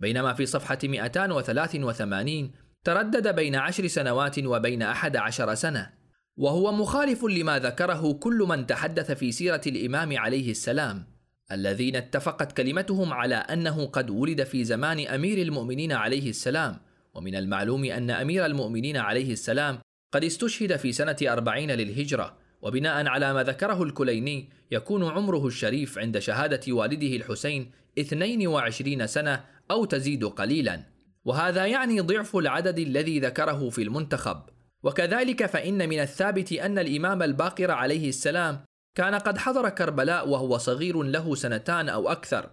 بينما 0.00 0.34
في 0.34 0.46
صفحة 0.46 0.78
283 0.84 2.50
تردد 2.84 3.34
بين 3.34 3.56
عشر 3.56 3.86
سنوات 3.86 4.38
وبين 4.38 4.82
أحد 4.82 5.16
عشر 5.16 5.54
سنة. 5.54 5.90
وهو 6.36 6.72
مخالف 6.72 7.24
لما 7.24 7.58
ذكره 7.58 8.12
كل 8.12 8.44
من 8.48 8.66
تحدث 8.66 9.10
في 9.10 9.32
سيرة 9.32 9.60
الإمام 9.66 10.18
عليه 10.18 10.50
السلام. 10.50 11.11
الذين 11.52 11.96
اتفقت 11.96 12.56
كلمتهم 12.56 13.12
على 13.12 13.34
أنه 13.34 13.86
قد 13.86 14.10
ولد 14.10 14.44
في 14.44 14.64
زمان 14.64 15.06
أمير 15.06 15.38
المؤمنين 15.38 15.92
عليه 15.92 16.30
السلام. 16.30 16.76
ومن 17.14 17.36
المعلوم 17.36 17.84
أن 17.84 18.10
أمير 18.10 18.46
المؤمنين 18.46 18.96
عليه 18.96 19.32
السلام 19.32 19.78
قد 20.12 20.24
استشهد 20.24 20.76
في 20.76 20.92
سنة 20.92 21.16
أربعين 21.22 21.70
للهجرة. 21.70 22.36
وبناء 22.62 23.06
على 23.06 23.34
ما 23.34 23.42
ذكره 23.42 23.82
الكليني 23.82 24.48
يكون 24.70 25.04
عمره 25.04 25.46
الشريف 25.46 25.98
عند 25.98 26.18
شهادة 26.18 26.72
والده 26.72 27.16
الحسين 27.16 27.70
22 27.98 29.06
سنة 29.06 29.44
أو 29.70 29.84
تزيد 29.84 30.24
قليلا. 30.24 30.82
وهذا 31.24 31.66
يعني 31.66 32.00
ضعف 32.00 32.36
العدد 32.36 32.78
الذي 32.78 33.20
ذكره 33.20 33.70
في 33.70 33.82
المنتخب. 33.82 34.42
وكذلك 34.82 35.46
فإن 35.46 35.88
من 35.88 36.00
الثابت 36.00 36.52
أن 36.52 36.78
الإمام 36.78 37.22
الباقر 37.22 37.70
عليه 37.70 38.08
السلام 38.08 38.64
كان 38.94 39.14
قد 39.14 39.38
حضر 39.38 39.68
كربلاء 39.68 40.28
وهو 40.28 40.58
صغير 40.58 41.02
له 41.02 41.34
سنتان 41.34 41.88
أو 41.88 42.08
أكثر. 42.08 42.50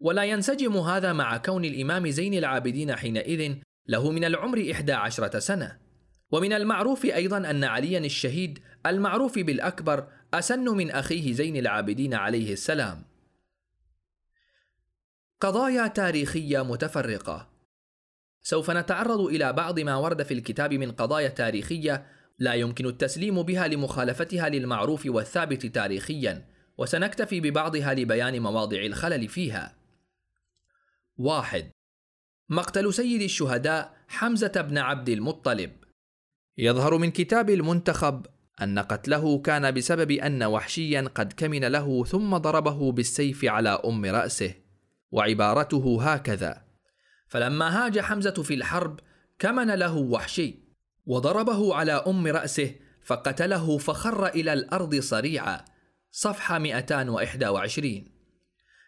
ولا 0.00 0.24
ينسجم 0.24 0.76
هذا 0.76 1.12
مع 1.12 1.36
كون 1.36 1.64
الإمام 1.64 2.10
زين 2.10 2.34
العابدين 2.34 2.96
حينئذ 2.96 3.54
له 3.86 4.10
من 4.10 4.24
العمر 4.24 4.70
إحدى 4.72 4.92
عشرة 4.92 5.38
سنة. 5.38 5.78
ومن 6.32 6.52
المعروف 6.52 7.04
أيضا 7.04 7.50
أن 7.50 7.64
عليا 7.64 7.98
الشهيد 7.98 8.58
المعروف 8.86 9.38
بالأكبر 9.38 10.08
أسن 10.34 10.64
من 10.64 10.90
أخيه 10.90 11.32
زين 11.32 11.56
العابدين 11.56 12.14
عليه 12.14 12.52
السلام. 12.52 13.04
قضايا 15.40 15.86
تاريخية 15.86 16.62
متفرقة. 16.62 17.50
سوف 18.42 18.70
نتعرض 18.70 19.20
إلى 19.20 19.52
بعض 19.52 19.80
ما 19.80 19.96
ورد 19.96 20.22
في 20.22 20.34
الكتاب 20.34 20.74
من 20.74 20.92
قضايا 20.92 21.28
تاريخية 21.28 22.06
لا 22.40 22.54
يمكن 22.54 22.86
التسليم 22.86 23.42
بها 23.42 23.68
لمخالفتها 23.68 24.48
للمعروف 24.48 25.06
والثابت 25.06 25.66
تاريخيا 25.66 26.46
وسنكتفي 26.78 27.40
ببعضها 27.40 27.94
لبيان 27.94 28.40
مواضع 28.40 28.80
الخلل 28.80 29.28
فيها. 29.28 29.76
واحد. 31.16 31.70
مقتل 32.48 32.94
سيد 32.94 33.22
الشهداء 33.22 33.96
حمزة 34.08 34.52
بن 34.68 34.78
عبد 34.78 35.08
المطلب. 35.08 35.70
يظهر 36.58 36.98
من 36.98 37.10
كتاب 37.10 37.50
المنتخب 37.50 38.26
أن 38.62 38.78
قتله 38.78 39.38
كان 39.38 39.74
بسبب 39.74 40.10
أن 40.10 40.42
وحشيا 40.42 41.10
قد 41.14 41.32
كمن 41.32 41.64
له 41.64 42.04
ثم 42.04 42.36
ضربه 42.36 42.92
بالسيف 42.92 43.44
على 43.44 43.68
أم 43.68 44.04
رأسه 44.04 44.54
وعبارته 45.10 46.12
هكذا 46.12 46.62
فلما 47.28 47.86
هاج 47.86 47.98
حمزة 47.98 48.42
في 48.42 48.54
الحرب 48.54 49.00
كمن 49.38 49.70
له 49.70 49.96
وحشي 49.96 50.69
وضربه 51.06 51.74
على 51.74 51.92
أم 51.92 52.26
رأسه 52.26 52.74
فقتله 53.04 53.78
فخر 53.78 54.26
إلى 54.26 54.52
الأرض 54.52 54.94
صريعا. 54.94 55.64
صفحة 56.12 56.58
221 56.58 58.04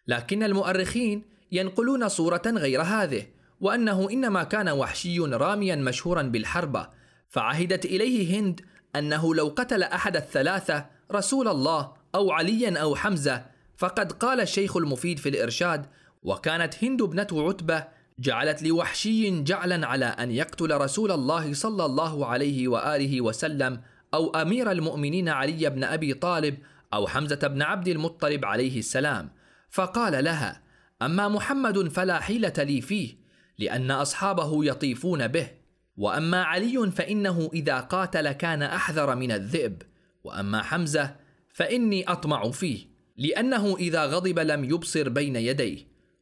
لكن 0.07 0.43
المؤرخين 0.43 1.23
ينقلون 1.53 2.09
صورة 2.09 2.43
غير 2.47 2.83
هذه 2.83 3.27
وأنه 3.61 4.11
إنما 4.11 4.43
كان 4.43 4.69
وحشي 4.69 5.19
راميا 5.19 5.77
مشهورا 5.77 6.23
بالحربة 6.23 6.89
فعهدت 7.29 7.85
إليه 7.85 8.41
هند 8.41 8.61
أنه 8.97 9.35
لو 9.35 9.49
قتل 9.49 9.83
أحد 9.83 10.17
الثلاثة 10.17 10.87
رسول 11.13 11.49
الله 11.49 11.93
أو 12.15 12.31
عليا 12.31 12.79
أو 12.79 12.95
حمزة 12.95 13.45
فقد 13.77 14.13
قال 14.13 14.41
الشيخ 14.41 14.77
المفيد 14.77 15.19
في 15.19 15.29
الإرشاد 15.29 15.87
وكانت 16.23 16.85
هند 16.85 17.03
ابنة 17.03 17.27
عتبة 17.33 17.85
جعلت 18.23 18.63
لوحشي 18.63 19.43
جعلا 19.43 19.87
على 19.87 20.05
أن 20.05 20.31
يقتل 20.31 20.77
رسول 20.77 21.13
الله 21.13 21.55
صلى 21.55 21.85
الله 21.85 22.27
عليه 22.27 22.69
وآله 22.69 23.21
وسلم 23.21 23.81
أو 24.15 24.31
أمير 24.31 24.71
المؤمنين 24.71 25.29
علي 25.29 25.71
بن 25.71 25.85
أبي 25.85 26.15
طالب 26.15 26.59
أو 26.95 27.07
حمزة 27.07 27.49
بن 27.49 27.63
عبد 27.63 27.89
المطلب 27.89 28.45
عليه 28.45 28.79
السلام. 28.79 29.31
فقال 29.71 30.25
لها 30.25 30.63
أما 31.03 31.29
محمد 31.29 31.89
فلا 31.89 32.21
حيلة 32.21 32.53
لي 32.59 32.81
فيه 32.81 33.15
لأن 33.59 33.91
أصحابه 33.91 34.65
يطيفون 34.65 35.29
به. 35.29 35.51
وأما 35.97 36.43
علي 36.43 36.91
فإنه 36.91 37.51
إذا 37.55 37.81
قاتل 37.81 38.33
كان 38.33 38.63
أحذر 38.63 39.17
من 39.17 39.33
الذئب. 39.33 39.83
وأما 40.25 40.63
حمزة 40.63 41.17
فإني 41.55 42.05
أطمع 42.09 42.51
فيه 42.51 42.79
لأنه 43.17 43.77
إذا 43.77 44.05
غضب 44.05 44.39
لم 44.39 44.65
يبصر 44.65 45.09
بين 45.09 45.37
يديه. 45.37 45.79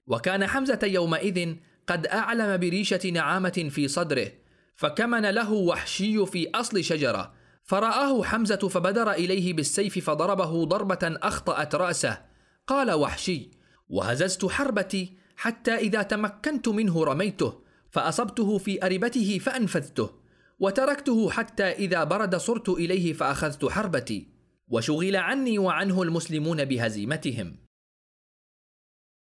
وكان 0.06 0.46
حمزة 0.46 0.80
يومئذ 0.82 1.56
قد 1.86 2.06
أعلم 2.06 2.56
بريشة 2.56 3.10
نعامة 3.10 3.68
في 3.70 3.88
صدره 3.88 4.32
فكمن 4.80 5.30
له 5.30 5.52
وحشي 5.52 6.26
في 6.26 6.50
أصل 6.54 6.84
شجرة. 6.84 7.32
فرآه 7.62 8.22
حمزة 8.22 8.56
فبدر 8.56 9.10
إليه 9.10 9.52
بالسيف 9.52 10.10
فضربه 10.10 10.64
ضربة 10.64 10.98
أخطأت 11.02 11.74
رأسه. 11.74 12.22
قال 12.66 12.90
وحشي 12.90 13.50
وهززت 13.88 14.46
حربتي 14.46 15.16
حتى 15.36 15.74
إذا 15.74 16.02
تمكنت 16.02 16.68
منه 16.68 17.04
رميته 17.04 17.62
فأصبته 17.90 18.58
في 18.58 18.86
أربته 18.86 19.38
فأنفذته 19.38 20.10
وتركته 20.58 21.30
حتى 21.30 21.64
إذا 21.64 22.04
برد 22.04 22.36
صرت 22.36 22.68
إليه 22.68 23.12
فأخذت 23.12 23.64
حربتي. 23.64 24.28
وشغل 24.68 25.16
عني 25.16 25.58
وعنه 25.58 26.02
المسلمون 26.02 26.64
بهزيمتهم. 26.64 27.56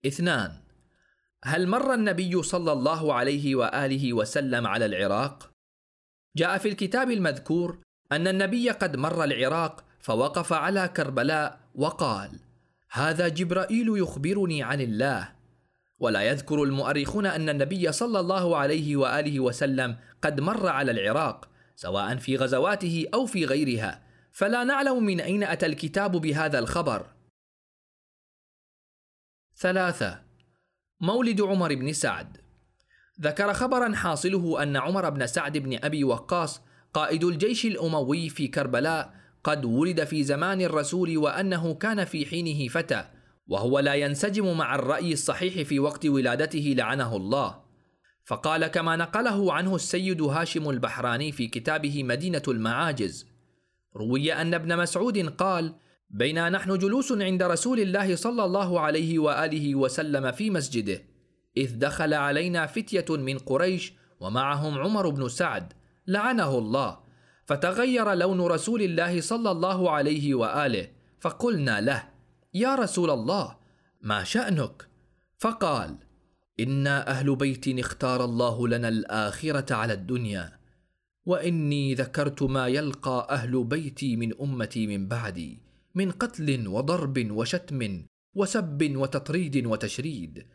اثنان 0.06 0.69
هل 1.43 1.68
مر 1.68 1.93
النبي 1.93 2.43
صلى 2.43 2.72
الله 2.72 3.14
عليه 3.14 3.56
وآله 3.56 4.14
وسلم 4.14 4.68
على 4.68 4.85
العراق؟ 4.85 5.51
جاء 6.35 6.58
في 6.58 6.69
الكتاب 6.69 7.11
المذكور 7.11 7.80
أن 8.11 8.27
النبي 8.27 8.69
قد 8.69 8.95
مر 8.95 9.24
العراق 9.24 9.84
فوقف 10.00 10.53
على 10.53 10.88
كربلاء 10.88 11.59
وقال 11.76 12.40
هذا 12.92 13.27
جبرائيل 13.27 13.98
يخبرني 13.98 14.64
عن 14.64 14.82
الله. 14.82 15.35
ولا 16.00 16.22
يذكر 16.22 16.64
المؤرخون 16.64 17.26
أن 17.26 17.50
النبي 17.50 17.92
صلى 17.92 18.19
الله 18.19 18.58
عليه 18.58 18.95
وآله 18.95 19.40
وسلم 19.40 19.98
قد 20.22 20.42
مر 20.42 20.68
على 20.68 20.92
العراق 20.92 21.50
سواء 21.76 22.16
في 22.16 22.35
غزواته 22.35 23.08
أو 23.14 23.26
في 23.26 23.45
غيرها 23.45 24.03
فلا 24.32 24.64
نعلم 24.64 25.03
من 25.03 25.19
أين 25.19 25.43
أتى 25.43 25.66
الكتاب 25.66 26.11
بهذا 26.11 26.59
الخبر. 26.59 27.06
ثلاثة 29.56 30.28
مولد 31.02 31.42
عمر 31.42 31.76
بن 31.76 31.94
سعد. 31.94 32.38
ذكر 33.22 33.53
خبرا 33.53 33.95
حاصله 33.95 34.64
أن 34.64 34.78
عمر 34.78 35.10
بن 35.10 35.28
سعد 35.28 35.58
بن 35.58 35.80
أبي 35.84 36.03
وقاص 36.03 36.61
قائد 36.94 37.24
الجيش 37.24 37.66
الأموي 37.66 38.30
في 38.30 38.48
كربلاء 38.48 39.14
قد 39.44 39.66
ولد 39.66 40.03
في 40.03 40.24
زمان 40.24 40.61
الرسول 40.61 41.18
وأنه 41.18 41.74
كان 41.74 42.06
في 42.06 42.26
حينه 42.26 42.68
فتى 42.68 43.06
وهو 43.48 43.80
لا 43.80 43.94
ينسجم 43.94 44.58
مع 44.58 44.76
الرأي 44.76 45.14
الصحيح 45.14 45.68
في 45.68 45.80
وقت 45.80 46.06
ولادته 46.06 46.74
لعنه 46.78 47.16
الله. 47.16 47.61
فقال 48.26 48.68
كما 48.68 48.95
نقله 48.95 49.53
عنه 49.53 49.76
السيد 49.76 50.22
هاشم 50.22 50.69
البحراني 50.69 51.32
في 51.32 51.48
كتابه 51.48 52.03
مدينة 52.03 52.44
المعاجز. 52.48 53.28
روي 53.95 54.34
أن 54.34 54.53
ابن 54.53 54.78
مسعود 54.78 55.18
قال 55.30 55.76
بينا 56.10 56.50
نحن 56.50 56.78
جلوس 56.78 57.12
عند 57.12 57.44
رسول 57.44 57.80
الله 57.80 58.16
صلى 58.16 58.46
الله 58.46 58.80
عليه 58.80 59.20
وآله 59.20 59.76
وسلم 59.76 60.32
في 60.32 60.50
مسجده 60.50 61.02
إذ 61.58 61.80
دخل 61.80 62.14
علينا 62.14 62.66
فتية 62.66 63.06
من 63.10 63.38
قريش 63.38 63.94
ومعهم 64.20 64.78
عمر 64.78 65.10
بن 65.10 65.30
سعد 65.30 65.74
لعنه 66.08 66.58
الله 66.58 67.00
فتغير 67.46 68.14
لون 68.14 68.42
رسول 68.42 68.82
الله 68.82 69.22
صلى 69.22 69.52
الله 69.52 69.92
عليه 69.92 70.36
وآله 70.36 70.88
فقلنا 71.20 71.82
له 71.82 72.04
يا 72.54 72.76
رسول 72.76 73.10
الله 73.10 73.56
ما 74.02 74.24
شأنك؟ 74.24 74.88
فقال 75.38 75.98
أنا 76.60 77.10
أهل 77.10 77.36
بيت 77.36 77.80
اختار 77.80 78.26
الله 78.26 78.68
لنا 78.68 78.88
الآخرة 78.88 79.74
على 79.76 79.94
الدنيا 79.94 80.60
وإني 81.26 81.94
ذكرت 81.94 82.44
ما 82.44 82.68
يلقى 82.68 83.28
أهل 83.30 83.64
بيتي 83.64 84.16
من 84.16 84.34
أمتي 84.42 84.88
من 84.88 85.08
بعدي 85.08 85.69
من 86.00 86.11
قتل 86.11 86.68
وضرب 86.68 87.32
وشتم 87.32 88.06
وسب 88.34 88.94
وتطريد 88.95 89.66
وتشريد. 89.66 90.48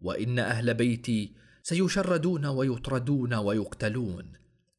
وإن 0.00 0.38
أهل 0.38 0.74
بيتي 0.74 1.32
سيشردون 1.62 2.46
ويطردون 2.46 3.34
ويقتلون. 3.34 4.32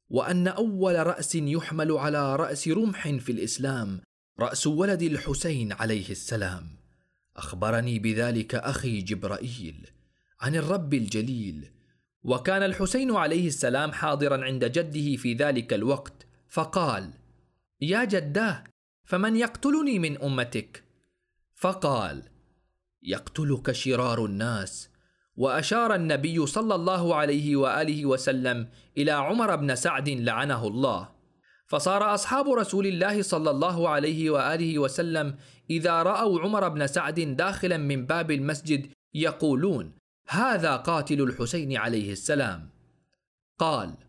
وأن 0.10 0.48
أول 0.48 1.08
رأس 1.08 1.36
يحمل 1.36 1.92
على 1.92 2.36
رأس 2.36 2.68
رمح 2.68 3.10
في 3.10 3.32
الإسلام 3.32 4.02
رأس 4.40 4.68
ولد 4.68 5.02
الحسين 5.02 5.74
عليه 5.74 6.10
السلام. 6.10 6.68
أخبرني 7.36 8.00
بذلك 8.00 8.56
أخي 8.56 9.02
جبرائيل 9.02 9.88
عن 10.42 10.56
الرب 10.56 10.94
الجليل. 10.94 11.72
وكان 12.24 12.64
الحسين 12.64 13.16
عليه 13.16 13.48
السلام 13.48 13.92
حاضرا 13.92 14.46
عند 14.46 14.66
جده 14.66 15.16
في 15.16 15.34
ذلك 15.34 15.74
الوقت 15.74 16.28
فقال 16.50 17.14
يا 17.82 18.04
جداه 18.04 18.64
فمن 19.08 19.36
يقتلني 19.36 20.00
من 20.00 20.22
أمتك؟ 20.22 20.84
فقال 21.56 22.24
يقتلك 23.04 23.72
شرار 23.72 24.26
الناس. 24.26 24.90
وأشار 25.36 25.96
النبي 25.96 26.46
صلى 26.46 26.76
الله 26.76 27.16
عليه 27.16 27.56
وآله 27.56 28.06
وسلم 28.06 28.70
إلى 28.98 29.12
عمر 29.12 29.56
بن 29.56 29.76
سعد 29.76 30.10
لعنه 30.10 30.68
الله. 30.68 31.10
فصار 31.68 32.14
أصحاب 32.14 32.50
رسول 32.50 32.88
الله 32.88 33.22
صلى 33.22 33.50
الله 33.50 33.90
عليه 33.90 34.30
وآله 34.30 34.80
وسلم 34.80 35.38
إذا 35.70 36.04
رأوا 36.04 36.40
عمر 36.40 36.70
بن 36.70 36.88
سعد 36.88 37.20
داخلا 37.20 37.78
من 37.78 38.06
باب 38.06 38.32
المسجد 38.32 38.88
يقولون 39.14 39.94
هذا 40.28 40.76
قاتل 40.76 41.22
الحسين 41.22 41.78
عليه 41.78 42.12
السلام. 42.12 42.70
قال 43.60 44.07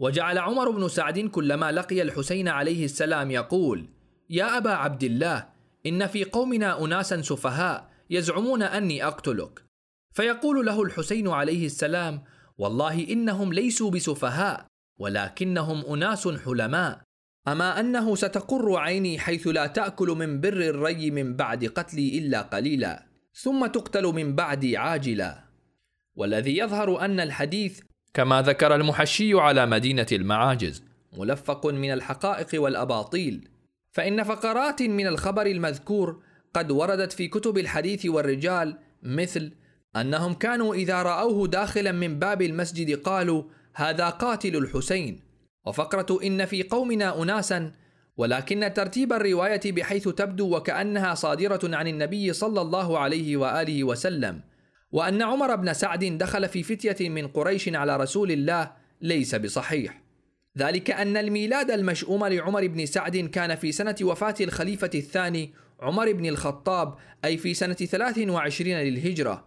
وجعل 0.00 0.38
عمر 0.38 0.70
بن 0.70 0.88
سعد 0.88 1.18
كلما 1.18 1.72
لقي 1.72 2.02
الحسين 2.02 2.48
عليه 2.48 2.84
السلام 2.84 3.30
يقول 3.30 3.86
يا 4.30 4.56
أبا 4.56 4.70
عبد 4.70 5.04
الله 5.04 5.48
إن 5.86 6.06
في 6.06 6.24
قومنا 6.24 6.84
اناسا 6.84 7.22
سفهاء 7.22 7.90
يزعمون 8.10 8.62
أني 8.62 9.04
أقتلك. 9.04 9.64
فيقول 10.12 10.66
له 10.66 10.82
الحسين 10.82 11.28
عليه 11.28 11.66
السلام 11.66 12.22
والله 12.58 13.08
إنهم 13.10 13.52
ليسوا 13.52 13.90
بسفهاء 13.90 14.66
ولكنهم 14.98 15.92
أناس 15.92 16.28
حلماء. 16.28 17.00
أما 17.48 17.80
أنه 17.80 18.14
ستقر 18.14 18.76
عيني 18.76 19.18
حيث 19.18 19.46
لا 19.46 19.66
تأكل 19.66 20.08
من 20.08 20.40
بر 20.40 20.60
الري 20.60 21.10
من 21.10 21.36
بعد 21.36 21.64
قتلي 21.64 22.18
إلا 22.18 22.42
قليلا 22.42 23.06
ثم 23.34 23.66
تقتل 23.66 24.04
من 24.04 24.34
بعدي 24.34 24.76
عاجلا. 24.76 25.44
والذي 26.14 26.58
يظهر 26.58 27.04
أن 27.04 27.20
الحديث 27.20 27.80
كما 28.14 28.42
ذكر 28.42 28.74
المحشي 28.74 29.34
على 29.34 29.66
مدينة 29.66 30.06
المعاجز 30.12 30.82
ملفق 31.18 31.66
من 31.66 31.92
الحقائق 31.92 32.62
والأباطيل. 32.62 33.48
فإن 33.92 34.22
فقرات 34.22 34.82
من 34.82 35.06
الخبر 35.06 35.46
المذكور 35.46 36.22
قد 36.54 36.70
وردت 36.70 37.12
في 37.12 37.28
كتب 37.28 37.58
الحديث 37.58 38.06
والرجال 38.06 38.78
مثل 39.02 39.52
أنهم 39.96 40.34
كانوا 40.34 40.74
إذا 40.74 41.02
رأوه 41.02 41.48
داخلا 41.48 41.92
من 41.92 42.18
باب 42.18 42.42
المسجد 42.42 42.98
قالوا 42.98 43.42
هذا 43.74 44.08
قاتل 44.08 44.56
الحسين 44.56 45.20
وفقرة 45.66 46.18
إن 46.22 46.44
في 46.44 46.62
قومنا 46.62 47.22
أناسا 47.22 47.72
ولكن 48.16 48.72
ترتيب 48.74 49.12
الرواية 49.12 49.72
بحيث 49.72 50.08
تبدو 50.08 50.56
وكأنها 50.56 51.14
صادرة 51.14 51.76
عن 51.76 51.88
النبي 51.88 52.32
صلى 52.32 52.60
الله 52.60 52.98
عليه 52.98 53.36
وآله 53.36 53.84
وسلم. 53.84 54.40
وأن 54.92 55.22
عمر 55.22 55.56
بن 55.56 55.72
سعد 55.72 56.04
دخل 56.04 56.48
في 56.48 56.62
فتية 56.62 57.08
من 57.08 57.28
قريش 57.28 57.68
على 57.68 57.96
رسول 57.96 58.30
الله 58.30 58.72
ليس 59.00 59.34
بصحيح. 59.34 60.02
ذلك 60.58 60.90
أن 60.90 61.16
الميلاد 61.16 61.70
المشؤوم 61.70 62.24
لعمر 62.24 62.66
بن 62.66 62.86
سعد 62.86 63.16
كان 63.16 63.54
في 63.54 63.72
سنة 63.72 63.96
وفاة 64.02 64.34
الخليفة 64.40 64.90
الثاني 64.94 65.54
عمر 65.80 66.12
بن 66.12 66.26
الخطاب 66.26 66.94
أي 67.24 67.36
في 67.36 67.54
سنة 67.54 67.74
23 67.74 68.72
للهجرة. 68.72 69.44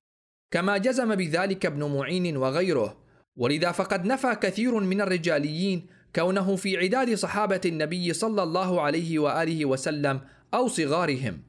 كما 0.51 0.77
جزم 0.77 1.15
بذلك 1.15 1.65
ابن 1.65 1.97
معين 1.97 2.37
وغيره. 2.37 2.97
ولذا 3.35 3.71
فقد 3.71 4.05
نفى 4.05 4.35
كثير 4.35 4.79
من 4.79 5.01
الرجاليين 5.01 5.87
كونه 6.15 6.55
في 6.55 6.77
عداد 6.77 7.13
صحابة 7.13 7.61
النبي 7.65 8.13
صلى 8.13 8.43
الله 8.43 8.81
عليه 8.81 9.19
وآله 9.19 9.65
وسلم 9.65 10.21
أو 10.53 10.67
صغارهم. 10.67 11.41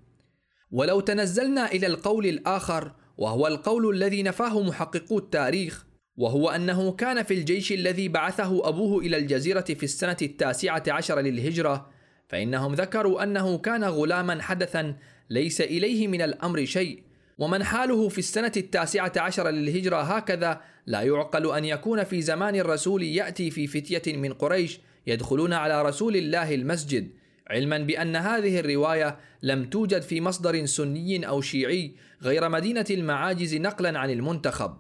ولو 0.70 1.00
تنزلنا 1.00 1.72
إلى 1.72 1.86
القول 1.86 2.26
الآخر 2.26 2.92
وهو 3.18 3.46
القول 3.46 3.96
الذي 3.96 4.22
نفاه 4.22 4.62
محققو 4.62 5.18
التاريخ 5.18 5.86
وهو 6.16 6.48
أنه 6.48 6.92
كان 6.92 7.22
في 7.22 7.34
الجيش 7.34 7.72
الذي 7.72 8.08
بعثه 8.08 8.68
أبوه 8.68 9.02
إلى 9.02 9.16
الجزيرة 9.16 9.60
في 9.60 9.82
السنة 9.82 10.16
التاسعة 10.22 10.82
عشر 10.88 11.20
للهجرة 11.20 11.90
فإنهم 12.28 12.74
ذكروا 12.74 13.22
أنه 13.22 13.58
كان 13.58 13.84
غلاما 13.84 14.42
حدثا 14.42 14.96
ليس 15.30 15.60
إليه 15.60 16.08
من 16.08 16.22
الأمر 16.22 16.64
شيء 16.64 17.02
ومن 17.38 17.64
حاله 17.64 18.08
في 18.08 18.18
السنة 18.18 18.52
التاسعة 18.56 19.12
عشر 19.16 19.50
للهجرة 19.50 20.02
هكذا 20.02 20.60
لا 20.86 21.02
يعقل 21.02 21.56
أن 21.56 21.64
يكون 21.64 22.04
في 22.04 22.22
زمان 22.22 22.56
الرسول 22.56 23.02
يأتي 23.02 23.50
في 23.50 23.66
فتية 23.66 24.16
من 24.16 24.32
قريش 24.32 24.80
يدخلون 25.06 25.52
على 25.52 25.82
رسول 25.82 26.16
الله 26.16 26.54
المسجد. 26.54 27.10
علما 27.50 27.78
بأن 27.78 28.16
هذه 28.16 28.60
الرواية 28.60 29.18
لم 29.42 29.64
توجد 29.64 30.02
في 30.02 30.20
مصدر 30.20 30.66
سني 30.66 31.28
أو 31.28 31.40
شيعي 31.40 31.94
غير 32.22 32.48
مدينة 32.48 32.86
المعاجز 32.90 33.54
نقلا 33.54 33.98
عن 33.98 34.10
المنتخب. 34.10 34.76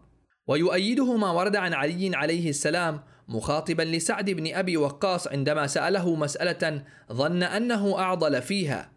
ويؤيده 0.46 1.16
ما 1.16 1.30
ورد 1.30 1.56
عن 1.56 1.74
علي 1.74 2.16
عليه 2.16 2.48
السلام 2.48 3.00
مخاطبا 3.28 3.82
لسعد 3.82 4.30
بن 4.30 4.54
أبي 4.54 4.76
وقاص 4.76 5.28
عندما 5.28 5.66
سأله 5.66 6.14
مسألة 6.14 6.84
ظن 7.12 7.42
أنه 7.42 7.98
أعضل 7.98 8.42
فيها. 8.42 8.92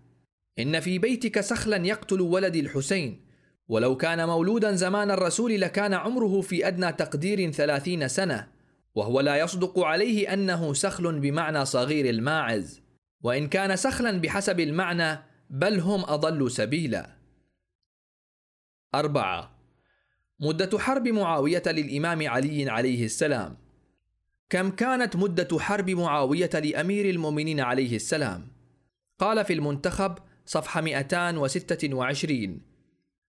إن 0.59 0.79
في 0.79 0.99
بيتك 0.99 1.41
سخلا 1.41 1.87
يقتل 1.87 2.21
ولد 2.21 2.55
الحسين. 2.55 3.27
ولو 3.67 3.97
كان 3.97 4.27
مولودا 4.27 4.75
زمان 4.75 5.11
الرسول 5.11 5.61
لكان 5.61 5.93
عمره 5.93 6.41
في 6.41 6.67
أدنى 6.67 6.91
تقدير 6.91 7.51
ثلاثين 7.51 8.07
سنة. 8.07 8.47
وهو 8.95 9.19
لا 9.19 9.35
يصدق 9.35 9.79
عليه 9.79 10.33
أنه 10.33 10.73
سخل 10.73 11.19
بمعنى 11.19 11.65
صغير 11.65 12.09
الماعز. 12.09 12.86
وإن 13.21 13.47
كان 13.47 13.75
سخلا 13.75 14.21
بحسب 14.21 14.59
المعنى 14.59 15.19
بل 15.49 15.79
هم 15.79 16.03
أضل 16.03 16.51
سبيلا. 16.51 17.17
أربعة. 18.95 19.57
مدة 20.39 20.79
حرب 20.79 21.07
معاوية 21.07 21.63
للإمام 21.67 22.27
علي 22.27 22.69
عليه 22.69 23.05
السلام. 23.05 23.57
كم 24.49 24.71
كانت 24.71 25.15
مدة 25.15 25.59
حرب 25.59 25.89
معاوية 25.89 26.49
لأمير 26.53 27.09
المؤمنين 27.09 27.59
عليه 27.59 27.95
السلام؟ 27.95 28.47
قال 29.19 29.45
في 29.45 29.53
المنتخب 29.53 30.17
صفحة 30.45 30.81
226 30.81 32.61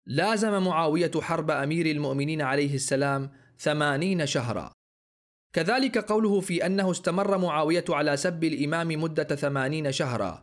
لازم 0.07 0.63
معاوية 0.63 1.11
حرب 1.21 1.51
أمير 1.51 1.87
المؤمنين 1.87 2.43
عليه 2.43 2.75
السلام 2.75 3.31
ثمانين 3.59 4.27
شهرا. 4.27 4.76
كذلك 5.53 5.99
قوله 5.99 6.41
في 6.41 6.67
أنه 6.67 6.91
استمر 6.91 7.39
معاوية 7.39 7.85
على 7.89 8.17
سب 8.17 8.45
الإمام 8.45 8.89
مدة 8.89 9.37
ثمانين 9.37 9.93
شهرا. 9.93 10.43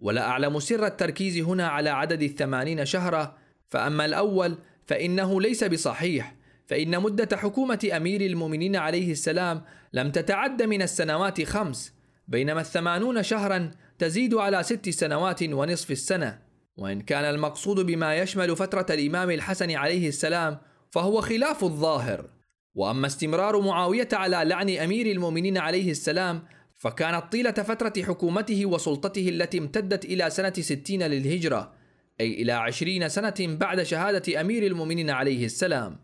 ولا 0.00 0.28
أعلم 0.28 0.60
سر 0.60 0.86
التركيز 0.86 1.38
هنا 1.38 1.68
على 1.68 1.90
عدد 1.90 2.22
الثمانين 2.22 2.84
شهرا 2.84 3.38
فأما 3.70 4.04
الأول 4.04 4.58
فإنه 4.86 5.40
ليس 5.40 5.64
بصحيح 5.64 6.34
فإن 6.66 7.02
مدة 7.02 7.36
حكومة 7.36 7.90
أمير 7.96 8.20
المؤمنين 8.20 8.76
عليه 8.76 9.12
السلام 9.12 9.62
لم 9.92 10.10
تتعد 10.10 10.62
من 10.62 10.82
السنوات 10.82 11.42
خمس 11.42 11.94
بينما 12.28 12.60
الثمانون 12.60 13.22
شهرا 13.22 13.70
تزيد 13.98 14.34
على 14.34 14.62
ست 14.62 14.88
سنوات 14.88 15.42
ونصف 15.42 15.90
السنة. 15.90 16.38
وإن 16.76 17.00
كان 17.00 17.24
المقصود 17.24 17.86
بما 17.86 18.16
يشمل 18.16 18.56
فترة 18.56 18.86
الإمام 18.90 19.30
الحسن 19.30 19.70
عليه 19.70 20.08
السلام 20.08 20.58
فهو 20.90 21.20
خلاف 21.20 21.64
الظاهر. 21.64 22.30
وأما 22.78 23.06
استمرار 23.06 23.60
معاوية 23.60 24.08
على 24.12 24.36
لعن 24.44 24.70
أمير 24.70 25.06
المؤمنين 25.06 25.58
عليه 25.58 25.90
السلام 25.90 26.42
فكانت 26.74 27.32
طيلة 27.32 27.52
فترة 27.52 28.02
حكومته 28.02 28.66
وسلطته 28.66 29.28
التي 29.28 29.58
امتدت 29.58 30.04
إلى 30.04 30.30
سنة 30.30 30.52
ستين 30.52 31.02
للهجرة 31.02 31.74
أي 32.20 32.42
إلى 32.42 32.52
عشرين 32.52 33.08
سنة 33.08 33.34
بعد 33.40 33.82
شهادة 33.82 34.40
أمير 34.40 34.66
المؤمنين 34.66 35.10
عليه 35.10 35.44
السلام. 35.44 36.00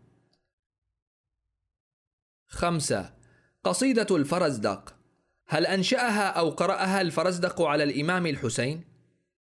خمسة. 2.47 3.13
قصيدة 3.63 4.15
الفرزدق. 4.15 4.95
هل 5.47 5.65
أنشأها 5.65 6.27
أو 6.27 6.49
قرأها 6.49 7.01
الفرزدق 7.01 7.61
على 7.61 7.83
الإمام 7.83 8.27
الحسين؟ 8.27 8.83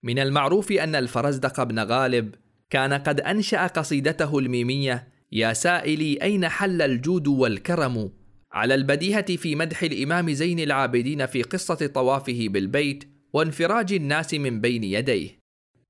من 0.03 0.19
المعروف 0.19 0.72
أن 0.72 0.95
الفرزدق 0.95 1.64
بن 1.64 1.80
غالب 1.80 2.35
كان 2.69 2.93
قد 2.93 3.22
أنشأ 3.22 3.67
قصيدته 3.67 4.40
الميمية 4.40 5.18
يا 5.32 5.53
سائلي 5.53 6.22
أين 6.22 6.48
حل 6.48 6.82
الجود 6.82 7.27
والكرم؟ 7.27 8.11
على 8.51 8.75
البديهة 8.75 9.35
في 9.35 9.56
مدح 9.56 9.83
الإمام 9.83 10.32
زين 10.33 10.59
العابدين 10.59 11.25
في 11.25 11.41
قصة 11.41 11.88
طوافه 11.88 12.48
بالبيت 12.49 13.03
وانفراج 13.33 13.93
الناس 13.93 14.33
من 14.33 14.61
بين 14.61 14.83
يديه. 14.83 15.40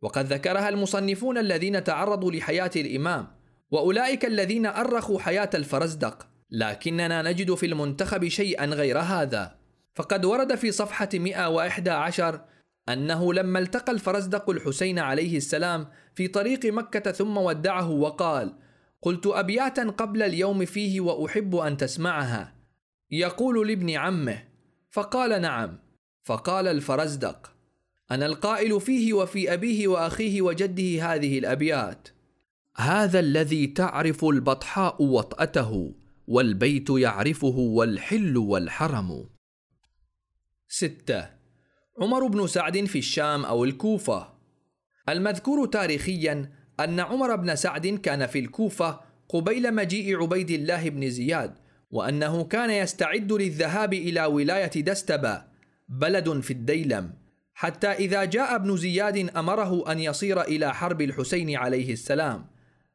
وقد 0.01 0.25
ذكرها 0.33 0.69
المصنفون 0.69 1.37
الذين 1.37 1.83
تعرضوا 1.83 2.31
لحياة 2.31 2.71
الإمام 2.75 3.27
وأولئك 3.71 4.25
الذين 4.25 4.65
أرخوا 4.65 5.19
حياة 5.19 5.49
الفرزدق. 5.53 6.27
لكننا 6.51 7.21
نجد 7.21 7.53
في 7.53 7.65
المنتخب 7.65 8.27
شيئا 8.27 8.65
غير 8.65 8.99
هذا. 8.99 9.55
فقد 9.95 10.25
ورد 10.25 10.55
في 10.55 10.71
صفحة 10.71 11.09
111 11.13 12.41
أنه 12.89 13.33
لما 13.33 13.59
التقى 13.59 13.91
الفرزدق 13.91 14.49
الحسين 14.49 14.99
عليه 14.99 15.37
السلام 15.37 15.87
في 16.15 16.27
طريق 16.27 16.65
مكة 16.65 17.11
ثم 17.11 17.37
ودعه 17.37 17.89
وقال 17.89 18.53
قلت 19.01 19.27
أبياتا 19.27 19.89
قبل 19.89 20.23
اليوم 20.23 20.65
فيه 20.65 21.01
وأحب 21.01 21.55
أن 21.55 21.77
تسمعها. 21.77 22.55
يقول 23.11 23.67
لابن 23.67 23.89
عمه 23.89 24.43
فقال 24.89 25.41
نعم. 25.41 25.79
فقال 26.23 26.67
الفرزدق 26.67 27.51
أنا 28.11 28.25
القائل 28.25 28.81
فيه 28.81 29.13
وفي 29.13 29.53
أبيه 29.53 29.87
وأخيه 29.87 30.41
وجده 30.41 31.13
هذه 31.13 31.39
الأبيات. 31.39 32.07
هذا 32.75 33.19
الذي 33.19 33.67
تعرف 33.67 34.25
البطحاء 34.25 35.03
وطأته 35.03 35.95
والبيت 36.27 36.89
يعرفه 36.89 37.57
والحل 37.57 38.37
والحرم. 38.37 39.29
ستة. 40.67 41.29
عمر 42.01 42.27
بن 42.27 42.47
سعد 42.47 42.85
في 42.85 42.99
الشام 42.99 43.45
أو 43.45 43.63
الكوفة. 43.63 44.33
المذكور 45.09 45.67
تاريخيا 45.67 46.58
أن 46.79 46.99
عمر 46.99 47.35
بن 47.35 47.55
سعد 47.55 47.87
كان 47.87 48.27
في 48.27 48.39
الكوفة 48.39 48.99
قبيل 49.29 49.75
مجيء 49.75 50.21
عبيد 50.21 50.51
الله 50.51 50.89
بن 50.89 51.09
زياد 51.09 51.53
وأنه 51.91 52.43
كان 52.43 52.69
يستعد 52.69 53.33
للذهاب 53.33 53.93
إلى 53.93 54.25
ولاية 54.25 54.81
دستبة 54.81 55.43
بلد 55.89 56.39
في 56.39 56.51
الديلم 56.51 57.13
حتى 57.53 57.87
إذا 57.87 58.23
جاء 58.23 58.55
ابن 58.55 58.77
زياد 58.77 59.37
أمره 59.37 59.91
أن 59.91 59.99
يصير 59.99 60.41
إلى 60.41 60.73
حرب 60.73 61.01
الحسين 61.01 61.55
عليه 61.55 61.93
السلام. 61.93 62.45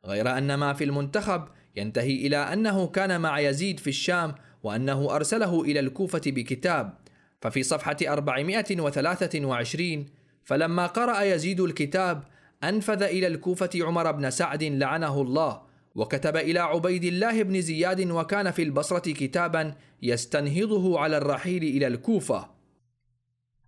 غير 0.04 0.38
أن 0.38 0.54
ما 0.54 0.72
في 0.72 0.84
المنتخب 0.84 1.44
ينتهي 1.76 2.26
إلى 2.26 2.36
أنه 2.36 2.86
كان 2.86 3.20
مع 3.20 3.40
يزيد 3.40 3.80
في 3.80 3.90
الشام 3.90 4.34
وأنه 4.62 5.16
أرسله 5.16 5.62
إلى 5.62 5.80
الكوفة 5.80 6.22
بكتاب. 6.26 6.98
ففي 7.40 7.62
صفحة 7.62 7.96
423 8.02 10.06
فلما 10.44 10.86
قرأ 10.86 11.22
يزيد 11.22 11.60
الكتاب 11.60 12.22
أنفذ 12.68 13.02
إلى 13.02 13.26
الكوفة 13.26 13.70
عمر 13.75 14.12
بن 14.12 14.31
سعد 14.31 14.65
لعنه 14.65 15.20
الله 15.20 15.62
وكتب 15.94 16.36
إلى 16.36 16.59
عبيد 16.59 17.05
الله 17.05 17.43
بن 17.43 17.60
زياد 17.60 18.10
وكان 18.10 18.51
في 18.51 18.62
البصرة 18.62 19.12
كتابا 19.12 19.75
يستنهضه 20.02 21.01
على 21.01 21.17
الرحيل 21.17 21.62
إلى 21.62 21.86
الكوفة. 21.86 22.51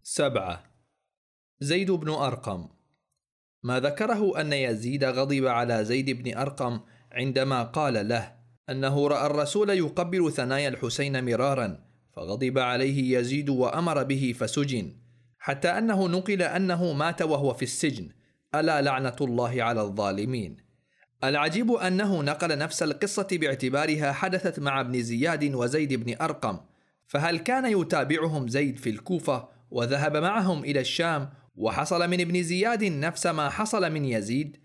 سبعة. 0.03 0.65
زيد 1.61 1.91
بن 1.91 2.11
أرقم. 2.11 2.69
ما 3.63 3.81
ذكره 3.81 4.41
أن 4.41 4.53
يزيد 4.53 5.05
غضب 5.05 5.47
على 5.47 5.85
زيد 5.85 6.11
بن 6.11 6.37
أرقم 6.37 6.81
عندما 7.13 7.63
قال 7.63 8.09
له 8.09 8.37
أنه 8.71 9.09
رأى 9.09 9.27
الرسول 9.27 9.71
يقبل 9.71 10.33
ثنايا 10.33 10.69
الحسين 10.69 11.25
مرارا 11.25 11.85
فغضب 12.17 12.59
عليه 12.59 13.19
يزيد 13.19 13.49
وأمر 13.49 14.03
به 14.03 14.35
فسجن 14.39 14.97
حتى 15.39 15.69
أنه 15.69 16.09
نقل 16.09 16.43
أنه 16.43 16.93
مات 16.93 17.23
وهو 17.23 17.55
في 17.55 17.63
السجن. 17.63 18.16
ألا 18.61 18.83
لعنة 18.83 19.17
الله 19.21 19.63
على 19.63 19.83
الظالمين؟ 19.83 20.57
العجيب 21.25 21.73
أنه 21.73 22.23
نقل 22.23 22.59
نفس 22.59 22.83
القصة 22.83 23.29
باعتبارها 23.33 24.13
حدثت 24.13 24.61
مع 24.61 24.81
ابن 24.81 25.03
زياد 25.03 25.55
وزيد 25.55 25.95
بن 25.95 26.17
أرقم 26.21 26.59
فهل 27.07 27.39
كان 27.39 27.81
يتابعهم 27.81 28.49
زيد 28.49 28.79
في 28.79 28.91
الكوفة 28.91 29.49
وذهب 29.71 30.17
معهم 30.17 30.65
إلى 30.65 30.81
الشام 30.81 31.31
وحصل 31.57 32.11
من 32.11 32.21
ابن 32.21 32.43
زياد 32.43 32.85
نفس 32.85 33.27
ما 33.27 33.49
حصل 33.49 33.93
من 33.93 34.05
يزيد؟ 34.05 34.57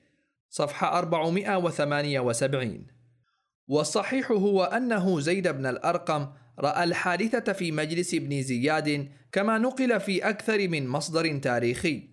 صفحة 0.49 0.97
478 0.97 2.87
والصحيح 3.67 4.31
هو 4.31 4.63
أنه 4.63 5.19
زيد 5.19 5.47
بن 5.47 5.65
الأرقم 5.65 6.27
رأى 6.59 6.83
الحادثة 6.83 7.53
في 7.53 7.71
مجلس 7.71 8.13
ابن 8.13 8.41
زياد 8.41 9.09
كما 9.31 9.57
نقل 9.57 9.99
في 9.99 10.29
أكثر 10.29 10.67
من 10.67 10.87
مصدر 10.87 11.37
تاريخي. 11.37 12.10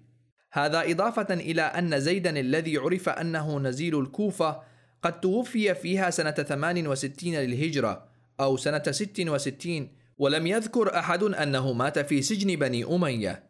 هذا 0.53 0.91
إضافة 0.91 1.35
إلى 1.35 1.63
أن 1.63 2.01
زيدا 2.01 2.41
الذي 2.41 2.77
عرف 2.77 3.09
أنه 3.09 3.59
نزيل 3.59 4.01
الكوفة 4.01 4.63
قد 5.03 5.21
توفي 5.21 5.75
فيها 5.75 6.11
سنة 6.11 6.31
68 6.31 7.35
للهجرة 7.35 8.09
أو 8.41 8.57
سنة 8.57 8.83
66 8.91 9.89
ولم 10.19 10.47
يذكر 10.47 10.99
أحد 10.99 11.23
أنه 11.23 11.73
مات 11.73 11.99
في 11.99 12.23
سجن 12.23 12.57
بني 12.57 12.85
أمية 12.85 13.43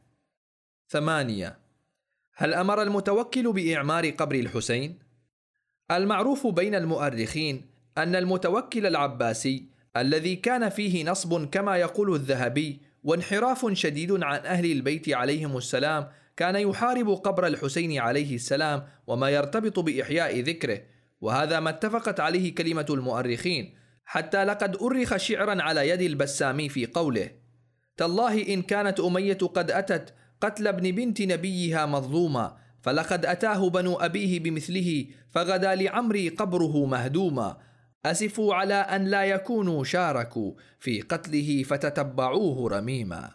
ثمانية 0.88 1.58
هل 2.34 2.54
أمر 2.54 2.82
المتوكل 2.82 3.52
بإعمار 3.52 4.10
قبر 4.10 4.34
الحسين؟ 4.34 4.98
المعروف 5.90 6.46
بين 6.46 6.74
المؤرخين 6.74 7.66
أن 7.98 8.16
المتوكل 8.16 8.86
العباسي 8.86 9.64
الذي 9.96 10.36
كان 10.36 10.68
فيه 10.68 11.04
نصب 11.04 11.50
كما 11.50 11.76
يقول 11.76 12.14
الذهبي 12.14 12.80
وانحراف 13.04 13.72
شديد 13.72 14.22
عن 14.22 14.46
أهل 14.46 14.72
البيت 14.72 15.08
عليهم 15.08 15.56
السلام 15.56 16.08
كان 16.38 16.56
يحارب 16.56 17.10
قبر 17.10 17.46
الحسين 17.46 17.98
عليه 17.98 18.34
السلام 18.34 18.86
وما 19.06 19.30
يرتبط 19.30 19.78
بإحياء 19.78 20.40
ذكره 20.40 20.80
وهذا 21.20 21.60
ما 21.60 21.70
اتفقت 21.70 22.20
عليه 22.20 22.54
كلمة 22.54 22.86
المؤرخين 22.90 23.74
حتى 24.04 24.44
لقد 24.44 24.76
أرخ 24.82 25.16
شعرا 25.16 25.62
على 25.62 25.88
يد 25.88 26.00
البسامي 26.00 26.68
في 26.68 26.86
قوله 26.86 27.30
تالله 27.96 28.54
إن 28.54 28.62
كانت 28.62 29.00
أمية 29.00 29.38
قد 29.38 29.70
أتت 29.70 30.14
قتل 30.40 30.66
ابن 30.66 30.90
بنت 30.90 31.22
نبيها 31.22 31.86
مظلوما 31.86 32.56
فلقد 32.82 33.26
أتاه 33.26 33.70
بنو 33.70 33.96
أبيه 33.96 34.40
بمثله 34.40 35.06
فغدا 35.30 35.74
لعمري 35.74 36.28
قبره 36.28 36.86
مهدوما 36.86 37.56
أسفوا 38.06 38.54
على 38.54 38.74
أن 38.74 39.04
لا 39.04 39.24
يكونوا 39.24 39.84
شاركوا 39.84 40.52
في 40.78 41.00
قتله 41.00 41.62
فتتبعوه 41.62 42.68
رميما 42.78 43.30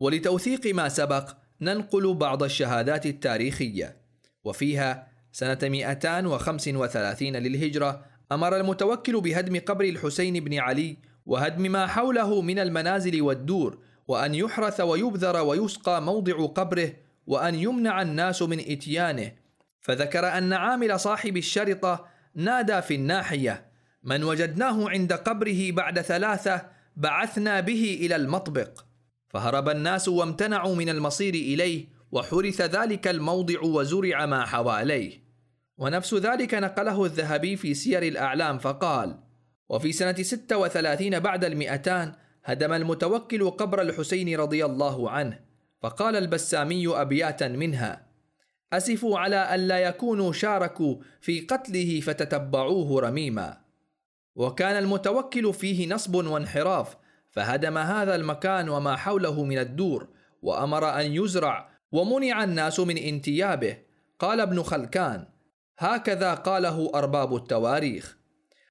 ولتوثيق 0.00 0.74
ما 0.74 0.88
سبق 0.88 1.43
ننقل 1.64 2.14
بعض 2.14 2.42
الشهادات 2.42 3.06
التاريخية 3.06 3.96
وفيها 4.44 5.08
سنة 5.32 5.58
235 5.62 7.36
للهجرة 7.36 8.04
أمر 8.32 8.56
المتوكل 8.56 9.20
بهدم 9.20 9.60
قبر 9.60 9.84
الحسين 9.84 10.44
بن 10.44 10.58
علي 10.58 10.96
وهدم 11.26 11.62
ما 11.72 11.86
حوله 11.86 12.42
من 12.42 12.58
المنازل 12.58 13.22
والدور 13.22 13.78
وأن 14.08 14.34
يحرث 14.34 14.80
ويبذر 14.80 15.36
ويسقى 15.36 16.02
موضع 16.02 16.46
قبره 16.46 16.92
وأن 17.26 17.54
يمنع 17.54 18.02
الناس 18.02 18.42
من 18.42 18.60
إتيانه. 18.60 19.32
فذكر 19.80 20.38
أن 20.38 20.52
عامل 20.52 21.00
صاحب 21.00 21.36
الشرطة 21.36 22.06
نادى 22.34 22.82
في 22.82 22.94
الناحية 22.94 23.66
من 24.02 24.24
وجدناه 24.24 24.88
عند 24.88 25.12
قبره 25.12 25.70
بعد 25.70 26.00
ثلاثة 26.00 26.66
بعثنا 26.96 27.60
به 27.60 27.98
إلى 28.00 28.16
المطبق. 28.16 28.84
فهرب 29.34 29.68
الناس 29.68 30.08
وامتنعوا 30.08 30.74
من 30.74 30.88
المصير 30.88 31.34
إليه 31.34 31.84
وحرث 32.12 32.60
ذلك 32.60 33.08
الموضع 33.08 33.60
وزرع 33.60 34.26
ما 34.26 34.44
حواليه 34.44 35.24
ونفس 35.78 36.14
ذلك 36.14 36.54
نقله 36.54 37.04
الذهبي 37.04 37.56
في 37.56 37.74
سير 37.74 38.02
الأعلام 38.02 38.58
فقال 38.58 39.18
وفي 39.68 39.92
سنة 39.92 40.12
36 40.12 41.18
بعد 41.20 41.44
المئتان 41.44 42.12
هدم 42.44 42.72
المتوكل 42.72 43.50
قبر 43.50 43.80
الحسين 43.80 44.36
رضي 44.40 44.64
الله 44.64 45.10
عنه 45.10 45.40
فقال 45.80 46.16
البسامي 46.16 46.88
أبياتا 46.88 47.48
منها 47.48 48.06
أسفوا 48.72 49.18
على 49.18 49.54
ألا 49.54 49.78
يكونوا 49.78 50.32
شاركوا 50.32 50.96
في 51.20 51.40
قتله 51.40 52.00
فتتبعوه 52.00 53.00
رميما 53.00 53.60
وكان 54.34 54.76
المتوكل 54.76 55.54
فيه 55.54 55.88
نصب 55.88 56.14
وانحراف 56.14 56.96
فهدم 57.34 57.78
هذا 57.78 58.14
المكان 58.14 58.68
وما 58.68 58.96
حوله 58.96 59.44
من 59.44 59.58
الدور 59.58 60.08
وأمر 60.42 61.00
أن 61.00 61.12
يزرع 61.12 61.68
ومنع 61.92 62.44
الناس 62.44 62.80
من 62.80 62.98
انتيابه. 62.98 63.76
قال 64.18 64.40
ابن 64.40 64.62
خلكان 64.62 65.26
هكذا 65.78 66.34
قاله 66.34 66.90
أرباب 66.94 67.36
التواريخ. 67.36 68.16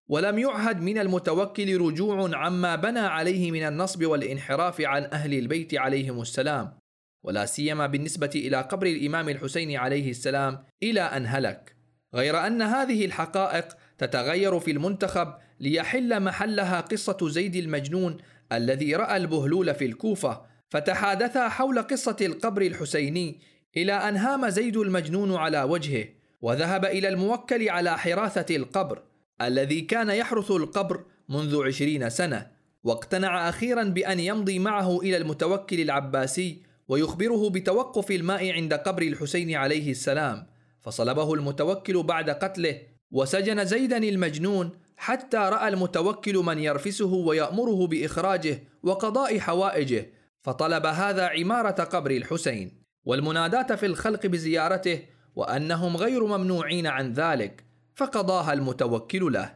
ولم 0.07 0.39
يعهد 0.39 0.81
من 0.81 0.97
المتوكل 0.97 1.77
رجوع 1.77 2.37
عما 2.37 2.75
بنى 2.75 2.99
عليه 2.99 3.51
من 3.51 3.63
النصب 3.63 4.05
والانحراف 4.05 4.81
عن 4.81 5.03
أهل 5.03 5.33
البيت 5.33 5.75
عليهم 5.75 6.21
السلام 6.21 6.77
ولا 7.23 7.45
سيما 7.45 7.87
بالنسبة 7.87 8.31
إلى 8.35 8.61
قبر 8.61 8.87
الإمام 8.87 9.29
الحسين 9.29 9.75
عليه 9.75 10.09
السلام 10.09 10.63
إلى 10.83 11.01
أن 11.01 11.25
هلك. 11.25 11.75
غير 12.15 12.47
أن 12.47 12.61
هذه 12.61 13.05
الحقائق 13.05 13.77
تتغير 13.97 14.59
في 14.59 14.71
المنتخب 14.71 15.33
ليحل 15.59 16.19
محلها 16.19 16.81
قصة 16.81 17.29
زيد 17.29 17.55
المجنون 17.55 18.17
الذي 18.53 18.95
رأى 18.95 19.17
البهلول 19.17 19.75
في 19.75 19.85
الكوفة 19.85 20.41
فتحادثا 20.69 21.49
حول 21.49 21.81
قصة 21.81 22.17
القبر 22.21 22.61
الحسيني 22.61 23.39
إلى 23.77 23.93
أن 23.93 24.17
هام 24.17 24.49
زيد 24.49 24.77
المجنون 24.77 25.35
على 25.35 25.63
وجهه 25.63 26.05
وذهب 26.41 26.85
إلى 26.85 27.07
الموكل 27.07 27.69
على 27.69 27.97
حراثة 27.97 28.55
القبر 28.55 29.03
الذي 29.41 29.81
كان 29.81 30.09
يحرث 30.09 30.51
القبر 30.51 31.03
منذ 31.29 31.63
عشرين 31.63 32.09
سنة 32.09 32.47
واقتنع 32.83 33.49
أخيرا 33.49 33.83
بأن 33.83 34.19
يمضي 34.19 34.59
معه 34.59 34.99
إلى 34.99 35.17
المتوكل 35.17 35.79
العباسي 35.79 36.61
ويخبره 36.87 37.49
بتوقف 37.49 38.11
الماء 38.11 38.51
عند 38.51 38.73
قبر 38.73 39.01
الحسين 39.01 39.55
عليه 39.55 39.91
السلام 39.91 40.47
فصلبه 40.81 41.33
المتوكل 41.33 42.03
بعد 42.03 42.29
قتله 42.29 42.81
وسجن 43.11 43.65
زيدا 43.65 43.97
المجنون 43.97 44.71
حتى 45.03 45.37
رأى 45.37 45.67
المتوكل 45.67 46.37
من 46.37 46.59
يرفسه 46.59 47.13
ويأمره 47.13 47.87
بإخراجه 47.87 48.63
وقضاء 48.83 49.39
حوائجه 49.39 50.05
فطلب 50.41 50.85
هذا 50.85 51.27
عمارة 51.27 51.83
قبر 51.83 52.11
الحسين. 52.11 52.83
والمناداه 53.05 53.75
في 53.75 53.85
الخلق 53.85 54.27
بزيارته 54.27 54.99
وأنهم 55.35 55.97
غير 55.97 56.25
ممنوعين 56.25 56.87
عن 56.87 57.13
ذلك 57.13 57.63
فقضاها 57.95 58.53
المتوكل 58.53 59.33
له. 59.33 59.55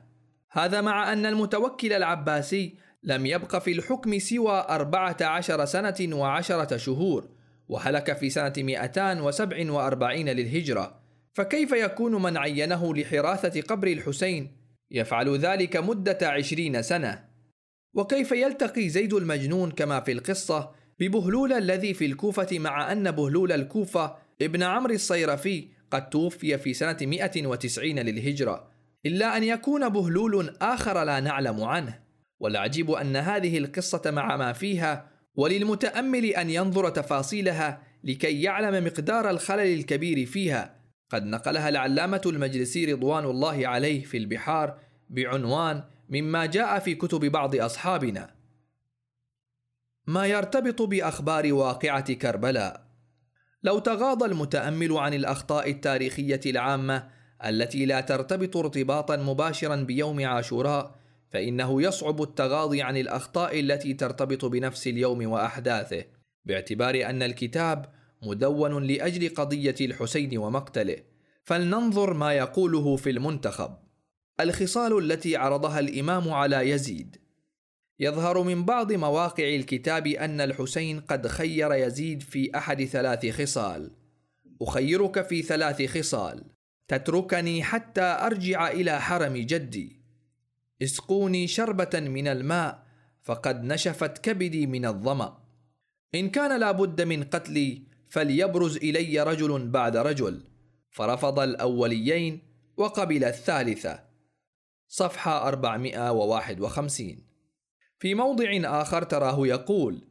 هذا 0.52 0.82
مع 0.82 1.14
أن 1.14 1.26
المتوكل 1.26 1.94
العباسي 1.94 2.76
لم 3.04 3.26
يبق 3.26 3.58
في 3.58 3.72
الحكم 3.72 4.20
سوى 4.20 4.66
أربعة 4.70 5.18
عشر 5.22 5.66
سنة 5.66 6.16
وعشرة 6.16 6.78
شهور 6.78 7.30
وهلك 7.70 8.18
في 8.18 8.30
سنة 8.30 8.54
247 8.58 10.30
للهجرة. 10.30 11.00
فكيف 11.34 11.72
يكون 11.72 12.22
من 12.22 12.38
عينه 12.38 12.96
لحراثة 12.96 13.62
قبر 13.62 13.88
الحسين 13.88 14.57
يفعل 14.92 15.38
ذلك 15.38 15.78
مدة 15.78 16.18
عشرين 16.22 16.82
سنة. 16.82 17.28
وكيف 17.94 18.32
يلتقي 18.32 18.90
زيد 18.90 19.14
المجنون 19.14 19.72
كما 19.72 20.00
في 20.00 20.12
القصة 20.12 20.72
ببهلول 21.00 21.54
الذي 21.54 21.94
في 21.94 22.06
الكوفة 22.06 22.60
مع 22.60 22.92
أن 22.92 23.12
بهلول 23.12 23.52
الكوفة 23.52 24.16
ابن 24.42 24.64
عمرو 24.64 24.94
الصيرفي 24.94 25.68
قد 25.92 26.10
توفي 26.10 26.58
في 26.58 26.74
سنة 26.74 26.98
190 27.02 28.00
للهجرة. 28.00 28.72
إلا 29.06 29.38
أن 29.38 29.44
يكون 29.44 29.90
بهلول 29.90 30.58
آخر 30.62 31.04
لا 31.04 31.20
نعلم 31.20 31.64
عنه. 31.64 32.00
والعجيب 32.40 32.92
أن 32.92 33.16
هذه 33.16 33.58
القصة 33.58 34.12
مع 34.12 34.38
ما 34.38 34.54
فيها 34.54 35.10
وللمتأمل 35.36 36.26
أن 36.26 36.50
ينظر 36.50 36.90
تفاصيلها 36.90 37.82
لكي 38.04 38.42
يعلم 38.42 38.86
مقدار 38.86 39.30
الخلل 39.30 39.74
الكبير 39.74 40.26
فيها. 40.26 40.77
قد 41.10 41.26
نقلها 41.26 41.70
العلامة 41.70 42.22
المجلسي 42.26 42.94
رضوان 42.94 43.26
الله 43.26 43.68
عليه 43.68 44.04
في 44.04 44.18
البحار 44.18 44.80
بعنوان 45.10 45.84
مما 46.10 46.46
جاء 46.46 46.80
في 46.80 46.96
كتب 46.96 47.26
بعض 47.26 47.56
أصحابنا. 47.56 48.36
ما 50.08 50.26
يرتبط 50.26 50.82
بأخبار 50.82 51.54
واقعة 51.54 52.14
كربلاء. 52.14 52.88
لو 53.64 53.80
تغاضى 53.80 54.26
المتأمل 54.26 54.98
عن 54.98 55.14
الأخطاء 55.14 55.72
التاريخية 55.72 56.42
العامة 56.46 57.10
التي 57.46 57.86
لا 57.86 58.02
ترتبط 58.02 58.58
ارتباطا 58.58 59.16
مباشرا 59.16 59.76
بيوم 59.76 60.26
عاشوراء 60.26 60.96
فإنه 61.30 61.82
يصعب 61.82 62.22
التغاضي 62.22 62.82
عن 62.82 62.98
الأخطاء 62.98 63.60
التي 63.60 63.94
ترتبط 63.94 64.46
بنفس 64.46 64.88
اليوم 64.88 65.28
وأحداثه. 65.28 66.04
باعتبار 66.46 67.10
أن 67.10 67.24
الكتاب 67.24 67.97
مدون 68.22 68.84
لأجل 68.84 69.30
قضية 69.30 69.76
الحسين 69.82 70.38
ومقتله. 70.38 70.98
فلننظر 71.44 72.14
ما 72.14 72.34
يقوله 72.34 72.96
في 72.96 73.10
المنتخب. 73.10 73.78
الخصال 74.40 74.98
التي 74.98 75.36
عرضها 75.36 75.80
الإمام 75.80 76.30
على 76.30 76.70
يزيد. 76.70 77.18
يظهر 78.00 78.44
من 78.44 78.66
بعض 78.66 78.94
مواقع 78.94 79.56
الكتاب 79.56 80.08
أن 80.08 80.42
الحسين 80.42 81.00
قد 81.00 81.28
خير 81.28 81.74
يزيد 81.74 82.22
في 82.24 82.58
أحد 82.58 82.84
ثلاث 82.84 83.26
خصال. 83.42 83.92
أخيرك 84.62 85.28
في 85.28 85.42
ثلاث 85.42 85.98
خصال. 85.98 86.44
تتركني 86.88 87.64
حتى 87.64 88.02
أرجع 88.02 88.68
إلى 88.72 89.02
حرم 89.02 89.38
جدي. 89.38 90.02
اسقوني 90.82 91.48
شربة 91.48 92.00
من 92.00 92.28
الماء 92.28 92.84
فقد 93.24 93.64
نشفت 93.64 94.18
كبدي 94.18 94.68
من 94.68 94.86
الظمأ. 94.86 95.38
إن 96.16 96.30
كان 96.30 96.60
لابد 96.60 97.02
من 97.02 97.24
قتلي 97.24 97.82
فليبرز 98.10 98.78
إلي 98.78 99.22
رجل 99.24 99.68
بعد 99.68 99.98
رجل. 99.98 100.42
فرفض 100.98 101.40
الأوليين 101.40 102.42
وقبل 102.78 103.24
الثالثة 103.24 104.04
صفحة 104.88 105.48
451 105.48 107.24
في 108.00 108.16
موضع 108.16 108.50
آخر 108.64 109.04
تراه 109.04 109.48
يقول 109.48 110.02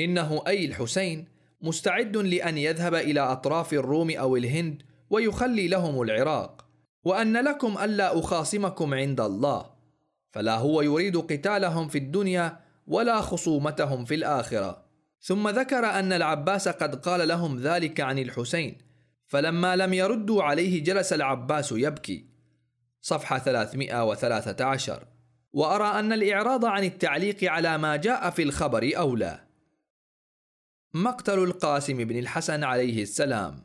إنه 0.00 0.42
أي 0.46 0.64
الحسين 0.64 1.28
مستعد 1.62 2.16
لأن 2.16 2.58
يذهب 2.58 2.94
إلى 2.94 3.20
أطراف 3.20 3.72
الروم 3.72 4.10
أو 4.10 4.36
الهند 4.36 4.82
ويخلي 5.10 5.68
لهم 5.68 6.02
العراق 6.02 6.66
وأن 7.04 7.36
لكم 7.36 7.78
ألا 7.78 8.18
أخاصمكم 8.18 8.94
عند 8.94 9.20
الله. 9.20 9.70
فلا 10.30 10.56
هو 10.56 10.82
يريد 10.82 11.16
قتالهم 11.16 11.88
في 11.88 11.98
الدنيا 11.98 12.60
ولا 12.86 13.20
خصومتهم 13.20 14.04
في 14.04 14.14
الآخرة. 14.14 14.89
ثم 15.20 15.48
ذكر 15.48 15.86
أن 15.86 16.12
العباس 16.12 16.68
قد 16.68 16.94
قال 16.94 17.28
لهم 17.28 17.58
ذلك 17.58 18.00
عن 18.00 18.18
الحسين 18.18 18.78
فلما 19.26 19.76
لم 19.76 19.94
يردوا 19.94 20.42
عليه 20.42 20.84
جلس 20.84 21.12
العباس 21.12 21.72
يبكي. 21.72 22.26
صفحة 23.00 23.38
313 23.38 25.06
وأرى 25.52 26.00
أن 26.00 26.12
الإعراض 26.12 26.64
عن 26.64 26.84
التعليق 26.84 27.44
على 27.44 27.78
ما 27.78 27.96
جاء 27.96 28.30
في 28.30 28.42
الخبر 28.42 28.90
أولى. 28.96 29.40
مقتل 30.94 31.38
القاسم 31.38 32.04
بن 32.04 32.18
الحسن 32.18 32.64
عليه 32.64 33.02
السلام. 33.02 33.64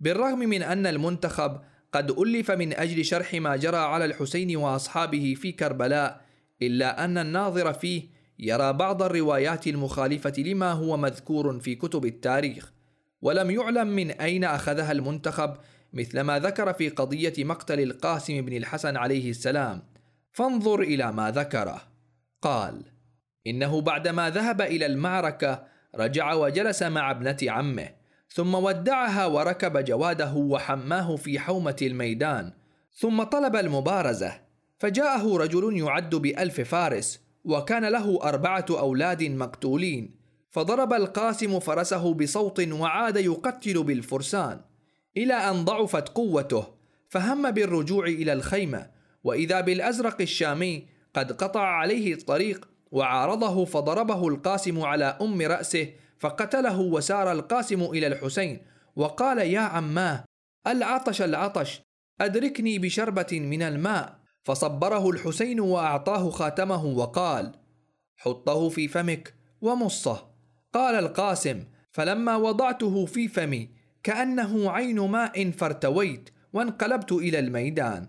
بالرغم 0.00 0.38
من 0.38 0.62
أن 0.62 0.86
المنتخب 0.86 1.60
قد 1.92 2.10
ألف 2.10 2.50
من 2.50 2.72
أجل 2.72 3.04
شرح 3.04 3.34
ما 3.34 3.56
جرى 3.56 3.76
على 3.76 4.04
الحسين 4.04 4.56
وأصحابه 4.56 5.34
في 5.34 5.52
كربلاء 5.52 6.24
إلا 6.62 7.04
أن 7.04 7.18
الناظر 7.18 7.72
فيه 7.72 8.11
يرى 8.42 8.72
بعض 8.72 9.02
الروايات 9.02 9.66
المخالفة 9.66 10.32
لما 10.38 10.72
هو 10.72 10.96
مذكور 10.96 11.60
في 11.60 11.74
كتب 11.74 12.04
التاريخ 12.04 12.72
ولم 13.22 13.50
يعلم 13.50 13.88
من 13.88 14.10
أين 14.10 14.44
أخذها 14.44 14.92
المنتخب 14.92 15.56
مثل 15.92 16.20
ما 16.20 16.38
ذكر 16.38 16.72
في 16.72 16.88
قضية 16.88 17.32
مقتل 17.38 17.80
القاسم 17.80 18.40
بن 18.40 18.56
الحسن 18.56 18.96
عليه 18.96 19.30
السلام. 19.30 19.82
فانظر 20.30 20.80
إلى 20.80 21.12
ما 21.12 21.30
ذكره. 21.30 21.82
قال 22.42 22.82
إنه 23.46 23.80
بعدما 23.80 24.30
ذهب 24.30 24.60
إلى 24.60 24.86
المعركة 24.86 25.64
رجع 25.94 26.32
وجلس 26.32 26.82
مع 26.82 27.10
ابنة 27.10 27.36
عمه 27.42 27.88
ثم 28.28 28.54
ودعها 28.54 29.26
وركب 29.26 29.84
جواده 29.84 30.34
وحماه 30.34 31.16
في 31.16 31.38
حومة 31.38 31.76
الميدان 31.82 32.52
ثم 32.94 33.22
طلب 33.22 33.56
المبارزة 33.56 34.40
فجاءه 34.78 35.36
رجل 35.36 35.78
يعد 35.78 36.14
بألف 36.14 36.60
فارس 36.60 37.21
وكان 37.44 37.84
له 37.84 38.18
أربعة 38.22 38.66
أولاد 38.70 39.22
مقتولين 39.22 40.22
فضرب 40.50 40.92
القاسم 40.92 41.60
فرسه 41.60 42.14
بصوت 42.14 42.68
وعاد 42.68 43.16
يقتل 43.16 43.82
بالفرسان 43.82 44.60
إلى 45.16 45.34
أن 45.34 45.64
ضعفت 45.64 46.08
قوته 46.08 46.66
فهم 47.08 47.50
بالرجوع 47.50 48.06
إلى 48.06 48.32
الخيمة 48.32 48.90
وإذا 49.24 49.60
بالأزرق 49.60 50.20
الشامي 50.20 50.86
قد 51.14 51.32
قطع 51.32 51.60
عليه 51.60 52.14
الطريق 52.14 52.68
وعارضه 52.90 53.64
فضربه 53.64 54.28
القاسم 54.28 54.80
على 54.80 55.04
أم 55.04 55.42
رأسه 55.42 55.88
فقتله 56.18 56.80
وسار 56.80 57.32
القاسم 57.32 57.82
إلى 57.82 58.06
الحسين 58.06 58.58
وقال 58.96 59.38
يا 59.38 59.60
عماه 59.60 60.24
العطش 60.66 61.22
العطش 61.22 61.80
أدركني 62.20 62.78
بشربة 62.78 63.40
من 63.40 63.62
الماء. 63.62 64.21
فصبره 64.42 65.10
الحسين 65.10 65.60
وأعطاه 65.60 66.30
خاتمه 66.30 66.84
وقال 66.84 67.52
حطه 68.16 68.68
في 68.68 68.88
فمك 68.88 69.34
ومصه. 69.60 70.32
قال 70.72 70.94
القاسم 70.94 71.64
فلما 71.90 72.36
وضعته 72.36 73.06
في 73.06 73.28
فمي 73.28 73.68
كأنه 74.02 74.70
عين 74.70 75.00
ماء 75.00 75.50
فارتويت 75.50 76.30
وانقلبت 76.52 77.12
إلى 77.12 77.38
الميدان. 77.38 78.08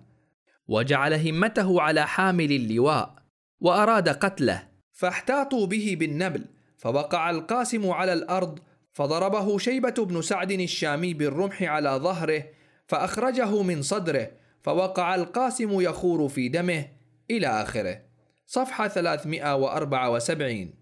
وجعل 0.67 1.13
همته 1.13 1.81
على 1.81 2.07
حامل 2.07 2.51
اللواء 2.51 3.15
وأراد 3.59 4.09
قتله 4.09 4.67
فاحتاطوا 4.91 5.65
به 5.65 5.95
بالنبل 5.99 6.45
فوقع 6.77 7.29
القاسم 7.29 7.89
على 7.89 8.13
الأرض 8.13 8.59
فضربه 8.91 9.57
شيبة 9.57 9.93
بن 9.97 10.21
سعد 10.21 10.51
الشامي 10.51 11.13
بالرمح 11.13 11.63
على 11.63 11.89
ظهره 11.89 12.43
فأخرجه 12.87 13.61
من 13.61 13.81
صدره 13.81 14.31
فوقع 14.63 15.15
القاسم 15.15 15.81
يخور 15.81 16.29
في 16.29 16.49
دمه 16.49 16.85
إلى 17.31 17.47
آخره. 17.47 18.01
صفحة 18.45 18.87
374 18.87 20.73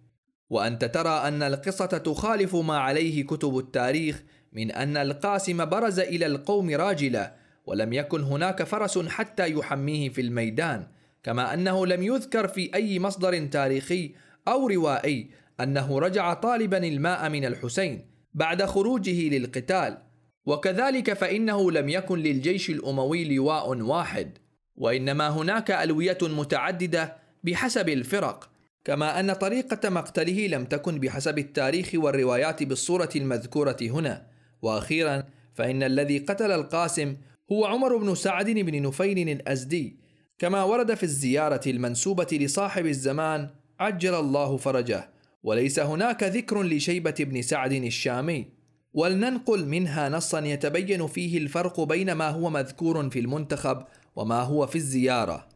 وأنت 0.50 0.86
ترى 0.86 1.28
أن 1.28 1.44
القصة 1.44 1.86
تخالف 1.86 2.56
ما 2.56 2.78
عليه 2.78 3.26
كتب 3.26 3.58
التاريخ 3.58 4.24
من 4.54 4.72
أن 4.72 4.98
القاسم 4.98 5.66
برز 5.66 6.00
إلى 6.00 6.26
القوم 6.26 6.70
راجلا 6.70 7.36
ولم 7.66 7.94
يكن 7.94 8.24
هناك 8.24 8.64
فرس 8.64 8.98
حتى 8.98 9.52
يحميه 9.52 10.10
في 10.10 10.22
الميدان 10.22 10.88
كما 11.24 11.54
أنه 11.54 11.86
لم 11.86 12.04
يذكر 12.04 12.48
في 12.48 12.76
أي 12.76 13.00
مصدر 13.00 13.46
تاريخي 13.46 14.16
أو 14.48 14.68
روائي 14.68 15.30
أنه 15.60 16.00
رجع 16.00 16.34
طالبا 16.34 16.78
الماء 16.78 17.30
من 17.30 17.46
الحسين 17.46 18.06
بعد 18.34 18.66
خروجه 18.66 19.30
للقتال. 19.30 19.98
وكذلك 20.46 21.14
فإنه 21.14 21.72
لم 21.72 21.90
يكن 21.90 22.20
للجيش 22.20 22.70
الأموي 22.70 23.36
لواء 23.36 23.78
واحد 23.82 24.38
وإنما 24.76 25.30
هناك 25.30 25.72
ألوية 25.72 26.18
متعددة 26.22 27.18
بحسب 27.44 27.90
الفرق 27.90 28.52
كما 28.86 29.20
أن 29.20 29.34
طريقة 29.34 29.90
مقتله 29.90 30.48
لم 30.48 30.66
تكن 30.66 31.00
بحسب 31.00 31.38
التاريخ 31.38 31.92
والروايات 31.94 32.64
بالصورة 32.64 33.10
المذكورة 33.16 33.78
هنا. 33.82 34.28
وأخيرا 34.62 35.24
فإن 35.54 35.84
الذي 35.84 36.18
قتل 36.18 36.52
القاسم 36.52 37.16
هو 37.52 37.66
عمر 37.66 37.98
بن 37.98 38.16
سعد 38.16 38.50
بن 38.50 38.82
نفيل 38.82 39.30
الأزدي 39.30 40.00
كما 40.40 40.64
ورد 40.64 40.94
في 40.94 41.04
الزيارة 41.04 41.62
المنسوبة 41.68 42.28
لصاحب 42.32 42.86
الزمان 42.86 43.50
عجل 43.80 44.16
الله 44.16 44.58
فرجه. 44.58 45.10
وليس 45.44 45.80
هناك 45.80 46.24
ذكر 46.24 46.64
لشيبة 46.64 47.16
بن 47.20 47.42
سعد 47.42 47.72
الشامي. 47.72 48.61
ولننقل 48.94 49.66
منها 49.66 50.10
نصا 50.10 50.40
يتبين 50.40 51.08
فيه 51.08 51.38
الفرق 51.38 51.82
بين 51.82 52.12
ما 52.12 52.30
هو 52.30 52.50
مذكور 52.50 53.10
في 53.10 53.20
المنتخب 53.20 53.84
وما 54.16 54.42
هو 54.42 54.68
في 54.68 54.76
الزيارة. 54.76 55.48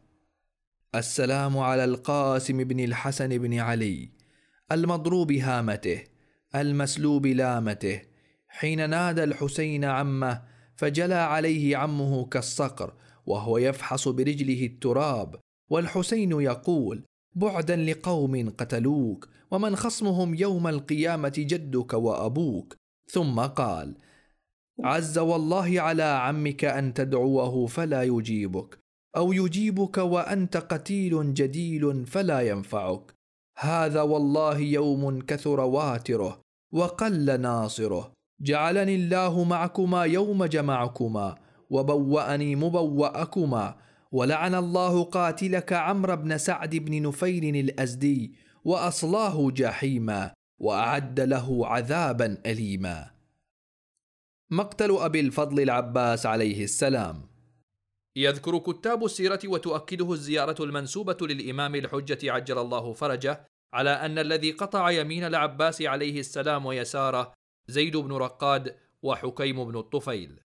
السلام 0.94 1.58
على 1.58 1.84
القاسم 1.84 2.64
بن 2.64 2.80
الحسن 2.80 3.28
بن 3.28 3.58
علي 3.58 4.10
المضروب 4.72 5.32
هامته 5.32 6.04
المسلوب 6.54 7.26
لامته. 7.26 8.00
حين 8.48 8.90
نادى 8.90 9.24
الحسين 9.24 9.84
عمه 9.84 10.42
فجلى 10.76 11.14
عليه 11.14 11.76
عمه 11.76 12.24
كالصقر 12.24 12.94
وهو 13.26 13.58
يفحص 13.58 14.08
برجله 14.08 14.66
التراب. 14.66 15.36
والحسين 15.70 16.32
يقول 16.32 17.04
بعدا 17.34 17.76
لقوم 17.76 18.50
قتلوك 18.50 19.28
ومن 19.50 19.76
خصمهم 19.76 20.34
يوم 20.34 20.66
القيامة 20.66 21.32
جدك 21.36 21.94
وأبوك. 21.94 22.76
ثم 23.10 23.40
قال 23.40 23.94
عز 24.84 25.18
والله 25.18 25.80
على 25.80 26.02
عمك 26.02 26.64
أن 26.64 26.94
تدعوه 26.94 27.66
فلا 27.66 28.02
يجيبك 28.02 28.86
أو 29.16 29.32
يجيبك 29.32 29.98
وأنت 29.98 30.56
قتيل 30.56 31.34
جديل 31.34 32.06
فلا 32.06 32.40
ينفعك. 32.40 33.14
هذا 33.58 34.02
والله 34.02 34.58
يوم 34.58 35.20
كثر 35.20 35.60
واتره 35.60 36.40
وقل 36.72 37.40
ناصره. 37.40 38.12
جعلني 38.40 38.94
الله 38.94 39.44
معكما 39.44 40.02
يوم 40.04 40.44
جمعكما 40.44 41.34
وبوأني 41.70 42.56
مبوأكما. 42.56 43.76
ولعن 44.12 44.54
الله 44.54 45.04
قاتلك 45.04 45.72
عمرو 45.72 46.16
بن 46.16 46.38
سعد 46.38 46.76
بن 46.76 47.02
نفيل 47.02 47.56
الأزدي 47.56 48.34
وأصلاه 48.64 49.50
جحيما. 49.50 50.32
وأعد 50.58 51.20
له 51.20 51.66
عذابا 51.66 52.38
أليما. 52.46 53.10
مقتل 54.50 54.90
أبي 54.90 55.20
الفضل 55.20 55.62
العباس 55.62 56.26
عليه 56.26 56.64
السلام. 56.64 57.22
يذكر 58.16 58.58
كتاب 58.58 59.04
السيرة 59.04 59.40
وتؤكده 59.44 60.12
الزيارة 60.12 60.64
المنسوبة 60.64 61.16
للإمام 61.20 61.74
الحجة 61.74 62.32
عجل 62.32 62.58
الله 62.58 62.92
فرجه 62.92 63.46
على 63.74 63.90
أن 63.90 64.18
الذي 64.18 64.50
قطع 64.50 64.90
يمين 64.90 65.24
العباس 65.24 65.82
عليه 65.82 66.20
السلام 66.20 66.66
ويساره 66.66 67.32
زيد 67.68 67.96
بن 67.96 68.12
رقاد 68.12 68.76
وحكيم 69.02 69.64
بن 69.64 69.78
الطفيل. 69.78 70.40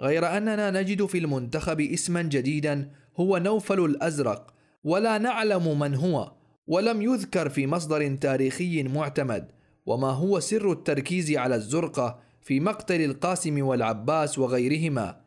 غير 0.00 0.36
أننا 0.36 0.70
نجد 0.70 1.06
في 1.06 1.18
المنتخب 1.18 1.80
اسما 1.80 2.22
جديدا 2.22 2.92
هو 3.16 3.38
نوفل 3.38 3.84
الأزرق 3.84 4.54
ولا 4.84 5.18
نعلم 5.18 5.78
من 5.78 5.94
هو. 5.94 6.39
ولم 6.70 7.02
يذكر 7.02 7.48
في 7.48 7.66
مصدر 7.66 8.16
تاريخي 8.16 8.82
معتمد 8.82 9.50
وما 9.86 10.10
هو 10.10 10.40
سر 10.40 10.72
التركيز 10.72 11.32
على 11.32 11.54
الزرقة 11.54 12.20
في 12.42 12.60
مقتل 12.60 13.00
القاسم 13.00 13.62
والعباس 13.62 14.38
وغيرهما 14.38 15.20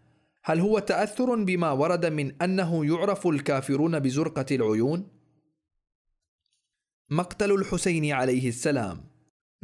هل 0.44 0.60
هو 0.60 0.80
تأثر 0.80 1.44
بما 1.44 1.72
ورد 1.72 2.06
من 2.06 2.42
أنه 2.42 2.86
يعرف 2.86 3.28
الكافرون 3.28 4.00
بزرقة 4.00 4.46
العيون؟ 4.52 5.08
مقتل 7.10 7.52
الحسين 7.52 8.12
عليه 8.12 8.50
السلام 8.50 9.04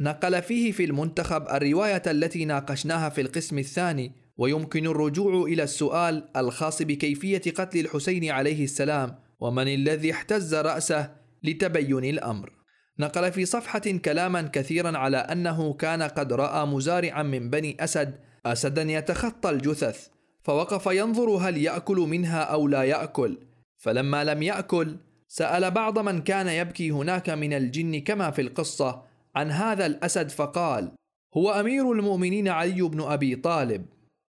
نقل 0.00 0.42
فيه 0.42 0.72
في 0.72 0.84
المنتخب 0.84 1.48
الرواية 1.48 2.02
التي 2.06 2.44
ناقشناها 2.44 3.08
في 3.08 3.20
القسم 3.20 3.58
الثاني 3.58 4.12
ويمكن 4.36 4.86
الرجوع 4.86 5.44
إلى 5.44 5.62
السؤال 5.62 6.28
الخاص 6.36 6.82
بكيفية 6.82 7.42
قتل 7.56 7.78
الحسين 7.78 8.30
عليه 8.30 8.64
السلام 8.64 9.18
ومن 9.40 9.68
الذي 9.68 10.12
احتز 10.12 10.54
رأسه 10.54 11.19
لتبين 11.42 12.04
الأمر. 12.04 12.52
نقل 12.98 13.32
في 13.32 13.44
صفحة 13.44 13.98
كلاما 14.04 14.42
كثيرا 14.42 14.98
على 14.98 15.16
أنه 15.16 15.72
كان 15.72 16.02
قد 16.02 16.32
رأى 16.32 16.66
مزارعا 16.66 17.22
من 17.22 17.50
بني 17.50 17.76
أسد 17.80 18.14
أسدا 18.46 18.82
يتخطى 18.82 19.50
الجثث 19.50 20.08
فوقف 20.42 20.86
ينظر 20.86 21.30
هل 21.30 21.56
يأكل 21.56 21.96
منها 21.96 22.40
أو 22.40 22.68
لا 22.68 22.82
يأكل. 22.82 23.38
فلما 23.78 24.24
لم 24.24 24.42
يأكل 24.42 24.96
سأل 25.28 25.70
بعض 25.70 25.98
من 25.98 26.22
كان 26.22 26.48
يبكي 26.48 26.90
هناك 26.90 27.30
من 27.30 27.52
الجن 27.52 28.00
كما 28.00 28.30
في 28.30 28.42
القصة 28.42 29.02
عن 29.34 29.50
هذا 29.50 29.86
الأسد 29.86 30.30
فقال 30.30 30.92
هو 31.36 31.50
أمير 31.50 31.92
المؤمنين 31.92 32.48
علي 32.48 32.82
بن 32.82 33.00
أبي 33.00 33.36
طالب. 33.36 33.86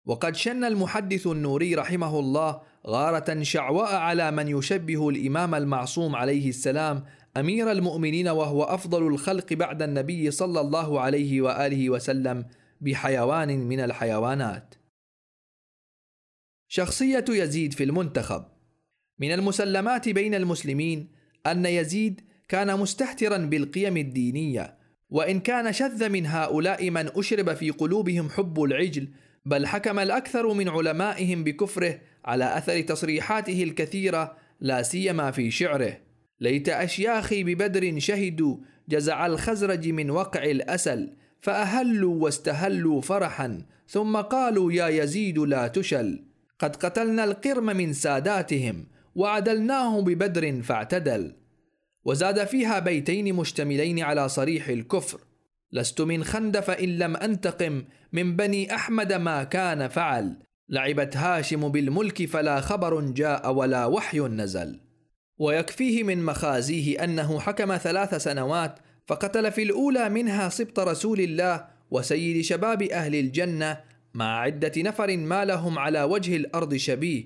وقد 0.06 0.36
شن 0.36 0.64
المحدث 0.64 1.26
النوري 1.26 1.74
رحمه 1.74 2.18
الله 2.18 2.60
غارة 2.86 3.42
شعواء 3.42 3.94
على 3.94 4.30
من 4.30 4.48
يشبه 4.48 5.08
الإمام 5.08 5.54
المعصوم 5.54 6.16
عليه 6.16 6.48
السلام 6.48 7.04
أمير 7.36 7.70
المؤمنين 7.72 8.28
وهو 8.28 8.62
أفضل 8.62 9.06
الخلق 9.06 9.52
بعد 9.52 9.82
النبي 9.82 10.30
صلى 10.30 10.60
الله 10.60 11.00
عليه 11.00 11.40
وآله 11.40 11.90
وسلم 11.90 12.44
بحيوان 12.80 13.58
من 13.58 13.80
الحيوانات. 13.80 14.74
شخصية 16.68 17.24
يزيد 17.28 17.72
في 17.72 17.84
المنتخب 17.84 18.44
من 19.18 19.32
المسلمات 19.32 20.08
بين 20.08 20.34
المسلمين 20.34 21.08
أن 21.46 21.66
يزيد 21.66 22.20
كان 22.48 22.78
مستهترا 22.80 23.38
بالقيم 23.38 23.96
الدينية 23.96 24.78
وإن 25.10 25.40
كان 25.40 25.72
شذ 25.72 26.08
من 26.08 26.26
هؤلاء 26.26 26.90
من 26.90 27.08
أشرب 27.16 27.54
في 27.54 27.70
قلوبهم 27.70 28.30
حب 28.30 28.62
العجل 28.62 29.08
بل 29.46 29.66
حكم 29.66 29.98
الأكثر 29.98 30.52
من 30.52 30.68
علمائهم 30.68 31.44
بكفره 31.44 32.00
على 32.24 32.58
أثر 32.58 32.80
تصريحاته 32.80 33.62
الكثيرة 33.62 34.36
لا 34.60 34.82
سيما 34.82 35.30
في 35.30 35.50
شعره. 35.50 35.98
ليت 36.40 36.68
أشياخي 36.68 37.44
ببدر 37.44 37.98
شهدوا 37.98 38.56
جزع 38.88 39.26
الخزرج 39.26 39.88
من 39.88 40.10
وقع 40.10 40.44
الأسل 40.44 41.12
فأهلوا 41.40 42.22
واستهلوا 42.22 43.00
فرحا 43.00 43.62
ثم 43.88 44.16
قالوا 44.16 44.72
يا 44.72 44.88
يزيد 44.88 45.38
لا 45.38 45.68
تشل. 45.68 46.24
قد 46.58 46.76
قتلنا 46.76 47.24
القرم 47.24 47.66
من 47.66 47.92
ساداتهم 47.92 48.86
وعدلناه 49.14 50.00
ببدر 50.00 50.62
فاعتدل. 50.62 51.32
وزاد 52.04 52.46
فيها 52.46 52.78
بيتين 52.78 53.34
مشتملين 53.34 54.00
على 54.00 54.28
صريح 54.28 54.68
الكفر. 54.68 55.20
لست 55.74 56.00
من 56.00 56.24
خندف 56.24 56.70
إن 56.70 56.98
لم 56.98 57.16
أنتقم 57.16 57.84
من 58.12 58.36
بني 58.36 58.74
أحمد 58.74 59.12
ما 59.12 59.44
كان 59.44 59.88
فعل. 59.88 60.36
لعبت 60.68 61.16
هاشم 61.16 61.68
بالملك 61.68 62.24
فلا 62.24 62.60
خبر 62.60 63.00
جاء 63.00 63.52
ولا 63.52 63.86
وحي 63.86 64.18
نزل. 64.20 64.80
ويكفيه 65.38 66.02
من 66.02 66.24
مخازيه 66.24 67.04
أنه 67.04 67.40
حكم 67.40 67.76
ثلاث 67.76 68.14
سنوات 68.14 68.78
فقتل 69.06 69.52
في 69.52 69.62
الأولى 69.62 70.08
منها 70.08 70.48
سبط 70.48 70.80
رسول 70.80 71.20
الله 71.20 71.66
وسيد 71.90 72.44
شباب 72.44 72.82
أهل 72.82 73.14
الجنة 73.14 73.80
مع 74.14 74.40
عدة 74.40 74.72
نفر 74.76 75.16
ما 75.16 75.44
لهم 75.44 75.78
على 75.78 76.02
وجه 76.02 76.36
الأرض 76.36 76.74
شبيه. 76.74 77.24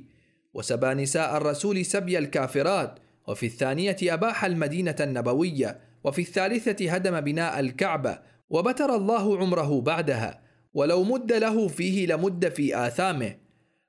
وسبى 0.54 0.94
نساء 0.94 1.36
الرسول 1.36 1.84
سبي 1.84 2.18
الكافرات. 2.18 2.98
وفي 3.26 3.46
الثانية 3.46 3.96
أباح 4.02 4.44
المدينة 4.44 4.96
النبوية. 5.00 5.80
وفي 6.04 6.20
الثالثة 6.20 6.92
هدم 6.94 7.20
بناء 7.20 7.60
الكعبة. 7.60 8.18
وبتر 8.50 8.94
الله 8.94 9.38
عمره 9.38 9.80
بعدها 9.80 10.40
ولو 10.74 11.04
مد 11.04 11.32
له 11.32 11.68
فيه 11.68 12.06
لمد 12.06 12.48
في 12.48 12.86
آثامه. 12.86 13.36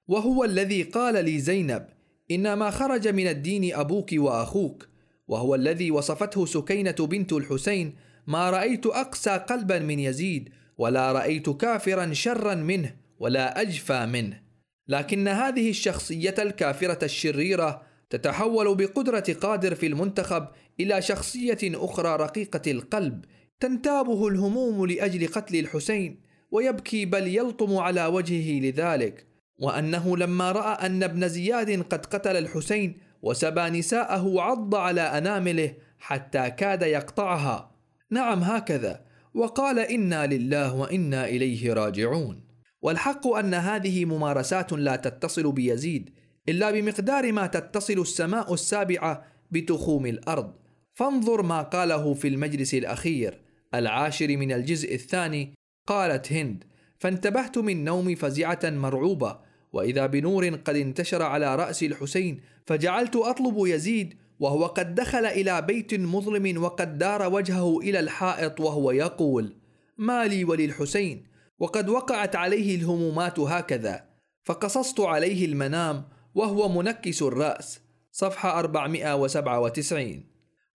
وهو 0.07 0.43
الذي 0.43 0.83
قال 0.83 1.25
لي 1.25 1.39
زينب 1.39 1.87
إنما 2.31 2.69
خرج 2.69 3.07
من 3.07 3.27
الدين 3.27 3.75
أبوك 3.75 4.09
وأخوك. 4.13 4.87
وهو 5.27 5.55
الذي 5.55 5.91
وصفته 5.91 6.45
سكينة 6.45 6.95
بنت 6.99 7.33
الحسين 7.33 7.95
ما 8.27 8.49
رأيت 8.49 8.85
أقسى 8.85 9.29
قلبا 9.29 9.79
من 9.79 9.99
يزيد 9.99 10.49
ولا 10.77 11.11
رأيت 11.11 11.49
كافرا 11.49 12.13
شرا 12.13 12.55
منه 12.55 12.95
ولا 13.19 13.61
أجفى 13.61 14.05
منه. 14.05 14.41
لكن 14.87 15.27
هذه 15.27 15.69
الشخصية 15.69 16.35
الكافرة 16.39 17.05
الشريرة 17.05 17.81
تتحول 18.09 18.75
بقدرة 18.75 19.35
قادر 19.41 19.75
في 19.75 19.87
المنتخب 19.87 20.47
إلى 20.79 21.01
شخصية 21.01 21.57
أخرى 21.63 22.15
رقيقة 22.15 22.71
القلب 22.71 23.25
تنتابه 23.59 24.27
الهموم 24.27 24.85
لأجل 24.85 25.27
قتل 25.27 25.55
الحسين 25.55 26.21
ويبكي 26.51 27.05
بل 27.05 27.27
يلطم 27.27 27.77
على 27.77 28.05
وجهه 28.05 28.59
لذلك. 28.59 29.25
وأنه 29.59 30.17
لما 30.17 30.51
رأى 30.51 30.85
أن 30.85 31.03
ابن 31.03 31.27
زياد 31.27 31.81
قد 31.81 32.05
قتل 32.05 32.37
الحسين 32.37 32.97
وسبى 33.21 33.61
نساءه 33.61 34.41
عض 34.41 34.75
على 34.75 35.01
أنامله 35.01 35.73
حتى 35.99 36.49
كاد 36.49 36.81
يقطعها. 36.81 37.75
نعم 38.11 38.39
هكذا. 38.39 39.05
وقال 39.33 39.79
إنا 39.79 40.27
لله 40.27 40.75
وإنا 40.75 41.27
إليه 41.27 41.73
راجعون. 41.73 42.43
والحق 42.81 43.27
أن 43.27 43.53
هذه 43.53 44.05
ممارسات 44.05 44.73
لا 44.73 44.95
تتصل 44.95 45.51
بيزيد 45.51 46.09
إلا 46.49 46.71
بمقدار 46.71 47.31
ما 47.31 47.47
تتصل 47.47 47.99
السماء 47.99 48.53
السابعة 48.53 49.25
بتخوم 49.51 50.05
الأرض. 50.05 50.53
فانظر 50.93 51.41
ما 51.41 51.61
قاله 51.61 52.13
في 52.13 52.27
المجلس 52.27 52.73
الأخير. 52.73 53.48
العاشر 53.73 54.37
من 54.37 54.51
الجزء 54.51 54.95
الثاني 54.95 55.53
قالت 55.87 56.31
هند 56.31 56.63
فانتبهت 56.99 57.57
من 57.57 57.83
نومي 57.83 58.15
فزعة 58.15 58.59
مرعوبة 58.63 59.39
وإذا 59.73 60.05
بنور 60.05 60.49
قد 60.49 60.75
انتشر 60.75 61.21
على 61.21 61.55
رأس 61.55 61.83
الحسين 61.83 62.41
فجعلت 62.65 63.15
أطلب 63.15 63.65
يزيد 63.67 64.17
وهو 64.39 64.65
قد 64.65 64.95
دخل 64.95 65.25
إلى 65.25 65.61
بيت 65.61 65.93
مظلم 65.93 66.63
وقد 66.63 66.97
دار 66.97 67.33
وجهه 67.33 67.79
إلى 67.79 67.99
الحائط 67.99 68.59
وهو 68.59 68.91
يقول 68.91 69.55
ما 69.97 70.27
لي 70.27 70.43
وللحسين 70.43 71.23
وقد 71.59 71.89
وقعت 71.89 72.35
عليه 72.35 72.75
الهمومات 72.75 73.39
هكذا 73.39 74.05
فقصصت 74.43 74.99
عليه 74.99 75.45
المنام 75.45 76.03
وهو 76.35 76.69
منكس 76.69 77.21
الرأس 77.21 77.81
صفحة 78.11 78.59
497 78.59 80.28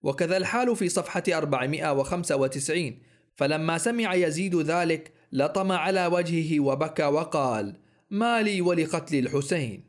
وكذا 0.05 0.37
الحال 0.37 0.75
في 0.75 0.89
صفحة 0.89 1.23
495 1.29 2.99
فلما 3.35 3.77
سمع 3.77 4.13
يزيد 4.13 4.55
ذلك 4.55 5.13
لطم 5.31 5.71
على 5.71 6.05
وجهه 6.05 6.59
وبكى 6.59 7.05
وقال 7.05 7.75
ما 8.09 8.41
لي 8.41 8.61
ولقتل 8.61 9.19
الحسين. 9.19 9.83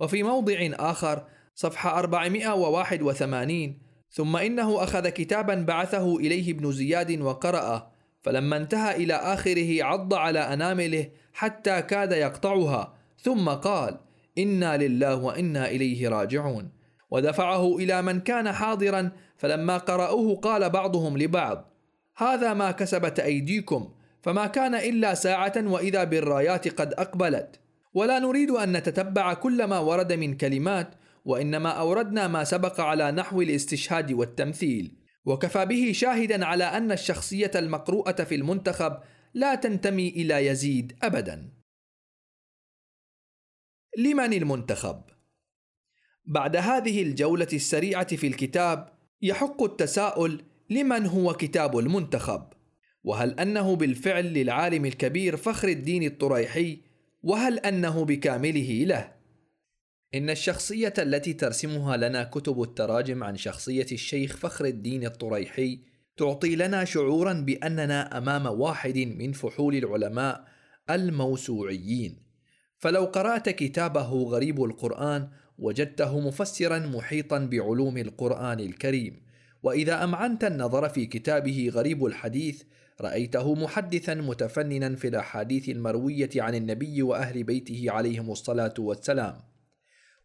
وفي 0.00 0.22
موضع 0.22 0.68
آخر 0.72 1.24
صفحة 1.54 1.98
481 1.98 3.78
ثم 4.10 4.36
إنه 4.36 4.82
أخذ 4.82 5.08
كتابا 5.08 5.54
بعثه 5.54 6.16
إليه 6.16 6.52
ابن 6.52 6.72
زياد 6.72 7.20
وقرأه 7.20 7.92
فلما 8.22 8.56
انتهى 8.56 8.96
إلى 8.96 9.14
آخره 9.14 9.84
عض 9.84 10.14
على 10.14 10.38
أنامله 10.38 11.08
حتى 11.32 11.82
كاد 11.82 12.12
يقطعها 12.12 12.94
ثم 13.20 13.48
قال 13.48 14.00
إنا 14.38 14.76
لله 14.76 15.16
وإنا 15.16 15.68
إليه 15.68 16.08
راجعون. 16.08 16.82
ودفعه 17.12 17.76
إلى 17.76 18.02
من 18.02 18.20
كان 18.20 18.52
حاضرا 18.52 19.10
فلما 19.42 19.78
قرأوه 19.78 20.36
قال 20.36 20.70
بعضهم 20.70 21.18
لبعض 21.18 21.72
هذا 22.16 22.54
ما 22.54 22.70
كسبت 22.70 23.20
أيديكم 23.20 23.94
فما 24.22 24.46
كان 24.46 24.74
إلا 24.74 25.14
ساعة 25.14 25.52
وإذا 25.56 26.04
بالرايات 26.04 26.80
قد 26.80 26.92
أقبلت. 26.94 27.60
ولا 27.94 28.18
نريد 28.18 28.50
أن 28.50 28.76
نتتبع 28.76 29.34
كل 29.34 29.64
ما 29.64 29.78
ورد 29.78 30.12
من 30.12 30.36
كلمات 30.36 30.94
وإنما 31.24 31.70
أوردنا 31.70 32.28
ما 32.28 32.44
سبق 32.44 32.80
على 32.80 33.12
نحو 33.12 33.42
الاستشهاد 33.42 34.12
والتمثيل. 34.12 34.96
وكفى 35.24 35.66
به 35.66 35.92
شاهدا 35.94 36.46
على 36.46 36.64
أن 36.64 36.92
الشخصية 36.92 37.50
المقروءة 37.54 38.24
في 38.24 38.34
المنتخب 38.34 38.98
لا 39.34 39.54
تنتمي 39.54 40.08
إلى 40.08 40.46
يزيد 40.46 40.98
أبدا. 41.02 41.52
لمن 43.98 44.32
المنتخب؟ 44.32 45.02
بعد 46.24 46.56
هذه 46.56 47.02
الجولة 47.02 47.48
السريعة 47.52 48.16
في 48.16 48.26
الكتاب 48.26 49.01
يحق 49.22 49.62
التساؤل 49.62 50.42
لمن 50.70 51.06
هو 51.06 51.34
كتاب 51.34 51.78
المنتخب؟ 51.78 52.42
وهل 53.04 53.40
أنه 53.40 53.76
بالفعل 53.76 54.24
للعالم 54.24 54.84
الكبير 54.84 55.36
فخر 55.36 55.68
الدين 55.68 56.02
الطريحي 56.02 56.78
وهل 57.22 57.58
أنه 57.58 58.04
بكامله 58.04 58.84
له؟ 58.84 59.12
إن 60.14 60.30
الشخصية 60.30 60.94
التي 60.98 61.32
ترسمها 61.32 61.96
لنا 61.96 62.24
كتب 62.24 62.62
التراجم 62.62 63.24
عن 63.24 63.36
شخصية 63.36 63.86
الشيخ 63.92 64.36
فخر 64.36 64.64
الدين 64.64 65.04
الطريحي 65.04 65.80
تعطي 66.16 66.56
لنا 66.56 66.84
شعورا 66.84 67.32
بأننا 67.32 68.18
أمام 68.18 68.46
واحد 68.46 68.98
من 68.98 69.32
فحول 69.32 69.74
العلماء 69.74 70.44
الموسوعيين 70.90 72.22
فلو 72.78 73.04
قرأت 73.04 73.48
كتابه 73.48 74.22
غريب 74.22 74.64
القرآن 74.64 75.28
وجدته 75.58 76.20
مفسرا 76.20 76.78
محيطا 76.78 77.38
بعلوم 77.38 77.98
القرآن 77.98 78.60
الكريم. 78.60 79.22
وإذا 79.62 80.04
أمعنت 80.04 80.44
النظر 80.44 80.88
في 80.88 81.06
كتابه 81.06 81.70
غريب 81.74 82.06
الحديث 82.06 82.62
رأيته 83.00 83.54
محدثا 83.54 84.14
متفننا 84.14 84.96
في 84.96 85.08
الأحاديث 85.08 85.68
المروية 85.68 86.30
عن 86.36 86.54
النبي 86.54 87.02
وأهل 87.02 87.42
بيته 87.42 87.84
عليهم 87.88 88.30
الصلاة 88.30 88.74
والسلام. 88.78 89.34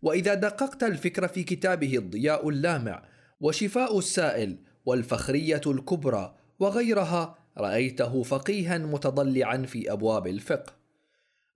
وإذا 0.02 0.34
دققت 0.34 0.84
الفكر 0.84 1.28
في 1.28 1.44
كتابه 1.44 1.98
الضياء 1.98 2.50
اللامع 2.50 3.04
وشفاء 3.40 3.98
السائل 3.98 4.58
والفخرية 4.86 5.62
الكبرى 5.68 6.36
وغيرها 6.60 7.38
رأيته 7.58 8.24
فقيها 8.24 8.78
متضلعا 8.78 9.58
في 9.58 9.92
أبواب 9.92 10.28
الفقه. 10.28 10.74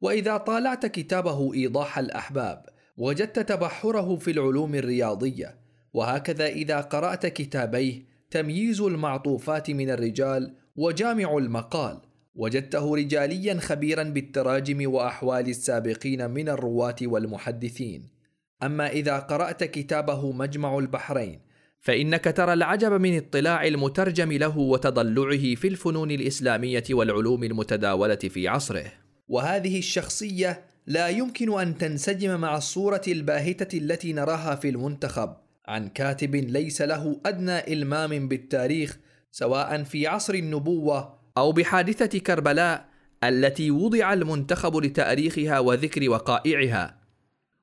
وإذا 0.01 0.37
طالعت 0.37 0.85
كتابه 0.85 1.53
إيضاح 1.53 1.99
الأحباب 1.99 2.65
وجدت 3.01 3.39
تبحره 3.39 4.15
في 4.15 4.31
العلوم 4.31 4.75
الرياضية 4.75 5.55
وهكذا 5.93 6.47
إذا 6.47 6.81
قرأت 6.81 7.25
كتابيه 7.25 8.01
تمييز 8.31 8.81
المعطوفات 8.81 9.71
من 9.71 9.89
الرجال 9.89 10.53
وجامع 10.75 11.37
المقال. 11.37 12.01
وجدته 12.35 12.95
رجاليا 12.95 13.59
خبيرا 13.59 14.03
بالتراجم 14.03 14.91
وأحوال 14.93 15.49
السابقين 15.49 16.29
من 16.29 16.49
الرواة 16.49 16.95
والمحدثين. 17.01 18.09
أما 18.63 18.87
إذا 18.87 19.19
قرأت 19.19 19.63
كتابه 19.63 20.31
مجمع 20.31 20.77
البحرين 20.77 21.39
فإنك 21.79 22.23
ترى 22.23 22.53
العجب 22.53 22.91
من 22.91 23.17
اطلاع 23.17 23.67
المترجم 23.67 24.31
له 24.31 24.57
وتضلعه 24.57 25.55
في 25.55 25.67
الفنون 25.67 26.11
الإسلامية 26.11 26.83
والعلوم 26.91 27.43
المتداولة 27.43 28.15
في 28.15 28.47
عصره. 28.47 28.91
وهذه 29.27 29.79
الشخصية 29.79 30.70
لا 30.87 31.07
يمكن 31.09 31.59
أن 31.59 31.77
تنسجم 31.77 32.39
مع 32.39 32.57
الصورة 32.57 33.01
الباهتة 33.07 33.77
التي 33.77 34.13
نراها 34.13 34.55
في 34.55 34.69
المنتخب. 34.69 35.35
عن 35.65 35.87
كاتب 35.87 36.35
ليس 36.35 36.81
له 36.81 37.21
أدنى 37.25 37.73
إلمام 37.73 38.27
بالتاريخ 38.27 38.99
سواء 39.31 39.83
في 39.83 40.07
عصر 40.07 40.33
النبوة 40.33 41.19
أو 41.37 41.51
بحادثة 41.51 42.19
كربلاء 42.19 42.85
التي 43.23 43.71
وضع 43.71 44.13
المنتخب 44.13 44.77
لتاريخها 44.77 45.59
وذكر 45.59 46.09
وقائعها. 46.09 47.01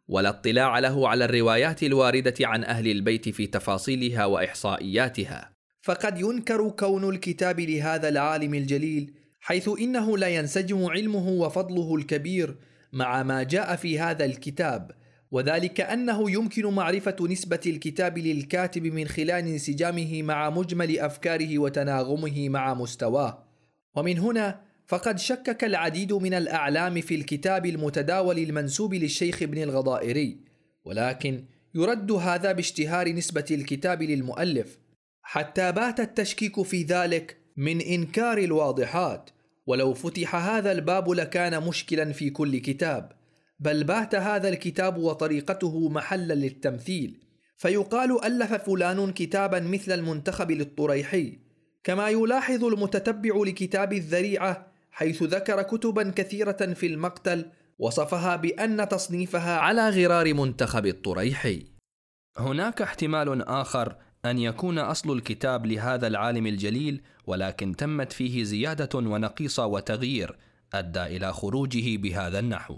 ولا 0.08 0.28
اطلاع 0.28 0.78
له 0.78 1.08
على 1.08 1.24
الروايات 1.24 1.82
الواردة 1.82 2.34
عن 2.40 2.64
أهل 2.64 2.90
البيت 2.90 3.28
في 3.28 3.46
تفاصيلها 3.46 4.24
وإحصائياتها. 4.24 5.50
فقد 5.82 6.20
ينكر 6.20 6.68
كون 6.68 7.08
الكتاب 7.08 7.60
لهذا 7.60 8.08
العالم 8.08 8.54
الجليل 8.54 9.14
حيث 9.40 9.68
إنه 9.80 10.18
لا 10.18 10.28
ينسجم 10.28 10.84
علمه 10.84 11.28
وفضله 11.28 11.94
الكبير 11.94 12.56
مع 12.92 13.22
ما 13.22 13.42
جاء 13.42 13.76
في 13.76 13.98
هذا 13.98 14.24
الكتاب 14.24 14.90
وذلك 15.30 15.80
أنه 15.80 16.30
يمكن 16.30 16.66
معرفة 16.66 17.16
نسبة 17.20 17.60
الكتاب 17.66 18.18
للكاتب 18.18 18.82
من 18.82 19.08
خلال 19.08 19.30
انسجامه 19.30 20.22
مع 20.22 20.50
مجمل 20.50 20.98
أفكاره 20.98 21.58
وتناغمه 21.58 22.48
مع 22.48 22.74
مستواه. 22.74 23.44
ومن 23.94 24.18
هنا 24.18 24.60
فقد 24.86 25.18
شكك 25.18 25.64
العديد 25.64 26.12
من 26.12 26.34
الأعلام 26.34 27.00
في 27.00 27.14
الكتاب 27.14 27.66
المتداول 27.66 28.38
المنسوب 28.38 28.94
للشيخ 28.94 29.42
ابن 29.42 29.62
الغضائري 29.62 30.40
ولكن 30.84 31.44
يرد 31.74 32.12
هذا 32.12 32.52
باشتهار 32.52 33.12
نسبة 33.12 33.44
الكتاب 33.50 34.02
للمؤلف 34.02 34.78
حتى 35.22 35.72
بات 35.72 36.00
التشكيك 36.00 36.62
في 36.62 36.82
ذلك 36.82 37.36
من 37.56 37.80
إنكار 37.80 38.38
الواضحات. 38.38 39.30
ولو 39.68 39.94
فتح 39.94 40.34
هذا 40.34 40.72
الباب 40.72 41.10
لكان 41.10 41.64
مشكلا 41.64 42.12
في 42.12 42.30
كل 42.30 42.58
كتاب 42.58 43.12
بل 43.60 43.84
بات 43.84 44.14
هذا 44.14 44.48
الكتاب 44.48 44.96
وطريقته 44.96 45.88
محلا 45.88 46.34
للتمثيل 46.34 47.24
فيقال 47.56 48.24
ألف 48.24 48.52
فلان 48.52 49.12
كتابا 49.12 49.60
مثل 49.60 49.92
المنتخب 49.92 50.50
للطريحي 50.50 51.38
كما 51.84 52.08
يلاحظ 52.08 52.64
المتتبع 52.64 53.42
لكتاب 53.46 53.92
الذريعة 53.92 54.66
حيث 54.90 55.22
ذكر 55.22 55.62
كتبا 55.62 56.10
كثيرة 56.16 56.74
في 56.74 56.86
المقتل 56.86 57.50
وصفها 57.78 58.36
بأن 58.36 58.88
تصنيفها 58.88 59.58
على 59.58 59.90
غرار 59.90 60.34
منتخب 60.34 60.86
الطريحي. 60.86 61.66
هناك 62.38 62.82
احتمال 62.82 63.42
آخر 63.42 63.96
أن 64.30 64.38
يكون 64.38 64.78
أصل 64.78 65.12
الكتاب 65.12 65.66
لهذا 65.66 66.06
العالم 66.06 66.46
الجليل 66.46 67.02
ولكن 67.26 67.76
تمت 67.76 68.12
فيه 68.12 68.44
زيادة 68.44 68.98
ونقيصة 68.98 69.66
وتغيير 69.66 70.38
أدى 70.74 71.02
إلى 71.02 71.32
خروجه 71.32 71.96
بهذا 71.96 72.38
النحو. 72.38 72.76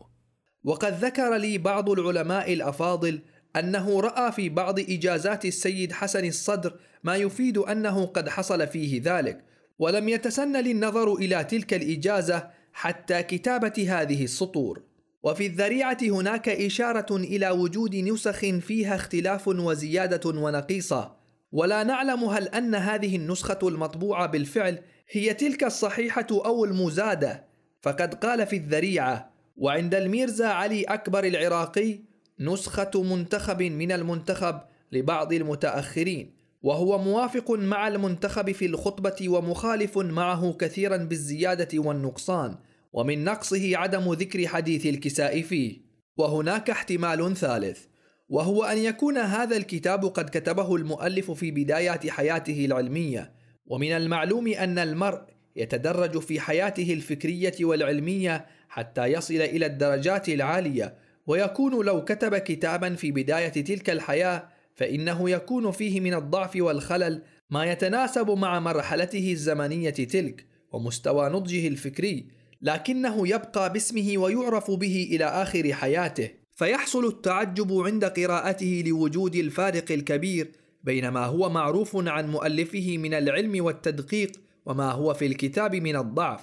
وقد 0.65 1.05
ذكر 1.05 1.37
لي 1.37 1.59
بعض 1.59 1.91
العلماء 1.91 2.53
الأفاضل 2.53 3.23
أنه 3.57 4.01
رأى 4.01 4.33
في 4.33 4.49
بعض 4.49 4.81
إجازات 4.81 5.45
السيد 5.45 5.93
حسن 5.93 6.25
الصدر 6.25 6.77
ما 7.05 7.17
يفيد 7.17 7.59
أنه 7.59 8.07
قد 8.07 8.29
حصل 8.29 8.67
فيه 8.67 9.01
ذلك 9.05 9.45
ولم 9.79 10.09
يتسن 10.09 10.57
للنظر 10.57 11.15
إلى 11.15 11.45
تلك 11.45 11.75
الإجازة 11.75 12.51
حتى 12.73 13.23
كتابة 13.23 13.87
هذه 13.89 14.25
السطور 14.25 14.83
وفي 15.23 15.47
الذريعة 15.47 15.99
هناك 16.03 16.49
إشارة 16.49 17.17
إلى 17.17 17.51
وجود 17.51 17.97
نسخ 17.97 18.39
فيها 18.41 18.95
اختلاف 18.95 19.49
وزيادة 19.49 20.31
ونقيصة 20.31 21.20
ولا 21.53 21.83
نعلم 21.83 22.25
هل 22.25 22.49
أن 22.49 22.75
هذه 22.75 23.17
النسخة 23.17 23.59
المطبوعة 23.63 24.27
بالفعل 24.27 24.79
هي 25.11 25.35
تلك 25.35 25.65
الصحيحة 25.65 26.27
أو 26.31 26.65
المزادة. 26.65 27.45
فقد 27.83 28.15
قال 28.15 28.47
في 28.47 28.57
الذريعة 28.57 29.31
وعند 29.57 29.95
الميرزا 29.95 30.47
علي 30.47 30.83
أكبر 30.83 31.25
العراقي 31.25 31.99
نسخة 32.41 32.91
منتخب 33.03 33.63
من 33.63 33.93
المنتخب 33.93 34.61
لبعض 34.93 35.33
المتأخرين 35.33 36.35
وهو 36.63 36.99
موافق 36.99 37.51
مع 37.51 37.89
المنتخب 37.89 38.53
في 38.53 38.67
الخطبة 38.67 39.29
ومخالف 39.29 39.99
معه 39.99 40.53
كثيرا 40.53 40.97
بالزيادة 40.97 41.79
والنقصان 41.79 42.57
ومن 42.93 43.25
نقصه 43.25 43.77
عدم 43.77 44.13
ذكر 44.13 44.47
حديث 44.47 44.87
الكساء 44.87 45.43
فيه. 45.43 45.91
وهناك 46.17 46.71
احتمال 46.71 47.37
ثالث 47.37 47.90
وهو 48.31 48.65
أن 48.65 48.79
يكون 48.79 49.19
هذا 49.19 49.57
الكتاب 49.57 50.05
قد 50.05 50.31
كتبه 50.31 50.77
المؤلف 50.77 51.31
في 51.31 51.51
بدايات 51.51 52.09
حياته 52.09 52.65
العلمية. 52.65 53.33
ومن 53.67 53.93
المعلوم 53.93 54.47
أن 54.47 54.79
المرء 54.79 55.21
يتدرج 55.57 56.19
في 56.19 56.41
حياته 56.41 56.93
الفكرية 56.93 57.55
والعلمية 57.61 58.47
حتى 58.69 59.07
يصل 59.07 59.35
إلى 59.35 59.67
الدرجات 59.67 60.29
العالية. 60.29 60.95
ويكون 61.27 61.87
لو 61.87 62.05
كتب 62.05 62.37
كتابا 62.37 62.95
في 62.95 63.13
بداية 63.13 63.49
تلك 63.49 63.91
الحياة 63.91 64.49
فإنه 64.75 65.31
يكون 65.31 65.71
فيه 65.71 66.01
من 66.01 66.15
الضعف 66.15 66.57
والخلل 66.57 67.23
ما 67.51 67.65
يتناسب 67.65 68.31
مع 68.31 68.61
مرحلته 68.61 69.33
الزمنية 69.33 69.91
تلك 69.91 70.47
ومستوى 70.73 71.29
نضجه 71.29 71.69
الفكري 71.69 72.27
لكنه 72.63 73.29
يبقى 73.29 73.73
باسمه 73.73 74.13
ويعرف 74.17 74.71
به 74.71 75.09
إلى 75.13 75.25
آخر 75.25 75.73
حياته. 75.73 76.40
فيحصل 76.61 77.07
التعجب 77.07 77.73
عند 77.73 78.05
قراءته 78.05 78.83
لوجود 78.87 79.37
الفارق 79.37 79.93
الكبير 79.93 80.51
بين 80.85 81.09
ما 81.09 81.27
هو 81.27 81.49
معروف 81.51 81.97
عن 82.09 82.31
مؤلفه 82.31 82.99
من 82.99 83.15
العلم 83.15 83.65
والتدقيق 83.65 84.33
وما 84.67 84.91
هو 84.91 85.15
في 85.15 85.27
الكتاب 85.27 85.75
من 85.75 85.97
الضعف 85.97 86.41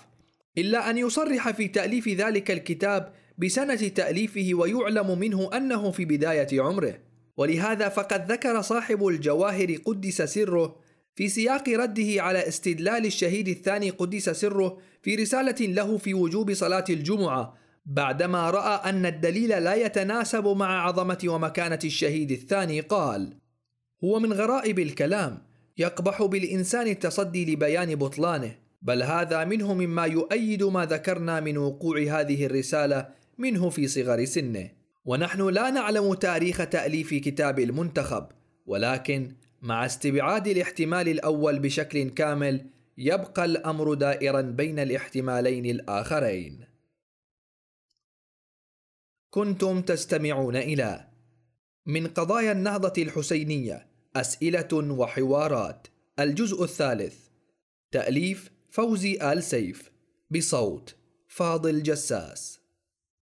إلا 0.58 0.90
أن 0.90 0.98
يصرح 0.98 1.52
في 1.52 1.68
تأليف 1.68 2.08
ذلك 2.08 2.52
الكتاب 2.52 3.14
بسنة 3.38 3.76
تأليفه 3.76 4.50
ويعلم 4.54 5.20
منه 5.20 5.50
أنه 5.58 5.92
في 5.92 6.06
بداية 6.06 6.62
عمره. 6.62 7.00
ولهذا 7.38 7.90
فقد 7.90 8.32
ذكر 8.32 8.62
صاحب 8.62 9.08
الجواهر 9.08 9.76
قدس 9.86 10.22
سره 10.22 10.76
في 11.16 11.28
سياق 11.28 11.70
رده 11.70 12.24
على 12.24 12.48
استدلال 12.48 13.06
الشهيد 13.06 13.48
الثاني 13.48 13.90
قدس 13.90 14.30
سره 14.30 14.78
في 15.02 15.16
رسالة 15.16 15.66
له 15.66 15.98
في 15.98 16.14
وجوب 16.14 16.54
صلاة 16.54 16.86
الجمعة 16.90 17.67
بعدما 17.90 18.50
رأى 18.50 18.90
أن 18.90 19.06
الدليل 19.06 19.64
لا 19.64 19.76
يتناسب 19.76 20.48
مع 20.48 20.88
عظمة 20.88 21.18
ومكانة 21.26 21.80
الشهيد 21.84 22.32
الثاني 22.32 22.80
قال: 22.80 23.34
هو 24.04 24.20
من 24.20 24.34
غرائب 24.34 24.80
الكلام 24.80 25.42
يقبح 25.78 26.24
بالإنسان 26.24 26.88
التصدي 26.88 27.54
لبيان 27.54 27.96
بطلانه، 27.96 28.56
بل 28.82 29.04
هذا 29.04 29.44
منه 29.44 29.74
مما 29.74 30.06
يؤيد 30.06 30.64
ما 30.64 30.86
ذكرنا 30.86 31.40
من 31.40 31.58
وقوع 31.58 32.00
هذه 32.00 32.46
الرسالة 32.46 33.08
منه 33.38 33.70
في 33.70 33.88
صغر 33.88 34.26
سنه. 34.26 34.70
ونحن 35.06 35.50
لا 35.50 35.70
نعلم 35.70 36.14
تاريخ 36.14 36.58
تأليف 36.70 37.14
كتاب 37.14 37.60
المنتخب 37.60 38.28
ولكن 38.66 39.32
مع 39.62 39.86
استبعاد 39.86 40.48
الاحتمال 40.48 41.10
الأول 41.10 41.60
بشكل 41.60 42.10
كامل 42.10 42.66
يبقى 42.98 43.46
الأمر 43.46 43.94
دائرا 43.94 44.42
بين 44.42 44.80
الاحتمالين 44.80 45.66
الآخرين 45.66 46.67
كنتم 49.30 49.82
تستمعون 49.82 50.56
إلى 50.56 51.08
من 51.86 52.08
قضايا 52.08 52.52
النهضة 52.52 53.04
الحسينية 53.04 53.88
أسئلة 54.16 54.68
وحوارات. 54.74 55.88
الجزء 56.20 56.64
الثالث 56.64 57.16
تأليف 57.92 58.52
فوزي 58.72 59.32
آل 59.34 59.44
سيف 59.44 59.92
بصوت 60.32 60.96
فاضل 61.28 61.84
جساس. 61.84 62.57